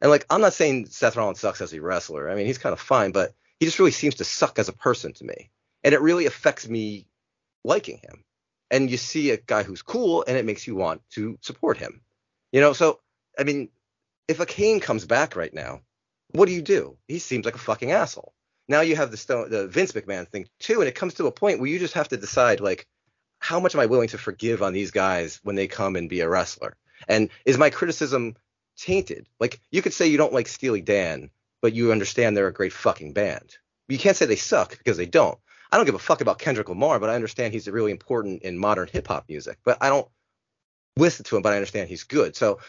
And 0.02 0.12
like 0.12 0.26
I'm 0.30 0.42
not 0.42 0.54
saying 0.54 0.88
Seth 0.88 1.16
Rollins 1.16 1.40
sucks 1.40 1.62
as 1.62 1.74
a 1.74 1.82
wrestler. 1.82 2.30
I 2.30 2.36
mean 2.36 2.46
he's 2.46 2.58
kind 2.58 2.74
of 2.74 2.80
fine, 2.80 3.12
but 3.12 3.34
he 3.60 3.66
just 3.66 3.80
really 3.80 3.92
seems 3.92 4.16
to 4.16 4.26
suck 4.26 4.60
as 4.60 4.68
a 4.68 4.74
person 4.74 5.14
to 5.14 5.24
me, 5.24 5.50
and 5.84 5.94
it 5.94 6.02
really 6.02 6.26
affects 6.26 6.68
me 6.68 7.08
liking 7.64 8.00
him. 8.04 8.24
And 8.70 8.90
you 8.92 8.98
see 8.98 9.32
a 9.32 9.38
guy 9.38 9.64
who's 9.64 9.82
cool, 9.82 10.26
and 10.28 10.38
it 10.38 10.46
makes 10.46 10.68
you 10.68 10.76
want 10.76 11.02
to 11.12 11.38
support 11.42 11.78
him. 11.78 12.02
You 12.52 12.60
know, 12.60 12.74
so 12.74 13.00
I 13.40 13.44
mean, 13.44 13.70
if 14.28 14.40
a 14.40 14.46
Kane 14.46 14.80
comes 14.80 15.06
back 15.06 15.36
right 15.36 15.54
now, 15.54 15.82
what 16.36 16.48
do 16.48 16.54
you 16.54 16.62
do? 16.62 16.98
He 17.08 17.20
seems 17.20 17.46
like 17.46 17.56
a 17.56 17.60
fucking 17.60 17.92
asshole. 17.92 18.34
Now 18.68 18.82
you 18.82 18.96
have 18.96 19.12
the 19.12 19.18
stone, 19.18 19.50
the 19.50 19.68
Vince 19.68 19.92
McMahon 19.92 20.28
thing 20.28 20.48
too, 20.60 20.80
and 20.80 20.88
it 20.88 20.96
comes 20.96 21.14
to 21.16 21.28
a 21.28 21.32
point 21.32 21.60
where 21.60 21.70
you 21.70 21.80
just 21.80 21.94
have 21.94 22.08
to 22.10 22.18
decide 22.18 22.60
like, 22.60 22.88
how 23.40 23.60
much 23.60 23.76
am 23.76 23.82
I 23.82 23.86
willing 23.86 24.08
to 24.10 24.18
forgive 24.18 24.64
on 24.64 24.74
these 24.74 24.92
guys 24.92 25.40
when 25.44 25.56
they 25.56 25.68
come 25.68 25.96
and 25.96 26.10
be 26.10 26.22
a 26.22 26.30
wrestler? 26.30 26.76
And 27.08 27.30
is 27.46 27.58
my 27.58 27.70
criticism 27.70 28.36
tainted? 28.78 29.28
Like 29.40 29.60
you 29.72 29.82
could 29.82 29.94
say 29.94 30.08
you 30.08 30.18
don't 30.18 30.34
like 30.34 30.48
Steely 30.48 30.82
Dan, 30.82 31.30
but 31.62 31.74
you 31.74 31.92
understand 31.92 32.36
they're 32.36 32.48
a 32.48 32.54
great 32.54 32.74
fucking 32.74 33.14
band. 33.14 33.58
You 33.88 34.00
can't 34.00 34.18
say 34.18 34.26
they 34.26 34.36
suck 34.36 34.78
because 34.78 34.98
they 34.98 35.06
don't. 35.06 35.38
I 35.72 35.78
don't 35.78 35.86
give 35.86 35.96
a 35.96 36.00
fuck 36.00 36.22
about 36.22 36.40
Kendrick 36.40 36.70
Lamar, 36.70 37.00
but 37.00 37.10
I 37.10 37.16
understand 37.16 37.54
he's 37.54 37.68
really 37.68 37.92
important 37.92 38.44
in 38.44 38.58
modern 38.58 38.88
hip 38.92 39.08
hop 39.08 39.26
music. 39.28 39.58
But 39.64 39.78
I 39.82 39.90
don't 39.90 40.08
listen 40.98 41.26
to 41.26 41.36
him, 41.36 41.42
but 41.42 41.54
I 41.54 41.56
understand 41.56 41.90
he's 41.90 42.04
good. 42.04 42.36
So 42.36 42.60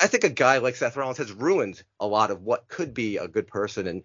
I 0.00 0.06
think 0.06 0.24
a 0.24 0.28
guy 0.28 0.58
like 0.58 0.76
Seth 0.76 0.96
Rollins 0.96 1.18
has 1.18 1.32
ruined 1.32 1.82
a 2.00 2.06
lot 2.06 2.30
of 2.30 2.42
what 2.42 2.68
could 2.68 2.92
be 2.94 3.16
a 3.16 3.28
good 3.28 3.46
person, 3.46 3.86
and 3.86 4.02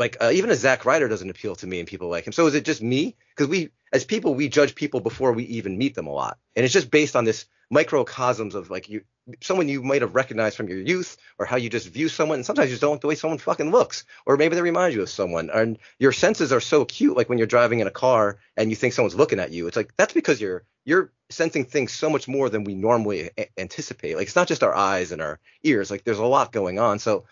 like 0.00 0.16
uh, 0.20 0.30
even 0.32 0.50
a 0.50 0.54
Zack 0.54 0.86
Ryder 0.86 1.08
doesn't 1.08 1.28
appeal 1.28 1.54
to 1.56 1.66
me 1.66 1.78
and 1.78 1.86
people 1.86 2.08
like 2.08 2.26
him. 2.26 2.32
So 2.32 2.46
is 2.46 2.54
it 2.54 2.64
just 2.64 2.82
me? 2.82 3.16
Because 3.36 3.48
we, 3.48 3.68
as 3.92 4.04
people, 4.04 4.34
we 4.34 4.48
judge 4.48 4.74
people 4.74 5.00
before 5.00 5.32
we 5.32 5.44
even 5.44 5.76
meet 5.76 5.94
them 5.94 6.06
a 6.06 6.12
lot, 6.12 6.38
and 6.56 6.64
it's 6.64 6.72
just 6.72 6.90
based 6.90 7.14
on 7.14 7.24
this 7.24 7.44
microcosms 7.70 8.54
of 8.54 8.70
like 8.70 8.88
you, 8.88 9.02
someone 9.42 9.68
you 9.68 9.82
might 9.82 10.02
have 10.02 10.14
recognized 10.14 10.56
from 10.56 10.68
your 10.68 10.80
youth, 10.80 11.18
or 11.38 11.44
how 11.44 11.56
you 11.56 11.68
just 11.68 11.86
view 11.88 12.08
someone. 12.08 12.38
And 12.38 12.46
sometimes 12.46 12.68
you 12.68 12.72
just 12.72 12.80
don't 12.80 12.92
like 12.92 13.02
the 13.02 13.08
way 13.08 13.14
someone 13.14 13.38
fucking 13.38 13.70
looks, 13.70 14.04
or 14.24 14.38
maybe 14.38 14.54
they 14.54 14.62
remind 14.62 14.94
you 14.94 15.02
of 15.02 15.10
someone. 15.10 15.50
And 15.50 15.78
your 15.98 16.12
senses 16.12 16.50
are 16.50 16.60
so 16.60 16.86
cute, 16.86 17.16
like 17.16 17.28
when 17.28 17.36
you're 17.36 17.46
driving 17.46 17.80
in 17.80 17.86
a 17.86 17.92
car 17.92 18.38
and 18.56 18.70
you 18.70 18.76
think 18.76 18.94
someone's 18.94 19.14
looking 19.14 19.38
at 19.38 19.52
you. 19.52 19.66
It's 19.66 19.76
like 19.76 19.94
that's 19.98 20.14
because 20.14 20.40
you're 20.40 20.64
you're 20.86 21.12
sensing 21.28 21.66
things 21.66 21.92
so 21.92 22.08
much 22.08 22.26
more 22.26 22.48
than 22.48 22.64
we 22.64 22.74
normally 22.74 23.30
a- 23.36 23.60
anticipate. 23.60 24.16
Like 24.16 24.28
it's 24.28 24.36
not 24.36 24.48
just 24.48 24.62
our 24.62 24.74
eyes 24.74 25.12
and 25.12 25.20
our 25.20 25.38
ears. 25.62 25.90
Like 25.90 26.04
there's 26.04 26.18
a 26.18 26.24
lot 26.24 26.52
going 26.52 26.78
on. 26.78 26.98
So 26.98 27.26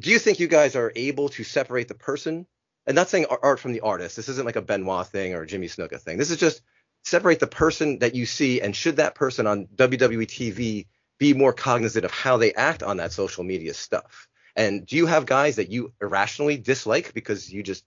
do 0.00 0.10
you 0.10 0.18
think 0.18 0.40
you 0.40 0.48
guys 0.48 0.76
are 0.76 0.92
able 0.96 1.28
to 1.30 1.44
separate 1.44 1.88
the 1.88 1.94
person? 1.94 2.46
And 2.86 2.94
not 2.94 3.08
saying 3.08 3.26
art 3.30 3.60
from 3.60 3.72
the 3.72 3.80
artist. 3.80 4.16
This 4.16 4.28
isn't 4.28 4.44
like 4.44 4.56
a 4.56 4.62
Benoit 4.62 5.06
thing 5.06 5.34
or 5.34 5.42
a 5.42 5.46
Jimmy 5.46 5.68
Snuka 5.68 5.98
thing. 5.98 6.18
This 6.18 6.30
is 6.30 6.36
just 6.36 6.62
separate 7.02 7.40
the 7.40 7.46
person 7.46 8.00
that 8.00 8.14
you 8.14 8.26
see 8.26 8.60
and 8.60 8.76
should 8.76 8.96
that 8.96 9.14
person 9.14 9.46
on 9.46 9.66
WWE 9.74 10.26
TV 10.26 10.86
be 11.18 11.32
more 11.32 11.52
cognizant 11.52 12.04
of 12.04 12.10
how 12.10 12.36
they 12.36 12.52
act 12.54 12.82
on 12.82 12.98
that 12.98 13.12
social 13.12 13.44
media 13.44 13.72
stuff? 13.72 14.28
And 14.56 14.86
do 14.86 14.96
you 14.96 15.06
have 15.06 15.26
guys 15.26 15.56
that 15.56 15.70
you 15.70 15.92
irrationally 16.00 16.56
dislike 16.56 17.14
because 17.14 17.52
you 17.52 17.62
just 17.62 17.84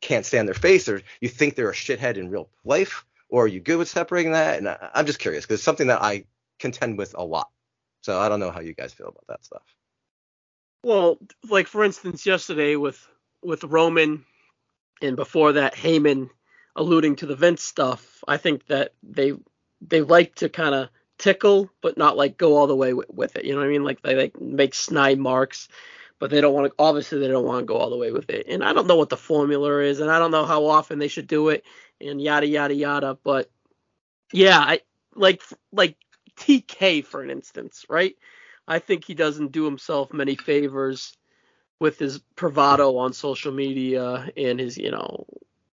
can't 0.00 0.26
stand 0.26 0.46
their 0.46 0.54
face 0.54 0.88
or 0.88 1.02
you 1.20 1.28
think 1.28 1.54
they're 1.54 1.70
a 1.70 1.74
shithead 1.74 2.16
in 2.16 2.30
real 2.30 2.48
life? 2.64 3.04
Or 3.28 3.44
are 3.44 3.48
you 3.48 3.60
good 3.60 3.78
with 3.78 3.88
separating 3.88 4.32
that? 4.32 4.58
And 4.58 4.68
I'm 4.94 5.06
just 5.06 5.18
curious 5.18 5.44
because 5.44 5.54
it's 5.54 5.64
something 5.64 5.88
that 5.88 6.02
I 6.02 6.24
contend 6.58 6.96
with 6.98 7.14
a 7.16 7.24
lot. 7.24 7.48
So 8.02 8.18
I 8.18 8.28
don't 8.28 8.40
know 8.40 8.52
how 8.52 8.60
you 8.60 8.72
guys 8.72 8.92
feel 8.92 9.08
about 9.08 9.26
that 9.28 9.44
stuff. 9.44 9.62
Well, 10.86 11.18
like 11.50 11.66
for 11.66 11.82
instance, 11.82 12.24
yesterday 12.26 12.76
with 12.76 13.04
with 13.42 13.64
Roman, 13.64 14.24
and 15.02 15.16
before 15.16 15.54
that 15.54 15.74
Heyman 15.74 16.30
alluding 16.76 17.16
to 17.16 17.26
the 17.26 17.34
Vince 17.34 17.64
stuff, 17.64 18.22
I 18.28 18.36
think 18.36 18.68
that 18.68 18.94
they 19.02 19.32
they 19.80 20.02
like 20.02 20.36
to 20.36 20.48
kind 20.48 20.76
of 20.76 20.90
tickle, 21.18 21.68
but 21.82 21.98
not 21.98 22.16
like 22.16 22.38
go 22.38 22.56
all 22.56 22.68
the 22.68 22.76
way 22.76 22.94
with, 22.94 23.10
with 23.10 23.34
it. 23.34 23.44
You 23.44 23.54
know 23.54 23.58
what 23.62 23.66
I 23.66 23.70
mean? 23.70 23.82
Like 23.82 24.00
they 24.02 24.14
like 24.14 24.40
make 24.40 24.76
snide 24.76 25.18
marks, 25.18 25.66
but 26.20 26.30
they 26.30 26.40
don't 26.40 26.54
want 26.54 26.68
to. 26.68 26.74
Obviously, 26.78 27.18
they 27.18 27.26
don't 27.26 27.44
want 27.44 27.62
to 27.62 27.66
go 27.66 27.78
all 27.78 27.90
the 27.90 27.98
way 27.98 28.12
with 28.12 28.30
it. 28.30 28.46
And 28.48 28.62
I 28.62 28.72
don't 28.72 28.86
know 28.86 28.96
what 28.96 29.08
the 29.08 29.16
formula 29.16 29.80
is, 29.80 29.98
and 29.98 30.08
I 30.08 30.20
don't 30.20 30.30
know 30.30 30.46
how 30.46 30.66
often 30.66 31.00
they 31.00 31.08
should 31.08 31.26
do 31.26 31.48
it, 31.48 31.64
and 32.00 32.22
yada 32.22 32.46
yada 32.46 32.74
yada. 32.74 33.18
But 33.24 33.50
yeah, 34.32 34.60
I 34.60 34.82
like 35.16 35.42
like 35.72 35.96
TK 36.36 37.04
for 37.04 37.22
an 37.22 37.30
instance, 37.30 37.86
right? 37.88 38.14
I 38.68 38.78
think 38.78 39.04
he 39.04 39.14
doesn't 39.14 39.52
do 39.52 39.64
himself 39.64 40.12
many 40.12 40.34
favors 40.34 41.16
with 41.78 41.98
his 41.98 42.18
bravado 42.36 42.96
on 42.96 43.12
social 43.12 43.52
media 43.52 44.30
and 44.36 44.58
his, 44.58 44.76
you 44.76 44.90
know. 44.90 45.26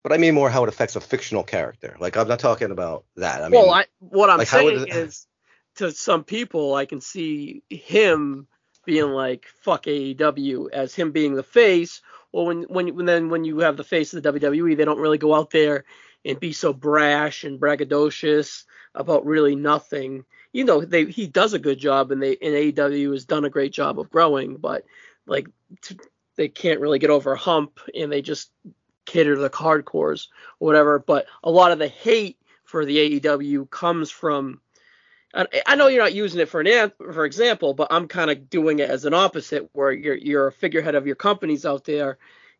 But 0.03 0.13
I 0.13 0.17
mean 0.17 0.35
more 0.35 0.49
how 0.49 0.63
it 0.63 0.69
affects 0.69 0.95
a 0.95 1.01
fictional 1.01 1.43
character. 1.43 1.97
Like 1.99 2.15
I'm 2.15 2.27
not 2.27 2.39
talking 2.39 2.71
about 2.71 3.03
that. 3.17 3.43
I 3.43 3.49
mean, 3.49 3.61
well, 3.61 3.71
I, 3.71 3.85
what 3.99 4.29
I'm 4.29 4.37
like, 4.37 4.47
saying 4.47 4.81
it- 4.87 4.89
is, 4.89 5.27
to 5.75 5.91
some 5.91 6.23
people, 6.23 6.75
I 6.75 6.85
can 6.85 7.01
see 7.01 7.61
him 7.69 8.47
being 8.85 9.09
like 9.09 9.47
"fuck 9.61 9.83
AEW" 9.85 10.69
as 10.71 10.95
him 10.95 11.11
being 11.11 11.35
the 11.35 11.43
face. 11.43 12.01
Or 12.31 12.45
when 12.45 12.63
when 12.63 12.95
when 12.95 13.05
then 13.05 13.29
when 13.29 13.43
you 13.43 13.59
have 13.59 13.77
the 13.77 13.83
face 13.83 14.13
of 14.13 14.23
the 14.23 14.31
WWE, 14.31 14.77
they 14.77 14.85
don't 14.85 14.99
really 14.99 15.17
go 15.17 15.33
out 15.33 15.49
there 15.49 15.83
and 16.27 16.39
be 16.39 16.51
so 16.51 16.73
brash 16.73 17.43
and 17.43 17.59
braggadocious 17.59 18.65
about 18.93 19.25
really 19.25 19.55
nothing. 19.55 20.25
You 20.51 20.65
know, 20.65 20.81
they 20.81 21.05
he 21.05 21.27
does 21.27 21.53
a 21.53 21.59
good 21.59 21.79
job, 21.79 22.11
and 22.11 22.21
they 22.21 22.37
and 22.41 22.53
AEW 22.53 23.13
has 23.13 23.25
done 23.25 23.45
a 23.45 23.49
great 23.49 23.71
job 23.71 23.99
of 23.99 24.09
growing, 24.09 24.57
but 24.57 24.83
like 25.25 25.47
t- 25.81 25.99
they 26.35 26.47
can't 26.47 26.79
really 26.81 26.99
get 26.99 27.09
over 27.09 27.33
a 27.33 27.37
hump, 27.37 27.79
and 27.95 28.11
they 28.11 28.21
just 28.21 28.51
cater 29.05 29.35
to 29.35 29.41
the 29.41 29.49
hardcores 29.49 30.27
or 30.59 30.67
whatever. 30.67 30.99
But 30.99 31.27
a 31.43 31.51
lot 31.51 31.71
of 31.71 31.79
the 31.79 31.87
hate 31.87 32.37
for 32.65 32.85
the 32.85 33.19
AEW 33.19 33.69
comes 33.69 34.11
from. 34.11 34.61
I 35.67 35.75
know 35.75 35.87
you're 35.87 36.01
not 36.01 36.15
using 36.15 36.39
it 36.39 36.49
for 36.49 36.61
an 36.61 36.67
an- 36.67 36.91
for 36.97 37.25
example, 37.25 37.73
but 37.73 37.89
I'm 37.91 38.07
kind 38.07 38.31
of 38.31 38.49
doing 38.49 38.79
it 38.79 38.89
as 38.89 39.05
an 39.05 39.13
opposite, 39.13 39.69
where 39.73 39.91
you're 39.91 40.15
you're 40.15 40.47
a 40.47 40.51
figurehead 40.51 40.95
of 40.95 41.05
your 41.05 41.15
companies 41.15 41.65
out 41.65 41.83
there, 41.83 42.17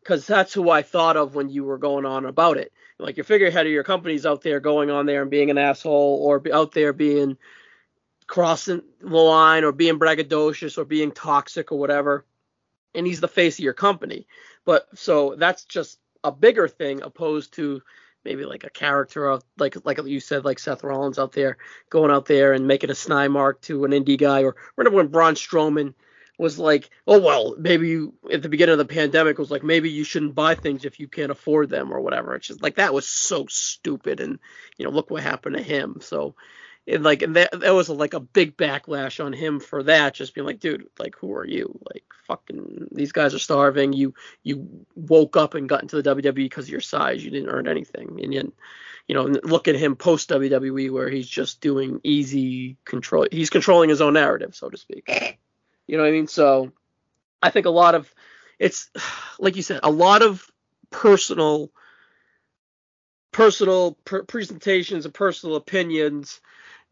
because 0.08 0.26
that's 0.26 0.54
who 0.54 0.70
I 0.70 0.80
thought 0.80 1.18
of 1.18 1.34
when 1.34 1.50
you 1.50 1.64
were 1.64 1.76
going 1.76 2.06
on 2.06 2.24
about 2.24 2.56
it. 2.56 2.72
Like 2.98 3.18
your 3.18 3.24
figurehead 3.24 3.66
of 3.66 3.72
your 3.72 3.84
company's 3.84 4.24
out 4.24 4.40
there 4.40 4.58
going 4.58 4.88
on 4.88 5.04
there 5.04 5.20
and 5.20 5.30
being 5.30 5.50
an 5.50 5.58
asshole, 5.58 6.20
or 6.22 6.42
out 6.50 6.72
there 6.72 6.94
being 6.94 7.36
crossing 8.26 8.80
the 9.02 9.16
line, 9.16 9.64
or 9.64 9.72
being 9.72 9.98
braggadocious, 9.98 10.78
or 10.78 10.86
being 10.86 11.12
toxic, 11.12 11.72
or 11.72 11.78
whatever. 11.78 12.24
And 12.94 13.06
he's 13.06 13.20
the 13.20 13.28
face 13.28 13.58
of 13.58 13.64
your 13.64 13.74
company. 13.74 14.26
But 14.64 14.88
so 14.94 15.34
that's 15.36 15.66
just 15.66 15.98
a 16.24 16.32
bigger 16.32 16.68
thing 16.68 17.02
opposed 17.02 17.52
to 17.54 17.82
maybe 18.24 18.46
like 18.46 18.64
a 18.64 18.70
character 18.70 19.28
of 19.28 19.44
like 19.58 19.76
like 19.84 20.02
you 20.06 20.20
said 20.20 20.42
like 20.42 20.58
Seth 20.58 20.84
Rollins 20.84 21.18
out 21.18 21.32
there 21.32 21.58
going 21.90 22.10
out 22.10 22.24
there 22.24 22.54
and 22.54 22.66
making 22.66 22.90
a 22.90 22.94
snide 22.94 23.30
mark 23.30 23.60
to 23.62 23.84
an 23.84 23.90
indie 23.90 24.18
guy 24.18 24.42
or 24.42 24.56
remember 24.76 24.96
when 24.96 25.08
Braun 25.08 25.34
Strowman 25.34 25.92
was 26.38 26.58
like 26.58 26.88
oh 27.06 27.18
well 27.18 27.54
maybe 27.58 27.88
you 27.88 28.14
at 28.32 28.42
the 28.42 28.48
beginning 28.48 28.72
of 28.72 28.78
the 28.78 28.84
pandemic 28.84 29.38
was 29.38 29.50
like 29.50 29.64
maybe 29.64 29.90
you 29.90 30.04
shouldn't 30.04 30.36
buy 30.36 30.54
things 30.54 30.84
if 30.84 31.00
you 31.00 31.08
can't 31.08 31.32
afford 31.32 31.68
them 31.68 31.92
or 31.92 32.00
whatever. 32.00 32.34
It's 32.34 32.46
just 32.46 32.62
like 32.62 32.76
that 32.76 32.94
was 32.94 33.06
so 33.06 33.46
stupid 33.48 34.20
and 34.20 34.38
you 34.76 34.84
know 34.84 34.92
look 34.92 35.10
what 35.10 35.22
happened 35.22 35.56
to 35.56 35.62
him. 35.62 35.98
So 36.00 36.36
and 36.86 37.02
like 37.02 37.22
and 37.22 37.36
that 37.36 37.60
that 37.60 37.74
was 37.74 37.88
like 37.90 38.14
a 38.14 38.20
big 38.20 38.56
backlash 38.56 39.22
on 39.22 39.32
him 39.32 39.60
for 39.60 39.82
that 39.82 40.14
just 40.14 40.34
being 40.34 40.46
like 40.46 40.60
dude 40.60 40.88
like 40.98 41.16
who 41.16 41.34
are 41.34 41.46
you? 41.46 41.78
Like 41.92 42.04
fucking 42.28 42.88
these 42.92 43.12
guys 43.12 43.34
are 43.34 43.40
starving. 43.40 43.92
You 43.92 44.14
you 44.44 44.86
woke 44.94 45.36
up 45.36 45.54
and 45.54 45.68
got 45.68 45.82
into 45.82 46.00
the 46.00 46.14
WWE 46.14 46.34
because 46.34 46.66
of 46.66 46.70
your 46.70 46.80
size. 46.80 47.24
You 47.24 47.30
didn't 47.30 47.50
earn 47.50 47.68
anything. 47.68 48.20
And 48.22 48.32
then 48.32 48.52
you 49.08 49.14
know 49.14 49.24
look 49.24 49.66
at 49.66 49.74
him 49.74 49.96
post 49.96 50.30
WWE 50.30 50.92
where 50.92 51.08
he's 51.08 51.28
just 51.28 51.60
doing 51.60 52.00
easy 52.04 52.76
control 52.84 53.26
he's 53.32 53.50
controlling 53.50 53.88
his 53.88 54.00
own 54.00 54.12
narrative 54.12 54.54
so 54.54 54.68
to 54.68 54.76
speak 54.76 55.08
you 55.88 55.96
know 55.96 56.04
what 56.04 56.10
I 56.10 56.12
mean 56.12 56.28
so 56.28 56.70
I 57.42 57.50
think 57.50 57.66
a 57.66 57.70
lot 57.70 57.96
of 57.96 58.12
it's 58.58 58.90
like 59.40 59.56
you 59.56 59.62
said 59.62 59.80
a 59.82 59.90
lot 59.90 60.22
of 60.22 60.48
personal 60.90 61.70
personal 63.32 63.96
per- 64.04 64.24
presentations 64.24 65.04
and 65.04 65.14
personal 65.14 65.56
opinions 65.56 66.40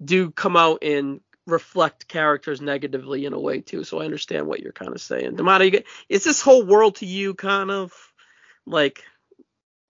do 0.04 0.30
come 0.30 0.56
out 0.56 0.82
and 0.82 1.20
reflect 1.46 2.08
characters 2.08 2.60
negatively 2.60 3.24
in 3.24 3.32
a 3.32 3.40
way 3.40 3.60
too. 3.60 3.84
So 3.84 4.00
I 4.00 4.04
understand 4.04 4.46
what 4.46 4.60
you're 4.60 4.72
kind 4.72 4.92
of 4.92 5.00
saying. 5.00 5.36
D'Amato, 5.36 5.64
you 5.64 5.70
get 5.70 5.86
is 6.08 6.24
this 6.24 6.42
whole 6.42 6.64
world 6.64 6.96
to 6.96 7.06
you 7.06 7.34
kind 7.34 7.70
of 7.70 7.92
like 8.66 9.04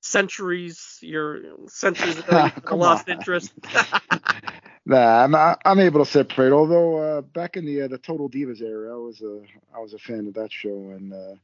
centuries? 0.03 0.99
Your 1.01 1.41
centuries 1.69 2.19
ago, 2.19 2.51
you 2.71 2.77
lost 2.77 3.09
interest. 3.09 3.53
Nah, 4.87 5.25
I'm 5.25 5.35
I'm 5.65 5.81
able 5.81 6.05
to 6.05 6.11
separate. 6.11 6.53
Although 6.53 6.99
uh, 6.99 7.23
back 7.23 7.57
in 7.57 7.67
the 7.67 7.83
uh, 7.83 7.89
the 7.89 7.99
Total 7.99 8.31
Divas 8.31 8.63
era, 8.63 8.95
I 8.95 8.99
was 8.99 9.21
a 9.23 9.43
I 9.77 9.81
was 9.81 9.95
a 9.95 9.99
fan 9.99 10.29
of 10.29 10.35
that 10.35 10.53
show, 10.53 10.91
and 10.91 11.13
uh, 11.13 11.35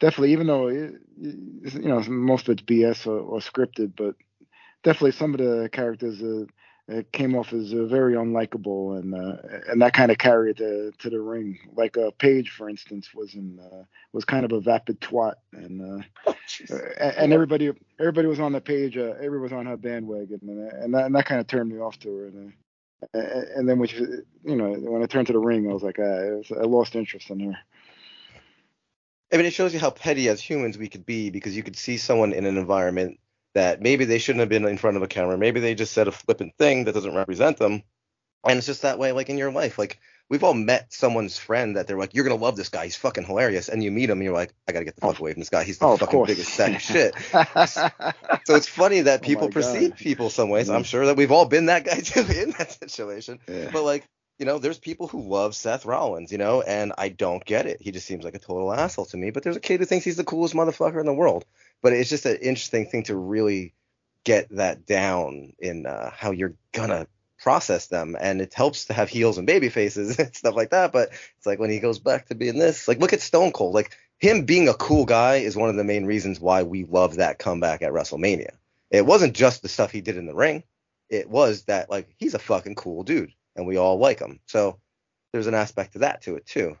definitely, 0.00 0.32
even 0.32 0.46
though 0.46 0.68
it, 0.68 0.94
you 1.20 1.88
know 1.88 2.00
most 2.08 2.48
of 2.48 2.52
it's 2.54 2.62
BS 2.62 3.06
or, 3.08 3.18
or 3.18 3.40
scripted, 3.40 3.94
but 3.96 4.16
definitely 4.84 5.12
some 5.12 5.34
of 5.34 5.40
the 5.40 5.68
characters 5.72 6.22
uh, 6.22 7.02
came 7.12 7.34
off 7.34 7.52
as 7.52 7.72
uh, 7.74 7.86
very 7.86 8.14
unlikable, 8.14 8.98
and 9.00 9.14
uh, 9.14 9.36
and 9.68 9.82
that 9.82 9.92
kind 9.94 10.12
of 10.12 10.18
carried 10.18 10.58
to 10.58 10.92
to 10.98 11.10
the 11.10 11.20
ring. 11.20 11.58
Like 11.74 11.96
uh, 11.98 12.12
Paige, 12.18 12.50
for 12.50 12.70
instance, 12.70 13.10
was 13.14 13.34
in 13.34 13.58
uh, 13.60 13.84
was 14.12 14.24
kind 14.24 14.44
of 14.44 14.52
a 14.52 14.60
vapid 14.60 15.00
twat, 15.00 15.34
and 15.52 15.82
uh, 15.82 16.32
uh, 16.72 17.12
and 17.18 17.32
everybody 17.32 17.72
everybody 17.98 18.28
was 18.28 18.40
on 18.40 18.52
the 18.52 18.60
page. 18.60 18.96
Uh, 18.96 19.14
everybody 19.20 19.42
was 19.42 19.52
on 19.52 19.66
her 19.66 19.76
bandwagon, 19.76 20.40
and, 20.42 20.72
and 20.72 20.94
that, 20.94 21.06
and 21.06 21.14
that 21.16 21.26
kind 21.26 21.40
of 21.40 21.48
turned 21.48 21.70
me 21.70 21.80
off 21.80 21.98
to 22.00 22.14
her. 22.14 22.26
And, 22.26 22.48
uh, 22.48 22.65
and 23.12 23.68
then 23.68 23.84
she, 23.86 23.96
you 23.96 24.56
know, 24.56 24.72
when 24.72 25.02
I 25.02 25.06
turned 25.06 25.26
to 25.28 25.32
the 25.32 25.38
ring, 25.38 25.68
I 25.68 25.74
was 25.74 25.82
like, 25.82 25.98
ah, 25.98 26.02
was, 26.02 26.50
I 26.52 26.64
lost 26.64 26.94
interest 26.94 27.30
in 27.30 27.40
her. 27.40 27.58
I 29.32 29.36
mean, 29.36 29.46
it 29.46 29.52
shows 29.52 29.74
you 29.74 29.80
how 29.80 29.90
petty 29.90 30.28
as 30.28 30.40
humans 30.40 30.78
we 30.78 30.88
could 30.88 31.04
be 31.04 31.30
because 31.30 31.56
you 31.56 31.62
could 31.62 31.76
see 31.76 31.96
someone 31.96 32.32
in 32.32 32.46
an 32.46 32.56
environment 32.56 33.18
that 33.54 33.80
maybe 33.80 34.04
they 34.04 34.18
shouldn't 34.18 34.40
have 34.40 34.48
been 34.48 34.64
in 34.64 34.78
front 34.78 34.96
of 34.96 35.02
a 35.02 35.08
camera. 35.08 35.36
Maybe 35.36 35.60
they 35.60 35.74
just 35.74 35.92
said 35.92 36.08
a 36.08 36.12
flippant 36.12 36.56
thing 36.58 36.84
that 36.84 36.92
doesn't 36.94 37.14
represent 37.14 37.58
them. 37.58 37.82
And 38.46 38.58
it's 38.58 38.66
just 38.66 38.82
that 38.82 38.98
way, 38.98 39.12
like 39.12 39.28
in 39.28 39.38
your 39.38 39.50
life. 39.50 39.78
Like 39.78 39.98
we've 40.28 40.42
all 40.44 40.54
met 40.54 40.92
someone's 40.92 41.38
friend 41.38 41.76
that 41.76 41.86
they're 41.86 41.98
like, 41.98 42.14
you're 42.14 42.24
gonna 42.24 42.40
love 42.40 42.56
this 42.56 42.68
guy. 42.68 42.84
He's 42.84 42.96
fucking 42.96 43.24
hilarious. 43.24 43.68
And 43.68 43.82
you 43.84 43.90
meet 43.90 44.10
him, 44.10 44.18
and 44.18 44.24
you're 44.24 44.34
like, 44.34 44.52
I 44.68 44.72
gotta 44.72 44.84
get 44.84 44.94
the 44.96 45.00
fuck 45.02 45.18
away 45.20 45.32
from 45.32 45.40
this 45.40 45.48
guy. 45.50 45.64
He's 45.64 45.78
the 45.78 45.86
Oh, 45.86 45.96
fucking 45.96 46.24
biggest 46.24 46.52
sack 46.54 46.74
of 46.76 46.82
shit. 46.82 47.14
So 48.46 48.54
it's 48.54 48.68
funny 48.68 49.00
that 49.02 49.20
Oh 49.22 49.26
people 49.26 49.48
God. 49.48 49.52
perceive 49.54 49.96
people 49.96 50.30
some 50.30 50.48
ways. 50.50 50.68
I'm 50.70 50.82
Mm. 50.82 50.86
sure 50.86 51.06
that 51.06 51.16
we've 51.16 51.32
all 51.32 51.46
been 51.46 51.66
that 51.66 51.84
guy 51.84 52.00
too 52.04 52.20
in 52.20 52.50
that 52.58 52.72
situation. 52.72 53.38
Yeah. 53.48 53.70
But 53.72 53.82
like, 53.84 54.04
you 54.38 54.46
know, 54.46 54.58
there's 54.58 54.78
people 54.78 55.08
who 55.08 55.22
love 55.28 55.54
Seth 55.54 55.84
Rollins, 55.86 56.30
you 56.30 56.38
know, 56.38 56.60
and 56.62 56.92
I 56.98 57.08
don't 57.08 57.44
get 57.44 57.66
it. 57.66 57.78
He 57.80 57.90
just 57.90 58.06
seems 58.06 58.24
like 58.24 58.34
a 58.34 58.38
total 58.38 58.72
asshole 58.72 59.06
to 59.06 59.16
me. 59.16 59.30
But 59.30 59.42
there's 59.42 59.56
a 59.56 59.60
kid 59.60 59.80
who 59.80 59.86
thinks 59.86 60.04
he's 60.04 60.16
the 60.16 60.24
coolest 60.24 60.54
motherfucker 60.54 61.00
in 61.00 61.06
the 61.06 61.14
world. 61.14 61.44
But 61.82 61.92
it's 61.94 62.10
just 62.10 62.26
an 62.26 62.36
interesting 62.36 62.86
thing 62.86 63.04
to 63.04 63.16
really 63.16 63.72
get 64.24 64.48
that 64.56 64.84
down 64.86 65.52
in 65.58 65.86
uh, 65.86 66.10
how 66.14 66.32
you're 66.32 66.54
gonna 66.72 67.06
process 67.38 67.86
them, 67.88 68.16
and 68.18 68.40
it 68.40 68.54
helps 68.54 68.86
to 68.86 68.92
have 68.92 69.08
heels 69.08 69.38
and 69.38 69.46
baby 69.46 69.68
faces 69.68 70.18
and 70.18 70.34
stuff 70.34 70.54
like 70.54 70.70
that. 70.70 70.92
But 70.92 71.10
it's 71.36 71.46
like 71.46 71.58
when 71.58 71.70
he 71.70 71.80
goes 71.80 71.98
back 71.98 72.26
to 72.26 72.34
being 72.34 72.58
this, 72.58 72.88
like 72.88 72.98
look 72.98 73.12
at 73.12 73.20
Stone 73.20 73.52
Cold, 73.52 73.74
like 73.74 73.96
him 74.18 74.44
being 74.44 74.68
a 74.68 74.74
cool 74.74 75.04
guy 75.04 75.36
is 75.36 75.56
one 75.56 75.68
of 75.68 75.76
the 75.76 75.84
main 75.84 76.06
reasons 76.06 76.40
why 76.40 76.62
we 76.62 76.84
love 76.84 77.16
that 77.16 77.38
comeback 77.38 77.82
at 77.82 77.92
WrestleMania. 77.92 78.50
It 78.90 79.04
wasn't 79.04 79.34
just 79.34 79.62
the 79.62 79.68
stuff 79.68 79.90
he 79.90 80.00
did 80.00 80.16
in 80.16 80.26
the 80.26 80.34
ring. 80.34 80.62
It 81.08 81.28
was 81.28 81.64
that 81.64 81.90
like 81.90 82.08
he's 82.18 82.34
a 82.34 82.38
fucking 82.38 82.74
cool 82.76 83.02
dude 83.02 83.32
and 83.54 83.66
we 83.66 83.76
all 83.76 83.98
like 83.98 84.20
him. 84.20 84.40
So 84.46 84.78
there's 85.32 85.46
an 85.46 85.54
aspect 85.54 85.94
to 85.94 85.98
that 86.00 86.22
to 86.22 86.36
it 86.36 86.46
too. 86.46 86.76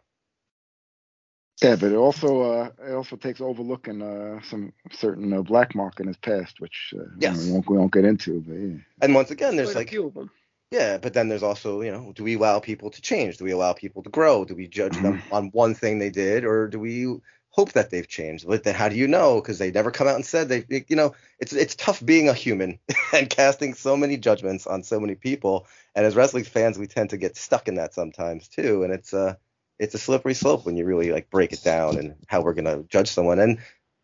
Yeah, 1.62 1.76
but 1.76 1.90
it 1.90 1.96
also 1.96 2.42
uh, 2.42 2.70
it 2.86 2.92
also 2.92 3.16
takes 3.16 3.40
overlooking 3.40 4.02
uh, 4.02 4.42
some 4.42 4.74
certain 4.92 5.32
uh, 5.32 5.40
black 5.40 5.74
mark 5.74 6.00
in 6.00 6.06
his 6.06 6.18
past, 6.18 6.60
which 6.60 6.92
uh, 6.94 7.04
you 7.18 7.30
know, 7.30 7.38
we, 7.38 7.52
won't, 7.52 7.70
we 7.70 7.78
won't 7.78 7.92
get 7.92 8.04
into. 8.04 8.40
But 8.42 8.54
yeah. 8.54 8.76
And 9.00 9.14
once 9.14 9.30
again, 9.30 9.56
there's 9.56 9.72
Quite 9.72 9.76
a 9.76 9.78
like 9.80 9.88
few 9.88 10.06
of 10.06 10.14
them. 10.14 10.30
Yeah, 10.70 10.98
but 10.98 11.14
then 11.14 11.28
there's 11.28 11.42
also, 11.42 11.80
you 11.80 11.92
know, 11.92 12.12
do 12.14 12.24
we 12.24 12.34
allow 12.34 12.58
people 12.58 12.90
to 12.90 13.00
change? 13.00 13.36
Do 13.36 13.44
we 13.44 13.52
allow 13.52 13.72
people 13.72 14.02
to 14.02 14.10
grow? 14.10 14.44
Do 14.44 14.54
we 14.54 14.66
judge 14.66 14.96
them 14.96 15.18
mm-hmm. 15.18 15.34
on 15.34 15.48
one 15.50 15.74
thing 15.74 15.98
they 15.98 16.10
did 16.10 16.44
or 16.44 16.66
do 16.66 16.80
we 16.80 17.18
hope 17.50 17.72
that 17.72 17.90
they've 17.90 18.08
changed? 18.08 18.46
But 18.48 18.64
then 18.64 18.74
how 18.74 18.88
do 18.88 18.96
you 18.96 19.06
know 19.06 19.40
because 19.40 19.58
they 19.58 19.70
never 19.70 19.92
come 19.92 20.08
out 20.08 20.16
and 20.16 20.26
said 20.26 20.48
they 20.48 20.84
you 20.88 20.96
know, 20.96 21.14
it's 21.38 21.52
it's 21.52 21.76
tough 21.76 22.04
being 22.04 22.28
a 22.28 22.34
human 22.34 22.80
and 23.12 23.30
casting 23.30 23.74
so 23.74 23.96
many 23.96 24.16
judgments 24.16 24.66
on 24.66 24.82
so 24.82 24.98
many 24.98 25.14
people. 25.14 25.66
And 25.94 26.04
as 26.04 26.16
wrestling 26.16 26.44
fans, 26.44 26.78
we 26.78 26.88
tend 26.88 27.10
to 27.10 27.16
get 27.16 27.36
stuck 27.36 27.68
in 27.68 27.76
that 27.76 27.94
sometimes 27.94 28.48
too, 28.48 28.82
and 28.82 28.92
it's 28.92 29.12
a 29.12 29.38
it's 29.78 29.94
a 29.94 29.98
slippery 29.98 30.34
slope 30.34 30.66
when 30.66 30.76
you 30.76 30.84
really 30.84 31.12
like 31.12 31.30
break 31.30 31.52
it 31.52 31.62
down 31.62 31.96
and 31.96 32.16
how 32.26 32.40
we're 32.40 32.54
gonna 32.54 32.82
judge 32.84 33.08
someone. 33.08 33.38
And 33.38 33.58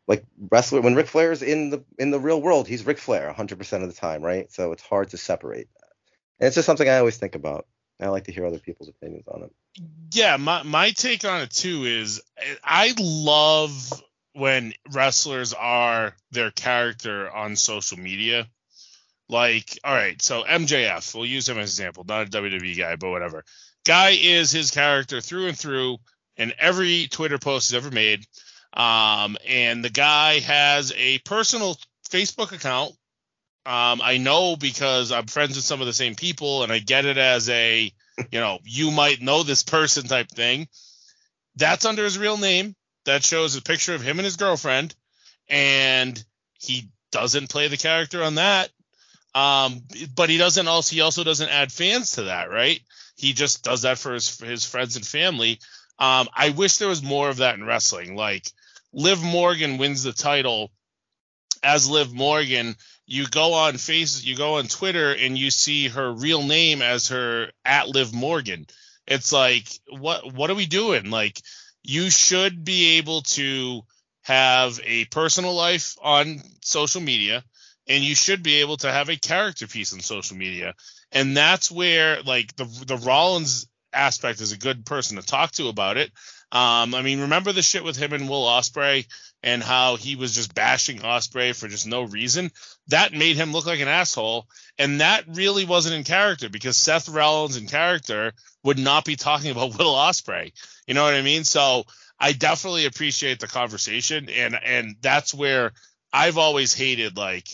like 0.06 0.24
wrestler, 0.50 0.80
when 0.80 0.94
Ric 0.94 1.08
Flair's 1.08 1.42
in 1.42 1.70
the 1.70 1.84
in 1.98 2.10
the 2.10 2.20
real 2.20 2.40
world, 2.40 2.68
he's 2.68 2.86
Ric 2.86 2.98
Flair 2.98 3.34
100% 3.36 3.82
of 3.82 3.88
the 3.88 3.94
time, 3.94 4.22
right? 4.22 4.50
So 4.52 4.72
it's 4.72 4.82
hard 4.82 5.10
to 5.10 5.16
separate. 5.16 5.68
And 6.42 6.48
it's 6.48 6.56
just 6.56 6.66
something 6.66 6.88
I 6.88 6.98
always 6.98 7.18
think 7.18 7.36
about. 7.36 7.66
I 8.00 8.08
like 8.08 8.24
to 8.24 8.32
hear 8.32 8.44
other 8.44 8.58
people's 8.58 8.88
opinions 8.88 9.28
on 9.28 9.44
it. 9.44 9.52
yeah 10.12 10.36
my 10.36 10.64
my 10.64 10.90
take 10.90 11.24
on 11.24 11.40
it 11.42 11.50
too 11.50 11.84
is 11.84 12.20
i 12.64 12.92
love 12.98 14.02
when 14.32 14.72
wrestlers 14.90 15.52
are 15.52 16.16
their 16.32 16.50
character 16.50 17.30
on 17.30 17.54
social 17.54 17.98
media 17.98 18.48
Like, 19.28 19.78
all 19.84 19.94
right, 19.94 20.20
so 20.20 20.42
MJF, 20.42 21.14
we'll 21.14 21.26
use 21.26 21.48
him 21.48 21.58
as 21.58 21.78
an 21.78 21.84
example, 21.86 22.04
not 22.06 22.26
a 22.26 22.30
WWE 22.30 22.76
guy, 22.76 22.96
but 22.96 23.10
whatever. 23.10 23.44
Guy 23.86 24.10
is 24.20 24.50
his 24.50 24.70
character 24.72 25.20
through 25.20 25.46
and 25.48 25.58
through 25.58 25.98
in 26.36 26.52
every 26.58 27.06
Twitter 27.08 27.38
post 27.38 27.70
he's 27.70 27.76
ever 27.76 27.90
made. 27.90 28.26
Um, 28.74 29.36
and 29.46 29.84
the 29.84 29.90
guy 29.90 30.40
has 30.40 30.92
a 30.96 31.18
personal 31.20 31.76
Facebook 32.10 32.52
account. 32.52 32.92
Um, 33.64 34.00
I 34.02 34.18
know 34.18 34.56
because 34.56 35.12
I'm 35.12 35.26
friends 35.26 35.56
with 35.56 35.64
some 35.64 35.80
of 35.80 35.86
the 35.86 35.92
same 35.92 36.14
people, 36.14 36.62
and 36.62 36.72
I 36.72 36.78
get 36.78 37.04
it 37.04 37.16
as 37.16 37.48
a, 37.48 37.92
you 38.30 38.40
know, 38.40 38.58
you 38.64 38.90
might 38.90 39.22
know 39.22 39.42
this 39.42 39.62
person 39.62 40.04
type 40.04 40.28
thing. 40.28 40.68
That's 41.56 41.84
under 41.84 42.04
his 42.04 42.18
real 42.18 42.36
name. 42.36 42.74
That 43.04 43.24
shows 43.24 43.56
a 43.56 43.62
picture 43.62 43.94
of 43.94 44.02
him 44.02 44.18
and 44.18 44.24
his 44.24 44.36
girlfriend, 44.36 44.94
and 45.48 46.22
he 46.54 46.88
doesn't 47.10 47.50
play 47.50 47.68
the 47.68 47.76
character 47.76 48.22
on 48.22 48.36
that. 48.36 48.70
Um, 49.34 49.82
but 50.14 50.28
he 50.28 50.38
doesn't 50.38 50.68
also 50.68 50.94
he 50.94 51.00
also 51.00 51.24
doesn't 51.24 51.48
add 51.48 51.72
fans 51.72 52.12
to 52.12 52.24
that, 52.24 52.50
right? 52.50 52.80
He 53.16 53.32
just 53.32 53.64
does 53.64 53.82
that 53.82 53.98
for 53.98 54.14
his 54.14 54.28
for 54.28 54.46
his 54.46 54.64
friends 54.64 54.96
and 54.96 55.06
family. 55.06 55.58
Um, 55.98 56.28
I 56.34 56.50
wish 56.50 56.76
there 56.76 56.88
was 56.88 57.02
more 57.02 57.28
of 57.28 57.38
that 57.38 57.54
in 57.54 57.64
wrestling. 57.64 58.14
Like 58.14 58.50
Liv 58.92 59.22
Morgan 59.22 59.78
wins 59.78 60.02
the 60.02 60.12
title 60.12 60.70
as 61.62 61.88
Liv 61.88 62.12
Morgan. 62.12 62.76
You 63.12 63.26
go 63.26 63.52
on 63.52 63.76
face, 63.76 64.24
you 64.24 64.34
go 64.34 64.54
on 64.56 64.68
Twitter, 64.68 65.12
and 65.12 65.36
you 65.36 65.50
see 65.50 65.88
her 65.88 66.10
real 66.10 66.42
name 66.42 66.80
as 66.80 67.08
her 67.08 67.52
at 67.62 67.86
Liv 67.90 68.14
Morgan. 68.14 68.66
It's 69.06 69.34
like, 69.34 69.68
what 69.90 70.32
what 70.32 70.48
are 70.48 70.54
we 70.54 70.64
doing? 70.64 71.10
Like, 71.10 71.38
you 71.82 72.08
should 72.08 72.64
be 72.64 72.96
able 72.96 73.20
to 73.36 73.82
have 74.22 74.80
a 74.82 75.04
personal 75.04 75.52
life 75.52 75.94
on 76.00 76.40
social 76.62 77.02
media, 77.02 77.44
and 77.86 78.02
you 78.02 78.14
should 78.14 78.42
be 78.42 78.62
able 78.62 78.78
to 78.78 78.90
have 78.90 79.10
a 79.10 79.16
character 79.16 79.66
piece 79.66 79.92
on 79.92 80.00
social 80.00 80.38
media. 80.38 80.72
And 81.12 81.36
that's 81.36 81.70
where 81.70 82.22
like 82.22 82.56
the 82.56 82.64
the 82.64 82.96
Rollins 82.96 83.66
aspect 83.92 84.40
is 84.40 84.52
a 84.52 84.58
good 84.58 84.86
person 84.86 85.18
to 85.18 85.22
talk 85.22 85.52
to 85.52 85.68
about 85.68 85.98
it. 85.98 86.10
Um, 86.50 86.94
I 86.94 87.02
mean, 87.02 87.20
remember 87.20 87.52
the 87.52 87.60
shit 87.60 87.84
with 87.84 87.98
him 87.98 88.14
and 88.14 88.26
Will 88.26 88.46
Ospreay 88.46 89.06
and 89.42 89.62
how 89.62 89.96
he 89.96 90.16
was 90.16 90.34
just 90.34 90.54
bashing 90.54 90.98
Ospreay 90.98 91.54
for 91.54 91.68
just 91.68 91.86
no 91.86 92.02
reason. 92.02 92.50
That 92.88 93.12
made 93.12 93.36
him 93.36 93.52
look 93.52 93.66
like 93.66 93.80
an 93.80 93.88
asshole, 93.88 94.46
and 94.78 95.00
that 95.00 95.24
really 95.28 95.64
wasn't 95.64 95.96
in 95.96 96.04
character 96.04 96.48
because 96.48 96.76
Seth 96.76 97.08
Rollins 97.08 97.56
in 97.56 97.66
character 97.66 98.32
would 98.62 98.78
not 98.78 99.04
be 99.04 99.16
talking 99.16 99.50
about 99.50 99.78
Will 99.78 99.94
Ospreay. 99.94 100.52
You 100.86 100.94
know 100.94 101.04
what 101.04 101.14
I 101.14 101.22
mean? 101.22 101.44
So 101.44 101.84
I 102.18 102.32
definitely 102.32 102.86
appreciate 102.86 103.40
the 103.40 103.48
conversation, 103.48 104.28
and 104.28 104.58
and 104.62 104.96
that's 105.00 105.34
where 105.34 105.72
I've 106.12 106.38
always 106.38 106.74
hated 106.74 107.16
like 107.16 107.48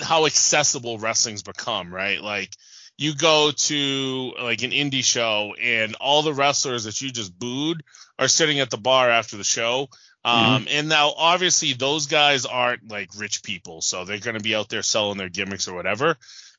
how 0.00 0.26
accessible 0.26 0.98
wrestling's 0.98 1.42
become, 1.42 1.92
right? 1.92 2.20
Like 2.20 2.50
you 2.98 3.14
go 3.14 3.50
to 3.50 4.32
like 4.42 4.62
an 4.62 4.72
indie 4.72 5.04
show 5.04 5.54
and 5.60 5.94
all 5.96 6.22
the 6.22 6.34
wrestlers 6.34 6.84
that 6.84 7.00
you 7.00 7.10
just 7.10 7.36
booed 7.38 7.82
are 8.18 8.28
sitting 8.28 8.60
at 8.60 8.68
the 8.68 8.76
bar 8.76 9.08
after 9.08 9.38
the 9.38 9.44
show. 9.44 9.88
Um, 10.22 10.64
mm-hmm. 10.64 10.64
and 10.68 10.88
now 10.88 11.14
obviously 11.16 11.72
those 11.72 12.06
guys 12.06 12.44
aren't 12.44 12.90
like 12.90 13.10
rich 13.16 13.42
people, 13.42 13.80
so 13.80 14.04
they're 14.04 14.18
going 14.18 14.36
to 14.36 14.42
be 14.42 14.54
out 14.54 14.68
there 14.68 14.82
selling 14.82 15.18
their 15.18 15.30
gimmicks 15.30 15.66
or 15.66 15.74
whatever. 15.74 16.16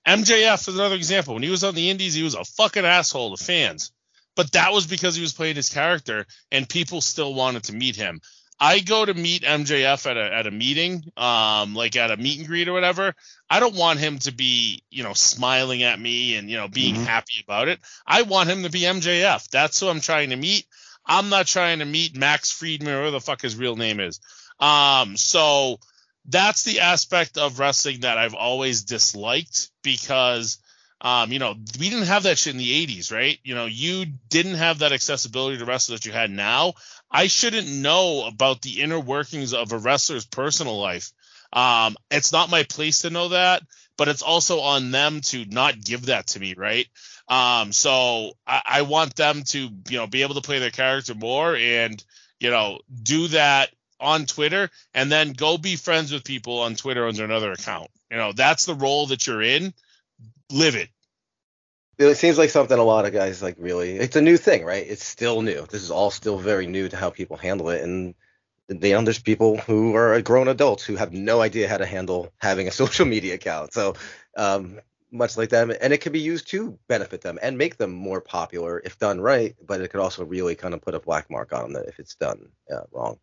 MJF 0.08 0.68
is 0.68 0.76
another 0.76 0.96
example. 0.96 1.36
When 1.36 1.44
he 1.44 1.50
was 1.52 1.64
on 1.64 1.76
the 1.76 1.90
indies, 1.90 2.16
he 2.16 2.24
was 2.24 2.34
a 2.34 2.44
fucking 2.44 2.86
asshole 2.86 3.36
to 3.36 3.44
fans. 3.44 3.92
But 4.36 4.54
that 4.54 4.72
was 4.72 4.88
because 4.88 5.16
he 5.16 5.22
was 5.22 5.34
playing 5.34 5.58
his 5.58 5.70
character 5.70 6.26
and 6.52 6.68
people 6.68 7.02
still 7.02 7.34
wanted 7.34 7.66
to 7.66 7.74
meet 7.74 7.96
him. 7.96 8.22
I 8.64 8.80
go 8.80 9.04
to 9.04 9.14
meet 9.16 9.42
MJF 9.42 10.10
at 10.10 10.18
a 10.18 10.34
at 10.34 10.46
a 10.46 10.52
meeting, 10.52 11.04
um, 11.18 11.74
like 11.74 11.96
at 11.96 12.12
a 12.12 12.18
meet 12.18 12.38
and 12.38 12.48
greet 12.48 12.68
or 12.68 12.74
whatever. 12.74 13.16
I 13.50 13.60
don't 13.60 13.76
want 13.76 14.00
him 14.00 14.20
to 14.20 14.32
be, 14.32 14.84
you 14.92 15.04
know, 15.04 15.14
smiling 15.14 15.82
at 15.82 16.00
me 16.00 16.36
and 16.36 16.48
you 16.48 16.58
know 16.58 16.68
being 16.68 16.94
mm-hmm. 16.94 17.06
happy 17.06 17.44
about 17.44 17.70
it. 17.70 17.80
I 18.06 18.22
want 18.22 18.52
him 18.52 18.62
to 18.62 18.70
be 18.70 18.82
MJF. 18.82 19.50
That's 19.50 19.80
who 19.80 19.88
I'm 19.88 20.00
trying 20.00 20.30
to 20.30 20.36
meet. 20.36 20.68
I'm 21.06 21.30
not 21.30 21.48
trying 21.48 21.80
to 21.80 21.86
meet 21.86 22.16
Max 22.16 22.52
Friedman 22.52 22.94
or 22.94 23.12
the 23.12 23.22
fuck 23.22 23.42
his 23.42 23.56
real 23.56 23.76
name 23.76 24.00
is. 24.00 24.20
Um, 24.60 25.18
so 25.18 25.80
that's 26.26 26.64
the 26.64 26.82
aspect 26.82 27.38
of 27.38 27.60
wrestling 27.60 28.02
that 28.02 28.18
I've 28.18 28.36
always 28.36 28.84
disliked 28.84 29.70
because 29.82 30.60
um, 31.02 31.32
you 31.32 31.40
know, 31.40 31.56
we 31.80 31.90
didn't 31.90 32.06
have 32.06 32.24
that 32.24 32.38
shit 32.38 32.54
in 32.54 32.60
the 32.60 32.86
80s, 32.86 33.12
right? 33.12 33.40
You 33.44 33.56
know, 33.56 33.66
you 33.66 34.06
didn't 34.30 34.56
have 34.56 34.80
that 34.80 34.94
accessibility 34.94 35.58
to 35.58 35.66
wrestlers 35.66 36.02
that 36.02 36.06
you 36.06 36.12
had 36.12 36.30
now. 36.30 36.76
I 37.10 37.26
shouldn't 37.26 37.68
know 37.68 38.26
about 38.28 38.62
the 38.62 38.82
inner 38.82 39.00
workings 39.00 39.54
of 39.54 39.72
a 39.72 39.80
wrestler's 39.80 40.28
personal 40.28 40.80
life. 40.80 41.12
Um, 41.52 41.98
it's 42.12 42.32
not 42.32 42.52
my 42.52 42.64
place 42.64 43.02
to 43.02 43.10
know 43.10 43.30
that, 43.30 43.64
but 43.98 44.10
it's 44.10 44.22
also 44.22 44.60
on 44.60 44.92
them 44.92 45.22
to 45.22 45.44
not 45.46 45.84
give 45.84 46.06
that 46.06 46.28
to 46.28 46.40
me, 46.40 46.54
right? 46.56 46.88
Um, 47.32 47.72
so 47.72 48.34
I, 48.46 48.62
I 48.66 48.82
want 48.82 49.16
them 49.16 49.44
to, 49.44 49.70
you 49.90 49.98
know, 49.98 50.06
be 50.06 50.22
able 50.24 50.36
to 50.36 50.42
play 50.42 50.60
their 50.60 50.70
character 50.70 51.16
more 51.16 51.56
and, 51.56 52.04
you 52.42 52.52
know, 52.52 52.80
do 53.02 53.30
that 53.30 53.70
on 54.02 54.26
Twitter 54.26 54.70
and 54.94 55.10
then 55.10 55.32
go 55.32 55.58
be 55.58 55.78
friends 55.78 56.12
with 56.12 56.26
people 56.26 56.60
on 56.60 56.76
Twitter 56.76 57.08
under 57.08 57.24
another 57.24 57.54
account. 57.54 57.90
You 58.10 58.18
know, 58.18 58.34
that's 58.34 58.66
the 58.66 58.76
role 58.76 59.08
that 59.08 59.26
you're 59.26 59.42
in 59.42 59.74
live 60.52 60.76
it. 60.76 60.90
It 61.98 62.16
seems 62.16 62.38
like 62.38 62.50
something 62.50 62.78
a 62.78 62.84
lot 62.84 63.06
of 63.06 63.14
guys 63.14 63.42
like 63.42 63.56
really. 63.58 63.96
It's 63.96 64.18
a 64.18 64.22
new 64.22 64.36
thing, 64.36 64.66
right? 64.66 64.86
It's 64.86 65.06
still 65.06 65.42
new. 65.42 65.66
This 65.68 65.84
is 65.84 65.92
all 65.92 66.12
still 66.12 66.38
very 66.38 66.68
new 66.68 66.90
to 66.90 66.98
how 66.98 67.12
people 67.12 67.38
handle 67.38 67.70
it, 67.70 67.82
and 67.82 68.14
there's 68.68 69.20
people 69.20 69.58
who 69.58 69.96
are 69.96 70.20
grown 70.22 70.48
adults 70.48 70.84
who 70.84 70.96
have 70.96 71.14
no 71.14 71.42
idea 71.42 71.70
how 71.70 71.78
to 71.78 71.86
handle 71.86 72.34
having 72.40 72.68
a 72.68 72.72
social 72.82 73.06
media 73.06 73.36
account. 73.36 73.74
So, 73.74 73.96
um, 74.36 74.80
much 75.12 75.38
like 75.38 75.50
them, 75.50 75.72
and 75.82 75.94
it 75.94 76.02
can 76.02 76.12
be 76.12 76.20
used 76.20 76.48
to 76.50 76.78
benefit 76.88 77.22
them 77.22 77.38
and 77.42 77.58
make 77.58 77.78
them 77.78 77.92
more 77.92 78.22
popular 78.22 78.82
if 78.84 78.98
done 78.98 79.20
right. 79.20 79.56
But 79.66 79.82
it 79.82 79.90
could 79.90 80.00
also 80.00 80.26
really 80.26 80.56
kind 80.56 80.74
of 80.74 80.82
put 80.82 80.96
a 80.96 81.00
black 81.00 81.30
mark 81.30 81.54
on 81.54 81.74
them 81.74 81.84
if 81.88 82.00
it's 82.00 82.16
done 82.16 82.50
uh, 82.74 82.84
wrong 82.92 83.20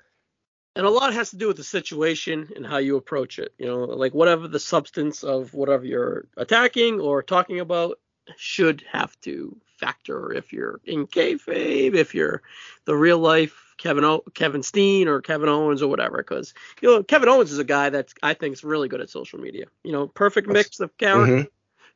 and 0.78 0.86
a 0.86 0.90
lot 0.90 1.12
has 1.12 1.30
to 1.30 1.36
do 1.36 1.48
with 1.48 1.56
the 1.56 1.64
situation 1.64 2.50
and 2.54 2.64
how 2.64 2.78
you 2.78 2.96
approach 2.96 3.40
it. 3.40 3.52
You 3.58 3.66
know, 3.66 3.80
like 3.80 4.14
whatever 4.14 4.46
the 4.46 4.60
substance 4.60 5.24
of 5.24 5.52
whatever 5.52 5.84
you're 5.84 6.28
attacking 6.36 7.00
or 7.00 7.20
talking 7.20 7.58
about 7.58 7.98
should 8.36 8.84
have 8.92 9.20
to 9.22 9.56
factor 9.78 10.32
if 10.32 10.52
you're 10.52 10.80
in 10.84 11.08
kayfabe, 11.08 11.94
if 11.94 12.14
you're 12.14 12.42
the 12.84 12.94
real 12.94 13.18
life 13.18 13.74
Kevin 13.76 14.04
o- 14.04 14.24
Kevin 14.34 14.62
Steen 14.62 15.08
or 15.08 15.20
Kevin 15.20 15.48
Owens 15.48 15.82
or 15.82 15.88
whatever. 15.88 16.18
Because 16.18 16.54
you 16.80 16.88
know, 16.88 17.02
Kevin 17.02 17.28
Owens 17.28 17.50
is 17.50 17.58
a 17.58 17.64
guy 17.64 17.90
that 17.90 18.12
I 18.22 18.34
think 18.34 18.52
is 18.52 18.62
really 18.62 18.88
good 18.88 19.00
at 19.00 19.10
social 19.10 19.40
media. 19.40 19.66
You 19.82 19.90
know, 19.90 20.06
perfect 20.06 20.46
mix 20.46 20.78
of 20.78 20.96
character, 20.96 21.32
mm-hmm. 21.32 21.48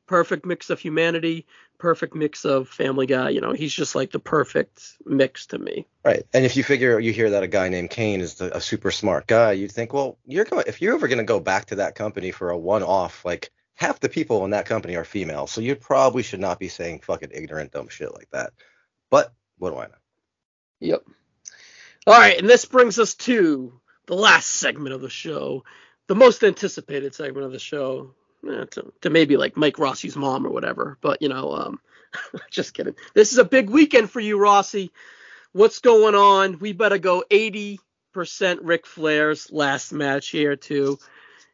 Perfect 0.06 0.44
mix 0.44 0.70
of 0.70 0.80
humanity, 0.80 1.46
perfect 1.78 2.14
mix 2.14 2.44
of 2.44 2.68
Family 2.68 3.06
Guy. 3.06 3.30
You 3.30 3.40
know, 3.40 3.52
he's 3.52 3.72
just 3.72 3.94
like 3.94 4.10
the 4.10 4.18
perfect 4.18 4.94
mix 5.04 5.46
to 5.46 5.58
me. 5.58 5.86
Right. 6.04 6.24
And 6.32 6.44
if 6.44 6.56
you 6.56 6.62
figure 6.62 6.98
you 7.00 7.12
hear 7.12 7.30
that 7.30 7.42
a 7.42 7.48
guy 7.48 7.68
named 7.68 7.90
Kane 7.90 8.20
is 8.20 8.34
the, 8.34 8.56
a 8.56 8.60
super 8.60 8.90
smart 8.90 9.26
guy, 9.26 9.52
you'd 9.52 9.72
think, 9.72 9.92
well, 9.92 10.18
you're 10.26 10.44
going 10.44 10.64
if 10.66 10.80
you're 10.80 10.94
ever 10.94 11.08
going 11.08 11.18
to 11.18 11.24
go 11.24 11.40
back 11.40 11.66
to 11.66 11.76
that 11.76 11.94
company 11.94 12.30
for 12.30 12.50
a 12.50 12.58
one-off, 12.58 13.24
like 13.24 13.50
half 13.74 14.00
the 14.00 14.08
people 14.08 14.44
in 14.44 14.50
that 14.50 14.66
company 14.66 14.96
are 14.96 15.04
female, 15.04 15.46
so 15.46 15.60
you 15.60 15.74
probably 15.74 16.22
should 16.22 16.40
not 16.40 16.58
be 16.58 16.68
saying 16.68 17.00
fucking 17.00 17.30
ignorant 17.32 17.72
dumb 17.72 17.88
shit 17.88 18.14
like 18.14 18.28
that. 18.30 18.52
But 19.10 19.32
what 19.58 19.70
do 19.70 19.78
I 19.78 19.86
know? 19.86 19.94
Yep. 20.80 21.04
All 22.06 22.18
right, 22.18 22.38
and 22.38 22.48
this 22.48 22.64
brings 22.64 22.98
us 22.98 23.14
to 23.14 23.80
the 24.06 24.14
last 24.14 24.46
segment 24.46 24.94
of 24.94 25.00
the 25.00 25.10
show, 25.10 25.64
the 26.08 26.14
most 26.14 26.42
anticipated 26.42 27.14
segment 27.14 27.46
of 27.46 27.52
the 27.52 27.58
show, 27.58 28.14
eh, 28.48 28.64
to, 28.70 28.92
to, 29.02 29.10
maybe 29.10 29.36
like 29.36 29.56
Mike 29.56 29.78
Rossi's 29.78 30.16
mom 30.16 30.46
or 30.46 30.50
whatever. 30.50 30.98
But 31.00 31.22
you 31.22 31.28
know, 31.28 31.52
um, 31.52 31.80
just 32.50 32.74
kidding. 32.74 32.94
This 33.14 33.32
is 33.32 33.38
a 33.38 33.44
big 33.44 33.70
weekend 33.70 34.10
for 34.10 34.20
you, 34.20 34.38
Rossi. 34.38 34.92
What's 35.52 35.80
going 35.80 36.14
on? 36.14 36.58
We 36.58 36.72
better 36.72 36.98
go 36.98 37.24
80% 37.30 37.78
Ric 38.62 38.86
Flair's 38.86 39.52
last 39.52 39.92
match 39.92 40.28
here 40.28 40.56
too. 40.56 40.98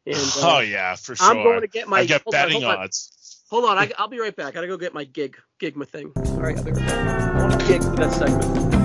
And, 0.07 0.17
uh, 0.43 0.57
oh 0.57 0.61
yeah, 0.61 0.95
for 0.95 1.17
sure. 1.17 1.29
I'm 1.29 1.43
going 1.43 1.61
to 1.63 1.69
get 1.69 1.89
my. 1.89 2.01
I 2.01 2.07
get 2.07 2.23
betting 2.31 2.65
on, 2.65 2.77
odds. 2.77 3.45
Hold 3.51 3.65
on, 3.65 3.79
I, 3.79 3.91
will 3.99 4.09
be 4.09 4.21
right 4.21 4.37
back. 4.37 4.49
I 4.49 4.51
gotta 4.53 4.67
go 4.67 4.77
get 4.77 4.93
my 4.93 5.05
gig, 5.05 5.37
gig 5.59 5.75
my 5.75 5.87
thing. 5.87 6.13
All 6.17 6.37
right, 6.37 6.57
I'll 6.57 6.65
be 6.65 6.73
right 6.73 6.87
back. 6.87 7.35
I 7.35 7.43
want 7.43 7.61
to 7.61 7.67
gig 7.67 7.83
for 7.83 7.97
that 7.97 8.13
segment. 8.13 8.78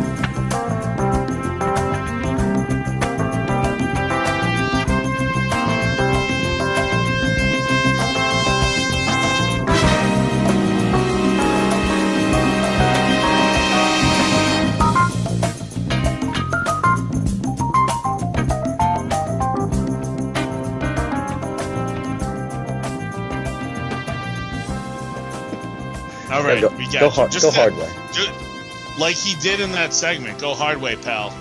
All 26.44 26.50
right, 26.50 26.62
go, 26.62 26.70
we 26.78 26.86
got 26.86 27.00
go 27.00 27.10
hard, 27.10 27.32
Just 27.32 27.44
go 27.46 27.52
that, 27.52 27.72
hard 27.72 27.76
way. 27.78 27.90
Just, 28.14 28.32
like 29.00 29.16
he 29.16 29.36
did 29.42 29.60
in 29.60 29.72
that 29.72 29.94
segment. 29.94 30.40
Go 30.40 30.54
hard 30.54 30.80
way, 30.82 30.96
pal. 30.96 31.34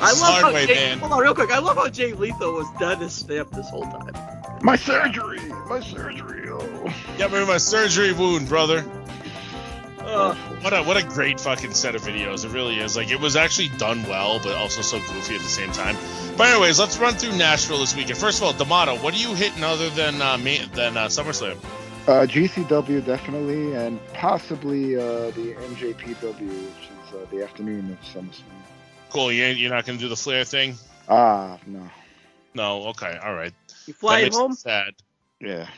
I 0.00 0.12
love 0.12 0.42
how 0.42 0.52
Jay, 0.66 0.74
man. 0.74 0.98
hold 1.00 1.12
on 1.12 1.18
real 1.20 1.34
quick. 1.34 1.50
I 1.50 1.58
love 1.58 1.76
how 1.76 1.88
Jay 1.88 2.12
Lethal 2.12 2.52
was 2.54 2.66
done 2.78 3.02
as 3.02 3.12
Stamp 3.12 3.50
this 3.50 3.68
whole 3.68 3.82
time. 3.82 4.12
My 4.62 4.76
surgery, 4.76 5.40
my 5.68 5.80
surgery. 5.80 6.48
Oh. 6.48 6.94
Get 7.18 7.32
me 7.32 7.44
my 7.44 7.58
surgery 7.58 8.12
wound, 8.12 8.48
brother. 8.48 8.84
Uh, 9.98 10.34
What 10.62 10.72
a 10.72 10.82
what 10.82 10.96
a 10.96 11.02
great 11.06 11.40
fucking 11.40 11.74
set 11.74 11.94
of 11.94 12.02
videos. 12.02 12.44
It 12.44 12.50
really 12.52 12.78
is. 12.78 12.96
Like 12.96 13.10
it 13.10 13.20
was 13.20 13.36
actually 13.36 13.68
done 13.78 14.02
well, 14.04 14.38
but 14.42 14.54
also 14.56 14.82
so 14.82 14.98
goofy 14.98 15.34
at 15.34 15.40
the 15.42 15.48
same 15.48 15.72
time. 15.72 15.96
But 16.36 16.48
anyways, 16.48 16.78
let's 16.78 16.98
run 16.98 17.14
through 17.14 17.36
Nashville 17.36 17.78
this 17.78 17.94
weekend. 17.94 18.18
First 18.18 18.38
of 18.38 18.44
all, 18.44 18.52
D'Amato, 18.52 18.96
what 18.98 19.14
are 19.14 19.18
you 19.18 19.34
hitting 19.34 19.62
other 19.64 19.90
than 19.90 20.22
uh, 20.22 20.38
ma- 20.38 20.66
than 20.74 20.96
uh, 20.96 21.06
SummerSlam? 21.08 21.56
Uh, 22.08 22.26
GCW 22.26 23.04
definitely, 23.06 23.74
and 23.74 24.00
possibly 24.12 24.96
uh, 24.96 25.30
the 25.30 25.54
NJPW, 25.70 26.40
which 26.40 26.90
is 26.90 27.14
uh, 27.14 27.24
the 27.30 27.44
afternoon 27.44 27.92
of 27.92 28.00
SummerSlam. 28.00 28.42
Cool. 29.10 29.30
You 29.30 29.44
ain't, 29.44 29.58
you're 29.58 29.70
not 29.70 29.86
gonna 29.86 29.98
do 29.98 30.08
the 30.08 30.16
Flair 30.16 30.44
thing? 30.44 30.74
Ah, 31.08 31.58
no. 31.64 31.88
No. 32.54 32.86
Okay. 32.88 33.16
All 33.22 33.34
right. 33.34 33.52
you 33.86 33.92
That 33.92 33.98
flying 34.00 34.32
home? 34.32 34.52
Sad. 34.54 34.94
Yeah, 35.40 35.68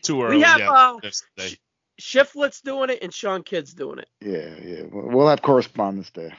Too 0.00 0.22
early. 0.22 0.36
We 0.36 0.42
have 0.42 0.60
yeah, 0.60 0.70
uh, 0.70 0.98
yesterday. 1.02 1.58
Shiflets 2.00 2.62
doing 2.62 2.88
it 2.90 3.00
and 3.02 3.12
Sean 3.12 3.42
Kidd's 3.42 3.74
doing 3.74 3.98
it. 3.98 4.08
yeah, 4.20 4.54
yeah. 4.62 4.82
We'll 4.90 5.08
we'll 5.08 5.28
have 5.28 5.42
correspondence 5.42 6.10
there. 6.10 6.34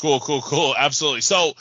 Cool, 0.00 0.18
cool, 0.20 0.42
cool. 0.42 0.74
Absolutely. 0.76 1.20
So 1.20 1.52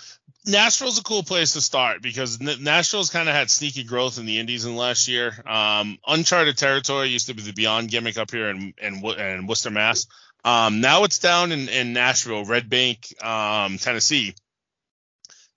Nashville's 0.48 1.00
a 1.00 1.04
cool 1.04 1.24
place 1.24 1.54
to 1.54 1.62
start 1.62 2.02
because 2.02 2.40
Nashville's 2.40 3.10
kind 3.10 3.28
of 3.28 3.36
had 3.36 3.50
sneaky 3.50 3.84
growth 3.84 4.20
in 4.20 4.26
the 4.26 4.40
Indies 4.40 4.66
in 4.66 4.74
the 4.74 4.80
last 4.80 5.08
year. 5.08 5.34
Um, 5.46 5.98
uncharted 6.06 6.58
territory 6.58 7.08
used 7.08 7.28
to 7.28 7.34
be 7.34 7.42
the 7.42 7.54
Beyond 7.54 7.90
gimmick 7.90 8.18
up 8.18 8.32
here 8.32 8.50
in 8.50 8.74
in, 8.82 9.04
in 9.04 9.48
Worcester, 9.48 9.72
Mass. 9.72 10.08
Um, 10.44 10.82
now 10.82 11.04
it's 11.04 11.18
down 11.18 11.52
in, 11.52 11.70
in 11.70 11.94
Nashville, 11.94 12.46
Red 12.46 12.70
Bank, 12.70 13.08
um, 13.24 13.80
Tennessee. 13.80 14.36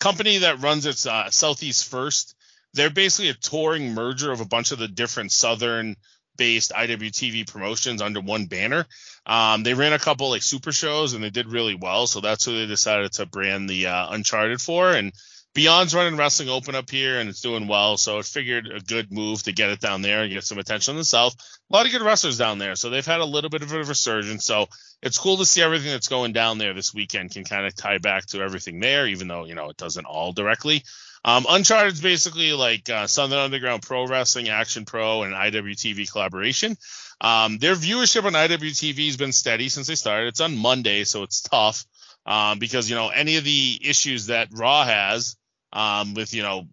Company 0.01 0.39
that 0.39 0.61
runs 0.61 0.87
its 0.87 1.07
uh, 1.07 1.29
Southeast 1.31 1.89
First. 1.91 2.35
They're 2.73 2.89
basically 2.89 3.29
a 3.29 3.35
touring 3.35 3.93
merger 3.95 4.33
of 4.33 4.41
a 4.41 4.47
bunch 4.47 4.73
of 4.73 4.79
the 4.79 4.89
different 4.89 5.33
Southern 5.33 5.97
based 6.37 6.73
IWTV 6.73 7.51
promotions 7.51 8.01
under 8.01 8.21
one 8.21 8.47
banner. 8.47 8.87
Um, 9.29 9.63
they 9.63 9.75
ran 9.75 9.93
a 9.93 9.99
couple 9.99 10.31
like 10.31 10.43
super 10.43 10.73
shows 10.73 11.13
and 11.13 11.23
they 11.23 11.31
did 11.31 11.49
really 11.49 11.75
well, 11.75 12.07
so 12.07 12.21
that's 12.21 12.45
who 12.45 12.59
they 12.59 12.67
decided 12.67 13.13
to 13.13 13.27
brand 13.27 13.69
the 13.69 13.87
uh, 13.87 14.11
Uncharted 14.11 14.61
for. 14.61 14.91
And 14.91 15.13
Beyond's 15.55 15.95
running 15.95 16.17
Wrestling 16.17 16.49
Open 16.49 16.75
up 16.75 16.89
here 16.89 17.21
and 17.21 17.29
it's 17.29 17.43
doing 17.43 17.67
well, 17.67 17.99
so 17.99 18.19
it 18.19 18.25
figured 18.25 18.69
a 18.69 18.81
good 18.81 19.13
move 19.13 19.43
to 19.43 19.53
get 19.53 19.71
it 19.71 19.81
down 19.81 20.01
there 20.01 20.23
and 20.23 20.33
get 20.33 20.45
some 20.45 20.59
attention 20.59 20.93
in 20.93 20.99
the 20.99 21.05
South. 21.05 21.35
A 21.71 21.77
lot 21.77 21.85
of 21.85 21.93
good 21.93 22.01
wrestlers 22.01 22.39
down 22.39 22.59
there, 22.59 22.75
so 22.75 22.89
they've 22.89 23.05
had 23.05 23.21
a 23.21 23.27
little 23.27 23.51
bit 23.51 23.63
of 23.63 23.73
a 23.73 23.79
resurgence. 23.79 24.47
So 24.47 24.67
it's 25.03 25.19
cool 25.19 25.37
to 25.39 25.45
see 25.45 25.61
everything 25.61 25.91
that's 25.91 26.09
going 26.09 26.33
down 26.33 26.57
there 26.57 26.73
this 26.73 26.95
weekend 26.95 27.33
can 27.33 27.45
kind 27.45 27.67
of 27.67 27.75
tie 27.75 27.99
back 27.99 28.27
to 28.27 28.41
everything 28.41 28.81
there, 28.81 29.07
even 29.07 29.29
though 29.29 29.45
you 29.45 29.55
know 29.55 29.69
it 29.69 29.77
doesn't 29.77 30.07
all 30.07 30.33
directly. 30.33 30.85
Um, 31.25 31.45
Uncharted's 31.49 32.01
basically 32.01 32.53
like 32.53 32.89
uh, 32.89 33.07
Southern 33.07 33.39
Underground 33.39 33.83
Pro 33.83 34.07
Wrestling, 34.07 34.49
Action 34.49 34.85
Pro, 34.85 35.25
and 35.25 35.35
IWTV 35.35 36.11
collaboration. 36.11 36.77
Um, 37.21 37.59
their 37.59 37.75
viewership 37.75 38.25
on 38.25 38.33
IWTV 38.33 39.07
has 39.07 39.17
been 39.17 39.33
steady 39.33 39.69
since 39.69 39.87
they 39.87 39.95
started. 39.97 40.29
It's 40.29 40.41
on 40.41 40.57
Monday, 40.57 41.05
so 41.05 41.25
it's 41.25 41.41
tough 41.41 41.85
um, 42.27 42.59
because 42.59 42.89
you 42.89 42.97
know 42.97 43.09
any 43.09 43.37
of 43.37 43.45
the 43.45 43.81
issues 43.83 44.27
that 44.27 44.49
Raw 44.53 44.85
has 44.85 45.37
um, 45.73 46.15
with 46.15 46.33
you 46.35 46.43
know 46.43 46.69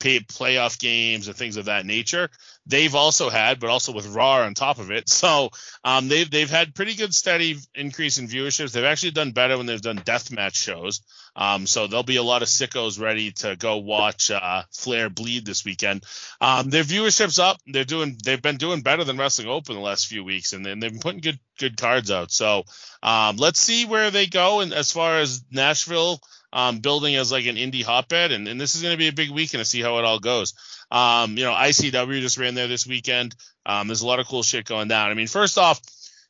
pay, 0.00 0.20
playoff 0.20 0.78
games 0.78 1.28
and 1.28 1.36
things 1.36 1.56
of 1.56 1.66
that 1.66 1.86
nature, 1.86 2.28
they've 2.66 2.94
also 2.94 3.30
had, 3.30 3.60
but 3.60 3.70
also 3.70 3.92
with 3.92 4.06
Raw 4.06 4.42
on 4.42 4.54
top 4.54 4.78
of 4.78 4.90
it. 4.90 5.04
So 5.24 5.50
um, 5.84 6.08
they've 6.08 6.30
they've 6.30 6.50
had 6.50 6.74
pretty 6.74 6.94
good 6.94 7.14
steady 7.14 7.56
increase 7.74 8.18
in 8.18 8.28
viewerships. 8.28 8.72
They've 8.72 8.84
actually 8.84 9.12
done 9.12 9.32
better 9.32 9.56
when 9.56 9.64
they've 9.64 9.80
done 9.80 9.98
deathmatch 9.98 10.54
shows. 10.54 11.00
Um, 11.34 11.66
so 11.66 11.86
there'll 11.86 12.02
be 12.02 12.16
a 12.16 12.22
lot 12.22 12.42
of 12.42 12.48
sickos 12.48 13.00
ready 13.00 13.32
to 13.32 13.56
go 13.56 13.78
watch 13.78 14.30
uh, 14.30 14.62
Flair 14.70 15.08
bleed 15.08 15.46
this 15.46 15.64
weekend. 15.64 16.04
Um, 16.40 16.68
their 16.68 16.84
viewership's 16.84 17.38
up. 17.38 17.58
They're 17.66 17.84
doing. 17.84 18.18
They've 18.22 18.40
been 18.40 18.56
doing 18.56 18.82
better 18.82 19.04
than 19.04 19.16
Wrestling 19.16 19.48
Open 19.48 19.74
the 19.74 19.80
last 19.80 20.06
few 20.06 20.24
weeks, 20.24 20.52
and, 20.52 20.64
then 20.64 20.80
they've 20.80 20.92
been 20.92 21.00
putting 21.00 21.20
good 21.20 21.40
good 21.58 21.76
cards 21.76 22.10
out. 22.10 22.30
So 22.30 22.64
um, 23.02 23.36
let's 23.36 23.60
see 23.60 23.86
where 23.86 24.10
they 24.10 24.26
go. 24.26 24.60
And 24.60 24.72
as 24.72 24.92
far 24.92 25.18
as 25.18 25.42
Nashville 25.50 26.20
um, 26.54 26.78
building 26.78 27.16
as 27.16 27.32
like 27.32 27.46
an 27.46 27.56
indie 27.56 27.82
hotbed, 27.82 28.30
and, 28.30 28.46
and 28.46 28.60
this 28.60 28.76
is 28.76 28.82
going 28.82 28.94
to 28.94 28.98
be 28.98 29.08
a 29.08 29.12
big 29.12 29.30
weekend 29.30 29.60
to 29.60 29.64
see 29.68 29.82
how 29.82 29.98
it 29.98 30.04
all 30.04 30.20
goes. 30.20 30.54
Um, 30.90 31.36
you 31.36 31.44
know, 31.44 31.52
ICW 31.52 32.20
just 32.20 32.38
ran 32.38 32.54
there 32.54 32.68
this 32.68 32.86
weekend. 32.86 33.34
Um, 33.66 33.88
there's 33.88 34.02
a 34.02 34.06
lot 34.06 34.20
of 34.20 34.28
cool 34.28 34.44
shit 34.44 34.64
going 34.64 34.86
down. 34.86 35.10
I 35.10 35.14
mean, 35.14 35.26
first 35.26 35.58
off, 35.58 35.80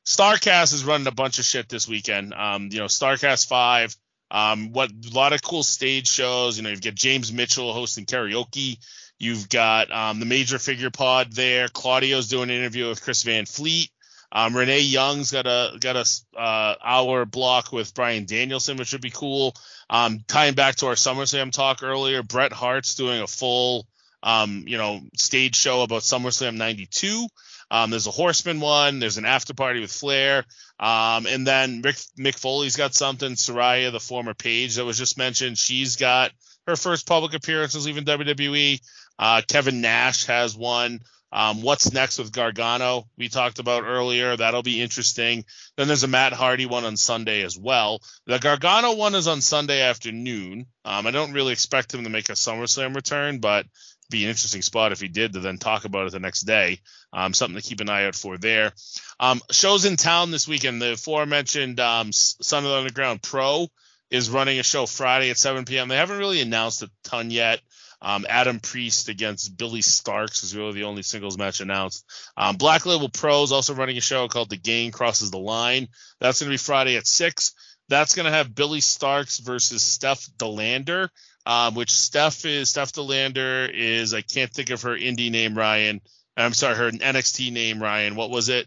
Starcast 0.07 0.73
is 0.73 0.85
running 0.85 1.07
a 1.07 1.13
bunch 1.13 1.39
of 1.39 1.45
shit 1.45 1.69
this 1.69 1.87
weekend. 1.87 2.33
Um, 2.33 2.71
you 2.73 2.79
know, 2.79 2.87
Starcast 2.87 3.47
five. 3.47 3.95
Um, 4.31 4.73
what 4.73 4.91
a 4.91 5.15
lot 5.15 5.35
of 5.35 5.43
cool 5.43 5.63
stage 5.63 6.09
shows. 6.09 6.57
You 6.57 6.63
know, 6.63 6.71
you've 6.71 6.83
got 6.83 6.95
James 6.95 7.31
Mitchell 7.31 7.73
hosting 7.73 8.07
karaoke. 8.07 8.79
You've 9.19 9.49
got 9.49 9.93
um, 9.93 10.21
the 10.21 10.27
Major 10.27 10.59
Figure 10.59 10.91
Pod 10.91 11.33
there. 11.33 11.69
Claudio's 11.69 12.29
doing 12.29 12.51
an 12.51 12.57
interview 12.57 12.89
with 12.89 13.03
Chris 13.03 13.23
Van 13.23 13.45
Vliet. 13.45 13.91
Um, 14.35 14.56
Renee 14.56 14.81
Young's 14.81 15.31
got 15.31 15.47
a 15.47 15.78
got 15.78 15.94
a 15.94 16.39
uh, 16.39 16.74
hour 16.85 17.24
block 17.24 17.73
with 17.73 17.94
Bryan 17.94 18.27
Danielson, 18.27 18.77
which 18.77 18.93
would 18.93 19.01
be 19.01 19.11
cool. 19.11 19.55
Um, 19.89 20.20
tying 20.27 20.55
back 20.55 20.74
to 20.77 20.86
our 20.86 20.94
SummerSlam 20.94 21.52
talk 21.52 21.85
earlier, 21.85 22.24
Bret 22.24 22.52
Hart's 22.52 22.97
doing 22.97 23.20
a 23.23 23.28
full 23.28 23.86
um, 24.24 24.65
you 24.66 24.77
know 24.77 25.01
stage 25.16 25.55
show 25.55 25.82
about 25.82 26.02
SummerSlam 26.02 26.56
'92. 26.56 27.28
Um, 27.70 27.90
there's 27.90 28.09
a 28.09 28.12
Horseman 28.12 28.61
one. 28.61 28.98
There's 28.98 29.19
an 29.19 29.24
after 29.24 29.55
party 29.55 29.81
with 29.81 29.93
Flair. 29.93 30.44
Um, 30.78 31.27
and 31.27 31.47
then 31.47 31.82
Rick, 31.82 31.97
Mick 32.19 32.39
Foley's 32.39 32.77
got 32.77 32.94
something. 32.94 33.32
Saraya, 33.32 33.93
the 33.93 34.01
former 34.01 34.35
Paige 34.35 34.77
that 34.77 34.85
was 34.85 34.98
just 34.98 35.16
mentioned, 35.16 35.56
she's 35.56 35.97
got 35.97 36.32
her 36.66 36.77
first 36.77 37.06
public 37.06 37.35
appearance 37.35 37.73
since 37.73 37.86
leaving 37.86 38.05
WWE. 38.05 38.81
Uh, 39.19 39.43
Kevin 39.47 39.81
Nash 39.81 40.27
has 40.27 40.56
one. 40.56 41.01
Um, 41.35 41.62
what's 41.62 41.93
next 41.93 42.19
with 42.19 42.31
Gargano? 42.31 43.09
We 43.19 43.28
talked 43.28 43.59
about 43.59 43.82
earlier. 43.82 44.36
That'll 44.36 44.62
be 44.62 44.81
interesting. 44.81 45.44
Then 45.77 45.89
there's 45.89 46.05
a 46.05 46.09
Matt 46.09 46.32
Hardy 46.32 46.65
one 46.65 46.85
on 46.85 46.97
Sunday 46.97 47.43
as 47.43 47.59
well. 47.59 48.01
The 48.27 48.39
Gargano 48.39 48.94
one 48.94 49.16
is 49.16 49.27
on 49.27 49.40
Sunday 49.40 49.82
afternoon. 49.82 50.66
Um, 50.85 51.09
I 51.09 51.11
don't 51.11 51.32
really 51.32 51.52
expect 51.52 51.93
him 51.93 52.05
to 52.05 52.11
make 52.11 52.28
a 52.28 52.35
SummerSlam 52.35 52.94
return, 52.94 53.39
but 53.39 53.66
be 54.11 54.23
an 54.23 54.31
interesting 54.31 54.62
spot 54.62 54.93
if 54.93 55.01
he 55.01 55.09
did 55.09 55.32
to 55.32 55.40
then 55.40 55.59
talk 55.59 55.85
about 55.85 56.06
it 56.06 56.12
the 56.12 56.20
next 56.20 56.43
day. 56.43 56.78
Um, 57.12 57.35
something 57.35 57.61
to 57.61 57.69
keep 57.69 57.81
an 57.81 57.90
eye 57.90 58.06
out 58.06 58.15
for 58.15 58.39
there. 58.39 58.73
Um, 59.19 59.40
shows 59.51 59.86
in 59.86 59.97
town 59.97 60.31
this 60.31 60.47
weekend. 60.47 60.81
The 60.81 60.93
aforementioned 60.93 61.81
um, 61.81 62.12
Southern 62.12 62.70
Underground 62.70 63.23
Pro 63.23 63.69
is 64.09 64.31
running 64.31 64.61
a 64.61 64.62
show 64.62 64.86
Friday 64.86 65.31
at 65.31 65.39
7 65.39 65.65
p.m. 65.65 65.89
They 65.89 65.97
haven't 65.97 66.19
really 66.19 66.40
announced 66.40 66.85
a 66.85 66.90
ton 67.02 67.32
yet. 67.32 67.61
Um, 68.03 68.27
Adam 68.29 68.61
Priest 68.61 69.09
against 69.09 69.57
Billy 69.57 69.83
Starks 69.83 70.43
is 70.43 70.57
really 70.57 70.73
the 70.73 70.85
only 70.85 71.03
singles 71.03 71.39
match 71.39 71.61
announced. 71.61 72.05
Um, 72.37 72.57
Black 72.57 72.87
Label 72.87 73.09
Pro 73.09 73.43
is 73.43 73.53
also 73.53 73.75
running 73.75 73.97
a 73.97 74.03
show 74.03 74.29
called 74.29 74.51
The 74.51 74.57
Game 74.57 74.93
Crosses 74.93 75.31
the 75.31 75.39
Line. 75.39 75.89
That's 76.21 76.41
going 76.41 76.49
to 76.49 76.55
be 76.55 76.59
Friday 76.59 76.97
at 76.97 77.07
6. 77.07 77.53
That's 77.89 78.15
going 78.15 78.27
to 78.27 78.33
have 78.33 78.55
Billy 78.55 78.81
Starks 78.81 79.39
versus 79.39 79.83
Steph 79.83 80.27
De 80.39 80.47
Lander, 80.47 81.11
um, 81.45 81.75
which 81.75 81.93
Steph 81.93 82.45
is 82.45 82.71
Steph 82.71 82.93
De 82.93 83.03
Lander 83.03 83.66
is 83.66 84.15
I 84.15 84.23
can't 84.23 84.53
think 84.53 84.71
of 84.71 84.83
her 84.83 84.97
indie 84.97 85.31
name 85.31 85.57
Ryan. 85.57 86.01
I'm 86.37 86.55
sorry, 86.55 86.77
her 86.77 86.91
NXT 86.91 87.53
name 87.53 87.83
Ryan. 87.83 88.16
What 88.16 88.31
was 88.31 88.49
it? 88.49 88.66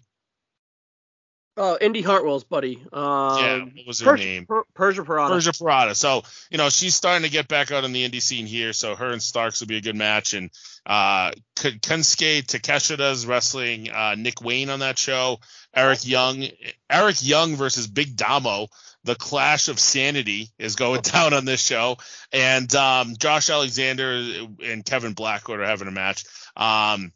Oh, 1.60 1.76
Indy 1.82 2.04
Hartwell's 2.04 2.44
buddy. 2.44 2.76
Um, 2.94 3.40
yeah, 3.40 3.60
what 3.60 3.88
was 3.88 4.00
her 4.02 4.12
Persia, 4.12 4.24
name? 4.24 4.46
Per- 4.46 4.64
Persia 4.76 5.04
Pirotta. 5.04 5.30
Persia 5.30 5.52
Pirotta. 5.52 5.96
So, 5.96 6.22
you 6.52 6.60
know, 6.60 6.70
she's 6.70 6.94
starting 6.94 7.24
to 7.24 7.32
get 7.32 7.48
back 7.48 7.72
out 7.72 7.84
in 7.84 7.94
the 7.94 8.08
indie 8.08 8.22
scene 8.22 8.46
here. 8.46 8.74
So 8.74 8.96
her 8.96 9.12
and 9.12 9.22
Starks 9.22 9.60
will 9.60 9.68
be 9.68 9.78
a 9.78 9.82
good 9.82 9.96
match. 9.96 10.36
And 10.36 10.52
uh 10.86 11.32
Konosuke 11.56 12.46
Takeshita 12.46 13.12
is 13.12 13.26
wrestling 13.26 13.90
uh, 13.90 14.16
Nick 14.16 14.40
Wayne 14.42 14.70
on 14.70 14.80
that 14.80 15.00
show. 15.00 15.40
Eric 15.76 16.08
Young 16.08 16.46
Eric 16.90 17.18
Young 17.22 17.56
versus 17.56 17.88
Big 17.88 18.16
Damo. 18.16 18.68
The 19.04 19.16
Clash 19.16 19.68
of 19.68 19.80
Sanity 19.80 20.50
is 20.60 20.76
going 20.76 21.02
down 21.14 21.34
on 21.34 21.46
this 21.46 21.66
show. 21.66 21.98
And 22.32 22.74
um, 22.76 23.16
Josh 23.18 23.50
Alexander 23.50 24.48
and 24.64 24.86
Kevin 24.86 25.14
Blackwood 25.14 25.60
are 25.60 25.66
having 25.66 25.88
a 25.88 25.92
match. 25.92 26.24
Um, 26.56 27.12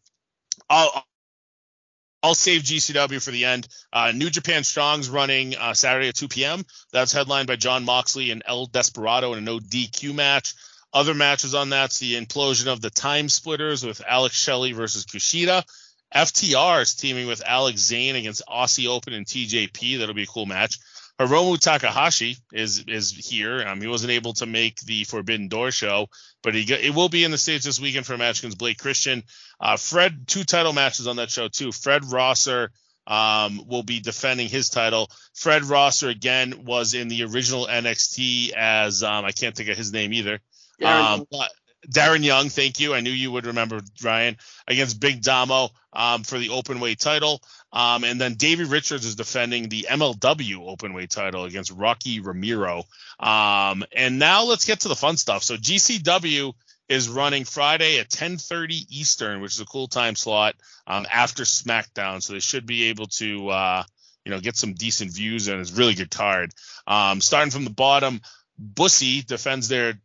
I'll, 0.67 1.05
I'll 2.23 2.35
save 2.35 2.61
GCW 2.61 3.23
for 3.23 3.31
the 3.31 3.45
end. 3.45 3.67
Uh, 3.91 4.11
New 4.13 4.29
Japan 4.29 4.63
Strong's 4.63 5.09
running 5.09 5.55
uh, 5.55 5.73
Saturday 5.73 6.09
at 6.09 6.15
2 6.15 6.27
p.m. 6.27 6.63
That's 6.91 7.11
headlined 7.11 7.47
by 7.47 7.55
Jon 7.55 7.83
Moxley 7.83 8.29
and 8.29 8.43
El 8.45 8.67
Desperado 8.67 9.33
in 9.33 9.39
a 9.39 9.41
no 9.41 9.59
DQ 9.59 10.13
match. 10.13 10.53
Other 10.93 11.13
matches 11.13 11.55
on 11.55 11.69
that's 11.69 11.99
the 11.99 12.15
implosion 12.15 12.67
of 12.67 12.81
the 12.81 12.89
Time 12.89 13.29
Splitters 13.29 13.83
with 13.83 14.01
Alex 14.07 14.35
Shelley 14.35 14.73
versus 14.73 15.05
Kushida. 15.05 15.63
FTR 16.13 16.81
is 16.81 16.93
teaming 16.93 17.27
with 17.27 17.41
Alex 17.45 17.79
Zayne 17.79 18.17
against 18.17 18.43
Aussie 18.47 18.87
Open 18.87 19.13
and 19.13 19.25
TJP. 19.25 19.99
That'll 19.99 20.13
be 20.13 20.23
a 20.23 20.27
cool 20.27 20.45
match. 20.45 20.77
Hiromu 21.27 21.59
Takahashi 21.59 22.37
is 22.51 22.83
is 22.87 23.11
here. 23.11 23.65
Um, 23.67 23.81
he 23.81 23.87
wasn't 23.87 24.11
able 24.11 24.33
to 24.33 24.45
make 24.45 24.79
the 24.81 25.03
Forbidden 25.03 25.47
Door 25.47 25.71
show, 25.71 26.07
but 26.41 26.55
he 26.55 26.61
it 26.73 26.93
will 26.93 27.09
be 27.09 27.23
in 27.23 27.31
the 27.31 27.37
states 27.37 27.65
this 27.65 27.79
weekend 27.79 28.05
for 28.05 28.13
a 28.13 28.17
match 28.17 28.39
against 28.39 28.57
Blake 28.57 28.77
Christian. 28.77 29.23
Uh, 29.59 29.77
Fred 29.77 30.27
two 30.27 30.43
title 30.43 30.73
matches 30.73 31.07
on 31.07 31.17
that 31.17 31.31
show 31.31 31.47
too. 31.47 31.71
Fred 31.71 32.05
Rosser 32.05 32.71
um, 33.07 33.61
will 33.67 33.83
be 33.83 33.99
defending 33.99 34.47
his 34.47 34.69
title. 34.69 35.09
Fred 35.33 35.63
Rosser 35.63 36.09
again 36.09 36.65
was 36.65 36.93
in 36.93 37.07
the 37.07 37.23
original 37.23 37.67
NXT 37.67 38.51
as 38.51 39.03
um, 39.03 39.25
I 39.25 39.31
can't 39.31 39.55
think 39.55 39.69
of 39.69 39.77
his 39.77 39.91
name 39.91 40.13
either. 40.13 40.39
Um, 40.83 41.27
but 41.31 41.51
Darren 41.89 42.23
Young, 42.23 42.49
thank 42.49 42.79
you. 42.79 42.93
I 42.93 43.01
knew 43.01 43.11
you 43.11 43.31
would 43.31 43.47
remember 43.47 43.81
Ryan 44.03 44.37
against 44.67 44.99
Big 44.99 45.21
Damo 45.21 45.69
um, 45.93 46.23
for 46.23 46.37
the 46.37 46.49
open 46.49 46.79
weight 46.79 46.99
title. 46.99 47.41
Um, 47.73 48.03
and 48.03 48.19
then 48.19 48.35
David 48.35 48.67
Richards 48.67 49.05
is 49.05 49.15
defending 49.15 49.69
the 49.69 49.87
MLW 49.89 50.67
open 50.67 50.93
weight 50.93 51.09
title 51.09 51.45
against 51.45 51.71
Rocky 51.71 52.19
Romero. 52.19 52.83
Um, 53.19 53.83
and 53.95 54.19
now 54.19 54.43
let's 54.43 54.65
get 54.65 54.81
to 54.81 54.89
the 54.89 54.95
fun 54.95 55.17
stuff. 55.17 55.43
So 55.43 55.55
GCW 55.55 56.53
is 56.87 57.09
running 57.09 57.45
Friday 57.45 57.99
at 57.99 58.09
10:30 58.09 58.85
Eastern, 58.89 59.41
which 59.41 59.53
is 59.53 59.59
a 59.61 59.65
cool 59.65 59.87
time 59.87 60.15
slot 60.15 60.55
um, 60.85 61.07
after 61.09 61.43
SmackDown. 61.43 62.21
So 62.21 62.33
they 62.33 62.39
should 62.39 62.65
be 62.65 62.85
able 62.85 63.07
to, 63.07 63.49
uh, 63.49 63.83
you 64.25 64.31
know, 64.31 64.39
get 64.39 64.57
some 64.57 64.73
decent 64.73 65.11
views 65.13 65.47
and 65.47 65.61
it's 65.61 65.71
really 65.71 65.95
good 65.95 66.11
card. 66.11 66.53
Um, 66.85 67.21
starting 67.21 67.51
from 67.51 67.63
the 67.63 67.71
bottom, 67.71 68.21
Bussy 68.59 69.23
defends 69.23 69.67
their 69.67 69.99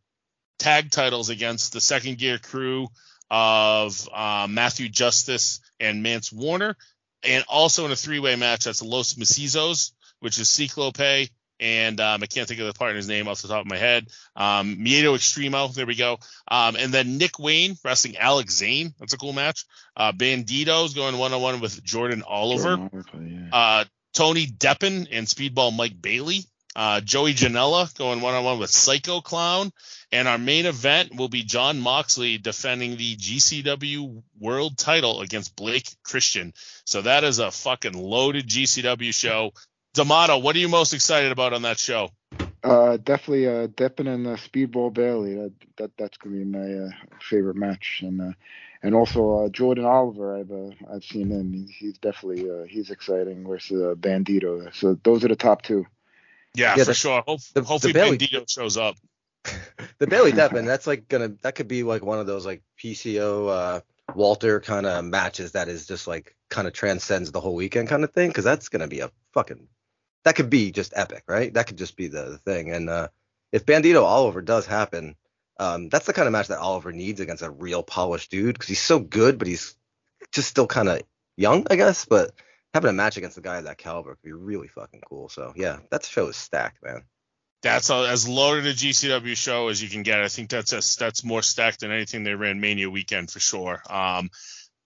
tag 0.59 0.91
titles 0.91 1.29
against 1.29 1.73
the 1.73 1.81
Second 1.81 2.19
Gear 2.19 2.39
Crew 2.39 2.89
of 3.31 4.09
uh, 4.13 4.47
Matthew 4.49 4.89
Justice 4.89 5.61
and 5.81 6.03
Mance 6.03 6.33
Warner, 6.33 6.77
and 7.23 7.45
also 7.49 7.85
in 7.85 7.93
a 7.93 7.97
three-way 7.97 8.37
match 8.37 8.65
that's 8.65 8.83
Los 8.83 9.15
Macizos, 9.15 9.93
which 10.21 10.39
is 10.39 10.49
Ciclope, 10.49 11.29
and 11.59 12.01
um, 12.01 12.23
I 12.23 12.27
can't 12.27 12.47
think 12.47 12.61
of 12.61 12.67
the 12.67 12.75
partner's 12.75 13.09
name 13.09 13.29
off 13.29 13.43
the 13.43 13.49
top 13.49 13.63
of 13.63 13.67
my 13.67 13.79
head. 13.79 14.07
Um, 14.37 14.77
Miedo 14.77 15.15
Extremo, 15.15 15.73
there 15.75 15.87
we 15.87 15.97
go. 15.97 16.19
Um, 16.49 16.77
and 16.77 16.93
then 16.93 17.19
Nick 17.19 17.39
Wayne 17.39 17.77
wrestling 17.85 18.17
Alex 18.17 18.55
Zayne. 18.55 18.95
That's 18.99 19.15
a 19.15 19.19
cool 19.19 19.33
match. 19.33 19.65
Uh, 19.97 20.13
Bandido's 20.13 20.95
going 20.95 21.17
one-on-one 21.17 21.61
with 21.61 21.83
Jordan 21.83 22.23
Oliver. 22.27 22.77
Jordan 22.77 22.91
Oliver, 22.93 23.27
yeah. 23.27 23.49
Uh, 23.53 23.85
Tony 24.13 24.47
Deppen 24.47 25.09
and 25.11 25.27
Speedball 25.27 25.77
Mike 25.77 26.01
Bailey. 26.01 26.45
Uh, 26.77 27.01
Joey 27.01 27.33
Janela 27.33 27.97
going 27.97 28.21
one 28.21 28.35
on 28.35 28.45
one 28.45 28.59
with 28.59 28.69
Psycho 28.69 29.23
Clown. 29.23 29.73
And 30.13 30.29
our 30.29 30.39
main 30.39 30.67
event 30.67 31.17
will 31.17 31.29
be 31.29 31.43
Jon 31.43 31.81
Moxley 31.81 32.37
defending 32.37 32.97
the 32.97 33.17
GCW 33.17 34.23
World 34.39 34.77
title 34.77 35.23
against 35.23 35.57
Blake 35.57 35.89
Christian. 36.05 36.53
So 36.85 37.03
that 37.03 37.25
is 37.25 37.39
a 37.39 37.51
fucking 37.51 37.95
loaded 37.95 38.47
GCW 38.47 39.13
show. 39.13 39.53
D'Amato, 39.95 40.39
what 40.39 40.55
are 40.55 40.59
you 40.59 40.69
most 40.69 40.93
excited 40.93 41.33
about 41.33 41.55
on 41.55 41.63
that 41.63 41.79
show? 41.79 42.11
Uh, 42.63 42.99
definitely 42.99 43.47
uh, 43.47 43.69
Deppen 43.69 44.13
and 44.13 44.27
uh, 44.27 44.37
Speedball 44.37 44.93
Bailey. 44.93 45.35
That, 45.35 45.53
that 45.79 45.91
that's 45.97 46.19
gonna 46.19 46.37
be 46.37 46.45
my 46.45 46.87
uh, 46.87 46.91
favorite 47.21 47.57
match, 47.57 48.01
and 48.03 48.21
uh, 48.21 48.33
and 48.83 48.95
also 48.95 49.45
uh, 49.45 49.49
Jordan 49.49 49.85
Oliver. 49.85 50.37
I've 50.37 50.51
uh, 50.51 50.95
I've 50.95 51.05
seen 51.05 51.31
him. 51.31 51.69
He's, 51.79 51.99
definitely 51.99 52.51
uh, 52.51 52.65
he's 52.69 52.91
exciting 52.91 53.47
versus 53.47 53.97
Bandido. 53.99 54.75
So 54.75 54.99
those 55.03 55.25
are 55.25 55.29
the 55.29 55.37
top 55.37 55.63
two. 55.63 55.87
Yeah, 56.57 56.71
Yeah, 56.77 56.85
for 56.85 56.85
the- 56.87 56.95
sure. 56.95 57.23
Hope, 57.27 57.41
the- 57.55 57.61
the 57.61 57.67
hopefully 57.67 57.93
Bailey- 57.93 58.19
Bandido 58.19 58.49
shows 58.51 58.77
up. 58.77 58.97
the 59.99 60.07
Bailey 60.09 60.33
Deppen, 60.33 60.65
that's 60.67 60.87
like 60.89 61.07
gonna 61.09 61.29
that 61.43 61.55
could 61.55 61.69
be 61.69 61.83
like 61.85 62.05
one 62.05 62.19
of 62.19 62.27
those 62.27 62.45
like 62.45 62.63
PCO 62.83 63.49
uh 63.49 63.81
Walter 64.15 64.61
kind 64.61 64.87
of 64.87 65.05
matches 65.05 65.53
that 65.53 65.69
is 65.69 65.87
just 65.87 66.07
like 66.09 66.35
kind 66.51 66.67
of 66.67 66.73
transcends 66.73 67.31
the 67.31 67.41
whole 67.41 67.55
weekend 67.55 67.89
kind 67.89 68.03
of 68.03 68.13
thing 68.13 68.29
because 68.29 68.45
that's 68.45 68.69
gonna 68.71 68.89
be 68.89 69.01
a 69.01 69.11
fucking 69.35 69.69
that 70.25 70.35
could 70.35 70.51
be 70.51 70.73
just 70.73 70.93
epic, 70.97 71.23
right? 71.29 71.55
That 71.55 71.69
could 71.69 71.79
just 71.79 71.97
be 71.97 72.09
the, 72.09 72.25
the 72.25 72.39
thing. 72.39 72.73
And 72.73 72.91
uh 72.91 73.09
if 73.53 73.65
Bandido 73.67 74.03
Oliver 74.03 74.43
does 74.43 74.67
happen, 74.67 75.15
um 75.61 75.89
that's 75.91 76.07
the 76.07 76.13
kind 76.13 76.27
of 76.27 76.33
match 76.33 76.49
that 76.49 76.59
Oliver 76.59 76.91
needs 76.93 77.21
against 77.21 77.43
a 77.45 77.51
real 77.51 77.83
polished 77.85 78.31
dude 78.33 78.55
because 78.55 78.69
he's 78.69 78.81
so 78.81 78.99
good, 78.99 79.39
but 79.39 79.47
he's 79.47 79.77
just 80.33 80.49
still 80.49 80.67
kind 80.67 80.89
of 80.89 81.03
young, 81.37 81.67
I 81.71 81.77
guess. 81.77 82.05
But 82.05 82.33
having 82.77 82.91
a 82.91 82.93
match 82.93 83.17
against 83.17 83.39
a 83.39 83.41
guy 83.41 83.57
of 83.57 83.65
that 83.65 83.79
caliber 83.79 84.11
could 84.11 84.23
be 84.23 84.33
really 84.33 84.69
fucking 84.69 85.01
cool. 85.09 85.31
So 85.31 85.55
yeah, 85.57 85.79
that 85.91 86.05
show 86.05 86.29
is 86.29 86.37
stacked, 86.37 86.83
man. 86.83 87.05
That's 87.63 87.89
a, 87.89 88.07
as 88.11 88.29
loaded 88.29 88.67
a 88.67 88.75
GCW 88.75 89.35
show 89.35 89.69
as 89.69 89.83
you 89.83 89.89
can 89.89 90.03
get. 90.03 90.21
I 90.21 90.29
think 90.29 90.51
that's 90.51 90.73
a, 90.75 91.01
that's 91.01 91.25
more 91.25 91.41
stacked 91.41 91.81
than 91.81 91.91
anything 91.91 92.23
they 92.23 92.35
ran 92.35 92.61
Mania 92.61 92.91
weekend 92.91 93.31
for 93.31 93.41
sure. 93.41 93.83
Um, 93.89 94.31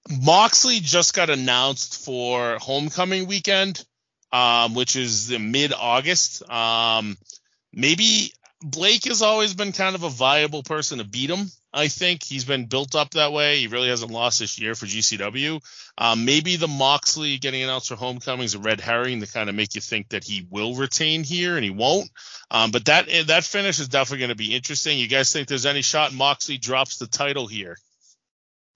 Moxley 0.08 0.78
just 0.78 1.14
got 1.14 1.30
announced 1.30 2.04
for 2.04 2.58
Homecoming 2.60 3.26
weekend, 3.26 3.84
um, 4.30 4.74
which 4.74 4.94
is 4.94 5.36
mid 5.36 5.72
August. 5.72 6.48
Um, 6.48 7.18
maybe 7.72 8.32
Blake 8.62 9.06
has 9.06 9.20
always 9.20 9.54
been 9.54 9.72
kind 9.72 9.96
of 9.96 10.04
a 10.04 10.10
viable 10.10 10.62
person 10.62 10.98
to 10.98 11.04
beat 11.04 11.28
him. 11.28 11.50
I 11.72 11.86
think 11.88 12.24
he's 12.24 12.44
been 12.44 12.66
built 12.66 12.94
up 12.96 13.10
that 13.10 13.32
way. 13.32 13.58
He 13.58 13.68
really 13.68 13.88
hasn't 13.88 14.10
lost 14.10 14.40
this 14.40 14.58
year 14.58 14.74
for 14.74 14.86
GCW. 14.86 15.60
Um, 15.96 16.24
maybe 16.24 16.56
the 16.56 16.66
Moxley 16.66 17.38
getting 17.38 17.62
announced 17.62 17.88
for 17.88 17.94
Homecoming 17.94 18.44
is 18.44 18.54
a 18.54 18.58
red 18.58 18.80
herring 18.80 19.20
to 19.20 19.26
kind 19.26 19.48
of 19.48 19.54
make 19.54 19.74
you 19.76 19.80
think 19.80 20.08
that 20.08 20.24
he 20.24 20.46
will 20.50 20.74
retain 20.74 21.22
here 21.22 21.54
and 21.54 21.62
he 21.64 21.70
won't. 21.70 22.10
Um, 22.50 22.72
but 22.72 22.86
that 22.86 23.06
that 23.28 23.44
finish 23.44 23.78
is 23.78 23.88
definitely 23.88 24.18
going 24.18 24.28
to 24.30 24.34
be 24.34 24.54
interesting. 24.54 24.98
You 24.98 25.06
guys 25.06 25.32
think 25.32 25.46
there's 25.46 25.66
any 25.66 25.82
shot 25.82 26.12
Moxley 26.12 26.58
drops 26.58 26.98
the 26.98 27.06
title 27.06 27.46
here? 27.46 27.76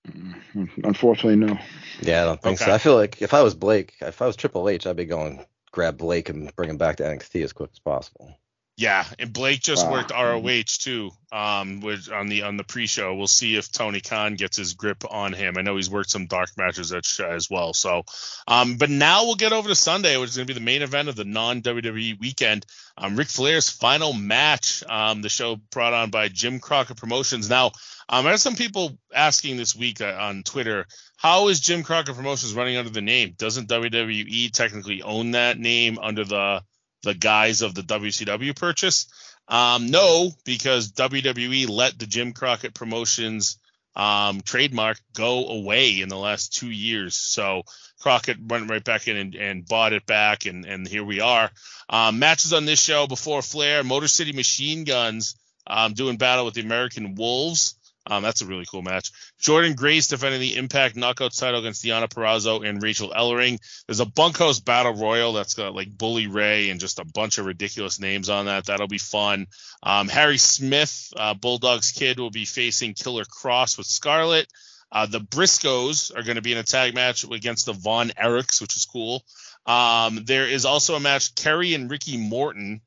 Mm, 0.08 0.84
Unfortunately, 0.84 1.36
no. 1.36 1.58
Yeah, 2.00 2.22
I 2.22 2.24
don't 2.26 2.40
think 2.42 2.60
Okay. 2.60 2.66
so. 2.70 2.74
I 2.74 2.78
feel 2.78 2.94
like 2.94 3.22
if 3.22 3.34
I 3.34 3.42
was 3.42 3.54
Blake, 3.54 3.94
if 4.00 4.20
I 4.22 4.26
was 4.26 4.36
Triple 4.36 4.68
H, 4.68 4.86
I'd 4.86 4.96
be 4.96 5.04
going 5.06 5.44
grab 5.72 5.96
Blake 5.98 6.28
and 6.28 6.54
bring 6.54 6.70
him 6.70 6.76
back 6.76 6.96
to 6.96 7.02
NXT 7.02 7.42
as 7.42 7.52
quick 7.52 7.70
as 7.72 7.80
possible. 7.80 8.38
Yeah, 8.76 9.04
and 9.20 9.32
Blake 9.32 9.60
just 9.60 9.86
Wow. 9.86 9.92
worked 9.92 10.10
ROH 10.10 10.78
too. 10.80 11.12
Um, 11.30 11.80
with 11.80 12.10
on 12.10 12.28
the 12.28 12.42
on 12.42 12.56
the 12.56 12.64
pre-show, 12.64 13.14
we'll 13.14 13.28
see 13.28 13.54
if 13.56 13.70
Tony 13.70 14.00
Khan 14.00 14.34
gets 14.34 14.56
his 14.56 14.74
grip 14.74 15.04
on 15.08 15.32
him. 15.32 15.56
I 15.56 15.62
know 15.62 15.76
he's 15.76 15.90
worked 15.90 16.10
some 16.10 16.26
dark 16.26 16.50
matches 16.56 16.92
at, 16.92 17.04
as 17.20 17.48
well. 17.48 17.72
So, 17.72 18.02
um, 18.48 18.76
but 18.76 18.90
now 18.90 19.24
we'll 19.24 19.36
get 19.36 19.52
over 19.52 19.68
to 19.68 19.74
Sunday, 19.76 20.16
which 20.16 20.30
is 20.30 20.36
going 20.36 20.46
to 20.48 20.52
be 20.52 20.58
the 20.58 20.64
main 20.64 20.82
event 20.82 21.08
of 21.08 21.14
the 21.14 21.24
non 21.24 21.62
WWE 21.62 22.18
weekend. 22.20 22.66
Um, 22.96 23.14
Ric 23.14 23.28
Flair's 23.28 23.68
final 23.68 24.12
match. 24.12 24.82
Um, 24.88 25.22
the 25.22 25.28
show 25.28 25.56
brought 25.70 25.92
on 25.92 26.10
by 26.10 26.28
Jim 26.28 26.58
Crockett 26.58 26.96
Promotions. 26.96 27.48
Now, 27.48 27.72
um, 28.08 28.26
I 28.26 28.30
had 28.30 28.40
some 28.40 28.56
people 28.56 28.98
asking 29.14 29.56
this 29.56 29.76
week 29.76 30.00
uh, 30.00 30.16
on 30.20 30.42
Twitter, 30.42 30.86
how 31.16 31.48
is 31.48 31.60
Jim 31.60 31.84
Crockett 31.84 32.16
Promotions 32.16 32.54
running 32.54 32.76
under 32.76 32.90
the 32.90 33.00
name? 33.02 33.34
Doesn't 33.38 33.68
WWE 33.68 34.50
technically 34.52 35.02
own 35.02 35.32
that 35.32 35.58
name 35.58 35.98
under 36.00 36.24
the 36.24 36.62
the 37.04 37.14
guise 37.14 37.62
of 37.62 37.74
the 37.74 37.82
WCW 37.82 38.56
purchase? 38.56 39.06
Um, 39.46 39.86
no, 39.86 40.32
because 40.44 40.92
WWE 40.92 41.68
let 41.68 41.98
the 41.98 42.06
Jim 42.06 42.32
Crockett 42.32 42.74
Promotions 42.74 43.58
um, 43.94 44.40
trademark 44.40 45.00
go 45.14 45.48
away 45.48 46.00
in 46.00 46.08
the 46.08 46.18
last 46.18 46.54
two 46.54 46.70
years. 46.70 47.14
So 47.14 47.62
Crockett 48.00 48.38
went 48.40 48.70
right 48.70 48.82
back 48.82 49.06
in 49.06 49.16
and, 49.16 49.34
and 49.34 49.66
bought 49.66 49.92
it 49.92 50.06
back, 50.06 50.46
and, 50.46 50.64
and 50.64 50.86
here 50.86 51.04
we 51.04 51.20
are. 51.20 51.50
Um, 51.88 52.18
matches 52.18 52.52
on 52.52 52.64
this 52.64 52.80
show 52.80 53.06
before 53.06 53.42
Flair, 53.42 53.84
Motor 53.84 54.08
City 54.08 54.32
Machine 54.32 54.84
Guns 54.84 55.36
um, 55.66 55.94
doing 55.94 56.16
battle 56.16 56.44
with 56.44 56.54
the 56.54 56.60
American 56.60 57.14
Wolves. 57.14 57.76
Um, 58.06 58.22
that's 58.22 58.42
a 58.42 58.46
really 58.46 58.66
cool 58.66 58.82
match. 58.82 59.12
Jordynne 59.40 59.76
Grace 59.76 60.08
defending 60.08 60.40
the 60.40 60.56
Impact 60.56 60.94
Knockout 60.94 61.32
title 61.32 61.60
against 61.60 61.84
Deonna 61.84 62.08
Purrazzo 62.08 62.66
and 62.66 62.82
Rachel 62.82 63.12
Ellering. 63.16 63.58
There's 63.86 64.00
a 64.00 64.06
bunkhouse 64.06 64.60
battle 64.60 64.94
royal 64.94 65.32
that's 65.32 65.54
got 65.54 65.74
like 65.74 65.96
Bully 65.96 66.26
Ray 66.26 66.70
and 66.70 66.80
just 66.80 66.98
a 66.98 67.04
bunch 67.04 67.38
of 67.38 67.46
ridiculous 67.46 67.98
names 67.98 68.28
on 68.28 68.46
that. 68.46 68.66
That'll 68.66 68.88
be 68.88 68.98
fun. 68.98 69.46
Um, 69.82 70.08
Harry 70.08 70.38
Smith, 70.38 71.12
uh, 71.16 71.34
Bulldog's 71.34 71.92
kid, 71.92 72.18
will 72.18 72.30
be 72.30 72.44
facing 72.44 72.94
Killer 72.94 73.24
Kross 73.24 73.78
with 73.78 73.86
Scarlett. 73.86 74.48
Uh, 74.92 75.06
the 75.06 75.20
Briscoes 75.20 76.16
are 76.16 76.22
going 76.22 76.36
to 76.36 76.42
be 76.42 76.52
in 76.52 76.58
a 76.58 76.62
tag 76.62 76.94
match 76.94 77.24
against 77.24 77.66
the 77.66 77.72
Von 77.72 78.10
Erichs, 78.10 78.60
which 78.60 78.76
is 78.76 78.84
cool. 78.84 79.24
Um, 79.66 80.24
there 80.24 80.46
is 80.46 80.66
also 80.66 80.94
a 80.94 81.00
match. 81.00 81.34
Kerry 81.34 81.74
and 81.74 81.90
Ricky 81.90 82.16
Morton 82.16 82.82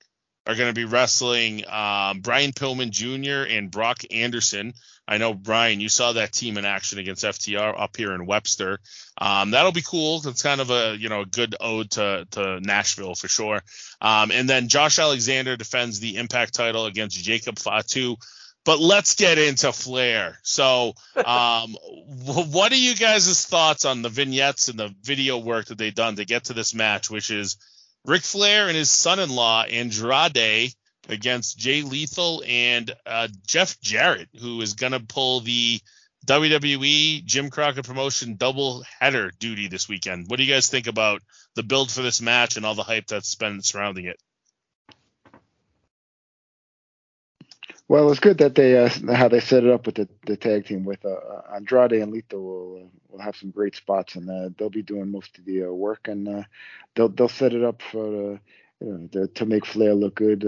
are 0.48 0.56
going 0.56 0.70
to 0.70 0.74
be 0.74 0.86
wrestling 0.86 1.68
um, 1.70 2.22
Brian 2.22 2.54
Pillman 2.54 2.90
Jr. 2.90 3.54
and 3.54 3.70
Brock 3.70 4.04
Anderson. 4.10 4.74
I 5.06 5.18
know 5.18 5.34
Brian, 5.34 5.80
you 5.80 5.90
saw 5.90 6.14
that 6.14 6.34
team 6.34 6.58
in 6.58 6.66
action 6.66 7.00
against 7.00 7.24
FTR 7.24 7.80
up 7.80 7.96
here 7.96 8.14
in 8.14 8.26
Webster. 8.26 8.80
Um, 9.18 9.52
that'll 9.52 9.72
be 9.72 9.82
cool. 9.82 10.22
It's 10.26 10.44
kind 10.44 10.62
of 10.62 10.70
a 10.70 10.96
you 10.98 11.10
know 11.10 11.22
a 11.22 11.26
good 11.26 11.56
ode 11.60 11.92
to 11.92 12.28
to 12.32 12.60
Nashville 12.62 13.16
for 13.16 13.28
sure. 13.28 13.62
Um, 14.02 14.32
and 14.32 14.50
then 14.50 14.70
Josh 14.70 15.00
Alexander 15.00 15.58
defends 15.58 16.00
the 16.00 16.18
Impact 16.18 16.54
title 16.54 16.86
against 16.86 17.18
Jacob 17.18 17.60
Fatu. 17.60 18.16
But 18.66 18.80
let's 18.80 19.16
get 19.16 19.38
into 19.38 19.72
Flair. 19.72 20.40
So, 20.44 20.94
um, 21.16 21.78
what 22.06 22.74
are 22.74 22.76
you 22.76 22.96
guys' 22.96 23.46
thoughts 23.46 23.86
on 23.86 24.02
the 24.02 24.10
vignettes 24.10 24.68
and 24.68 24.78
the 24.78 24.94
video 25.04 25.38
work 25.38 25.68
that 25.68 25.78
they've 25.78 25.96
done 25.96 26.18
to 26.18 26.26
get 26.26 26.46
to 26.46 26.54
this 26.54 26.74
match, 26.74 27.10
which 27.10 27.32
is 27.32 27.56
Ric 28.08 28.24
Flair 28.24 28.70
and 28.70 28.78
his 28.78 28.90
son-in-law 28.90 29.64
Andrade 29.64 30.74
against 31.10 31.58
Jay 31.58 31.82
Lethal 31.82 32.42
and 32.48 32.94
uh, 33.06 33.28
Jeff 33.46 33.80
Jarrett, 33.82 34.30
who 34.40 34.62
is 34.62 34.74
going 34.76 34.94
to 34.94 35.02
pull 35.02 35.42
the 35.42 35.82
WWE 36.26 37.24
Jim 37.26 37.50
Crockett 37.50 37.86
promotion 37.86 38.38
double 38.38 38.84
header 39.00 39.32
duty 39.40 39.68
this 39.68 39.90
weekend. 39.90 40.28
What 40.28 40.38
do 40.38 40.44
you 40.44 40.54
guys 40.54 40.68
think 40.68 40.88
about 40.88 41.22
the 41.56 41.64
build 41.64 41.92
for 41.92 42.02
this 42.02 42.22
match 42.22 42.56
and 42.56 42.66
all 42.66 42.76
the 42.76 42.84
hype 42.84 43.08
that's 43.08 43.36
been 43.36 43.62
surrounding 43.62 44.06
it? 44.06 44.18
Well, 47.88 48.10
it's 48.12 48.20
good 48.20 48.40
that 48.40 48.56
they 48.56 48.78
uh, 48.78 48.90
how 49.16 49.30
they 49.30 49.40
set 49.40 49.64
it 49.64 49.70
up 49.72 49.86
with 49.86 49.96
the, 49.96 50.10
the 50.26 50.36
tag 50.38 50.66
team 50.66 50.84
with 50.86 51.06
uh, 51.06 51.10
uh, 51.10 51.42
Andrade 51.56 51.94
and 51.94 52.12
Lito 52.12 52.34
will 52.34 52.84
uh, 52.84 52.88
will 53.10 53.22
have 53.22 53.36
some 53.36 53.52
great 53.52 53.76
spots 53.76 54.16
and 54.16 54.30
uh, 54.30 54.50
they'll 54.58 54.70
be 54.72 54.82
doing 54.82 55.12
most 55.12 55.38
of 55.38 55.46
the 55.46 55.66
uh, 55.66 55.72
work 55.72 56.08
and 56.08 56.46
they'll 56.96 57.10
they'll 57.10 57.30
set 57.30 57.54
it 57.54 57.64
up 57.64 57.82
for 57.84 58.08
you 58.10 58.40
know 58.82 59.10
the, 59.14 59.28
to 59.30 59.46
make 59.46 59.66
Flair 59.66 59.94
look 59.94 60.16
good 60.16 60.44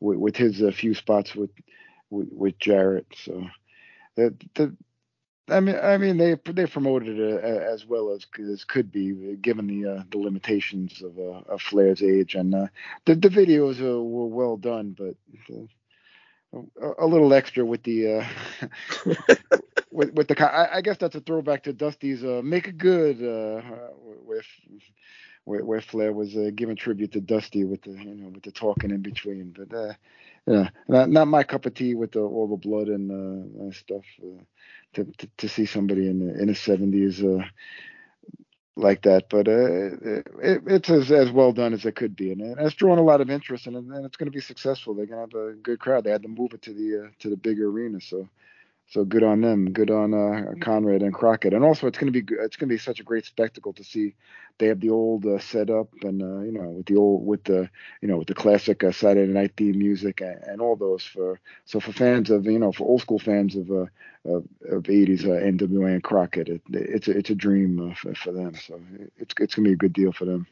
with, 0.00 0.18
with 0.18 0.36
his 0.36 0.62
few 0.76 0.94
spots 0.94 1.34
with, 1.34 1.50
with 2.10 2.28
with 2.32 2.58
Jarrett. 2.58 3.06
So 3.24 3.44
the 4.16 4.34
the 4.54 4.76
I 5.48 5.60
mean, 5.60 5.76
I 5.82 5.98
mean, 5.98 6.16
they 6.16 6.36
they 6.52 6.66
promoted 6.66 7.18
it 7.18 7.44
as 7.44 7.84
well 7.84 8.12
as 8.12 8.26
as 8.38 8.64
could 8.64 8.92
be, 8.92 9.36
given 9.42 9.66
the 9.66 10.06
the 10.10 10.18
limitations 10.18 11.02
of 11.02 11.18
of 11.18 11.60
Flair's 11.60 12.02
age, 12.02 12.36
and 12.36 12.52
the 12.52 12.70
the 13.04 13.28
videos 13.28 13.80
were 13.80 14.26
well 14.26 14.56
done, 14.56 14.94
but 14.96 15.16
a, 16.52 17.06
little 17.06 17.32
extra 17.32 17.64
with 17.64 17.82
the 17.82 18.18
uh, 18.18 18.26
with 19.90 20.12
with 20.12 20.28
the 20.28 20.52
I, 20.52 20.76
I, 20.76 20.80
guess 20.80 20.96
that's 20.96 21.14
a 21.14 21.20
throwback 21.20 21.64
to 21.64 21.72
Dusty's 21.72 22.24
uh, 22.24 22.40
"Make 22.42 22.68
It 22.68 22.78
Good" 22.78 23.22
uh, 23.22 23.62
with 24.24 24.46
where, 25.44 25.64
where 25.64 25.80
Flair 25.80 26.12
was 26.12 26.36
uh, 26.36 26.50
giving 26.54 26.76
tribute 26.76 27.12
to 27.12 27.20
Dusty 27.20 27.64
with 27.64 27.82
the 27.82 27.92
you 27.92 28.14
know 28.14 28.28
with 28.28 28.42
the 28.42 28.52
talking 28.52 28.90
in 28.90 29.02
between, 29.02 29.54
but 29.56 29.96
yeah, 30.46 30.70
not, 30.88 31.10
not 31.10 31.28
my 31.28 31.44
cup 31.44 31.66
of 31.66 31.74
tea 31.74 31.94
with 31.94 32.12
the, 32.12 32.20
all 32.20 32.48
the 32.48 32.56
blood 32.56 32.88
and 32.88 33.74
stuff 33.74 34.04
to, 34.94 35.04
to, 35.18 35.28
to 35.36 35.48
see 35.48 35.66
somebody 35.66 36.08
in 36.08 36.18
the, 36.18 36.40
in 36.40 36.48
his 36.48 36.58
70s 36.58 37.22
uh, 37.22 37.44
like 38.76 39.02
that. 39.02 39.28
But 39.30 39.48
uh, 39.48 40.42
it, 40.42 40.62
it's 40.66 40.90
as, 40.90 41.10
as 41.10 41.30
well 41.30 41.52
done 41.52 41.74
as 41.74 41.84
it 41.84 41.96
could 41.96 42.16
be, 42.16 42.32
and 42.32 42.42
it's 42.58 42.74
drawn 42.74 42.98
a 42.98 43.02
lot 43.02 43.20
of 43.20 43.30
interest, 43.30 43.66
and, 43.66 43.76
and 43.76 44.04
it's 44.04 44.16
going 44.16 44.30
to 44.30 44.36
be 44.36 44.40
successful. 44.42 44.94
They're 44.94 45.06
going 45.06 45.30
to 45.30 45.38
have 45.38 45.48
a 45.48 45.54
good 45.54 45.80
crowd. 45.80 46.04
They 46.04 46.10
had 46.10 46.22
to 46.22 46.28
move 46.28 46.54
it 46.54 46.62
to 46.62 46.72
the 46.74 47.06
uh, 47.06 47.10
to 47.20 47.30
the 47.30 47.36
bigger 47.36 47.68
arena, 47.68 48.00
so 48.00 48.28
so 48.90 49.04
good 49.04 49.22
on 49.22 49.40
them. 49.40 49.72
Good 49.72 49.90
on 49.90 50.12
uh, 50.12 50.52
Conrad 50.60 51.02
and 51.02 51.14
Crockett. 51.14 51.54
And 51.54 51.64
also, 51.64 51.86
it's 51.86 51.96
going 51.96 52.12
to 52.12 52.22
be 52.22 52.34
it's 52.34 52.56
going 52.56 52.68
to 52.68 52.74
be 52.74 52.78
such 52.78 52.98
a 52.98 53.04
great 53.04 53.24
spectacle 53.24 53.72
to 53.74 53.84
see. 53.84 54.14
They 54.58 54.66
have 54.66 54.80
the 54.80 54.90
old 54.90 55.24
uh, 55.24 55.38
setup, 55.38 55.88
and 56.02 56.20
uh, 56.20 56.40
you 56.40 56.52
know, 56.52 56.70
with 56.70 56.86
the 56.86 56.96
old 56.96 57.24
with 57.24 57.44
the 57.44 57.70
you 58.02 58.08
know 58.08 58.18
with 58.18 58.26
the 58.26 58.34
classic 58.34 58.82
uh, 58.82 58.90
Saturday 58.90 59.32
night 59.32 59.52
theme 59.56 59.78
music 59.78 60.20
and, 60.20 60.42
and, 60.42 60.60
all 60.60 60.74
those 60.74 61.04
for 61.04 61.40
so 61.64 61.78
for 61.78 61.92
fans 61.92 62.30
of 62.30 62.44
you 62.46 62.58
know 62.58 62.72
for 62.72 62.86
old 62.86 63.00
school 63.00 63.20
fans 63.20 63.54
of 63.54 63.70
uh, 63.70 63.86
of, 64.26 64.44
of 64.68 64.82
80s 64.82 65.24
uh, 65.24 65.40
NWA 65.40 65.94
and 65.94 66.02
Crockett, 66.02 66.48
it, 66.48 66.62
it's 66.70 67.06
a 67.06 67.16
it's 67.16 67.30
a 67.30 67.34
dream 67.36 67.94
for, 67.94 68.14
for 68.16 68.32
them. 68.32 68.54
So 68.56 68.80
it's 69.16 69.34
it's 69.38 69.54
going 69.54 69.64
to 69.64 69.70
be 69.70 69.74
a 69.74 69.76
good 69.76 69.92
deal 69.92 70.12
for 70.12 70.24
them 70.24 70.46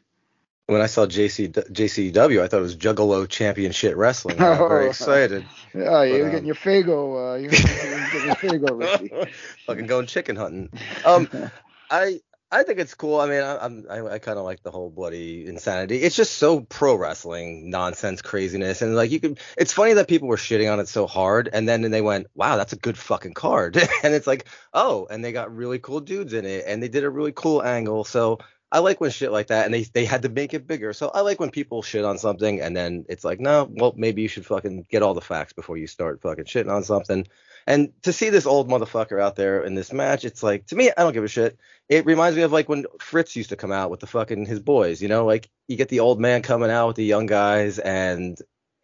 when 0.69 0.83
I 0.83 0.87
saw 0.87 1.07
JC 1.07 1.51
JCW, 1.51 2.43
I 2.43 2.47
thought 2.47 2.59
it 2.59 2.63
was 2.63 2.77
Juggalo 2.77 3.27
Championship 3.27 3.95
Wrestling. 3.97 4.41
I 4.41 4.53
am 4.53 4.59
very 4.59 4.89
excited. 4.89 5.45
Yeah, 5.75 6.03
you're 6.03 6.25
um, 6.25 6.31
getting 6.31 6.47
your 6.47 6.55
Fago. 6.55 7.35
Uh, 7.35 7.39
you're 7.39 7.51
getting 7.51 8.63
your 8.63 8.79
Fago, 8.81 9.29
Fucking 9.67 9.87
going 9.87 10.07
chicken 10.07 10.35
hunting. 10.35 10.71
Um, 11.05 11.29
I 11.91 12.21
I 12.51 12.63
think 12.63 12.79
it's 12.79 12.95
cool. 12.95 13.21
I 13.21 13.29
mean, 13.29 13.43
I, 13.43 13.59
I'm 13.59 13.85
I, 13.89 14.15
I 14.15 14.19
kind 14.19 14.39
of 14.39 14.45
like 14.45 14.63
the 14.63 14.71
whole 14.71 14.89
bloody 14.89 15.47
insanity. 15.47 15.99
It's 15.99 16.17
just 16.17 16.39
so 16.39 16.61
pro 16.61 16.95
wrestling 16.95 17.69
nonsense 17.69 18.23
craziness, 18.23 18.81
and 18.81 18.97
like 18.97 19.11
you 19.11 19.21
could. 19.21 19.39
It's 19.59 19.75
funny 19.75 19.93
that 19.93 20.09
people 20.09 20.27
were 20.27 20.37
shitting 20.37 20.73
on 20.73 20.81
it 20.81 20.89
so 20.89 21.07
hard, 21.07 21.51
and 21.53 21.69
then 21.69 21.85
and 21.85 21.93
they 21.93 22.03
went, 22.03 22.29
"Wow, 22.35 22.57
that's 22.57 22.73
a 22.73 22.77
good 22.77 22.97
fucking 22.97 23.35
card," 23.35 23.77
and 24.03 24.15
it's 24.15 24.27
like, 24.27 24.47
oh, 24.73 25.07
and 25.11 25.23
they 25.23 25.33
got 25.33 25.55
really 25.55 25.79
cool 25.79 26.01
dudes 26.01 26.33
in 26.33 26.47
it, 26.47 26.65
and 26.67 26.83
they 26.83 26.89
did 26.89 27.05
a 27.05 27.11
really 27.11 27.33
cool 27.33 27.63
angle. 27.63 28.05
So 28.05 28.39
I 28.71 28.81
like 28.81 29.01
when 29.01 29.11
shit 29.11 29.33
like 29.33 29.47
that, 29.47 29.65
and 29.65 29.73
they 29.73 29.85
they 29.85 30.05
had 30.05 30.23
to 30.23 30.29
make 30.29 30.53
it 30.53 30.67
bigger. 30.67 30.93
So 30.93 31.09
I 31.09 31.23
like 31.23 31.41
when 31.41 31.51
people 31.51 31.83
shit 31.83 32.05
on 32.05 32.19
something, 32.19 32.61
and 32.61 32.77
then 32.77 33.07
it's 33.09 33.25
like, 33.25 33.41
no, 33.41 33.69
well, 33.71 33.95
maybe 33.97 34.21
you 34.21 34.29
should 34.29 34.45
fucking 34.45 34.87
get 34.91 35.03
all 35.03 35.15
the 35.15 35.23
facts 35.23 35.55
before 35.55 35.79
you 35.79 35.87
start 35.87 36.21
fucking 36.21 36.45
shitting 36.45 36.71
on 36.71 36.83
something. 36.83 37.27
And 37.67 37.93
to 38.03 38.13
see 38.13 38.29
this 38.29 38.47
old 38.47 38.69
motherfucker 38.69 39.21
out 39.21 39.37
there 39.37 39.63
in 39.63 39.75
this 39.75 39.93
match, 39.93 40.25
it's 40.25 40.43
like 40.43 40.67
to 40.67 40.77
me, 40.77 40.91
I 40.91 41.03
don't 41.03 41.15
give 41.15 41.25
a 41.25 41.29
shit. 41.29 41.59
It 41.89 42.05
reminds 42.05 42.37
me 42.37 42.43
of 42.43 42.53
like 42.53 42.69
when 42.69 42.85
Fritz 43.01 43.37
used 43.37 43.51
to 43.51 43.57
come 43.57 43.73
out 43.73 43.91
with 43.91 44.01
the 44.01 44.07
fucking 44.07 44.45
his 44.45 44.61
boys, 44.61 45.01
you 45.01 45.09
know, 45.09 45.25
like 45.25 45.49
you 45.67 45.77
get 45.77 45.89
the 45.89 46.01
old 46.01 46.21
man 46.21 46.43
coming 46.43 46.71
out 46.71 46.89
with 46.89 46.97
the 46.97 47.05
young 47.05 47.27
guys, 47.27 47.79
and 47.79 48.39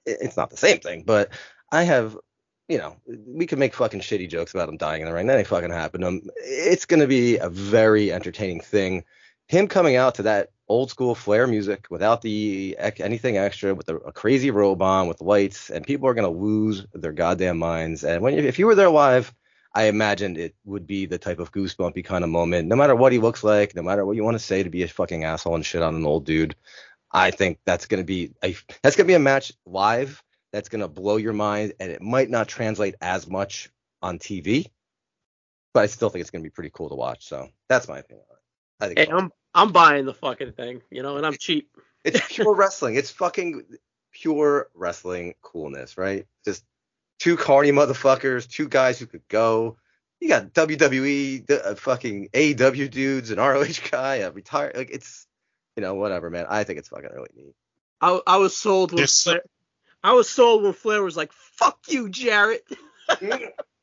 it's 0.07 0.37
not 0.37 0.51
the 0.51 0.57
same 0.57 0.79
thing, 0.79 1.03
but 1.07 1.31
I 1.71 1.83
have 1.83 2.17
you 2.69 2.79
know, 2.79 2.97
we 3.07 3.47
could 3.47 3.59
make 3.59 3.75
fucking 3.75 4.01
shitty 4.01 4.31
jokes 4.31 4.55
about 4.55 4.71
him 4.71 4.79
dying 4.79 5.03
in 5.03 5.07
the 5.07 5.13
ring. 5.13 5.27
That 5.27 5.37
ain't 5.37 5.47
fucking 5.47 5.71
happening. 5.71 6.27
It's 6.39 6.87
gonna 6.87 7.07
be 7.07 7.37
a 7.37 7.51
very 7.51 8.11
entertaining 8.11 8.61
thing 8.61 9.05
him 9.55 9.69
coming 9.69 9.97
out 9.97 10.17
to 10.17 10.23
that 10.25 10.51
old 10.69 10.91
school 10.91 11.15
Flair 11.15 11.47
music 11.47 11.87
without 11.91 12.23
the 12.23 12.77
anything 12.79 13.37
extra 13.37 13.75
with 13.75 13.89
a, 13.89 14.13
crazy 14.13 14.51
robe 14.51 14.83
on 14.83 15.09
with 15.09 15.21
lights 15.21 15.71
and 15.71 15.87
people 15.87 16.09
are 16.09 16.15
going 16.15 16.31
to 16.31 16.41
lose 16.41 16.87
their 16.93 17.13
goddamn 17.13 17.59
minds. 17.59 18.05
And 18.05 18.23
when 18.23 18.35
if 18.35 18.59
you 18.59 18.67
were 18.67 18.75
there 18.75 18.91
live 18.91 19.33
i 19.75 19.85
imagined 19.85 20.39
it 20.39 20.55
would 20.65 20.87
be 20.87 21.05
the 21.05 21.19
type 21.19 21.39
of 21.39 21.53
goosebumpy 21.53 22.05
kind 22.05 22.25
of 22.25 22.31
moment. 22.31 22.69
No 22.69 22.77
matter 22.77 22.95
what 22.95 23.13
he 23.13 23.19
looks 23.19 23.45
like 23.45 23.75
no 23.75 23.83
matter 23.83 24.05
what 24.05 24.17
you 24.17 24.25
want 24.25 24.37
to 24.37 24.45
say 24.45 24.63
to 24.63 24.71
be 24.71 24.83
a 24.83 24.89
fucking 24.89 25.25
asshole 25.25 25.55
and 25.55 25.67
shit 25.67 25.83
on 25.83 25.95
an 25.95 26.07
old 26.07 26.25
dude 26.25 26.57
i 27.13 27.31
think 27.31 27.59
that's 27.65 27.87
going 27.87 28.01
to 28.01 28.07
be 28.07 28.33
a 28.43 28.57
that's 28.83 28.97
going 28.97 29.07
to 29.07 29.11
be 29.11 29.15
a 29.15 29.19
match 29.19 29.53
live 29.67 30.23
that's 30.53 30.69
going 30.69 30.81
to 30.81 30.89
blow 30.89 31.17
your 31.17 31.33
mind 31.33 31.75
and 31.81 31.91
it 31.91 32.01
might 32.01 32.31
not 32.31 32.49
translate 32.49 32.95
as 33.01 33.29
much 33.29 33.71
on 34.01 34.19
tv 34.19 34.67
but 35.75 35.83
i 35.83 35.87
still 35.87 36.09
think 36.09 36.23
it's 36.23 36.31
going 36.31 36.43
to 36.43 36.49
be 36.49 36.55
pretty 36.55 36.71
cool 36.73 36.89
to 36.89 36.95
watch. 36.95 37.27
So 37.27 37.49
that's 37.69 37.89
my 37.89 37.99
opinion 37.99 38.25
I 38.81 38.87
think. 38.87 38.99
Hey, 39.55 39.61
I'm 39.61 39.67
I'm 39.67 39.73
buying 39.73 40.05
the 40.05 40.15
fucking 40.15 40.53
thing, 40.53 40.83
you 40.91 41.03
know, 41.03 41.17
and 41.17 41.27
I'm 41.27 41.37
cheap. 41.37 41.71
It's 42.05 42.21
pure 42.29 42.55
wrestling. 42.55 42.97
It's 42.97 43.11
fucking 43.11 43.65
pure 44.13 44.69
wrestling 44.75 45.35
coolness, 45.43 45.97
right? 45.97 46.27
Just 46.45 46.65
two 47.19 47.37
carny 47.37 47.73
motherfuckers, 47.73 48.49
two 48.49 48.69
guys 48.69 48.99
who 48.99 49.07
could 49.07 49.27
go. 49.29 49.77
You 50.21 50.29
got 50.29 50.55
WWE, 50.55 51.51
uh, 51.51 51.75
fucking 51.75 52.31
AEW 52.33 52.91
dudes, 52.91 53.31
an 53.31 53.39
ROH 53.39 53.91
guy, 53.91 54.17
a 54.17 54.31
retired. 54.31 54.77
Like 54.77 54.91
it's, 54.91 55.27
you 55.77 55.83
know, 55.83 55.95
whatever, 55.95 56.31
man. 56.31 56.47
I 56.49 56.65
think 56.65 56.79
it's 56.79 56.89
fucking 56.89 57.11
really 57.13 57.31
neat. 57.37 57.55
I 58.01 58.21
I 58.27 58.37
was 58.39 58.57
sold 58.57 58.93
when 58.93 59.07
Flair, 59.07 59.43
I 60.03 60.13
was 60.13 60.29
sold 60.29 60.63
when 60.63 60.73
Flair 60.73 61.03
was 61.03 61.17
like, 61.17 61.33
"Fuck 61.33 61.79
you, 61.89 62.09
Jarrett." 62.09 62.65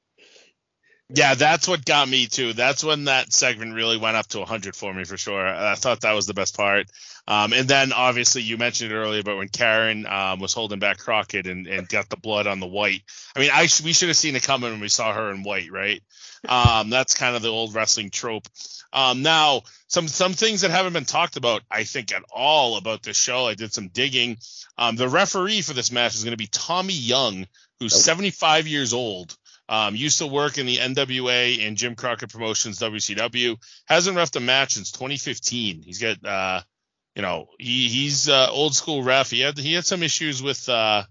Yeah, 1.13 1.35
that's 1.35 1.67
what 1.67 1.83
got 1.83 2.07
me 2.07 2.27
too. 2.27 2.53
That's 2.53 2.83
when 2.83 3.05
that 3.05 3.33
segment 3.33 3.73
really 3.73 3.97
went 3.97 4.15
up 4.15 4.27
to 4.27 4.39
100 4.39 4.75
for 4.75 4.93
me 4.93 5.03
for 5.03 5.17
sure. 5.17 5.45
I 5.45 5.75
thought 5.75 6.01
that 6.01 6.13
was 6.13 6.25
the 6.25 6.33
best 6.33 6.55
part. 6.55 6.87
Um, 7.27 7.53
and 7.53 7.67
then 7.67 7.91
obviously 7.91 8.41
you 8.41 8.57
mentioned 8.57 8.91
it 8.91 8.95
earlier, 8.95 9.21
but 9.21 9.37
when 9.37 9.49
Karen 9.49 10.05
um, 10.05 10.39
was 10.39 10.53
holding 10.53 10.79
back 10.79 10.99
Crockett 10.99 11.47
and, 11.47 11.67
and 11.67 11.87
got 11.87 12.09
the 12.09 12.17
blood 12.17 12.47
on 12.47 12.59
the 12.59 12.67
white, 12.67 13.01
I 13.35 13.39
mean, 13.39 13.51
I 13.53 13.67
sh- 13.67 13.81
we 13.81 13.93
should 13.93 14.07
have 14.07 14.17
seen 14.17 14.35
it 14.35 14.43
coming 14.43 14.71
when 14.71 14.79
we 14.79 14.87
saw 14.87 15.13
her 15.13 15.31
in 15.31 15.43
white, 15.43 15.71
right? 15.71 16.01
Um, 16.47 16.89
that's 16.89 17.13
kind 17.13 17.35
of 17.35 17.41
the 17.41 17.49
old 17.49 17.75
wrestling 17.75 18.09
trope. 18.09 18.47
Um, 18.93 19.21
now, 19.21 19.61
some 19.87 20.07
some 20.07 20.33
things 20.33 20.61
that 20.61 20.71
haven't 20.71 20.93
been 20.93 21.05
talked 21.05 21.37
about, 21.37 21.61
I 21.69 21.83
think, 21.83 22.11
at 22.13 22.23
all 22.33 22.77
about 22.77 23.03
this 23.03 23.17
show. 23.17 23.45
I 23.45 23.53
did 23.53 23.73
some 23.73 23.89
digging. 23.89 24.37
Um, 24.77 24.95
the 24.95 25.07
referee 25.07 25.61
for 25.61 25.73
this 25.73 25.91
match 25.91 26.15
is 26.15 26.23
going 26.23 26.31
to 26.31 26.37
be 26.37 26.47
Tommy 26.47 26.93
Young, 26.93 27.45
who's 27.79 27.95
75 27.95 28.67
years 28.67 28.93
old. 28.93 29.37
Um, 29.71 29.95
used 29.95 30.17
to 30.17 30.27
work 30.27 30.57
in 30.57 30.65
the 30.65 30.79
NWA 30.79 31.65
and 31.65 31.77
Jim 31.77 31.95
Crockett 31.95 32.29
Promotions 32.29 32.79
WCW. 32.79 33.55
Hasn't 33.85 34.17
refed 34.17 34.35
a 34.35 34.41
match 34.41 34.73
since 34.73 34.91
2015. 34.91 35.81
He's 35.81 35.97
got, 35.97 36.25
uh, 36.25 36.61
you 37.15 37.21
know, 37.21 37.47
he 37.57 37.87
he's 37.87 38.27
uh, 38.27 38.49
old 38.51 38.75
school 38.75 39.01
ref. 39.01 39.31
He 39.31 39.39
had 39.39 39.57
he 39.57 39.71
had 39.71 39.85
some 39.85 40.03
issues 40.03 40.43
with 40.43 40.67
uh, 40.67 41.03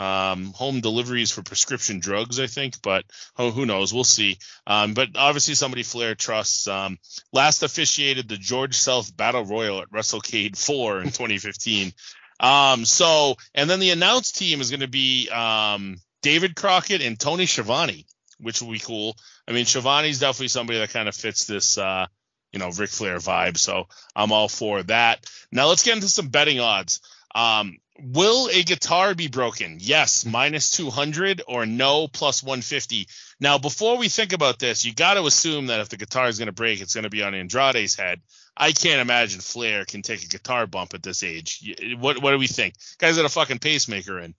um, 0.00 0.52
home 0.54 0.80
deliveries 0.80 1.30
for 1.30 1.42
prescription 1.42 2.00
drugs, 2.00 2.40
I 2.40 2.48
think, 2.48 2.82
but 2.82 3.04
oh, 3.36 3.52
who 3.52 3.64
knows? 3.64 3.94
We'll 3.94 4.02
see. 4.02 4.38
Um, 4.66 4.94
but 4.94 5.10
obviously, 5.14 5.54
somebody 5.54 5.84
Flair 5.84 6.16
trusts. 6.16 6.66
Um, 6.66 6.98
last 7.32 7.62
officiated 7.62 8.28
the 8.28 8.38
George 8.38 8.76
South 8.76 9.16
Battle 9.16 9.44
Royal 9.44 9.82
at 9.82 9.90
WrestleCade 9.92 10.56
4 10.56 10.98
in 10.98 11.04
2015. 11.04 11.92
Um, 12.40 12.84
so, 12.84 13.36
and 13.54 13.70
then 13.70 13.80
the 13.80 13.90
announced 13.90 14.36
team 14.36 14.60
is 14.60 14.70
going 14.70 14.80
to 14.80 14.88
be 14.88 15.28
um, 15.28 15.98
David 16.22 16.56
Crockett 16.56 17.02
and 17.02 17.18
Tony 17.18 17.46
Schiavone, 17.46 18.06
which 18.38 18.60
will 18.60 18.72
be 18.72 18.78
cool. 18.78 19.16
I 19.46 19.52
mean, 19.52 19.64
Schiavone's 19.64 20.18
definitely 20.18 20.48
somebody 20.48 20.78
that 20.78 20.90
kind 20.90 21.08
of 21.08 21.14
fits 21.14 21.46
this, 21.46 21.78
uh, 21.78 22.06
you 22.52 22.58
know, 22.58 22.70
Ric 22.70 22.90
Flair 22.90 23.18
vibe. 23.18 23.56
So 23.56 23.86
I'm 24.14 24.32
all 24.32 24.48
for 24.48 24.82
that. 24.84 25.24
Now 25.52 25.68
let's 25.68 25.82
get 25.82 25.94
into 25.94 26.08
some 26.08 26.28
betting 26.28 26.60
odds. 26.60 27.00
Um, 27.34 27.78
will 28.00 28.48
a 28.48 28.62
guitar 28.62 29.14
be 29.14 29.28
broken? 29.28 29.78
Yes, 29.80 30.24
minus 30.24 30.70
200 30.70 31.42
or 31.46 31.66
no, 31.66 32.08
plus 32.08 32.42
150. 32.42 33.06
Now, 33.40 33.58
before 33.58 33.96
we 33.98 34.08
think 34.08 34.32
about 34.32 34.58
this, 34.58 34.84
you 34.84 34.94
got 34.94 35.14
to 35.14 35.24
assume 35.24 35.66
that 35.66 35.80
if 35.80 35.88
the 35.88 35.96
guitar 35.96 36.28
is 36.28 36.38
going 36.38 36.46
to 36.46 36.52
break, 36.52 36.80
it's 36.80 36.94
going 36.94 37.04
to 37.04 37.10
be 37.10 37.22
on 37.22 37.34
Andrade's 37.34 37.94
head. 37.94 38.20
I 38.56 38.72
can't 38.72 39.00
imagine 39.00 39.40
Flair 39.40 39.84
can 39.84 40.02
take 40.02 40.24
a 40.24 40.28
guitar 40.28 40.66
bump 40.66 40.94
at 40.94 41.02
this 41.02 41.22
age. 41.22 41.76
What 41.98 42.20
what 42.20 42.32
do 42.32 42.38
we 42.38 42.48
think? 42.48 42.74
Guys 42.98 43.16
got 43.16 43.24
a 43.24 43.28
fucking 43.28 43.60
pacemaker 43.60 44.18
in. 44.18 44.34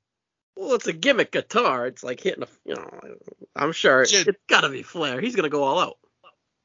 Well, 0.60 0.76
it's 0.76 0.88
a 0.88 0.94
gimmick 0.94 1.32
guitar. 1.32 1.88
It's 1.88 2.04
like 2.04 2.20
hitting 2.20 2.44
a, 2.44 2.48
you 2.66 2.76
know, 2.76 2.90
I'm 3.56 3.72
sure 3.72 4.02
it, 4.02 4.12
has 4.12 4.28
got 4.50 4.62
to 4.62 4.70
be 4.70 4.84
Flair. 4.84 5.22
He's 5.22 5.34
gonna 5.34 5.48
go 5.48 5.64
all 5.64 5.80
out. 5.80 5.98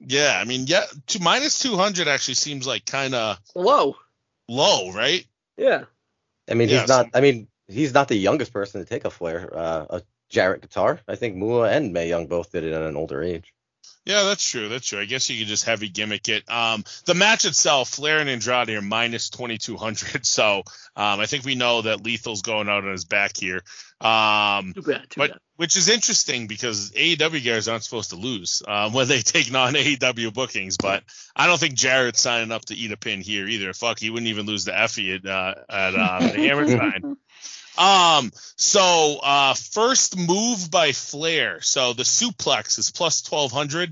Yeah, 0.00 0.36
I 0.36 0.44
mean, 0.44 0.66
yeah, 0.66 0.82
to 1.06 1.23
minus 1.23 1.60
200 1.60 2.08
actually 2.08 2.34
seems 2.34 2.66
like 2.66 2.86
kind 2.86 3.14
of 3.14 3.39
low. 3.55 3.94
Low, 4.48 4.90
right? 4.90 5.24
Yeah. 5.56 5.84
I 6.50 6.55
mean, 6.55 6.68
yeah, 6.68 6.81
he's 6.81 6.89
not. 6.89 7.10
I 7.14 7.20
mean, 7.20 7.47
he's 7.68 7.94
not 7.94 8.08
the 8.08 8.16
youngest 8.16 8.52
person 8.52 8.81
to 8.81 8.84
take 8.84 9.05
a 9.05 9.10
Flair, 9.10 9.48
uh, 9.56 9.86
a 9.89 10.02
Jarrett 10.28 10.62
guitar. 10.62 10.98
I 11.06 11.14
think 11.14 11.36
Moolah 11.36 11.70
and 11.70 11.92
May 11.92 12.08
Young 12.08 12.26
both 12.26 12.50
did 12.50 12.64
it 12.64 12.73
at 12.73 12.82
an 12.82 12.97
older 12.97 13.23
age. 13.23 13.53
Yeah, 14.05 14.24
that's 14.24 14.47
true. 14.47 14.68
That's 14.68 14.86
true. 14.86 15.00
I 15.00 15.07
guess 15.07 15.31
you 15.31 15.39
could 15.39 15.49
just 15.49 15.65
heavy 15.65 15.89
gimmick 15.89 16.28
it. 16.28 16.44
Um, 16.50 16.84
the 17.07 17.15
match 17.15 17.47
itself, 17.47 17.89
Flair 17.89 18.18
and 18.18 18.28
Andrade 18.28 18.68
are 18.70 18.83
minus 18.83 19.31
2200. 19.31 20.26
So 20.34 20.58
um, 20.97 21.20
I 21.20 21.26
think 21.26 21.44
we 21.44 21.55
know 21.55 21.83
that 21.83 22.02
Lethal's 22.02 22.42
going 22.42 22.68
out 22.68 22.84
on 22.84 22.91
his 22.91 23.05
back 23.05 23.36
here. 23.36 23.62
Um, 24.00 24.74
Too 24.74 24.83
bad. 24.83 25.08
Too 25.08 25.18
but 25.18 25.31
bad. 25.31 25.41
which 25.57 25.76
is 25.76 25.89
interesting 25.89 26.47
because 26.47 26.91
AEW 26.91 27.44
guys 27.44 27.68
aren't 27.68 27.84
supposed 27.84 28.10
to 28.10 28.16
lose 28.16 28.62
um, 28.66 28.92
when 28.92 29.08
they 29.08 29.20
take 29.23 29.50
non 29.50 29.74
AEW 29.74 30.34
bookings. 30.34 30.76
But 30.76 31.05
I 31.34 31.47
don't 31.47 31.58
think 31.58 31.74
Jarrett's 31.74 32.20
signing 32.20 32.52
up 32.52 32.66
to 32.66 32.74
eat 32.74 32.92
a 32.92 32.97
pin 32.97 33.20
here 33.20 33.47
either. 33.47 33.73
Fuck, 33.73 34.00
he 34.00 34.10
wouldn't 34.10 34.28
even 34.28 34.47
lose 34.47 34.65
the 34.65 34.78
Effie 34.78 35.15
at 35.15 35.26
uh, 35.26 35.55
at 35.68 35.94
uh, 35.94 36.18
the 36.20 36.39
Hammerstein. 36.41 37.16
Um, 37.76 38.30
so 38.56 39.18
uh, 39.22 39.54
first 39.54 40.16
move 40.16 40.70
by 40.70 40.92
Flair. 40.92 41.60
So 41.60 41.92
the 41.92 42.04
suplex 42.04 42.78
is 42.78 42.90
plus 42.90 43.22
twelve 43.22 43.52
hundred. 43.52 43.90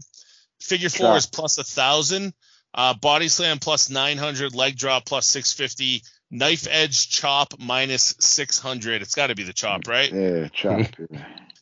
Figure 0.61 0.89
four 0.89 1.09
Chop. 1.09 1.17
is 1.19 1.27
plus 1.27 1.59
a 1.59 1.65
thousand. 1.65 2.35
Uh, 2.75 2.94
body 2.94 3.28
slam 3.28 3.59
plus 3.59 3.91
nine 3.91 4.19
hundred. 4.19 4.55
Leg 4.55 4.77
drop 4.77 5.05
plus 5.05 5.27
six 5.27 5.52
fifty. 5.52 6.02
Knife 6.31 6.67
edge 6.70 7.11
chop 7.11 7.55
minus 7.59 8.15
six 8.20 8.59
hundred. 8.59 9.02
It's 9.02 9.15
got 9.15 9.27
to 9.27 9.35
be 9.35 9.43
the 9.43 9.52
chop, 9.52 9.86
right? 9.86 10.11
Yeah, 10.11 10.49
chop. 10.49 10.86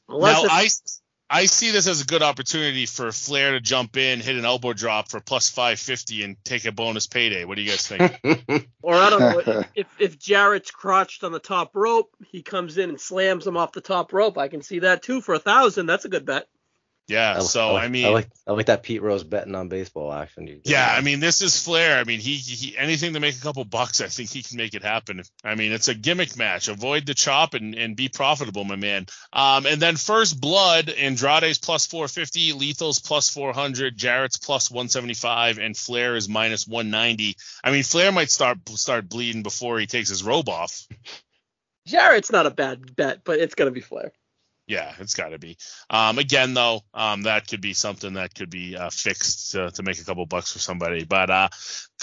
Unless 0.08 0.42
now 0.42 0.48
I 0.48 0.68
I 1.32 1.46
see 1.46 1.70
this 1.70 1.86
as 1.86 2.00
a 2.00 2.04
good 2.04 2.22
opportunity 2.22 2.86
for 2.86 3.12
Flair 3.12 3.52
to 3.52 3.60
jump 3.60 3.96
in, 3.96 4.18
hit 4.18 4.36
an 4.36 4.44
elbow 4.44 4.72
drop 4.72 5.08
for 5.08 5.20
plus 5.20 5.48
five 5.48 5.78
fifty, 5.78 6.24
and 6.24 6.36
take 6.44 6.64
a 6.64 6.72
bonus 6.72 7.06
payday. 7.06 7.44
What 7.44 7.54
do 7.54 7.62
you 7.62 7.70
guys 7.70 7.86
think? 7.86 8.66
or 8.82 8.94
I 8.94 9.10
don't 9.10 9.20
know 9.20 9.64
if 9.76 9.86
if 10.00 10.18
Jarrett's 10.18 10.72
crotched 10.72 11.22
on 11.22 11.30
the 11.30 11.38
top 11.38 11.76
rope, 11.76 12.10
he 12.26 12.42
comes 12.42 12.78
in 12.78 12.90
and 12.90 13.00
slams 13.00 13.46
him 13.46 13.56
off 13.56 13.70
the 13.70 13.80
top 13.80 14.12
rope. 14.12 14.38
I 14.38 14.48
can 14.48 14.60
see 14.60 14.80
that 14.80 15.02
too 15.02 15.20
for 15.20 15.34
a 15.34 15.38
thousand. 15.38 15.86
That's 15.86 16.04
a 16.04 16.08
good 16.08 16.26
bet. 16.26 16.48
Yeah. 17.10 17.40
So 17.40 17.74
like, 17.74 17.84
I 17.84 17.88
mean, 17.88 18.06
I 18.06 18.10
like 18.10 18.28
I 18.46 18.52
like 18.52 18.66
that 18.66 18.82
Pete 18.82 19.02
Rose 19.02 19.24
betting 19.24 19.54
on 19.54 19.68
baseball 19.68 20.12
action. 20.12 20.46
You 20.46 20.60
Yeah, 20.64 20.88
I 20.88 21.00
mean, 21.00 21.18
this 21.18 21.42
is 21.42 21.60
Flair. 21.60 21.98
I 21.98 22.04
mean, 22.04 22.20
he, 22.20 22.34
he 22.34 22.76
anything 22.78 23.14
to 23.14 23.20
make 23.20 23.36
a 23.36 23.40
couple 23.40 23.64
bucks, 23.64 24.00
I 24.00 24.06
think 24.06 24.30
he 24.30 24.42
can 24.42 24.56
make 24.56 24.74
it 24.74 24.82
happen. 24.82 25.22
I 25.44 25.56
mean, 25.56 25.72
it's 25.72 25.88
a 25.88 25.94
gimmick 25.94 26.36
match. 26.36 26.68
Avoid 26.68 27.06
the 27.06 27.14
chop 27.14 27.54
and, 27.54 27.74
and 27.74 27.96
be 27.96 28.08
profitable, 28.08 28.64
my 28.64 28.76
man. 28.76 29.06
Um, 29.32 29.66
and 29.66 29.82
then 29.82 29.96
first 29.96 30.40
blood, 30.40 30.88
Andrade's 30.88 31.58
plus 31.58 31.86
450, 31.86 32.52
Lethal's 32.52 33.00
plus 33.00 33.28
400, 33.28 33.96
Jarrett's 33.96 34.38
plus 34.38 34.70
175, 34.70 35.58
and 35.58 35.76
Flair 35.76 36.14
is 36.14 36.28
minus 36.28 36.66
190. 36.66 37.36
I 37.64 37.72
mean, 37.72 37.82
Flair 37.82 38.12
might 38.12 38.30
start 38.30 38.58
start 38.70 39.08
bleeding 39.08 39.42
before 39.42 39.80
he 39.80 39.86
takes 39.86 40.08
his 40.08 40.22
robe 40.22 40.48
off. 40.48 40.86
Jarrett's 41.86 42.30
not 42.30 42.46
a 42.46 42.50
bad 42.50 42.94
bet, 42.94 43.24
but 43.24 43.40
it's 43.40 43.54
gonna 43.54 43.70
be 43.72 43.80
Flair. 43.80 44.12
Yeah, 44.70 44.94
it's 45.00 45.14
got 45.14 45.30
to 45.30 45.38
be. 45.40 45.56
Um, 45.90 46.18
again, 46.18 46.54
though, 46.54 46.82
um, 46.94 47.22
that 47.22 47.48
could 47.48 47.60
be 47.60 47.72
something 47.72 48.14
that 48.14 48.36
could 48.36 48.50
be 48.50 48.76
uh, 48.76 48.88
fixed 48.88 49.50
to, 49.50 49.72
to 49.72 49.82
make 49.82 50.00
a 50.00 50.04
couple 50.04 50.24
bucks 50.26 50.52
for 50.52 50.60
somebody. 50.60 51.02
But 51.04 51.28
uh, 51.28 51.48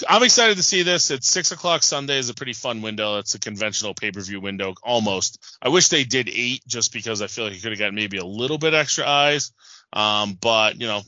I'm 0.06 0.22
excited 0.22 0.58
to 0.58 0.62
see 0.62 0.82
this. 0.82 1.10
It's 1.10 1.30
six 1.30 1.50
o'clock 1.50 1.82
Sunday 1.82 2.18
is 2.18 2.28
a 2.28 2.34
pretty 2.34 2.52
fun 2.52 2.82
window. 2.82 3.16
It's 3.20 3.34
a 3.34 3.38
conventional 3.38 3.94
pay 3.94 4.10
per 4.10 4.20
view 4.20 4.42
window 4.42 4.74
almost. 4.82 5.56
I 5.62 5.70
wish 5.70 5.88
they 5.88 6.04
did 6.04 6.28
eight 6.28 6.62
just 6.66 6.92
because 6.92 7.22
I 7.22 7.28
feel 7.28 7.44
like 7.44 7.54
you 7.54 7.62
could 7.62 7.72
have 7.72 7.78
got 7.78 7.94
maybe 7.94 8.18
a 8.18 8.26
little 8.26 8.58
bit 8.58 8.74
extra 8.74 9.08
eyes. 9.08 9.50
Um, 9.94 10.36
but 10.38 10.78
you 10.78 10.88
know, 10.88 11.00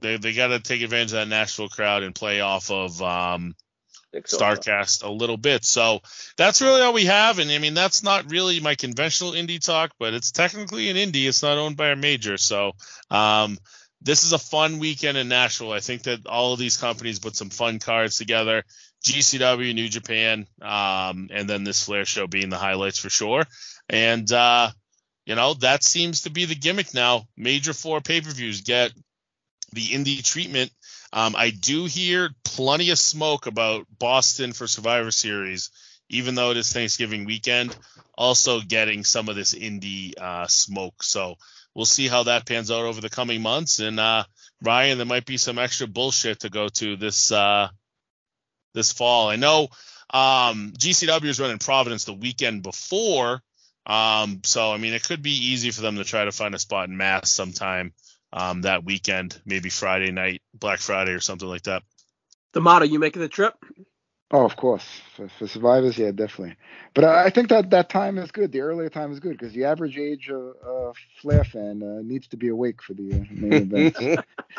they 0.00 0.16
they 0.16 0.32
got 0.32 0.48
to 0.48 0.58
take 0.58 0.82
advantage 0.82 1.12
of 1.12 1.18
that 1.18 1.28
Nashville 1.28 1.68
crowd 1.68 2.02
and 2.02 2.16
play 2.16 2.40
off 2.40 2.68
of 2.72 3.00
um. 3.00 3.54
Starcast 4.14 5.04
a 5.04 5.10
little 5.10 5.36
bit. 5.36 5.64
So 5.64 6.00
that's 6.36 6.62
really 6.62 6.80
all 6.80 6.92
we 6.92 7.06
have. 7.06 7.38
And 7.38 7.50
I 7.50 7.58
mean, 7.58 7.74
that's 7.74 8.02
not 8.02 8.30
really 8.30 8.60
my 8.60 8.74
conventional 8.74 9.32
indie 9.32 9.64
talk, 9.64 9.92
but 9.98 10.14
it's 10.14 10.32
technically 10.32 10.88
an 10.90 10.96
indie. 10.96 11.28
It's 11.28 11.42
not 11.42 11.58
owned 11.58 11.76
by 11.76 11.88
a 11.88 11.96
major. 11.96 12.36
So 12.36 12.72
um, 13.10 13.58
this 14.00 14.24
is 14.24 14.32
a 14.32 14.38
fun 14.38 14.78
weekend 14.78 15.18
in 15.18 15.28
Nashville. 15.28 15.72
I 15.72 15.80
think 15.80 16.04
that 16.04 16.26
all 16.26 16.52
of 16.52 16.58
these 16.58 16.76
companies 16.76 17.18
put 17.18 17.36
some 17.36 17.50
fun 17.50 17.78
cards 17.78 18.16
together. 18.18 18.64
GCW, 19.04 19.74
New 19.74 19.88
Japan, 19.88 20.46
um, 20.60 21.28
and 21.30 21.48
then 21.48 21.62
this 21.62 21.84
Flair 21.84 22.04
show 22.04 22.26
being 22.26 22.48
the 22.48 22.56
highlights 22.56 22.98
for 22.98 23.10
sure. 23.10 23.44
And 23.88 24.30
uh, 24.32 24.70
you 25.26 25.36
know 25.36 25.54
that 25.54 25.84
seems 25.84 26.22
to 26.22 26.30
be 26.30 26.44
the 26.44 26.56
gimmick 26.56 26.92
now. 26.92 27.28
Major 27.36 27.72
four 27.72 28.00
pay-per-views 28.00 28.62
get 28.62 28.92
the 29.72 29.86
indie 29.88 30.24
treatment. 30.24 30.72
Um, 31.12 31.36
I 31.36 31.50
do 31.50 31.84
hear 31.84 32.30
plenty 32.56 32.88
of 32.88 32.98
smoke 32.98 33.44
about 33.46 33.86
Boston 33.98 34.54
for 34.54 34.66
Survivor 34.66 35.10
Series, 35.10 35.70
even 36.08 36.34
though 36.34 36.52
it 36.52 36.56
is 36.56 36.72
Thanksgiving 36.72 37.26
weekend. 37.26 37.76
Also 38.16 38.62
getting 38.62 39.04
some 39.04 39.28
of 39.28 39.36
this 39.36 39.54
indie 39.54 40.18
uh, 40.18 40.46
smoke. 40.46 41.02
So 41.02 41.34
we'll 41.74 41.84
see 41.84 42.08
how 42.08 42.22
that 42.22 42.46
pans 42.46 42.70
out 42.70 42.86
over 42.86 43.02
the 43.02 43.10
coming 43.10 43.42
months. 43.42 43.78
And 43.78 44.00
uh, 44.00 44.24
Ryan, 44.62 44.96
there 44.96 45.06
might 45.06 45.26
be 45.26 45.36
some 45.36 45.58
extra 45.58 45.86
bullshit 45.86 46.40
to 46.40 46.48
go 46.48 46.68
to 46.68 46.96
this 46.96 47.30
uh, 47.30 47.68
this 48.72 48.90
fall. 48.90 49.28
I 49.28 49.36
know 49.36 49.68
um, 50.08 50.72
GCW 50.78 51.24
is 51.26 51.38
running 51.38 51.58
Providence 51.58 52.04
the 52.04 52.14
weekend 52.14 52.62
before. 52.62 53.42
Um, 53.84 54.40
so 54.44 54.72
I 54.72 54.78
mean, 54.78 54.94
it 54.94 55.04
could 55.04 55.20
be 55.20 55.52
easy 55.52 55.70
for 55.72 55.82
them 55.82 55.96
to 55.96 56.04
try 56.04 56.24
to 56.24 56.32
find 56.32 56.54
a 56.54 56.58
spot 56.58 56.88
in 56.88 56.96
Mass 56.96 57.30
sometime 57.30 57.92
um, 58.32 58.62
that 58.62 58.82
weekend, 58.82 59.38
maybe 59.44 59.68
Friday 59.68 60.10
night, 60.10 60.40
Black 60.54 60.78
Friday 60.78 61.12
or 61.12 61.20
something 61.20 61.48
like 61.48 61.64
that. 61.64 61.82
D'Amato, 62.56 62.86
you 62.86 63.00
making 63.00 63.22
the 63.22 63.28
trip? 63.28 63.54
Oh, 64.32 64.44
of 64.44 64.56
course. 64.56 64.84
For, 65.16 65.28
for 65.28 65.48
survivors, 65.48 65.98
yeah, 65.98 66.12
definitely. 66.12 66.56
But 66.94 67.04
I 67.04 67.26
I 67.26 67.30
think 67.30 67.50
that 67.50 67.70
that 67.70 67.90
time 67.90 68.18
is 68.18 68.32
good. 68.32 68.52
The 68.52 68.62
earlier 68.62 68.90
time 68.90 69.12
is 69.12 69.20
good 69.20 69.38
because 69.38 69.54
the 69.54 69.64
average 69.66 69.98
age 69.98 70.30
of 70.30 70.54
a 70.66 70.92
Flair 71.22 71.44
fan 71.44 71.82
uh, 71.82 72.02
needs 72.02 72.28
to 72.28 72.38
be 72.38 72.48
awake 72.48 72.82
for 72.82 72.94
the 72.94 73.16
uh, 73.20 73.24
main 73.30 73.60
event, 73.62 73.96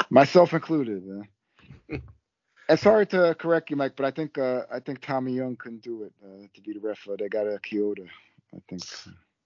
myself 0.10 0.54
included. 0.54 1.04
Uh. 1.10 1.98
And 2.70 2.80
sorry 2.80 3.08
to 3.08 3.36
correct 3.40 3.72
you, 3.72 3.78
Mike, 3.78 3.96
but 3.98 4.06
I 4.06 4.12
think 4.12 4.38
uh, 4.38 4.64
I 4.72 4.80
think 4.82 5.02
Tommy 5.02 5.34
Young 5.34 5.56
couldn't 5.58 5.84
do 5.84 6.04
it 6.04 6.14
uh, 6.24 6.48
to 6.56 6.62
be 6.62 6.74
the 6.74 6.82
ref. 6.82 7.08
Uh, 7.10 7.16
they 7.20 7.30
got 7.30 7.48
a 7.48 7.60
Kyoto, 7.60 8.06
I 8.56 8.60
think. 8.70 8.84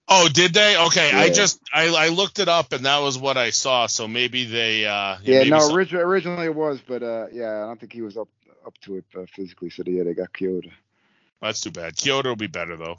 Oh, 0.08 0.28
did 0.32 0.54
they? 0.54 0.76
Okay, 0.76 1.12
I 1.12 1.30
just 1.30 1.60
I, 1.72 1.88
I 1.88 2.08
looked 2.08 2.40
it 2.40 2.48
up 2.48 2.72
and 2.72 2.86
that 2.86 2.98
was 2.98 3.18
what 3.18 3.36
I 3.38 3.50
saw. 3.50 3.86
So 3.86 4.08
maybe 4.08 4.44
they 4.44 4.86
uh 4.86 5.18
Yeah, 5.24 5.44
maybe 5.44 5.50
no, 5.50 5.58
some- 5.60 5.76
origi- 5.76 5.94
originally 6.04 6.46
it 6.46 6.54
was, 6.54 6.80
but 6.86 7.02
uh, 7.02 7.26
yeah, 7.32 7.62
I 7.62 7.66
don't 7.66 7.80
think 7.80 7.92
he 7.92 8.02
was 8.02 8.16
up 8.16 8.28
up 8.66 8.78
to 8.78 8.96
it 8.96 9.04
uh, 9.16 9.26
physically. 9.26 9.70
So 9.70 9.82
yeah, 9.86 10.04
they 10.04 10.14
got 10.14 10.32
Kyoto. 10.32 10.70
that's 11.40 11.60
too 11.60 11.70
bad. 11.70 11.96
Kyoto 11.96 12.30
will 12.30 12.36
be 12.36 12.46
better 12.46 12.76
though. 12.76 12.96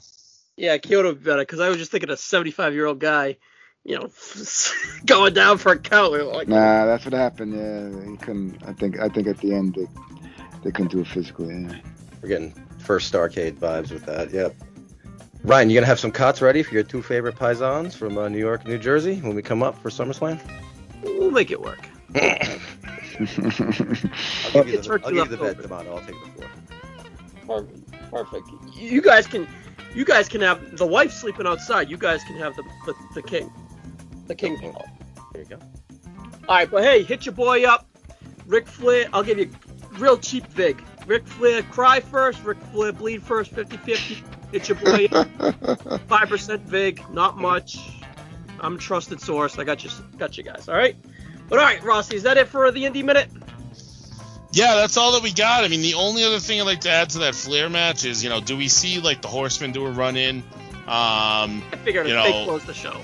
Yeah, 0.56 0.76
Kyoto 0.78 1.08
would 1.08 1.20
be 1.20 1.30
better 1.30 1.42
because 1.42 1.60
I 1.60 1.68
was 1.68 1.78
just 1.78 1.90
thinking 1.90 2.10
a 2.10 2.16
75 2.16 2.74
year 2.74 2.86
old 2.86 3.00
guy, 3.00 3.36
you 3.84 3.98
know, 3.98 4.10
going 5.06 5.34
down 5.34 5.58
for 5.58 5.72
a 5.72 5.78
count. 5.78 6.12
We 6.12 6.22
Like, 6.22 6.48
Nah, 6.48 6.86
that's 6.86 7.04
what 7.04 7.14
happened. 7.14 7.54
Yeah, 7.54 8.10
he 8.10 8.16
couldn't. 8.16 8.62
I 8.66 8.72
think 8.72 9.00
I 9.00 9.08
think 9.08 9.26
at 9.26 9.38
the 9.38 9.54
end 9.54 9.74
they 9.74 9.86
they 10.62 10.70
couldn't 10.70 10.92
do 10.92 11.00
it 11.00 11.08
physically. 11.08 11.54
Yeah. 11.54 11.78
We're 12.22 12.28
getting 12.28 12.52
first 12.78 13.12
Starcade 13.12 13.58
vibes 13.58 13.90
with 13.90 14.06
that. 14.06 14.32
Yep. 14.32 14.54
Ryan, 15.42 15.68
you 15.68 15.76
gonna 15.76 15.86
have 15.86 16.00
some 16.00 16.12
cots 16.12 16.40
ready 16.40 16.62
for 16.62 16.72
your 16.72 16.84
two 16.84 17.02
favorite 17.02 17.36
paisans 17.36 17.94
from 17.94 18.16
uh, 18.16 18.28
New 18.28 18.38
York, 18.38 18.66
New 18.66 18.78
Jersey 18.78 19.20
when 19.20 19.34
we 19.34 19.42
come 19.42 19.62
up 19.62 19.76
for 19.76 19.90
SummerSlam? 19.90 20.40
we'll 21.04 21.30
make 21.30 21.50
it 21.50 21.60
work. 21.60 21.86
I'll 23.20 23.26
give 23.26 24.68
you 24.68 24.76
the, 24.78 24.82
turkey 24.82 25.04
I'll 25.04 25.12
give 25.12 25.30
you 25.30 25.36
the 25.36 25.42
left 25.42 25.56
bet, 25.58 25.68
D'Amato. 25.68 25.96
I'll 25.96 26.00
take 26.00 26.20
the 26.24 26.30
floor. 26.30 26.50
Perfect. 27.46 28.10
Perfect. 28.10 28.48
You 28.74 29.02
guys 29.02 29.26
can, 29.26 29.46
you 29.94 30.04
guys 30.04 30.28
can 30.28 30.40
have 30.40 30.76
the 30.76 30.86
wife 30.86 31.12
sleeping 31.12 31.46
outside. 31.46 31.90
You 31.90 31.96
guys 31.96 32.24
can 32.24 32.36
have 32.36 32.56
the 32.56 32.62
the, 32.86 32.94
the 33.14 33.22
king, 33.22 33.52
the 34.26 34.34
king. 34.34 34.58
All 34.62 34.86
There 35.32 35.42
you 35.42 35.48
go. 35.48 35.58
All 36.48 36.56
right, 36.56 36.70
but 36.70 36.82
hey, 36.82 37.02
hit 37.02 37.24
your 37.24 37.34
boy 37.34 37.64
up, 37.64 37.86
Ric 38.46 38.66
Flair. 38.66 39.08
I'll 39.12 39.22
give 39.22 39.38
you 39.38 39.50
real 39.98 40.18
cheap 40.18 40.46
vig. 40.48 40.82
Ric 41.06 41.26
Flair 41.26 41.62
cry 41.62 42.00
first. 42.00 42.42
Ric 42.44 42.58
Flair 42.72 42.92
bleed 42.92 43.22
first. 43.22 43.54
50-50. 43.54 44.22
Hit 44.52 44.68
your 44.68 44.78
boy. 44.78 45.98
Five 46.06 46.28
percent 46.28 46.62
vig. 46.62 47.02
Not 47.10 47.38
much. 47.38 47.78
I'm 48.60 48.76
a 48.76 48.78
trusted 48.78 49.20
source. 49.20 49.58
I 49.58 49.64
got 49.64 49.84
you. 49.84 49.90
Got 50.18 50.36
you 50.38 50.44
guys. 50.44 50.68
All 50.68 50.76
right. 50.76 50.96
But 51.48 51.58
all 51.58 51.64
right, 51.64 51.82
Rossi, 51.82 52.16
is 52.16 52.22
that 52.24 52.36
it 52.36 52.48
for 52.48 52.70
the 52.70 52.84
indie 52.84 53.04
minute? 53.04 53.28
Yeah, 54.52 54.76
that's 54.76 54.96
all 54.96 55.12
that 55.12 55.22
we 55.22 55.32
got. 55.32 55.64
I 55.64 55.68
mean, 55.68 55.82
the 55.82 55.94
only 55.94 56.22
other 56.24 56.38
thing 56.38 56.60
I'd 56.60 56.64
like 56.64 56.82
to 56.82 56.90
add 56.90 57.10
to 57.10 57.18
that 57.20 57.34
Flair 57.34 57.68
match 57.68 58.04
is, 58.04 58.22
you 58.22 58.30
know, 58.30 58.40
do 58.40 58.56
we 58.56 58.68
see 58.68 59.00
like 59.00 59.20
the 59.20 59.28
Horsemen 59.28 59.72
do 59.72 59.84
a 59.84 59.90
run 59.90 60.16
in? 60.16 60.38
Um, 60.86 61.62
I 61.72 61.76
figured 61.82 62.06
You 62.06 62.14
they 62.14 62.30
know, 62.30 62.44
closed 62.44 62.66
the 62.66 62.74
show. 62.74 63.00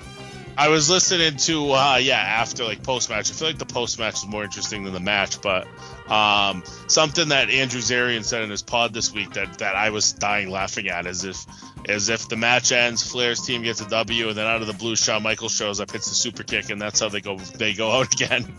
I 0.61 0.69
was 0.69 0.91
listening 0.91 1.39
to 1.39 1.73
uh 1.73 1.97
yeah 1.97 2.19
after 2.19 2.65
like 2.65 2.83
post 2.83 3.09
match. 3.09 3.31
I 3.31 3.33
feel 3.33 3.49
like 3.49 3.57
the 3.57 3.65
post 3.65 3.99
match 3.99 4.17
is 4.17 4.27
more 4.27 4.45
interesting 4.45 4.85
than 4.85 4.93
the 4.93 5.01
match, 5.01 5.41
but 5.41 5.67
um 6.07 6.63
something 6.87 7.31
that 7.31 7.49
Andrew 7.49 7.81
Zarian 7.81 8.23
said 8.23 8.43
in 8.43 8.51
his 8.51 8.61
pod 8.61 8.93
this 8.93 9.11
week 9.11 9.33
that 9.33 9.61
that 9.61 9.75
I 9.75 9.89
was 9.89 10.13
dying 10.13 10.51
laughing 10.51 10.89
at 10.89 11.07
is 11.07 11.25
if 11.25 11.47
as 11.89 12.11
if 12.11 12.29
the 12.29 12.37
match 12.37 12.73
ends, 12.73 13.03
Flair's 13.11 13.41
team 13.41 13.63
gets 13.63 13.81
a 13.81 13.89
W, 13.89 14.29
and 14.29 14.37
then 14.37 14.47
out 14.47 14.61
of 14.61 14.67
the 14.67 14.75
blue, 14.75 14.97
Shawn 14.97 15.23
Michaels 15.23 15.57
shows 15.57 15.81
up, 15.81 15.93
hits 15.93 16.11
the 16.11 16.15
super 16.15 16.43
kick, 16.43 16.69
and 16.69 16.79
that's 16.79 17.01
how 17.01 17.09
they 17.09 17.23
go 17.23 17.39
they 17.39 17.73
go 17.73 17.93
out 17.93 18.13
again. 18.13 18.55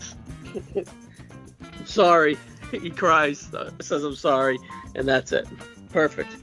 sorry. 1.86 2.36
He 2.72 2.90
cries, 2.90 3.52
says 3.80 4.04
I'm 4.04 4.16
sorry, 4.16 4.58
and 4.96 5.08
that's 5.08 5.34
it. 5.34 5.48
Perfect. 5.90 6.36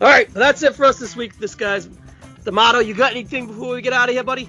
All 0.00 0.08
right, 0.08 0.28
that's 0.34 0.64
it 0.64 0.74
for 0.74 0.84
us 0.84 0.98
this 0.98 1.14
week. 1.14 1.38
This 1.38 1.54
guy's 1.54 1.86
D'Amato. 2.42 2.80
You 2.80 2.94
got 2.94 3.12
anything 3.12 3.46
before 3.46 3.72
we 3.72 3.82
get 3.82 3.92
out 3.92 4.08
of 4.08 4.14
here, 4.16 4.24
buddy? 4.24 4.48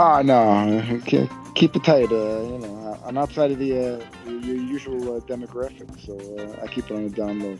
Ah, 0.00 0.22
no, 0.22 1.00
can't, 1.06 1.28
keep 1.56 1.74
it 1.74 1.82
tight. 1.82 2.12
Uh, 2.12 2.42
you 2.42 2.58
know, 2.58 3.00
I'm 3.04 3.18
outside 3.18 3.50
of 3.50 3.58
the 3.58 3.72
uh, 3.76 4.30
your 4.30 4.54
usual 4.54 5.16
uh, 5.16 5.20
demographic, 5.22 5.90
so 5.98 6.14
uh, 6.38 6.62
I 6.62 6.68
keep 6.68 6.88
it 6.88 6.94
on 6.94 7.08
the 7.08 7.10
down 7.10 7.40
low. 7.40 7.58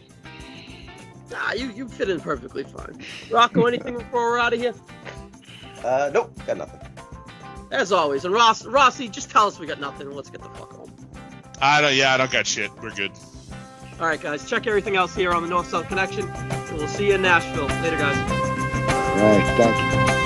Nah, 1.32 1.50
you 1.54 1.72
you 1.72 1.88
fit 1.88 2.08
in 2.08 2.20
perfectly 2.20 2.62
fine. 2.62 3.04
Rocco, 3.28 3.66
anything 3.66 3.98
before 3.98 4.30
we're 4.30 4.38
out 4.38 4.52
of 4.52 4.60
here? 4.60 4.72
Uh, 5.82 6.12
nope, 6.14 6.32
got 6.46 6.58
nothing. 6.58 6.78
As 7.72 7.90
always, 7.90 8.24
and 8.24 8.32
Ross, 8.32 8.64
Rossi, 8.64 9.08
just 9.08 9.32
tell 9.32 9.48
us 9.48 9.58
we 9.58 9.66
got 9.66 9.80
nothing 9.80 10.06
and 10.06 10.14
let's 10.14 10.30
get 10.30 10.40
the 10.40 10.48
fuck 10.50 10.72
home. 10.72 10.94
I 11.60 11.80
don't. 11.80 11.96
Yeah, 11.96 12.14
I 12.14 12.18
don't 12.18 12.30
got 12.30 12.46
shit. 12.46 12.70
We're 12.80 12.94
good. 12.94 13.10
All 13.98 14.06
right, 14.06 14.20
guys, 14.20 14.48
check 14.48 14.68
everything 14.68 14.94
else 14.94 15.12
here 15.12 15.32
on 15.32 15.42
the 15.42 15.48
North 15.48 15.70
South 15.70 15.88
Connection. 15.88 16.32
We'll 16.72 16.86
see 16.86 17.08
you 17.08 17.14
in 17.16 17.22
Nashville. 17.22 17.66
Later, 17.82 17.96
guys. 17.96 18.16
All 18.16 19.38
right, 19.38 19.56
thank 19.56 20.12
you. 20.12 20.17